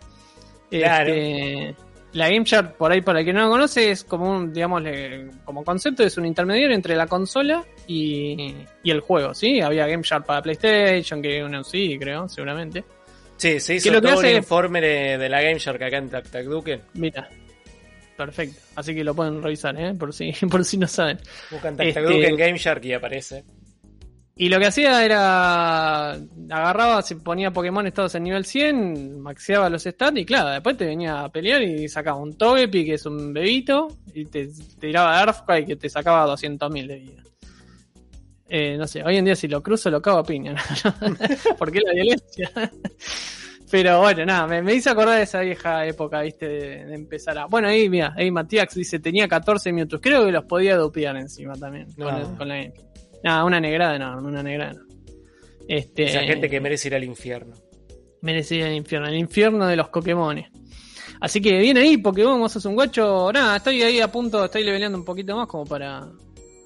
Claro. 0.70 1.14
Este, 1.14 1.76
la 2.14 2.30
Game 2.30 2.46
Shark, 2.46 2.76
por 2.78 2.92
ahí 2.92 3.02
para 3.02 3.20
el 3.20 3.26
que 3.26 3.34
no 3.34 3.42
lo 3.46 3.50
conoce, 3.50 3.92
es 3.92 4.04
como 4.04 4.32
un, 4.32 4.52
digamos, 4.54 4.82
le- 4.82 5.28
como 5.46 5.64
concepto, 5.64 6.04
es 6.04 6.18
un 6.18 6.26
intermediario 6.26 6.76
entre 6.76 6.96
la 6.96 7.06
consola 7.08 7.64
y, 7.86 8.56
y 8.84 8.92
el 8.92 9.02
juego, 9.02 9.34
¿sí? 9.34 9.60
Había 9.62 9.86
Game 9.88 10.04
Shark 10.04 10.26
para 10.26 10.42
PlayStation, 10.42 11.22
que 11.22 11.44
uno 11.44 11.64
sí, 11.64 11.98
creo, 12.00 12.28
seguramente. 12.30 12.84
Sí, 13.36 13.60
se 13.60 13.76
hizo 13.76 13.92
lo 13.92 14.02
que 14.02 14.10
hace- 14.10 14.32
un 14.32 14.38
informe 14.38 14.82
de, 14.82 15.18
de 15.18 15.30
la 15.30 15.42
Game 15.42 15.60
Shark 15.60 15.82
acá 15.84 15.98
en 15.98 16.10
Duque. 16.50 16.80
Mira. 16.94 17.30
Perfecto. 18.16 18.60
Así 18.76 18.96
que 18.96 19.04
lo 19.04 19.14
pueden 19.14 19.44
revisar, 19.44 19.80
¿eh? 19.80 19.94
Por 19.94 20.12
si, 20.12 20.32
por 20.50 20.66
si 20.66 20.78
no 20.78 20.88
saben. 20.88 21.20
Buscan 21.52 21.78
Tac 21.78 21.86
Este- 21.88 22.36
Game 22.36 22.58
Shark 22.58 22.84
y 22.84 22.94
aparece. 22.94 23.44
Y 24.40 24.50
lo 24.50 24.60
que 24.60 24.68
hacía 24.68 25.04
era. 25.04 26.12
Agarraba, 26.12 27.02
se 27.02 27.16
ponía 27.16 27.50
Pokémon 27.52 27.92
todos 27.92 28.14
en 28.16 28.24
nivel 28.24 28.46
100, 28.46 29.20
maxeaba 29.20 29.68
los 29.70 29.84
stats 29.84 30.18
y 30.18 30.26
claro, 30.26 30.50
después 30.50 30.78
te 30.78 30.86
venía 30.86 31.24
a 31.24 31.30
pelear 31.32 31.62
y 31.64 31.90
sacaba 31.90 32.18
un 32.20 32.38
Togepi, 32.38 32.86
que 32.86 32.94
es 32.94 33.06
un 33.08 33.34
bebito, 33.34 33.88
y 34.14 34.26
te, 34.26 34.46
te 34.48 34.54
tiraba 34.80 35.20
Earthquake 35.20 35.66
que 35.66 35.76
te 35.76 35.90
sacaba 35.90 36.26
200.000 36.32 36.88
de 36.88 36.96
vida. 37.00 37.24
Eh, 38.50 38.78
no 38.78 38.88
sé, 38.88 39.04
hoy 39.04 39.18
en 39.18 39.26
día 39.26 39.36
si 39.36 39.48
lo 39.48 39.62
cruzo 39.62 39.90
lo 39.90 40.02
cago 40.02 40.20
a 40.20 40.24
piña. 40.24 40.54
¿no? 40.54 41.16
¿Por 41.58 41.72
qué 41.72 41.82
la 41.82 41.94
violencia? 41.94 42.52
Pero 43.70 44.00
bueno, 44.00 44.24
nada, 44.26 44.48
me, 44.48 44.62
me 44.62 44.74
hizo 44.76 44.92
acordar 44.92 45.18
de 45.18 45.24
esa 45.24 45.42
vieja 45.42 45.86
época, 45.86 46.22
viste, 46.22 46.48
de, 46.48 46.86
de 46.86 46.96
empezar 46.96 47.38
a... 47.38 47.48
Bueno, 47.48 47.68
ahí, 47.68 47.90
mira, 47.90 48.14
ahí 48.16 48.32
Matías 48.32 48.74
dice, 48.74 49.00
tenía 49.00 49.28
14 49.28 49.74
minutos. 49.74 50.00
Creo 50.02 50.24
que 50.26 50.32
los 50.32 50.46
podía 50.46 50.78
dupear 50.78 51.18
encima 51.18 51.54
también. 51.56 51.88
No. 51.98 52.06
Con, 52.06 52.16
el- 52.16 52.38
con 52.38 52.48
la 52.48 52.60
Nada, 53.24 53.44
una 53.46 53.60
negrada 53.60 53.98
no, 53.98 54.18
una 54.28 54.44
negrada 54.44 54.74
no. 54.74 54.82
Este, 55.68 56.04
Esa 56.06 56.22
gente 56.22 56.50
que 56.50 56.62
merece 56.62 56.88
ir 56.88 56.96
al 56.96 57.04
infierno. 57.04 57.56
merecía 58.22 58.68
el 58.70 58.76
infierno, 58.76 59.08
el 59.08 59.16
infierno 59.18 59.66
de 59.68 59.76
los 59.76 59.90
Pokémones. 59.90 60.48
Así 61.20 61.42
que 61.42 61.58
viene 61.60 61.80
ahí, 61.82 61.98
Pokémon, 61.98 62.40
vos 62.40 62.52
sos 62.52 62.66
un 62.66 62.76
guacho. 62.76 63.32
Nada, 63.34 63.58
estoy 63.58 63.82
ahí 63.82 64.00
a 64.00 64.12
punto, 64.12 64.46
estoy 64.46 64.64
leveleando 64.64 64.98
un 64.98 65.04
poquito 65.06 65.36
más 65.36 65.48
como 65.48 65.66
para, 65.66 66.08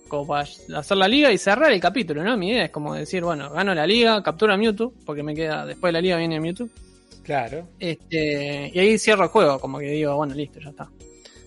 como 0.07 0.28
para 0.28 0.48
hacer 0.76 0.98
la 0.98 1.07
liga 1.07 1.32
y 1.32 1.38
cerrar 1.38 1.72
el 1.72 1.80
capítulo, 1.80 2.22
¿no? 2.23 2.36
Mi 2.38 2.49
idea 2.49 2.65
es 2.65 2.69
como 2.72 2.94
decir, 2.94 3.23
bueno, 3.23 3.49
gano 3.49 3.73
la 3.73 3.88
liga, 3.88 4.22
captura 4.22 4.53
a 4.56 4.57
Mewtwo, 4.57 4.94
porque 5.06 5.23
me 5.23 5.34
queda, 5.34 5.65
después 5.65 5.90
de 5.90 5.94
la 5.94 6.02
liga 6.02 6.18
viene 6.18 6.40
Mewtwo. 6.40 6.68
Claro. 7.23 7.68
Este, 7.80 8.72
y 8.73 8.80
ahí 8.80 8.98
cierro 8.98 9.23
el 9.23 9.30
juego, 9.30 9.57
como 9.60 9.80
que 9.80 9.86
digo, 9.91 10.15
bueno, 10.18 10.34
listo, 10.36 10.60
ya 10.60 10.69
está. 10.72 10.90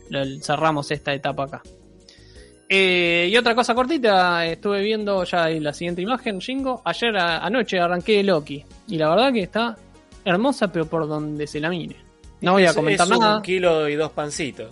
Lo- 0.08 0.40
cerramos 0.40 0.90
esta 0.90 1.12
etapa 1.12 1.44
acá. 1.44 1.62
Eh, 2.68 3.28
y 3.30 3.36
otra 3.36 3.54
cosa 3.54 3.74
cortita, 3.74 4.46
estuve 4.46 4.82
viendo 4.82 5.22
ya 5.24 5.48
la 5.48 5.72
siguiente 5.72 6.02
imagen, 6.02 6.40
Jingo. 6.40 6.80
Ayer 6.84 7.16
a- 7.16 7.38
anoche 7.44 7.78
arranqué 7.78 8.22
Loki. 8.22 8.64
Y 8.88 8.96
la 8.96 9.10
verdad 9.10 9.32
que 9.32 9.42
está 9.42 9.76
hermosa, 10.24 10.68
pero 10.72 10.86
por 10.86 11.06
donde 11.06 11.46
se 11.46 11.60
la 11.60 11.68
mire. 11.68 11.96
No 12.40 12.52
voy 12.52 12.64
a 12.64 12.70
Es- 12.70 12.74
comentar 12.74 13.06
es 13.06 13.18
nada. 13.18 13.36
un 13.36 13.42
kilo 13.42 13.88
y 13.88 13.94
dos 13.96 14.10
pancitos. 14.12 14.70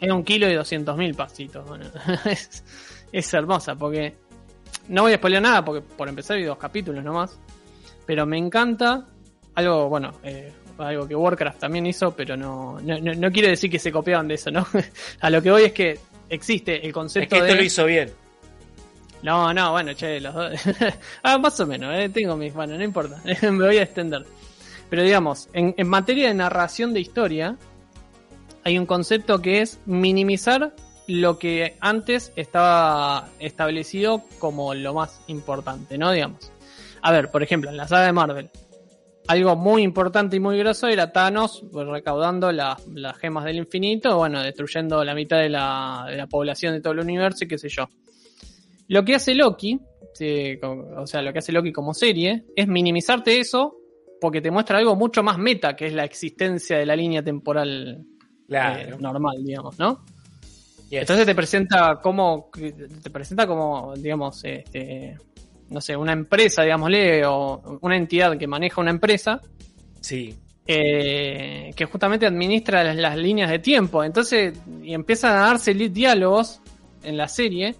Es 0.00 0.10
un 0.10 0.24
kilo 0.24 0.48
y 0.48 0.54
200 0.54 0.96
mil 0.96 1.14
pasitos. 1.14 1.66
Bueno, 1.68 1.84
es, 2.24 2.64
es 3.12 3.34
hermosa 3.34 3.74
porque 3.76 4.14
no 4.88 5.02
voy 5.02 5.12
a 5.12 5.16
spoiler 5.16 5.42
nada 5.42 5.64
porque 5.64 5.82
por 5.82 6.08
empezar 6.08 6.36
hay 6.36 6.44
dos 6.44 6.58
capítulos 6.58 7.04
nomás. 7.04 7.38
Pero 8.06 8.26
me 8.26 8.38
encanta 8.38 9.06
algo, 9.54 9.88
bueno, 9.88 10.12
eh, 10.24 10.52
algo 10.78 11.06
que 11.06 11.14
Warcraft 11.14 11.60
también 11.60 11.86
hizo, 11.86 12.10
pero 12.16 12.36
no, 12.36 12.80
no, 12.80 12.98
no- 12.98 13.14
no 13.14 13.30
quiere 13.30 13.50
decir 13.50 13.70
que 13.70 13.78
se 13.78 13.92
copiaban 13.92 14.26
de 14.26 14.34
eso, 14.34 14.50
¿no? 14.50 14.66
a 15.20 15.30
lo 15.30 15.40
que 15.42 15.50
voy 15.50 15.62
es 15.64 15.72
que 15.72 15.98
existe 16.30 16.80
el 16.80 16.88
Es 16.88 16.92
concepto 16.92 17.36
que 17.36 17.36
esto 17.36 17.52
de... 17.52 17.54
lo 17.56 17.62
hizo 17.62 17.84
bien. 17.84 18.10
No, 19.22 19.52
no, 19.52 19.72
bueno, 19.72 19.92
che, 19.92 20.20
los 20.20 20.34
dos. 20.34 20.52
ah, 21.22 21.36
más 21.36 21.60
o 21.60 21.66
menos, 21.66 21.94
eh, 21.94 22.08
tengo 22.08 22.36
mis. 22.36 22.54
Bueno, 22.54 22.76
no 22.76 22.82
importa, 22.82 23.20
me 23.42 23.66
voy 23.66 23.76
a 23.76 23.82
extender. 23.82 24.24
Pero 24.88 25.02
digamos, 25.02 25.48
en, 25.52 25.74
en 25.76 25.88
materia 25.88 26.28
de 26.28 26.34
narración 26.34 26.94
de 26.94 27.00
historia, 27.00 27.56
hay 28.64 28.78
un 28.78 28.86
concepto 28.86 29.40
que 29.40 29.60
es 29.60 29.78
minimizar 29.84 30.72
lo 31.06 31.38
que 31.38 31.76
antes 31.80 32.32
estaba 32.36 33.28
establecido 33.38 34.24
como 34.38 34.74
lo 34.74 34.94
más 34.94 35.20
importante, 35.26 35.98
¿no? 35.98 36.12
Digamos. 36.12 36.50
A 37.02 37.12
ver, 37.12 37.30
por 37.30 37.42
ejemplo, 37.42 37.70
en 37.70 37.76
la 37.76 37.88
saga 37.88 38.06
de 38.06 38.12
Marvel, 38.12 38.50
algo 39.30 39.54
muy 39.54 39.82
importante 39.82 40.36
y 40.36 40.40
muy 40.40 40.58
grosso 40.58 40.88
era 40.88 41.12
Thanos 41.12 41.64
recaudando 41.72 42.50
las, 42.50 42.84
las 42.88 43.16
gemas 43.16 43.44
del 43.44 43.58
infinito, 43.58 44.16
bueno, 44.16 44.42
destruyendo 44.42 45.04
la 45.04 45.14
mitad 45.14 45.38
de 45.38 45.48
la, 45.48 46.04
de 46.08 46.16
la 46.16 46.26
población 46.26 46.74
de 46.74 46.80
todo 46.80 46.94
el 46.94 47.00
universo 47.00 47.44
y 47.44 47.48
qué 47.48 47.56
sé 47.56 47.68
yo. 47.68 47.88
Lo 48.88 49.04
que 49.04 49.14
hace 49.14 49.36
Loki, 49.36 49.78
sí, 50.14 50.58
o 50.62 51.06
sea, 51.06 51.22
lo 51.22 51.32
que 51.32 51.38
hace 51.38 51.52
Loki 51.52 51.72
como 51.72 51.94
serie, 51.94 52.44
es 52.56 52.66
minimizarte 52.66 53.38
eso 53.38 53.76
porque 54.20 54.40
te 54.40 54.50
muestra 54.50 54.78
algo 54.78 54.96
mucho 54.96 55.22
más 55.22 55.38
meta, 55.38 55.76
que 55.76 55.86
es 55.86 55.92
la 55.92 56.04
existencia 56.04 56.76
de 56.76 56.86
la 56.86 56.96
línea 56.96 57.22
temporal 57.22 58.04
Claro. 58.48 58.96
eh, 58.96 58.98
normal, 58.98 59.36
digamos, 59.44 59.78
¿no? 59.78 60.04
Yes. 60.90 61.02
Entonces 61.02 61.24
te 61.24 61.36
presenta 61.36 62.00
como, 62.02 62.50
te 62.52 63.10
presenta 63.10 63.46
como, 63.46 63.94
digamos, 63.96 64.42
este, 64.44 65.16
no 65.70 65.80
sé, 65.80 65.96
una 65.96 66.12
empresa, 66.12 66.62
digámosle, 66.62 67.24
o 67.26 67.78
una 67.80 67.96
entidad 67.96 68.36
que 68.36 68.46
maneja 68.46 68.80
una 68.80 68.90
empresa, 68.90 69.40
Sí. 70.00 70.34
eh, 70.66 71.70
que 71.74 71.84
justamente 71.86 72.26
administra 72.26 72.84
las, 72.84 72.96
las 72.96 73.16
líneas 73.16 73.50
de 73.50 73.58
tiempo. 73.58 74.04
Entonces, 74.04 74.58
y 74.82 74.94
empiezan 74.94 75.32
a 75.36 75.40
darse 75.46 75.72
diálogos 75.74 76.60
en 77.02 77.16
la 77.16 77.28
serie 77.28 77.74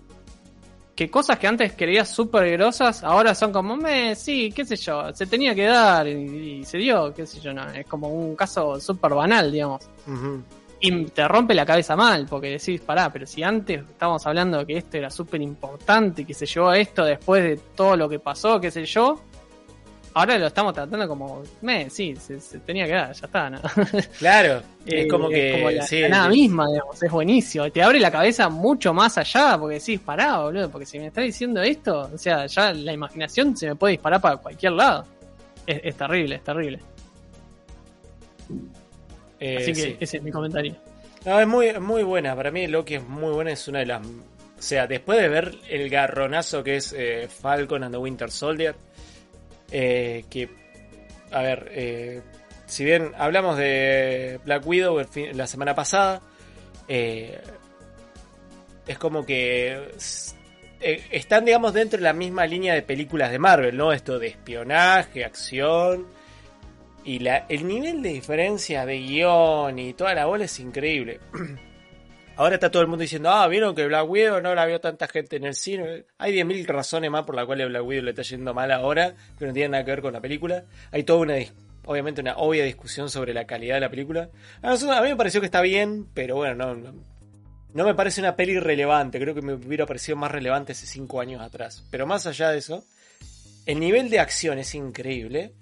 que 0.97 1.11
cosas 1.11 1.39
que 1.39 1.47
antes 1.47 1.73
creías 1.77 2.11
súper 2.11 2.51
grosas, 2.53 3.03
ahora 3.03 3.35
son 3.35 3.53
como, 3.53 3.75
me, 3.75 4.15
sí, 4.15 4.53
qué 4.55 4.67
sé 4.67 4.77
yo, 4.77 5.15
se 5.15 5.27
tenía 5.27 5.55
que 5.55 5.65
dar 5.65 6.07
y, 6.07 6.59
y 6.61 6.65
se 6.65 6.77
dio, 6.77 7.15
qué 7.15 7.25
sé 7.27 7.41
yo, 7.41 7.55
no, 7.55 7.67
es 7.71 7.87
como 7.87 8.09
un 8.09 8.37
caso 8.37 8.79
súper 8.79 9.15
banal, 9.15 9.51
digamos. 9.51 9.89
Ujú. 10.07 10.43
Y 10.83 11.05
te 11.07 11.29
rompe 11.29 11.55
la 11.55 11.67
cabeza 11.67 11.95
mal, 11.95 12.27
porque 12.29 12.49
decís, 12.49 12.81
pará, 12.81 13.13
pero 13.13 13.27
si 13.27 13.43
antes 13.43 13.83
estábamos 13.83 14.27
hablando 14.27 14.59
de 14.59 14.67
que 14.67 14.79
esto 14.79 14.97
era 14.97 15.11
súper 15.11 15.43
importante, 15.43 16.25
que 16.25 16.33
se 16.33 16.47
llevó 16.47 16.71
a 16.71 16.79
esto 16.79 17.05
después 17.05 17.43
de 17.43 17.57
todo 17.75 17.97
lo 17.97 18.09
que 18.09 18.19
pasó, 18.19 18.59
qué 18.59 18.71
sé 18.71 18.87
yo, 18.87 19.21
ahora 20.15 20.39
lo 20.39 20.47
estamos 20.47 20.73
tratando 20.73 21.07
como, 21.07 21.43
me, 21.61 21.91
sí, 21.91 22.17
se, 22.17 22.41
se 22.41 22.59
tenía 22.61 22.87
que 22.87 22.93
dar, 22.93 23.13
ya 23.13 23.27
está, 23.27 23.51
¿no? 23.51 23.61
Claro. 24.19 24.63
Eh, 24.87 25.03
es 25.03 25.11
como 25.11 25.29
que. 25.29 25.71
la, 25.77 25.87
sí, 25.87 26.01
la 26.01 26.09
nada 26.09 26.31
sí. 26.31 26.41
misma, 26.41 26.67
digamos, 26.69 27.03
es 27.03 27.11
buenísimo. 27.11 27.71
Te 27.71 27.83
abre 27.83 28.01
la 28.01 28.11
cabeza 28.11 28.49
mucho 28.49 28.95
más 28.95 29.19
allá, 29.19 29.59
porque 29.59 29.79
decís, 29.79 30.01
pará, 30.01 30.39
boludo, 30.39 30.71
porque 30.71 30.87
si 30.87 30.99
me 30.99 31.09
estás 31.09 31.25
diciendo 31.25 31.61
esto, 31.61 32.11
o 32.13 32.19
sea, 32.19 32.47
ya 32.47 32.73
la 32.73 32.93
imaginación 32.95 33.55
se 33.55 33.69
me 33.69 33.77
puede 33.77 33.93
disparar 33.93 34.21
para 34.21 34.39
cualquier 34.39 34.73
lado. 34.73 35.05
Es, 35.67 35.81
es 35.85 35.95
terrible, 35.95 36.37
es 36.37 36.45
terrible. 36.45 36.81
Eh, 39.41 39.57
Así 39.59 39.73
que 39.73 39.81
sí. 39.81 39.97
ese 39.99 40.17
es 40.19 40.23
mi 40.23 40.31
comentario. 40.31 40.77
No, 41.25 41.41
es 41.41 41.47
muy, 41.47 41.73
muy 41.81 42.03
buena. 42.03 42.37
Para 42.37 42.51
mí 42.51 42.67
Loki 42.67 42.95
es 42.97 43.03
muy 43.03 43.33
buena. 43.33 43.51
Es 43.53 43.67
una 43.69 43.81
de 43.81 43.87
las... 43.87 44.07
O 44.07 44.63
sea, 44.63 44.87
después 44.87 45.19
de 45.19 45.29
ver 45.29 45.55
el 45.69 45.89
garronazo 45.89 46.63
que 46.63 46.77
es 46.77 46.95
eh, 46.97 47.27
Falcon 47.29 47.83
and 47.85 47.95
the 47.95 47.99
Winter 47.99 48.31
Soldier, 48.31 48.75
eh, 49.71 50.25
que... 50.31 50.49
A 51.33 51.43
ver, 51.43 51.69
eh, 51.73 52.21
si 52.67 52.85
bien 52.85 53.13
hablamos 53.17 53.57
de 53.57 54.39
Black 54.45 54.67
Widow 54.67 55.03
fin- 55.05 55.37
la 55.37 55.47
semana 55.47 55.75
pasada, 55.75 56.21
eh, 56.89 57.41
es 58.87 58.99
como 58.99 59.25
que... 59.25 59.79
están, 61.11 61.45
digamos, 61.47 61.73
dentro 61.73 61.99
de 61.99 62.05
la 62.05 62.13
misma 62.13 62.47
línea 62.47 62.75
de 62.75 62.83
películas 62.83 63.31
de 63.31 63.39
Marvel, 63.39 63.77
¿no? 63.77 63.93
Esto 63.93 64.19
de 64.19 64.27
espionaje, 64.29 65.25
acción, 65.25 66.07
y 67.05 67.27
el 67.27 67.67
nivel 67.67 68.03
de 68.03 68.11
diferencia 68.11 68.85
de 68.85 68.99
guion 68.99 69.79
y 69.79 69.95
toda 69.95 70.15
la 70.15 70.27
bola 70.27 70.45
es 70.45 70.61
increíble. 70.61 71.21
Ahora 72.37 72.55
está 72.55 72.71
todo 72.71 72.83
el 72.83 72.89
mundo 72.89 73.03
diciendo, 73.03 73.31
ah, 73.31 73.47
vieron 73.49 73.75
que 73.75 73.87
Black 73.87 74.09
Widow 74.09 74.41
no 74.41 74.55
la 74.55 74.65
vio 74.65 74.81
tanta 74.81 75.09
gente 75.09 75.37
en 75.37 75.45
el 75.45 75.55
cine. 75.55 76.07
Hay 76.17 76.35
10.000 76.35 76.67
razones 76.67 77.11
más 77.11 77.25
por 77.25 77.35
las 77.35 77.45
cuales 77.45 77.69
Black 77.69 77.85
Widow 77.85 78.05
le 78.05 78.11
está 78.11 78.23
yendo 78.23 78.55
mal 78.55 78.71
ahora, 78.73 79.15
que 79.39 79.47
no 79.47 79.53
tienen 79.53 79.73
nada 79.73 79.85
que 79.85 79.91
ver 79.91 80.01
con 80.01 80.15
la 80.15 80.21
película. 80.23 80.65
Hay 80.91 81.03
toda 81.03 81.19
una, 81.19 81.35
obviamente, 81.85 82.23
una 82.23 82.39
obvia 82.39 82.65
discusión 82.65 83.11
sobre 83.11 83.35
la 83.35 83.47
calidad 83.47 83.75
de 83.75 83.81
la 83.81 83.91
película. 83.91 84.31
A 84.63 84.73
mí 84.73 85.09
me 85.09 85.17
pareció 85.17 85.41
que 85.41 85.47
está 85.47 85.61
bien, 85.61 86.07
pero 86.15 86.37
bueno, 86.37 86.55
no, 86.55 86.75
no, 86.75 86.95
no 87.75 87.85
me 87.85 87.95
parece 87.95 88.23
una 88.23 88.37
peli 88.37 88.59
relevante. 88.59 89.21
Creo 89.21 89.35
que 89.35 89.43
me 89.43 89.55
hubiera 89.55 89.85
parecido 89.85 90.17
más 90.17 90.31
relevante 90.31 90.73
hace 90.73 90.87
5 90.87 91.21
años 91.21 91.43
atrás. 91.43 91.85
Pero 91.91 92.07
más 92.07 92.27
allá 92.27 92.51
de 92.51 92.59
eso, 92.59 92.85
el 93.67 93.79
nivel 93.81 94.09
de 94.09 94.19
acción 94.19 94.59
es 94.59 94.75
increíble. 94.75 95.53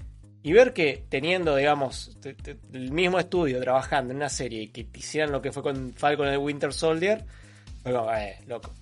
Y 0.48 0.52
ver 0.52 0.72
que 0.72 1.04
teniendo, 1.10 1.56
digamos, 1.56 2.16
te- 2.22 2.32
te- 2.34 2.56
el 2.72 2.90
mismo 2.90 3.18
estudio 3.18 3.60
trabajando 3.60 4.12
en 4.12 4.16
una 4.16 4.30
serie 4.30 4.62
y 4.62 4.68
que 4.68 4.86
hicieran 4.98 5.30
lo 5.30 5.42
que 5.42 5.52
fue 5.52 5.62
con 5.62 5.92
Falcon 5.94 6.32
y 6.32 6.36
Winter 6.38 6.72
Soldier, 6.72 7.22
como, 7.82 8.10
eh, 8.14 8.38
loco. 8.46 8.72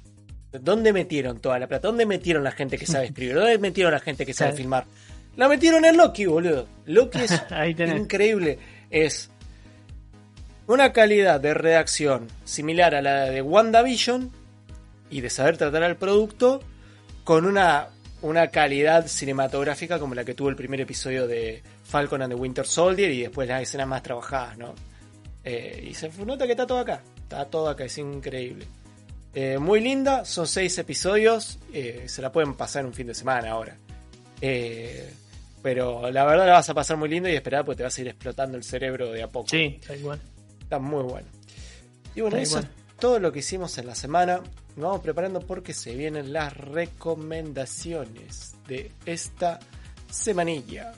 ¿Dónde 0.53 0.93
metieron 0.93 1.41
toda 1.41 1.59
la 1.59 1.67
plata? 1.67 1.89
¿Dónde 1.89 2.07
metieron 2.07 2.45
la 2.45 2.53
gente 2.53 2.79
que 2.79 2.87
sabe 2.87 3.07
escribir? 3.07 3.35
¿Dónde 3.35 3.59
metieron 3.59 3.93
la 3.93 3.99
gente 4.01 4.25
que 4.25 4.33
sabe 4.33 4.53
filmar? 4.53 4.85
La 5.37 5.49
metieron 5.49 5.85
en 5.85 5.97
Loki, 5.97 6.25
boludo. 6.27 6.69
Loki 6.87 7.19
es 7.19 7.43
Ahí 7.51 7.75
increíble. 7.79 8.59
Es 8.89 9.29
una 10.69 10.93
calidad 10.93 11.41
de 11.41 11.53
redacción 11.53 12.29
similar 12.45 12.95
a 12.95 13.03
la 13.03 13.25
de 13.25 13.43
WandaVision 13.43 14.31
y 15.11 15.21
de 15.21 15.31
saber 15.31 15.57
tratar 15.59 15.83
al 15.83 15.97
producto 15.97 16.61
con 17.25 17.45
una, 17.45 17.89
una 18.23 18.49
calidad 18.49 19.07
cinematográfica 19.07 19.99
como 19.99 20.15
la 20.15 20.25
que 20.25 20.35
tuvo 20.35 20.49
el 20.49 20.57
primer 20.57 20.81
episodio 20.81 21.27
de 21.27 21.63
Falcon 21.85 22.23
and 22.23 22.35
the 22.35 22.41
Winter 22.41 22.67
Soldier 22.67 23.11
y 23.11 23.23
después 23.23 23.49
las 23.49 23.63
escenas 23.63 23.87
más 23.87 24.03
trabajadas, 24.03 24.57
¿no? 24.59 24.75
Eh, 25.45 25.89
y 25.91 25.95
se 25.95 26.11
nota 26.25 26.47
que 26.47 26.53
está 26.53 26.67
todo 26.67 26.79
acá, 26.79 27.03
está 27.23 27.45
todo 27.45 27.69
acá, 27.69 27.85
es 27.85 27.99
increíble. 27.99 28.67
Eh, 29.39 29.59
muy 29.59 29.81
linda, 29.81 30.25
son 30.25 30.47
seis 30.47 30.79
episodios, 30.79 31.59
eh, 31.73 32.05
se 32.07 32.23
la 32.23 32.33
pueden 32.33 32.55
pasar 32.55 32.81
en 32.81 32.87
un 32.87 32.95
fin 32.95 33.07
de 33.07 33.15
semana 33.15 33.51
ahora. 33.51 33.77
Eh, 34.41 35.13
pero 35.63 36.11
la 36.11 36.25
verdad 36.25 36.47
la 36.47 36.53
vas 36.55 36.71
a 36.71 36.75
pasar 36.75 36.97
muy 36.97 37.11
lindo 37.11 37.29
y 37.29 37.35
esperar 37.35 37.65
porque 37.65 37.77
te 37.77 37.83
vas 37.83 37.99
a 37.99 38.01
ir 38.01 38.09
explotando 38.09 38.57
el 38.57 38.65
cerebro 38.65 39.13
de 39.13 39.23
a 39.23 39.29
poco. 39.29 39.49
Sí, 39.49 39.79
tal 39.87 39.99
cual. 40.01 40.21
Está 40.63 40.79
muy 40.79 41.03
bueno. 41.03 41.29
Y 42.15 42.23
bueno, 42.23 42.39
eso 42.39 42.61
es 42.61 42.67
todo 42.99 43.19
lo 43.19 43.31
que 43.31 43.41
hicimos 43.41 43.77
en 43.77 43.87
la 43.87 43.95
semana. 43.95 44.41
Nos 44.77 44.85
vamos 44.85 45.01
preparando 45.01 45.41
porque 45.41 45.73
se 45.73 45.95
vienen 45.95 46.35
las 46.35 46.55
recomendaciones 46.55 48.57
de 48.69 48.93
esta 49.07 49.59
semanilla. 50.11 50.93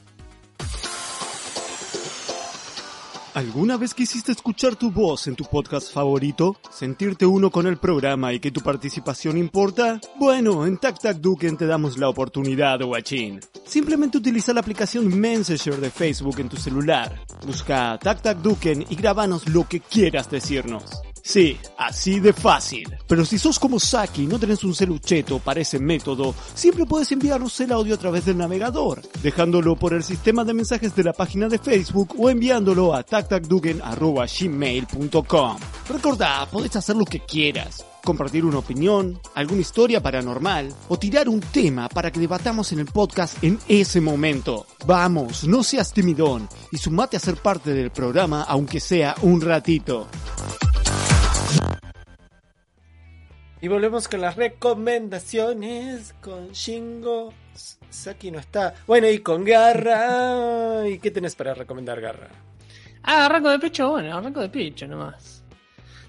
¿Alguna 3.34 3.76
vez 3.76 3.94
quisiste 3.94 4.32
escuchar 4.32 4.74
tu 4.74 4.90
voz 4.90 5.28
en 5.28 5.36
tu 5.36 5.44
podcast 5.44 5.92
favorito? 5.92 6.56
¿Sentirte 6.72 7.24
uno 7.24 7.52
con 7.52 7.68
el 7.68 7.76
programa 7.76 8.32
y 8.32 8.40
que 8.40 8.50
tu 8.50 8.62
participación 8.62 9.38
importa? 9.38 10.00
Bueno, 10.16 10.66
en 10.66 10.78
Tac 10.78 10.98
Tac 10.98 11.18
Duken 11.18 11.56
te 11.56 11.66
damos 11.66 11.98
la 11.98 12.09
oportunidad, 12.09 12.80
guachín. 12.80 13.38
Simplemente 13.64 14.18
utiliza 14.18 14.52
la 14.52 14.59
aplicación 14.59 15.06
Messenger 15.20 15.76
de 15.76 15.90
Facebook 15.90 16.40
en 16.40 16.48
tu 16.48 16.56
celular. 16.56 17.20
Busca 17.46 17.96
Tac 18.02 18.22
Tac 18.22 18.38
Duken 18.38 18.84
y 18.88 18.96
grabanos 18.96 19.48
lo 19.48 19.68
que 19.68 19.78
quieras 19.78 20.28
decirnos. 20.28 21.00
Sí, 21.28 21.59
así 21.76 22.20
de 22.20 22.32
fácil. 22.32 22.88
Pero 23.06 23.22
si 23.22 23.38
sos 23.38 23.59
como 23.59 23.78
Saki 23.78 24.22
y 24.22 24.26
no 24.26 24.38
tenés 24.38 24.64
un 24.64 24.74
celucheto 24.74 25.40
para 25.40 25.60
ese 25.60 25.78
método, 25.78 26.34
siempre 26.55 26.86
puedes 26.86 27.12
enviarnos 27.12 27.60
el 27.60 27.70
audio 27.70 27.96
a 27.96 27.98
través 27.98 28.24
del 28.24 28.38
navegador, 28.38 29.02
dejándolo 29.22 29.76
por 29.76 29.92
el 29.92 30.02
sistema 30.02 30.42
de 30.42 30.55
mensajes 30.55 30.96
de 30.96 31.05
la 31.05 31.12
página 31.12 31.48
de 31.48 31.59
Facebook 31.59 32.14
o 32.18 32.30
enviándolo 32.30 32.94
a 32.94 33.02
tactacdugen.gmail.com. 33.02 35.59
Recordá, 35.90 36.48
podés 36.50 36.76
hacer 36.76 36.96
lo 36.96 37.05
que 37.05 37.20
quieras. 37.20 37.84
Compartir 38.02 38.46
una 38.46 38.60
opinión, 38.60 39.20
alguna 39.34 39.60
historia 39.60 40.02
paranormal 40.02 40.72
o 40.88 40.98
tirar 40.98 41.28
un 41.28 41.40
tema 41.40 41.90
para 41.90 42.10
que 42.10 42.20
debatamos 42.20 42.72
en 42.72 42.78
el 42.78 42.86
podcast 42.86 43.44
en 43.44 43.59
ese 43.68 44.00
momento. 44.00 44.64
Vamos, 44.86 45.46
no 45.46 45.62
seas 45.62 45.92
timidón 45.92 46.48
y 46.72 46.78
sumate 46.78 47.18
a 47.18 47.20
ser 47.20 47.36
parte 47.36 47.74
del 47.74 47.90
programa 47.90 48.44
aunque 48.44 48.80
sea 48.80 49.14
un 49.20 49.42
ratito. 49.42 50.09
Y 53.60 53.66
volvemos 53.66 54.06
con 54.06 54.20
las 54.20 54.36
recomendaciones 54.36 56.14
con 56.20 56.52
Shingo. 56.52 57.32
Saki 57.90 58.30
no 58.30 58.39
está. 58.39 58.74
Bueno, 58.86 59.09
y 59.09 59.18
con 59.18 59.44
Garra. 59.44 60.89
¿Y 60.89 60.98
qué 60.98 61.10
tenés 61.10 61.35
para 61.35 61.55
recomendar, 61.55 62.01
Garra? 62.01 62.28
Ah, 63.02 63.26
arranco 63.26 63.51
de 63.51 63.59
pecho, 63.59 63.90
bueno, 63.90 64.16
arranco 64.16 64.40
de 64.40 64.48
pecho 64.48 64.86
nomás. 64.86 65.43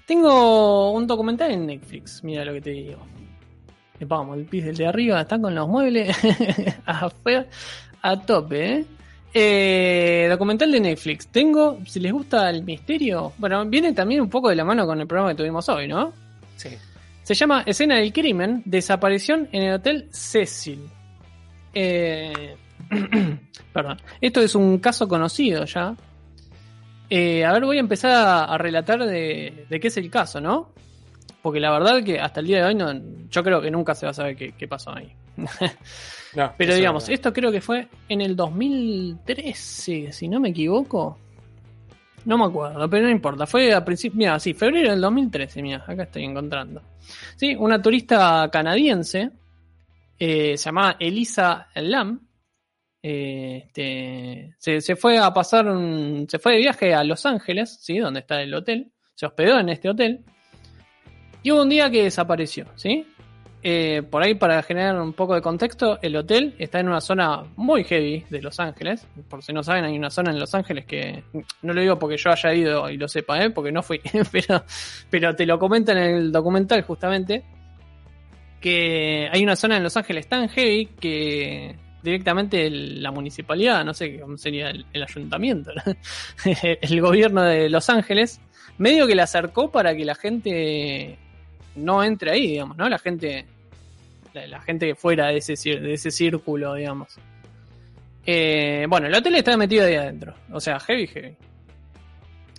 Tengo 0.06 0.92
un 0.92 1.06
documental 1.06 1.50
en 1.50 1.66
Netflix, 1.66 2.22
mira 2.22 2.44
lo 2.44 2.52
que 2.52 2.60
te 2.60 2.70
digo. 2.70 3.00
Eh, 3.98 4.04
Vamos, 4.04 4.38
el 4.38 4.44
pis 4.44 4.64
del 4.64 4.76
de 4.76 4.86
arriba 4.86 5.20
está 5.20 5.40
con 5.40 5.54
los 5.54 5.68
muebles 5.68 6.16
a, 6.86 7.10
a 8.02 8.20
tope, 8.20 8.72
¿eh? 8.72 8.84
Eh, 9.32 10.26
documental 10.28 10.70
de 10.72 10.80
Netflix. 10.80 11.28
Tengo, 11.28 11.78
si 11.86 12.00
les 12.00 12.12
gusta 12.12 12.50
el 12.50 12.64
misterio, 12.64 13.32
bueno, 13.38 13.64
viene 13.66 13.92
también 13.92 14.20
un 14.20 14.30
poco 14.30 14.48
de 14.48 14.56
la 14.56 14.64
mano 14.64 14.86
con 14.86 15.00
el 15.00 15.06
programa 15.06 15.30
que 15.30 15.36
tuvimos 15.36 15.68
hoy, 15.68 15.86
¿no? 15.86 16.12
Sí. 16.56 16.70
Se 17.22 17.34
llama 17.34 17.62
Escena 17.66 17.96
del 17.96 18.12
Crimen, 18.12 18.62
Desaparición 18.64 19.48
en 19.52 19.62
el 19.62 19.74
Hotel 19.74 20.08
Cecil. 20.10 20.88
Eh, 21.72 22.56
perdón. 23.72 23.98
Esto 24.20 24.40
es 24.40 24.54
un 24.54 24.78
caso 24.78 25.06
conocido 25.06 25.64
ya. 25.64 25.94
Eh, 27.08 27.44
a 27.44 27.52
ver, 27.52 27.64
voy 27.64 27.76
a 27.76 27.80
empezar 27.80 28.10
a, 28.10 28.44
a 28.44 28.58
relatar 28.58 29.04
de, 29.04 29.66
de 29.68 29.80
qué 29.80 29.88
es 29.88 29.96
el 29.96 30.10
caso, 30.10 30.40
¿no? 30.40 30.72
Porque 31.42 31.60
la 31.60 31.70
verdad 31.70 32.02
que 32.04 32.20
hasta 32.20 32.40
el 32.40 32.46
día 32.46 32.58
de 32.58 32.64
hoy 32.64 32.74
no, 32.74 32.92
yo 33.30 33.42
creo 33.42 33.60
que 33.60 33.70
nunca 33.70 33.94
se 33.94 34.06
va 34.06 34.10
a 34.10 34.14
saber 34.14 34.36
qué, 34.36 34.52
qué 34.52 34.68
pasó 34.68 34.94
ahí. 34.94 35.12
No, 36.32 36.54
Pero 36.56 36.76
digamos, 36.76 37.08
esto 37.08 37.32
creo 37.32 37.50
que 37.50 37.60
fue 37.60 37.88
en 38.08 38.20
el 38.20 38.36
2013, 38.36 40.12
si 40.12 40.28
no 40.28 40.38
me 40.38 40.50
equivoco. 40.50 41.18
No 42.24 42.38
me 42.38 42.44
acuerdo, 42.44 42.88
pero 42.88 43.04
no 43.04 43.10
importa. 43.10 43.46
Fue 43.46 43.72
a 43.72 43.84
principios, 43.84 44.18
mira, 44.18 44.38
sí, 44.38 44.54
febrero 44.54 44.90
del 44.90 45.00
2013, 45.00 45.62
mira, 45.62 45.84
acá 45.86 46.04
estoy 46.04 46.24
encontrando. 46.24 46.82
Sí, 47.36 47.54
una 47.54 47.80
turista 47.80 48.48
canadiense, 48.52 49.30
eh, 50.18 50.56
se 50.56 50.64
llamaba 50.64 50.96
Elisa 50.98 51.68
Lam, 51.74 52.20
eh, 53.02 53.64
este, 53.66 54.54
se, 54.58 54.80
se 54.82 54.96
fue 54.96 55.18
a 55.18 55.32
pasar 55.32 55.66
un, 55.66 56.26
se 56.28 56.38
fue 56.38 56.52
de 56.52 56.58
viaje 56.58 56.94
a 56.94 57.02
Los 57.02 57.24
Ángeles, 57.24 57.78
sí, 57.80 57.98
donde 57.98 58.20
está 58.20 58.42
el 58.42 58.52
hotel, 58.52 58.92
se 59.14 59.26
hospedó 59.26 59.58
en 59.58 59.70
este 59.70 59.88
hotel, 59.88 60.24
y 61.42 61.50
hubo 61.50 61.62
un 61.62 61.70
día 61.70 61.90
que 61.90 62.04
desapareció, 62.04 62.66
¿sí? 62.76 63.06
Eh, 63.62 64.02
por 64.08 64.22
ahí, 64.22 64.34
para 64.34 64.62
generar 64.62 64.98
un 65.00 65.12
poco 65.12 65.34
de 65.34 65.42
contexto, 65.42 65.98
el 66.00 66.16
hotel 66.16 66.54
está 66.58 66.80
en 66.80 66.88
una 66.88 67.00
zona 67.00 67.44
muy 67.56 67.84
heavy 67.84 68.24
de 68.30 68.40
Los 68.40 68.58
Ángeles. 68.58 69.06
Por 69.28 69.42
si 69.42 69.52
no 69.52 69.62
saben, 69.62 69.84
hay 69.84 69.96
una 69.98 70.08
zona 70.08 70.30
en 70.30 70.38
Los 70.38 70.54
Ángeles 70.54 70.86
que 70.86 71.22
no 71.62 71.74
lo 71.74 71.80
digo 71.80 71.98
porque 71.98 72.16
yo 72.16 72.30
haya 72.30 72.54
ido 72.54 72.88
y 72.88 72.96
lo 72.96 73.06
sepa, 73.06 73.42
¿eh? 73.44 73.50
porque 73.50 73.70
no 73.70 73.82
fui, 73.82 74.00
pero, 74.32 74.64
pero 75.10 75.36
te 75.36 75.44
lo 75.44 75.58
comenta 75.58 75.92
en 75.92 75.98
el 75.98 76.32
documental 76.32 76.82
justamente. 76.82 77.44
Que 78.60 79.28
hay 79.30 79.42
una 79.42 79.56
zona 79.56 79.76
en 79.76 79.82
Los 79.82 79.96
Ángeles 79.96 80.26
tan 80.26 80.48
heavy 80.48 80.86
que 80.86 81.76
directamente 82.02 82.70
la 82.70 83.10
municipalidad, 83.10 83.84
no 83.84 83.92
sé 83.92 84.20
cómo 84.20 84.38
sería 84.38 84.70
el, 84.70 85.02
ayuntamiento, 85.02 85.70
el 86.44 87.00
gobierno 87.00 87.42
de 87.42 87.68
Los 87.68 87.90
Ángeles, 87.90 88.40
medio 88.78 89.06
que 89.06 89.14
le 89.14 89.22
acercó 89.22 89.70
para 89.70 89.94
que 89.94 90.04
la 90.04 90.14
gente 90.14 91.18
no 91.76 92.02
entre 92.02 92.32
ahí, 92.32 92.48
digamos, 92.48 92.76
¿no? 92.76 92.88
La 92.88 92.98
gente, 92.98 93.46
la, 94.32 94.60
gente 94.60 94.86
que 94.88 94.94
fuera 94.94 95.28
de 95.28 95.38
ese, 95.38 95.54
de 95.78 95.94
ese 95.94 96.10
círculo, 96.10 96.74
digamos. 96.74 97.16
Eh, 98.26 98.86
bueno, 98.88 99.06
el 99.06 99.14
hotel 99.14 99.34
estaba 99.36 99.56
metido 99.56 99.84
ahí 99.86 99.94
adentro, 99.94 100.34
o 100.52 100.60
sea, 100.60 100.78
heavy, 100.80 101.06
heavy. 101.06 101.36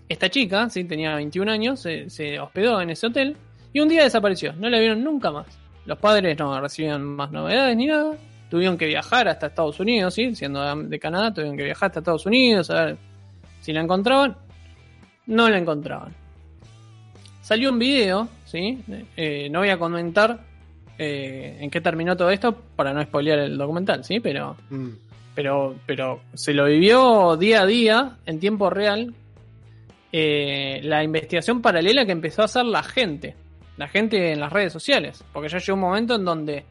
Esta 0.09 0.29
chica, 0.29 0.69
sí, 0.69 0.83
tenía 0.83 1.15
21 1.15 1.51
años, 1.51 1.79
se, 1.79 2.09
se 2.09 2.39
hospedó 2.39 2.81
en 2.81 2.89
ese 2.89 3.07
hotel 3.07 3.37
y 3.71 3.79
un 3.79 3.87
día 3.87 4.03
desapareció, 4.03 4.53
no 4.53 4.69
la 4.69 4.79
vieron 4.79 5.03
nunca 5.03 5.31
más. 5.31 5.47
Los 5.85 5.97
padres 5.97 6.37
no 6.37 6.59
recibían 6.59 7.03
más 7.03 7.31
novedades 7.31 7.75
ni 7.77 7.87
nada, 7.87 8.17
tuvieron 8.51 8.77
que 8.77 8.85
viajar 8.85 9.29
hasta 9.29 9.47
Estados 9.47 9.79
Unidos. 9.79 10.13
Siendo 10.13 10.75
de 10.75 10.99
Canadá, 10.99 11.33
tuvieron 11.33 11.55
que 11.57 11.63
viajar 11.63 11.87
hasta 11.87 11.99
Estados 11.99 12.25
Unidos 12.25 12.69
a 12.69 12.85
ver 12.85 12.97
si 13.61 13.71
la 13.71 13.81
encontraban. 13.81 14.35
No 15.25 15.49
la 15.49 15.57
encontraban. 15.57 16.13
Salió 17.41 17.71
un 17.71 17.79
video, 17.79 18.27
¿sí? 18.51 18.83
Eh, 19.15 19.49
no 19.49 19.59
voy 19.59 19.69
a 19.69 19.77
comentar 19.79 20.41
eh, 20.97 21.57
en 21.61 21.69
qué 21.71 21.81
terminó 21.81 22.15
todo 22.15 22.29
esto 22.29 22.53
para 22.75 22.93
no 22.93 23.01
spoilear 23.01 23.39
el 23.39 23.57
documental, 23.57 24.03
¿sí? 24.03 24.19
Pero, 24.19 24.55
Mm. 24.69 24.89
pero, 25.33 25.75
pero 25.85 26.21
se 26.33 26.53
lo 26.53 26.65
vivió 26.65 27.37
día 27.37 27.61
a 27.61 27.65
día, 27.65 28.17
en 28.25 28.39
tiempo 28.39 28.69
real, 28.69 29.13
eh, 30.11 30.81
la 30.83 31.03
investigación 31.03 31.61
paralela 31.61 32.05
que 32.05 32.11
empezó 32.11 32.41
a 32.41 32.45
hacer 32.45 32.65
la 32.65 32.83
gente. 32.83 33.35
La 33.77 33.87
gente 33.87 34.33
en 34.33 34.39
las 34.41 34.51
redes 34.51 34.73
sociales. 34.73 35.23
Porque 35.31 35.49
ya 35.49 35.57
llegó 35.57 35.73
un 35.75 35.79
momento 35.79 36.15
en 36.15 36.25
donde 36.25 36.65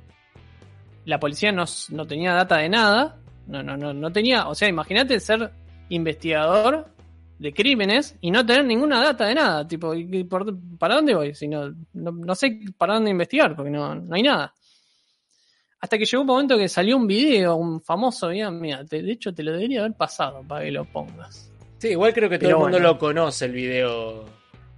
la 1.06 1.18
policía 1.18 1.50
no, 1.50 1.64
no 1.90 2.04
tenía 2.06 2.34
data 2.34 2.58
de 2.58 2.68
nada. 2.68 3.16
No, 3.46 3.62
no, 3.62 3.76
no, 3.76 3.92
no 3.94 4.12
tenía. 4.12 4.46
O 4.48 4.54
sea, 4.54 4.68
imagínate 4.68 5.18
ser 5.18 5.50
investigador 5.88 6.86
de 7.40 7.54
crímenes 7.54 8.16
y 8.20 8.30
no 8.30 8.44
tener 8.44 8.64
ninguna 8.66 9.02
data 9.02 9.26
de 9.26 9.34
nada. 9.34 9.66
Tipo, 9.66 9.94
¿y- 9.94 10.06
y 10.10 10.24
por- 10.24 10.54
¿para 10.78 10.96
dónde 10.96 11.14
voy? 11.14 11.34
Si 11.34 11.48
no, 11.48 11.70
no, 11.94 12.12
no 12.12 12.34
sé 12.34 12.60
para 12.76 12.94
dónde 12.94 13.10
investigar, 13.10 13.56
porque 13.56 13.70
no, 13.70 13.94
no 13.94 14.14
hay 14.14 14.22
nada. 14.22 14.52
Hasta 15.80 15.96
que 15.96 16.04
llegó 16.04 16.20
un 16.20 16.26
momento 16.26 16.58
que 16.58 16.68
salió 16.68 16.96
un 16.98 17.06
video, 17.06 17.56
un 17.56 17.80
famoso 17.80 18.28
video. 18.28 18.50
Mira, 18.50 18.84
te- 18.84 19.02
de 19.02 19.12
hecho 19.12 19.32
te 19.34 19.42
lo 19.42 19.52
debería 19.52 19.80
haber 19.80 19.94
pasado 19.94 20.42
para 20.46 20.64
que 20.64 20.70
lo 20.70 20.84
pongas. 20.84 21.50
Sí, 21.78 21.88
igual 21.88 22.12
creo 22.12 22.28
que 22.28 22.38
todo 22.38 22.48
Pero 22.48 22.56
el 22.58 22.62
mundo 22.64 22.76
bueno. 22.78 22.92
lo 22.92 22.98
conoce 22.98 23.46
el 23.46 23.52
video 23.52 24.26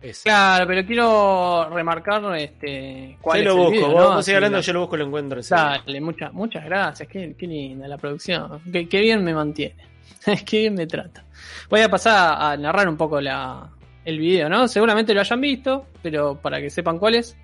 ese. 0.00 0.22
Claro, 0.22 0.64
pero 0.68 0.86
quiero 0.86 1.68
remarcar 1.70 2.36
este 2.36 3.18
cuál 3.20 3.42
yo 3.42 3.42
es 3.42 3.46
lo 3.46 3.52
el 3.54 3.58
busco, 3.58 3.72
video, 3.72 3.88
vos, 3.90 4.02
¿no? 4.10 4.14
vos 4.14 4.28
hablando, 4.28 4.58
la- 4.58 4.62
yo 4.62 4.72
lo 4.72 4.80
busco 4.82 4.94
y 4.94 4.98
lo 5.00 5.04
encuentro. 5.06 5.40
Dale, 5.42 6.00
muchas, 6.00 6.32
muchas 6.32 6.64
gracias. 6.64 7.08
Qué, 7.08 7.34
qué 7.36 7.46
linda 7.48 7.88
la 7.88 7.98
producción. 7.98 8.60
Qué, 8.72 8.88
qué 8.88 9.00
bien 9.00 9.24
me 9.24 9.34
mantiene. 9.34 9.74
qué 10.46 10.60
bien 10.60 10.74
me 10.74 10.86
trata. 10.86 11.24
Voy 11.68 11.80
a 11.80 11.88
pasar 11.88 12.36
a 12.40 12.56
narrar 12.56 12.88
un 12.88 12.96
poco 12.96 13.20
la, 13.20 13.70
el 14.04 14.18
video, 14.18 14.48
¿no? 14.48 14.68
Seguramente 14.68 15.14
lo 15.14 15.20
hayan 15.20 15.40
visto, 15.40 15.86
pero 16.02 16.40
para 16.40 16.60
que 16.60 16.70
sepan 16.70 16.98
cuál 16.98 17.16
es. 17.16 17.36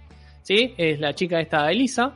¿Sí? 0.42 0.74
Es 0.78 0.98
la 0.98 1.14
chica 1.14 1.40
esta, 1.40 1.70
Elisa. 1.70 2.14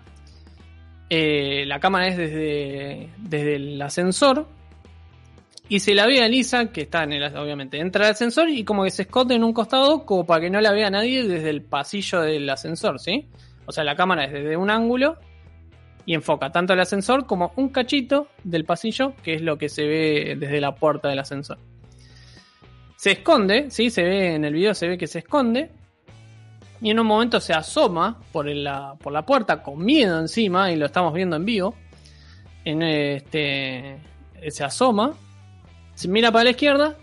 Eh, 1.10 1.64
la 1.66 1.78
cámara 1.78 2.08
es 2.08 2.16
desde, 2.16 3.10
desde 3.18 3.56
el 3.56 3.82
ascensor. 3.82 4.46
Y 5.68 5.80
se 5.80 5.94
la 5.94 6.06
ve 6.06 6.20
a 6.20 6.26
Elisa, 6.26 6.70
que 6.70 6.82
está 6.82 7.04
en 7.04 7.12
el, 7.12 7.36
obviamente, 7.36 7.78
entra 7.78 8.06
al 8.06 8.12
ascensor 8.12 8.48
y 8.48 8.64
como 8.64 8.84
que 8.84 8.90
se 8.90 9.02
esconde 9.02 9.34
en 9.34 9.44
un 9.44 9.52
costado, 9.52 10.04
como 10.04 10.26
para 10.26 10.40
que 10.42 10.50
no 10.50 10.60
la 10.60 10.72
vea 10.72 10.90
nadie 10.90 11.26
desde 11.26 11.50
el 11.50 11.62
pasillo 11.62 12.20
del 12.20 12.48
ascensor, 12.48 12.98
¿sí? 12.98 13.26
O 13.66 13.72
sea, 13.72 13.84
la 13.84 13.94
cámara 13.94 14.24
es 14.24 14.32
desde 14.32 14.56
un 14.56 14.70
ángulo 14.70 15.18
y 16.04 16.14
enfoca 16.14 16.50
tanto 16.50 16.72
el 16.72 16.80
ascensor 16.80 17.26
como 17.26 17.52
un 17.56 17.68
cachito 17.68 18.28
del 18.44 18.64
pasillo, 18.64 19.14
que 19.22 19.34
es 19.34 19.42
lo 19.42 19.58
que 19.58 19.68
se 19.68 19.86
ve 19.86 20.36
desde 20.38 20.60
la 20.60 20.74
puerta 20.74 21.08
del 21.08 21.18
ascensor. 21.18 21.58
Se 22.96 23.12
esconde, 23.12 23.70
¿sí? 23.70 23.90
Se 23.90 24.02
ve 24.02 24.34
en 24.34 24.44
el 24.44 24.54
video, 24.54 24.74
se 24.74 24.88
ve 24.88 24.98
que 24.98 25.06
se 25.06 25.20
esconde. 25.20 25.70
Y 26.80 26.90
en 26.90 26.98
un 26.98 27.06
momento 27.06 27.40
se 27.40 27.52
asoma 27.52 28.20
por 28.32 28.46
la, 28.46 28.94
por 29.00 29.12
la 29.12 29.24
puerta 29.24 29.62
con 29.62 29.84
miedo 29.84 30.18
encima, 30.18 30.70
y 30.72 30.76
lo 30.76 30.86
estamos 30.86 31.12
viendo 31.14 31.36
en 31.36 31.44
vivo. 31.44 31.74
En 32.64 32.82
este, 32.82 33.98
se 34.48 34.64
asoma, 34.64 35.12
se 35.94 36.08
mira 36.08 36.30
para 36.30 36.44
la 36.44 36.50
izquierda, 36.50 36.96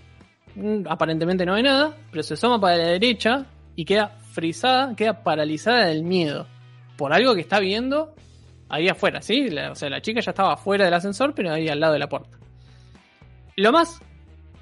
mm, 0.56 0.84
aparentemente 0.90 1.46
no 1.46 1.54
ve 1.54 1.64
nada, 1.64 1.96
pero 2.12 2.24
se 2.24 2.34
asoma 2.34 2.60
para 2.60 2.78
la 2.78 2.86
derecha 2.86 3.46
y 3.76 3.86
queda 3.86 4.10
frisada, 4.32 4.96
queda 4.96 5.24
paralizada 5.24 5.86
del 5.86 6.04
miedo 6.04 6.48
por 6.98 7.14
algo 7.14 7.36
que 7.36 7.42
está 7.42 7.60
viendo 7.60 8.14
ahí 8.70 8.88
afuera, 8.88 9.22
¿sí? 9.22 9.50
La- 9.50 9.72
o 9.72 9.76
sea, 9.76 9.90
la 9.90 10.02
chica 10.02 10.20
ya 10.22 10.32
estaba 10.32 10.54
afuera 10.54 10.86
del 10.86 10.94
ascensor, 10.94 11.34
pero 11.34 11.52
ahí 11.52 11.68
al 11.68 11.80
lado 11.80 11.94
de 11.94 12.00
la 12.00 12.08
puerta. 12.10 12.38
Lo 13.56 13.72
más 13.72 14.00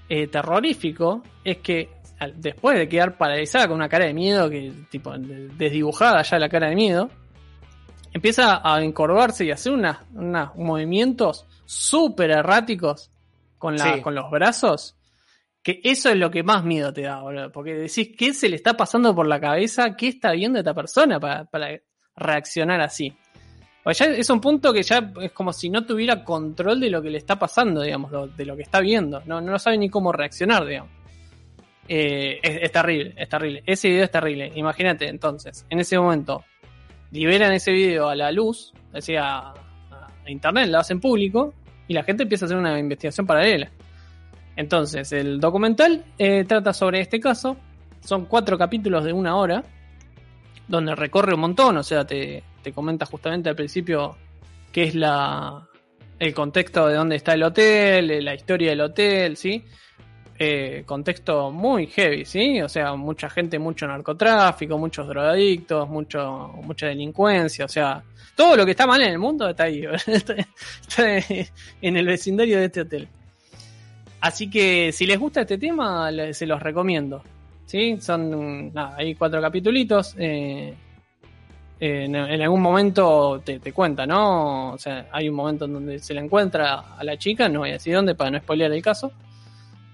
eh, 0.10 0.27
terrorífico 0.27 1.22
es 1.44 1.58
que 1.58 1.90
al- 2.19 2.40
después 2.42 2.77
de 2.77 2.88
quedar 2.88 3.18
paralizada 3.18 3.68
con 3.68 3.76
una 3.76 3.90
cara 3.90 4.06
de 4.06 4.14
miedo, 4.14 4.50
que 4.50 4.72
tipo 4.90 5.11
de- 5.18 5.50
desdibujada 5.50 6.22
ya 6.24 6.40
la 6.40 6.50
cara 6.50 6.69
de 6.69 6.76
miedo, 6.76 7.10
empieza 8.14 8.61
a 8.64 8.82
encorvarse 8.84 9.45
y 9.45 9.52
hacer 9.52 9.74
unas, 9.74 10.00
unos 10.14 10.56
movimientos 10.56 11.45
súper 11.66 12.32
erráticos 12.32 13.11
con, 13.58 13.76
la, 13.76 13.95
Sí. 13.95 14.02
con 14.02 14.16
los 14.16 14.32
brazos. 14.32 14.95
Que 15.61 15.82
eso 15.84 16.10
es 16.10 16.16
lo 16.16 16.32
que 16.32 16.44
más 16.44 16.64
miedo 16.64 16.94
te 16.94 17.02
da, 17.02 17.19
boludo. 17.22 17.52
Porque 17.52 17.74
decís, 17.74 18.11
¿qué 18.18 18.34
se 18.34 18.48
le 18.48 18.56
está 18.56 18.76
pasando 18.77 19.14
por 19.14 19.27
la 19.27 19.40
cabeza? 19.42 19.95
¿Qué 19.98 20.08
está 20.08 20.32
viendo 20.32 20.60
esta 20.60 20.74
persona 20.74 21.19
para, 21.19 21.44
para 21.45 21.77
reaccionar 22.16 22.80
así? 22.80 23.14
Ya 23.91 24.06
es 24.06 24.30
un 24.30 24.41
punto 24.41 24.74
que 24.74 24.83
ya 24.83 25.11
es 25.22 25.32
como 25.32 25.53
si 25.53 25.69
no 25.69 25.85
tuviera 25.85 26.24
control 26.24 26.80
de 26.80 26.90
lo 26.90 27.01
que 27.01 27.09
le 27.09 27.17
está 27.17 27.38
pasando, 27.38 27.82
digamos, 27.82 28.11
de 28.35 28.45
lo 28.45 28.56
que 28.56 28.64
está 28.64 28.80
viendo. 28.80 29.22
No, 29.25 29.40
no 29.40 29.57
sabe 29.59 29.77
ni 29.77 29.90
cómo 29.90 30.11
reaccionar, 30.11 30.66
digamos. 30.66 30.91
Eh, 31.88 32.40
es, 32.41 32.72
terrible, 32.72 33.14
es 33.16 33.30
terrible. 33.30 33.64
Ese 33.66 33.90
video 33.90 34.03
es 34.03 34.11
terrible. 34.11 34.51
Imagínate, 34.56 35.07
entonces, 35.07 35.66
en 35.69 35.80
ese 35.80 35.98
momento, 35.98 36.43
liberan 37.11 37.53
ese 37.53 37.72
video 37.72 38.09
a 38.09 38.16
la 38.16 38.32
luz, 38.32 38.74
es 38.88 38.93
decir, 38.93 39.19
a, 39.19 39.51
a 39.51 40.32
internet, 40.32 40.67
lo 40.69 40.80
hacen 40.80 40.99
público, 40.99 41.53
y 41.88 41.93
la 41.93 42.03
gente 42.03 42.24
empieza 42.24 42.45
a 42.45 42.48
hacer 42.48 42.57
una 42.57 42.77
investigación 42.77 43.25
paralela. 43.25 43.72
Entonces, 44.57 45.11
el 45.14 45.40
documental 45.40 46.03
eh, 46.17 46.43
trata 46.45 46.74
sobre 46.74 46.99
este 46.99 47.19
caso. 47.19 47.56
Son 48.01 48.25
cuatro 48.25 48.57
capítulos 48.57 49.03
de 49.06 49.14
una 49.14 49.35
hora, 49.38 49.64
donde 50.67 50.95
recorre 50.95 51.35
un 51.35 51.41
montón, 51.41 51.77
o 51.77 51.83
sea, 51.83 52.06
te, 52.06 52.43
te 52.67 52.73
comenta 52.73 53.05
justamente 53.05 53.47
al 53.47 53.55
principio 53.55 54.17
qué 54.73 54.83
es 54.83 54.95
la 54.95 55.65
el 56.19 56.33
contexto 56.33 56.87
de 56.87 56.95
dónde 56.95 57.15
está 57.15 57.33
el 57.33 57.43
hotel, 57.43 58.11
eh, 58.11 58.21
la 58.21 58.33
historia 58.33 58.71
del 58.71 58.81
hotel, 58.81 59.37
¿sí? 59.37 59.63
Eh, 60.37 60.83
contexto 60.85 61.49
muy 61.49 61.87
heavy, 61.87 62.25
¿sí? 62.25 62.61
O 62.61 62.67
sea, 62.67 62.93
mucha 62.95 63.29
gente, 63.29 63.57
mucho 63.57 63.87
narcotráfico, 63.87 64.77
muchos 64.77 65.07
drogadictos, 65.07 65.87
mucho, 65.87 66.49
mucha 66.61 66.87
delincuencia, 66.87 67.63
o 67.63 67.69
sea, 67.69 68.03
todo 68.35 68.57
lo 68.57 68.65
que 68.65 68.71
está 68.71 68.85
mal 68.85 69.01
en 69.01 69.11
el 69.11 69.19
mundo 69.19 69.47
está 69.47 69.63
ahí, 69.63 69.85
está, 70.07 70.35
en 71.81 71.95
el 71.95 72.05
vecindario 72.05 72.57
de 72.57 72.65
este 72.65 72.81
hotel. 72.81 73.07
Así 74.19 74.49
que 74.49 74.91
si 74.91 75.05
les 75.05 75.17
gusta 75.17 75.41
este 75.41 75.57
tema, 75.57 76.11
se 76.33 76.45
los 76.45 76.61
recomiendo. 76.61 77.23
¿Sí? 77.65 77.97
Son, 78.01 78.73
nada, 78.73 78.95
hay 78.97 79.15
cuatro 79.15 79.41
capitulitos. 79.41 80.15
eh, 80.17 80.73
en, 81.80 82.15
algún 82.15 82.61
momento 82.61 83.41
te, 83.43 83.59
cuenta, 83.72 84.06
¿no? 84.06 84.73
O 84.73 84.77
sea, 84.77 85.07
hay 85.11 85.30
un 85.30 85.35
momento 85.35 85.65
en 85.65 85.73
donde 85.73 85.99
se 85.99 86.14
la 86.14 86.22
encuentra 86.22 86.97
a 86.97 87.03
la 87.03 87.17
chica, 87.17 87.47
no 87.49 87.59
voy 87.59 87.69
a 87.69 87.73
decir 87.73 87.93
dónde 87.93 88.15
para 88.15 88.31
no 88.31 88.39
spoilear 88.39 88.72
el 88.72 88.81
caso, 88.81 89.11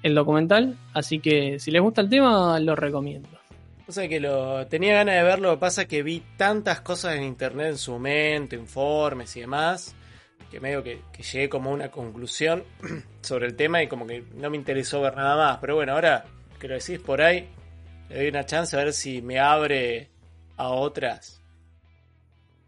el 0.01 0.15
documental. 0.15 0.77
Así 0.93 1.19
que 1.19 1.59
si 1.59 1.71
les 1.71 1.81
gusta 1.81 2.01
el 2.01 2.09
tema, 2.09 2.59
lo 2.59 2.75
recomiendo. 2.75 3.29
O 3.85 3.91
sea 3.91 4.07
que 4.07 4.19
lo 4.19 4.65
tenía 4.67 4.95
ganas 4.95 5.15
de 5.15 5.23
verlo, 5.23 5.59
pasa 5.59 5.85
que 5.85 6.03
vi 6.03 6.23
tantas 6.37 6.79
cosas 6.81 7.15
en 7.15 7.23
internet 7.23 7.67
en 7.67 7.77
su 7.77 7.91
momento, 7.91 8.55
informes 8.55 9.35
y 9.35 9.41
demás, 9.41 9.93
que 10.49 10.61
medio 10.61 10.81
que, 10.83 11.01
que 11.11 11.21
llegué 11.21 11.49
como 11.49 11.71
a 11.71 11.73
una 11.73 11.91
conclusión 11.91 12.63
sobre 13.21 13.47
el 13.47 13.57
tema 13.57 13.83
y 13.83 13.87
como 13.87 14.07
que 14.07 14.23
no 14.35 14.49
me 14.49 14.55
interesó 14.55 15.01
ver 15.01 15.17
nada 15.17 15.35
más. 15.35 15.57
Pero 15.59 15.75
bueno, 15.75 15.93
ahora 15.93 16.23
que 16.59 16.69
lo 16.69 16.75
decís 16.75 16.99
por 16.99 17.21
ahí, 17.21 17.49
le 18.07 18.15
doy 18.15 18.27
una 18.29 18.45
chance 18.45 18.73
a 18.73 18.85
ver 18.85 18.93
si 18.93 19.21
me 19.21 19.37
abre 19.37 20.09
a 20.55 20.69
otras, 20.69 21.42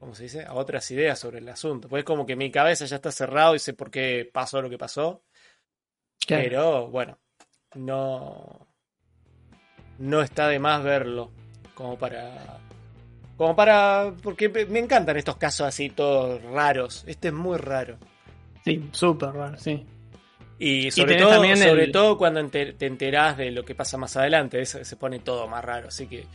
¿cómo 0.06 0.14
se 0.14 0.22
dice? 0.24 0.45
A 0.45 0.53
otras 0.53 0.90
ideas 0.92 1.17
sobre 1.17 1.40
el 1.40 1.50
asunto. 1.50 1.90
Pues 1.90 2.03
como 2.03 2.27
que 2.27 2.35
mi 2.35 2.51
cabeza 2.51 2.85
ya 2.85 2.98
está 2.98 3.11
cerrado 3.11 3.56
y 3.56 3.59
sé 3.59 3.74
por 3.74 3.90
qué 3.90 4.30
pasó 4.32 4.61
lo 4.61 4.69
que 4.69 4.77
pasó. 4.77 5.24
Pero 6.27 6.88
bueno, 6.90 7.17
no. 7.74 8.67
No 9.98 10.22
está 10.22 10.48
de 10.48 10.59
más 10.59 10.84
verlo. 10.84 11.32
Como 11.74 11.98
para. 11.98 12.59
Como 13.35 13.56
para. 13.56 14.14
Porque 14.22 14.48
me 14.50 14.77
encantan 14.77 15.17
estos 15.17 15.38
casos 15.38 15.66
así 15.66 15.90
todos 15.90 16.40
raros. 16.43 17.03
Este 17.08 17.30
es 17.30 17.34
muy 17.34 17.58
raro. 17.58 17.98
Sí, 18.64 18.88
súper 18.92 19.32
raro, 19.32 19.58
sí. 19.58 19.88
Y 20.59 20.92
sobre, 20.92 21.17
todo, 21.17 21.34
sobre 21.56 21.84
el- 21.85 21.92
todo 21.92 22.16
cuando 22.16 22.48
te 22.48 22.75
enterás 22.85 23.38
de 23.38 23.50
lo 23.50 23.66
que 23.66 23.74
pasa 23.74 23.98
más 23.98 24.16
adelante. 24.17 24.61
eso 24.61 24.85
se 24.85 24.95
pone 24.98 25.17
todo 25.17 25.48
más 25.48 25.66
raro. 25.66 25.88
Así 25.88 26.06
que. 26.06 26.27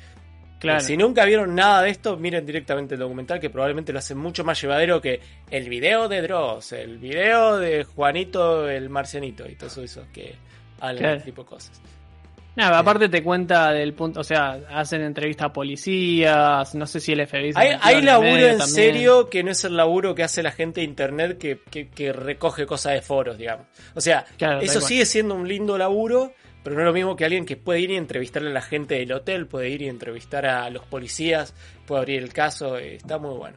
Claro. 0.61 0.81
Si 0.81 0.97
nunca 0.97 1.25
vieron 1.25 1.55
nada 1.55 1.83
de 1.83 1.91
esto, 1.91 2.17
miren 2.17 2.45
directamente 2.47 2.95
el 2.95 3.01
documental 3.01 3.41
que 3.41 3.51
probablemente 3.51 3.93
lo 3.93 3.99
hace 3.99 4.15
mucho 4.15 4.45
más 4.45 4.61
llevadero 4.61 5.01
que 5.01 5.19
el 5.51 5.69
video 5.69 6.07
de 6.09 6.21
Dross, 6.23 6.73
el 6.73 6.99
video 6.99 7.57
de 7.59 7.83
Juanito 7.85 8.69
el 8.69 8.89
Marcianito 8.91 9.49
y 9.49 9.55
todo 9.57 9.83
eso, 9.83 10.05
que 10.13 10.35
hablan 10.79 10.95
de 10.97 11.01
Claro. 11.01 11.17
este 11.17 11.31
tipo 11.31 11.43
de 11.45 11.49
cosas. 11.49 11.81
Nada, 12.57 12.79
aparte 12.81 13.09
te 13.09 13.23
cuenta 13.23 13.71
del 13.73 13.95
punto, 13.95 14.21
o 14.21 14.25
sea, 14.25 14.59
hacen 14.71 15.01
entrevistas 15.03 15.47
a 15.47 15.53
policías, 15.53 16.75
no 16.75 16.87
sé 16.87 17.01
si 17.01 17.13
el 17.13 17.27
FBI... 17.27 17.53
se 17.53 17.59
Hay, 17.59 17.77
hay 17.81 18.03
laburo 18.03 18.29
en 18.37 18.61
serio 18.61 19.31
que 19.31 19.43
no 19.43 19.53
es 19.53 19.65
el 19.65 19.77
laburo 19.77 20.15
que 20.15 20.25
hace 20.25 20.43
la 20.43 20.51
gente 20.51 20.81
de 20.81 20.87
internet 20.87 21.39
que, 21.39 21.61
que- 21.71 21.89
que 21.89 22.13
recoge 22.13 22.67
cosas 22.67 22.95
de 22.95 23.03
foros, 23.03 23.39
digamos. 23.39 23.67
O 23.95 24.01
sea, 24.01 24.25
Claro, 24.37 24.61
eso 24.61 24.81
sigue 24.81 25.07
siendo 25.07 25.35
un 25.35 25.47
lindo 25.49 25.79
laburo, 25.79 26.33
pero 26.63 26.77
no 26.77 26.83
es 26.83 26.87
lo 26.87 26.93
mismo 26.93 27.17
que 27.17 27.25
alguien 27.25 27.47
que 27.47 27.57
puede 27.57 27.81
ir 27.81 27.91
y 27.91 27.97
entrevistarle 27.97 28.51
a 28.51 28.53
la 28.55 28.63
gente 28.63 28.97
del 28.97 29.13
hotel, 29.13 29.47
puede 29.47 29.69
ir 29.71 29.83
y 29.83 29.89
entrevistar 29.89 30.47
a 30.47 30.69
los 30.71 30.85
policías, 30.87 31.55
puede 31.87 32.01
abrir 32.01 32.23
el 32.23 32.33
caso, 32.33 32.77
eh, 32.79 32.97
está 32.97 33.19
muy 33.19 33.37
bueno. 33.37 33.57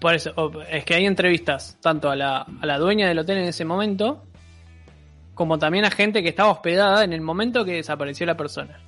Por 0.00 0.14
eso, 0.14 0.34
es 0.68 0.84
que 0.84 0.94
hay 0.94 1.06
entrevistas 1.06 1.78
tanto 1.80 2.10
a 2.10 2.16
la, 2.16 2.38
a 2.60 2.66
la 2.66 2.78
dueña 2.78 3.06
del 3.06 3.20
hotel 3.20 3.38
en 3.38 3.44
ese 3.44 3.64
momento, 3.64 4.24
como 5.34 5.58
también 5.58 5.84
a 5.84 5.90
gente 5.90 6.22
que 6.22 6.28
estaba 6.30 6.50
hospedada 6.50 7.04
en 7.04 7.12
el 7.12 7.20
momento 7.20 7.64
que 7.64 7.74
desapareció 7.74 8.26
la 8.26 8.36
persona. 8.36 8.80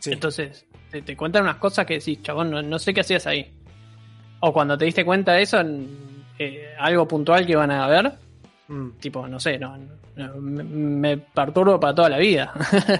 Sí. 0.00 0.12
Entonces, 0.12 0.66
te, 0.90 1.02
te 1.02 1.16
cuentan 1.16 1.44
unas 1.44 1.56
cosas 1.56 1.86
que 1.86 1.94
decís, 1.94 2.20
chabón, 2.22 2.50
no, 2.50 2.60
no 2.62 2.78
sé 2.78 2.92
qué 2.92 3.00
hacías 3.02 3.26
ahí. 3.26 3.50
O 4.40 4.52
cuando 4.52 4.76
te 4.76 4.84
diste 4.84 5.04
cuenta 5.04 5.32
de 5.34 5.42
eso, 5.42 5.60
en- 5.60 6.24
eh, 6.40 6.74
algo 6.78 7.06
puntual 7.08 7.46
que 7.46 7.56
van 7.56 7.70
a 7.70 7.86
ver, 7.88 8.12
Mm. 8.68 8.98
tipo, 9.00 9.26
no 9.26 9.40
sé, 9.40 9.58
no, 9.58 9.78
no, 10.16 10.34
me, 10.36 10.62
me 10.62 11.16
perturbo 11.16 11.80
para 11.80 11.94
toda 11.94 12.10
la 12.10 12.18
vida. 12.18 12.52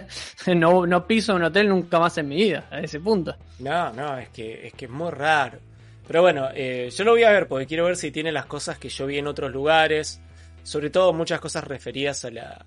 no, 0.56 0.86
no 0.86 1.06
piso 1.06 1.34
un 1.34 1.44
hotel 1.44 1.68
nunca 1.68 1.98
más 2.00 2.16
en 2.18 2.28
mi 2.28 2.36
vida, 2.36 2.66
a 2.70 2.80
ese 2.80 3.00
punto. 3.00 3.36
No, 3.58 3.92
no, 3.92 4.16
es 4.18 4.30
que 4.30 4.66
es 4.66 4.72
que 4.72 4.86
es 4.86 4.90
muy 4.90 5.10
raro. 5.10 5.58
Pero 6.06 6.22
bueno, 6.22 6.48
eh, 6.54 6.88
yo 6.90 7.04
lo 7.04 7.10
voy 7.12 7.22
a 7.24 7.30
ver 7.30 7.46
porque 7.48 7.66
quiero 7.66 7.84
ver 7.84 7.96
si 7.96 8.10
tiene 8.10 8.32
las 8.32 8.46
cosas 8.46 8.78
que 8.78 8.88
yo 8.88 9.06
vi 9.06 9.18
en 9.18 9.26
otros 9.26 9.52
lugares. 9.52 10.20
Sobre 10.62 10.90
todo 10.90 11.12
muchas 11.12 11.40
cosas 11.40 11.64
referidas 11.64 12.24
a 12.24 12.30
la, 12.30 12.66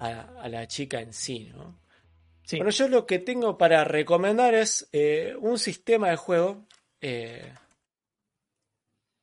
a, 0.00 0.08
a 0.42 0.48
la 0.48 0.66
chica 0.66 1.00
en 1.00 1.12
sí, 1.12 1.50
¿no? 1.56 1.78
Sí. 2.42 2.56
Bueno, 2.56 2.70
yo 2.72 2.88
lo 2.88 3.06
que 3.06 3.20
tengo 3.20 3.56
para 3.56 3.84
recomendar 3.84 4.54
es 4.54 4.88
eh, 4.92 5.34
un 5.40 5.58
sistema 5.58 6.10
de 6.10 6.16
juego. 6.16 6.66
eh, 7.00 7.52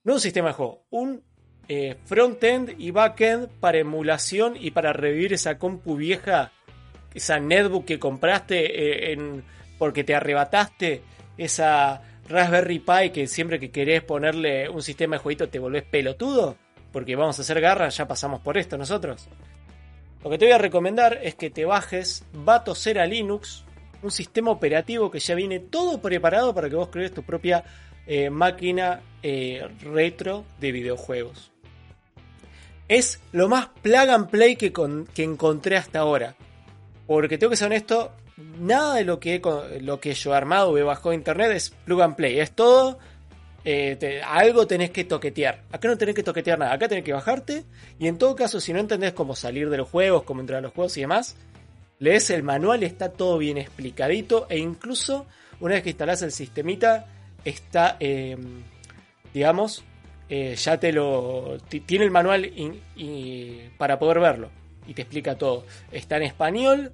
no 0.04 0.14
un 0.14 0.20
sistema 0.22 0.50
de 0.50 0.54
juego, 0.54 0.86
un 0.90 1.22
eh, 1.70 1.98
front-end 2.06 2.76
y 2.78 2.92
back-end 2.92 3.50
para 3.60 3.80
emulación 3.80 4.56
y 4.58 4.72
para 4.72 4.94
revivir 4.94 5.34
esa 5.34 5.58
compu 5.58 5.98
vieja, 5.98 6.54
esa 7.14 7.40
netbook 7.40 7.84
que 7.84 8.00
compraste 8.00 9.10
eh, 9.10 9.12
en, 9.12 9.44
porque 9.78 10.06
te 10.06 10.16
arrebataste, 10.16 11.02
esa 11.38 12.02
Raspberry 12.30 12.80
Pi 12.80 13.10
que 13.12 13.28
siempre 13.28 13.60
que 13.60 13.70
querés 13.70 14.02
ponerle 14.02 14.70
un 14.70 14.82
sistema 14.82 15.18
de 15.18 15.20
jueguito 15.22 15.50
te 15.50 15.60
volvés 15.60 15.84
pelotudo, 15.84 16.56
porque 16.94 17.18
vamos 17.18 17.38
a 17.38 17.42
hacer 17.42 17.60
garra, 17.60 17.90
ya 17.90 18.08
pasamos 18.08 18.40
por 18.40 18.58
esto 18.58 18.78
nosotros. 18.78 19.28
Lo 20.24 20.30
que 20.30 20.38
te 20.38 20.46
voy 20.46 20.54
a 20.54 20.58
recomendar 20.58 21.20
es 21.22 21.36
que 21.36 21.50
te 21.50 21.66
bajes 21.66 22.24
Batocera 22.32 23.06
Linux, 23.06 23.66
un 24.02 24.12
sistema 24.12 24.52
operativo 24.52 25.12
que 25.12 25.20
ya 25.20 25.36
viene 25.36 25.60
todo 25.60 26.02
preparado 26.02 26.56
para 26.56 26.70
que 26.70 26.76
vos 26.76 26.88
crees 26.90 27.14
tu 27.14 27.24
propia 27.24 27.66
eh, 28.06 28.30
máquina 28.30 29.02
retro 29.82 30.46
de 30.62 30.72
videojuegos. 30.72 31.52
Es 32.88 33.20
lo 33.32 33.50
más 33.50 33.68
plug 33.82 34.10
and 34.10 34.30
play 34.30 34.56
que, 34.56 34.72
con- 34.72 35.06
que 35.08 35.24
encontré 35.24 35.78
hasta 35.78 36.00
ahora. 36.00 36.36
Porque 37.06 37.38
tengo 37.38 37.52
que 37.52 37.58
ser 37.58 37.68
honesto, 37.68 38.12
nada 38.60 38.96
de 38.96 39.04
lo 39.06 39.20
que, 39.20 39.42
lo 39.82 40.00
que 40.00 40.14
yo 40.14 40.34
he 40.34 40.38
armado 40.38 40.78
he 40.78 40.84
bajado 40.84 41.10
de 41.10 41.16
internet 41.18 41.52
es 41.52 41.70
plug 41.70 42.02
and 42.02 42.16
play. 42.16 42.40
Es 42.40 42.52
todo 42.52 42.98
eh, 43.66 44.22
algo 44.26 44.68
tenés 44.68 44.92
que 44.92 45.04
toquetear. 45.04 45.64
Acá 45.72 45.88
no 45.90 45.98
tenés 45.98 46.16
que 46.16 46.24
toquetear 46.24 46.58
nada, 46.60 46.74
acá 46.74 46.88
tenés 46.88 47.04
que 47.04 47.14
bajarte. 47.14 47.66
Y 48.00 48.08
en 48.08 48.18
todo 48.18 48.36
caso, 48.36 48.60
si 48.62 48.72
no 48.72 48.80
entendés 48.80 49.12
cómo 49.14 49.36
salir 49.36 49.70
de 49.70 49.78
los 49.78 49.90
juegos, 49.90 50.24
cómo 50.24 50.40
entrar 50.42 50.60
a 50.60 50.62
los 50.62 50.72
juegos 50.74 50.96
y 50.98 51.02
demás, 51.02 51.36
lees 52.00 52.30
el 52.30 52.44
manual, 52.44 52.84
está 52.84 53.10
todo 53.12 53.38
bien 53.38 53.58
explicadito. 53.58 54.48
E 54.50 54.58
incluso, 54.60 55.26
una 55.60 55.74
vez 55.76 55.84
que 55.84 55.90
instalás 55.90 56.22
el 56.22 56.32
sistemita, 56.32 57.06
está, 57.44 57.98
eh, 58.00 58.38
digamos, 59.34 59.84
eh, 60.30 60.56
ya 60.56 60.80
te 60.80 60.92
lo. 60.92 61.58
ti- 61.70 61.80
Tiene 61.82 62.06
el 62.06 62.12
manual 62.12 62.52
para 63.78 63.98
poder 64.00 64.20
verlo. 64.20 64.50
Y 64.88 64.94
te 64.94 65.02
explica 65.04 65.38
todo. 65.38 65.66
Está 65.92 66.18
en 66.18 66.24
español 66.24 66.92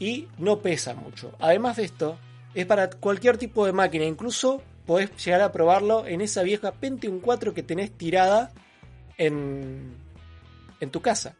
y 0.00 0.26
no 0.38 0.58
pesa 0.60 0.94
mucho. 0.94 1.32
Además 1.38 1.76
de 1.76 1.84
esto, 1.84 2.18
es 2.54 2.66
para 2.66 2.90
cualquier 2.90 3.38
tipo 3.38 3.64
de 3.66 3.72
máquina. 3.72 4.04
Incluso 4.04 4.62
podés 4.84 5.10
llegar 5.24 5.40
a 5.42 5.52
probarlo 5.52 6.06
en 6.06 6.20
esa 6.20 6.42
vieja 6.42 6.72
Pentium 6.72 7.20
4 7.20 7.54
que 7.54 7.62
tenés 7.62 7.90
tirada 7.92 8.52
en, 9.18 9.94
en 10.80 10.90
tu 10.90 11.00
casa. 11.00 11.34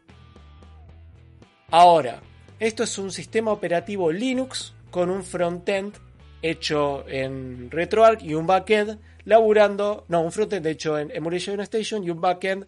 Ahora, 1.69 2.21
esto 2.59 2.83
es 2.83 2.97
un 2.97 3.11
sistema 3.11 3.51
operativo 3.51 4.11
Linux 4.11 4.73
con 4.89 5.09
un 5.09 5.23
frontend 5.23 5.93
hecho 6.41 7.07
en 7.07 7.69
RetroArch 7.69 8.23
y 8.23 8.33
un 8.33 8.47
backend 8.47 8.99
laburando, 9.27 10.05
no, 10.07 10.21
un 10.21 10.31
frontend 10.31 10.65
hecho 10.67 10.97
en 10.97 11.11
Emulation 11.11 11.59
Station 11.59 12.01
y 12.01 12.09
un 12.09 12.21
backend 12.21 12.65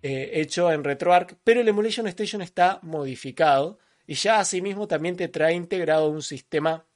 eh, 0.00 0.30
hecho 0.32 0.72
en 0.72 0.82
RetroArch, 0.82 1.34
pero 1.44 1.60
el 1.60 1.68
Emulation 1.68 2.06
Station 2.06 2.40
está 2.40 2.78
modificado 2.82 3.78
y 4.06 4.14
ya 4.14 4.38
asimismo 4.38 4.88
también 4.88 5.14
te 5.14 5.28
trae 5.28 5.52
integrado 5.52 6.08
un 6.08 6.22
sistema 6.22 6.86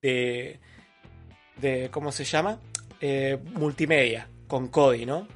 de, 0.00 0.60
de 1.60 1.90
¿cómo 1.90 2.10
se 2.10 2.24
llama? 2.24 2.58
Eh, 3.02 3.38
multimedia 3.52 4.30
con 4.48 4.68
Kodi, 4.68 5.04
¿no? 5.04 5.28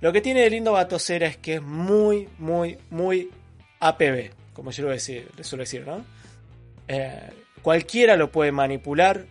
Lo 0.00 0.12
que 0.12 0.20
tiene 0.20 0.40
de 0.40 0.50
lindo 0.50 0.72
Batocera 0.72 1.28
es 1.28 1.36
que 1.36 1.54
es 1.54 1.62
muy, 1.62 2.28
muy, 2.38 2.76
muy 2.90 3.30
APB, 3.78 4.32
como 4.52 4.72
yo 4.72 4.82
lo 4.82 4.90
le 4.90 4.98
suelo 4.98 5.62
decir, 5.62 5.86
¿no? 5.86 6.04
Eh, 6.88 7.30
cualquiera 7.62 8.16
lo 8.16 8.32
puede 8.32 8.50
manipular, 8.50 9.26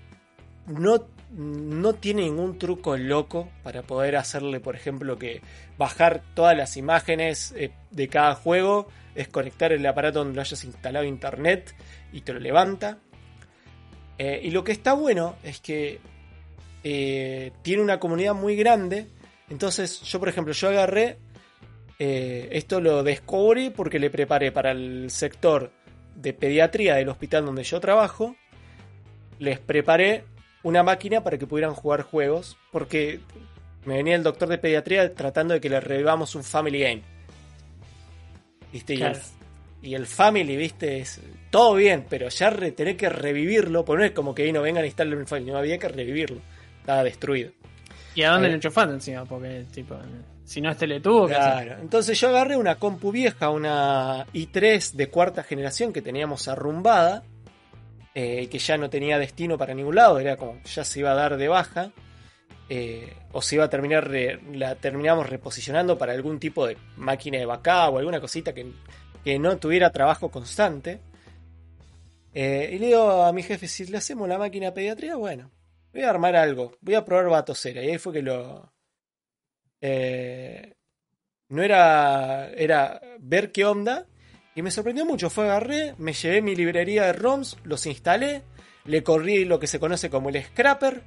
no, 0.66 1.13
no 1.36 1.94
tiene 1.94 2.24
ningún 2.24 2.60
truco 2.60 2.96
loco 2.96 3.50
para 3.64 3.82
poder 3.82 4.16
hacerle, 4.16 4.60
por 4.60 4.76
ejemplo, 4.76 5.18
que 5.18 5.42
bajar 5.78 6.22
todas 6.36 6.56
las 6.56 6.78
imágenes 6.78 7.54
eh, 7.58 7.72
de 7.90 8.08
cada 8.08 8.36
juego 8.36 8.88
es 9.16 9.28
conectar 9.28 9.72
el 9.72 9.86
aparato 9.86 10.20
donde 10.20 10.36
lo 10.36 10.42
hayas 10.42 10.64
instalado 10.64 11.06
internet 11.06 11.74
y 12.12 12.22
te 12.22 12.34
lo 12.34 12.40
levanta. 12.40 13.00
Eh, 14.20 14.42
y 14.44 14.52
lo 14.52 14.64
que 14.64 14.72
está 14.72 14.94
bueno 14.94 15.36
es 15.44 15.60
que 15.60 16.00
eh, 16.84 17.52
tiene 17.64 17.82
una 17.82 18.00
comunidad 18.00 18.36
muy 18.36 18.56
grande. 18.56 19.08
Entonces, 19.50 20.02
yo, 20.02 20.20
por 20.20 20.30
ejemplo, 20.30 20.54
yo 20.54 20.70
agarré. 20.70 21.18
esto 21.98 22.80
lo 22.82 23.02
descubrí 23.02 23.70
porque 23.70 23.98
le 23.98 24.10
preparé 24.10 24.52
para 24.52 24.72
el 24.72 25.10
sector 25.10 25.72
de 26.16 26.34
pediatría 26.34 26.96
del 26.96 27.10
hospital 27.10 27.46
donde 27.46 27.64
yo 27.64 27.80
trabajo. 27.80 28.36
Les 29.40 29.60
preparé 29.60 30.26
una 30.64 30.82
máquina 30.84 31.24
para 31.24 31.38
que 31.38 31.46
pudieran 31.48 31.74
jugar 31.76 32.02
juegos. 32.04 32.58
Porque 32.72 33.20
me 33.86 33.96
venía 33.98 34.16
el 34.16 34.24
doctor 34.24 34.48
de 34.50 34.58
pediatría 34.58 35.14
tratando 35.14 35.54
de 35.54 35.62
que 35.62 35.70
le 35.70 35.80
revivamos 35.80 36.36
un 36.36 36.44
Family 36.44 36.80
Game. 36.80 37.02
¿Viste? 38.72 38.94
Y 38.94 38.98
el- 39.02 39.12
Claro. 39.12 39.20
Y 39.82 39.96
el 39.96 40.06
Family, 40.06 40.56
viste, 40.56 41.00
es 41.02 41.20
todo 41.50 41.76
bien, 41.76 42.06
pero 42.10 42.30
ya 42.30 42.50
re- 42.50 42.72
tener 42.72 42.96
que 42.96 43.10
revivirlo, 43.10 43.84
porque 43.84 44.00
no 44.00 44.06
es 44.06 44.12
como 44.14 44.34
que 44.34 44.44
ahí 44.44 44.54
no 44.54 44.62
vengan 44.62 44.84
a 44.84 44.86
instalarle 44.88 45.18
un 45.20 45.28
Family, 45.28 45.52
no 45.52 45.58
había 45.58 45.78
que 45.78 45.90
revivirlo. 45.90 46.40
Estaba 46.80 47.04
destruido. 47.04 47.52
¿Y 48.16 48.24
a 48.24 48.30
dónde 48.32 48.48
A 48.48 48.50
lo 48.52 48.56
enchufaste 48.56 48.94
encima? 48.94 49.26
Porque, 49.26 49.66
tipo, 49.74 49.98
si 50.46 50.62
no 50.62 50.72
es 50.72 50.78
teletubo. 50.78 51.28
Claro. 51.28 51.76
Entonces 51.82 52.18
yo 52.18 52.30
agarré 52.30 52.56
una 52.56 52.76
compu 52.76 53.12
vieja, 53.12 53.50
una 53.50 54.26
i3 54.34 54.94
de 54.94 55.10
cuarta 55.10 55.44
generación 55.44 55.92
que 55.92 56.02
teníamos 56.02 56.48
arrumbada, 56.48 57.24
eh, 58.16 58.48
que 58.48 58.60
ya 58.60 58.78
no 58.78 58.90
tenía 58.90 59.18
destino 59.18 59.58
para 59.58 59.74
ningún 59.74 59.96
lado, 59.96 60.20
era 60.20 60.38
como 60.38 60.62
ya 60.64 60.84
se 60.84 61.00
iba 61.00 61.12
a 61.12 61.16
dar 61.16 61.38
de 61.38 61.48
baja, 61.48 61.92
eh, 62.70 63.14
o 63.32 63.42
se 63.42 63.56
iba 63.56 63.66
a 63.66 63.70
terminar, 63.70 64.10
la 64.54 64.76
terminamos 64.76 65.30
reposicionando 65.30 65.98
para 65.98 66.14
algún 66.14 66.40
tipo 66.40 66.68
de 66.68 66.78
máquina 66.98 67.40
de 67.40 67.46
backup 67.46 67.96
o 67.96 67.98
alguna 67.98 68.22
cosita 68.22 68.54
que, 68.54 68.72
que 69.24 69.40
no 69.40 69.58
tuviera 69.58 69.90
trabajo 69.90 70.30
constante. 70.30 71.00
Eh, 72.34 72.72
y 72.74 72.80
le 72.80 72.88
digo 72.88 73.24
a 73.24 73.34
mi 73.34 73.44
jefe, 73.44 73.68
si 73.68 73.86
le 73.86 73.98
hacemos 73.98 74.28
la 74.28 74.38
máquina 74.38 74.68
de 74.68 74.72
pediatría, 74.74 75.16
bueno, 75.16 75.52
voy 75.92 76.04
a 76.04 76.10
armar 76.10 76.36
algo, 76.36 76.78
voy 76.82 76.96
a 76.96 77.06
probar 77.06 77.30
batocera. 77.30 77.84
Y 77.84 77.90
ahí 77.90 77.98
fue 77.98 78.14
que 78.14 78.22
lo, 78.22 78.74
no 81.50 81.62
era, 81.62 82.50
era 82.52 83.02
ver 83.20 83.52
qué 83.52 83.66
onda. 83.66 84.08
Y 84.56 84.62
me 84.62 84.72
sorprendió 84.72 85.06
mucho. 85.06 85.30
Fue 85.30 85.46
agarré, 85.46 85.96
me 85.98 86.14
llevé 86.14 86.42
mi 86.42 86.56
librería 86.56 87.06
de 87.06 87.14
ROMs, 87.14 87.58
los 87.64 87.86
instalé, 87.86 88.44
le 88.86 89.04
corrí 89.04 89.46
lo 89.46 89.60
que 89.60 89.68
se 89.68 89.80
conoce 89.80 90.10
como 90.10 90.30
el 90.30 90.44
scrapper, 90.44 91.02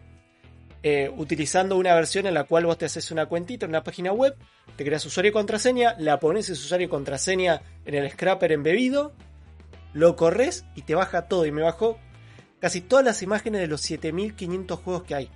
eh, 0.83 1.10
utilizando 1.16 1.76
una 1.76 1.94
versión 1.94 2.26
en 2.26 2.34
la 2.34 2.44
cual 2.44 2.66
vos 2.66 2.78
te 2.78 2.86
haces 2.86 3.10
una 3.10 3.26
cuentita 3.26 3.66
en 3.66 3.70
una 3.70 3.83
página 3.83 4.12
web, 4.12 4.36
te 4.76 4.84
creas 4.84 5.05
usuario 5.07 5.31
y 5.31 5.33
contraseña, 5.33 5.94
la 5.99 6.20
pones 6.20 6.49
ese 6.49 6.60
usuario 6.60 6.86
y 6.86 6.91
contraseña 6.91 7.62
en 7.84 7.94
el 7.94 8.10
scrapper 8.10 8.52
embebido, 8.52 9.12
lo 9.92 10.16
corres 10.16 10.65
y 10.75 10.83
te 10.83 10.94
baja 10.94 11.28
todo. 11.28 11.47
Y 11.47 11.52
me 11.52 11.62
bajó 11.62 11.99
casi 12.60 12.81
todas 12.81 13.05
las 13.05 13.23
imágenes 13.23 13.60
de 13.60 13.68
los 13.68 13.81
7500 13.81 14.81
juegos 14.81 15.02
que 15.05 15.15
hay. 15.15 15.31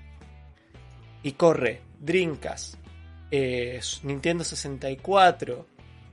Y 1.22 1.32
corre 1.32 1.82
Dreamcast, 1.98 2.74
eh, 3.30 3.80
Nintendo 4.02 4.44
64, 4.44 5.66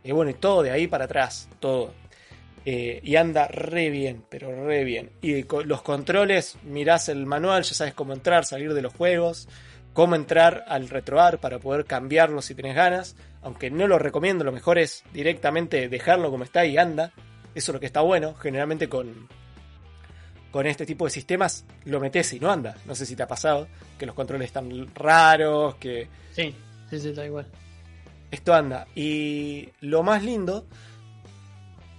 y 0.07 0.11
bueno, 0.11 0.31
y 0.31 0.35
todo 0.35 0.63
de 0.63 0.71
ahí 0.71 0.87
para 0.87 1.05
atrás, 1.05 1.49
todo. 1.59 1.93
Eh, 2.65 2.99
y 3.03 3.15
anda 3.15 3.47
re 3.47 3.89
bien, 3.89 4.23
pero 4.29 4.65
re 4.65 4.83
bien. 4.83 5.11
Y 5.21 5.43
los 5.43 5.81
controles, 5.81 6.57
mirás 6.63 7.07
el 7.07 7.25
manual, 7.25 7.63
ya 7.63 7.73
sabes 7.73 7.93
cómo 7.93 8.13
entrar, 8.13 8.45
salir 8.45 8.73
de 8.73 8.81
los 8.81 8.93
juegos, 8.93 9.47
cómo 9.93 10.15
entrar 10.15 10.65
al 10.67 10.89
retroar 10.89 11.39
para 11.39 11.59
poder 11.59 11.85
cambiarlo 11.85 12.41
si 12.41 12.55
tenés 12.55 12.75
ganas. 12.75 13.15
Aunque 13.41 13.71
no 13.71 13.87
lo 13.87 13.97
recomiendo, 13.99 14.43
lo 14.43 14.51
mejor 14.51 14.79
es 14.79 15.03
directamente 15.13 15.87
dejarlo 15.87 16.29
como 16.29 16.43
está 16.43 16.65
y 16.65 16.77
anda. 16.77 17.13
Eso 17.55 17.71
es 17.71 17.73
lo 17.73 17.79
que 17.79 17.85
está 17.85 18.01
bueno. 18.01 18.33
Generalmente 18.35 18.89
con, 18.89 19.29
con 20.51 20.67
este 20.67 20.85
tipo 20.85 21.05
de 21.05 21.11
sistemas 21.11 21.65
lo 21.85 22.01
metes 22.01 22.33
y 22.33 22.39
no 22.39 22.51
anda. 22.51 22.75
No 22.85 22.95
sé 22.95 23.05
si 23.05 23.15
te 23.15 23.23
ha 23.23 23.27
pasado, 23.27 23.67
que 23.97 24.05
los 24.05 24.15
controles 24.15 24.47
están 24.47 24.93
raros, 24.93 25.75
que 25.75 26.09
Sí, 26.33 26.53
sí, 26.89 26.99
sí, 26.99 27.09
está 27.09 27.25
igual. 27.25 27.47
Esto 28.31 28.53
anda. 28.53 28.88
Y 28.95 29.69
lo 29.81 30.03
más 30.03 30.23
lindo 30.23 30.65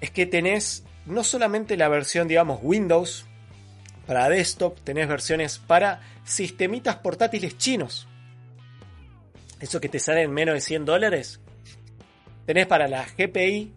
es 0.00 0.10
que 0.10 0.26
tenés 0.26 0.84
no 1.06 1.24
solamente 1.24 1.76
la 1.76 1.88
versión, 1.88 2.28
digamos, 2.28 2.60
Windows 2.62 3.26
para 4.06 4.28
desktop, 4.28 4.78
tenés 4.80 5.08
versiones 5.08 5.58
para 5.58 6.00
sistemitas 6.24 6.96
portátiles 6.96 7.58
chinos. 7.58 8.08
Eso 9.60 9.80
que 9.80 9.88
te 9.88 9.98
salen 9.98 10.32
menos 10.32 10.54
de 10.54 10.60
100 10.60 10.84
dólares. 10.84 11.40
Tenés 12.46 12.66
para 12.66 12.88
la 12.88 13.04
GPI, 13.04 13.72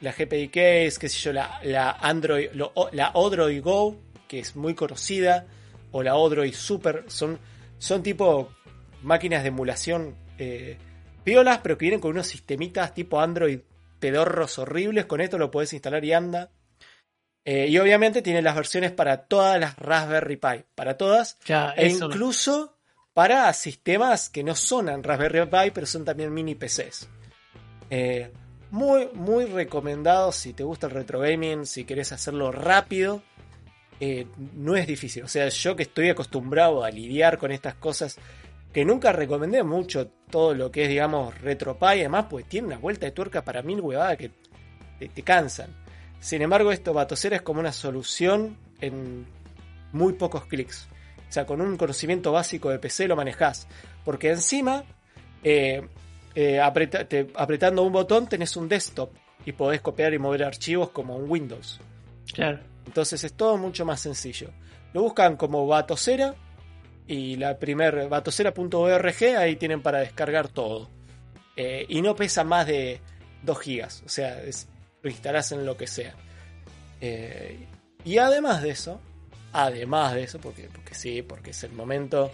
la 0.00 0.12
GPI 0.12 0.48
Case, 0.48 0.96
qué 0.98 1.08
sé 1.08 1.18
yo, 1.18 1.32
la, 1.32 1.96
Android, 2.00 2.48
la 2.92 3.10
Odroid 3.14 3.62
Go, 3.62 3.96
que 4.26 4.40
es 4.40 4.56
muy 4.56 4.74
conocida, 4.74 5.46
o 5.92 6.02
la 6.02 6.16
Odroid 6.16 6.54
Super, 6.54 7.04
son, 7.06 7.38
son 7.78 8.02
tipo 8.02 8.50
máquinas 9.02 9.42
de 9.42 9.48
emulación 9.48 10.16
eh, 10.38 10.78
piolas, 11.26 11.58
pero 11.60 11.76
que 11.76 11.86
vienen 11.86 12.00
con 12.00 12.12
unos 12.12 12.28
sistemitas 12.28 12.94
tipo 12.94 13.20
Android 13.20 13.58
pedorros 13.98 14.58
horribles. 14.60 15.06
Con 15.06 15.20
esto 15.20 15.38
lo 15.38 15.50
podés 15.50 15.72
instalar 15.72 16.04
y 16.04 16.12
anda. 16.12 16.52
Eh, 17.44 17.66
y 17.68 17.78
obviamente 17.78 18.22
tiene 18.22 18.42
las 18.42 18.54
versiones 18.54 18.92
para 18.92 19.24
todas 19.26 19.58
las 19.58 19.76
Raspberry 19.76 20.36
Pi, 20.36 20.64
para 20.74 20.96
todas, 20.96 21.38
Ya, 21.44 21.72
e 21.76 21.88
incluso 21.88 22.76
para 23.12 23.52
sistemas 23.52 24.28
que 24.30 24.42
no 24.44 24.54
son 24.54 24.88
en 24.88 25.02
Raspberry 25.02 25.46
Pi, 25.46 25.70
pero 25.74 25.86
son 25.86 26.04
también 26.04 26.32
mini 26.32 26.54
PCs. 26.54 27.08
Eh, 27.90 28.32
muy, 28.70 29.08
muy 29.14 29.46
recomendado 29.46 30.32
si 30.32 30.52
te 30.52 30.62
gusta 30.62 30.86
el 30.86 30.92
retro 30.92 31.20
gaming, 31.20 31.66
si 31.66 31.84
querés 31.84 32.12
hacerlo 32.12 32.52
rápido. 32.52 33.22
eh, 34.00 34.26
no 34.54 34.76
es 34.76 34.86
difícil. 34.86 35.22
O 35.24 35.28
sea, 35.28 35.48
yo 35.48 35.74
que 35.74 35.84
estoy 35.84 36.10
acostumbrado 36.10 36.84
a 36.84 36.90
lidiar 36.90 37.38
con 37.38 37.50
estas 37.50 37.74
cosas, 37.74 38.18
que 38.76 38.84
nunca 38.84 39.10
recomendé 39.10 39.62
mucho 39.62 40.08
todo 40.28 40.52
lo 40.54 40.70
que 40.70 40.82
es, 40.82 40.90
digamos, 40.90 41.40
RetroPie, 41.40 42.00
además, 42.00 42.26
pues 42.28 42.44
tiene 42.44 42.66
una 42.66 42.76
vuelta 42.76 43.06
de 43.06 43.12
tuerca 43.12 43.42
para 43.42 43.62
mil 43.62 43.80
huevadas 43.80 44.18
que 44.18 44.30
te, 44.98 45.08
te 45.08 45.22
cansan. 45.22 45.70
Sin 46.20 46.42
embargo, 46.42 46.70
esto 46.70 46.92
Batocera 46.92 47.36
es 47.36 47.40
como 47.40 47.60
una 47.60 47.72
solución 47.72 48.58
en 48.82 49.24
muy 49.92 50.12
pocos 50.12 50.44
clics. 50.44 50.88
O 51.26 51.32
sea, 51.32 51.46
con 51.46 51.62
un 51.62 51.78
conocimiento 51.78 52.32
básico 52.32 52.68
de 52.68 52.78
PC 52.78 53.08
lo 53.08 53.16
manejás. 53.16 53.66
Porque 54.04 54.28
encima, 54.28 54.84
eh, 55.42 55.80
eh, 56.34 56.60
apreta- 56.60 57.08
te- 57.08 57.28
apretando 57.34 57.82
un 57.82 57.94
botón 57.94 58.28
tenés 58.28 58.58
un 58.58 58.68
desktop 58.68 59.08
y 59.46 59.52
podés 59.52 59.80
copiar 59.80 60.12
y 60.12 60.18
mover 60.18 60.44
archivos 60.44 60.90
como 60.90 61.16
un 61.16 61.30
Windows. 61.30 61.80
Claro. 62.30 62.58
Entonces 62.84 63.24
es 63.24 63.32
todo 63.32 63.56
mucho 63.56 63.86
más 63.86 64.00
sencillo. 64.02 64.50
Lo 64.92 65.00
buscan 65.00 65.38
como 65.38 65.66
Batocera 65.66 66.34
y 67.08 67.36
la 67.36 67.58
primer 67.58 68.08
batocera.org 68.08 69.22
ahí 69.38 69.56
tienen 69.56 69.82
para 69.82 70.00
descargar 70.00 70.48
todo. 70.48 70.88
Eh, 71.56 71.86
y 71.88 72.02
no 72.02 72.14
pesa 72.16 72.44
más 72.44 72.66
de 72.66 73.00
2 73.42 73.58
gigas, 73.60 74.02
o 74.04 74.08
sea, 74.08 74.42
es- 74.42 74.68
lo 75.02 75.10
instalás 75.10 75.52
en 75.52 75.64
lo 75.64 75.76
que 75.76 75.86
sea. 75.86 76.14
Eh, 77.00 77.58
y 78.04 78.18
además 78.18 78.62
de 78.62 78.70
eso, 78.70 79.00
además 79.52 80.14
de 80.14 80.24
eso, 80.24 80.38
porque, 80.40 80.68
porque 80.72 80.94
sí, 80.94 81.22
porque 81.22 81.50
es 81.50 81.62
el 81.64 81.72
momento 81.72 82.32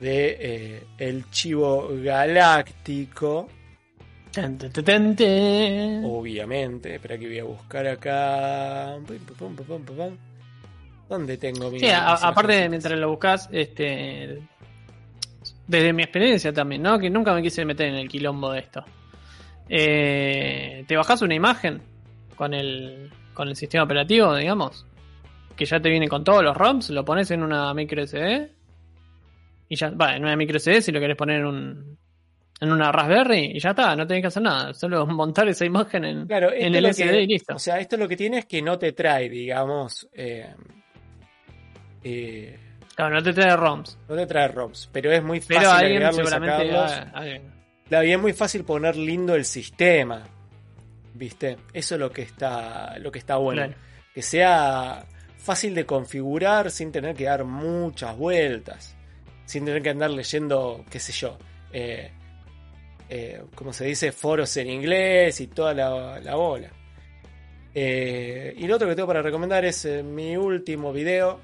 de 0.00 0.36
eh, 0.40 0.82
el 0.98 1.30
chivo 1.30 1.88
galáctico. 2.02 3.48
Tan, 4.32 4.58
tan, 4.58 4.72
tan, 4.72 4.84
tan, 4.84 5.16
tan. 5.16 6.04
Obviamente, 6.04 6.94
espera 6.96 7.16
que 7.16 7.26
voy 7.26 7.38
a 7.38 7.44
buscar 7.44 7.86
acá. 7.86 8.96
Pum, 9.38 9.54
pum, 9.56 9.84
pum. 9.84 10.16
¿Dónde 11.08 11.36
tengo 11.36 11.70
mi.? 11.70 11.80
Sí, 11.80 11.86
a- 11.88 12.12
aparte, 12.14 12.52
imágenes? 12.54 12.70
mientras 12.70 12.98
lo 12.98 13.08
buscas, 13.10 13.48
este. 13.52 14.38
Desde 15.66 15.92
mi 15.92 16.02
experiencia 16.02 16.52
también, 16.52 16.82
¿no? 16.82 16.98
Que 16.98 17.08
nunca 17.10 17.32
me 17.34 17.42
quise 17.42 17.64
meter 17.64 17.88
en 17.88 17.94
el 17.96 18.08
quilombo 18.08 18.52
de 18.52 18.60
esto. 18.60 18.84
Eh, 19.68 20.84
te 20.86 20.96
bajas 20.96 21.22
una 21.22 21.34
imagen 21.34 21.80
con 22.36 22.52
el, 22.54 23.10
con 23.32 23.48
el 23.48 23.56
sistema 23.56 23.84
operativo, 23.84 24.34
digamos, 24.36 24.86
que 25.56 25.64
ya 25.64 25.80
te 25.80 25.88
viene 25.88 26.08
con 26.08 26.22
todos 26.22 26.42
los 26.42 26.56
ROMs, 26.56 26.90
lo 26.90 27.04
pones 27.04 27.30
en 27.30 27.42
una 27.42 27.72
micro 27.72 28.02
SD 28.06 28.50
y 29.68 29.76
ya, 29.76 29.90
va, 29.90 30.16
en 30.16 30.22
una 30.24 30.36
micro 30.36 30.58
SD 30.58 30.82
si 30.82 30.92
lo 30.92 31.00
querés 31.00 31.16
poner 31.16 31.40
en 31.40 31.46
un 31.46 31.98
en 32.60 32.70
una 32.70 32.92
Raspberry 32.92 33.52
y 33.56 33.58
ya 33.58 33.70
está, 33.70 33.96
no 33.96 34.06
tenés 34.06 34.22
que 34.22 34.26
hacer 34.28 34.42
nada, 34.42 34.72
solo 34.74 35.06
montar 35.06 35.48
esa 35.48 35.64
imagen 35.64 36.04
en, 36.04 36.26
Claro, 36.26 36.52
en 36.52 36.74
el 36.74 36.86
SD 36.86 37.10
que- 37.10 37.22
y 37.22 37.26
listo. 37.26 37.54
O 37.54 37.58
sea, 37.58 37.78
esto 37.80 37.96
lo 37.96 38.06
que 38.06 38.16
tiene 38.16 38.38
es 38.38 38.46
que 38.46 38.60
no 38.62 38.78
te 38.78 38.92
trae, 38.92 39.28
digamos, 39.28 40.08
eh, 40.12 40.54
eh, 42.04 42.58
Claro, 42.94 43.16
no 43.16 43.22
te 43.22 43.32
trae 43.32 43.56
ROMs, 43.56 43.98
no 44.08 44.14
te 44.14 44.26
trae 44.26 44.48
ROMs, 44.48 44.88
pero 44.92 45.10
es 45.10 45.22
muy 45.22 45.40
fácil 45.40 45.56
pero 45.56 45.70
alguien 45.70 46.02
agregarlo 46.04 46.22
y 46.22 46.26
seguramente 46.26 46.70
sacarlos. 46.70 47.40
Claro, 47.88 48.06
y 48.06 48.12
es 48.12 48.20
muy 48.20 48.32
fácil 48.32 48.64
poner 48.64 48.96
lindo 48.96 49.34
el 49.34 49.44
sistema. 49.44 50.22
¿Viste? 51.12 51.56
Eso 51.72 51.94
es 51.94 52.00
lo 52.00 52.10
que 52.10 52.22
está, 52.22 52.98
lo 52.98 53.10
que 53.10 53.18
está 53.18 53.36
bueno. 53.36 53.62
Claro. 53.62 53.80
Que 54.14 54.22
sea 54.22 55.04
fácil 55.38 55.74
de 55.74 55.84
configurar 55.84 56.70
sin 56.70 56.92
tener 56.92 57.14
que 57.14 57.24
dar 57.24 57.44
muchas 57.44 58.16
vueltas. 58.16 58.96
Sin 59.44 59.64
tener 59.64 59.82
que 59.82 59.90
andar 59.90 60.10
leyendo, 60.10 60.84
qué 60.88 60.98
sé 60.98 61.12
yo, 61.12 61.36
eh, 61.72 62.10
eh, 63.08 63.42
como 63.54 63.72
se 63.72 63.84
dice, 63.84 64.12
foros 64.12 64.56
en 64.56 64.70
inglés 64.70 65.40
y 65.40 65.48
toda 65.48 65.74
la, 65.74 66.20
la 66.20 66.34
bola. 66.36 66.70
Eh, 67.74 68.54
y 68.56 68.66
lo 68.66 68.76
otro 68.76 68.88
que 68.88 68.94
tengo 68.94 69.08
para 69.08 69.20
recomendar 69.20 69.64
es 69.64 69.84
eh, 69.84 70.02
mi 70.02 70.36
último 70.36 70.92
video. 70.92 71.40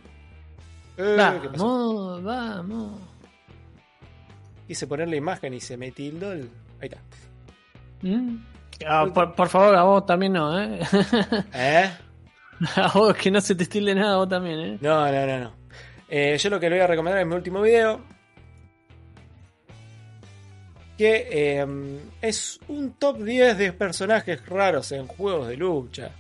Eh. 1.01 1.17
Vamos, 1.17 2.23
vamos. 2.23 3.01
Quise 4.67 4.87
poner 4.87 5.09
la 5.09 5.17
imagen 5.17 5.55
y 5.55 5.61
se 5.61 5.77
me 5.77 5.91
tildó 5.91 6.33
el. 6.33 6.51
Ahí 6.81 6.89
está. 6.89 6.99
¿Mm? 8.03 8.37
Ah, 8.87 9.07
por, 9.13 9.35
por 9.35 9.49
favor, 9.49 9.75
a 9.75 9.83
vos 9.83 10.07
también 10.07 10.33
no, 10.35 10.59
¿eh? 10.61 10.81
¿Eh? 11.53 11.91
a 12.77 12.89
vos 12.93 13.15
que 13.17 13.31
no 13.31 13.41
se 13.41 13.55
te 13.55 13.65
estile 13.65 13.95
nada, 13.95 14.15
a 14.15 14.17
vos 14.19 14.29
también, 14.29 14.61
¿eh? 14.61 14.79
No, 14.81 15.11
no, 15.11 15.27
no, 15.27 15.39
no. 15.39 15.53
Eh, 16.09 16.37
yo 16.39 16.51
lo 16.51 16.61
que 16.61 16.69
le 16.69 16.77
voy 16.77 16.85
a 16.85 16.89
recomendar 16.89 17.23
en 17.23 17.29
mi 17.29 17.35
último 17.35 17.63
video. 17.63 18.01
Que 20.99 21.29
eh, 21.31 21.67
es 22.21 22.61
un 22.69 22.93
top 22.93 23.23
10 23.23 23.57
de 23.57 23.73
personajes 23.73 24.47
raros 24.47 24.93
en 24.93 25.07
juegos 25.07 25.49
de 25.49 25.57
lucha. 25.57 26.11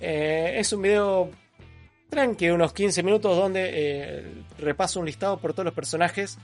Eh, 0.00 0.54
es 0.58 0.72
un 0.72 0.82
video 0.82 1.30
tranqui, 2.08 2.46
de 2.46 2.52
unos 2.52 2.72
15 2.72 3.02
minutos, 3.02 3.36
donde 3.36 3.70
eh, 3.72 4.24
repaso 4.58 5.00
un 5.00 5.06
listado 5.06 5.38
por 5.38 5.52
todos 5.52 5.66
los 5.66 5.74
personajes 5.74 6.38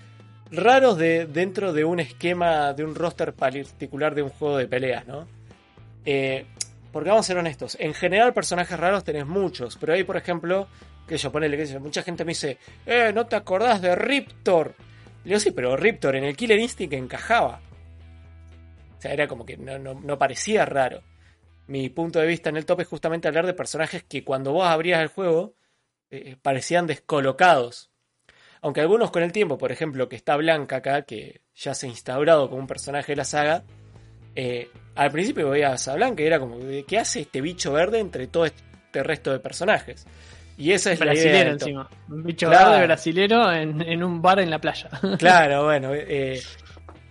raros 0.50 0.98
de, 0.98 1.26
dentro 1.26 1.72
de 1.72 1.84
un 1.84 2.00
esquema, 2.00 2.72
de 2.72 2.84
un 2.84 2.94
roster 2.94 3.32
particular 3.32 4.14
de 4.14 4.22
un 4.22 4.30
juego 4.30 4.58
de 4.58 4.66
peleas, 4.66 5.06
¿no? 5.06 5.26
Eh, 6.04 6.46
porque 6.92 7.08
vamos 7.08 7.26
a 7.26 7.28
ser 7.28 7.38
honestos, 7.38 7.76
en 7.80 7.94
general 7.94 8.34
personajes 8.34 8.78
raros 8.78 9.02
tenés 9.02 9.26
muchos, 9.26 9.76
pero 9.76 9.94
hay 9.94 10.04
por 10.04 10.16
ejemplo, 10.16 10.68
que 11.08 11.16
yo 11.16 11.32
ponele, 11.32 11.56
que 11.56 11.78
mucha 11.80 12.02
gente 12.02 12.24
me 12.24 12.32
dice, 12.32 12.58
¿no 13.12 13.26
te 13.26 13.34
acordás 13.34 13.82
de 13.82 13.96
Riptor? 13.96 14.74
Le 15.24 15.30
digo, 15.30 15.40
sí, 15.40 15.50
pero 15.50 15.76
Riptor 15.76 16.14
en 16.14 16.24
el 16.24 16.36
Killer 16.36 16.58
Instinct 16.58 16.92
encajaba. 16.92 17.60
O 18.96 19.00
sea, 19.00 19.12
era 19.12 19.26
como 19.26 19.44
que 19.44 19.56
no 19.56 20.18
parecía 20.18 20.64
raro. 20.66 21.02
Mi 21.66 21.88
punto 21.88 22.18
de 22.18 22.26
vista 22.26 22.50
en 22.50 22.56
el 22.56 22.66
top 22.66 22.80
es 22.82 22.88
justamente 22.88 23.28
hablar 23.28 23.46
de 23.46 23.54
personajes 23.54 24.02
que 24.04 24.22
cuando 24.24 24.52
vos 24.52 24.66
abrías 24.66 25.00
el 25.00 25.08
juego 25.08 25.54
eh, 26.10 26.36
parecían 26.42 26.86
descolocados. 26.86 27.90
Aunque 28.60 28.80
algunos 28.80 29.10
con 29.10 29.22
el 29.22 29.32
tiempo, 29.32 29.58
por 29.58 29.72
ejemplo, 29.72 30.08
que 30.08 30.16
está 30.16 30.36
Blanca 30.36 30.76
acá, 30.76 31.02
que 31.02 31.42
ya 31.54 31.74
se 31.74 31.86
ha 31.86 31.90
instaurado 31.90 32.48
como 32.48 32.60
un 32.60 32.66
personaje 32.66 33.12
de 33.12 33.16
la 33.16 33.24
saga, 33.24 33.62
eh, 34.34 34.68
al 34.94 35.10
principio 35.10 35.50
veías 35.50 35.86
a 35.88 35.94
Blanca 35.94 36.22
y 36.22 36.26
era 36.26 36.38
como, 36.38 36.58
¿qué 36.86 36.98
hace 36.98 37.20
este 37.20 37.40
bicho 37.40 37.72
verde 37.72 37.98
entre 38.00 38.26
todo 38.26 38.46
este 38.46 39.02
resto 39.02 39.32
de 39.32 39.38
personajes? 39.40 40.06
Y 40.56 40.70
esa 40.72 40.92
es 40.92 41.00
la 41.00 41.14
idea. 41.14 41.42
Encima. 41.48 41.90
Un 42.08 42.22
bicho 42.22 42.48
Claro. 42.48 42.70
verde 42.70 42.86
brasilero 42.86 43.52
en, 43.52 43.82
en 43.82 44.02
un 44.04 44.22
bar 44.22 44.38
en 44.38 44.50
la 44.50 44.60
playa. 44.60 44.88
Claro, 45.18 45.64
bueno, 45.64 45.90
eh, 45.94 46.40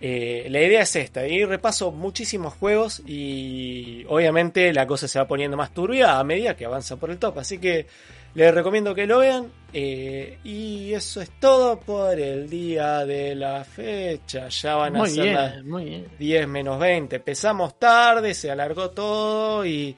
eh, 0.06 0.46
la 0.50 0.60
idea 0.60 0.82
es 0.82 0.96
esta. 0.96 1.26
Y 1.26 1.44
repaso 1.46 1.90
muchísimos 1.90 2.52
juegos 2.54 3.02
y 3.06 4.04
obviamente 4.08 4.70
la 4.74 4.86
cosa 4.86 5.08
se 5.08 5.18
va 5.18 5.26
poniendo 5.26 5.56
más 5.56 5.72
turbia 5.72 6.18
a 6.18 6.24
medida 6.24 6.54
que 6.54 6.66
avanza 6.66 6.96
por 6.96 7.10
el 7.10 7.18
top. 7.18 7.38
Así 7.38 7.56
que 7.58 7.86
les 8.34 8.52
recomiendo 8.52 8.94
que 8.94 9.06
lo 9.06 9.20
vean. 9.20 9.50
eh, 9.72 10.38
y 10.44 10.92
eso 10.92 11.20
es 11.22 11.30
todo 11.40 11.80
por 11.80 12.18
el 12.20 12.50
día 12.50 13.06
de 13.06 13.34
la 13.34 13.64
fecha. 13.64 14.48
Ya 14.48 14.74
van 14.76 14.94
a 14.96 14.98
muy 14.98 15.10
ser 15.10 15.32
las 15.32 15.64
muy 15.64 15.84
bien. 15.84 16.08
10 16.18 16.48
menos 16.48 16.78
20. 16.78 17.16
Empezamos 17.16 17.78
tarde, 17.78 18.34
se 18.34 18.50
alargó 18.50 18.90
todo 18.90 19.64
y... 19.64 19.96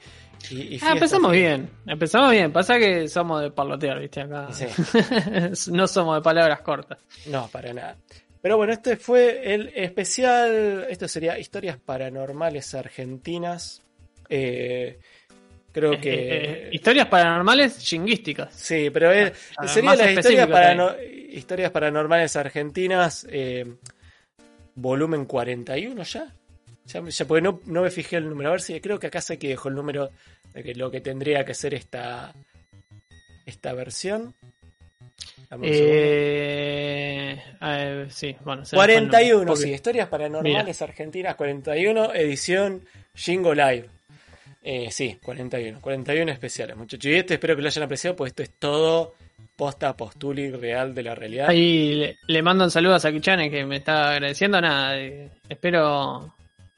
y- 0.51 0.75
y 0.75 0.79
Ah, 0.83 0.93
empezamos 0.93 1.31
bien, 1.33 1.69
empezamos 1.85 2.31
bien. 2.31 2.53
Pasa 2.53 2.77
que 2.79 3.07
somos 3.09 3.41
de 3.41 3.51
parlotear, 3.51 3.99
viste, 3.99 4.21
acá. 4.21 4.47
Sí. 4.53 4.67
no 5.71 5.85
somos 5.87 6.15
de 6.15 6.21
palabras 6.21 6.61
cortas. 6.61 6.99
No, 7.25 7.47
para 7.51 7.73
nada. 7.73 7.97
Pero 8.41 8.57
bueno, 8.57 8.73
este 8.73 8.97
fue 8.97 9.53
el 9.53 9.71
especial. 9.75 10.85
Esto 10.89 11.07
sería 11.07 11.37
Historias 11.39 11.77
Paranormales 11.77 12.73
Argentinas. 12.75 13.81
Eh, 14.29 14.99
creo 15.71 15.93
Eh, 15.93 15.99
que. 16.01 16.13
eh, 16.13 16.69
historias 16.71 17.07
paranormales 17.07 17.79
chinguísticas. 17.79 18.53
Sí, 18.53 18.89
pero 18.89 19.11
es- 19.11 19.33
Ah, 19.57 19.67
sería 19.67 19.95
las 19.95 20.11
historias, 20.11 20.47
parano- 20.47 20.95
historias 21.31 21.71
Paranormales 21.71 22.35
Argentinas. 22.35 23.25
volumen 24.75 25.25
41 25.25 26.03
ya. 26.03 26.33
Ya, 26.85 27.01
ya 27.03 27.25
porque 27.25 27.41
no, 27.41 27.59
no 27.65 27.81
me 27.81 27.91
fijé 27.91 28.17
el 28.17 28.29
número. 28.29 28.49
A 28.49 28.51
ver 28.53 28.61
si 28.61 28.79
creo 28.79 28.99
que 28.99 29.07
acá 29.07 29.19
sé 29.21 29.37
que 29.39 29.49
dejó 29.49 29.69
el 29.69 29.75
número 29.75 30.11
de 30.53 30.63
que 30.63 30.73
lo 30.75 30.89
que 30.91 31.01
tendría 31.01 31.43
que 31.43 31.53
ser 31.53 31.73
esta, 31.73 32.33
esta 33.45 33.73
versión. 33.73 34.33
Eh, 35.51 37.41
eh, 37.61 38.05
sí, 38.09 38.35
bueno. 38.43 38.65
se 38.65 38.75
me 38.75 38.83
fue 38.83 38.93
el 38.93 39.01
nombre. 39.01 39.17
41, 39.19 39.45
Porque- 39.47 39.61
sí, 39.63 39.71
historias 39.73 40.07
paranormales 40.09 40.81
argentinas 40.81 41.35
41, 41.35 42.13
edición 42.13 42.83
Jingo 43.15 43.53
Live. 43.53 43.85
Eh, 44.63 44.91
sí, 44.91 45.17
41, 45.23 45.79
41 45.79 46.31
especiales, 46.31 46.75
muchachos. 46.75 47.05
Y 47.09 47.15
este 47.15 47.35
espero 47.35 47.55
que 47.55 47.61
lo 47.61 47.67
hayan 47.69 47.83
apreciado, 47.85 48.15
pues 48.15 48.31
esto 48.31 48.43
es 48.43 48.51
todo 48.59 49.13
posta 49.55 49.95
postuli 49.95 50.51
real 50.51 50.93
de 50.93 51.03
la 51.03 51.15
realidad. 51.15 51.49
Ahí 51.49 51.95
le, 51.95 52.17
le 52.27 52.41
mando 52.43 52.63
un 52.65 52.71
saludo 52.71 52.95
a 52.95 52.99
Sakichane 52.99 53.49
que 53.49 53.65
me 53.65 53.77
está 53.77 54.11
agradeciendo. 54.11 54.59
Nada, 54.61 54.97
eh, 54.99 55.29
espero 55.49 56.33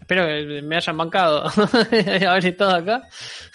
espero 0.09 0.25
que 0.25 0.61
me 0.63 0.75
hayan 0.77 0.97
bancado 0.97 1.43
haber 2.27 2.45
estado 2.45 2.71
acá. 2.71 3.07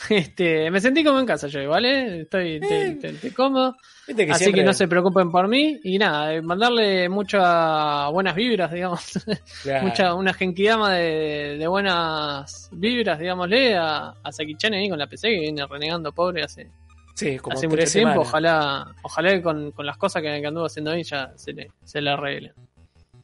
Este, 0.08 0.70
me 0.70 0.80
sentí 0.80 1.02
como 1.02 1.18
en 1.18 1.26
casa 1.26 1.48
yo, 1.48 1.68
¿vale? 1.68 2.20
Estoy, 2.22 2.60
te- 2.60 2.86
Eh. 2.86 2.90
te- 3.00 3.12
te 3.14 3.34
cómodo. 3.34 3.74
Que 4.06 4.30
Así 4.30 4.44
siempre- 4.44 4.60
que 4.60 4.66
no 4.66 4.72
se 4.72 4.86
preocupen 4.86 5.30
por 5.32 5.48
mí. 5.48 5.80
Y 5.82 5.98
nada, 5.98 6.32
eh, 6.32 6.42
mandarle 6.42 7.08
muchas 7.08 8.10
buenas 8.12 8.34
vibras, 8.36 8.70
digamos. 8.70 9.00
Claro. 9.62 9.86
Mucha, 9.88 10.14
una 10.14 10.32
genkidama 10.32 10.92
de, 10.94 11.56
de 11.58 11.66
buenas 11.66 12.68
vibras, 12.72 13.18
digámosle, 13.18 13.76
a, 13.76 14.14
a 14.22 14.32
Sakichane 14.32 14.78
ahí 14.78 14.88
con 14.88 14.98
la 14.98 15.06
PC 15.08 15.28
que 15.30 15.40
viene 15.40 15.66
renegando 15.66 16.12
pobre 16.12 16.42
hace, 16.44 16.70
Sí, 17.14 17.36
como 17.38 17.56
hace 17.56 17.66
mucho 17.66 17.78
tiempo. 17.78 17.90
semanas. 17.90 18.18
Ojalá, 18.18 18.86
ojalá 19.02 19.30
que 19.32 19.42
con, 19.42 19.72
con 19.72 19.86
las 19.86 19.96
cosas 19.96 20.22
que, 20.22 20.40
que 20.40 20.46
anduvo 20.46 20.66
haciendo 20.66 20.90
ahí 20.92 21.02
ya 21.02 21.32
se 21.36 21.52
le, 21.52 21.70
se 21.82 22.00
le 22.00 22.10
arreglen. 22.10 22.52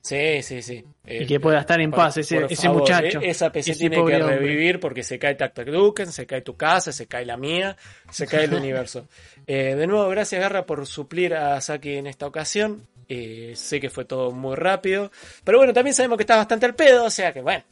Sí, 0.03 0.43
sí, 0.43 0.63
sí. 0.63 0.83
Eh, 1.05 1.23
Y 1.23 1.27
que 1.27 1.39
pueda 1.41 1.61
estar 1.61 1.79
en 1.81 1.91
por- 1.91 1.99
paz 2.01 2.17
ese, 2.17 2.45
ese 2.49 2.67
favor, 2.67 2.81
muchacho. 2.81 3.21
eh, 3.21 3.29
Esa 3.31 3.53
PC 3.53 3.75
tiene 3.75 3.97
que 3.97 4.03
hombre. 4.03 4.19
revivir 4.39 4.81
porque 4.81 5.03
se 5.03 5.19
cae 5.19 5.35
Tactac 5.35 5.69
Duken, 5.69 6.11
se 6.11 6.27
cae 6.27 6.41
tu 6.41 6.57
casa, 6.57 6.91
se 6.91 7.07
cae 7.07 7.27
la 7.27 7.37
mía, 7.37 7.77
se 8.11 8.27
cae 8.27 8.45
el 8.45 8.55
universo. 8.55 9.09
Eh, 9.47 9.75
de 9.77 9.87
nuevo, 9.87 10.09
gracias 10.09 10.41
Garra 10.41 10.65
por 10.65 10.87
suplir 10.87 11.35
a 11.35 11.61
Saki 11.61 11.97
en 11.97 12.07
esta 12.07 12.27
ocasión. 12.27 12.87
Eh, 13.09 13.53
sé 13.57 13.79
que 13.81 13.91
fue 13.91 14.05
todo 14.07 14.31
muy 14.31 14.57
rápido. 14.57 15.11
Pero 15.45 15.59
bueno, 15.59 15.73
también 15.75 15.93
sabemos 15.95 16.17
que 16.17 16.23
estás 16.23 16.39
bastante 16.39 16.65
al 16.67 16.75
pedo, 16.75 17.05
o 17.05 17.11
sea 17.11 17.33
que 17.33 17.43
bueno. 17.43 17.63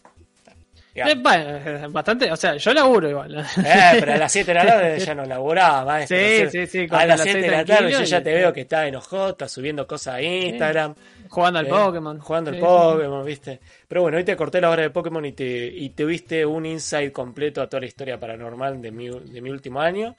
Eh, 0.95 1.03
eh, 1.05 1.87
bastante, 1.91 2.29
o 2.33 2.35
sea, 2.35 2.57
yo 2.57 2.75
laburo 2.75 3.09
igual. 3.09 3.39
Eh, 3.65 3.97
pero 4.01 4.15
a 4.15 4.17
las 4.17 4.33
7 4.33 4.51
de 4.53 4.55
la 4.59 4.67
tarde 4.67 4.99
ya 5.07 5.15
no 5.15 5.25
laboraba, 5.25 5.85
maestro. 5.85 6.19
Sí, 6.19 6.51
sí, 6.51 6.67
sí, 6.67 6.87
A 6.91 7.07
las 7.07 7.19
las 7.19 7.23
7 7.23 7.41
de 7.41 7.51
la 7.51 7.65
tarde 7.65 7.93
yo 7.93 8.03
ya 8.03 8.21
te 8.21 8.33
veo 8.35 8.53
que 8.53 8.63
estás 8.63 8.89
enojado, 8.89 9.31
estás 9.31 9.53
subiendo 9.53 9.87
cosas 9.87 10.15
a 10.17 10.23
Instagram. 10.23 10.95
Jugando 11.29 11.59
al 11.59 11.67
eh, 11.67 11.71
Pokémon. 11.71 12.19
Jugando 12.19 12.51
al 12.51 12.57
Sí, 12.57 12.63
Pokémon, 12.63 13.25
¿viste? 13.25 13.61
Pero 13.87 14.03
bueno, 14.03 14.17
hoy 14.19 14.25
te 14.25 14.37
corté 14.37 14.61
la 14.61 14.71
hora 14.71 14.83
de 14.83 14.91
Pokémon 14.91 15.25
y 15.25 15.33
te 15.33 15.67
y 15.67 15.91
tuviste 15.91 16.45
un 16.45 16.67
insight 16.67 17.13
completo 17.13 17.63
a 17.63 17.69
toda 17.69 17.81
la 17.81 17.87
historia 17.87 18.19
paranormal 18.19 18.81
de 18.81 18.91
mi, 18.91 19.09
de 19.09 19.41
mi 19.41 19.51
último 19.51 19.81
año. 19.81 20.17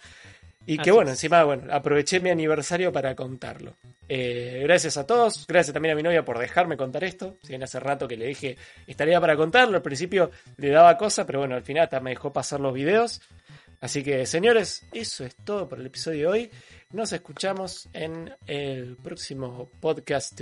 Y 0.65 0.77
que 0.77 0.91
bueno, 0.91 1.09
es. 1.11 1.17
encima, 1.17 1.43
bueno, 1.43 1.63
aproveché 1.73 2.19
mi 2.19 2.29
aniversario 2.29 2.91
para 2.91 3.15
contarlo. 3.15 3.73
Eh, 4.07 4.61
gracias 4.63 4.97
a 4.97 5.05
todos, 5.05 5.45
gracias 5.47 5.73
también 5.73 5.93
a 5.93 5.95
mi 5.95 6.03
novia 6.03 6.23
por 6.23 6.37
dejarme 6.37 6.77
contar 6.77 7.03
esto. 7.03 7.37
Si 7.41 7.49
bien 7.49 7.63
hace 7.63 7.79
rato 7.79 8.07
que 8.07 8.17
le 8.17 8.27
dije 8.27 8.57
estaría 8.85 9.19
para 9.19 9.35
contarlo, 9.35 9.77
al 9.77 9.81
principio 9.81 10.31
le 10.57 10.69
daba 10.69 10.97
cosa, 10.97 11.25
pero 11.25 11.39
bueno, 11.39 11.55
al 11.55 11.63
final 11.63 11.83
hasta 11.83 11.99
me 11.99 12.11
dejó 12.11 12.31
pasar 12.31 12.59
los 12.59 12.73
videos. 12.73 13.21
Así 13.81 14.03
que, 14.03 14.25
señores, 14.25 14.83
eso 14.91 15.23
es 15.23 15.35
todo 15.37 15.69
por 15.69 15.79
el 15.79 15.85
episodio 15.85 16.19
de 16.19 16.27
hoy. 16.27 16.51
Nos 16.91 17.13
escuchamos 17.13 17.87
en 17.93 18.33
el 18.45 18.97
próximo 18.97 19.69
podcast. 19.79 20.41